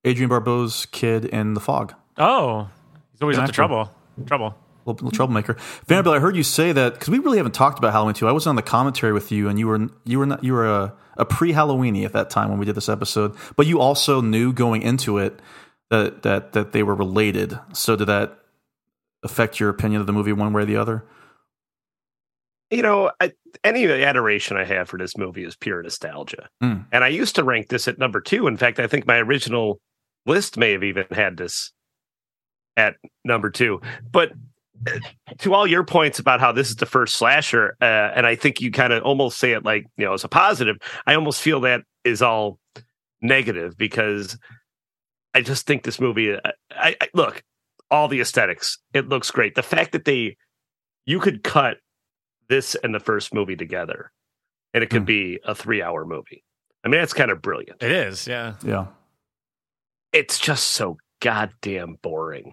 Adrienne 0.07 0.29
Barbeau's 0.29 0.87
kid 0.87 1.25
in 1.25 1.55
The 1.55 1.61
Fog. 1.61 1.95
Oh, 2.17 2.69
he's 3.13 3.23
always 3.23 3.37
up 3.37 3.45
to 3.47 3.49
Actor. 3.49 3.53
trouble. 3.55 3.91
Trouble. 4.27 4.55
Little, 4.87 5.07
little 5.07 5.11
troublemaker. 5.11 5.57
Vanderbilt, 5.87 6.15
I 6.15 6.21
heard 6.21 6.37
you 6.37 6.43
say 6.43 6.71
that 6.73 6.93
because 6.95 7.09
we 7.09 7.19
really 7.19 7.39
haven't 7.39 7.55
talked 7.55 7.79
about 7.79 7.93
Halloween 7.93 8.15
2. 8.15 8.29
I 8.29 8.33
was 8.33 8.47
on 8.47 8.55
the 8.55 8.63
commentary 8.63 9.13
with 9.13 9.33
you, 9.33 9.49
and 9.49 9.59
you 9.59 9.67
were 9.67 9.89
you 10.05 10.19
were 10.19 10.27
not, 10.27 10.45
you 10.45 10.53
were 10.53 10.67
a, 10.67 10.95
a 11.17 11.25
pre 11.25 11.53
Halloweeny 11.53 12.05
at 12.05 12.13
that 12.13 12.31
time 12.31 12.51
when 12.51 12.59
we 12.59 12.67
did 12.67 12.77
this 12.77 12.89
episode. 12.89 13.35
But 13.57 13.67
you 13.67 13.81
also 13.81 14.21
knew 14.21 14.53
going 14.53 14.83
into 14.83 15.19
it 15.19 15.41
that 15.91 16.23
that 16.23 16.53
that 16.53 16.73
they 16.73 16.83
were 16.83 16.95
related. 16.95 17.59
So 17.73 17.97
did 17.97 18.07
that 18.07 18.39
affect 19.25 19.59
your 19.59 19.71
opinion 19.71 20.01
of 20.01 20.07
the 20.07 20.13
movie 20.13 20.33
one 20.33 20.53
way 20.53 20.63
or 20.63 20.67
the 20.67 20.77
other? 20.77 21.05
You 22.71 22.83
know, 22.83 23.11
I, 23.21 23.33
any 23.63 23.87
adoration 23.87 24.57
I 24.57 24.65
have 24.65 24.89
for 24.89 24.99
this 24.99 25.17
movie 25.17 25.45
is 25.45 25.57
pure 25.57 25.83
nostalgia. 25.83 26.49
Mm. 26.63 26.87
And 26.93 27.05
I 27.05 27.09
used 27.09 27.37
to 27.37 27.45
rank 27.45 27.69
this 27.69 27.89
at 27.89 27.99
number 27.99 28.21
two. 28.21 28.47
In 28.47 28.57
fact, 28.57 28.81
I 28.81 28.87
think 28.87 29.07
my 29.07 29.19
original 29.19 29.81
list 30.27 30.57
may 30.57 30.73
have 30.73 30.83
even 30.83 31.07
had 31.11 31.37
this 31.37 31.73
at 32.77 32.97
number 33.25 33.51
two. 33.51 33.81
But 34.11 34.33
uh, 34.87 34.99
to 35.39 35.55
all 35.55 35.67
your 35.67 35.85
points 35.85 36.19
about 36.19 36.41
how 36.41 36.53
this 36.53 36.71
is 36.71 36.77
the 36.77 36.87
first 36.87 37.17
slasher, 37.17 37.77
uh, 37.81 37.85
and 38.15 38.27
I 38.27 38.35
think 38.35 38.61
you 38.61 38.71
kind 38.71 38.93
of 38.93 39.03
almost 39.03 39.39
say 39.39 39.53
it 39.53 39.65
like, 39.65 39.87
you 39.97 40.05
know, 40.05 40.15
as 40.15 40.25
a 40.25 40.29
positive, 40.29 40.77
I 41.07 41.15
almost 41.15 41.41
feel 41.41 41.61
that 41.61 41.83
is 42.03 42.23
all 42.23 42.59
negative 43.23 43.77
because 43.77 44.39
I 45.33 45.43
just 45.43 45.67
think 45.67 45.83
this 45.83 46.01
movie, 46.01 46.35
I, 46.35 46.53
I, 46.71 46.97
I 47.01 47.09
look, 47.15 47.43
all 47.91 48.09
the 48.09 48.21
aesthetics, 48.21 48.79
it 48.93 49.09
looks 49.09 49.31
great. 49.31 49.55
The 49.55 49.63
fact 49.63 49.93
that 49.93 50.05
they, 50.05 50.37
you 51.07 51.21
could 51.21 51.43
cut 51.45 51.77
this 52.49 52.75
and 52.77 52.95
the 52.95 53.01
first 53.01 53.33
movie 53.35 53.57
together 53.57 54.11
and 54.73 54.83
it 54.85 54.91
could 54.91 55.03
Hmm. 55.03 55.07
be 55.07 55.41
a 55.45 55.55
three 55.55 55.83
hour 55.83 56.05
movie. 56.05 56.45
I 56.85 56.89
mean, 56.89 57.01
that's 57.01 57.13
kind 57.15 57.31
of 57.31 57.41
brilliant. 57.41 57.83
It 57.83 57.91
is, 57.93 58.27
yeah. 58.27 58.55
Yeah. 58.65 58.87
It's 60.13 60.39
just 60.39 60.73
so 60.73 60.99
goddamn 61.21 61.97
boring 62.03 62.53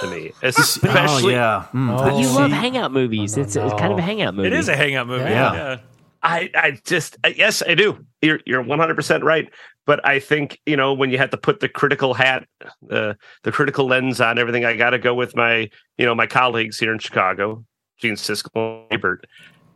to 0.00 0.06
me, 0.10 0.32
Oh 0.42 0.48
especially. 0.48 1.32
yeah. 1.34 1.66
Mm. 1.72 1.92
Oh. 1.98 2.02
But 2.10 2.18
you 2.20 2.28
love 2.28 2.50
hangout 2.50 2.92
movies. 2.92 3.36
No, 3.36 3.42
it's, 3.42 3.56
it's 3.56 3.74
kind 3.74 3.92
of 3.92 3.98
a 3.98 4.02
hangout 4.02 4.34
movie. 4.34 4.48
It 4.48 4.52
is 4.54 4.68
a 4.68 4.76
hangout 4.76 5.06
movie. 5.06 5.24
Yeah. 5.24 5.52
Yeah. 5.54 5.76
I, 6.22 6.50
I 6.54 6.78
just, 6.84 7.16
I- 7.22 7.28
yes, 7.36 7.62
I 7.66 7.74
do. 7.76 8.04
You're, 8.20 8.40
you're 8.44 8.64
100% 8.64 9.22
right. 9.22 9.48
But 9.86 10.04
I 10.04 10.18
think, 10.18 10.60
you 10.66 10.76
know, 10.76 10.92
when 10.92 11.10
you 11.10 11.18
have 11.18 11.30
to 11.30 11.36
put 11.38 11.60
the 11.60 11.68
critical 11.68 12.12
hat, 12.12 12.46
uh, 12.90 13.14
the 13.44 13.52
critical 13.52 13.86
lens 13.86 14.20
on 14.20 14.38
everything, 14.38 14.64
I 14.64 14.74
got 14.76 14.90
to 14.90 14.98
go 14.98 15.14
with 15.14 15.34
my, 15.36 15.70
you 15.96 16.04
know, 16.04 16.14
my 16.14 16.26
colleagues 16.26 16.78
here 16.78 16.92
in 16.92 16.98
Chicago, 16.98 17.64
Gene 17.98 18.14
Siskel, 18.14 18.84
Ebert, 18.90 19.26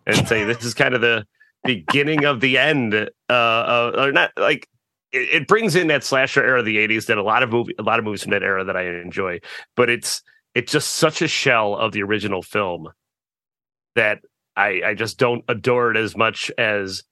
and 0.07 0.27
say 0.29 0.45
this 0.45 0.65
is 0.65 0.75
kind 0.75 0.95
of 0.95 1.01
the 1.01 1.27
beginning 1.65 2.25
of 2.25 2.41
the 2.41 2.59
end, 2.59 2.95
uh, 2.95 3.33
uh, 3.33 3.93
or 3.97 4.13
not 4.13 4.33
like, 4.37 4.69
it, 5.13 5.43
it 5.43 5.49
brings 5.49 5.77
in 5.77 5.89
that 5.89 6.05
slasher 6.05 6.43
era 6.43 6.61
of 6.61 6.65
the 6.65 6.77
80s 6.77 7.07
that 7.07 7.19
a 7.19 7.23
lot 7.23 7.43
of 7.43 7.51
movie, 7.51 7.75
a 7.79 7.83
lot 7.83 7.99
of 7.99 8.05
movies 8.05 8.23
from 8.23 8.33
that 8.33 8.43
era 8.43 8.65
that 8.65 8.77
I 8.77 8.87
enjoy, 9.01 9.39
but 9.77 9.89
it's, 9.91 10.23
it's 10.55 10.73
just 10.73 10.95
such 10.95 11.23
a 11.23 11.29
shell 11.29 11.77
of 11.77 11.93
the 11.93 12.03
original 12.03 12.43
film 12.43 12.89
that 13.95 14.21
I, 14.57 14.83
I 14.85 14.95
just 14.95 15.19
don't 15.19 15.45
adore 15.49 15.91
it 15.91 15.97
as 15.97 16.17
much 16.17 16.51
as 16.59 17.03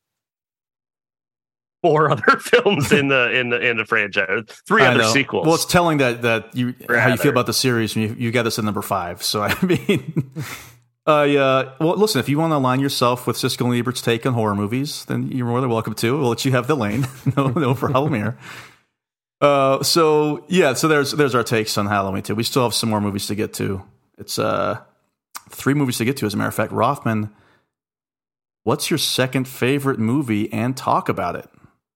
four 1.82 2.10
other 2.12 2.38
films 2.38 2.92
in 2.92 3.08
the 3.08 3.30
in 3.32 3.50
the 3.50 3.60
in 3.60 3.76
the 3.76 3.84
franchise, 3.84 4.44
three 4.66 4.82
I 4.82 4.88
other 4.88 4.98
know. 5.00 5.12
sequels. 5.12 5.46
Well, 5.46 5.54
it's 5.54 5.64
telling 5.64 5.98
that 5.98 6.22
that 6.22 6.54
you 6.54 6.74
how 6.88 7.08
you 7.08 7.16
feel 7.16 7.30
about 7.30 7.46
the 7.46 7.52
series. 7.52 7.96
You, 7.96 8.14
you 8.18 8.30
got 8.30 8.46
us 8.46 8.58
at 8.58 8.64
number 8.64 8.82
five. 8.82 9.22
So 9.22 9.42
I 9.48 9.64
mean, 9.64 10.30
uh, 11.06 11.22
yeah. 11.22 11.72
Well, 11.80 11.96
listen, 11.96 12.20
if 12.20 12.28
you 12.28 12.38
want 12.38 12.52
to 12.52 12.56
align 12.56 12.80
yourself 12.80 13.26
with 13.26 13.36
Siskel 13.36 13.66
and 13.66 13.74
Ebert's 13.74 14.02
take 14.02 14.26
on 14.26 14.34
horror 14.34 14.54
movies, 14.54 15.04
then 15.06 15.30
you're 15.32 15.46
more 15.46 15.60
than 15.60 15.70
welcome 15.70 15.94
to. 15.94 16.18
We'll 16.18 16.28
let 16.28 16.44
you 16.44 16.52
have 16.52 16.66
the 16.66 16.76
lane. 16.76 17.06
no, 17.36 17.48
no 17.48 17.74
problem 17.74 18.14
here. 18.14 18.38
Uh, 19.40 19.82
so 19.82 20.44
yeah, 20.48 20.74
so 20.74 20.86
there's 20.86 21.12
there's 21.12 21.34
our 21.34 21.42
takes 21.42 21.78
on 21.78 21.86
Halloween 21.86 22.22
too. 22.22 22.34
We 22.34 22.42
still 22.42 22.62
have 22.64 22.74
some 22.74 22.90
more 22.90 23.00
movies 23.00 23.26
to 23.28 23.34
get 23.34 23.54
to. 23.54 23.82
It's 24.18 24.38
uh 24.38 24.80
three 25.48 25.74
movies 25.74 25.98
to 25.98 26.04
get 26.04 26.16
to. 26.18 26.26
As 26.26 26.34
a 26.34 26.36
matter 26.36 26.48
of 26.48 26.54
fact, 26.54 26.72
Roffman, 26.72 27.30
what's 28.64 28.90
your 28.90 28.98
second 28.98 29.48
favorite 29.48 29.98
movie, 29.98 30.52
and 30.52 30.76
talk 30.76 31.08
about 31.08 31.36
it? 31.36 31.48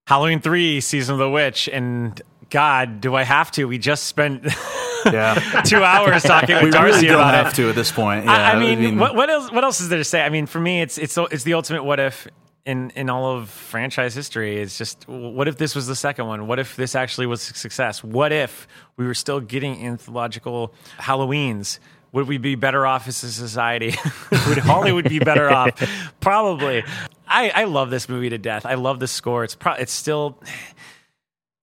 Halloween 0.06 0.40
three, 0.40 0.80
season 0.80 1.14
of 1.14 1.18
the 1.18 1.30
witch, 1.30 1.68
and 1.70 2.20
God, 2.48 3.02
do 3.02 3.14
I 3.14 3.24
have 3.24 3.50
to? 3.52 3.66
We 3.66 3.76
just 3.76 4.04
spent 4.04 4.46
Yeah. 5.06 5.62
two 5.64 5.82
hours 5.82 6.22
talking 6.22 6.56
with 6.56 6.64
we 6.64 6.70
Darcy 6.70 6.86
really 6.92 7.06
don't 7.08 7.16
about 7.16 7.34
have 7.34 7.46
it. 7.52 7.56
to 7.56 7.68
at 7.68 7.74
this 7.74 7.92
point. 7.92 8.24
Yeah, 8.24 8.32
I, 8.32 8.52
I 8.52 8.58
mean, 8.58 8.98
what, 8.98 9.14
what 9.14 9.30
else? 9.30 9.50
What 9.50 9.64
else 9.64 9.80
is 9.80 9.88
there 9.88 9.98
to 9.98 10.04
say? 10.04 10.22
I 10.22 10.28
mean, 10.28 10.46
for 10.46 10.60
me, 10.60 10.80
it's 10.82 10.98
it's 10.98 11.16
it's 11.16 11.44
the 11.44 11.54
ultimate 11.54 11.84
what 11.84 12.00
if 12.00 12.26
in 12.64 12.90
in 12.90 13.10
all 13.10 13.36
of 13.36 13.48
franchise 13.50 14.14
history. 14.14 14.60
It's 14.60 14.78
just 14.78 15.06
what 15.08 15.48
if 15.48 15.56
this 15.56 15.74
was 15.74 15.86
the 15.86 15.96
second 15.96 16.26
one? 16.26 16.46
What 16.46 16.58
if 16.58 16.76
this 16.76 16.94
actually 16.94 17.26
was 17.26 17.50
a 17.50 17.54
success? 17.54 18.02
What 18.02 18.32
if 18.32 18.66
we 18.96 19.06
were 19.06 19.14
still 19.14 19.40
getting 19.40 19.84
anthological 19.86 20.72
Halloweens? 20.98 21.78
Would 22.12 22.28
we 22.28 22.38
be 22.38 22.54
better 22.54 22.86
off 22.86 23.08
as 23.08 23.24
a 23.24 23.32
society? 23.32 23.88
Would 24.48 24.58
Hollywood 24.58 25.08
be 25.08 25.18
better 25.18 25.50
off? 25.50 25.72
Probably. 26.20 26.84
I, 27.26 27.50
I 27.50 27.64
love 27.64 27.90
this 27.90 28.08
movie 28.08 28.28
to 28.28 28.38
death. 28.38 28.64
I 28.64 28.74
love 28.74 29.00
the 29.00 29.08
score. 29.08 29.42
It's 29.42 29.56
pro- 29.56 29.74
it's 29.74 29.92
still. 29.92 30.38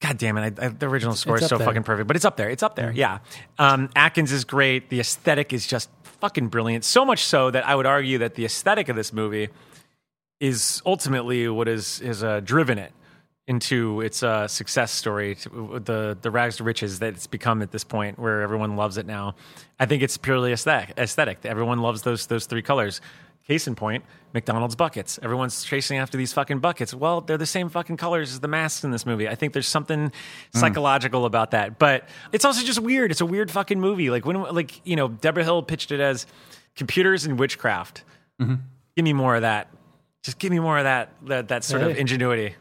God 0.01 0.17
damn 0.17 0.37
it! 0.37 0.59
I, 0.59 0.65
I, 0.65 0.69
the 0.69 0.87
original 0.87 1.15
score 1.15 1.35
it's 1.35 1.43
is 1.43 1.49
so 1.49 1.57
there. 1.57 1.67
fucking 1.67 1.83
perfect, 1.83 2.07
but 2.07 2.15
it's 2.15 2.25
up 2.25 2.35
there. 2.35 2.49
It's 2.49 2.63
up 2.63 2.75
there. 2.75 2.91
Yeah. 2.91 3.19
Um, 3.59 3.89
Atkins 3.95 4.31
is 4.31 4.43
great. 4.43 4.89
The 4.89 4.99
aesthetic 4.99 5.53
is 5.53 5.65
just 5.65 5.89
fucking 6.03 6.47
brilliant. 6.47 6.83
So 6.83 7.05
much 7.05 7.23
so 7.23 7.51
that 7.51 7.65
I 7.67 7.75
would 7.75 7.85
argue 7.85 8.17
that 8.19 8.35
the 8.35 8.45
aesthetic 8.45 8.89
of 8.89 8.95
this 8.95 9.13
movie 9.13 9.49
is 10.39 10.81
ultimately 10.85 11.47
what 11.47 11.67
is 11.67 12.01
is 12.01 12.23
uh, 12.23 12.39
driven 12.39 12.77
it 12.79 12.91
into 13.47 14.01
its 14.01 14.23
uh, 14.23 14.47
success 14.47 14.91
story, 14.91 15.35
the 15.35 16.17
the 16.19 16.31
rags 16.31 16.57
to 16.57 16.63
riches 16.63 16.99
that 16.99 17.13
it's 17.13 17.27
become 17.27 17.61
at 17.61 17.71
this 17.71 17.83
point, 17.83 18.17
where 18.17 18.41
everyone 18.41 18.75
loves 18.75 18.97
it 18.97 19.05
now. 19.05 19.35
I 19.79 19.85
think 19.85 20.03
it's 20.03 20.17
purely 20.17 20.51
aesthetic. 20.51 20.97
Aesthetic. 20.97 21.39
Everyone 21.43 21.79
loves 21.79 22.01
those 22.01 22.27
those 22.27 22.45
three 22.47 22.61
colors. 22.63 23.01
Case 23.47 23.68
in 23.68 23.76
point, 23.76 24.05
McDonald's 24.34 24.76
buckets. 24.76 25.19
Everyone's 25.22 25.63
chasing 25.63 25.97
after 25.97 26.18
these 26.18 26.31
fucking 26.31 26.59
buckets. 26.59 26.93
Well, 26.93 27.22
they're 27.22 27.38
the 27.38 27.45
same 27.45 27.69
fucking 27.69 27.97
colors 27.97 28.31
as 28.34 28.39
the 28.39 28.47
masks 28.47 28.84
in 28.84 28.91
this 28.91 29.05
movie. 29.05 29.27
I 29.27 29.35
think 29.35 29.53
there's 29.53 29.68
something 29.68 30.11
hmm. 30.53 30.57
psychological 30.57 31.26
about 31.26 31.51
that, 31.51 31.80
but 31.80 32.07
it's 32.31 32.45
also 32.45 32.63
just 32.63 32.80
weird. 32.80 33.11
It's 33.11 33.22
a 33.22 33.26
weird 33.26 33.49
fucking 33.49 33.80
movie. 33.80 34.09
Like 34.09 34.26
when, 34.26 34.41
like 34.41 34.85
you 34.85 34.95
know, 34.95 35.07
Debra 35.07 35.43
Hill 35.43 35.63
pitched 35.63 35.91
it 35.91 35.99
as 35.99 36.27
computers 36.76 37.26
and 37.26 37.39
witchcraft. 37.39 38.03
Mm-hmm. 38.41 38.55
Give 38.95 39.03
me 39.03 39.13
more 39.13 39.35
of 39.35 39.41
that. 39.41 39.69
Just 40.23 40.38
give 40.38 40.51
me 40.51 40.59
more 40.59 40.77
of 40.77 40.84
that. 40.84 41.13
That, 41.26 41.47
that 41.47 41.63
sort 41.63 41.81
of 41.81 41.97
ingenuity. 41.97 42.55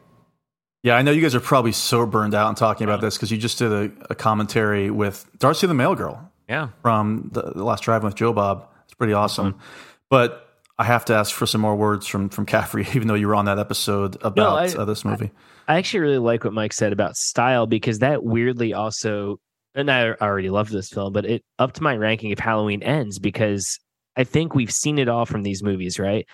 Yeah, 0.82 0.96
I 0.96 1.02
know 1.02 1.10
you 1.10 1.20
guys 1.20 1.34
are 1.34 1.40
probably 1.40 1.72
so 1.72 2.06
burned 2.06 2.34
out 2.34 2.46
on 2.46 2.54
talking 2.54 2.84
about 2.84 3.02
this 3.02 3.16
because 3.16 3.30
you 3.30 3.36
just 3.36 3.58
did 3.58 3.70
a, 3.70 3.90
a 4.08 4.14
commentary 4.14 4.90
with 4.90 5.28
Darcy 5.38 5.66
the 5.66 5.74
Mail 5.74 5.94
Girl 5.94 6.30
Yeah. 6.48 6.68
from 6.80 7.28
the, 7.32 7.42
the 7.42 7.64
Last 7.64 7.82
Drive 7.82 8.02
with 8.02 8.14
Joe 8.14 8.32
Bob. 8.32 8.66
It's 8.84 8.94
pretty 8.94 9.12
awesome. 9.12 9.52
Mm-hmm. 9.52 9.62
But 10.08 10.49
I 10.80 10.84
have 10.84 11.04
to 11.04 11.14
ask 11.14 11.34
for 11.34 11.44
some 11.44 11.60
more 11.60 11.76
words 11.76 12.06
from 12.06 12.30
from 12.30 12.46
Caffrey, 12.46 12.86
even 12.94 13.06
though 13.06 13.14
you 13.14 13.28
were 13.28 13.34
on 13.34 13.44
that 13.44 13.58
episode 13.58 14.16
about 14.22 14.74
I- 14.74 14.80
uh, 14.80 14.86
this 14.86 15.04
movie. 15.04 15.30
I 15.68 15.76
actually 15.76 16.00
really 16.00 16.18
like 16.18 16.42
what 16.42 16.54
Mike 16.54 16.72
said 16.72 16.94
about 16.94 17.16
style 17.16 17.66
because 17.66 17.98
that 17.98 18.24
weirdly 18.24 18.72
also, 18.72 19.38
and 19.74 19.90
I 19.90 20.14
already 20.14 20.48
loved 20.48 20.72
this 20.72 20.88
film, 20.88 21.12
but 21.12 21.26
it 21.26 21.44
upped 21.58 21.82
my 21.82 21.96
ranking 21.96 22.30
if 22.30 22.38
Halloween 22.38 22.82
ends 22.82 23.18
because 23.18 23.78
I 24.16 24.24
think 24.24 24.54
we've 24.54 24.72
seen 24.72 24.98
it 24.98 25.08
all 25.08 25.26
from 25.26 25.42
these 25.42 25.62
movies, 25.62 25.98
right? 25.98 26.26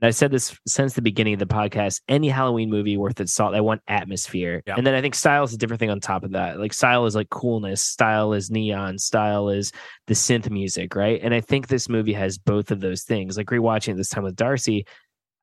And 0.00 0.08
I 0.08 0.10
said 0.10 0.30
this 0.30 0.58
since 0.66 0.92
the 0.92 1.02
beginning 1.02 1.32
of 1.32 1.38
the 1.38 1.46
podcast. 1.46 2.02
Any 2.08 2.28
Halloween 2.28 2.68
movie 2.68 2.96
worth 2.96 3.20
its 3.20 3.32
salt, 3.32 3.54
I 3.54 3.60
want 3.62 3.80
atmosphere, 3.88 4.62
Yeah. 4.66 4.74
and 4.76 4.86
then 4.86 4.94
I 4.94 5.00
think 5.00 5.14
style 5.14 5.44
is 5.44 5.54
a 5.54 5.56
different 5.56 5.80
thing 5.80 5.90
on 5.90 6.00
top 6.00 6.22
of 6.22 6.32
that. 6.32 6.58
Like 6.58 6.74
style 6.74 7.06
is 7.06 7.14
like 7.14 7.30
coolness, 7.30 7.82
style 7.82 8.32
is 8.32 8.50
neon, 8.50 8.98
style 8.98 9.48
is 9.48 9.72
the 10.06 10.14
synth 10.14 10.50
music, 10.50 10.94
right? 10.94 11.20
And 11.22 11.32
I 11.32 11.40
think 11.40 11.68
this 11.68 11.88
movie 11.88 12.12
has 12.12 12.36
both 12.36 12.70
of 12.70 12.80
those 12.80 13.04
things. 13.04 13.36
Like 13.36 13.46
rewatching 13.46 13.94
it 13.94 13.96
this 13.96 14.10
time 14.10 14.24
with 14.24 14.36
Darcy, 14.36 14.84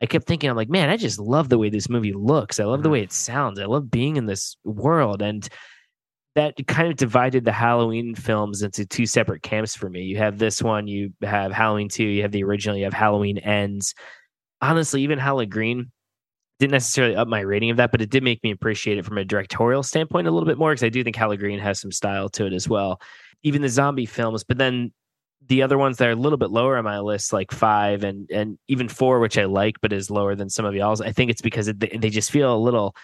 I 0.01 0.05
kept 0.05 0.27
thinking, 0.27 0.49
I'm 0.49 0.57
like, 0.57 0.69
man, 0.69 0.89
I 0.89 0.97
just 0.97 1.17
love 1.17 1.49
the 1.49 1.57
way 1.57 1.69
this 1.69 1.89
movie 1.89 2.13
looks. 2.13 2.59
I 2.59 2.65
love 2.65 2.83
the 2.83 2.87
mm-hmm. 2.87 2.93
way 2.93 3.01
it 3.03 3.13
sounds. 3.13 3.59
I 3.59 3.65
love 3.65 3.89
being 3.89 4.17
in 4.17 4.25
this 4.25 4.57
world. 4.63 5.21
And 5.21 5.47
that 6.35 6.55
kind 6.67 6.89
of 6.89 6.97
divided 6.97 7.45
the 7.45 7.51
Halloween 7.51 8.15
films 8.15 8.63
into 8.63 8.85
two 8.85 9.05
separate 9.05 9.43
camps 9.43 9.75
for 9.75 9.89
me. 9.89 10.01
You 10.01 10.17
have 10.17 10.39
this 10.39 10.61
one, 10.61 10.87
you 10.87 11.13
have 11.21 11.51
Halloween 11.51 11.89
2, 11.89 12.03
you 12.03 12.21
have 12.23 12.31
the 12.31 12.43
original, 12.43 12.75
you 12.75 12.85
have 12.85 12.93
Halloween 12.93 13.37
Ends. 13.37 13.93
Honestly, 14.63 15.01
even 15.01 15.19
Halloween 15.19 15.49
Green 15.49 15.91
didn't 16.59 16.71
necessarily 16.71 17.15
up 17.15 17.27
my 17.27 17.41
rating 17.41 17.71
of 17.71 17.77
that, 17.77 17.91
but 17.91 18.01
it 18.01 18.09
did 18.09 18.23
make 18.23 18.41
me 18.43 18.51
appreciate 18.51 18.97
it 18.97 19.05
from 19.05 19.17
a 19.17 19.25
directorial 19.25 19.83
standpoint 19.83 20.27
a 20.27 20.31
little 20.31 20.47
bit 20.47 20.57
more 20.57 20.71
because 20.71 20.83
I 20.83 20.89
do 20.89 21.03
think 21.03 21.15
Halloween 21.15 21.39
Green 21.39 21.59
has 21.59 21.79
some 21.79 21.91
style 21.91 22.29
to 22.29 22.45
it 22.45 22.53
as 22.53 22.69
well. 22.69 23.01
Even 23.43 23.61
the 23.61 23.69
zombie 23.69 24.05
films, 24.05 24.43
but 24.43 24.57
then 24.57 24.93
the 25.47 25.61
other 25.61 25.77
ones 25.77 25.97
that 25.97 26.07
are 26.07 26.11
a 26.11 26.15
little 26.15 26.37
bit 26.37 26.51
lower 26.51 26.77
on 26.77 26.85
my 26.85 26.99
list, 26.99 27.33
like 27.33 27.51
five 27.51 28.03
and 28.03 28.29
and 28.31 28.57
even 28.69 28.87
four, 28.87 29.19
which 29.19 29.37
I 29.37 29.45
like, 29.45 29.75
but 29.81 29.91
is 29.91 30.09
lower 30.09 30.35
than 30.35 30.49
some 30.49 30.65
of 30.65 30.73
y'all's. 30.73 31.01
I 31.01 31.11
think 31.11 31.31
it's 31.31 31.41
because 31.41 31.67
it, 31.67 31.79
they 31.79 32.09
just 32.09 32.31
feel 32.31 32.55
a 32.55 32.57
little, 32.57 32.95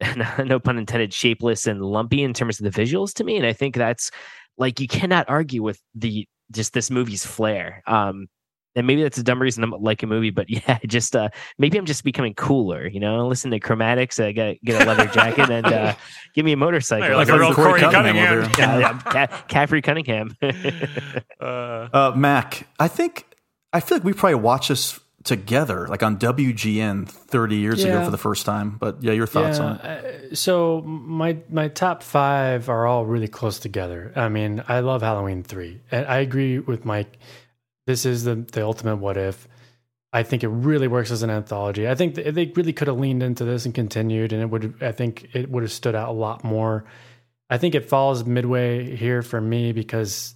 no 0.42 0.58
pun 0.58 0.78
intended, 0.78 1.12
shapeless 1.12 1.66
and 1.66 1.82
lumpy 1.82 2.22
in 2.22 2.32
terms 2.32 2.60
of 2.60 2.72
the 2.72 2.82
visuals 2.82 3.12
to 3.14 3.24
me. 3.24 3.36
And 3.36 3.44
I 3.44 3.52
think 3.52 3.74
that's 3.74 4.10
like 4.56 4.80
you 4.80 4.88
cannot 4.88 5.28
argue 5.28 5.62
with 5.62 5.80
the 5.94 6.26
just 6.50 6.72
this 6.72 6.90
movie's 6.90 7.26
flair. 7.26 7.82
Um, 7.86 8.28
and 8.76 8.86
maybe 8.86 9.02
that's 9.02 9.18
a 9.18 9.22
dumb 9.24 9.42
reason 9.42 9.68
to 9.68 9.76
like 9.76 10.02
a 10.04 10.06
movie, 10.06 10.30
but 10.30 10.48
yeah, 10.50 10.78
just 10.86 11.16
uh, 11.16 11.30
maybe 11.58 11.76
I'm 11.78 11.86
just 11.86 12.04
becoming 12.04 12.34
cooler. 12.34 12.86
You 12.86 13.00
know, 13.00 13.26
listen 13.26 13.50
to 13.50 13.58
Chromatics, 13.58 14.24
uh, 14.24 14.30
get 14.32 14.62
get 14.62 14.82
a 14.82 14.84
leather 14.84 15.06
jacket, 15.06 15.50
and 15.50 15.66
uh, 15.66 15.94
give 16.34 16.44
me 16.44 16.52
a 16.52 16.56
motorcycle. 16.56 17.06
You're 17.08 17.16
like 17.16 17.26
Like 17.28 17.36
a 17.36 17.40
real 17.40 17.54
Corey 17.54 17.80
Corey 17.80 17.92
Cunningham 17.92 18.42
Cunningham. 18.52 18.52
yeah, 18.58 18.78
yeah, 18.78 19.26
Ca- 19.26 19.42
Caffrey 19.48 19.82
Cunningham. 19.82 20.36
Uh, 21.40 21.88
Uh, 21.92 22.12
Mac, 22.16 22.66
I 22.78 22.88
think 22.88 23.26
I 23.72 23.80
feel 23.80 23.96
like 23.98 24.04
we 24.04 24.12
probably 24.12 24.36
watched 24.36 24.68
this 24.68 24.98
together, 25.24 25.86
like 25.88 26.02
on 26.02 26.18
WGN 26.18 27.08
30 27.08 27.56
years 27.56 27.84
ago 27.84 28.04
for 28.04 28.10
the 28.10 28.18
first 28.18 28.46
time. 28.46 28.76
But 28.78 29.02
yeah, 29.02 29.12
your 29.12 29.26
thoughts 29.26 29.58
on 29.58 29.76
it? 29.76 29.84
uh, 30.32 30.34
so 30.34 30.82
my 30.82 31.38
my 31.48 31.68
top 31.68 32.02
five 32.02 32.68
are 32.68 32.86
all 32.86 33.04
really 33.06 33.28
close 33.28 33.58
together. 33.58 34.12
I 34.16 34.28
mean, 34.28 34.62
I 34.68 34.80
love 34.80 35.02
Halloween 35.02 35.42
three, 35.42 35.80
and 35.90 36.06
I 36.06 36.18
agree 36.18 36.58
with 36.58 36.84
Mike. 36.84 37.18
This 37.86 38.04
is 38.04 38.24
the 38.24 38.34
the 38.34 38.64
ultimate 38.64 38.96
what 38.96 39.16
if. 39.16 39.48
I 40.12 40.22
think 40.22 40.42
it 40.44 40.48
really 40.48 40.88
works 40.88 41.10
as 41.10 41.22
an 41.22 41.30
anthology. 41.30 41.88
I 41.88 41.94
think 41.94 42.14
th- 42.14 42.34
they 42.34 42.46
really 42.56 42.72
could 42.72 42.88
have 42.88 42.98
leaned 42.98 43.22
into 43.22 43.44
this 43.44 43.66
and 43.66 43.74
continued, 43.74 44.32
and 44.32 44.40
it 44.42 44.50
would. 44.50 44.82
I 44.82 44.92
think 44.92 45.28
it 45.34 45.50
would 45.50 45.62
have 45.62 45.72
stood 45.72 45.94
out 45.94 46.08
a 46.08 46.12
lot 46.12 46.44
more. 46.44 46.84
I 47.50 47.58
think 47.58 47.74
it 47.74 47.88
falls 47.88 48.24
midway 48.24 48.96
here 48.96 49.22
for 49.22 49.40
me 49.40 49.72
because 49.72 50.34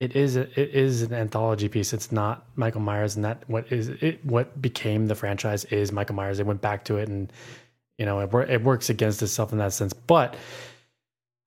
it 0.00 0.16
is 0.16 0.36
it 0.36 0.56
is 0.56 1.02
an 1.02 1.12
anthology 1.12 1.68
piece. 1.68 1.92
It's 1.92 2.10
not 2.10 2.46
Michael 2.56 2.80
Myers, 2.80 3.16
and 3.16 3.24
that 3.24 3.48
what 3.48 3.70
is 3.70 3.88
it 3.88 4.24
what 4.24 4.60
became 4.60 5.06
the 5.06 5.14
franchise 5.14 5.64
is 5.66 5.92
Michael 5.92 6.16
Myers. 6.16 6.38
They 6.38 6.44
went 6.44 6.60
back 6.60 6.84
to 6.86 6.96
it, 6.96 7.08
and 7.08 7.32
you 7.98 8.06
know 8.06 8.20
it, 8.20 8.50
it 8.50 8.62
works 8.62 8.90
against 8.90 9.22
itself 9.22 9.52
in 9.52 9.58
that 9.58 9.72
sense. 9.72 9.92
But 9.92 10.36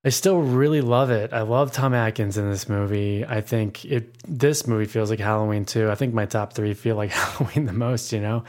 I 0.08 0.10
still 0.10 0.40
really 0.40 0.80
love 0.80 1.12
it. 1.12 1.34
I 1.34 1.42
love 1.42 1.74
Tom 1.74 1.94
Atkins 1.94 2.38
in 2.38 2.50
this 2.50 2.70
movie. 2.70 3.26
I 3.26 3.42
think 3.42 3.84
it 3.84 4.16
this 4.26 4.66
movie 4.66 4.86
feels 4.86 5.10
like 5.10 5.20
Halloween 5.20 5.66
too. 5.66 5.92
I 5.92 5.96
think 5.96 6.14
my 6.14 6.26
top 6.26 6.54
three 6.54 6.74
feel 6.76 6.96
like 6.96 7.10
Halloween 7.24 7.66
the 7.66 7.74
most. 7.74 8.14
You 8.14 8.22
know, 8.22 8.44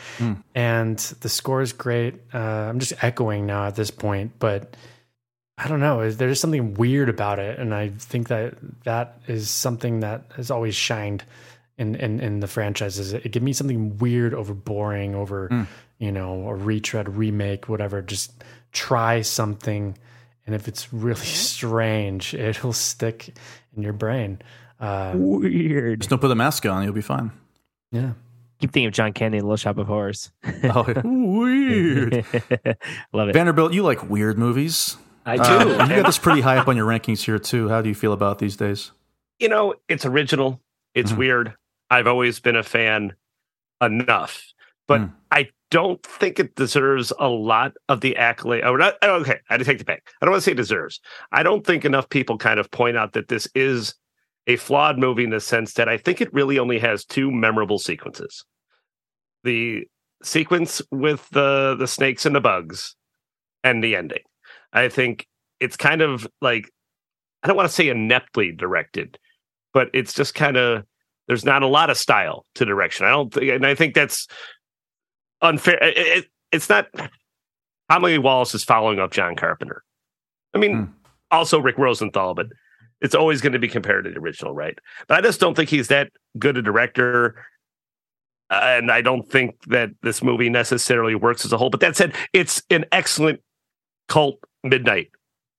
and 0.55 0.97
the 0.97 1.29
score 1.29 1.61
is 1.61 1.73
great. 1.73 2.15
Uh, 2.33 2.39
I'm 2.39 2.79
just 2.79 3.03
echoing 3.03 3.45
now 3.45 3.67
at 3.67 3.75
this 3.75 3.91
point, 3.91 4.33
but. 4.39 4.77
I 5.61 5.67
don't 5.67 5.81
know. 5.81 6.09
There's 6.09 6.39
something 6.39 6.75
weird 6.75 7.09
about 7.09 7.41
it, 7.41 7.59
and 7.59 7.75
I 7.75 7.89
think 7.89 8.29
that 8.29 8.55
that 8.85 9.21
is 9.27 9.51
something 9.51 9.99
that 10.01 10.23
has 10.37 10.53
always 10.53 10.77
shined 10.77 11.25
in 11.77 11.97
in, 11.97 12.21
in 12.21 12.39
the 12.39 12.47
franchises. 12.47 13.13
It 13.13 13.33
give 13.33 13.43
me 13.43 13.53
something 13.53 13.99
weird 13.99 14.35
over 14.35 14.55
boring, 14.55 15.17
over 15.17 15.49
you 15.99 16.13
know, 16.13 16.47
a 16.47 16.55
retread, 16.55 17.09
remake, 17.17 17.69
whatever. 17.69 18.01
Just 18.03 18.45
try 18.71 19.23
something, 19.23 19.99
and 20.49 20.55
if 20.57 20.67
it's 20.67 20.93
really 20.95 21.15
strange, 21.21 22.33
it'll 22.33 22.73
stick 22.73 23.37
in 23.77 23.83
your 23.83 23.93
brain. 23.93 24.41
Uh, 24.81 25.13
Weird. 25.15 26.01
Just 26.01 26.09
don't 26.11 26.21
put 26.21 26.29
the 26.29 26.35
mask 26.35 26.65
on, 26.65 26.83
you'll 26.85 26.93
be 26.95 27.03
fine. 27.03 27.31
yeah. 27.93 28.13
Keep 28.61 28.73
thinking 28.73 28.87
of 28.89 28.93
John 28.95 29.13
Candy 29.13 29.39
and 29.39 29.47
Little 29.47 29.57
Shop 29.59 29.77
of 29.79 29.87
Horrors. 29.87 30.33
Oh, 30.65 30.83
weird. 31.05 32.25
Love 33.13 33.29
it. 33.29 33.33
Vanderbilt, 33.35 33.73
you 33.73 33.83
like 33.85 34.09
weird 34.11 34.37
movies. 34.39 34.97
I 35.27 35.37
do. 35.37 35.43
Uh, 35.43 35.87
you 35.89 35.97
got 35.97 36.07
this 36.07 36.19
pretty 36.19 36.41
high 36.41 36.57
up 36.57 36.67
on 36.67 36.77
your 36.77 36.87
rankings 36.87 37.21
here, 37.25 37.39
too. 37.39 37.69
How 37.69 37.83
do 37.83 37.89
you 37.89 37.95
feel 37.95 38.13
about 38.13 38.39
these 38.41 38.57
days? 38.57 38.91
you 39.39 39.49
know, 39.49 39.75
it's 39.89 40.05
original. 40.05 40.61
It's 40.95 41.13
Mhm. 41.13 41.17
weird. 41.19 41.55
I've 41.91 42.09
always 42.09 42.41
been 42.41 42.57
a 42.57 42.65
fan 42.65 43.13
enough 43.81 44.43
but 44.89 45.01
Hmm. 45.03 45.07
I 45.31 45.51
don't 45.71 46.03
think 46.03 46.39
it 46.39 46.55
deserves 46.55 47.13
a 47.19 47.29
lot 47.29 47.73
of 47.89 48.01
the 48.01 48.17
accolade. 48.17 48.65
Oh, 48.65 48.77
not, 48.77 48.95
oh, 49.03 49.21
okay, 49.21 49.39
I 49.51 49.59
take 49.59 49.79
the 49.79 49.85
back. 49.85 50.03
I 50.21 50.25
don't 50.25 50.33
want 50.33 50.43
to 50.43 50.51
say 50.51 50.55
deserves. 50.55 51.01
I 51.33 51.43
don't 51.43 51.67
think 51.67 51.85
enough 51.85 52.09
people 52.09 52.39
kind 52.39 52.59
of 52.59 52.71
point 52.71 52.97
out 52.97 53.13
that 53.13 53.29
this 53.29 53.49
is 53.55 53.95
a 54.47 54.57
flawed 54.57 54.99
movie 54.99 55.25
in 55.25 55.31
the 55.31 55.41
sense 55.41 55.75
that 55.75 55.89
I 55.89 55.99
think 55.99 56.21
it 56.21 56.33
really 56.33 56.59
only 56.59 56.79
has 56.79 57.05
two 57.05 57.31
memorable 57.31 57.79
sequences. 57.79 58.45
The 59.45 59.85
sequence 60.23 60.83
with 60.91 61.29
the 61.31 61.77
the 61.79 61.87
snakes 61.87 62.27
and 62.27 62.35
the 62.35 62.41
bugs 62.41 62.97
and 63.63 63.85
the 63.85 63.95
ending. 63.95 64.23
I 64.73 64.89
think 64.89 65.27
it's 65.61 65.77
kind 65.77 66.01
of 66.01 66.27
like 66.41 66.71
I 67.43 67.47
don't 67.47 67.57
want 67.57 67.69
to 67.69 67.75
say 67.75 67.89
ineptly 67.89 68.53
directed, 68.53 69.19
but 69.73 69.91
it's 69.93 70.13
just 70.15 70.35
kind 70.35 70.57
of 70.57 70.85
there's 71.29 71.45
not 71.45 71.63
a 71.63 71.69
lot 71.69 71.91
of 71.91 71.99
style 71.99 72.47
to 72.55 72.65
direction. 72.65 73.07
I 73.07 73.11
don't 73.11 73.33
think, 73.33 73.53
and 73.53 73.67
I 73.67 73.75
think 73.75 73.95
that's 73.95 74.27
unfair. 75.43 75.83
It, 75.83 75.97
it- 75.99 76.29
it's 76.51 76.69
not. 76.71 76.87
Lee 78.01 78.17
Wallace 78.17 78.55
is 78.55 78.65
following 78.65 78.99
up 78.99 79.11
John 79.13 79.37
Carpenter. 79.37 79.83
I 80.55 80.59
mean, 80.59 80.77
Hmm. 80.77 80.85
also 81.31 81.59
Rick 81.61 81.77
Rosenthal, 81.77 82.35
but 82.35 82.47
it's 83.03 83.15
always 83.15 83.43
going 83.43 83.53
to 83.53 83.59
be 83.59 83.69
compared 83.69 84.05
to 84.05 84.11
the 84.11 84.19
original, 84.19 84.55
right? 84.55 84.79
But 85.09 85.19
I 85.19 85.21
just 85.21 85.41
don't 85.41 85.55
think 85.55 85.69
he's 85.69 85.89
that 85.89 86.11
good 86.39 86.57
a 86.57 86.63
director. 86.63 87.45
And 88.51 88.91
I 88.91 89.03
don't 89.03 89.29
think 89.31 89.63
that 89.65 89.91
this 90.03 90.23
movie 90.23 90.49
necessarily 90.49 91.15
works 91.15 91.45
as 91.45 91.53
a 91.53 91.59
whole. 91.59 91.69
But 91.69 91.81
that 91.81 91.97
said, 91.97 92.15
it's 92.33 92.63
an 92.71 92.87
excellent 92.93 93.41
cult 94.09 94.39
midnight 94.65 95.11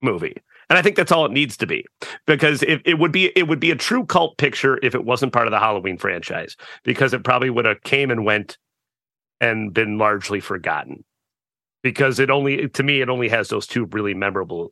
movie. 0.02 0.36
And 0.72 0.78
I 0.80 0.82
think 0.82 0.96
that's 0.96 1.12
all 1.12 1.26
it 1.26 1.32
needs 1.32 1.56
to 1.58 1.68
be. 1.68 1.86
Because 2.26 2.64
if 2.64 2.82
it 2.86 2.96
would 2.98 3.12
be 3.12 3.28
it 3.38 3.48
would 3.48 3.60
be 3.60 3.70
a 3.72 3.76
true 3.76 4.06
cult 4.06 4.38
picture 4.40 4.80
if 4.82 4.96
it 4.96 5.06
wasn't 5.06 5.34
part 5.34 5.46
of 5.46 5.52
the 5.52 5.60
Halloween 5.60 6.00
franchise. 6.00 6.56
Because 6.84 7.14
it 7.14 7.24
probably 7.24 7.52
would 7.52 7.66
have 7.66 7.84
came 7.84 8.10
and 8.10 8.26
went 8.26 8.58
and 9.42 9.74
been 9.74 9.98
largely 9.98 10.40
forgotten. 10.40 11.04
Because 11.82 12.20
it 12.20 12.30
only 12.30 12.68
to 12.70 12.84
me, 12.84 13.02
it 13.02 13.10
only 13.10 13.30
has 13.30 13.48
those 13.50 13.66
two 13.66 13.86
really 13.86 14.14
memorable 14.14 14.72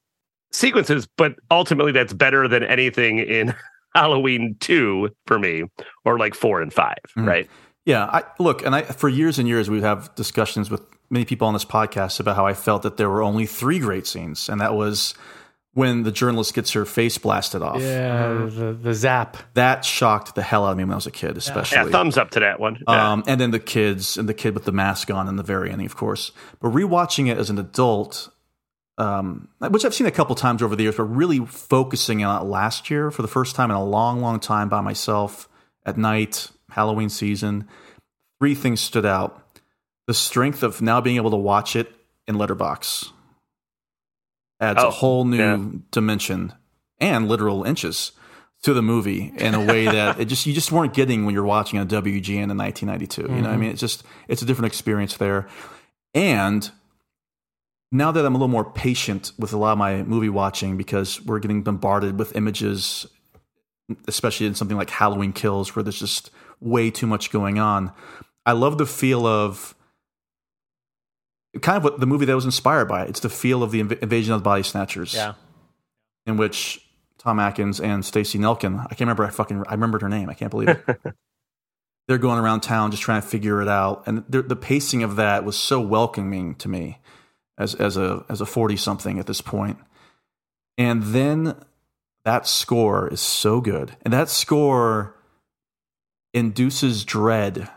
sequences, 0.51 1.07
but 1.17 1.35
ultimately 1.51 1.91
that's 1.91 2.13
better 2.13 2.47
than 2.47 2.63
anything 2.63 3.19
in 3.19 3.53
Halloween 3.95 4.55
2 4.59 5.09
for 5.25 5.39
me, 5.39 5.63
or 6.05 6.17
like 6.19 6.35
four 6.35 6.61
and 6.61 6.73
5 6.73 6.95
Mhm. 7.17 7.27
right? 7.27 7.49
Yeah, 7.85 8.05
I 8.05 8.23
look, 8.39 8.65
and 8.65 8.75
I 8.75 8.81
for 8.81 9.07
years 9.07 9.39
and 9.39 9.47
years 9.47 9.69
we 9.69 9.77
would 9.77 9.83
have 9.85 10.13
discussions 10.15 10.69
with 10.69 10.81
many 11.09 11.23
people 11.23 11.47
on 11.47 11.53
this 11.53 11.63
podcast 11.63 12.19
about 12.19 12.35
how 12.35 12.45
I 12.45 12.53
felt 12.53 12.81
that 12.81 12.97
there 12.97 13.09
were 13.09 13.23
only 13.23 13.45
three 13.45 13.79
great 13.79 14.05
scenes, 14.05 14.49
and 14.49 14.59
that 14.59 14.73
was 14.75 15.13
when 15.77 16.01
the 16.01 16.11
journalist 16.11 16.55
gets 16.55 16.71
her 16.71 16.85
face 16.85 17.19
blasted 17.19 17.61
off. 17.61 17.79
Yeah, 17.79 18.49
the, 18.49 18.73
the 18.73 18.95
zap. 18.95 19.37
That 19.53 19.85
shocked 19.85 20.33
the 20.33 20.41
hell 20.41 20.65
out 20.65 20.71
of 20.71 20.77
me 20.77 20.83
when 20.83 20.93
I 20.93 20.95
was 20.95 21.05
a 21.05 21.11
kid, 21.11 21.37
especially. 21.37 21.77
Yeah, 21.77 21.89
thumbs 21.89 22.17
up 22.17 22.31
to 22.31 22.39
that 22.39 22.59
one. 22.59 22.83
Yeah. 22.87 23.11
Um, 23.11 23.23
and 23.27 23.39
then 23.39 23.51
the 23.51 23.59
kids 23.59 24.17
and 24.17 24.27
the 24.27 24.33
kid 24.33 24.55
with 24.55 24.65
the 24.65 24.71
mask 24.71 25.11
on 25.11 25.27
in 25.27 25.35
the 25.35 25.43
very 25.43 25.69
ending, 25.69 25.85
of 25.85 25.95
course. 25.95 26.31
But 26.59 26.69
rewatching 26.69 27.29
it 27.29 27.37
as 27.37 27.51
an 27.51 27.59
adult, 27.59 28.27
um, 28.97 29.49
which 29.59 29.85
I've 29.85 29.93
seen 29.93 30.07
a 30.07 30.11
couple 30.11 30.33
times 30.33 30.63
over 30.63 30.75
the 30.75 30.81
years, 30.81 30.95
but 30.95 31.03
really 31.03 31.45
focusing 31.45 32.23
on 32.23 32.41
it 32.41 32.45
last 32.45 32.89
year 32.89 33.11
for 33.11 33.21
the 33.21 33.27
first 33.27 33.55
time 33.55 33.69
in 33.69 33.77
a 33.77 33.85
long, 33.85 34.19
long 34.19 34.39
time 34.39 34.69
by 34.69 34.81
myself 34.81 35.47
at 35.85 35.95
night, 35.95 36.49
Halloween 36.71 37.09
season, 37.09 37.67
three 38.39 38.55
things 38.55 38.81
stood 38.81 39.05
out. 39.05 39.43
The 40.07 40.15
strength 40.15 40.63
of 40.63 40.81
now 40.81 41.01
being 41.01 41.17
able 41.17 41.29
to 41.29 41.37
watch 41.37 41.75
it 41.75 41.93
in 42.27 42.35
Letterboxd 42.35 43.11
adds 44.59 44.81
Oh, 44.81 44.87
a 44.87 44.91
whole 44.91 45.25
new 45.25 45.37
yeah. 45.37 45.79
dimension 45.91 46.53
and 46.99 47.27
literal 47.27 47.63
inches 47.63 48.11
to 48.63 48.73
the 48.73 48.81
movie 48.81 49.31
in 49.37 49.53
a 49.53 49.63
way 49.63 49.85
that 49.85 50.19
it 50.19 50.25
just 50.25 50.45
you 50.45 50.53
just 50.53 50.71
weren't 50.71 50.93
getting 50.93 51.25
when 51.25 51.33
you're 51.33 51.43
watching 51.43 51.79
on 51.79 51.87
WGN 51.87 52.49
in 52.49 52.57
1992. 52.57 53.21
You 53.21 53.27
know, 53.27 53.33
what 53.33 53.43
I 53.43 53.51
mm-hmm. 53.51 53.61
mean, 53.61 53.69
it's 53.71 53.79
just 53.79 54.03
it's 54.27 54.41
a 54.41 54.45
different 54.45 54.67
experience 54.67 55.17
there. 55.17 55.47
And 56.13 56.69
now 57.91 58.11
that 58.11 58.25
I'm 58.25 58.33
a 58.33 58.37
little 58.37 58.47
more 58.47 58.69
patient 58.69 59.31
with 59.37 59.53
a 59.53 59.57
lot 59.57 59.73
of 59.73 59.77
my 59.77 60.03
movie 60.03 60.29
watching 60.29 60.75
because 60.75 61.21
we're 61.21 61.39
getting 61.39 61.61
bombarded 61.61 62.17
with 62.17 62.35
images, 62.35 63.05
especially 64.07 64.47
in 64.47 64.55
something 64.55 64.77
like 64.77 64.89
Halloween 64.89 65.33
Kills, 65.33 65.75
where 65.75 65.83
there's 65.83 65.99
just 65.99 66.31
way 66.59 66.89
too 66.89 67.07
much 67.07 67.31
going 67.31 67.59
on. 67.59 67.93
I 68.45 68.53
love 68.53 68.77
the 68.77 68.85
feel 68.85 69.25
of 69.27 69.75
kind 71.61 71.77
of 71.77 71.83
what 71.83 71.99
the 71.99 72.05
movie 72.05 72.25
that 72.25 72.35
was 72.35 72.45
inspired 72.45 72.85
by. 72.87 73.03
It's 73.05 73.19
the 73.19 73.29
feel 73.29 73.63
of 73.63 73.71
the 73.71 73.81
inv- 73.83 73.99
invasion 74.01 74.33
of 74.33 74.39
the 74.41 74.43
body 74.43 74.63
snatchers 74.63 75.13
Yeah. 75.13 75.33
in 76.25 76.37
which 76.37 76.83
Tom 77.17 77.39
Atkins 77.39 77.79
and 77.79 78.03
Stacey 78.05 78.37
Nelkin, 78.39 78.79
I 78.79 78.87
can't 78.89 79.01
remember, 79.01 79.25
I 79.25 79.29
fucking, 79.29 79.63
I 79.67 79.73
remembered 79.73 80.01
her 80.01 80.09
name. 80.09 80.29
I 80.29 80.33
can't 80.33 80.51
believe 80.51 80.69
it. 80.69 80.85
They're 82.07 82.17
going 82.17 82.39
around 82.39 82.61
town 82.61 82.91
just 82.91 83.03
trying 83.03 83.21
to 83.21 83.27
figure 83.27 83.61
it 83.61 83.67
out. 83.67 84.03
And 84.07 84.23
the, 84.29 84.41
the 84.41 84.55
pacing 84.55 85.03
of 85.03 85.17
that 85.17 85.43
was 85.43 85.57
so 85.57 85.81
welcoming 85.81 86.55
to 86.55 86.69
me 86.69 86.99
as, 87.57 87.75
as 87.75 87.97
a, 87.97 88.23
as 88.29 88.39
a 88.39 88.45
40 88.45 88.77
something 88.77 89.19
at 89.19 89.25
this 89.25 89.41
point. 89.41 89.77
And 90.77 91.03
then 91.03 91.55
that 92.23 92.47
score 92.47 93.07
is 93.09 93.19
so 93.19 93.59
good. 93.59 93.97
And 94.03 94.13
that 94.13 94.29
score 94.29 95.15
induces 96.33 97.03
dread 97.03 97.69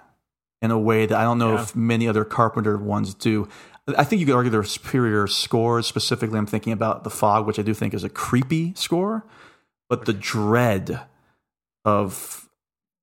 in 0.62 0.70
a 0.70 0.78
way 0.78 1.06
that 1.06 1.18
I 1.18 1.22
don't 1.22 1.38
know 1.38 1.54
Yeah. 1.54 1.62
if 1.62 1.74
many 1.74 2.06
other 2.06 2.24
Carpenter 2.24 2.76
ones 2.76 3.14
do. 3.14 3.48
I 3.88 4.04
think 4.04 4.20
you 4.20 4.26
could 4.26 4.34
argue 4.34 4.50
they're 4.50 4.64
superior 4.64 5.26
scores. 5.26 5.86
Specifically, 5.86 6.38
I'm 6.38 6.46
thinking 6.46 6.72
about 6.72 7.04
The 7.04 7.10
Fog, 7.10 7.46
which 7.46 7.58
I 7.58 7.62
do 7.62 7.74
think 7.74 7.94
is 7.94 8.04
a 8.04 8.08
creepy 8.08 8.74
score, 8.74 9.24
but 9.88 10.04
the 10.04 10.12
dread 10.12 11.00
of 11.84 12.48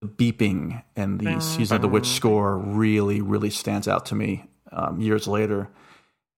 the 0.01 0.07
beeping 0.07 0.83
and 0.95 1.19
the 1.19 1.39
Season 1.39 1.75
of 1.75 1.81
the 1.81 1.87
Witch 1.87 2.07
score 2.07 2.57
really, 2.57 3.21
really 3.21 3.49
stands 3.49 3.87
out 3.87 4.05
to 4.07 4.15
me 4.15 4.45
um, 4.71 5.01
years 5.01 5.27
later. 5.27 5.69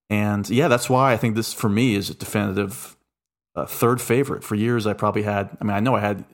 And 0.10 0.50
yeah, 0.50 0.68
that's 0.68 0.90
why 0.90 1.14
I 1.14 1.18
think 1.18 1.36
this 1.36 1.54
for 1.54 1.70
me 1.70 1.96
is 1.96 2.10
a 2.10 2.16
definitive 2.16 2.96
uh, 3.56 3.66
third 3.66 4.02
favorite. 4.02 4.44
For 4.44 4.56
years, 4.56 4.88
I 4.88 4.94
probably 4.94 5.24
had. 5.24 5.56
I 5.62 5.64
mean, 5.64 5.76
I 5.76 5.80
know 5.80 5.96
I 5.96 6.00
had 6.00 6.26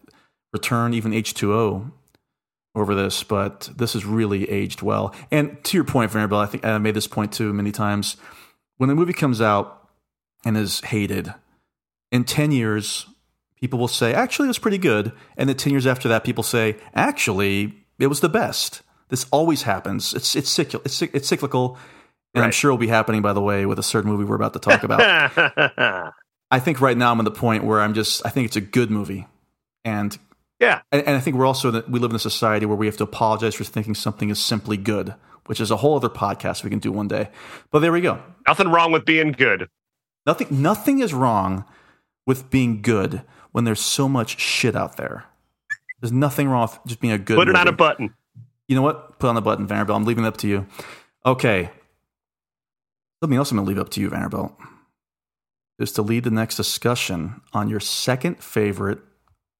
Return, 0.53 0.93
even 0.93 1.11
H2O 1.11 1.91
over 2.75 2.93
this, 2.93 3.23
but 3.23 3.69
this 3.75 3.93
has 3.93 4.05
really 4.05 4.49
aged 4.49 4.81
well. 4.81 5.13
And 5.31 5.63
to 5.65 5.77
your 5.77 5.83
point, 5.83 6.11
Vanderbilt, 6.11 6.41
I 6.41 6.45
think 6.45 6.65
I 6.65 6.77
made 6.77 6.95
this 6.95 7.07
point 7.07 7.31
too 7.31 7.53
many 7.53 7.71
times. 7.71 8.17
When 8.77 8.89
a 8.89 8.95
movie 8.95 9.13
comes 9.13 9.41
out 9.41 9.89
and 10.43 10.57
is 10.57 10.81
hated, 10.81 11.33
in 12.11 12.23
10 12.23 12.51
years, 12.51 13.05
people 13.59 13.79
will 13.79 13.87
say, 13.87 14.13
actually, 14.13 14.45
it 14.45 14.49
was 14.49 14.59
pretty 14.59 14.77
good. 14.77 15.11
And 15.37 15.49
then 15.49 15.55
10 15.55 15.71
years 15.71 15.87
after 15.87 16.07
that, 16.09 16.23
people 16.23 16.43
say, 16.43 16.75
actually, 16.93 17.73
it 17.99 18.07
was 18.07 18.19
the 18.19 18.29
best. 18.29 18.81
This 19.09 19.25
always 19.31 19.63
happens. 19.63 20.13
It's, 20.13 20.35
it's, 20.35 20.49
cyclical, 20.49 20.81
it's, 20.85 21.01
it's 21.01 21.27
cyclical. 21.27 21.77
And 22.33 22.43
I'm 22.43 22.51
sure 22.51 22.69
it'll 22.69 22.77
be 22.77 22.87
happening, 22.87 23.21
by 23.21 23.31
the 23.31 23.41
way, 23.41 23.65
with 23.65 23.79
a 23.79 23.83
certain 23.83 24.11
movie 24.11 24.25
we're 24.25 24.35
about 24.35 24.53
to 24.53 24.59
talk 24.59 24.83
about. 24.83 24.99
I 26.51 26.59
think 26.59 26.81
right 26.81 26.97
now 26.97 27.11
I'm 27.11 27.19
at 27.19 27.23
the 27.23 27.31
point 27.31 27.63
where 27.63 27.79
I'm 27.79 27.93
just, 27.93 28.25
I 28.25 28.29
think 28.29 28.45
it's 28.45 28.57
a 28.57 28.61
good 28.61 28.91
movie. 28.91 29.25
And 29.85 30.17
yeah. 30.59 30.81
and, 30.91 31.01
and 31.05 31.15
I 31.15 31.19
think 31.19 31.35
we're 31.35 31.45
also 31.45 31.71
that 31.71 31.89
we 31.89 31.99
live 31.99 32.11
in 32.11 32.15
a 32.15 32.19
society 32.19 32.65
where 32.65 32.77
we 32.77 32.85
have 32.85 32.97
to 32.97 33.03
apologize 33.03 33.55
for 33.55 33.63
thinking 33.63 33.95
something 33.95 34.29
is 34.29 34.39
simply 34.39 34.77
good, 34.77 35.15
which 35.45 35.59
is 35.59 35.71
a 35.71 35.77
whole 35.77 35.95
other 35.95 36.09
podcast 36.09 36.63
we 36.63 36.69
can 36.69 36.79
do 36.79 36.91
one 36.91 37.07
day. 37.07 37.29
But 37.71 37.79
there 37.79 37.91
we 37.91 38.01
go. 38.01 38.21
Nothing 38.47 38.69
wrong 38.69 38.91
with 38.91 39.05
being 39.05 39.31
good. 39.31 39.67
Nothing 40.25 40.47
nothing 40.49 40.99
is 40.99 41.13
wrong 41.13 41.65
with 42.25 42.49
being 42.49 42.81
good 42.81 43.21
when 43.51 43.63
there's 43.63 43.81
so 43.81 44.09
much 44.09 44.39
shit 44.39 44.75
out 44.75 44.97
there. 44.97 45.25
There's 46.01 46.11
nothing 46.11 46.47
wrong 46.47 46.63
with 46.63 46.79
just 46.87 46.99
being 46.99 47.13
a 47.13 47.17
good. 47.17 47.37
Put 47.37 47.47
it 47.47 47.55
on 47.55 47.67
a 47.67 47.71
button. 47.71 48.13
You 48.67 48.75
know 48.75 48.81
what? 48.81 49.19
Put 49.19 49.27
on 49.27 49.35
the 49.35 49.41
button, 49.41 49.67
Vanderbilt. 49.67 49.95
I'm 49.95 50.05
leaving 50.05 50.23
it 50.25 50.27
up 50.27 50.37
to 50.37 50.47
you. 50.47 50.65
Okay. 51.25 51.69
Something 53.21 53.37
else 53.37 53.51
I'm 53.51 53.57
going 53.57 53.65
to 53.65 53.69
leave 53.69 53.79
up 53.79 53.89
to 53.91 54.01
you, 54.01 54.09
Vanderbilt, 54.09 54.53
is 55.79 55.91
to 55.93 56.01
lead 56.01 56.23
the 56.23 56.31
next 56.31 56.57
discussion 56.57 57.41
on 57.53 57.69
your 57.69 57.79
second 57.79 58.43
favorite 58.43 58.99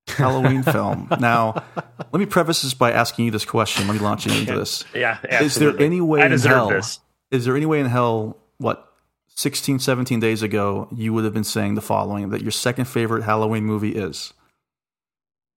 Halloween 0.07 0.63
film. 0.63 1.07
Now, 1.19 1.63
let 1.75 2.19
me 2.19 2.25
preface 2.25 2.61
this 2.61 2.73
by 2.73 2.91
asking 2.91 3.25
you 3.25 3.31
this 3.31 3.45
question. 3.45 3.87
Let 3.87 3.93
me 3.93 3.99
launch 3.99 4.25
you 4.25 4.33
into 4.33 4.55
this. 4.55 4.83
Yeah. 4.93 5.17
Is 5.41 5.55
there 5.55 5.77
any 5.79 6.01
way 6.01 6.21
I 6.21 6.27
in 6.27 6.39
hell? 6.39 6.69
this. 6.69 6.99
Is 7.31 7.45
there 7.45 7.55
any 7.55 7.65
way 7.65 7.79
in 7.79 7.87
hell? 7.87 8.37
What 8.57 8.91
16, 9.29 9.79
17 9.79 10.19
days 10.19 10.41
ago, 10.41 10.87
you 10.95 11.13
would 11.13 11.25
have 11.25 11.33
been 11.33 11.43
saying 11.43 11.75
the 11.75 11.81
following: 11.81 12.29
that 12.29 12.41
your 12.41 12.51
second 12.51 12.85
favorite 12.85 13.23
Halloween 13.23 13.65
movie 13.65 13.95
is? 13.95 14.33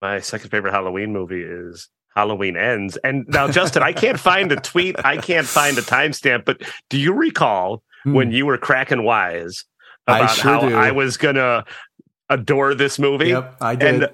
My 0.01 0.19
second 0.19 0.49
favorite 0.49 0.71
Halloween 0.71 1.13
movie 1.13 1.43
is 1.43 1.89
Halloween 2.15 2.57
Ends. 2.57 2.97
And 2.97 3.25
now, 3.27 3.49
Justin, 3.49 3.83
I 3.83 3.93
can't 3.93 4.19
find 4.19 4.51
a 4.51 4.55
tweet. 4.55 4.95
I 5.05 5.17
can't 5.17 5.47
find 5.47 5.77
a 5.77 5.81
timestamp. 5.81 6.45
But 6.45 6.61
do 6.89 6.97
you 6.97 7.13
recall 7.13 7.83
when 8.05 8.31
you 8.31 8.45
were 8.45 8.57
cracking 8.57 9.03
wise 9.03 9.65
Hmm. 10.09 10.13
I 10.13 10.19
about 10.19 10.35
sure 10.35 10.51
how 10.51 10.69
do. 10.69 10.75
I 10.75 10.91
was 10.91 11.17
gonna 11.17 11.65
adore 12.29 12.73
this 12.75 12.99
movie? 12.99 13.29
Yep, 13.29 13.57
I 13.61 13.75
did. 13.75 14.03
And 14.03 14.09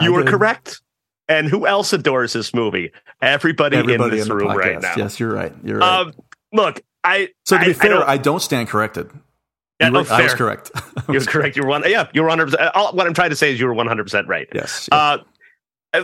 I 0.00 0.04
you 0.04 0.12
were 0.12 0.24
did. 0.24 0.30
correct. 0.30 0.80
And 1.28 1.46
who 1.46 1.66
else 1.66 1.92
adores 1.92 2.32
this 2.32 2.52
movie? 2.52 2.90
Everybody, 3.22 3.76
Everybody 3.76 4.12
in 4.14 4.18
this 4.18 4.26
in 4.28 4.34
room 4.34 4.48
right 4.48 4.78
podcast. 4.78 4.82
now. 4.82 4.94
Yes, 4.96 5.20
you're 5.20 5.32
right. 5.32 5.52
You're 5.62 5.78
right. 5.78 6.00
Um, 6.00 6.12
look, 6.52 6.82
I. 7.04 7.28
so 7.46 7.56
to 7.56 7.62
I, 7.62 7.66
be 7.66 7.72
fair, 7.72 7.90
don't- 7.90 8.08
I 8.08 8.16
don't, 8.16 8.40
stand 8.40 8.68
corrected. 8.68 9.10
Yeah, 9.80 9.88
You 9.88 9.92
were- 9.94 10.00
oh, 10.00 10.14
I 10.14 10.22
was 10.24 10.34
correct. 10.34 10.70
You 11.08 11.18
were 11.20 11.24
correct. 11.24 11.56
You 11.56 11.62
were 11.62 11.68
one. 11.68 11.82
Yeah, 11.88 12.08
you 12.12 12.22
were 12.22 12.28
one 12.28 12.38
hundred 12.38 12.56
percent. 12.56 12.74
What 12.94 13.06
I'm 13.06 13.14
trying 13.14 13.30
to 13.30 13.36
say 13.36 13.52
is 13.52 13.60
you 13.60 13.66
were 13.66 13.74
one 13.74 13.86
hundred 13.86 14.04
percent 14.04 14.26
right. 14.28 14.48
yes. 14.54 14.88
Uh, 14.92 15.18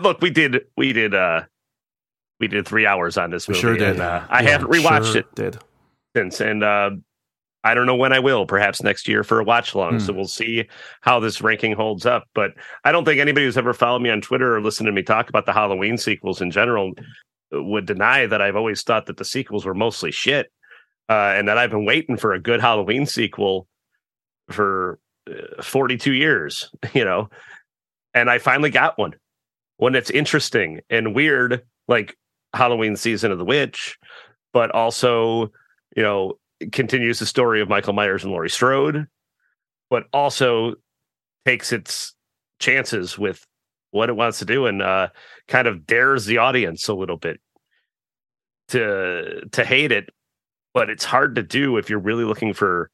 look, 0.00 0.20
we 0.22 0.30
did 0.30 0.64
we 0.76 0.92
did 0.92 1.14
uh 1.14 1.42
we 2.40 2.48
did 2.48 2.66
three 2.66 2.86
hours 2.86 3.18
on 3.18 3.30
this 3.30 3.46
We 3.48 3.52
movie. 3.52 3.60
sure 3.62 3.76
did. 3.76 3.88
and, 3.94 4.00
uh, 4.02 4.24
I 4.28 4.42
Yeah, 4.42 4.50
haven't 4.50 4.68
rewatched 4.70 5.12
sure 5.12 5.20
it 5.22 5.34
Did 5.34 5.58
since, 6.16 6.40
and 6.40 6.62
uh, 6.64 6.90
I 7.66 7.74
don't 7.74 7.86
know 7.86 7.96
when 7.96 8.12
I 8.12 8.20
will. 8.20 8.46
Perhaps 8.46 8.82
next 8.82 9.08
year 9.08 9.24
for 9.24 9.40
a 9.40 9.44
watch 9.44 9.74
along. 9.74 9.94
Hmm. 9.94 9.98
So 9.98 10.12
we'll 10.12 10.28
see 10.28 10.68
how 11.00 11.18
this 11.18 11.42
ranking 11.42 11.72
holds 11.72 12.06
up. 12.06 12.28
But 12.32 12.52
I 12.84 12.92
don't 12.92 13.04
think 13.04 13.20
anybody 13.20 13.44
who's 13.44 13.58
ever 13.58 13.74
followed 13.74 14.02
me 14.02 14.10
on 14.10 14.20
Twitter 14.20 14.56
or 14.56 14.62
listened 14.62 14.86
to 14.86 14.92
me 14.92 15.02
talk 15.02 15.28
about 15.28 15.46
the 15.46 15.52
Halloween 15.52 15.98
sequels 15.98 16.40
in 16.40 16.52
general 16.52 16.92
would 17.50 17.84
deny 17.84 18.26
that 18.26 18.40
I've 18.40 18.54
always 18.54 18.82
thought 18.82 19.06
that 19.06 19.16
the 19.16 19.24
sequels 19.24 19.64
were 19.66 19.74
mostly 19.74 20.12
shit, 20.12 20.52
uh, 21.08 21.34
and 21.36 21.48
that 21.48 21.58
I've 21.58 21.70
been 21.70 21.84
waiting 21.84 22.16
for 22.16 22.32
a 22.32 22.40
good 22.40 22.60
Halloween 22.60 23.04
sequel 23.04 23.66
for 24.48 25.00
uh, 25.28 25.62
42 25.62 26.12
years. 26.12 26.70
You 26.94 27.04
know, 27.04 27.28
and 28.14 28.30
I 28.30 28.38
finally 28.38 28.70
got 28.70 28.96
one. 28.96 29.14
One 29.78 29.92
that's 29.92 30.10
interesting 30.10 30.80
and 30.88 31.14
weird, 31.14 31.62
like 31.88 32.16
Halloween 32.54 32.96
season 32.96 33.32
of 33.32 33.38
the 33.38 33.44
witch, 33.44 33.98
but 34.52 34.70
also, 34.70 35.52
you 35.94 36.02
know, 36.02 36.38
continues 36.72 37.18
the 37.18 37.26
story 37.26 37.60
of 37.60 37.68
Michael 37.68 37.92
Myers 37.92 38.24
and 38.24 38.32
Laurie 38.32 38.50
Strode, 38.50 39.06
but 39.90 40.04
also 40.12 40.74
takes 41.44 41.72
its 41.72 42.14
chances 42.58 43.18
with 43.18 43.46
what 43.90 44.08
it 44.08 44.16
wants 44.16 44.38
to 44.40 44.44
do 44.44 44.66
and 44.66 44.82
uh, 44.82 45.08
kind 45.48 45.68
of 45.68 45.86
dares 45.86 46.26
the 46.26 46.38
audience 46.38 46.88
a 46.88 46.94
little 46.94 47.16
bit 47.16 47.40
to 48.68 49.46
to 49.52 49.64
hate 49.64 49.92
it. 49.92 50.10
But 50.74 50.90
it's 50.90 51.04
hard 51.04 51.36
to 51.36 51.42
do 51.42 51.78
if 51.78 51.88
you're 51.88 51.98
really 51.98 52.24
looking 52.24 52.52
for 52.52 52.90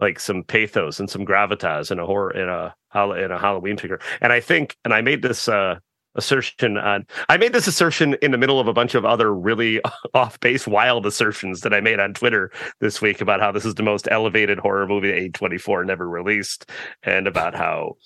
like 0.00 0.18
some 0.18 0.42
pathos 0.42 0.98
and 0.98 1.08
some 1.08 1.24
gravitas 1.24 1.90
in 1.90 1.98
a 1.98 2.06
horror 2.06 2.32
in 2.32 2.48
a 2.48 2.74
in 3.22 3.30
a 3.30 3.38
Halloween 3.38 3.76
figure. 3.76 4.00
And 4.20 4.32
I 4.32 4.40
think, 4.40 4.76
and 4.84 4.92
I 4.92 5.00
made 5.00 5.22
this 5.22 5.48
uh, 5.48 5.78
assertion 6.14 6.76
on, 6.78 7.06
I 7.28 7.36
made 7.36 7.52
this 7.52 7.66
assertion 7.66 8.14
in 8.22 8.30
the 8.30 8.38
middle 8.38 8.60
of 8.60 8.68
a 8.68 8.72
bunch 8.72 8.94
of 8.94 9.04
other 9.04 9.34
really 9.34 9.80
off 10.14 10.38
base, 10.40 10.66
wild 10.66 11.06
assertions 11.06 11.60
that 11.62 11.74
I 11.74 11.80
made 11.80 12.00
on 12.00 12.14
Twitter 12.14 12.50
this 12.80 13.00
week 13.00 13.20
about 13.20 13.40
how 13.40 13.52
this 13.52 13.64
is 13.64 13.74
the 13.74 13.82
most 13.82 14.08
elevated 14.10 14.58
horror 14.58 14.86
movie 14.86 15.30
A24 15.30 15.86
never 15.86 16.08
released, 16.08 16.70
and 17.02 17.26
about 17.26 17.54
how 17.54 17.96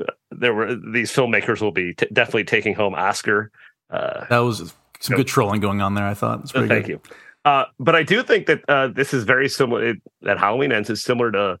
uh, 0.00 0.12
there 0.30 0.54
were 0.54 0.74
these 0.74 1.12
filmmakers 1.12 1.60
will 1.60 1.72
be 1.72 1.94
t- 1.94 2.06
definitely 2.12 2.44
taking 2.44 2.74
home 2.74 2.94
Oscar. 2.94 3.50
Uh, 3.90 4.24
that 4.28 4.38
was 4.38 4.74
some 5.00 5.16
good 5.16 5.26
trolling 5.26 5.60
going 5.60 5.80
on 5.80 5.94
there. 5.94 6.06
I 6.06 6.14
thought. 6.14 6.40
It's 6.40 6.52
so 6.52 6.60
pretty 6.60 6.74
thank 6.74 6.86
good. 6.86 6.92
you. 6.92 7.14
Uh, 7.44 7.64
but 7.78 7.94
I 7.94 8.02
do 8.02 8.22
think 8.22 8.46
that 8.46 8.60
uh, 8.68 8.88
this 8.88 9.14
is 9.14 9.24
very 9.24 9.48
similar. 9.48 9.88
It, 9.88 9.96
that 10.22 10.38
Halloween 10.38 10.72
ends 10.72 10.90
is 10.90 11.02
similar 11.02 11.32
to. 11.32 11.58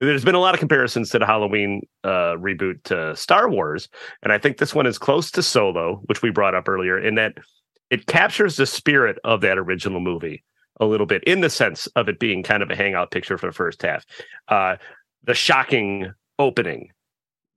There's 0.00 0.24
been 0.24 0.34
a 0.34 0.40
lot 0.40 0.54
of 0.54 0.60
comparisons 0.60 1.10
to 1.10 1.18
the 1.18 1.26
Halloween 1.26 1.82
uh, 2.04 2.34
reboot 2.36 2.82
to 2.84 3.14
Star 3.14 3.50
Wars, 3.50 3.88
and 4.22 4.32
I 4.32 4.38
think 4.38 4.56
this 4.56 4.74
one 4.74 4.86
is 4.86 4.98
close 4.98 5.30
to 5.32 5.42
Solo, 5.42 5.96
which 6.06 6.22
we 6.22 6.30
brought 6.30 6.54
up 6.54 6.68
earlier, 6.68 6.98
in 6.98 7.16
that 7.16 7.34
it 7.90 8.06
captures 8.06 8.56
the 8.56 8.64
spirit 8.66 9.18
of 9.24 9.42
that 9.42 9.58
original 9.58 10.00
movie 10.00 10.42
a 10.80 10.86
little 10.86 11.04
bit, 11.06 11.22
in 11.24 11.42
the 11.42 11.50
sense 11.50 11.86
of 11.88 12.08
it 12.08 12.18
being 12.18 12.42
kind 12.42 12.62
of 12.62 12.70
a 12.70 12.76
hangout 12.76 13.10
picture 13.10 13.36
for 13.36 13.46
the 13.46 13.52
first 13.52 13.82
half. 13.82 14.06
Uh, 14.48 14.76
the 15.24 15.34
shocking 15.34 16.10
opening 16.38 16.88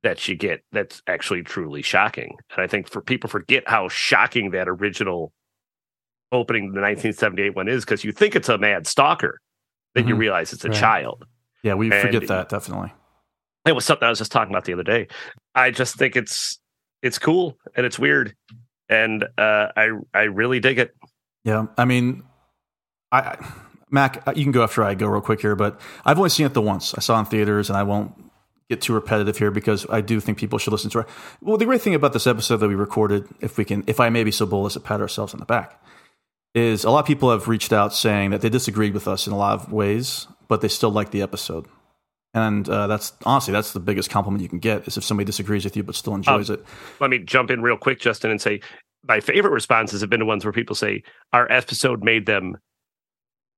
that 0.02 0.28
you 0.28 0.36
get 0.36 0.66
that's 0.74 1.02
actually 1.08 1.44
truly 1.44 1.82
shocking, 1.82 2.36
and 2.52 2.62
I 2.62 2.68
think 2.68 2.90
for 2.90 3.02
people 3.02 3.30
forget 3.30 3.64
how 3.68 3.88
shocking 3.88 4.52
that 4.52 4.68
original 4.68 5.32
opening 6.34 6.74
the 6.74 6.82
1978 6.82 7.56
one 7.56 7.70
is 7.70 7.86
because 7.86 8.04
you 8.04 8.12
think 8.12 8.36
it's 8.36 8.50
a 8.50 8.58
mad 8.58 8.86
stalker, 8.86 9.40
then 9.94 10.08
you 10.10 10.16
Mhm. 10.16 10.20
realize 10.20 10.52
it's 10.52 10.66
a 10.66 10.70
Right. 10.70 10.78
child. 10.78 11.26
Yeah, 11.64 11.74
we 11.76 11.92
And- 11.92 12.02
forget 12.02 12.28
that 12.28 12.50
definitely. 12.50 12.94
It 13.66 13.72
was 13.74 13.86
something 13.86 14.06
I 14.06 14.10
was 14.10 14.20
just 14.20 14.32
talking 14.34 14.54
about 14.54 14.66
the 14.66 14.74
other 14.74 14.84
day. 14.84 15.08
I 15.56 15.72
just 15.72 15.96
think 15.96 16.16
it's 16.18 16.60
it's 17.02 17.18
cool 17.18 17.58
and 17.76 17.86
it's 17.86 17.98
weird, 17.98 18.36
and 18.90 19.24
uh, 19.38 19.68
I 19.76 19.90
I 20.14 20.24
really 20.24 20.60
dig 20.60 20.80
it. 20.80 20.94
Yeah, 21.46 21.68
I 21.78 21.86
mean, 21.86 22.24
I, 23.12 23.20
I 23.20 23.38
Mac, 23.90 24.22
you 24.36 24.44
can 24.44 24.52
go 24.52 24.64
after 24.64 24.84
I 24.84 24.96
go 24.96 25.08
real 25.08 25.22
quick 25.22 25.40
here, 25.40 25.56
but 25.56 25.80
I've 26.04 26.18
only 26.18 26.30
seen 26.30 26.46
it 26.46 26.54
the 26.54 26.62
once. 26.62 26.94
I 26.96 27.00
saw 27.00 27.18
in 27.20 27.26
theaters, 27.26 27.70
and 27.70 27.78
I 27.78 27.84
won't 27.84 28.14
get 28.70 28.82
too 28.82 28.94
repetitive 28.94 29.38
here 29.38 29.52
because 29.52 29.86
I 29.90 30.02
do 30.02 30.20
think 30.20 30.38
people 30.38 30.60
should 30.60 30.72
listen 30.72 30.90
to 30.92 31.00
it. 31.00 31.08
Well, 31.42 31.58
the 31.58 31.66
great 31.66 31.82
thing 31.82 31.96
about 31.96 32.12
this 32.12 32.28
episode 32.28 32.58
that 32.58 32.68
we 32.68 32.76
recorded, 32.76 33.28
if 33.40 33.58
we 33.58 33.64
can, 33.64 33.84
if 33.88 34.00
I 34.02 34.10
may 34.10 34.24
be 34.26 34.32
so 34.32 34.46
bold 34.46 34.66
as 34.68 34.74
to 34.74 34.80
pat 34.82 35.00
ourselves 35.00 35.34
on 35.34 35.40
the 35.40 35.46
back, 35.46 35.82
is 36.54 36.84
a 36.84 36.90
lot 36.90 37.00
of 37.00 37.06
people 37.06 37.32
have 37.32 37.48
reached 37.48 37.72
out 37.72 37.94
saying 37.94 38.32
that 38.32 38.42
they 38.42 38.50
disagreed 38.50 38.94
with 38.94 39.08
us 39.08 39.26
in 39.28 39.32
a 39.34 39.38
lot 39.38 39.54
of 39.60 39.72
ways, 39.72 40.28
but 40.54 40.62
they 40.62 40.68
still 40.68 40.92
like 40.92 41.10
the 41.10 41.24
episode. 41.24 41.66
And 42.36 42.70
uh, 42.70 42.86
that's 42.86 43.12
honestly 43.26 43.52
that's 43.52 43.74
the 43.74 43.80
biggest 43.80 44.12
compliment 44.12 44.44
you 44.44 44.48
can 44.48 44.60
get 44.60 44.88
is 44.88 44.98
if 44.98 45.04
somebody 45.04 45.26
disagrees 45.26 45.64
with 45.64 45.76
you 45.76 45.82
but 45.82 45.96
still 45.96 46.14
enjoys 46.14 46.52
it. 46.52 46.64
Let 47.00 47.10
me 47.10 47.18
jump 47.18 47.50
in 47.50 47.64
real 47.64 47.76
quick, 47.76 48.00
Justin, 48.00 48.30
and 48.30 48.40
say 48.40 48.62
my 49.04 49.20
favorite 49.20 49.50
responses 49.50 50.02
have 50.02 50.12
been 50.12 50.20
the 50.20 50.28
ones 50.28 50.46
where 50.46 50.52
people 50.52 50.76
say 50.76 51.02
our 51.32 51.52
episode 51.52 52.04
made 52.04 52.28
them 52.28 52.58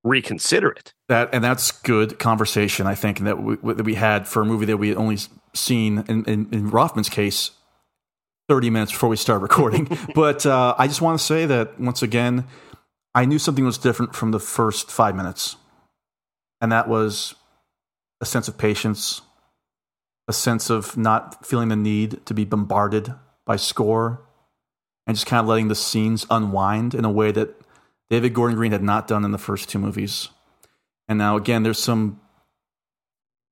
reconsider 0.06 0.70
it. 0.70 0.94
That 1.10 1.28
and 1.34 1.44
that's 1.44 1.70
good 1.70 2.18
conversation. 2.18 2.88
I 2.88 2.96
think 2.96 3.20
that 3.20 3.44
we, 3.44 3.58
that 3.74 3.84
we 3.84 3.96
had 3.96 4.26
for 4.26 4.42
a 4.42 4.46
movie 4.46 4.68
that 4.68 4.78
we 4.78 4.88
had 4.88 4.98
only 4.98 5.18
seen 5.54 6.06
in, 6.08 6.24
in, 6.24 6.48
in 6.54 6.72
Roffman's 6.72 7.10
case 7.10 7.52
thirty 8.48 8.70
minutes 8.70 8.94
before 8.94 9.10
we 9.10 9.18
start 9.18 9.42
recording. 9.42 9.90
but 10.16 10.46
uh, 10.46 10.76
I 10.78 10.88
just 10.88 11.02
want 11.02 11.20
to 11.20 11.26
say 11.26 11.46
that 11.46 11.78
once 11.78 12.02
again, 12.02 12.46
I 13.14 13.26
knew 13.26 13.38
something 13.38 13.66
was 13.66 13.78
different 13.78 14.16
from 14.16 14.32
the 14.32 14.40
first 14.40 14.90
five 14.90 15.14
minutes, 15.14 15.58
and 16.66 16.72
that 16.72 16.88
was 16.88 17.36
a 18.20 18.26
sense 18.26 18.48
of 18.48 18.58
patience, 18.58 19.22
a 20.28 20.34
sense 20.34 20.72
of 20.72 20.98
not 20.98 21.46
feeling 21.46 21.70
the 21.70 21.76
need 21.76 22.26
to 22.26 22.34
be 22.34 22.44
bombarded 22.44 23.14
by 23.46 23.56
score, 23.56 24.26
and 25.06 25.16
just 25.16 25.28
kind 25.28 25.42
of 25.42 25.46
letting 25.46 25.68
the 25.68 25.76
scenes 25.76 26.26
unwind 26.32 26.96
in 26.96 27.06
a 27.06 27.12
way 27.12 27.32
that 27.32 27.56
David 28.10 28.34
Gordon 28.34 28.58
Green 28.58 28.72
had 28.72 28.82
not 28.82 29.08
done 29.08 29.24
in 29.24 29.30
the 29.30 29.38
first 29.38 29.70
two 29.70 29.78
movies. 29.78 30.30
And 31.08 31.20
now 31.20 31.38
again, 31.38 31.62
there's 31.62 31.78
some 31.78 32.20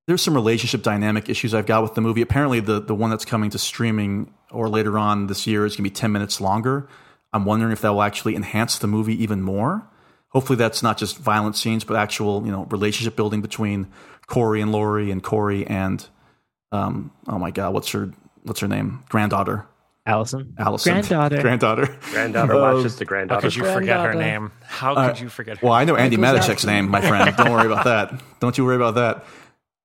there's 0.08 0.24
some 0.24 0.34
relationship 0.34 0.82
dynamic 0.82 1.30
issues 1.30 1.54
I've 1.54 1.68
got 1.68 1.84
with 1.84 1.94
the 1.94 2.02
movie. 2.02 2.24
Apparently, 2.24 2.62
the 2.62 2.80
the 2.80 2.96
one 2.96 3.12
that's 3.12 3.26
coming 3.26 3.52
to 3.52 3.60
streaming 3.60 4.34
or 4.50 4.70
later 4.70 4.98
on 4.98 5.28
this 5.28 5.46
year 5.46 5.68
is 5.68 5.74
going 5.74 5.84
to 5.84 5.92
be 5.92 5.94
10 5.94 6.12
minutes 6.12 6.42
longer. 6.42 6.88
I'm 7.32 7.46
wondering 7.46 7.74
if 7.74 7.82
that 7.82 7.92
will 7.92 8.02
actually 8.02 8.36
enhance 8.36 8.80
the 8.80 8.88
movie 8.88 9.22
even 9.22 9.44
more. 9.44 9.88
Hopefully, 10.34 10.58
that's 10.58 10.82
not 10.84 10.98
just 10.98 11.18
violent 11.18 11.56
scenes, 11.56 11.84
but 11.84 11.96
actual 11.96 12.44
you 12.46 12.52
know 12.52 12.66
relationship 12.66 13.16
building 13.16 13.42
between 13.42 13.88
Corey 14.28 14.62
and 14.62 14.72
Laurie 14.72 15.12
and 15.12 15.22
Corey 15.24 15.66
and 15.68 16.06
um, 16.72 17.12
oh 17.28 17.38
my 17.38 17.52
god, 17.52 17.74
what's 17.74 17.92
her 17.92 18.12
what's 18.44 18.60
her 18.60 18.68
name? 18.68 19.04
Granddaughter, 19.10 19.66
Allison. 20.08 20.56
Allison. 20.58 20.94
Granddaughter. 20.94 21.42
Granddaughter. 21.42 21.98
Granddaughter 22.12 22.56
watches 22.60 22.96
the 22.98 23.06
How 23.06 23.10
granddaughter. 23.10 23.42
could 23.42 23.56
you 23.56 23.64
forget 23.64 24.00
her 24.04 24.14
name? 24.16 24.52
How 24.64 24.96
Uh, 24.96 25.10
could 25.10 25.20
you 25.20 25.30
forget 25.30 25.60
her? 25.60 25.66
Well, 25.68 25.74
I 25.76 25.86
know 25.86 25.94
Andi 25.96 26.18
Michael's 26.18 26.48
Matichak's 26.48 26.66
name, 26.66 26.90
my 26.90 27.02
friend. 27.02 27.36
Don't 27.38 27.52
worry 27.52 27.68
about 27.72 27.86
that. 27.86 28.20
Don't 28.40 28.58
you 28.58 28.66
worry 28.66 28.76
about 28.76 28.96
that. 28.96 29.24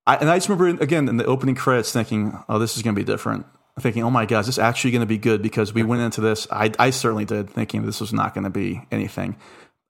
I, 0.06 0.16
and 0.16 0.30
I 0.30 0.38
just 0.38 0.48
remember 0.48 0.82
again 0.82 1.08
in 1.08 1.18
the 1.18 1.26
opening 1.26 1.54
credits 1.54 1.92
thinking, 1.92 2.36
"Oh, 2.48 2.58
this 2.58 2.76
is 2.76 2.82
going 2.82 2.94
to 2.96 2.98
be 2.98 3.04
different." 3.04 3.44
Thinking, 3.78 4.02
"Oh 4.02 4.10
my 4.10 4.24
God, 4.24 4.40
is 4.40 4.46
this 4.46 4.58
actually 4.58 4.92
going 4.92 5.02
to 5.02 5.06
be 5.06 5.18
good?" 5.18 5.42
Because 5.42 5.74
we 5.74 5.82
went 5.82 6.00
into 6.00 6.22
this, 6.22 6.48
I, 6.50 6.72
I 6.78 6.88
certainly 6.90 7.26
did, 7.26 7.50
thinking 7.50 7.84
this 7.84 8.00
was 8.00 8.12
not 8.14 8.32
going 8.34 8.44
to 8.44 8.50
be 8.50 8.80
anything. 8.90 9.36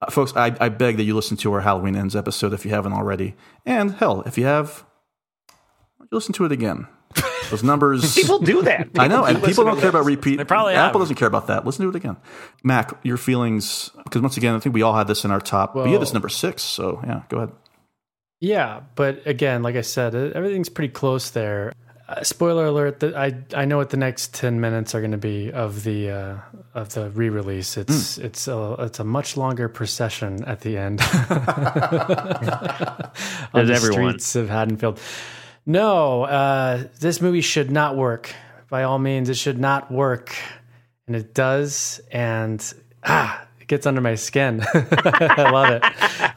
Uh, 0.01 0.11
folks, 0.11 0.33
I, 0.37 0.55
I 0.61 0.69
beg 0.69 0.97
that 0.99 1.05
you 1.05 1.15
listen 1.15 1.37
to 1.39 1.53
our 1.53 1.61
Halloween 1.61 1.97
ends 1.97 2.15
episode 2.15 2.53
if 2.53 2.65
you 2.65 2.71
haven't 2.71 2.93
already, 2.93 3.35
and 3.67 3.93
hell, 3.93 4.23
if 4.27 4.39
you 4.39 4.45
have, 4.45 4.85
you 6.01 6.07
listen 6.13 6.33
to 6.35 6.45
it 6.45 6.53
again. 6.53 6.87
Those 7.51 7.65
numbers. 7.65 8.15
People 8.17 8.39
do 8.41 8.63
that. 8.63 8.89
I 8.99 9.09
know, 9.09 9.21
do 9.27 9.35
and 9.35 9.43
people 9.43 9.65
don't 9.65 9.81
care 9.81 9.89
about 9.89 10.05
repeat. 10.05 10.37
They 10.37 10.45
probably 10.45 10.75
Apple 10.75 11.01
have. 11.01 11.07
doesn't 11.07 11.17
care 11.17 11.27
about 11.29 11.47
that. 11.47 11.65
Listen 11.65 11.85
to 11.85 11.89
it 11.89 11.97
again. 11.97 12.17
Mac, 12.63 12.93
your 13.03 13.17
feelings, 13.17 13.91
because 14.05 14.21
once 14.21 14.37
again, 14.37 14.55
I 14.55 14.59
think 14.59 14.75
we 14.75 14.83
all 14.83 14.95
had 14.95 15.09
this 15.09 15.25
in 15.25 15.31
our 15.31 15.41
top. 15.41 15.73
but 15.75 15.87
you 15.87 15.93
had 15.93 16.03
this 16.03 16.11
Well- 16.11 16.15
number 16.15 16.29
six, 16.29 16.63
so 16.63 17.01
yeah, 17.05 17.23
go 17.31 17.39
ahead. 17.39 17.53
Yeah, 18.41 18.81
but 18.95 19.27
again, 19.27 19.63
like 19.65 19.75
I 19.75 19.81
said, 19.81 20.15
everything's 20.15 20.69
pretty 20.69 20.93
close 20.93 21.31
there. 21.31 21.73
Uh, 22.09 22.23
spoiler 22.23 22.65
alert: 22.65 23.01
that 23.01 23.15
I 23.15 23.35
I 23.55 23.67
know 23.67 23.77
what 23.77 23.91
the 23.91 23.99
next 23.99 24.33
ten 24.33 24.61
minutes 24.63 24.95
are 24.95 25.01
going 25.01 25.11
to 25.13 25.19
be 25.19 25.53
of 25.53 25.85
the 25.85 26.11
uh, 26.11 26.37
of 26.73 26.95
the 26.95 27.11
re-release. 27.11 27.77
It's 27.77 28.17
it's 28.17 28.49
a 28.49 28.77
it's 28.79 28.99
a 28.99 29.05
much 29.05 29.37
longer 29.37 29.69
procession 29.69 30.43
at 30.45 30.63
the 30.63 30.79
end 30.79 31.01
on 33.53 33.67
the 33.67 33.75
everyone. 33.75 34.11
streets 34.13 34.37
of 34.37 34.49
Haddonfield. 34.49 34.99
No, 35.67 36.23
uh, 36.23 36.85
this 36.99 37.21
movie 37.21 37.43
should 37.43 37.71
not 37.71 37.95
work. 37.95 38.35
By 38.71 38.85
all 38.85 38.99
means, 38.99 39.29
it 39.29 39.37
should 39.37 39.59
not 39.59 39.93
work, 39.93 40.35
and 41.07 41.15
it 41.15 41.35
does. 41.35 42.01
And 42.11 42.65
ah, 43.05 43.47
it 43.61 43.69
gets 43.69 43.87
under 43.87 44.01
my 44.01 44.15
skin. 44.15 44.63
I 44.75 45.51
love 45.51 45.69
it. 45.69 45.83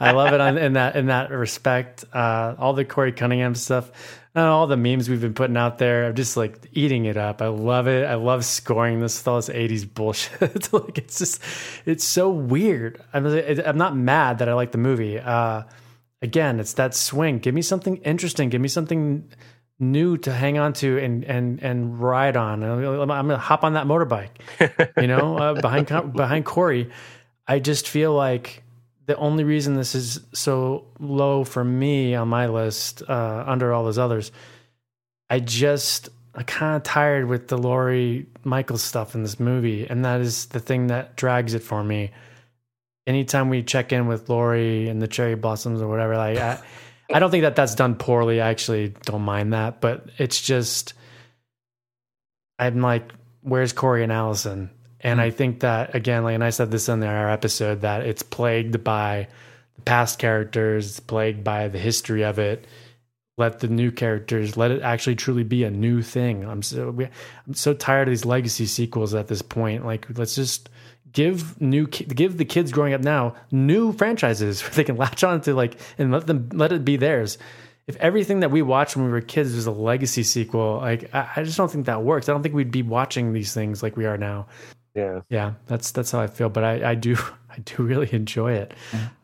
I 0.00 0.10
love 0.12 0.34
it 0.34 0.40
on, 0.42 0.58
in 0.58 0.74
that 0.74 0.96
in 0.96 1.06
that 1.06 1.30
respect. 1.30 2.04
Uh, 2.12 2.56
all 2.58 2.74
the 2.74 2.84
Corey 2.84 3.12
Cunningham 3.12 3.54
stuff, 3.54 3.90
and 4.34 4.46
all 4.46 4.66
the 4.66 4.76
memes 4.76 5.08
we've 5.08 5.20
been 5.20 5.34
putting 5.34 5.56
out 5.56 5.78
there. 5.78 6.06
I'm 6.06 6.14
just 6.14 6.36
like 6.36 6.68
eating 6.72 7.04
it 7.04 7.16
up. 7.16 7.42
I 7.42 7.48
love 7.48 7.86
it. 7.86 8.06
I 8.06 8.14
love 8.14 8.44
scoring 8.44 9.00
this 9.00 9.18
with 9.18 9.28
all 9.28 9.36
this 9.36 9.48
'80s 9.48 9.92
bullshit. 9.92 10.72
like 10.72 10.98
it's 10.98 11.18
just, 11.18 11.42
it's 11.84 12.04
so 12.04 12.30
weird. 12.30 13.02
I'm 13.12 13.26
I'm 13.26 13.78
not 13.78 13.96
mad 13.96 14.38
that 14.38 14.48
I 14.48 14.54
like 14.54 14.72
the 14.72 14.78
movie. 14.78 15.18
Uh, 15.18 15.64
again, 16.22 16.60
it's 16.60 16.74
that 16.74 16.94
swing. 16.94 17.38
Give 17.38 17.54
me 17.54 17.62
something 17.62 17.96
interesting. 17.98 18.48
Give 18.48 18.60
me 18.60 18.68
something 18.68 19.28
new 19.78 20.16
to 20.16 20.32
hang 20.32 20.58
on 20.58 20.72
to 20.72 20.98
and 20.98 21.24
and 21.24 21.62
and 21.62 22.00
ride 22.00 22.36
on. 22.36 22.62
I'm 22.62 22.82
gonna, 22.82 23.00
I'm 23.00 23.26
gonna 23.26 23.36
hop 23.36 23.64
on 23.64 23.74
that 23.74 23.86
motorbike, 23.86 24.30
you 25.00 25.08
know, 25.08 25.36
uh, 25.36 25.60
behind 25.60 25.88
behind 26.14 26.46
Corey. 26.46 26.90
I 27.46 27.58
just 27.58 27.88
feel 27.88 28.14
like 28.14 28.62
the 29.12 29.18
only 29.18 29.44
reason 29.44 29.74
this 29.74 29.94
is 29.94 30.20
so 30.32 30.86
low 30.98 31.44
for 31.44 31.62
me 31.62 32.14
on 32.14 32.28
my 32.28 32.46
list, 32.46 33.02
uh, 33.06 33.44
under 33.46 33.74
all 33.74 33.84
those 33.84 33.98
others, 33.98 34.32
I 35.28 35.38
just 35.38 36.08
I'm 36.34 36.44
kind 36.44 36.76
of 36.76 36.82
tired 36.82 37.26
with 37.26 37.48
the 37.48 37.58
Laurie 37.58 38.24
Michaels 38.42 38.80
stuff 38.80 39.14
in 39.14 39.22
this 39.22 39.38
movie, 39.38 39.86
and 39.86 40.06
that 40.06 40.22
is 40.22 40.46
the 40.46 40.60
thing 40.60 40.86
that 40.86 41.14
drags 41.14 41.52
it 41.52 41.62
for 41.62 41.84
me. 41.84 42.10
Anytime 43.06 43.50
we 43.50 43.62
check 43.62 43.92
in 43.92 44.06
with 44.06 44.30
Laurie 44.30 44.88
and 44.88 45.02
the 45.02 45.08
cherry 45.08 45.34
blossoms 45.34 45.82
or 45.82 45.88
whatever, 45.88 46.16
like 46.16 46.38
I, 46.38 46.58
I 47.12 47.18
don't 47.18 47.30
think 47.30 47.42
that 47.42 47.54
that's 47.54 47.74
done 47.74 47.96
poorly. 47.96 48.40
I 48.40 48.48
actually 48.48 48.94
don't 49.02 49.22
mind 49.22 49.52
that, 49.52 49.82
but 49.82 50.08
it's 50.16 50.40
just 50.40 50.94
I'm 52.58 52.80
like, 52.80 53.12
where's 53.42 53.74
Corey 53.74 54.04
and 54.04 54.12
Allison? 54.12 54.70
And 55.02 55.18
mm-hmm. 55.18 55.26
I 55.26 55.30
think 55.30 55.60
that 55.60 55.94
again, 55.94 56.24
like, 56.24 56.34
and 56.34 56.44
I 56.44 56.50
said 56.50 56.70
this 56.70 56.88
in 56.88 57.02
our 57.02 57.30
episode 57.30 57.80
that 57.80 58.06
it's 58.06 58.22
plagued 58.22 58.84
by 58.84 59.28
the 59.76 59.82
past 59.82 60.18
characters, 60.18 60.86
it's 60.86 61.00
plagued 61.00 61.44
by 61.44 61.68
the 61.68 61.78
history 61.78 62.24
of 62.24 62.38
it. 62.38 62.66
Let 63.38 63.60
the 63.60 63.68
new 63.68 63.90
characters 63.90 64.56
let 64.56 64.70
it 64.70 64.82
actually 64.82 65.16
truly 65.16 65.42
be 65.42 65.64
a 65.64 65.70
new 65.70 66.02
thing. 66.02 66.44
I'm 66.44 66.62
so 66.62 66.90
we, 66.90 67.06
I'm 67.46 67.54
so 67.54 67.72
tired 67.72 68.08
of 68.08 68.12
these 68.12 68.26
legacy 68.26 68.66
sequels 68.66 69.14
at 69.14 69.28
this 69.28 69.42
point. 69.42 69.86
Like, 69.86 70.06
let's 70.18 70.34
just 70.34 70.68
give 71.12 71.60
new 71.60 71.86
give 71.86 72.36
the 72.36 72.44
kids 72.44 72.72
growing 72.72 72.94
up 72.94 73.00
now 73.02 73.34
new 73.50 73.92
franchises 73.92 74.62
where 74.62 74.70
they 74.70 74.84
can 74.84 74.96
latch 74.96 75.22
on 75.24 75.40
to 75.42 75.54
like 75.54 75.78
and 75.98 76.12
let 76.12 76.26
them 76.26 76.48
let 76.52 76.72
it 76.72 76.84
be 76.84 76.96
theirs. 76.96 77.38
If 77.86 77.96
everything 77.96 78.40
that 78.40 78.52
we 78.52 78.62
watched 78.62 78.96
when 78.96 79.06
we 79.06 79.10
were 79.10 79.20
kids 79.20 79.54
was 79.54 79.66
a 79.66 79.72
legacy 79.72 80.22
sequel, 80.22 80.76
like 80.76 81.12
I, 81.14 81.28
I 81.36 81.42
just 81.42 81.56
don't 81.56 81.70
think 81.70 81.86
that 81.86 82.02
works. 82.02 82.28
I 82.28 82.32
don't 82.32 82.42
think 82.42 82.54
we'd 82.54 82.70
be 82.70 82.82
watching 82.82 83.32
these 83.32 83.52
things 83.52 83.82
like 83.82 83.96
we 83.96 84.06
are 84.06 84.18
now. 84.18 84.46
Yeah. 84.94 85.20
Yeah, 85.30 85.54
that's 85.66 85.90
that's 85.92 86.10
how 86.10 86.20
I 86.20 86.26
feel. 86.26 86.48
But 86.48 86.64
I, 86.64 86.90
I 86.90 86.94
do 86.94 87.16
I 87.50 87.58
do 87.64 87.82
really 87.82 88.12
enjoy 88.12 88.52
it. 88.52 88.74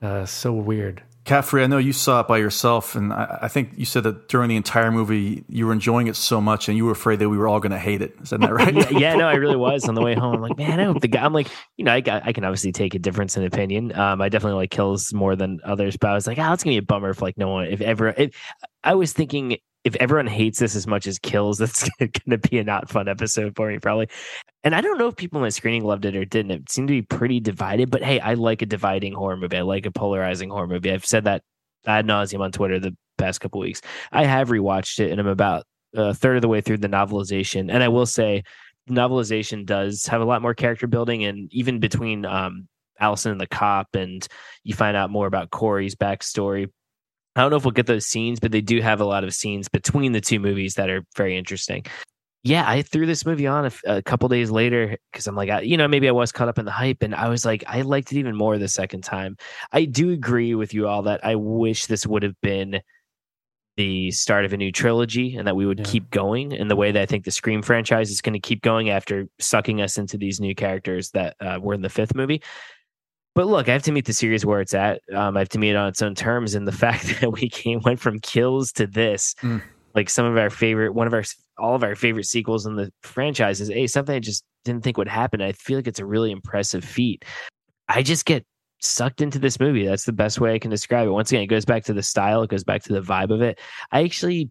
Uh, 0.03 0.24
so 0.27 0.53
weird. 0.53 1.03
Caffrey, 1.24 1.62
I 1.62 1.66
know 1.66 1.77
you 1.77 1.93
saw 1.93 2.20
it 2.20 2.27
by 2.27 2.39
yourself, 2.39 2.95
and 2.95 3.12
I, 3.12 3.40
I 3.43 3.49
think 3.49 3.73
you 3.77 3.85
said 3.85 4.03
that 4.05 4.28
during 4.31 4.49
the 4.49 4.57
entire 4.57 4.90
movie 4.90 5.45
you 5.51 5.66
were 5.66 5.74
enjoying 5.74 6.07
it 6.07 6.16
so 6.16 6.40
much, 6.40 6.69
and 6.69 6.77
you 6.78 6.86
were 6.86 6.93
afraid 6.93 7.19
that 7.19 7.28
we 7.28 7.36
were 7.36 7.47
all 7.47 7.61
going 7.61 7.73
to 7.73 7.78
hate 7.78 8.01
it. 8.01 8.15
Is 8.23 8.31
that 8.31 8.40
right? 8.51 8.74
yeah, 8.74 8.89
yeah, 8.99 9.15
no, 9.15 9.28
I 9.28 9.35
really 9.35 9.57
was 9.57 9.86
on 9.86 9.95
the 9.95 10.01
way 10.01 10.15
home. 10.15 10.36
I'm 10.36 10.40
like, 10.40 10.57
man, 10.57 10.81
I 10.81 10.85
hope 10.85 11.03
the 11.03 11.09
guy. 11.09 11.23
I'm 11.23 11.35
like, 11.35 11.49
you 11.77 11.85
know, 11.85 11.93
I, 11.93 12.01
got- 12.01 12.23
I 12.27 12.32
can 12.32 12.45
obviously 12.45 12.73
take 12.73 12.95
a 12.95 12.99
difference 12.99 13.36
in 13.36 13.45
opinion. 13.45 13.95
Um, 13.95 14.23
I 14.23 14.31
definitely 14.31 14.57
like 14.57 14.70
kills 14.70 15.12
more 15.12 15.36
than 15.36 15.61
others, 15.65 15.99
but 15.99 16.09
I 16.09 16.15
was 16.15 16.27
like, 16.27 16.39
ah, 16.39 16.55
it's 16.55 16.65
gonna 16.65 16.73
be 16.73 16.78
a 16.78 16.82
bummer 16.82 17.11
if 17.11 17.20
like 17.20 17.36
no 17.36 17.49
one, 17.49 17.66
if 17.66 17.82
ever, 17.82 18.09
if 18.16 18.35
I 18.82 18.95
was 18.95 19.12
thinking 19.12 19.59
if 19.89 19.97
everyone 19.97 20.27
hates 20.27 20.59
this 20.59 20.77
as 20.77 20.86
much 20.86 21.06
as 21.06 21.19
kills, 21.19 21.59
that's 21.59 21.89
gonna 21.98 22.39
be 22.39 22.59
a 22.59 22.65
not 22.65 22.89
fun 22.89 23.09
episode 23.09 23.56
for 23.56 23.69
me 23.69 23.78
probably. 23.78 24.09
And 24.65 24.74
I 24.74 24.81
don't 24.81 24.98
know 24.98 25.09
if 25.09 25.16
people 25.16 25.39
in 25.39 25.43
my 25.43 25.48
screening 25.48 25.85
loved 25.85 26.05
it 26.05 26.15
or 26.15 26.24
didn't. 26.24 26.51
It 26.51 26.70
seemed 26.70 26.89
to 26.89 26.94
be 26.94 27.02
pretty 27.02 27.40
divided. 27.40 27.90
But 27.90 28.02
hey, 28.02 28.20
I 28.20 28.35
like 28.35 28.62
a 28.62 28.66
dividing 28.66 29.15
horror 29.15 29.36
movie. 29.36 29.56
I 29.56 29.62
like 29.62 29.86
a 29.86 29.90
polarizing 29.90 30.51
horror 30.51 30.66
movie. 30.66 30.93
I've 30.93 31.06
said 31.06 31.24
that 31.24 31.43
ad 31.86 32.06
nauseum 32.06 32.40
on 32.40 32.52
Twitter 32.52 32.78
the 32.78 32.97
past 33.16 33.40
couple 33.40 33.60
weeks. 33.60 33.81
I 34.12 34.24
have 34.24 34.48
rewatched 34.48 35.01
it, 35.01 35.10
and 35.10 35.20
I'm 35.20 35.27
about 35.27 35.65
a 35.94 36.12
third 36.12 36.36
of 36.36 36.43
the 36.43 36.48
way 36.48 36.60
through 36.60 36.78
the 36.78 36.89
novelization. 36.89 37.73
And 37.73 37.82
I 37.82 37.89
will 37.89 38.06
say, 38.06 38.43
novelization 38.90 39.65
does 39.65 40.06
have 40.06 40.20
a 40.20 40.24
lot 40.24 40.43
more 40.43 40.55
character 40.55 40.86
building, 40.86 41.24
and 41.24 41.52
even 41.52 41.81
between 41.81 42.24
um, 42.24 42.69
Allison 43.01 43.32
and 43.32 43.40
the 43.40 43.47
cop, 43.47 43.94
and 43.94 44.27
you 44.65 44.74
find 44.74 44.97
out 44.97 45.10
more 45.10 45.27
about 45.27 45.51
Corey's 45.51 45.94
backstory. 45.94 46.70
I 47.39 47.43
don't 47.43 47.51
know 47.51 47.56
if 47.56 47.65
we'll 47.65 47.70
get 47.70 47.86
those 47.86 48.06
scenes, 48.06 48.40
but 48.40 48.51
they 48.51 48.60
do 48.60 48.81
have 48.81 49.01
a 49.01 49.05
lot 49.05 49.23
of 49.23 49.32
scenes 49.32 49.69
between 49.69 50.12
the 50.12 50.20
two 50.20 50.40
movies 50.40 50.74
that 50.74 50.90
are 50.90 51.05
very 51.16 51.36
interesting. 51.39 51.85
Yeah, 52.43 52.65
I 52.69 52.82
threw 52.82 53.06
this 53.06 53.24
movie 53.24 53.47
on 53.47 53.70
a 53.86 54.02
couple 54.02 54.28
days 54.28 54.51
later 54.51 54.97
because 55.12 55.27
I'm 55.27 55.36
like, 55.36 55.51
I, 55.51 55.60
you 55.60 55.77
know, 55.77 55.86
maybe 55.86 56.09
I 56.09 56.12
was 56.12 56.32
caught 56.32 56.48
up 56.48 56.59
in 56.59 56.65
the 56.65 56.70
hype, 56.70 57.02
and 57.02 57.15
I 57.15 57.28
was 57.28 57.44
like, 57.44 57.62
I 57.66 57.82
liked 57.82 58.10
it 58.12 58.19
even 58.19 58.35
more 58.36 58.59
the 58.59 58.69
second 58.69 59.02
time. 59.02 59.36
I 59.73 59.85
do 59.85 60.10
agree 60.10 60.55
with 60.55 60.74
you 60.74 60.89
all 60.89 61.02
that 61.02 61.24
I 61.24 61.36
wish 61.36 61.86
this 61.86 62.06
would 62.06 62.23
have 62.23 62.40
been 62.43 62.81
the 63.77 64.10
start 64.10 64.44
of 64.44 64.52
a 64.52 64.56
new 64.56 64.73
trilogy 64.73 65.36
and 65.36 65.47
that 65.47 65.55
we 65.55 65.65
would 65.65 65.78
Yeah. 65.78 65.85
keep 65.86 66.10
going 66.10 66.51
in 66.51 66.66
the 66.66 66.74
way 66.74 66.90
that 66.90 67.01
I 67.01 67.06
think 67.06 67.24
the 67.24 67.31
Scream 67.31 67.62
franchise 67.62 68.10
is 68.10 68.20
going 68.20 68.32
to 68.32 68.40
keep 68.40 68.60
going 68.62 68.90
after 68.90 69.28
sucking 69.39 69.81
us 69.81 69.97
into 69.97 70.19
these 70.19 70.40
new 70.40 70.55
characters 70.56 71.10
that 71.10 71.36
uh, 71.40 71.60
were 71.62 71.74
in 71.74 71.82
the 71.82 71.89
fifth 71.89 72.15
movie. 72.15 72.43
But 73.39 73.47
look, 73.47 73.69
I 73.69 73.73
have 73.73 73.85
to 73.85 73.93
meet 73.93 74.05
the 74.06 74.12
series 74.12 74.44
where 74.44 74.60
it's 74.60 74.74
at. 74.74 75.01
Um, 75.15 75.36
I 75.36 75.39
have 75.39 75.48
to 75.51 75.60
meet 75.60 75.70
it 75.70 75.77
on 75.77 75.86
its 75.86 76.02
own 76.02 76.16
terms, 76.16 76.56
and 76.56 76.66
the 76.66 76.73
fact 76.85 77.20
that 77.20 77.31
we 77.31 77.48
came 77.48 77.78
went 77.85 78.01
from 78.01 78.19
kills 78.19 78.73
to 78.73 78.85
this, 78.89 79.36
Mm. 79.43 79.62
like 79.94 80.10
some 80.10 80.27
of 80.27 80.36
our 80.36 80.51
favorite, 80.51 80.93
one 80.93 81.06
of 81.06 81.15
our, 81.15 81.23
all 81.56 81.77
of 81.77 81.85
our 81.85 81.94
favorite 81.94 82.27
sequels 82.27 82.66
in 82.66 82.74
the 82.74 82.90
franchise 83.05 83.60
is 83.60 83.70
a 83.70 83.86
something 83.86 84.16
I 84.16 84.19
just 84.19 84.43
didn't 84.65 84.82
think 84.82 84.97
would 84.98 85.06
happen. 85.06 85.40
I 85.40 85.52
feel 85.52 85.78
like 85.78 85.86
it's 85.86 86.01
a 86.01 86.05
really 86.05 86.32
impressive 86.32 86.82
feat. 86.85 87.24
I 87.89 88.02
just 88.02 88.24
get 88.24 88.44
sucked 88.81 89.20
into 89.20 89.39
this 89.39 89.60
movie. 89.60 89.86
That's 89.86 90.05
the 90.05 90.12
best 90.12 90.40
way 90.40 90.52
I 90.52 90.59
can 90.59 90.73
describe 90.73 91.06
it. 91.06 91.12
Once 91.12 91.31
again, 91.31 91.43
it 91.43 91.47
goes 91.47 91.65
back 91.65 91.85
to 91.85 91.93
the 91.93 92.02
style, 92.02 92.43
it 92.43 92.51
goes 92.51 92.65
back 92.65 92.82
to 92.82 92.93
the 92.93 93.02
vibe 93.02 93.31
of 93.31 93.40
it. 93.40 93.60
I 93.93 94.02
actually 94.02 94.51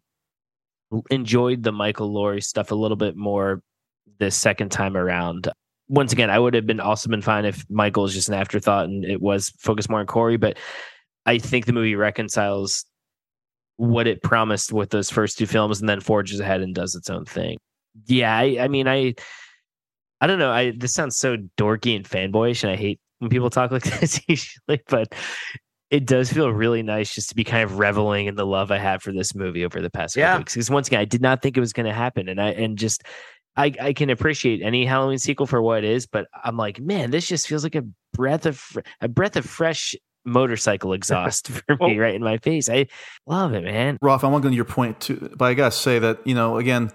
enjoyed 1.12 1.62
the 1.62 1.74
Michael 1.74 2.14
Laurie 2.14 2.40
stuff 2.40 2.72
a 2.72 2.76
little 2.76 2.96
bit 2.96 3.18
more 3.18 3.62
this 4.18 4.38
second 4.38 4.70
time 4.70 4.96
around. 4.96 5.50
Once 5.90 6.12
again, 6.12 6.30
I 6.30 6.38
would 6.38 6.54
have 6.54 6.66
been 6.66 6.80
also 6.80 7.10
been 7.10 7.22
fine 7.22 7.46
if 7.46 7.66
Michael 7.70 8.06
is 8.06 8.14
just 8.14 8.28
an 8.28 8.36
afterthought 8.36 8.86
and 8.86 9.06
it 9.06 9.22
was 9.22 9.50
focused 9.60 9.90
more 9.90 10.00
on 10.00 10.06
Corey, 10.06 10.38
but 10.38 10.58
I 11.26 11.38
think 11.38 11.66
the 11.66 11.74
movie 11.74 11.96
reconciles 11.96 12.86
what 13.78 14.08
it 14.08 14.22
promised 14.24 14.74
with 14.74 14.90
those 14.90 15.10
first 15.10 15.38
two 15.38 15.46
films 15.46 15.80
and 15.80 15.88
then 15.88 16.00
forges 16.00 16.40
ahead 16.40 16.62
and 16.62 16.74
does 16.74 16.96
its 16.96 17.10
own 17.10 17.26
thing. 17.26 17.58
Yeah, 18.06 18.36
I, 18.36 18.58
I 18.62 18.68
mean, 18.68 18.88
I, 18.88 19.14
I 20.20 20.28
don't 20.28 20.40
know. 20.40 20.52
I 20.52 20.72
this 20.76 20.94
sounds 20.94 21.18
so 21.18 21.38
dorky 21.58 21.96
and 21.96 22.06
fanboyish, 22.08 22.64
and 22.64 22.72
I 22.72 22.76
hate 22.76 23.00
when 23.20 23.30
people 23.30 23.50
talk 23.50 23.72
like 23.72 23.84
this 24.00 24.20
usually, 24.28 24.82
but 24.88 25.14
it 25.90 26.06
does 26.06 26.32
feel 26.34 26.50
really 26.52 26.84
nice 26.84 27.14
just 27.14 27.30
to 27.30 27.36
be 27.36 27.44
kind 27.44 27.64
of 27.64 27.80
reveling 27.80 28.26
in 28.26 28.36
the 28.36 28.46
love 28.46 28.72
I 28.72 28.78
have 28.78 29.02
for 29.02 29.14
this 29.14 29.34
movie 29.34 29.64
over 29.64 29.80
the 29.80 29.90
past 29.90 30.18
Yeah. 30.18 30.28
couple 30.28 30.40
weeks. 30.42 30.54
Because 30.56 30.70
once 30.70 30.88
again, 30.88 31.00
I 31.00 31.06
did 31.06 31.22
not 31.22 31.42
think 31.42 31.56
it 31.56 31.62
was 31.62 31.72
going 31.72 31.86
to 31.86 31.94
happen, 31.94 32.28
and 32.30 32.42
I 32.42 32.50
and 32.50 32.78
just 32.78 33.04
I 33.58 33.74
I 33.82 33.94
can 33.94 34.10
appreciate 34.10 34.62
any 34.62 34.86
Halloween 34.86 35.18
sequel 35.18 35.48
for 35.48 35.62
what 35.62 35.84
it 35.84 35.90
is, 35.90 36.06
but 36.06 36.28
I'm 36.44 36.56
like, 36.58 36.80
man, 36.80 37.12
this 37.12 37.28
just 37.28 37.48
feels 37.48 37.64
like 37.64 37.76
a 37.76 37.84
breath 38.14 38.46
of 38.46 38.58
fr- 38.58 38.82
a 39.02 39.08
breath 39.08 39.36
of 39.36 39.46
fresh 39.46 39.96
motorcycle 40.26 40.94
exhaust 40.94 41.48
for 41.68 41.78
me 41.80 41.98
right 41.98 42.16
in 42.16 42.22
my 42.24 42.38
face. 42.38 42.70
I 42.70 42.88
love 43.26 43.54
it, 43.54 43.64
man. 43.64 43.98
Rolf, 44.02 44.24
I 44.24 44.28
want 44.28 44.44
to 44.44 44.48
go 44.48 44.52
to 44.52 44.56
your 44.56 44.66
point 44.66 45.00
too, 45.00 45.32
but 45.36 45.46
I 45.46 45.54
gotta 45.54 45.72
say 45.72 46.00
that 46.00 46.26
you 46.26 46.36
know, 46.36 46.58
again, 46.58 46.92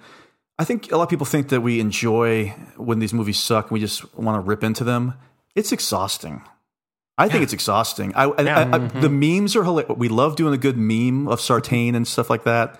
I 0.59 0.65
think 0.65 0.93
a 0.93 0.97
lot 0.97 1.05
of 1.05 1.09
people 1.11 1.27
think 1.27 1.49
that 1.49 1.61
we 1.63 1.81
enjoy 1.81 2.49
when 2.77 2.99
these 2.99 3.13
movies 3.13 3.39
suck 3.39 3.67
and 3.67 3.73
we 3.73 3.81
just 3.81 4.15
want 4.17 4.37
to 4.37 4.41
rip 4.41 4.63
into 4.63 4.85
them. 4.85 5.15
It's 5.55 5.73
exhausting. 5.73 6.43
I 7.19 7.29
think 7.29 7.43
it's 7.43 7.53
exhausting. 7.53 8.15
I, 8.15 8.25
I, 8.25 8.43
I, 8.45 8.63
I- 8.75 8.79
the 8.79 9.09
memes 9.11 9.55
are 9.55 9.65
hilarious. 9.65 9.97
We 9.97 10.09
love 10.09 10.35
doing 10.37 10.55
a 10.55 10.59
good 10.59 10.77
meme 10.79 11.29
of 11.29 11.41
Sartain 11.41 11.95
and 11.95 12.09
stuff 12.09 12.31
like 12.31 12.45
that. 12.45 12.79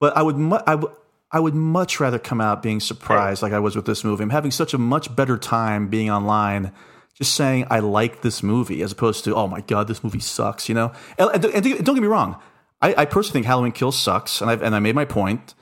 But 0.00 0.16
I 0.16 0.22
would, 0.22 0.36
mu- 0.36 0.58
I 0.66 0.74
would, 0.74 0.90
I 1.30 1.40
would 1.40 1.54
much 1.54 2.00
rather 2.00 2.18
come 2.18 2.40
out 2.40 2.62
being 2.62 2.80
surprised, 2.80 3.42
like 3.42 3.52
I 3.52 3.58
was 3.58 3.76
with 3.76 3.84
this 3.84 4.02
movie. 4.04 4.22
I'm 4.22 4.30
having 4.30 4.50
such 4.50 4.72
a 4.72 4.78
much 4.78 5.14
better 5.14 5.36
time 5.36 5.88
being 5.88 6.10
online, 6.10 6.72
just 7.14 7.34
saying 7.34 7.66
I 7.70 7.80
like 7.80 8.22
this 8.22 8.42
movie, 8.42 8.80
as 8.82 8.92
opposed 8.92 9.24
to 9.24 9.34
oh 9.34 9.46
my 9.46 9.60
god, 9.60 9.88
this 9.88 10.02
movie 10.02 10.20
sucks. 10.20 10.68
You 10.68 10.74
know, 10.74 10.92
and, 11.18 11.44
and, 11.44 11.44
and 11.66 11.84
don't 11.84 11.94
get 11.94 12.00
me 12.02 12.08
wrong. 12.08 12.40
I, 12.80 12.94
I 12.98 13.04
personally 13.04 13.32
think 13.34 13.46
Halloween 13.46 13.72
Kills 13.72 13.98
sucks, 13.98 14.40
and 14.40 14.50
I've, 14.50 14.62
and 14.62 14.74
I 14.74 14.78
made 14.78 14.94
my 14.94 15.04
point. 15.04 15.54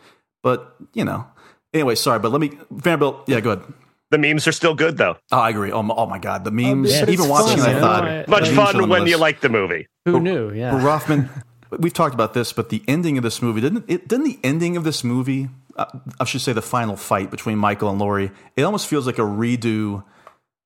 But 0.43 0.77
you 0.95 1.05
know, 1.05 1.27
anyway, 1.75 1.95
sorry. 1.97 2.19
But 2.21 2.31
let 2.31 2.41
me 2.41 2.53
Vanderbilt. 2.71 3.25
Yeah, 3.27 3.41
go 3.41 3.53
ahead. 3.53 3.65
The 4.13 4.19
memes 4.19 4.47
are 4.47 4.53
still 4.53 4.75
good 4.77 4.99
though. 4.99 5.17
Oh, 5.33 5.39
I 5.39 5.51
agree. 5.51 5.73
Oh, 5.73 5.83
my- 5.83 5.95
oh 5.97 6.07
my 6.07 6.19
god, 6.21 6.45
the 6.45 6.53
memes. 6.53 6.93
Oh, 6.93 6.95
yeah, 6.97 7.11
even 7.11 7.29
watching, 7.29 7.59
fun, 7.59 7.71
it, 7.71 7.77
I 7.77 7.81
thought 7.81 8.29
Much 8.29 8.45
the 8.51 8.55
memes 8.55 8.59
are 8.69 8.73
fun 8.73 8.89
when 8.89 9.03
the 9.05 9.11
you 9.11 9.17
like 9.17 9.41
the 9.41 9.49
movie. 9.49 9.89
Who 10.05 10.21
knew? 10.21 10.53
Yeah. 10.53 10.71
But 10.71 10.83
Roffman, 10.83 11.29
we've 11.79 11.93
talked 11.93 12.15
about 12.15 12.35
this, 12.35 12.53
but 12.53 12.69
the 12.69 12.83
ending 12.89 13.17
of 13.19 13.25
this 13.25 13.41
movie 13.43 13.61
didn't 13.61 13.85
it? 13.89 14.09
Didn't 14.09 14.25
the 14.25 14.39
ending 14.45 14.77
of 14.77 14.85
this 14.85 15.03
movie? 15.05 15.49
Uh, 15.77 15.87
I 16.19 16.25
should 16.25 16.41
say 16.41 16.53
the 16.53 16.63
final 16.63 16.97
fight 16.97 17.31
between 17.31 17.59
Michael 17.59 17.91
and 17.91 17.99
Laurie. 17.99 18.31
It 18.57 18.63
almost 18.63 18.87
feels 18.87 19.07
like 19.07 19.19
a 19.19 19.23
redo, 19.23 20.05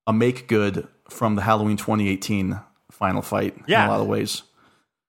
a 0.06 0.12
make 0.12 0.46
good 0.48 0.86
from 1.08 1.34
the 1.34 1.42
Halloween 1.42 1.76
2018 1.76 2.60
final 2.90 3.22
fight. 3.22 3.56
in 3.56 3.64
Yeah. 3.66 3.88
a 3.88 3.90
lot 3.90 4.00
of 4.00 4.06
ways. 4.06 4.42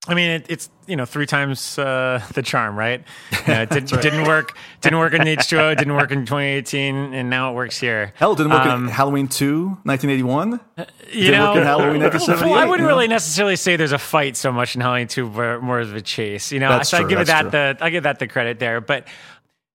I 0.07 0.15
mean, 0.15 0.31
it, 0.31 0.45
it's 0.49 0.69
you 0.87 0.95
know 0.95 1.05
three 1.05 1.27
times 1.27 1.77
uh, 1.77 2.21
the 2.33 2.41
charm, 2.41 2.75
right? 2.75 3.03
Uh, 3.47 3.65
it 3.69 3.69
did, 3.71 3.85
Didn't 3.87 4.27
work. 4.27 4.55
Didn't 4.81 4.99
work 4.99 5.13
in 5.13 5.21
H2O. 5.21 5.75
Didn't 5.77 5.95
work 5.95 6.11
in 6.11 6.25
2018, 6.27 7.13
and 7.13 7.29
now 7.29 7.51
it 7.51 7.55
works 7.55 7.79
here. 7.79 8.13
Hell, 8.15 8.35
didn't 8.35 8.51
work 8.51 8.65
Um, 8.67 8.83
in 8.85 8.89
Halloween 8.91 9.27
2, 9.27 9.65
1981. 9.83 10.51
You 10.51 10.85
Didn't 11.11 11.31
know, 11.31 11.47
work 11.49 11.57
in 11.57 11.63
Halloween 11.63 12.01
1978. 12.01 12.51
well, 12.51 12.53
I 12.59 12.65
wouldn't 12.65 12.79
you 12.81 12.83
know? 12.83 12.87
really 12.87 13.07
necessarily 13.07 13.55
say 13.55 13.77
there's 13.77 13.91
a 13.93 13.97
fight 13.97 14.37
so 14.37 14.51
much 14.51 14.75
in 14.75 14.81
Halloween 14.81 15.07
2, 15.07 15.27
but 15.29 15.61
more 15.63 15.79
of 15.79 15.95
a 15.95 16.01
chase. 16.01 16.51
You 16.51 16.59
know, 16.59 16.69
That's 16.69 16.89
so 16.89 16.97
I 16.97 16.99
true, 17.01 17.09
give 17.09 17.19
it 17.19 17.27
that's 17.27 17.51
that 17.51 17.79
the 17.79 17.83
I 17.85 17.89
give 17.89 18.03
that 18.03 18.19
the 18.19 18.27
credit 18.27 18.59
there, 18.59 18.79
but. 18.79 19.07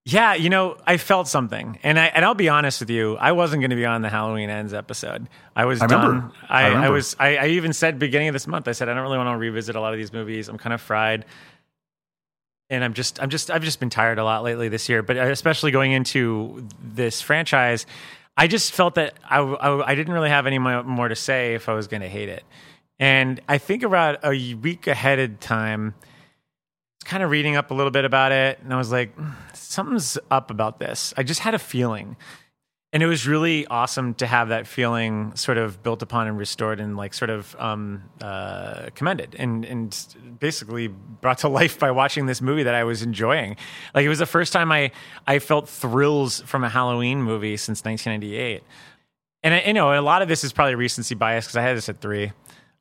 Yeah, 0.09 0.35
you 0.35 0.49
know, 0.49 0.77
I 0.87 0.95
felt 0.95 1.27
something, 1.27 1.79
and 1.83 1.99
I 1.99 2.05
and 2.05 2.23
I'll 2.23 2.33
be 2.33 2.47
honest 2.47 2.79
with 2.79 2.89
you, 2.89 3.17
I 3.17 3.33
wasn't 3.33 3.59
going 3.61 3.71
to 3.71 3.75
be 3.75 3.85
on 3.85 4.01
the 4.03 4.09
Halloween 4.09 4.49
ends 4.49 4.73
episode. 4.73 5.27
I 5.53 5.65
was 5.65 5.81
I 5.81 5.87
done. 5.87 6.31
I 6.47 6.61
I, 6.61 6.63
I, 6.63 6.67
remember. 6.69 6.91
was. 6.93 7.15
I, 7.19 7.35
I 7.35 7.47
even 7.47 7.73
said 7.73 7.99
beginning 7.99 8.29
of 8.29 8.33
this 8.33 8.47
month. 8.47 8.69
I 8.69 8.71
said 8.71 8.87
I 8.87 8.93
don't 8.93 9.03
really 9.03 9.17
want 9.17 9.27
to 9.35 9.37
revisit 9.37 9.75
a 9.75 9.81
lot 9.81 9.91
of 9.93 9.99
these 9.99 10.13
movies. 10.13 10.47
I'm 10.47 10.57
kind 10.57 10.73
of 10.73 10.79
fried. 10.79 11.25
and 12.69 12.83
I'm 12.83 12.93
just 12.93 13.21
I'm 13.21 13.29
just 13.29 13.51
I've 13.51 13.63
just 13.63 13.79
been 13.79 13.89
tired 13.89 14.17
a 14.17 14.23
lot 14.23 14.43
lately 14.43 14.69
this 14.69 14.89
year, 14.89 15.03
but 15.03 15.17
uh, 15.17 15.23
especially 15.23 15.71
going 15.71 15.91
into 15.91 16.67
this 16.81 17.21
franchise, 17.21 17.85
I 18.37 18.47
just 18.47 18.71
felt 18.73 18.95
that 18.95 19.13
I 19.29 19.39
I, 19.39 19.91
I 19.91 19.95
didn't 19.95 20.13
really 20.13 20.29
have 20.29 20.47
any 20.47 20.59
more 20.59 21.07
to 21.07 21.15
say 21.15 21.53
if 21.55 21.69
I 21.69 21.73
was 21.73 21.87
going 21.87 22.01
to 22.01 22.09
hate 22.09 22.29
it, 22.29 22.43
and 22.99 23.41
I 23.47 23.57
think 23.57 23.83
about 23.83 24.23
a 24.23 24.55
week 24.55 24.87
ahead 24.87 25.19
of 25.19 25.39
time, 25.39 25.95
kind 27.07 27.23
of 27.23 27.31
reading 27.31 27.55
up 27.55 27.71
a 27.71 27.73
little 27.73 27.91
bit 27.91 28.05
about 28.05 28.31
it, 28.31 28.59
and 28.61 28.73
I 28.73 28.77
was 28.77 28.91
like, 28.91 29.15
"Mm, 29.17 29.33
something's 29.53 30.17
up 30.29 30.51
about 30.51 30.79
this. 30.79 31.13
I 31.17 31.23
just 31.23 31.39
had 31.39 31.53
a 31.53 31.59
feeling. 31.59 32.17
And 32.93 33.03
it 33.03 33.07
was 33.07 33.27
really 33.27 33.67
awesome 33.67 34.13
to 34.15 34.25
have 34.25 34.49
that 34.49 34.65
feeling 34.65 35.35
sort 35.35 35.57
of 35.57 35.83
built 35.83 36.01
upon 36.01 36.27
and 36.27 36.37
restored 36.37 36.79
and 36.79 36.95
like 36.95 37.13
sort 37.13 37.29
of 37.29 37.53
um, 37.59 38.03
uh, 38.21 38.89
commended 38.95 39.35
and, 39.37 39.65
and 39.65 40.15
basically 40.39 40.87
brought 40.87 41.39
to 41.39 41.49
life 41.59 41.77
by 41.79 41.91
watching 41.91 42.27
this 42.27 42.41
movie 42.41 42.63
that 42.63 42.75
I 42.75 42.85
was 42.85 43.03
enjoying. 43.03 43.57
Like 43.93 44.05
it 44.05 44.09
was 44.09 44.19
the 44.19 44.25
first 44.25 44.53
time 44.53 44.71
I, 44.71 44.91
I 45.27 45.39
felt 45.39 45.67
thrills 45.67 46.39
from 46.41 46.63
a 46.63 46.69
Halloween 46.69 47.21
movie 47.21 47.57
since 47.57 47.83
1998. 47.83 48.63
And 49.43 49.53
I, 49.53 49.63
you 49.67 49.73
know, 49.73 49.97
a 49.97 50.01
lot 50.01 50.21
of 50.21 50.29
this 50.29 50.45
is 50.45 50.53
probably 50.53 50.75
recency 50.75 51.13
bias 51.13 51.45
because 51.45 51.57
I 51.57 51.63
had 51.63 51.75
this 51.75 51.89
at 51.89 51.99
three 51.99 52.31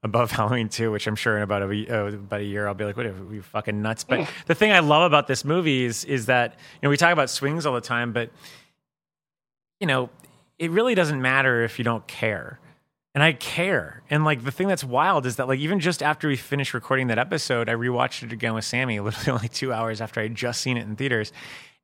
above 0.02 0.30
Halloween 0.32 0.68
2, 0.68 0.90
which 0.92 1.06
I'm 1.06 1.16
sure 1.16 1.36
in 1.36 1.42
about 1.42 1.62
a, 1.62 1.86
uh, 1.88 2.06
about 2.08 2.40
a 2.40 2.44
year 2.44 2.66
I'll 2.68 2.74
be 2.74 2.84
like, 2.84 2.96
what 2.96 3.06
are 3.06 3.12
we 3.12 3.40
fucking 3.40 3.80
nuts? 3.80 4.04
But 4.04 4.28
the 4.46 4.54
thing 4.54 4.72
I 4.72 4.80
love 4.80 5.02
about 5.02 5.26
this 5.26 5.44
movie 5.44 5.84
is, 5.84 6.04
is 6.04 6.26
that, 6.26 6.52
you 6.52 6.78
know, 6.86 6.90
we 6.90 6.96
talk 6.96 7.12
about 7.12 7.30
swings 7.30 7.66
all 7.66 7.74
the 7.74 7.80
time, 7.80 8.12
but 8.12 8.30
you 9.80 9.86
know, 9.86 10.10
it 10.58 10.70
really 10.70 10.94
doesn't 10.94 11.20
matter 11.20 11.62
if 11.62 11.78
you 11.78 11.84
don't 11.84 12.06
care. 12.06 12.58
And 13.14 13.22
I 13.22 13.32
care. 13.32 14.02
And 14.10 14.24
like 14.24 14.44
the 14.44 14.50
thing 14.50 14.68
that's 14.68 14.84
wild 14.84 15.24
is 15.24 15.36
that 15.36 15.48
like 15.48 15.58
even 15.58 15.80
just 15.80 16.02
after 16.02 16.28
we 16.28 16.36
finished 16.36 16.74
recording 16.74 17.06
that 17.06 17.18
episode, 17.18 17.68
I 17.68 17.72
rewatched 17.72 18.22
it 18.22 18.32
again 18.32 18.54
with 18.54 18.64
Sammy, 18.64 19.00
literally 19.00 19.30
only 19.36 19.48
two 19.48 19.72
hours 19.72 20.00
after 20.00 20.20
I 20.20 20.24
had 20.24 20.34
just 20.34 20.60
seen 20.60 20.76
it 20.76 20.82
in 20.82 20.96
theaters. 20.96 21.32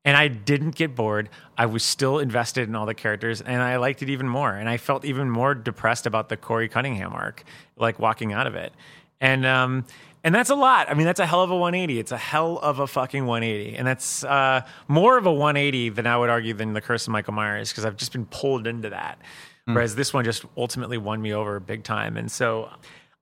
And 0.05 0.17
I 0.17 0.27
didn't 0.27 0.75
get 0.75 0.95
bored. 0.95 1.29
I 1.57 1.65
was 1.65 1.81
still 1.83 2.19
invested 2.19 2.67
in 2.67 2.75
all 2.75 2.85
the 2.85 2.93
characters 2.93 3.39
and 3.41 3.61
I 3.61 3.77
liked 3.77 4.01
it 4.01 4.09
even 4.09 4.27
more. 4.27 4.51
And 4.51 4.67
I 4.67 4.77
felt 4.77 5.05
even 5.05 5.29
more 5.29 5.55
depressed 5.55 6.05
about 6.05 6.27
the 6.27 6.35
Corey 6.35 6.67
Cunningham 6.67 7.13
arc, 7.13 7.43
like 7.77 7.99
walking 7.99 8.33
out 8.33 8.45
of 8.45 8.55
it. 8.55 8.73
And 9.21 9.45
um 9.45 9.85
and 10.25 10.33
that's 10.33 10.49
a 10.49 10.55
lot. 10.55 10.89
I 10.89 10.93
mean, 10.93 11.05
that's 11.05 11.19
a 11.19 11.25
hell 11.25 11.41
of 11.41 11.51
a 11.51 11.55
180. 11.55 11.99
It's 11.99 12.13
a 12.13 12.17
hell 12.17 12.57
of 12.59 12.79
a 12.79 12.87
fucking 12.87 13.25
180. 13.25 13.75
And 13.75 13.85
that's 13.85 14.23
uh, 14.23 14.61
more 14.87 15.17
of 15.17 15.25
a 15.25 15.33
180 15.33 15.89
than 15.89 16.07
I 16.07 16.15
would 16.15 16.29
argue 16.29 16.53
than 16.53 16.71
The 16.71 16.79
Curse 16.79 17.07
of 17.07 17.11
Michael 17.11 17.33
Myers 17.33 17.71
because 17.71 17.83
I've 17.83 17.97
just 17.97 18.13
been 18.13 18.25
pulled 18.27 18.65
into 18.65 18.89
that. 18.89 19.19
Whereas 19.65 19.95
this 19.95 20.13
one 20.13 20.23
just 20.23 20.45
ultimately 20.55 20.97
won 20.97 21.21
me 21.21 21.33
over 21.33 21.59
big 21.59 21.83
time. 21.83 22.15
And 22.15 22.31
so 22.31 22.69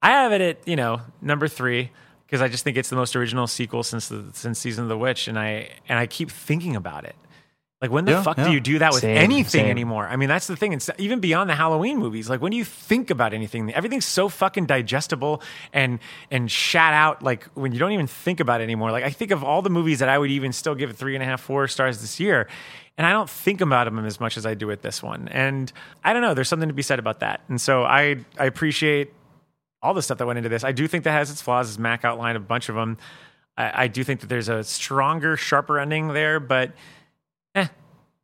I 0.01 0.11
have 0.11 0.31
it 0.31 0.41
at, 0.41 0.67
you 0.67 0.75
know, 0.75 1.01
number 1.21 1.47
three 1.47 1.91
because 2.31 2.41
I 2.41 2.47
just 2.47 2.63
think 2.63 2.77
it's 2.77 2.89
the 2.89 2.95
most 2.95 3.13
original 3.17 3.45
sequel 3.45 3.83
since 3.83 4.07
the 4.07 4.23
since 4.31 4.57
Season 4.57 4.83
of 4.83 4.89
the 4.89 4.97
Witch. 4.97 5.27
And 5.27 5.37
I 5.37 5.67
and 5.89 5.99
I 5.99 6.07
keep 6.07 6.31
thinking 6.31 6.77
about 6.77 7.03
it. 7.03 7.15
Like 7.81 7.91
when 7.91 8.05
the 8.05 8.11
Yeah, 8.11 8.21
fuck 8.23 8.37
yeah. 8.37 8.45
do 8.45 8.51
you 8.53 8.59
do 8.61 8.77
that 8.79 8.91
with 8.93 9.01
Same, 9.01 9.17
anything 9.17 9.63
same. 9.63 9.67
anymore? 9.69 10.07
I 10.07 10.15
mean, 10.15 10.29
that's 10.29 10.45
the 10.47 10.55
thing. 10.55 10.71
It's 10.71 10.89
even 10.99 11.19
beyond 11.19 11.49
the 11.49 11.55
Halloween 11.55 11.97
movies. 11.97 12.29
Like 12.29 12.39
when 12.39 12.51
do 12.51 12.57
you 12.57 12.63
think 12.63 13.09
about 13.09 13.33
anything? 13.33 13.73
Everything's 13.73 14.05
so 14.05 14.29
fucking 14.29 14.67
digestible 14.67 15.41
and 15.73 15.99
and 16.29 16.49
shat 16.49 16.93
out. 16.93 17.21
Like 17.21 17.45
when 17.55 17.73
you 17.73 17.79
don't 17.79 17.91
even 17.91 18.07
think 18.07 18.39
about 18.39 18.61
it 18.61 18.65
anymore. 18.65 18.91
Like 18.91 19.03
I 19.03 19.09
think 19.09 19.31
of 19.31 19.43
all 19.43 19.61
the 19.61 19.69
movies 19.71 19.99
that 19.99 20.07
I 20.09 20.17
would 20.17 20.31
even 20.31 20.53
still 20.53 20.75
give 20.75 20.89
it 20.89 20.95
three 20.95 21.15
and 21.15 21.23
a 21.23 21.25
half, 21.25 21.41
four 21.41 21.67
stars 21.67 21.99
this 22.01 22.19
year, 22.19 22.47
and 22.99 23.05
I 23.07 23.11
don't 23.13 23.29
think 23.29 23.61
about 23.61 23.85
them 23.85 24.05
as 24.05 24.19
much 24.19 24.37
as 24.37 24.45
I 24.45 24.53
do 24.53 24.67
with 24.67 24.83
this 24.83 25.01
one. 25.01 25.27
And 25.29 25.73
I 26.03 26.13
don't 26.13 26.21
know. 26.21 26.35
There's 26.35 26.49
something 26.49 26.69
to 26.69 26.75
be 26.75 26.83
said 26.83 26.99
about 26.99 27.19
that. 27.21 27.41
And 27.49 27.59
so 27.59 27.83
I 27.83 28.17
I 28.37 28.45
appreciate 28.45 29.11
all 29.81 29.93
the 29.93 30.01
stuff 30.01 30.17
that 30.19 30.27
went 30.27 30.37
into 30.37 30.49
this. 30.49 30.63
I 30.63 30.71
do 30.71 30.87
think 30.87 31.03
that 31.05 31.11
has 31.11 31.31
its 31.31 31.41
flaws, 31.41 31.69
as 31.69 31.79
Mac 31.79 32.05
outlined 32.05 32.37
a 32.37 32.41
bunch 32.41 32.69
of 32.69 32.75
them. 32.75 32.97
I, 33.57 33.83
I 33.83 33.87
do 33.87 34.03
think 34.03 34.21
that 34.21 34.27
there's 34.27 34.49
a 34.49 34.63
stronger, 34.63 35.35
sharper 35.37 35.79
ending 35.79 36.09
there, 36.09 36.39
but 36.39 36.71
eh, 37.55 37.67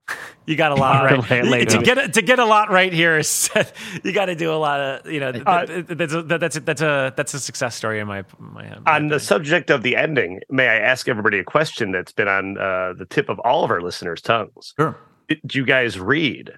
you 0.45 0.55
got 0.55 0.71
a 0.71 0.75
lot 0.75 1.03
right. 1.03 1.29
Lay- 1.29 1.41
lay 1.43 1.65
to 1.65 1.75
down. 1.75 1.83
get 1.83 2.13
to 2.13 2.21
get 2.21 2.39
a 2.39 2.45
lot 2.45 2.69
right 2.71 2.93
here 2.93 3.17
is 3.17 3.49
you 4.03 4.13
got 4.13 4.25
to 4.27 4.35
do 4.35 4.53
a 4.53 4.55
lot 4.55 4.79
of 4.79 5.11
you 5.11 5.19
know. 5.19 5.31
th- 5.31 5.43
Uh, 5.45 5.65
that's 5.89 6.13
a, 6.13 6.21
that's 6.23 6.55
a, 6.55 6.59
that's 6.61 6.81
a 6.81 7.13
that's 7.17 7.33
a 7.33 7.39
success 7.39 7.75
story 7.75 7.99
in 7.99 8.07
my 8.07 8.23
my. 8.39 8.69
my 8.85 8.95
On 8.95 9.07
the 9.09 9.19
subject 9.19 9.69
of 9.69 9.83
the 9.83 9.95
ending, 9.97 10.41
may 10.49 10.67
I 10.69 10.75
ask 10.77 11.09
everybody 11.09 11.39
a 11.39 11.43
question 11.43 11.91
that's 11.91 12.11
been 12.13 12.27
on 12.29 12.57
uh, 12.57 12.93
the 12.97 13.05
tip 13.09 13.27
of 13.29 13.39
all 13.39 13.63
of 13.65 13.71
our 13.71 13.81
listeners' 13.81 14.21
tongues? 14.21 14.73
Sure. 14.79 14.95
Did 15.27 15.53
you 15.55 15.65
guys 15.65 15.99
read 15.99 16.53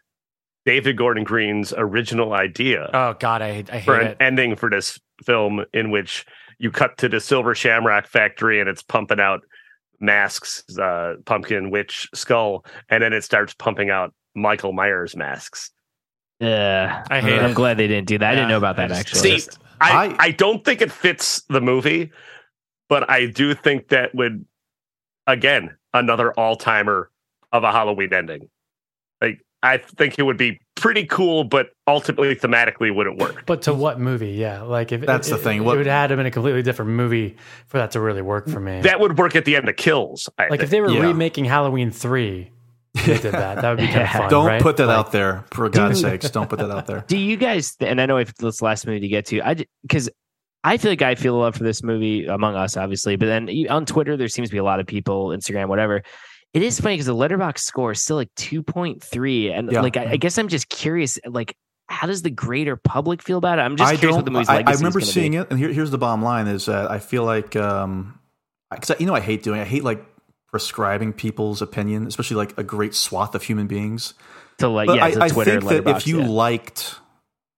David 0.70 0.98
Gordon 0.98 1.24
Green's 1.24 1.74
original 1.76 2.34
idea 2.34 2.90
oh 2.94 3.16
God, 3.20 3.42
I 3.42 3.64
I 3.72 3.82
for 3.82 4.00
an 4.00 4.08
it. 4.08 4.18
ending 4.20 4.56
for 4.56 4.70
this 4.70 5.00
film 5.26 5.66
in 5.74 5.90
which 5.90 6.26
you 6.60 6.70
cut 6.70 6.98
to 7.00 7.10
the 7.10 7.20
Silver 7.20 7.56
Shamrock 7.56 8.06
factory 8.06 8.60
and 8.60 8.70
it's 8.70 8.84
pumping 8.84 9.20
out 9.20 9.42
masks, 10.00 10.64
uh, 10.78 11.16
pumpkin 11.26 11.72
witch 11.72 12.08
skull, 12.14 12.64
and 12.90 13.02
then 13.02 13.14
it 13.14 13.24
starts 13.24 13.54
pumping 13.56 13.90
out 13.90 14.14
Michael 14.36 14.72
Myers 14.74 15.16
masks. 15.16 15.72
Yeah, 16.40 17.04
I 17.10 17.20
hate 17.22 17.40
I'm 17.40 17.52
it. 17.52 17.56
glad 17.56 17.78
they 17.78 17.88
didn't 17.88 18.08
do 18.08 18.18
that. 18.20 18.32
I 18.32 18.36
didn't 18.36 18.50
know 18.50 18.58
about 18.58 18.76
that 18.78 18.92
actually. 18.92 19.40
See, 19.40 19.50
I, 19.82 20.06
I- 20.08 20.16
I 20.20 20.32
don't 20.32 20.64
think 20.64 20.82
it 20.82 20.92
fits 20.92 21.42
the 21.50 21.62
movie, 21.62 22.12
but 22.90 23.10
I 23.10 23.26
do 23.26 23.56
think 23.56 23.88
that 23.90 24.14
would 24.14 24.46
again 25.26 25.76
another 25.94 26.32
all 26.34 26.56
timer 26.56 27.10
of 27.52 27.64
a 27.64 27.72
Halloween 27.72 28.14
ending. 28.14 28.50
Like 29.64 29.82
I 29.82 29.84
think 29.98 30.18
it 30.20 30.24
would 30.24 30.38
be 30.38 30.60
pretty 30.76 31.06
cool, 31.06 31.44
but 31.44 31.68
ultimately 31.88 32.36
thematically 32.36 32.94
wouldn't 32.96 33.18
work. 33.20 33.46
But 33.46 33.64
to 33.64 33.74
what 33.74 34.00
movie? 34.00 34.32
Yeah, 34.32 34.62
like 34.62 34.92
if 34.92 35.02
That's 35.02 35.28
it, 35.28 35.32
the 35.32 35.38
thing. 35.38 35.58
it, 35.58 35.62
What- 35.62 35.76
it 35.76 35.80
would 35.80 35.88
have 35.88 36.10
been 36.10 36.26
a 36.26 36.32
completely 36.32 36.62
different 36.62 36.92
movie 36.92 37.36
for 37.68 37.78
that 37.78 37.92
to 37.92 38.00
really 38.00 38.22
work 38.22 38.48
for 38.48 38.60
me. 38.60 38.82
That 38.82 39.00
would 39.00 39.18
work 39.18 39.36
at 39.36 39.46
the 39.46 39.56
end 39.56 39.68
of 39.68 39.76
Kills. 39.76 40.30
I 40.38 40.48
like 40.48 40.62
if 40.62 40.70
they 40.70 40.82
were 40.82 40.90
Yeah. 40.92 41.02
remaking 41.02 41.46
Halloween 41.46 41.92
three, 41.92 42.52
they 43.06 43.18
did 43.18 43.34
that. 43.34 43.62
That 43.62 43.70
would 43.70 43.80
be 43.80 43.88
kind 43.88 44.02
of 44.04 44.10
fun. 44.14 44.30
Don't 44.30 44.46
right? 44.46 44.62
put 44.62 44.78
that 44.78 44.88
Like, 44.88 44.98
out 44.98 45.12
there, 45.12 45.44
for 45.52 45.68
God's 45.70 46.00
sakes. 46.02 46.30
Don't 46.32 46.50
put 46.50 46.60
that 46.60 46.72
out 46.72 46.86
there. 46.88 47.04
Do 47.08 47.18
you 47.18 47.36
guys? 47.38 47.76
And 47.82 48.00
I 48.02 48.06
know 48.06 48.18
if 48.18 48.34
this 48.36 48.62
last 48.62 48.88
movie 48.88 49.02
to 49.02 49.08
get 49.08 49.26
to, 49.28 49.42
I 49.42 49.66
because 49.82 50.10
I 50.64 50.78
feel 50.78 50.92
like 50.92 51.02
I 51.02 51.16
feel 51.16 51.36
a 51.36 51.40
love 51.40 51.56
for 51.56 51.64
this 51.64 51.84
movie 51.84 52.26
among 52.26 52.56
us, 52.56 52.76
obviously. 52.78 53.16
But 53.16 53.28
then 53.28 53.50
on 53.70 53.86
Twitter, 53.86 54.18
there 54.18 54.28
seems 54.28 54.50
to 54.50 54.54
be 54.54 54.58
a 54.58 54.64
lot 54.64 54.80
of 54.80 54.88
people, 54.88 55.30
Instagram, 55.30 55.68
whatever. 55.68 56.02
It 56.54 56.64
is 56.64 56.80
funny 56.80 56.96
because 56.96 57.06
the 57.06 57.16
Letterboxd 57.16 57.60
score 57.60 57.92
is 57.92 58.02
still 58.02 58.16
like 58.16 58.34
two 58.36 58.64
point 58.64 59.04
three, 59.04 59.52
and 59.52 59.72
Yeah. 59.72 59.82
like 59.82 59.98
I, 59.98 60.12
I 60.12 60.18
guess 60.18 60.38
I'm 60.38 60.48
just 60.48 60.70
curious, 60.70 61.20
like 61.26 61.56
how 61.88 62.08
does 62.08 62.22
the 62.22 62.30
greater 62.30 62.76
public 62.76 63.22
feel 63.22 63.38
about 63.38 63.60
it? 63.60 63.64
I'm 63.64 63.76
just 63.76 63.92
I 63.92 63.96
curious 63.98 64.16
what 64.16 64.26
the 64.26 64.32
movie's 64.32 64.50
I, 64.50 64.64
I 64.66 64.74
remember 64.74 65.02
seeing 65.02 65.32
be. 65.34 65.38
it, 65.40 65.48
and 65.50 65.60
here, 65.60 65.72
here's 65.72 65.92
the 65.92 65.98
bottom 65.98 66.24
line: 66.24 66.48
is 66.48 66.66
that 66.68 66.90
I 66.90 67.00
feel 67.00 67.24
like, 67.24 67.56
um, 67.56 68.20
because 68.72 69.00
you 69.00 69.06
know, 69.06 69.16
I 69.16 69.20
hate 69.20 69.44
doing. 69.44 69.60
I 69.60 69.66
hate 69.66 69.84
like 69.84 70.04
prescribing 70.48 71.14
people's 71.14 71.62
opinion, 71.62 72.08
especially 72.08 72.38
like 72.38 72.58
a 72.58 72.64
great 72.64 72.96
swath 72.96 73.36
of 73.36 73.44
human 73.44 73.68
beings. 73.68 74.16
to 74.58 74.68
like 74.68 74.88
But 74.88 74.98
yeah, 74.98 75.06
I, 75.06 75.12
to 75.12 75.24
I 75.24 75.30
Twitter, 75.30 75.62
think 75.62 75.86
that 75.86 75.98
if 75.98 76.08
you 76.08 76.20
yeah. 76.22 76.28
liked, 76.28 76.96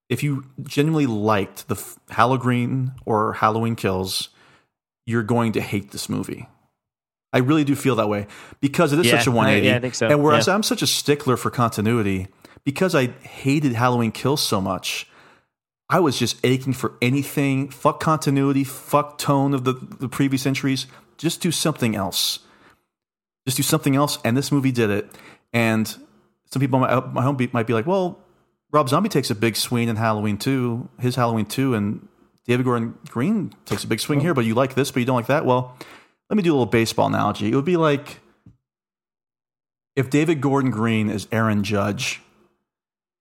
if 0.09 0.23
you 0.23 0.43
genuinely 0.63 1.05
liked 1.07 1.69
the 1.69 1.81
Halloween 2.09 2.91
or 3.05 3.33
Halloween 3.33 3.75
Kills, 3.77 4.29
you're 5.05 5.23
going 5.23 5.53
to 5.53 5.61
hate 5.61 5.91
this 5.91 6.09
movie. 6.09 6.47
I 7.33 7.39
really 7.39 7.63
do 7.63 7.75
feel 7.75 7.95
that 7.95 8.09
way 8.09 8.27
because 8.59 8.91
it 8.93 8.99
is 8.99 9.05
Yeah, 9.07 9.17
such 9.17 9.27
a 9.27 9.31
180. 9.31 9.67
yeah, 9.67 9.75
I 9.77 9.79
think 9.79 9.95
so. 9.95 10.07
And 10.07 10.21
whereas 10.23 10.47
Yeah. 10.47 10.55
I'm 10.55 10.63
such 10.63 10.81
a 10.81 10.87
stickler 10.87 11.37
for 11.37 11.49
continuity, 11.49 12.27
because 12.63 12.93
I 12.93 13.07
hated 13.21 13.73
Halloween 13.73 14.11
Kills 14.11 14.41
so 14.41 14.59
much, 14.61 15.07
I 15.89 15.99
was 15.99 16.17
just 16.17 16.37
aching 16.45 16.73
for 16.73 16.93
anything. 17.01 17.69
Fuck 17.69 17.99
continuity. 17.99 18.63
Fuck 18.63 19.17
tone 19.17 19.53
of 19.53 19.63
the, 19.65 19.73
the 19.73 20.07
previous 20.07 20.45
entries. 20.45 20.87
Just 21.17 21.41
do 21.41 21.51
something 21.51 21.95
else. 21.95 22.39
Just 23.45 23.57
do 23.57 23.63
something 23.63 23.95
else. 23.95 24.17
And 24.23 24.37
this 24.37 24.51
movie 24.51 24.71
did 24.71 24.89
it. 24.89 25.09
And 25.53 25.87
some 26.51 26.59
people 26.59 26.85
at 26.85 27.13
my 27.13 27.21
home 27.23 27.37
might 27.51 27.67
be 27.67 27.73
like, 27.73 27.85
well, 27.87 28.19
Rob 28.71 28.87
Zombie 28.87 29.09
takes 29.09 29.29
a 29.29 29.35
big 29.35 29.57
swing 29.57 29.89
in 29.89 29.97
Halloween 29.97 30.37
2, 30.37 30.89
his 30.99 31.15
Halloween 31.15 31.45
2, 31.45 31.73
and 31.73 32.07
David 32.47 32.63
Gordon 32.65 32.97
Green 33.09 33.53
takes 33.65 33.83
a 33.83 33.87
big 33.87 33.99
swing 33.99 34.21
here, 34.21 34.33
but 34.33 34.45
you 34.45 34.53
like 34.55 34.75
this, 34.75 34.91
but 34.91 34.99
you 35.01 35.05
don't 35.05 35.15
like 35.17 35.27
that. 35.27 35.45
Well, 35.45 35.75
let 36.31 36.37
me 36.37 36.43
do 36.43 36.51
a 36.51 36.55
little 36.55 36.65
baseball 36.65 37.07
analogy. 37.07 37.51
It 37.51 37.55
would 37.55 37.65
be 37.65 37.75
like 37.75 38.21
if 39.97 40.09
David 40.09 40.39
Gordon 40.39 40.71
Green 40.71 41.09
is 41.09 41.27
Aaron 41.29 41.61
Judge 41.65 42.21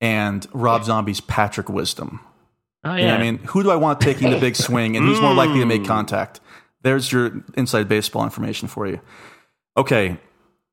and 0.00 0.46
Rob 0.52 0.84
Zombie's 0.84 1.20
Patrick 1.20 1.68
Wisdom. 1.68 2.20
oh 2.84 2.94
You 2.94 3.06
know 3.08 3.14
I 3.16 3.18
mean, 3.18 3.38
who 3.38 3.64
do 3.64 3.70
I 3.72 3.74
want 3.76 4.00
taking 4.00 4.30
the 4.30 4.38
big 4.38 4.54
swing 4.54 4.96
and 4.96 5.04
who's 5.04 5.20
more 5.20 5.34
likely 5.34 5.58
to 5.58 5.64
Mm. 5.64 5.68
make 5.80 5.84
contact? 5.86 6.38
There's 6.82 7.10
your 7.10 7.42
inside 7.54 7.88
baseball 7.88 8.22
information 8.22 8.68
for 8.68 8.86
you. 8.86 9.00
Okay, 9.76 10.18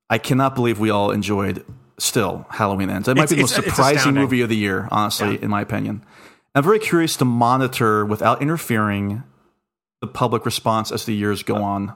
I 0.08 0.20
cannot 0.20 0.54
believe 0.54 0.78
we 0.80 0.92
all 0.92 1.10
enjoyed 1.10 1.66
still 1.98 2.46
Halloween 2.52 2.92
Ends. 2.92 3.08
That 3.08 3.18
might 3.18 3.24
It's- 3.24 3.30
be 3.32 3.36
the 3.38 3.42
most 3.42 3.56
surprising 3.56 4.14
movie 4.14 4.42
of 4.42 4.50
the 4.50 4.56
year, 4.56 4.88
honestly, 4.92 5.42
in 5.42 5.50
my 5.50 5.62
opinion. 5.62 6.04
I'm 6.54 6.64
very 6.64 6.78
curious 6.80 7.16
to 7.18 7.26
monitor 7.26 8.06
without 8.06 8.44
interfering 8.44 9.24
the 10.02 10.08
public 10.08 10.46
response 10.46 10.92
as 10.92 11.06
the 11.06 11.16
years 11.16 11.42
go 11.42 11.64
on. 11.64 11.94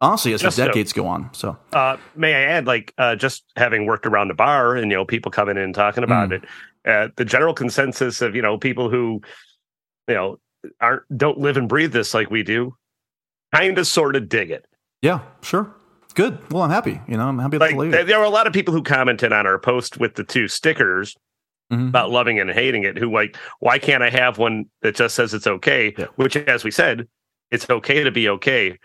Honestly, 0.00 0.34
as 0.34 0.42
Just 0.42 0.56
the 0.56 0.62
so- 0.64 0.66
decades 0.68 0.92
go 0.92 1.06
on. 1.06 1.30
So 1.32 1.56
Uh, 1.72 1.96
may 2.16 2.34
I 2.34 2.40
add, 2.42 2.66
like, 2.66 2.92
uh, 2.98 3.16
just 3.16 3.44
having 3.56 3.86
worked 3.86 4.06
around 4.06 4.28
the 4.28 4.34
bar 4.34 4.74
and 4.76 4.90
you 4.90 4.96
know 4.96 5.04
people 5.04 5.30
coming 5.30 5.56
in 5.56 5.62
and 5.62 5.74
talking 5.74 6.04
about 6.04 6.30
Mm. 6.30 6.32
it, 6.32 6.44
uh, 6.86 7.08
the 7.16 7.24
general 7.24 7.54
consensus 7.54 8.20
of 8.20 8.34
you 8.36 8.42
know 8.42 8.58
people 8.58 8.90
who 8.90 9.22
you 10.08 10.14
know 10.14 10.38
aren't 10.80 11.02
don't 11.16 11.38
live 11.38 11.56
and 11.56 11.68
breathe 11.68 11.92
this 11.92 12.12
like 12.12 12.30
we 12.30 12.42
do, 12.42 12.74
kind 13.54 13.78
of 13.78 13.86
sort 13.86 14.16
of 14.16 14.28
dig 14.28 14.50
it. 14.50 14.66
yeah, 15.00 15.20
sure. 15.42 15.70
Good. 16.14 16.38
Well, 16.52 16.62
I'm 16.62 16.70
happy. 16.70 17.00
You 17.08 17.16
know, 17.16 17.26
I'm 17.28 17.38
happy 17.40 17.58
Like 17.58 17.76
there, 17.90 18.18
were 18.18 18.24
a 18.24 18.28
lot 18.30 18.46
of 18.46 18.52
people 18.52 18.72
who 18.72 18.82
commented 18.82 19.32
on 19.32 19.46
our 19.48 19.58
post 19.58 19.98
with 19.98 20.14
the 20.14 20.22
two 20.22 20.46
stickers 20.48 21.16
Mhm. 21.72 21.88
about 21.88 22.10
loving 22.10 22.38
and 22.38 22.50
hating 22.50 22.84
it. 22.84 22.96
Who 22.98 23.10
like, 23.12 23.36
why 23.58 23.78
can't 23.80 24.02
I 24.02 24.10
have 24.10 24.38
one 24.38 24.66
that 24.82 24.94
just 24.94 25.14
says 25.16 25.34
it's 25.34 25.46
okay? 25.48 25.92
Yeah. 25.98 26.06
Which, 26.16 26.36
as 26.36 26.62
we 26.62 26.70
said, 26.70 27.08
it's 27.50 27.68
okay 27.68 28.04
to 28.04 28.12
be 28.12 28.28
okay, 28.28 28.78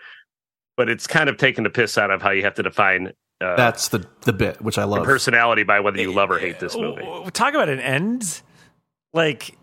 but 0.76 0.88
it's 0.88 1.06
kind 1.06 1.28
of 1.28 1.36
taking 1.36 1.64
the 1.64 1.70
piss 1.70 1.98
out 1.98 2.10
of 2.10 2.22
how 2.22 2.30
you 2.30 2.42
have 2.42 2.54
to 2.54 2.62
define 2.62 3.12
uh, 3.42 3.56
That's 3.56 3.88
the 3.88 4.06
the 4.22 4.32
bit 4.34 4.60
which 4.60 4.76
I 4.78 4.84
love. 4.84 5.04
personality 5.04 5.62
by 5.62 5.80
whether 5.80 6.00
you 6.00 6.12
love 6.12 6.30
or 6.30 6.38
hate 6.38 6.60
this 6.60 6.76
movie. 6.76 7.02
Oh, 7.04 7.28
Talk 7.30 7.54
about 7.54 7.68
an 7.70 7.80
end. 7.80 8.42
Like, 9.14 9.56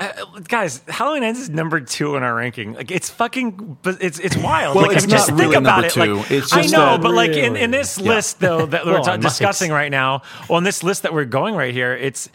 uh, 0.00 0.12
guys, 0.48 0.82
Halloween 0.88 1.22
Ends 1.22 1.38
is 1.40 1.50
number 1.50 1.80
two 1.80 2.16
in 2.16 2.22
our 2.22 2.34
ranking. 2.34 2.72
Like, 2.74 2.90
it's 2.90 3.08
fucking, 3.10 3.78
but 3.82 4.02
it's 4.02 4.18
it's 4.18 4.36
wild. 4.36 4.74
Well, 4.76 4.86
like, 4.86 4.96
it's 4.96 5.04
I 5.04 5.06
mean, 5.06 5.10
just 5.10 5.28
not 5.30 5.36
think 5.38 5.50
really 5.52 5.56
about 5.56 5.80
number 5.82 5.86
it. 5.86 5.92
two. 5.92 6.14
Like, 6.16 6.30
It's 6.30 6.52
I 6.52 6.62
know, 6.62 6.68
that- 6.92 7.02
but 7.02 7.12
like 7.12 7.30
in, 7.32 7.54
in 7.56 7.70
this 7.70 7.96
Yeah. 7.98 8.08
list 8.14 8.40
though 8.40 8.66
that 8.66 8.84
we're 8.86 8.92
Well, 8.94 9.04
ta- 9.04 9.16
discussing 9.18 9.70
right 9.70 9.90
now, 9.90 10.22
on 10.48 10.64
this 10.64 10.82
list 10.82 11.02
that 11.02 11.12
we're 11.14 11.24
going 11.26 11.54
right 11.54 11.72
here, 11.74 11.94
it's 11.94 12.28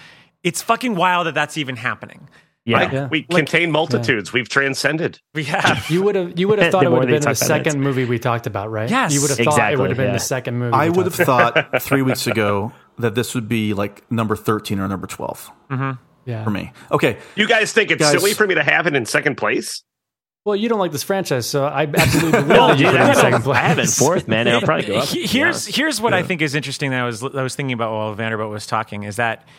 it's 0.44 0.62
fucking 0.62 0.96
wild 0.96 1.28
that 1.28 1.34
that's 1.34 1.58
even 1.58 1.76
happening. 1.76 2.30
Yeah. 2.66 2.78
Like, 2.80 2.92
Yeah. 2.92 3.08
we 3.08 3.24
contain 3.24 3.72
multitudes. 3.72 4.34
We've 4.34 4.50
transcended. 4.50 5.20
We 5.36 5.44
have. 5.56 5.90
You 5.90 6.02
would 6.04 6.16
have 6.16 6.40
you 6.40 6.48
would 6.48 6.60
have 6.60 6.72
thought 6.72 6.84
it 6.84 6.92
would 6.92 7.02
have 7.02 7.08
been 7.08 7.22
the 7.22 7.36
talk 7.36 7.38
about 7.38 7.62
it, 7.62 7.66
second 7.66 7.82
movie 7.82 8.06
we 8.06 8.18
talked 8.20 8.48
about, 8.48 8.72
right? 8.72 8.90
Yes. 8.90 9.14
you 9.14 9.22
would 9.22 9.30
have 9.30 9.38
thought 9.40 9.72
it 9.74 9.78
would 9.78 9.90
have 9.92 9.98
been 9.98 10.08
yeah. 10.08 10.14
the 10.14 10.20
second 10.20 10.58
movie. 10.58 10.74
I 10.74 10.90
would 10.90 11.06
have 11.06 11.20
about. 11.20 11.54
thought 11.72 11.82
three 11.84 12.02
weeks 12.02 12.26
ago 12.28 12.72
that 12.98 13.14
this 13.14 13.36
would 13.36 13.48
be 13.48 13.74
like 13.74 14.10
number 14.12 14.36
13 14.36 14.80
or 14.80 14.88
number 14.88 15.06
12 15.06 15.52
mm-hmm. 15.70 15.92
yeah. 16.30 16.44
for 16.44 16.50
me. 16.50 16.72
Okay. 16.92 17.18
You 17.36 17.48
guys 17.48 17.72
think 17.74 17.92
it's 17.92 18.02
Guys- 18.02 18.14
silly 18.14 18.34
for 18.34 18.48
me 18.48 18.56
to 18.56 18.64
have 18.64 18.88
it 18.88 18.96
in 18.96 19.06
second 19.06 19.36
place? 19.36 19.84
Well, 20.46 20.56
you 20.56 20.70
don't 20.70 20.78
like 20.80 20.92
this 20.92 21.02
franchise, 21.02 21.48
so 21.48 21.66
I 21.66 21.84
absolutely 21.84 22.32
believe 22.32 22.48
Well, 22.50 22.68
that 22.68 22.78
you 22.78 22.86
dude, 22.86 22.94
it 22.94 23.00
I 23.00 23.02
in 23.02 23.08
have, 23.08 23.18
second 23.18 23.42
it- 23.42 23.48
I 23.56 23.68
have 23.68 23.80
it 23.80 23.90
fourth, 23.90 24.28
man. 24.28 24.48
It'll 24.48 24.62
probably 24.62 24.86
go 24.86 24.98
up. 24.98 25.08
to 25.10 25.20
Here's 25.20 25.66
here's 25.66 26.00
what 26.00 26.14
I 26.14 26.22
think 26.24 26.42
is 26.44 26.54
interesting 26.56 26.92
that 26.92 27.02
I 27.02 27.06
was 27.06 27.24
I 27.24 27.42
was 27.44 27.56
thinking 27.56 27.74
about 27.74 27.92
while 27.92 28.14
Vanderbilt 28.14 28.52
was 28.52 28.66
talking 28.68 29.04
is 29.04 29.16
that 29.18 29.40
what- 29.40 29.50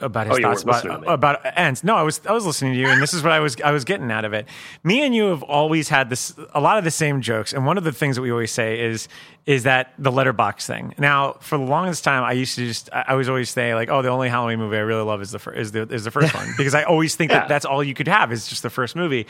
about 0.00 0.26
his 0.26 0.38
Oh, 0.38 0.42
thoughts 0.42 0.62
about 0.62 0.74
listening 0.84 0.94
to 0.96 1.00
me. 1.02 1.06
about 1.08 1.40
ends. 1.56 1.82
No, 1.82 1.96
I 1.96 2.02
was 2.02 2.20
I 2.28 2.32
was 2.32 2.44
listening 2.44 2.74
to 2.74 2.78
you, 2.78 2.88
and 2.88 3.00
this 3.00 3.14
is 3.14 3.22
what 3.22 3.32
I 3.32 3.40
was 3.40 3.56
I 3.62 3.70
was 3.70 3.84
getting 3.84 4.10
out 4.10 4.24
of 4.24 4.32
it. 4.34 4.46
Me 4.84 5.02
and 5.04 5.14
you 5.14 5.24
have 5.30 5.42
always 5.42 5.88
had 5.88 6.10
this 6.10 6.34
a 6.54 6.60
lot 6.60 6.76
of 6.76 6.84
the 6.84 6.90
same 6.90 7.22
jokes, 7.22 7.52
and 7.54 7.64
one 7.64 7.78
of 7.78 7.84
the 7.84 7.92
things 7.92 8.16
that 8.16 8.22
we 8.22 8.30
always 8.30 8.52
say 8.52 8.80
is 8.80 9.08
is 9.46 9.62
that 9.62 9.94
the 9.98 10.10
Letterboxd 10.10 10.66
thing. 10.66 10.94
Now, 10.98 11.32
for 11.40 11.56
the 11.56 11.64
longest 11.64 12.04
time, 12.04 12.22
I 12.24 12.32
used 12.32 12.56
to 12.56 12.66
just 12.66 12.90
I 12.92 13.04
I 13.08 13.14
was 13.14 13.28
always 13.28 13.48
say 13.50 13.74
like, 13.74 13.88
oh, 13.88 14.02
the 14.02 14.10
only 14.10 14.28
Halloween 14.28 14.58
movie 14.58 14.76
I 14.76 14.80
really 14.80 15.02
love 15.04 15.22
is 15.22 15.30
the 15.30 15.38
fir- 15.38 15.52
is 15.54 15.72
the 15.72 15.82
is 15.82 16.04
the 16.04 16.10
first 16.10 16.34
one 16.40 16.52
because 16.58 16.74
I 16.74 16.82
always 16.82 17.14
think 17.16 17.30
Yeah. 17.30 17.40
that 17.40 17.48
that's 17.48 17.64
all 17.64 17.82
you 17.82 17.94
could 17.94 18.08
have 18.08 18.32
is 18.32 18.48
just 18.48 18.62
the 18.62 18.70
first 18.70 18.94
movie. 18.96 19.26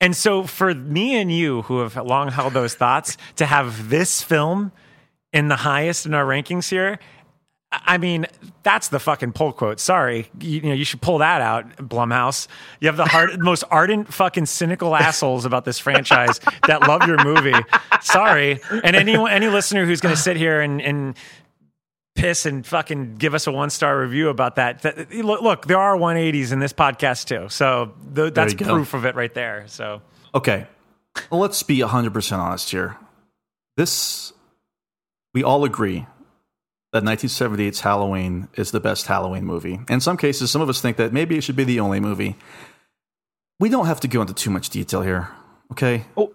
And 0.00 0.16
so 0.16 0.42
for 0.44 0.74
me 0.74 1.14
and 1.20 1.30
you 1.30 1.62
who 1.62 1.80
have 1.80 1.94
long 1.96 2.28
held 2.30 2.52
those 2.52 2.74
thoughts 2.74 3.16
to 3.36 3.46
have 3.46 3.90
this 3.90 4.22
film 4.22 4.72
in 5.32 5.48
the 5.48 5.56
highest 5.56 6.04
in 6.06 6.14
our 6.14 6.24
rankings 6.24 6.68
here, 6.68 6.98
I 7.84 7.98
mean, 7.98 8.26
that's 8.62 8.88
the 8.88 8.98
fucking 8.98 9.32
pull 9.32 9.52
quote. 9.52 9.80
Sorry, 9.80 10.30
you, 10.40 10.50
you 10.50 10.62
know 10.62 10.74
you 10.74 10.84
should 10.84 11.00
pull 11.00 11.18
that 11.18 11.40
out, 11.40 11.76
Blumhouse. 11.76 12.48
You 12.80 12.88
have 12.88 12.96
the 12.96 13.04
hard, 13.04 13.38
most 13.42 13.64
ardent, 13.70 14.12
fucking 14.12 14.46
cynical 14.46 14.94
assholes 14.94 15.44
about 15.44 15.64
this 15.64 15.78
franchise 15.78 16.40
that 16.66 16.82
love 16.88 17.06
your 17.06 17.22
movie. 17.24 17.54
Sorry, 18.00 18.60
and 18.70 18.96
any 18.96 19.14
any 19.14 19.48
listener 19.48 19.84
who's 19.84 20.00
going 20.00 20.14
to 20.14 20.20
sit 20.20 20.36
here 20.36 20.60
and 20.60 20.80
and 20.80 21.16
piss 22.14 22.46
and 22.46 22.64
fucking 22.64 23.16
give 23.16 23.34
us 23.34 23.46
a 23.46 23.52
one 23.52 23.70
star 23.70 23.98
review 23.98 24.28
about 24.28 24.56
that. 24.56 24.82
that 24.82 25.12
look, 25.12 25.42
look, 25.42 25.66
there 25.66 25.78
are 25.78 25.96
180s 25.96 26.52
in 26.52 26.60
this 26.60 26.72
podcast 26.72 27.26
too, 27.26 27.48
so 27.48 27.92
th- 28.14 28.34
that's 28.34 28.52
you 28.52 28.58
go. 28.60 28.66
proof 28.66 28.94
of 28.94 29.04
it 29.04 29.14
right 29.14 29.34
there. 29.34 29.64
So 29.66 30.00
Okay. 30.34 30.66
Well, 31.30 31.40
let's 31.40 31.62
be 31.62 31.78
100% 31.78 32.38
honest 32.38 32.70
here. 32.70 32.96
This, 33.76 34.32
we 35.32 35.44
all 35.44 35.64
agree 35.64 36.06
that 36.94 37.02
1978's 37.02 37.80
Halloween 37.80 38.46
is 38.54 38.70
the 38.70 38.78
best 38.78 39.06
Halloween 39.06 39.44
movie. 39.44 39.80
In 39.88 40.00
some 40.00 40.16
cases, 40.16 40.52
some 40.52 40.62
of 40.62 40.68
us 40.68 40.80
think 40.80 40.96
that 40.96 41.12
maybe 41.12 41.36
it 41.36 41.40
should 41.40 41.56
be 41.56 41.64
the 41.64 41.80
only 41.80 41.98
movie. 41.98 42.36
We 43.58 43.68
don't 43.68 43.86
have 43.86 43.98
to 44.00 44.08
go 44.08 44.20
into 44.20 44.32
too 44.32 44.50
much 44.50 44.70
detail 44.70 45.02
here, 45.02 45.28
okay? 45.72 46.04
Oh. 46.16 46.32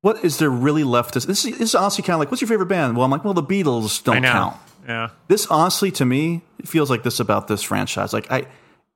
What 0.00 0.24
is 0.24 0.38
there 0.38 0.48
really 0.48 0.84
left 0.84 1.12
to 1.12 1.20
this? 1.20 1.44
Is, 1.44 1.58
this 1.58 1.60
is 1.60 1.74
honestly 1.74 2.02
kind 2.02 2.14
of 2.14 2.20
like, 2.20 2.30
what's 2.30 2.40
your 2.40 2.48
favorite 2.48 2.70
band? 2.70 2.96
Well, 2.96 3.04
I'm 3.04 3.10
like, 3.10 3.22
well, 3.22 3.34
the 3.34 3.42
Beatles 3.42 4.02
don't 4.02 4.22
count. 4.22 4.56
yeah. 4.88 5.10
This 5.28 5.46
honestly, 5.48 5.90
to 5.90 6.06
me, 6.06 6.40
it 6.58 6.66
feels 6.66 6.88
like 6.88 7.02
this 7.02 7.20
about 7.20 7.48
this 7.48 7.62
franchise. 7.62 8.14
Like, 8.14 8.32
I, 8.32 8.46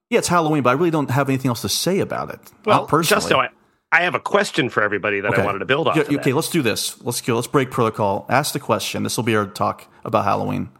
yeah, 0.09 0.21
it's 0.21 0.29
Halloween, 0.29 0.63
but 0.63 0.71
I 0.71 0.73
really 0.73 0.91
don't 0.91 1.11
have 1.11 1.29
anything 1.29 1.51
else 1.51 1.61
to 1.61 1.69
say 1.69 2.01
about 2.01 2.33
it. 2.33 2.41
Well, 2.65 2.87
personally. 2.87 3.21
Justo, 3.21 3.37
I, 3.41 3.51
I 3.93 4.05
have 4.05 4.15
a 4.15 4.21
question 4.21 4.71
for 4.71 4.83
everybody 4.83 5.21
that 5.21 5.39
I 5.39 5.45
wanted 5.45 5.59
to 5.59 5.67
build 5.67 5.87
off. 5.87 5.97
Yeah, 5.97 6.19
okay, 6.19 6.33
let's 6.33 6.49
do 6.49 6.63
this. 6.63 6.99
Let's 7.03 7.21
go. 7.21 7.35
Let's 7.35 7.47
break 7.47 7.71
protocol. 7.71 8.25
Ask 8.31 8.55
the 8.55 8.61
question. 8.61 9.03
This 9.03 9.19
will 9.19 9.25
be 9.25 9.37
our 9.37 9.45
talk 9.45 9.87
about 10.07 10.25
Halloween. 10.25 10.71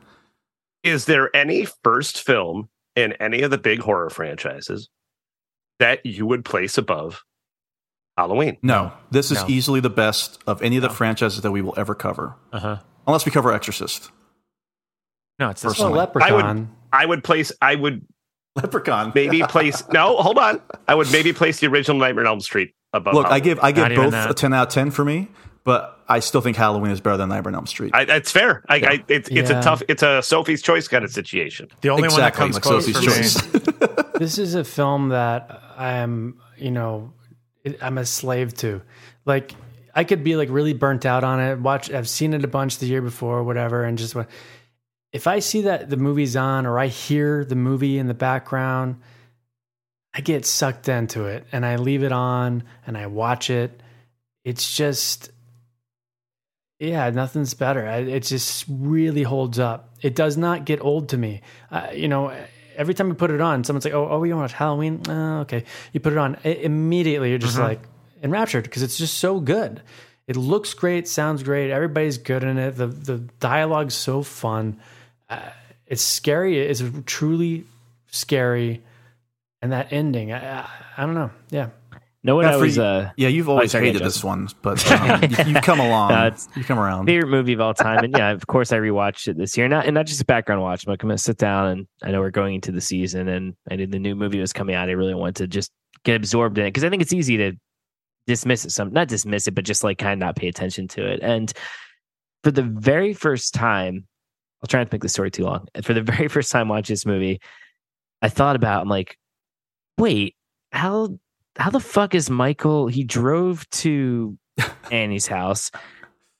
Is 0.85 1.07
there 1.07 1.35
any 1.35 1.67
first 1.83 2.21
film 2.23 2.69
in 2.95 3.15
any 3.15 3.43
of 3.43 3.51
the 3.51 3.59
big 3.59 3.81
horror 3.81 4.11
franchises 4.11 4.89
that 5.81 6.05
you 6.05 6.27
would 6.27 6.45
place 6.45 6.77
above 6.79 7.23
Halloween? 8.19 8.59
No, 8.63 8.93
this 9.11 9.31
is 9.33 9.41
No. 9.43 9.49
easily 9.49 9.81
the 9.81 9.91
best 9.91 10.43
of 10.47 10.63
any 10.63 10.77
of 10.77 10.83
the 10.83 10.91
franchises 10.91 11.41
that 11.41 11.51
we 11.51 11.63
will 11.63 11.75
ever 11.77 11.95
cover, 11.95 12.37
Uh 12.53 12.61
huh. 12.61 12.77
unless 13.07 13.25
we 13.27 13.33
cover 13.33 13.51
Exorcist. 13.53 14.11
No, 15.39 15.49
it's 15.49 15.63
this 15.63 15.73
Personally. 15.73 15.95
I 15.95 15.97
would, 15.97 15.99
Leprechaun. 16.45 16.71
I 16.93 17.07
would 17.07 17.25
place, 17.25 17.51
I 17.61 17.75
would 17.75 18.07
Leprechaun. 18.55 19.11
maybe 19.15 19.43
place. 19.43 19.83
no, 19.93 20.17
hold 20.19 20.39
on. 20.39 20.61
I 20.87 20.95
would 20.95 21.11
maybe 21.11 21.33
place 21.33 21.59
the 21.61 21.67
original 21.67 21.99
Nightmare 21.99 22.25
on 22.27 22.29
Elm 22.35 22.41
Street 22.41 22.73
above. 22.93 23.15
Look, 23.15 23.27
I 23.27 23.41
give 23.41 23.59
I 23.61 23.73
give 23.73 23.89
Not 23.91 23.97
both 24.13 24.31
a 24.31 24.35
ten 24.35 24.53
out 24.55 24.69
of 24.69 24.73
ten 24.75 24.91
for 24.93 25.05
me, 25.05 25.29
but 25.65 25.99
I 26.09 26.21
still 26.21 26.41
think 26.43 26.57
Halloween 26.57 26.93
is 26.93 27.01
better 27.01 27.17
than 27.17 27.31
Nightmare 27.31 27.51
on 27.51 27.55
Elm 27.57 27.67
Street. 27.67 27.93
I, 27.95 28.03
it's 28.03 28.31
fair. 28.31 28.65
I, 28.69 28.77
I, 28.77 29.05
it's 29.09 29.29
it's 29.31 29.51
Yeah. 29.51 29.61
a 29.61 29.63
tough. 29.63 29.83
It's 29.89 30.03
a 30.03 30.23
Sophie's 30.23 30.63
choice 30.63 30.87
kind 30.89 31.05
of 31.05 31.11
situation. 31.11 31.69
The 31.81 31.89
only 31.91 32.05
exactly, 32.05 32.43
one 32.43 32.53
that 32.53 32.57
like 32.59 32.63
comes 32.63 32.87
close 32.87 32.87
Sophie's 32.87 33.73
for 33.73 33.81
me. 33.81 33.87
choice. 33.97 34.05
this 34.19 34.39
is 34.39 34.55
a 34.55 34.65
film 34.65 35.09
that 35.09 35.61
I 35.77 35.95
am, 35.95 36.41
you 36.59 36.71
know, 36.71 37.13
I'm 37.81 37.97
a 37.99 38.05
slave 38.05 38.55
to. 38.59 38.83
Like, 39.25 39.55
I 39.95 40.05
could 40.05 40.23
be 40.23 40.37
like 40.37 40.49
really 40.51 40.75
burnt 40.75 41.07
out 41.07 41.25
on 41.25 41.41
it. 41.41 41.59
Watch, 41.59 41.91
I've 41.91 42.09
seen 42.09 42.35
it 42.35 42.45
a 42.45 42.49
bunch 42.49 42.79
the 42.79 42.87
year 42.87 43.01
before, 43.01 43.43
whatever, 43.43 43.85
and 43.85 43.97
just 43.97 44.15
what. 44.15 44.29
If 45.13 45.27
I 45.27 45.39
see 45.39 45.63
that 45.63 45.89
the 45.89 45.97
movie's 45.97 46.35
on, 46.37 46.67
or 46.67 46.79
I 46.79 46.89
hear 46.89 47.45
the 47.45 47.55
movie 47.55 47.99
in 47.99 48.09
the 48.09 48.15
background, 48.15 48.97
I 50.13 50.21
get 50.21 50.45
sucked 50.45 50.89
into 50.89 51.25
it, 51.27 51.47
and 51.53 51.65
I 51.65 51.77
leave 51.77 52.03
it 52.03 52.13
on, 52.13 52.65
and 52.87 52.99
I 52.99 53.07
watch 53.07 53.49
it. 53.49 53.81
It's 54.45 54.77
just, 54.77 55.31
yeah, 56.79 57.11
nothing's 57.11 57.55
better. 57.55 57.87
I, 57.87 57.99
it 57.99 58.25
just 58.25 58.65
really 58.69 59.23
holds 59.23 59.59
up. 59.59 59.95
It 60.03 60.15
does 60.15 60.37
not 60.37 60.65
get 60.65 60.81
old 60.81 61.11
to 61.11 61.17
me. 61.17 61.41
Uh, 61.71 61.89
you 61.95 62.09
know, 62.09 62.35
every 62.77 62.95
time 62.95 63.09
you 63.09 63.15
put 63.15 63.31
it 63.31 63.41
on, 63.41 63.65
someone's 63.65 63.85
like, 63.85 63.95
"Oh, 63.95 64.09
oh, 64.11 64.23
you 64.25 64.37
watch 64.37 64.53
Halloween? 64.53 65.01
Oh, 65.09 65.41
okay." 65.41 65.65
You 65.93 66.01
put 66.01 66.13
it 66.13 66.19
on, 66.19 66.37
i 66.45 66.49
immediately 66.49 67.31
you're 67.31 67.39
just 67.39 67.59
like 67.59 67.81
enraptured 68.23 68.65
because 68.65 68.83
it's 68.83 68.99
just 68.99 69.19
so 69.19 69.41
good. 69.41 69.83
It 70.27 70.37
looks 70.37 70.73
great, 70.75 71.07
sounds 71.07 71.43
great. 71.43 71.71
Everybody's 71.71 72.19
good 72.19 72.43
in 72.43 72.59
it. 72.59 72.73
The 72.77 72.87
the 72.87 73.19
dialogue's 73.41 73.95
so 73.95 74.23
fun. 74.23 74.81
Uh, 75.29 75.51
it's 75.87 76.03
scary. 76.03 76.59
It's 76.59 76.83
truly 77.07 77.67
scary, 78.07 78.83
and 79.63 79.73
that 79.73 79.93
ending, 79.93 80.33
I, 80.33 80.61
I, 80.61 80.71
I 80.97 81.07
don't 81.07 81.15
know. 81.15 81.31
Yeah, 81.51 81.69
No 82.27 82.37
one 82.37 82.47
Yeah, 82.47 82.53
for 82.57 82.65
knows. 82.65 82.77
you- 82.77 82.83
Uh, 82.83 83.11
yeah, 83.19 83.29
you've 83.29 83.49
always 83.51 83.73
hated 83.73 84.03
this 84.03 84.25
one, 84.25 84.49
but 84.63 84.91
um, 84.91 85.23
you, 85.23 85.55
you 85.55 85.61
come 85.61 85.79
along. 85.87 86.09
No, 86.11 86.31
you 86.57 86.65
come 86.65 86.79
around. 86.79 87.05
favorite 87.07 87.29
movie 87.29 87.53
of 87.53 87.61
all 87.61 87.75
time, 87.75 88.03
and 88.03 88.17
yeah, 88.17 88.31
of 88.31 88.47
course 88.47 88.73
I 88.73 88.79
rewatched 88.79 89.29
it 89.29 89.37
this 89.37 89.57
year. 89.59 89.69
Not 89.69 89.85
and 89.85 89.95
not 89.95 90.07
just 90.07 90.23
a 90.23 90.25
background 90.25 90.63
watch. 90.63 90.87
I'm 90.87 90.91
I'm 90.93 90.97
gonna 90.97 91.19
sit 91.19 91.37
down, 91.37 91.67
and 91.69 91.87
I 92.03 92.11
know 92.11 92.21
we're 92.21 92.31
going 92.31 92.55
into 92.57 92.73
the 92.73 92.81
season, 92.81 93.29
and 93.29 93.55
I 93.71 93.77
knew 93.77 93.87
the 93.87 93.99
new 93.99 94.15
movie 94.15 94.41
was 94.41 94.53
coming 94.55 94.75
out. 94.75 94.89
I 94.89 94.93
really 94.93 95.15
wanted 95.15 95.37
to 95.37 95.47
just 95.49 95.71
get 96.05 96.17
absorbed 96.17 96.57
in 96.59 96.65
it 96.65 96.69
because 96.69 96.83
I 96.85 96.89
think 96.91 97.03
it's 97.03 97.13
easy 97.13 97.37
to 97.37 97.53
dismiss 98.27 98.65
it. 98.65 98.71
Some 98.71 98.91
not 98.93 99.07
dismiss 99.09 99.47
it, 99.47 99.55
but 99.55 99.65
just 99.67 99.85
like 99.85 99.99
kind 99.99 100.15
of 100.15 100.19
not 100.27 100.37
pay 100.37 100.49
attention 100.49 100.89
to 100.89 101.07
it. 101.07 101.21
And 101.23 101.53
for 102.43 102.51
the 102.53 102.63
very 102.63 103.13
first 103.13 103.53
time, 103.53 104.07
I'll 104.63 104.67
try 104.67 104.81
not 104.81 104.91
to 104.91 104.95
make 104.95 105.03
the 105.03 105.09
story 105.11 105.31
too 105.31 105.45
long. 105.45 105.67
For 105.83 105.93
the 105.93 106.01
very 106.15 106.29
first 106.29 106.51
time 106.51 106.69
watching 106.69 106.95
this 106.95 107.05
movie, 107.05 107.39
I 108.23 108.31
thought 108.31 108.57
about. 108.57 108.81
I'm 108.81 108.89
like, 108.89 109.19
wait, 109.99 110.37
how 110.73 111.19
how 111.57 111.71
the 111.71 111.81
fuck 111.81 112.15
is 112.15 112.31
Michael? 112.31 112.89
He 112.89 113.05
drove 113.05 113.69
to 113.71 114.37
Annie's 114.91 115.27
house. 115.27 115.71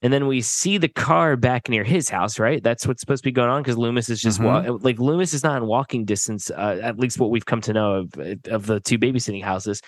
And 0.03 0.13
then 0.13 0.27
we 0.27 0.43
see 0.43 0.77
the 0.77 0.89
car 0.89 1.35
back 1.35 1.71
near 1.71 1.83
his 1.83 2.11
house, 2.11 2.39
right? 2.39 2.63
That's 2.63 2.87
what's 2.87 3.01
supposed 3.01 3.23
to 3.23 3.29
be 3.29 3.33
going 3.33 3.49
on 3.49 3.63
because 3.63 3.79
Loomis 3.79 4.11
is 4.11 4.21
just 4.21 4.39
wa- 4.39 4.77
like 4.83 4.99
Loomis 4.99 5.33
is 5.33 5.43
not 5.43 5.57
in 5.57 5.67
walking 5.67 6.05
distance. 6.05 6.51
Uh, 6.51 6.79
at 6.83 6.99
least 6.99 7.19
what 7.19 7.31
we've 7.31 7.47
come 7.47 7.63
to 7.63 7.73
know 7.73 7.95
of 7.95 8.13
of 8.49 8.67
the 8.67 8.81
two 8.81 8.99
babysitting 8.99 9.43
houses. 9.43 9.81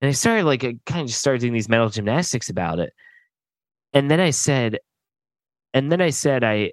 And 0.00 0.08
I 0.08 0.12
started 0.12 0.44
like 0.44 0.62
I 0.62 0.76
kind 0.86 1.00
of 1.00 1.08
just 1.08 1.18
started 1.18 1.40
doing 1.40 1.52
these 1.52 1.68
mental 1.68 1.88
gymnastics 1.88 2.48
about 2.48 2.78
it. 2.78 2.92
And 3.92 4.08
then 4.08 4.20
I 4.20 4.30
said, 4.30 4.78
and 5.72 5.90
then 5.90 6.00
I 6.00 6.10
said 6.10 6.44
I 6.44 6.70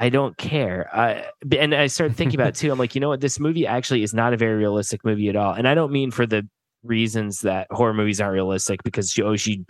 I 0.00 0.08
don't 0.08 0.36
care. 0.36 0.90
I 0.92 1.26
and 1.56 1.72
I 1.72 1.86
started 1.86 2.16
thinking 2.16 2.40
about 2.40 2.48
it 2.48 2.54
too. 2.56 2.72
I'm 2.72 2.80
like, 2.80 2.96
you 2.96 3.00
know 3.00 3.10
what? 3.10 3.20
This 3.20 3.38
movie 3.38 3.64
actually 3.64 4.02
is 4.02 4.12
not 4.12 4.34
a 4.34 4.36
very 4.36 4.56
realistic 4.56 5.04
movie 5.04 5.28
at 5.28 5.36
all. 5.36 5.52
And 5.52 5.68
I 5.68 5.74
don't 5.76 5.92
mean 5.92 6.10
for 6.10 6.26
the 6.26 6.48
reasons 6.84 7.40
that 7.40 7.66
horror 7.70 7.94
movies 7.94 8.20
aren't 8.20 8.34
realistic 8.34 8.82
because 8.82 9.10
she 9.10 9.22
oh 9.22 9.36
she 9.36 9.64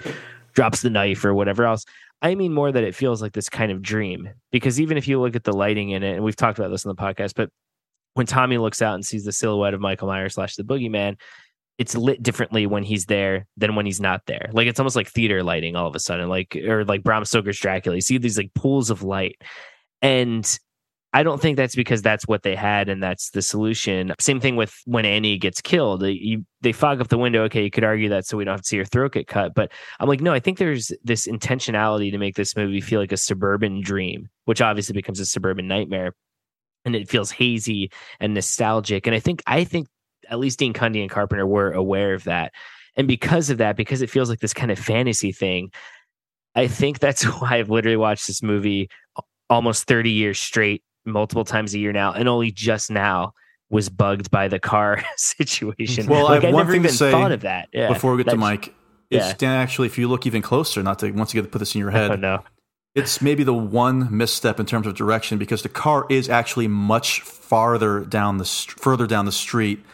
drops 0.55 0.83
the 0.83 0.91
knife 0.91 1.25
or 1.25 1.35
whatever 1.35 1.65
else. 1.65 1.85
I 2.21 2.35
mean 2.35 2.53
more 2.53 2.71
that 2.71 2.85
it 2.85 2.95
feels 2.95 3.21
like 3.21 3.33
this 3.33 3.49
kind 3.49 3.73
of 3.73 3.83
dream 3.83 4.29
because 4.51 4.81
even 4.81 4.97
if 4.97 5.09
you 5.09 5.21
look 5.21 5.35
at 5.35 5.45
the 5.45 5.53
lighting 5.53 5.91
in 5.91 6.03
it, 6.03 6.15
and 6.15 6.25
we've 6.25 6.37
talked 6.37 6.59
about 6.59 6.71
this 6.71 6.87
on 6.87 6.95
the 6.95 7.03
podcast, 7.03 7.35
but 7.35 7.51
when 8.15 8.27
Tommy 8.27 8.59
looks 8.59 8.83
out 8.83 8.95
and 8.95 9.05
sees 9.05 9.25
the 9.25 9.33
silhouette 9.33 9.75
of 9.75 9.81
Michael 9.81 10.09
Myers 10.09 10.35
slash 10.35 10.57
the 10.57 10.63
boogeyman, 10.63 11.17
it's 11.79 11.97
lit 11.97 12.23
differently 12.23 12.67
when 12.67 12.83
he's 12.83 13.07
there 13.07 13.47
than 13.57 13.75
when 13.75 13.87
he's 13.87 14.01
not 14.01 14.23
there. 14.27 14.51
Like 14.53 14.67
it's 14.67 14.79
almost 14.79 14.97
like 14.97 15.09
theater 15.09 15.43
lighting 15.43 15.75
all 15.75 15.89
of 15.89 15.97
a 15.97 16.01
sudden, 16.01 16.29
like 16.29 16.57
or 16.57 16.85
like 16.85 17.03
Bram 17.03 17.25
Stoker's 17.25 17.59
Dracula. 17.59 17.97
You 17.97 18.03
see 18.03 18.19
these 18.19 18.39
like 18.39 18.53
pools 18.55 18.91
of 18.91 19.03
light, 19.03 19.41
and 20.01 20.59
I 21.15 21.23
don't 21.23 21.41
think 21.41 21.59
that's 21.59 21.75
because 21.75 22.01
that's 22.01 22.27
what 22.27 22.43
they 22.43 22.57
had 22.57 22.89
and 22.89 23.03
that's 23.03 23.31
the 23.31 23.43
solution. 23.43 24.15
Same 24.19 24.41
thing 24.41 24.57
with 24.57 24.75
when 24.87 25.05
Annie 25.05 25.37
gets 25.37 25.61
killed. 25.61 26.03
You, 26.03 26.47
they 26.63 26.73
fog 26.73 27.03
up 27.03 27.09
the 27.09 27.19
window. 27.19 27.45
Okay, 27.45 27.65
you 27.65 27.71
could 27.71 27.85
argue 27.85 28.09
that 28.09 28.25
so 28.25 28.39
we 28.39 28.45
don't 28.45 28.53
have 28.53 28.63
to 28.63 28.67
see 28.67 28.79
her 28.79 28.85
throat 28.85 29.13
get 29.13 29.27
cut. 29.27 29.55
But 29.55 29.73
I'm 30.01 30.09
like, 30.09 30.23
no, 30.23 30.33
I 30.33 30.41
think 30.41 30.57
there's 30.57 30.91
this 31.05 31.27
intentionality 31.27 32.11
to 32.13 32.19
make 32.19 32.35
this 32.35 32.57
movie 32.57 32.81
feel 32.81 32.99
like 32.99 33.13
a 33.13 33.19
suburban 33.19 33.83
dream, 33.83 34.31
which 34.47 34.63
obviously 34.63 34.95
becomes 34.95 35.21
a 35.21 35.27
suburban 35.27 35.69
nightmare. 35.69 36.15
And 36.87 36.97
it 36.97 37.11
feels 37.11 37.31
hazy 37.31 37.91
and 38.19 38.33
nostalgic. 38.33 39.07
And 39.07 39.15
I 39.15 39.21
think 39.21 39.43
I 39.47 39.65
think 39.65 39.89
at 40.31 40.39
least 40.39 40.59
Dean 40.59 40.73
Cundey 40.73 41.03
and 41.03 41.11
Carpenter 41.11 41.47
were 41.47 41.73
aware 41.73 42.15
of 42.15 42.25
that. 42.25 42.53
And 42.97 43.07
because 43.07 43.51
of 43.51 43.59
that, 43.59 43.77
because 43.77 44.01
it 44.01 44.11
feels 44.11 44.31
like 44.31 44.41
this 44.41 44.55
kind 44.55 44.71
of 44.71 44.79
fantasy 44.79 45.31
thing, 45.31 45.73
I 46.55 46.69
think 46.69 47.01
that's 47.01 47.23
why 47.41 47.59
I've 47.59 47.71
literally 47.71 47.97
watched 47.97 48.27
this 48.27 48.43
movie 48.43 48.89
almost 49.51 49.85
30 49.85 50.11
years 50.11 50.41
straight 50.41 50.83
multiple 51.05 51.45
times 51.45 51.75
a 51.75 51.79
year 51.79 51.93
now, 51.93 52.13
and 52.13 52.29
only 52.29 52.51
just 52.51 52.91
now 52.91 53.35
was 53.71 53.89
bugged 53.89 54.31
by 54.31 54.49
the 54.49 54.59
car 54.59 55.03
situation. 55.17 56.07
Well, 56.07 56.25
like 56.25 56.43
I 56.43 56.47
have 56.47 56.55
one 56.55 56.67
never 56.67 56.77
even 56.77 56.91
say 56.91 57.11
thought 57.11 57.33
of 57.33 57.41
that. 57.41 57.69
Yeah. 57.73 57.89
before 57.93 58.15
we 58.15 58.23
get 58.23 58.31
to 58.31 58.37
Mike. 58.37 58.75
Is 59.11 59.19
yeah. 59.27 59.35
Dan 59.37 59.53
actually, 59.61 59.87
if 59.87 59.99
you 59.99 60.09
look 60.09 60.27
even 60.27 60.41
closer, 60.41 60.83
not 60.83 60.99
to 61.01 61.11
once 61.11 61.33
again 61.35 61.47
put 61.47 61.59
this 61.59 61.75
in 61.75 61.81
your 61.81 61.91
oh, 61.91 61.93
head, 61.93 62.11
Oh 62.13 62.15
no. 62.15 62.43
it's 62.95 63.21
maybe 63.21 63.45
the 63.45 63.55
one 63.55 64.15
misstep 64.17 64.59
in 64.59 64.67
terms 64.67 64.87
of 64.87 64.95
direction 64.95 65.37
because 65.39 65.63
the 65.63 65.69
car 65.69 66.07
is 66.09 66.29
actually 66.31 66.69
much 66.69 67.21
farther 67.21 68.01
down 68.05 68.39
the 68.39 68.45
further 68.45 69.07
down 69.07 69.27
the 69.27 69.33
street 69.33 69.85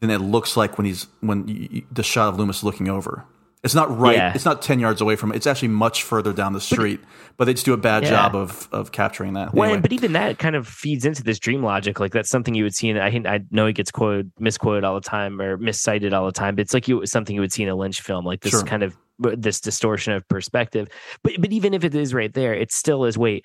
than 0.00 0.10
it 0.10 0.18
looks 0.18 0.56
like 0.56 0.76
when 0.76 0.86
he's 0.86 1.06
when 1.20 1.46
y 1.46 1.68
y 1.72 1.82
the 1.90 2.02
shot 2.02 2.28
of 2.28 2.38
Loomis 2.38 2.62
looking 2.64 2.88
over. 2.88 3.24
It's 3.64 3.74
not 3.74 3.98
right. 3.98 4.16
Yeah. 4.16 4.32
It's 4.34 4.44
not 4.44 4.60
ten 4.62 4.78
yards 4.78 5.00
away 5.00 5.16
from 5.16 5.32
it. 5.32 5.36
It's 5.36 5.46
actually 5.46 5.68
much 5.68 6.02
further 6.02 6.32
down 6.32 6.52
the 6.52 6.60
street. 6.60 7.00
But, 7.36 7.46
they 7.46 7.54
just 7.54 7.64
do 7.64 7.72
a 7.72 7.76
bad 7.78 8.04
Yeah. 8.04 8.10
job 8.10 8.36
of 8.36 8.68
of 8.70 8.92
capturing 8.92 9.32
that. 9.32 9.54
Well, 9.54 9.64
Anyway. 9.70 9.80
but 9.80 9.92
even 9.92 10.12
that 10.12 10.38
kind 10.38 10.54
of 10.54 10.68
feeds 10.68 11.04
into 11.04 11.24
this 11.24 11.38
dream 11.40 11.62
logic. 11.64 11.98
Like 11.98 12.12
that's 12.12 12.28
something 12.30 12.54
you 12.54 12.62
would 12.62 12.74
see 12.74 12.90
in. 12.90 12.98
I 12.98 13.08
I 13.26 13.40
know 13.50 13.66
he 13.66 13.72
gets 13.72 13.90
quoted, 13.90 14.30
misquoted 14.38 14.84
all 14.84 14.94
the 14.94 15.00
time 15.00 15.40
or 15.40 15.56
miscited 15.56 16.12
all 16.12 16.26
the 16.26 16.32
time. 16.32 16.54
But 16.54 16.62
it's 16.62 16.74
like 16.74 16.86
you 16.86 17.04
something 17.06 17.34
you 17.34 17.40
would 17.40 17.52
see 17.52 17.62
in 17.64 17.68
a 17.70 17.74
Lynch 17.74 18.00
film, 18.02 18.24
like 18.24 18.40
this 18.42 18.52
Sure. 18.52 18.62
kind 18.62 18.82
of 18.84 18.96
this 19.18 19.60
distortion 19.60 20.12
of 20.12 20.28
perspective. 20.28 20.86
But 21.22 21.32
but 21.40 21.50
even 21.52 21.72
if 21.74 21.82
it 21.84 21.94
is 21.94 22.12
right 22.14 22.32
there, 22.32 22.54
it 22.54 22.70
still 22.70 23.04
is. 23.06 23.16
Wait, 23.18 23.44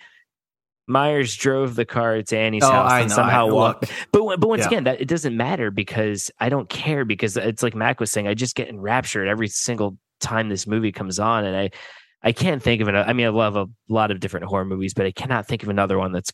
Myers 0.87 1.35
drove 1.35 1.75
the 1.75 1.85
car 1.85 2.21
to 2.21 2.37
Annie's 2.37 2.63
Oh, 2.63 2.71
house 2.71 2.91
I 2.91 2.99
and 3.01 3.09
know. 3.09 3.15
somehow 3.15 3.47
walked. 3.47 3.91
But 4.11 4.39
but 4.39 4.47
once 4.49 4.61
Yeah. 4.61 4.67
again, 4.67 4.83
that 4.85 4.99
it 5.01 5.07
doesn't 5.07 5.37
matter 5.37 5.71
because 5.71 6.31
I 6.39 6.49
don't 6.49 6.67
care 6.69 7.05
because 7.05 7.37
it's 7.37 7.61
like 7.63 7.75
Mac 7.75 7.99
was 7.99 8.11
saying. 8.11 8.27
I 8.27 8.33
just 8.33 8.55
get 8.55 8.67
enraptured 8.69 9.27
every 9.27 9.47
single 9.47 9.97
time 10.19 10.49
this 10.49 10.67
movie 10.67 10.91
comes 10.91 11.19
on, 11.19 11.45
and 11.45 11.55
I 11.55 11.69
I 12.21 12.31
can't 12.31 12.61
think 12.61 12.81
of 12.81 12.87
it. 12.87 12.95
I 12.95 13.13
mean, 13.13 13.25
I 13.25 13.29
love 13.29 13.55
a 13.55 13.67
lot 13.87 14.11
of 14.11 14.19
different 14.19 14.45
horror 14.45 14.65
movies, 14.65 14.93
but 14.93 15.05
I 15.05 15.11
cannot 15.11 15.47
think 15.47 15.63
of 15.63 15.69
another 15.69 15.97
one 15.97 16.11
that's 16.11 16.31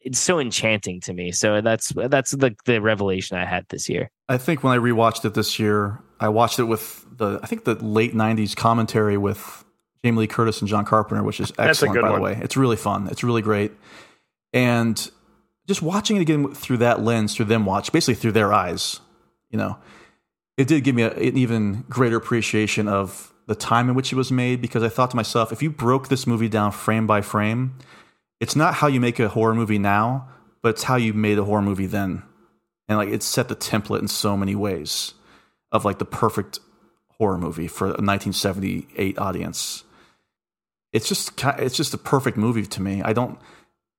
it's 0.00 0.18
so 0.18 0.38
enchanting 0.38 1.00
to 1.02 1.12
me. 1.12 1.32
So 1.32 1.60
that's 1.60 1.92
that's 1.94 2.30
the 2.32 2.54
the 2.66 2.80
revelation 2.80 3.36
I 3.36 3.44
had 3.44 3.66
this 3.68 3.88
year. 3.88 4.10
I 4.28 4.38
think 4.38 4.62
when 4.62 4.72
I 4.72 4.78
rewatched 4.78 5.24
it 5.24 5.34
this 5.34 5.58
year, 5.58 6.00
I 6.20 6.28
watched 6.28 6.58
it 6.58 6.64
with 6.64 7.04
the 7.16 7.40
I 7.42 7.46
think 7.46 7.64
the 7.64 7.74
late 7.74 8.14
'90s 8.14 8.54
commentary 8.54 9.16
with 9.16 9.64
Jamie 10.04 10.18
Lee 10.18 10.26
Curtis 10.26 10.60
and 10.60 10.68
John 10.68 10.84
Carpenter, 10.84 11.22
which 11.22 11.40
is 11.40 11.52
excellent 11.58 12.00
by 12.00 12.10
one. 12.10 12.18
the 12.18 12.20
way. 12.20 12.38
It's 12.42 12.56
really 12.56 12.76
fun. 12.76 13.08
It's 13.08 13.24
really 13.24 13.42
great, 13.42 13.72
and 14.52 15.10
just 15.66 15.82
watching 15.82 16.16
it 16.16 16.20
again 16.20 16.54
through 16.54 16.78
that 16.78 17.00
lens, 17.00 17.34
through 17.34 17.46
them 17.46 17.64
watch, 17.64 17.90
basically 17.92 18.14
through 18.14 18.32
their 18.32 18.52
eyes, 18.52 19.00
you 19.50 19.58
know, 19.58 19.78
it 20.56 20.68
did 20.68 20.84
give 20.84 20.94
me 20.94 21.02
a, 21.02 21.12
an 21.12 21.36
even 21.36 21.84
greater 21.88 22.16
appreciation 22.16 22.88
of 22.88 23.32
the 23.46 23.54
time 23.54 23.88
in 23.88 23.94
which 23.94 24.12
it 24.12 24.16
was 24.16 24.32
made. 24.32 24.60
Because 24.60 24.82
I 24.82 24.88
thought 24.88 25.10
to 25.10 25.16
myself, 25.16 25.52
if 25.52 25.62
you 25.62 25.70
broke 25.70 26.08
this 26.08 26.26
movie 26.26 26.48
down 26.48 26.72
frame 26.72 27.06
by 27.06 27.20
frame, 27.20 27.76
it's 28.40 28.56
not 28.56 28.74
how 28.74 28.86
you 28.86 29.00
make 29.00 29.18
a 29.18 29.28
horror 29.28 29.54
movie 29.54 29.78
now, 29.78 30.28
but 30.62 30.70
it's 30.70 30.84
how 30.84 30.96
you 30.96 31.12
made 31.12 31.38
a 31.38 31.44
horror 31.44 31.62
movie 31.62 31.86
then 31.86 32.22
and 32.88 32.98
like 32.98 33.08
it 33.08 33.22
set 33.22 33.48
the 33.48 33.56
template 33.56 34.00
in 34.00 34.08
so 34.08 34.36
many 34.36 34.54
ways 34.54 35.14
of 35.72 35.84
like 35.84 35.98
the 35.98 36.04
perfect 36.04 36.60
horror 37.18 37.38
movie 37.38 37.68
for 37.68 37.86
a 37.86 37.90
1978 37.90 39.18
audience. 39.18 39.84
It's 40.92 41.08
just 41.08 41.32
it's 41.58 41.76
just 41.76 41.94
a 41.94 41.98
perfect 41.98 42.36
movie 42.36 42.66
to 42.66 42.82
me. 42.82 43.02
I 43.02 43.12
don't 43.12 43.38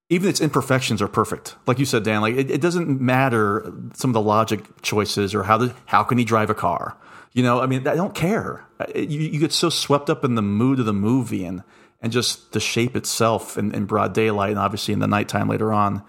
even 0.09 0.29
its 0.29 0.39
imperfections 0.39 1.01
are 1.01 1.07
perfect. 1.07 1.55
Like 1.65 1.79
you 1.79 1.85
said, 1.85 2.03
Dan. 2.03 2.21
Like 2.21 2.35
it, 2.35 2.51
it 2.51 2.61
doesn't 2.61 3.01
matter 3.01 3.73
some 3.93 4.11
of 4.11 4.13
the 4.13 4.21
logic 4.21 4.81
choices 4.81 5.33
or 5.33 5.43
how 5.43 5.57
the 5.57 5.75
how 5.85 6.03
can 6.03 6.17
he 6.17 6.25
drive 6.25 6.49
a 6.49 6.55
car. 6.55 6.97
You 7.33 7.43
know, 7.43 7.59
I 7.59 7.65
mean, 7.65 7.87
I 7.87 7.95
don't 7.95 8.15
care. 8.15 8.65
You, 8.95 9.19
you 9.19 9.39
get 9.39 9.51
so 9.51 9.69
swept 9.69 10.09
up 10.09 10.23
in 10.23 10.35
the 10.35 10.41
mood 10.41 10.79
of 10.79 10.85
the 10.85 10.93
movie 10.93 11.43
and 11.43 11.63
and 12.01 12.11
just 12.11 12.51
the 12.51 12.59
shape 12.59 12.95
itself 12.95 13.57
in, 13.57 13.73
in 13.73 13.85
broad 13.85 14.13
daylight 14.13 14.51
and 14.51 14.59
obviously 14.59 14.93
in 14.93 14.99
the 14.99 15.07
nighttime 15.07 15.49
later 15.49 15.73
on. 15.73 16.03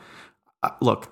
Look, 0.81 1.11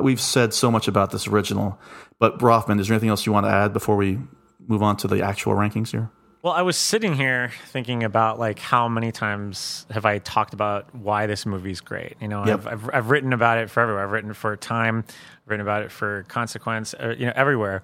we've 0.00 0.20
said 0.20 0.54
so 0.54 0.70
much 0.70 0.86
about 0.86 1.10
this 1.10 1.26
original, 1.26 1.80
but 2.18 2.38
Roffman, 2.38 2.78
is 2.78 2.88
there 2.88 2.94
anything 2.94 3.08
else 3.08 3.26
you 3.26 3.32
want 3.32 3.46
to 3.46 3.50
add 3.50 3.72
before 3.72 3.96
we 3.96 4.18
move 4.66 4.82
on 4.82 4.96
to 4.98 5.08
the 5.08 5.22
actual 5.22 5.54
rankings 5.54 5.90
here? 5.90 6.10
Well, 6.42 6.54
I 6.54 6.62
was 6.62 6.78
sitting 6.78 7.14
here 7.14 7.52
thinking 7.66 8.02
about 8.02 8.38
like 8.38 8.58
how 8.58 8.88
many 8.88 9.12
times 9.12 9.84
have 9.90 10.06
I 10.06 10.18
talked 10.18 10.54
about 10.54 10.94
why 10.94 11.26
this 11.26 11.44
movie's 11.44 11.80
great. 11.82 12.16
You 12.18 12.28
know, 12.28 12.46
Yep. 12.46 12.60
I've, 12.60 12.66
I've 12.66 12.90
I've 12.94 13.10
written 13.10 13.32
about 13.34 13.58
it 13.58 13.68
for 13.68 13.80
everywhere. 13.80 14.04
I've 14.04 14.10
written 14.10 14.32
for 14.32 14.56
Time, 14.56 15.04
I've 15.06 15.50
written 15.50 15.60
about 15.60 15.82
it 15.82 15.92
for 15.92 16.24
Consequence. 16.28 16.94
Uh, 16.94 17.14
you 17.18 17.26
know, 17.26 17.32
everywhere. 17.36 17.82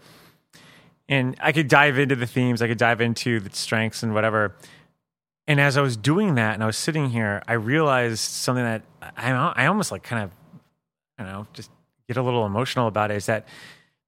And 1.09 1.37
I 1.41 1.53
could 1.53 1.69
dive 1.69 1.99
into 1.99 2.17
the 2.17 2.27
themes. 2.27 2.63
I 2.63 2.67
could 2.67 2.79
dive 2.79 3.01
into 3.01 3.41
the 3.41 3.51
strengths 3.55 4.03
and 4.03 4.15
whatever. 4.15 4.57
And 5.47 5.61
as 5.61 5.77
I 5.77 5.81
was 5.83 5.97
doing 5.97 6.35
that, 6.35 6.55
and 6.55 6.63
I 6.63 6.67
was 6.67 6.77
sitting 6.77 7.11
here, 7.11 7.43
I 7.47 7.53
realized 7.53 8.19
something 8.21 8.65
that 8.65 8.83
I 9.17 9.33
I 9.33 9.67
almost 9.67 9.93
like 9.93 10.03
kind 10.03 10.25
of 10.25 10.31
I 11.19 11.23
don't 11.25 11.33
know, 11.33 11.47
just 11.53 11.71
get 12.09 12.17
a 12.17 12.23
little 12.23 12.47
emotional 12.47 12.89
about 12.89 13.11
it. 13.11 13.19
Is 13.19 13.27
that 13.27 13.47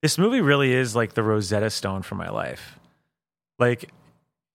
this 0.01 0.17
movie 0.17 0.41
really 0.41 0.73
is 0.73 0.97
like 0.97 1.13
the 1.13 1.23
Rosetta 1.23 1.69
Stone 1.69 2.03
for 2.03 2.15
my 2.15 2.31
life. 2.31 2.79
Like 3.59 3.91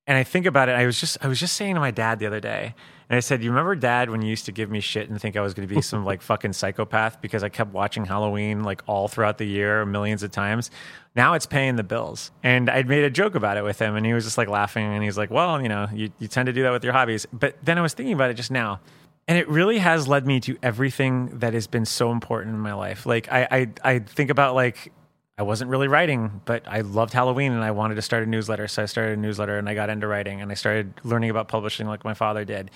and 0.05 0.17
I 0.17 0.23
think 0.23 0.45
about 0.45 0.69
it. 0.69 0.73
I 0.73 0.85
was 0.85 0.99
just 0.99 1.17
I 1.23 1.27
was 1.27 1.39
just 1.39 1.55
saying 1.55 1.75
to 1.75 1.79
my 1.79 1.91
dad 1.91 2.19
the 2.19 2.25
other 2.25 2.39
day, 2.39 2.75
and 3.09 3.15
I 3.15 3.21
said, 3.21 3.41
"You 3.41 3.51
remember, 3.51 3.75
Dad, 3.75 4.09
when 4.09 4.21
you 4.21 4.29
used 4.29 4.45
to 4.45 4.51
give 4.51 4.69
me 4.69 4.81
shit 4.81 5.09
and 5.09 5.19
think 5.19 5.37
I 5.37 5.41
was 5.41 5.53
going 5.53 5.67
to 5.67 5.73
be 5.73 5.81
some 5.81 6.03
like 6.03 6.21
fucking 6.31 6.53
psychopath 6.53 7.21
because 7.21 7.43
I 7.43 7.49
kept 7.49 7.73
watching 7.73 8.05
Halloween 8.05 8.63
like 8.63 8.81
all 8.85 9.07
throughout 9.07 9.37
the 9.37 9.45
year, 9.45 9.85
millions 9.85 10.23
of 10.23 10.31
times. 10.31 10.71
Now 11.15 11.33
it's 11.35 11.45
paying 11.45 11.77
the 11.77 11.83
bills." 11.83 12.31
And 12.43 12.69
I'd 12.69 12.87
made 12.87 13.03
a 13.03 13.09
joke 13.09 13.35
about 13.35 13.55
it 13.57 13.63
with 13.63 13.79
him, 13.79 13.95
and 13.95 14.05
he 14.05 14.13
was 14.13 14.25
just 14.25 14.37
like 14.37 14.49
laughing, 14.49 14.85
and 14.85 15.03
he's 15.03 15.17
like, 15.17 15.31
"Well, 15.31 15.61
you 15.61 15.69
know, 15.69 15.87
you 15.93 16.11
you 16.19 16.27
tend 16.27 16.47
to 16.47 16.53
do 16.53 16.63
that 16.63 16.71
with 16.71 16.83
your 16.83 16.93
hobbies." 16.93 17.25
But 17.31 17.55
then 17.63 17.77
I 17.77 17.81
was 17.81 17.93
thinking 17.93 18.13
about 18.13 18.29
it 18.29 18.35
just 18.35 18.51
now. 18.51 18.81
And 19.25 19.37
it 19.37 19.47
really 19.47 19.77
has 19.77 20.05
led 20.05 20.27
me 20.27 20.41
to 20.41 20.57
everything 20.61 21.39
that 21.39 21.53
has 21.53 21.65
been 21.65 21.85
so 21.85 22.11
important 22.11 22.55
in 22.55 22.59
my 22.59 22.73
life. 22.73 23.05
Like 23.05 23.31
I, 23.31 23.47
I, 23.49 23.91
I 23.95 23.99
think 23.99 24.29
about 24.29 24.53
like 24.53 24.91
I 25.37 25.43
wasn't 25.43 25.71
really 25.71 25.87
writing, 25.87 26.41
but 26.45 26.63
I 26.67 26.81
loved 26.81 27.13
Halloween 27.13 27.53
and 27.53 27.63
I 27.63 27.71
wanted 27.71 27.95
to 27.95 28.03
start 28.03 28.23
a 28.23 28.25
newsletter. 28.27 28.67
So 28.67 28.83
I 28.83 28.85
started 28.85 29.17
a 29.17 29.21
newsletter 29.21 29.57
and 29.57 29.67
I 29.67 29.73
got 29.73 29.89
into 29.89 30.05
writing 30.05 30.41
and 30.41 30.51
I 30.51 30.55
started 30.55 30.93
learning 31.03 31.31
about 31.31 31.47
publishing 31.47 31.87
like 31.87 32.03
my 32.03 32.13
father 32.13 32.45
did. 32.45 32.69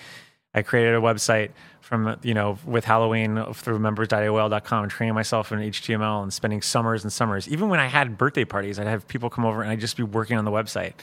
I 0.54 0.62
created 0.62 0.94
a 0.94 1.00
website 1.00 1.50
from, 1.80 2.18
you 2.22 2.34
know, 2.34 2.58
with 2.64 2.84
Halloween 2.84 3.44
through 3.54 3.78
members.aol.com 3.78 4.82
and 4.82 4.90
training 4.90 5.14
myself 5.14 5.52
in 5.52 5.60
HTML 5.60 6.22
and 6.22 6.32
spending 6.32 6.60
summers 6.62 7.04
and 7.04 7.12
summers. 7.12 7.48
Even 7.48 7.68
when 7.68 7.78
I 7.78 7.86
had 7.86 8.18
birthday 8.18 8.44
parties, 8.44 8.78
I'd 8.78 8.86
have 8.88 9.06
people 9.06 9.30
come 9.30 9.44
over 9.44 9.62
and 9.62 9.70
I'd 9.70 9.80
just 9.80 9.96
be 9.96 10.02
working 10.02 10.36
on 10.36 10.44
the 10.44 10.50
website. 10.50 10.94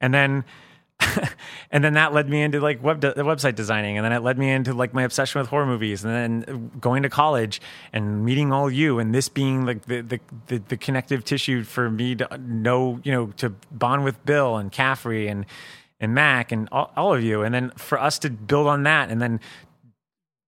And 0.00 0.12
then 0.12 0.44
and 1.70 1.84
then 1.84 1.94
that 1.94 2.12
led 2.12 2.28
me 2.28 2.42
into 2.42 2.60
like 2.60 2.82
web 2.82 3.00
de- 3.00 3.14
website 3.14 3.54
designing 3.54 3.96
and 3.96 4.04
then 4.04 4.12
it 4.12 4.22
led 4.22 4.38
me 4.38 4.50
into 4.50 4.74
like 4.74 4.92
my 4.92 5.02
obsession 5.02 5.40
with 5.40 5.48
horror 5.48 5.66
movies 5.66 6.04
and 6.04 6.12
then 6.12 6.70
going 6.80 7.02
to 7.02 7.08
college 7.08 7.60
and 7.92 8.24
meeting 8.24 8.52
all 8.52 8.70
you 8.70 8.98
and 8.98 9.14
this 9.14 9.28
being 9.28 9.64
like 9.64 9.82
the 9.86 10.00
the, 10.00 10.20
the, 10.48 10.58
the 10.68 10.76
connective 10.76 11.24
tissue 11.24 11.62
for 11.62 11.90
me 11.90 12.14
to 12.16 12.38
know 12.38 13.00
you 13.04 13.12
know 13.12 13.26
to 13.36 13.50
bond 13.70 14.04
with 14.04 14.24
bill 14.24 14.56
and 14.56 14.72
caffrey 14.72 15.28
and 15.28 15.46
and 16.00 16.14
mac 16.14 16.50
and 16.50 16.68
all, 16.72 16.92
all 16.96 17.14
of 17.14 17.22
you 17.22 17.42
and 17.42 17.54
then 17.54 17.70
for 17.76 18.00
us 18.00 18.18
to 18.18 18.30
build 18.30 18.66
on 18.66 18.82
that 18.82 19.08
and 19.08 19.22
then 19.22 19.38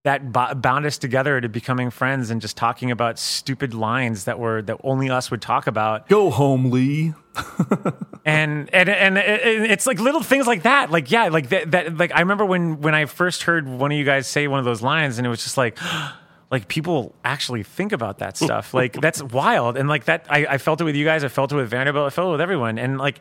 that 0.03 0.31
bo- 0.31 0.53
bound 0.55 0.85
us 0.85 0.97
together 0.97 1.39
to 1.39 1.47
becoming 1.47 1.91
friends 1.91 2.31
and 2.31 2.41
just 2.41 2.57
talking 2.57 2.89
about 2.89 3.19
stupid 3.19 3.73
lines 3.73 4.23
that 4.25 4.39
were 4.39 4.61
that 4.63 4.77
only 4.83 5.09
us 5.09 5.29
would 5.29 5.41
talk 5.41 5.67
about. 5.67 6.07
Go 6.09 6.29
home, 6.31 6.71
Lee. 6.71 7.13
and 8.25 8.69
and 8.73 8.89
and 8.89 9.17
it- 9.17 9.71
it's 9.71 9.85
like 9.87 9.99
little 9.99 10.21
things 10.23 10.47
like 10.47 10.63
that. 10.63 10.91
Like 10.91 11.11
yeah 11.11 11.29
like 11.29 11.49
that, 11.49 11.71
that 11.71 11.97
like 11.97 12.11
i 12.15 12.19
remember 12.19 12.45
when 12.45 12.81
when 12.81 12.93
i 12.95 13.05
first 13.05 13.43
heard 13.43 13.67
one 13.67 13.91
of 13.91 13.97
you 13.97 14.03
guys 14.03 14.27
say 14.27 14.47
one 14.47 14.59
of 14.59 14.65
those 14.65 14.81
lines 14.81 15.17
and 15.17 15.25
it 15.25 15.29
was 15.29 15.43
just 15.43 15.57
like 15.57 15.77
like 16.51 16.67
people 16.67 17.15
actually 17.23 17.63
think 17.63 17.91
about 17.93 18.17
that 18.19 18.37
stuff. 18.37 18.73
Like 18.81 18.93
that's 18.99 19.21
wild. 19.23 19.77
And 19.77 19.87
like 19.87 20.05
that 20.05 20.25
I, 20.29 20.45
I 20.45 20.57
felt 20.57 20.81
it 20.81 20.83
with 20.83 20.95
you 20.95 21.05
guys. 21.05 21.23
I 21.23 21.29
felt 21.29 21.51
it 21.51 21.55
with 21.55 21.69
vanderbilt. 21.69 22.07
I 22.07 22.09
felt 22.09 22.27
it 22.29 22.31
with 22.31 22.41
everyone. 22.41 22.77
And 22.77 22.97
like 22.97 23.19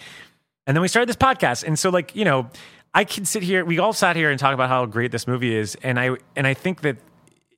and 0.66 0.76
then 0.76 0.82
we 0.82 0.88
started 0.88 1.08
this 1.08 1.16
podcast. 1.16 1.62
And 1.64 1.78
so 1.78 1.90
like 1.90 2.16
you 2.16 2.24
know 2.24 2.50
I 2.92 3.04
can 3.04 3.24
sit 3.24 3.42
here. 3.42 3.64
We 3.64 3.78
all 3.78 3.92
sat 3.92 4.16
here 4.16 4.30
and 4.30 4.38
talk 4.38 4.54
about 4.54 4.68
how 4.68 4.84
great 4.86 5.12
this 5.12 5.26
movie 5.26 5.54
is, 5.54 5.76
and 5.82 5.98
I 5.98 6.16
and 6.34 6.46
I 6.46 6.54
think 6.54 6.80
that 6.82 6.96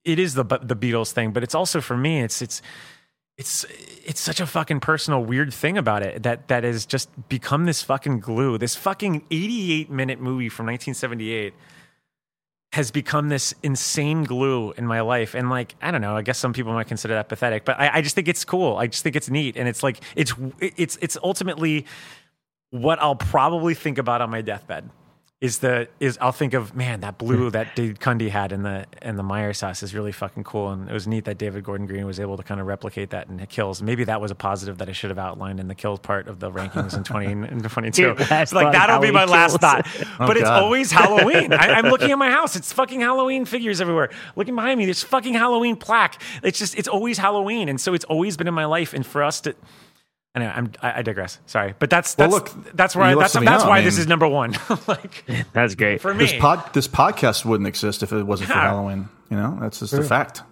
it 0.05 0.19
is 0.19 0.35
the 0.35 0.45
the 0.45 0.77
Beatles 0.77 1.13
thing, 1.13 1.33
but 1.33 1.43
it's 1.43 1.55
also 1.55 1.81
for 1.81 1.97
me. 1.97 2.21
It's 2.21 2.43
it's 2.43 2.61
it's 3.39 3.65
it's 4.05 4.21
such 4.21 4.41
a 4.41 4.47
fucking 4.47 4.81
personal 4.81 5.25
weird 5.25 5.55
thing 5.55 5.79
about 5.79 6.03
it 6.03 6.23
that 6.23 6.49
that 6.49 6.65
has 6.65 6.85
just 6.85 7.09
become 7.29 7.65
this 7.65 7.83
fucking 7.83 8.21
glue. 8.21 8.59
This 8.59 8.77
fucking 8.77 9.25
88 9.31 9.91
minute 9.91 10.21
movie 10.21 10.51
from 10.51 10.67
1978 10.67 11.55
has 12.73 12.91
become 12.91 13.29
this 13.29 13.55
insane 13.63 14.25
glue 14.25 14.73
in 14.73 14.87
my 14.87 15.03
life. 15.03 15.35
And 15.35 15.51
like, 15.51 15.75
I 15.83 15.91
don't 15.91 16.01
know, 16.01 16.17
I 16.17 16.23
guess 16.23 16.39
some 16.39 16.55
people 16.55 16.73
might 16.73 16.87
consider 16.87 17.15
that 17.15 17.29
pathetic, 17.29 17.67
but 17.67 17.79
I, 17.79 17.99
I 17.99 18.03
just 18.03 18.15
think 18.15 18.29
it's 18.29 18.47
cool. 18.47 18.79
I 18.79 18.87
just 18.87 19.03
think 19.03 19.15
it's 19.15 19.29
neat. 19.29 19.59
And 19.59 19.69
it's 19.69 19.83
like, 19.83 20.01
it's, 20.17 20.33
it's, 20.59 20.97
it's 21.03 21.19
ultimately 21.23 21.85
what 22.71 22.99
I'll 23.03 23.15
probably 23.15 23.75
think 23.75 23.99
about 23.99 24.23
on 24.23 24.31
my 24.31 24.41
deathbed 24.41 24.89
is 25.43 25.59
the, 25.59 25.89
is 25.99 26.17
I'll 26.21 26.31
think 26.31 26.55
of, 26.55 26.77
man, 26.77 27.01
that 27.01 27.19
blue 27.19 27.47
hmm. 27.47 27.49
that 27.49 27.75
Dave 27.75 27.99
Cundey 27.99 28.31
had 28.31 28.53
in 28.53 28.63
the, 28.63 28.87
in 29.03 29.17
the 29.17 29.25
Myers 29.25 29.61
house 29.61 29.83
is 29.83 29.93
really 29.93 30.13
fucking 30.13 30.45
cool. 30.45 30.71
And 30.71 30.89
it 30.89 30.93
was 30.93 31.09
neat 31.09 31.25
that 31.25 31.37
David 31.37 31.65
Gordon 31.65 31.89
Green 31.89 32.07
was 32.07 32.21
able 32.21 32.37
to 32.37 32.45
kind 32.45 32.61
of 32.61 32.69
replicate 32.69 33.11
that 33.11 33.27
in 33.27 33.45
Kills. 33.47 33.83
Maybe 33.83 34.05
that 34.05 34.21
was 34.21 34.31
a 34.31 34.37
positive 34.37 34.79
that 34.79 34.89
I 34.89 34.93
should 34.93 35.11
have 35.11 35.19
outlined 35.19 35.59
in 35.59 35.67
the 35.67 35.75
Kills 35.75 35.99
part 35.99 36.29
of 36.29 36.39
the 36.39 36.49
rankings 36.49 36.97
in 36.97 37.03
20 37.03 37.27
and 37.49 37.69
22. 37.69 38.01
Your 38.01 38.15
last 38.15 38.53
like 38.53 38.71
that'll 38.71 39.01
be 39.01 39.11
my 39.11 39.27
Halloween 39.27 39.33
last 39.33 39.51
Kills. 39.51 39.61
thought. 39.61 39.87
Oh, 40.21 40.27
but 40.27 40.37
it's 40.37 40.45
God. 40.45 40.63
always 40.63 40.93
Halloween. 40.93 41.53
I, 41.53 41.73
I'm 41.73 41.87
looking 41.87 42.11
at 42.11 42.19
my 42.19 42.31
house. 42.31 42.55
It's 42.55 42.73
fucking 42.73 43.01
Halloween 43.01 43.45
figures 43.45 43.81
everywhere. 43.81 44.11
Looking 44.37 44.55
behind 44.55 44.79
me, 44.79 44.85
there's 44.85 45.03
fucking 45.03 45.35
Halloween 45.35 45.75
plaque. 45.75 46.21
It's 46.43 46.59
just, 46.59 46.77
it's 46.77 46.87
always 46.87 47.19
Halloween. 47.19 47.69
And 47.69 47.81
so 47.81 47.95
it's 47.95 48.05
always 48.05 48.37
been 48.37 48.47
in 48.47 48.55
my 48.55 48.67
life. 48.67 48.93
And 48.93 49.05
for 49.05 49.23
us 49.23 49.41
to, 49.43 49.57
anyway, 50.35 50.53
I'm, 50.55 50.73
I, 50.83 50.99
I 50.99 51.03
digress. 51.03 51.39
Sorry. 51.47 51.75
But 51.79 51.91
that's, 51.91 52.17
Well, 52.17 52.31
that's, 52.31 52.55
look, 52.55 52.75
that's 52.75 52.97
where 52.97 53.05
I, 53.07 53.15
that's, 53.15 53.33
that's 53.35 53.45
know. 53.45 53.69
why 53.69 53.79
I 53.79 53.83
this 53.83 53.99
is 53.99 54.07
number 54.07 54.29
one. 54.29 54.57
like 54.89 55.25
That's 55.53 55.75
great. 55.75 56.01
for 56.01 56.13
me. 56.15 56.27
This 56.27 56.35
pod 56.41 56.73
this 56.75 56.89
podcast 56.89 57.45
wouldn't 57.45 57.67
exist 57.69 58.03
if 58.03 58.13
it 58.13 58.23
wasn't 58.25 58.51
for 58.51 58.57
Yeah. 58.57 58.63
Halloween. 58.69 59.09
You 59.31 59.37
know, 59.37 59.59
that's 59.61 59.81
just 59.81 59.95
a 59.95 60.03
fact. 60.03 60.43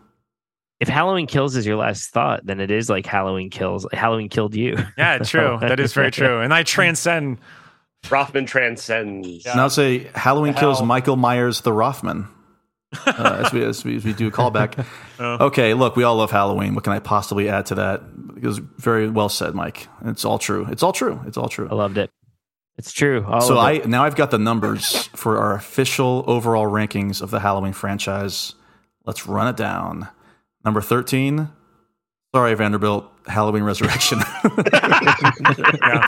if 0.80 0.88
Halloween 0.88 1.26
kills 1.26 1.54
is 1.56 1.66
your 1.66 1.76
last 1.76 2.10
thought, 2.10 2.44
then 2.46 2.60
it 2.60 2.70
is 2.70 2.88
like 2.88 3.04
Halloween 3.04 3.50
kills. 3.50 3.86
Halloween 3.92 4.28
killed 4.30 4.54
you. 4.54 4.76
yeah, 4.98 5.18
true. 5.18 5.58
That 5.60 5.78
is 5.80 5.92
very 5.92 6.10
true. 6.10 6.40
And 6.40 6.54
I 6.54 6.62
transcend. 6.62 7.38
Roffman 8.04 8.46
transcends. 8.46 9.44
Now 9.44 9.68
say 9.68 10.08
Halloween 10.14 10.54
kills 10.54 10.82
Michael 10.82 11.16
Myers 11.16 11.60
the 11.60 11.70
Roffman. 11.70 12.26
Uh, 13.06 13.42
as, 13.44 13.52
we, 13.52 13.62
as, 13.64 13.84
we, 13.84 13.96
as 13.96 14.04
we 14.04 14.12
do 14.12 14.28
a 14.28 14.30
callback. 14.30 14.84
Oh. 15.18 15.36
Okay, 15.46 15.74
look, 15.74 15.96
we 15.96 16.02
all 16.02 16.16
love 16.16 16.30
Halloween. 16.30 16.74
What 16.74 16.84
can 16.84 16.92
I 16.92 16.98
possibly 16.98 17.48
add 17.48 17.66
to 17.66 17.74
that? 17.76 18.02
It 18.36 18.46
was 18.46 18.58
very 18.58 19.08
well 19.08 19.28
said, 19.28 19.54
Mike. 19.54 19.86
It's 20.04 20.24
all 20.24 20.38
true. 20.38 20.66
It's 20.70 20.82
all 20.82 20.92
true. 20.92 21.20
It's 21.26 21.36
all 21.36 21.48
true. 21.48 21.68
I 21.70 21.74
loved 21.74 21.98
it. 21.98 22.10
It's 22.78 22.92
true. 22.92 23.24
All 23.28 23.40
So 23.42 23.58
I 23.58 23.72
it. 23.72 23.86
now 23.88 24.04
I've 24.04 24.16
got 24.16 24.30
the 24.30 24.38
numbers 24.38 25.08
for 25.08 25.38
our 25.38 25.54
official 25.54 26.24
overall 26.26 26.64
rankings 26.66 27.20
of 27.20 27.30
the 27.30 27.40
Halloween 27.40 27.74
franchise. 27.74 28.54
Let's 29.04 29.26
run 29.26 29.46
it 29.48 29.56
down. 29.56 30.08
Number 30.64 30.80
thirteen. 30.80 31.50
Sorry, 32.34 32.54
Vanderbilt. 32.54 33.10
Halloween 33.26 33.62
Resurrection. 33.64 34.20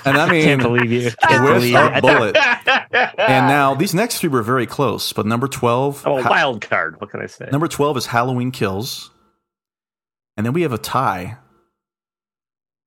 And 0.05 0.19
I 0.19 0.29
mean, 0.31 0.43
can't 0.45 0.63
believe 0.63 0.91
you. 0.91 1.11
Can't 1.29 1.45
with 1.45 1.55
believe 1.55 1.75
a 1.77 1.97
it. 1.97 2.01
bullet. 2.03 2.37
and 3.19 3.47
now 3.47 3.75
these 3.75 3.95
next 3.95 4.19
three 4.19 4.29
were 4.29 4.43
very 4.43 4.67
close, 4.67 5.13
but 5.13 5.27
number 5.27 5.47
twelve. 5.49 6.03
Oh, 6.07 6.19
a 6.19 6.23
Ha- 6.23 6.31
wild 6.31 6.61
card. 6.61 7.01
What 7.01 7.11
can 7.11 7.21
I 7.21 7.27
say? 7.27 7.49
Number 7.53 7.69
12 7.69 7.97
is 7.99 8.07
Halloween 8.07 8.51
Kills. 8.51 9.11
And 10.37 10.45
then 10.45 10.53
we 10.53 10.63
have 10.63 10.73
a 10.73 10.79
tie. 10.79 11.37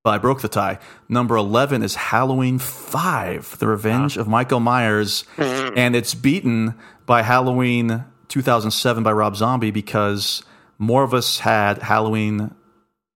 Well, 0.03 0.13
I 0.13 0.17
broke 0.17 0.41
the 0.41 0.47
tie. 0.49 0.79
Number 1.09 1.35
11 1.35 1.81
is 1.83 1.95
Halloween 1.95 2.59
5, 2.59 3.57
The 3.59 3.67
Revenge 3.67 4.17
of 4.17 4.27
Michael 4.27 4.59
Myers. 4.59 5.21
Hmm. 5.37 5.69
and 5.77 5.95
it's 5.95 6.13
beaten 6.13 6.75
by 7.05 7.21
Halloween 7.21 8.03
2007 8.27 9.03
by 9.03 9.11
Rob 9.13 9.35
Zombie 9.35 9.71
because 9.71 10.43
more 10.77 11.03
of 11.03 11.13
us 11.13 11.39
had 11.39 11.79
Halloween, 11.81 12.53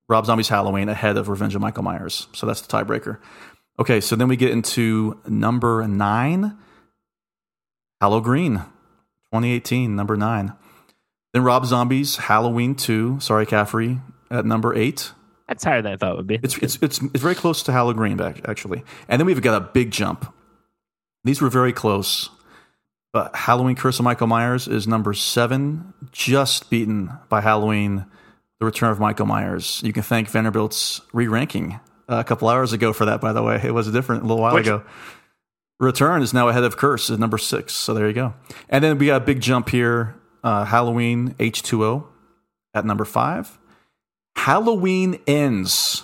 Rob 0.09 0.25
Zombie's 0.25 0.49
Halloween 0.49 0.89
ahead 0.89 1.17
of 1.17 1.29
Revenge 1.29 1.55
of 1.55 1.61
Michael 1.61 1.83
Myers. 1.83 2.27
So 2.33 2.47
that's 2.47 2.61
the 2.61 2.67
tiebreaker. 2.67 3.19
Okay, 3.77 4.01
so 4.01 4.15
then 4.15 4.27
we 4.27 4.35
get 4.35 4.51
into 4.51 5.19
number 5.27 5.87
9, 5.87 6.57
Halloween, 8.01 8.55
2018, 9.31 9.95
number 9.95 10.17
9. 10.17 10.53
Then 11.31 11.43
Rob 11.43 11.65
Zombie's 11.65 12.17
Halloween 12.17 12.75
2, 12.75 13.19
sorry, 13.19 13.45
Caffrey, 13.45 14.01
at 14.31 14.45
number 14.45 14.75
8. 14.75 15.13
That's 15.47 15.63
higher 15.63 15.81
than 15.81 15.93
I 15.93 15.95
thought 15.95 16.13
it 16.13 16.17
would 16.17 16.27
be. 16.27 16.39
It's, 16.41 16.57
it's, 16.57 16.77
it's, 16.81 17.01
it's 17.01 17.21
very 17.21 17.35
close 17.35 17.63
to 17.63 17.71
Halloween 17.71 17.97
Green, 17.97 18.17
back, 18.17 18.47
actually. 18.49 18.83
And 19.07 19.19
then 19.19 19.27
we've 19.27 19.41
got 19.41 19.61
a 19.61 19.65
big 19.65 19.91
jump. 19.91 20.33
These 21.23 21.41
were 21.41 21.49
very 21.49 21.71
close. 21.71 22.29
But 23.13 23.35
Halloween 23.35 23.75
Curse 23.75 23.99
of 23.99 24.05
Michael 24.05 24.27
Myers 24.27 24.67
is 24.67 24.87
number 24.87 25.13
7, 25.13 25.93
just 26.11 26.69
beaten 26.69 27.11
by 27.29 27.41
Halloween 27.41 28.05
The 28.59 28.65
Return 28.65 28.91
of 28.91 28.99
Michael 28.99 29.25
Myers. 29.25 29.81
You 29.85 29.93
can 29.93 30.03
thank 30.03 30.29
Vanderbilt's 30.29 31.01
re 31.13 31.27
ranking 31.27 31.79
a 32.09 32.23
couple 32.23 32.49
hours 32.49 32.73
ago 32.73 32.91
for 32.91 33.05
that, 33.05 33.21
by 33.21 33.31
the 33.31 33.41
way. 33.41 33.61
It 33.63 33.73
was 33.73 33.87
a 33.87 33.91
different 33.91 34.23
a 34.23 34.25
little 34.25 34.41
while 34.41 34.53
Which- 34.55 34.67
ago. 34.67 34.83
Return 35.79 36.21
is 36.21 36.33
now 36.33 36.49
ahead 36.49 36.65
of 36.65 36.75
Curse, 36.75 37.09
is 37.09 37.19
number 37.19 37.37
six. 37.37 37.71
So 37.71 37.93
there 37.93 38.05
you 38.05 38.13
go. 38.13 38.33
And 38.67 38.83
then 38.83 38.97
we 38.97 39.05
got 39.05 39.21
a 39.21 39.25
big 39.25 39.39
jump 39.39 39.69
here. 39.69 40.13
Uh, 40.43 40.65
Halloween 40.65 41.35
H2O 41.39 42.03
at 42.73 42.83
number 42.83 43.05
five. 43.05 43.57
Halloween 44.35 45.19
Ends 45.25 46.03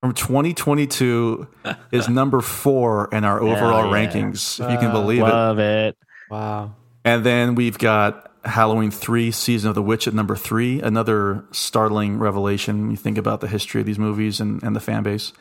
from 0.00 0.14
2022 0.14 1.48
is 1.92 2.08
number 2.08 2.40
four 2.40 3.08
in 3.12 3.24
our 3.24 3.42
overall 3.42 3.90
yeah. 3.90 4.06
rankings, 4.06 4.64
if 4.64 4.70
you 4.70 4.78
can 4.78 4.92
believe 4.92 5.18
it. 5.20 5.24
Love 5.24 5.58
it. 5.58 5.96
Wow. 6.30 6.76
And 7.04 7.24
then 7.24 7.56
we've 7.56 7.78
got 7.78 8.25
Halloween 8.46 8.90
3, 8.90 9.30
Season 9.30 9.68
of 9.68 9.74
the 9.74 9.82
Witch 9.82 10.06
at 10.06 10.14
number 10.14 10.36
three. 10.36 10.80
Another 10.80 11.44
startling 11.50 12.18
revelation 12.18 12.82
when 12.82 12.90
you 12.90 12.96
think 12.96 13.18
about 13.18 13.40
the 13.40 13.48
history 13.48 13.80
of 13.80 13.86
these 13.86 13.98
movies 13.98 14.40
and, 14.40 14.62
and 14.62 14.74
the 14.74 14.80
fan 14.80 15.02
base. 15.02 15.32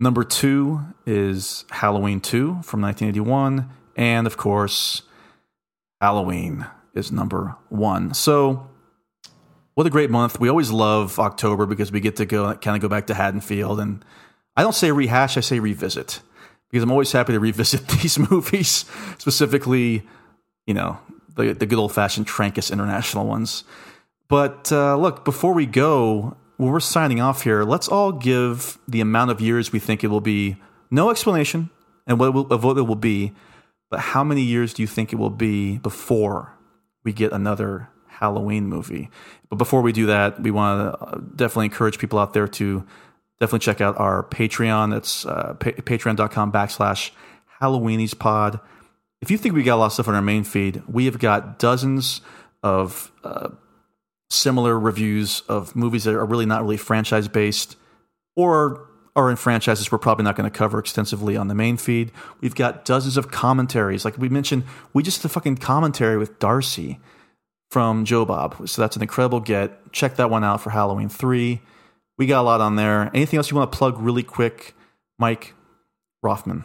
Number 0.00 0.24
two 0.24 0.80
is 1.06 1.64
Halloween 1.70 2.20
2 2.20 2.62
from 2.62 2.82
1981. 2.82 3.70
And 3.96 4.26
of 4.26 4.36
course, 4.36 5.02
Halloween 6.00 6.66
is 6.94 7.12
number 7.12 7.56
one. 7.68 8.14
So, 8.14 8.68
what 9.74 9.86
a 9.86 9.90
great 9.90 10.10
month. 10.10 10.38
We 10.38 10.48
always 10.48 10.70
love 10.70 11.18
October 11.18 11.64
because 11.66 11.92
we 11.92 12.00
get 12.00 12.16
to 12.16 12.26
go 12.26 12.54
kind 12.56 12.76
of 12.76 12.82
go 12.82 12.88
back 12.88 13.06
to 13.06 13.14
Haddonfield. 13.14 13.80
And 13.80 14.04
I 14.56 14.62
don't 14.62 14.74
say 14.74 14.90
rehash, 14.90 15.36
I 15.36 15.40
say 15.40 15.60
revisit 15.60 16.20
because 16.68 16.82
I'm 16.82 16.90
always 16.90 17.12
happy 17.12 17.32
to 17.32 17.40
revisit 17.40 17.86
these 18.02 18.18
movies, 18.18 18.84
specifically, 19.18 20.02
you 20.66 20.74
know, 20.74 20.98
the, 21.36 21.52
the 21.52 21.66
good 21.66 21.78
old 21.78 21.92
fashioned 21.92 22.26
Trancas 22.26 22.72
International 22.72 23.26
ones. 23.26 23.64
But 24.28 24.72
uh, 24.72 24.96
look, 24.96 25.24
before 25.24 25.52
we 25.52 25.66
go, 25.66 26.36
when 26.56 26.70
we're 26.70 26.80
signing 26.80 27.20
off 27.20 27.42
here, 27.42 27.64
let's 27.64 27.88
all 27.88 28.12
give 28.12 28.78
the 28.88 29.00
amount 29.00 29.30
of 29.30 29.40
years 29.40 29.72
we 29.72 29.78
think 29.78 30.04
it 30.04 30.08
will 30.08 30.20
be. 30.20 30.56
No 30.90 31.10
explanation 31.10 31.70
and 32.06 32.18
what 32.18 32.32
will, 32.32 32.52
of 32.52 32.64
what 32.64 32.78
it 32.78 32.82
will 32.82 32.96
be, 32.96 33.32
but 33.90 34.00
how 34.00 34.24
many 34.24 34.42
years 34.42 34.72
do 34.72 34.82
you 34.82 34.86
think 34.86 35.12
it 35.12 35.16
will 35.16 35.30
be 35.30 35.78
before 35.78 36.54
we 37.04 37.12
get 37.12 37.32
another 37.32 37.88
Halloween 38.08 38.66
movie? 38.66 39.10
But 39.48 39.56
before 39.56 39.82
we 39.82 39.92
do 39.92 40.06
that, 40.06 40.40
we 40.40 40.50
want 40.50 40.98
to 40.98 41.20
definitely 41.36 41.66
encourage 41.66 41.98
people 41.98 42.18
out 42.18 42.32
there 42.32 42.48
to 42.48 42.86
definitely 43.40 43.58
check 43.58 43.80
out 43.80 43.98
our 43.98 44.22
Patreon. 44.24 44.90
That's 44.92 45.26
uh, 45.26 45.54
pa- 45.58 45.70
patreon.com 45.70 46.52
backslash 46.52 47.10
Halloweenies 47.60 48.18
pod. 48.18 48.60
If 49.22 49.30
you 49.30 49.38
think 49.38 49.54
we 49.54 49.62
got 49.62 49.76
a 49.76 49.80
lot 49.80 49.86
of 49.86 49.92
stuff 49.92 50.08
on 50.08 50.16
our 50.16 50.20
main 50.20 50.42
feed, 50.42 50.82
we 50.88 51.04
have 51.04 51.20
got 51.20 51.60
dozens 51.60 52.20
of 52.64 53.12
uh, 53.22 53.50
similar 54.30 54.78
reviews 54.78 55.42
of 55.48 55.76
movies 55.76 56.04
that 56.04 56.14
are 56.14 56.26
really 56.26 56.44
not 56.44 56.62
really 56.62 56.76
franchise 56.76 57.28
based 57.28 57.76
or 58.34 58.88
are 59.14 59.30
in 59.30 59.36
franchises 59.36 59.92
we're 59.92 59.98
probably 59.98 60.24
not 60.24 60.34
going 60.34 60.50
to 60.50 60.58
cover 60.58 60.78
extensively 60.78 61.36
on 61.36 61.46
the 61.46 61.54
main 61.54 61.76
feed. 61.76 62.10
We've 62.40 62.54
got 62.54 62.84
dozens 62.84 63.16
of 63.16 63.30
commentaries. 63.30 64.04
Like 64.04 64.18
we 64.18 64.28
mentioned, 64.28 64.64
we 64.92 65.04
just 65.04 65.22
did 65.22 65.26
a 65.26 65.28
fucking 65.28 65.58
commentary 65.58 66.16
with 66.16 66.38
Darcy 66.40 66.98
from 67.70 68.04
Joe 68.04 68.24
Bob. 68.24 68.68
So 68.68 68.82
that's 68.82 68.96
an 68.96 69.02
incredible 69.02 69.38
get. 69.38 69.92
Check 69.92 70.16
that 70.16 70.30
one 70.30 70.42
out 70.42 70.60
for 70.60 70.70
Halloween 70.70 71.08
3. 71.08 71.60
We 72.18 72.26
got 72.26 72.40
a 72.40 72.42
lot 72.42 72.60
on 72.60 72.74
there. 72.76 73.10
Anything 73.14 73.36
else 73.36 73.50
you 73.50 73.56
want 73.56 73.70
to 73.70 73.78
plug 73.78 74.00
really 74.00 74.22
quick, 74.22 74.74
Mike 75.18 75.54
Roffman? 76.24 76.64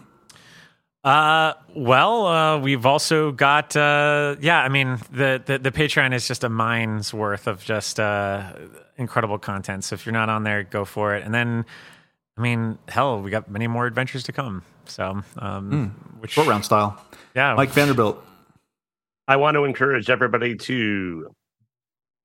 Uh, 1.07 1.53
well, 1.73 2.25
uh, 2.25 2.59
we've 2.59 2.85
also 2.85 3.31
got, 3.31 3.77
uh, 3.77 4.35
yeah, 4.41 4.61
I 4.61 4.67
mean, 4.67 4.99
the, 5.09 5.41
the, 5.45 5.57
the 5.57 5.71
Patreon 5.71 6.13
is 6.13 6.27
just 6.27 6.43
a 6.43 6.49
mine's 6.49 7.13
worth 7.13 7.47
of 7.47 7.63
just, 7.63 7.97
uh, 7.97 8.51
incredible 8.97 9.39
content. 9.39 9.85
So 9.85 9.93
if 9.93 10.05
you're 10.05 10.11
not 10.11 10.27
on 10.27 10.43
there, 10.43 10.63
go 10.63 10.83
for 10.83 11.15
it. 11.15 11.23
And 11.23 11.33
then, 11.33 11.63
I 12.37 12.41
mean, 12.41 12.77
hell, 12.89 13.21
we 13.21 13.31
got 13.31 13.49
many 13.49 13.67
more 13.67 13.85
adventures 13.85 14.23
to 14.23 14.33
come. 14.33 14.63
So, 14.83 15.21
um, 15.37 15.95
which, 16.19 16.31
Short 16.31 16.47
round 16.47 16.65
style. 16.65 17.01
yeah, 17.33 17.53
Mike 17.53 17.69
Vanderbilt. 17.69 18.21
I 19.29 19.37
want 19.37 19.55
to 19.55 19.63
encourage 19.63 20.09
everybody 20.09 20.57
to 20.57 21.33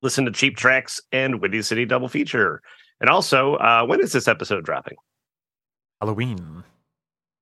listen 0.03 0.25
to 0.25 0.33
Cheap 0.33 0.57
Tracks 0.57 1.01
and 1.13 1.41
Windy 1.41 1.63
City 1.63 1.85
Double 1.85 2.09
Feature. 2.09 2.61
And 3.01 3.09
also, 3.09 3.55
uh, 3.55 3.87
when 3.87 4.01
is 4.01 4.11
this 4.11 4.27
episode 4.27 4.65
dropping? 4.65 4.97
Halloween. 6.01 6.65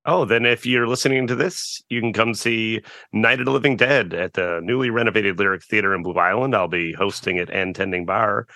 Oh, 0.06 0.24
then 0.24 0.46
if 0.46 0.64
you're 0.64 0.86
listening 0.88 1.26
to 1.26 1.34
this, 1.34 1.82
you 1.90 2.00
can 2.00 2.12
come 2.12 2.32
see 2.32 2.80
Night 3.12 3.38
of 3.38 3.44
the 3.44 3.52
Living 3.52 3.76
Dead 3.76 4.14
at 4.14 4.32
the 4.32 4.60
newly 4.62 4.88
renovated 4.88 5.38
Lyric 5.38 5.62
Theater 5.62 5.94
in 5.94 6.02
Blue 6.02 6.14
Island. 6.14 6.54
I'll 6.56 6.68
be 6.68 6.92
hosting 6.94 7.36
it 7.36 7.50
and 7.50 7.74
tending 7.74 8.06
bar. 8.06 8.46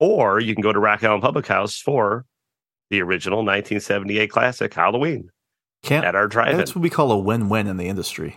Or 0.00 0.38
you 0.38 0.54
can 0.54 0.62
go 0.62 0.72
to 0.72 0.78
Rock 0.78 1.02
Island 1.02 1.22
Public 1.22 1.46
House 1.46 1.78
for 1.78 2.26
the 2.90 3.00
original 3.00 3.38
1978 3.38 4.28
classic 4.30 4.74
Halloween 4.74 5.30
Can't, 5.82 6.04
at 6.04 6.14
our 6.14 6.28
drive-in. 6.28 6.58
that's 6.58 6.74
what 6.74 6.82
we 6.82 6.90
call 6.90 7.10
a 7.10 7.18
win-win 7.18 7.66
in 7.68 7.78
the 7.78 7.86
industry. 7.88 8.36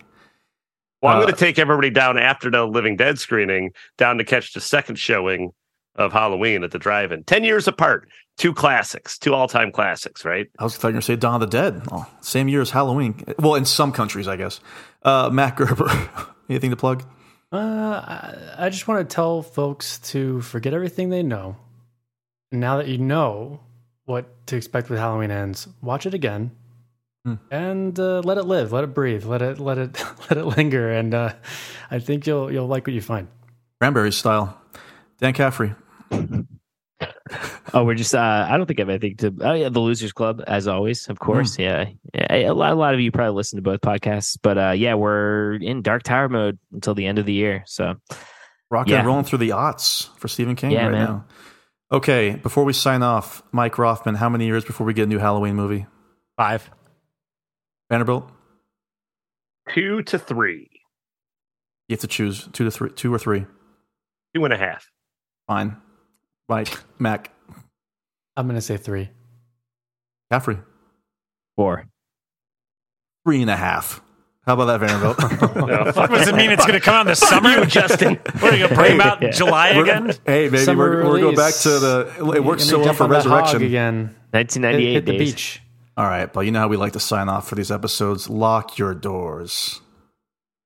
Well, 1.01 1.11
I'm 1.13 1.17
Uh, 1.19 1.21
going 1.23 1.33
to 1.33 1.39
take 1.39 1.59
everybody 1.59 1.89
down 1.89 2.17
after 2.17 2.49
the 2.49 2.65
Living 2.65 2.95
Dead 2.95 3.19
screening 3.19 3.71
down 3.97 4.17
to 4.17 4.23
catch 4.23 4.53
the 4.53 4.61
second 4.61 4.95
showing 4.95 5.51
of 5.95 6.13
Halloween 6.13 6.63
at 6.63 6.71
the 6.71 6.79
drive-in. 6.79 7.25
Ten 7.25 7.43
years 7.43 7.67
apart, 7.67 8.07
two 8.37 8.53
classics, 8.53 9.17
two 9.17 9.33
all-time 9.33 9.71
classics, 9.71 10.25
right? 10.25 10.47
I 10.59 10.63
was 10.63 10.75
thought 10.75 10.87
you 10.87 10.89
were 10.89 10.93
going 10.93 11.01
to 11.01 11.05
say 11.07 11.15
Dawn 11.15 11.35
of 11.35 11.41
the 11.41 11.47
Dead. 11.47 11.83
Oh, 11.91 12.05
same 12.21 12.47
year 12.47 12.61
as 12.61 12.69
Halloween. 12.71 13.23
Well, 13.39 13.55
in 13.55 13.65
some 13.65 13.91
countries, 13.91 14.27
I 14.27 14.35
guess. 14.35 14.59
Uh, 15.03 15.29
Matt 15.31 15.55
Gerber, 15.55 15.89
anything 16.49 16.71
to 16.71 16.75
plug? 16.75 17.03
Uh, 17.51 17.57
I, 17.57 18.37
I 18.65 18.69
just 18.69 18.87
want 18.87 19.07
to 19.07 19.13
tell 19.15 19.41
folks 19.41 19.99
to 20.11 20.41
forget 20.41 20.73
everything 20.73 21.09
they 21.09 21.23
know. 21.23 21.55
And 22.51 22.59
now 22.61 22.77
that 22.77 22.87
you 22.87 22.97
know 22.97 23.61
what 24.05 24.45
to 24.47 24.55
expect 24.57 24.89
with 24.89 24.99
Halloween 24.99 25.31
ends, 25.31 25.67
watch 25.81 26.05
it 26.05 26.13
again 26.13 26.51
Hmm. 27.23 27.35
and 27.49 27.99
uh, 27.99 28.19
let 28.23 28.37
it 28.37 28.43
live, 28.43 28.71
let 28.71 28.83
it 28.83 28.93
breathe, 28.93 29.25
let 29.25 29.41
it 29.41 29.57
let 29.59 29.79
it 29.79 29.99
let 30.29 30.37
it 30.37 30.45
linger, 30.45 30.91
and 30.91 31.11
uh, 31.11 31.33
I 31.89 31.97
think 31.97 32.27
you'll 32.27 32.51
you'll 32.51 32.67
like 32.67 32.85
what 32.85 32.93
you 32.93 33.01
find. 33.01 33.27
Cranberry 33.81 34.11
style. 34.11 34.61
Dan 35.19 35.33
Caffrey. 35.33 35.73
Oh, 37.73 37.83
we're 37.83 37.95
just, 37.95 38.13
uh, 38.15 38.47
I 38.49 38.55
don't 38.57 38.65
think 38.65 38.79
I 38.79 38.83
have 38.83 38.89
anything 38.89 39.17
to, 39.17 39.33
oh, 39.41 39.53
yeah, 39.53 39.69
the 39.69 39.79
Losers 39.79 40.13
Club, 40.13 40.41
as 40.47 40.67
always, 40.67 41.07
of 41.09 41.19
course. 41.19 41.57
Yeah. 41.59 41.89
yeah. 42.13 42.49
A, 42.49 42.53
lot, 42.53 42.71
a 42.71 42.75
lot 42.75 42.93
of 42.93 42.99
you 42.99 43.11
probably 43.11 43.35
listen 43.35 43.57
to 43.57 43.61
both 43.63 43.81
podcasts, 43.81 44.37
but 44.41 44.57
uh, 44.57 44.71
yeah, 44.71 44.93
we're 44.93 45.55
in 45.55 45.81
Dark 45.81 46.03
Tower 46.03 46.29
mode 46.29 46.57
until 46.71 46.93
the 46.95 47.05
end 47.05 47.19
of 47.19 47.25
the 47.25 47.33
year. 47.33 47.63
So, 47.65 47.95
Rocking 48.71 48.93
Yeah. 48.93 48.99
and 48.99 49.07
rolling 49.07 49.25
through 49.25 49.39
the 49.39 49.49
aughts 49.49 50.09
for 50.17 50.27
Stephen 50.27 50.55
King 50.55 50.71
Yeah, 50.71 50.83
right 50.85 50.91
man. 50.91 51.05
now. 51.05 51.25
Okay, 51.91 52.31
before 52.35 52.63
we 52.63 52.73
sign 52.73 53.03
off, 53.03 53.43
Mike 53.51 53.73
Roffman, 53.75 54.15
how 54.15 54.27
many 54.29 54.45
years 54.47 54.65
before 54.65 54.87
we 54.87 54.93
get 54.93 55.03
a 55.03 55.07
new 55.07 55.19
Halloween 55.19 55.55
movie? 55.55 55.85
Five. 56.37 56.69
Vanderbilt, 57.89 58.29
Two 59.73 60.01
to 60.03 60.17
three, 60.19 60.69
you 61.87 61.93
have 61.93 61.99
to 62.01 62.07
choose 62.07 62.47
two 62.53 62.63
to 62.65 62.71
three, 62.71 62.89
two 62.91 63.13
or 63.13 63.19
three. 63.19 63.45
two 64.35 64.43
and 64.45 64.53
a 64.53 64.57
half. 64.57 64.89
Fine. 65.47 65.77
Mike, 66.49 66.77
Mac, 66.99 67.31
I'm 68.37 68.47
gonna 68.47 68.61
say 68.61 68.77
three. 68.77 69.09
Caffrey, 70.31 70.57
four. 71.55 71.85
three 73.25 73.41
and 73.41 73.49
a 73.49 73.55
half. 73.55 74.01
How 74.45 74.53
about 74.53 74.65
that, 74.65 74.79
Vanderbilt? 74.79 75.17
No, 75.55 75.91
What 75.95 76.09
does 76.11 76.27
it 76.27 76.35
mean? 76.35 76.51
It's 76.51 76.63
going 76.65 76.79
to 76.79 76.83
come 76.83 76.93
out 76.93 77.01
in 77.01 77.07
the 77.07 77.15
summer, 77.15 77.49
you, 77.49 77.65
Justin. 77.65 78.19
What 78.39 78.53
are 78.53 78.55
you 78.55 78.67
going 78.67 78.69
to 78.69 78.75
bring 78.75 78.93
about 78.95 79.19
Yeah. 79.21 79.31
July 79.31 79.71
We're- 79.75 79.89
again? 79.89 80.07
hey, 80.25 80.49
baby, 80.49 80.57
Summer 80.59 81.03
we're, 81.03 81.09
we're 81.09 81.19
going 81.21 81.35
back 81.35 81.55
to 81.55 81.69
the. 81.79 82.13
It 82.35 82.43
works 82.43 82.61
And 82.63 82.69
so 82.69 82.79
well 82.81 82.93
for 82.93 83.05
on 83.05 83.09
that 83.11 83.23
hog 83.25 83.31
Resurrection. 83.45 83.63
again. 83.67 83.95
Hit, 84.33 84.55
1998 84.61 84.93
hit 84.93 85.05
the 85.07 85.11
days. 85.17 85.31
beach. 85.33 85.61
All 85.97 86.05
right, 86.05 86.31
but 86.31 86.41
you 86.41 86.51
know 86.51 86.59
how 86.59 86.67
we 86.67 86.77
like 86.77 86.93
to 86.93 86.99
sign 86.99 87.27
off 87.29 87.47
for 87.49 87.55
these 87.55 87.71
episodes. 87.71 88.29
Lock 88.29 88.77
your 88.77 88.93
doors 88.93 89.81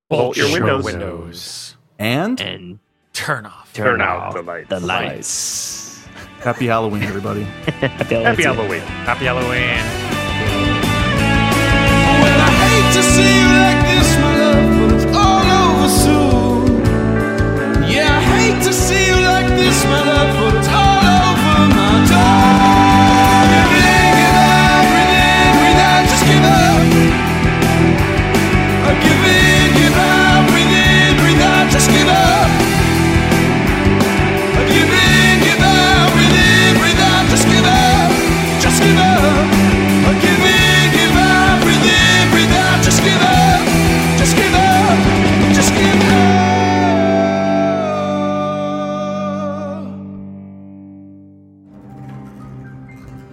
Bolt 0.10 0.36
your 0.36 0.52
windows. 0.52 0.84
windows. 0.84 1.76
and 1.98 2.42
And 2.42 2.80
Turn 3.20 3.46
off. 3.46 3.74
Turn 3.74 4.00
off 4.00 4.34
out 4.34 4.34
the 4.34 4.42
lights. 4.44 4.70
the 4.70 4.80
lights. 4.80 6.06
happy 6.40 6.68
Halloween, 6.68 7.04
everybody. 7.04 7.42
Happy 7.44 8.16
Happy 8.16 8.44
Halloween. 8.44 8.80
Halloween. 8.80 8.82
Happy 9.10 9.26
Halloween. 9.26 9.84
Well, 12.24 12.40
I 12.40 12.52
hate 12.64 12.94
to 12.96 13.04
see 13.04 13.34
you 13.40 13.50
like 13.68 13.82
this, 13.92 14.10
my 14.24 14.34
love, 14.40 14.72
but 14.80 14.90
it's 14.96 15.08
all 15.18 15.48
over 15.60 15.90
soon. 16.04 16.80
Yeah, 17.92 18.08
I 18.08 18.22
hate 18.40 18.64
to 18.64 18.72
see 18.72 19.08
you 19.08 19.16
like 19.16 19.50
this, 19.50 19.84
my 19.84 20.00
love, 20.00 20.39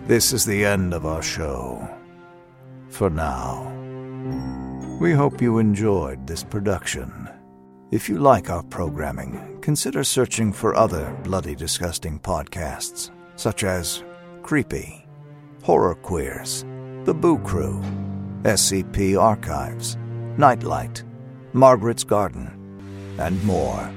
This 0.06 0.32
is 0.32 0.44
the 0.44 0.64
end 0.64 0.94
of 0.94 1.04
our 1.04 1.20
show. 1.20 1.88
For 2.90 3.10
now. 3.10 3.72
We 5.00 5.12
hope 5.12 5.42
you 5.42 5.58
enjoyed 5.58 6.28
this 6.28 6.44
production. 6.44 7.28
If 7.90 8.08
you 8.08 8.18
like 8.18 8.48
our 8.48 8.62
programming, 8.62 9.58
consider 9.62 10.04
searching 10.04 10.52
for 10.52 10.76
other 10.76 11.12
bloody 11.24 11.56
disgusting 11.56 12.20
podcasts, 12.20 13.10
such 13.34 13.64
as 13.64 14.04
Creepy, 14.44 15.04
Horror 15.64 15.96
Queers, 15.96 16.64
The 17.02 17.14
Boo 17.14 17.38
Crew, 17.40 17.82
SCP 18.44 19.20
Archives, 19.20 19.96
Nightlight, 20.36 21.02
Margaret's 21.52 22.04
Garden, 22.04 23.16
and 23.18 23.42
more. 23.42 23.92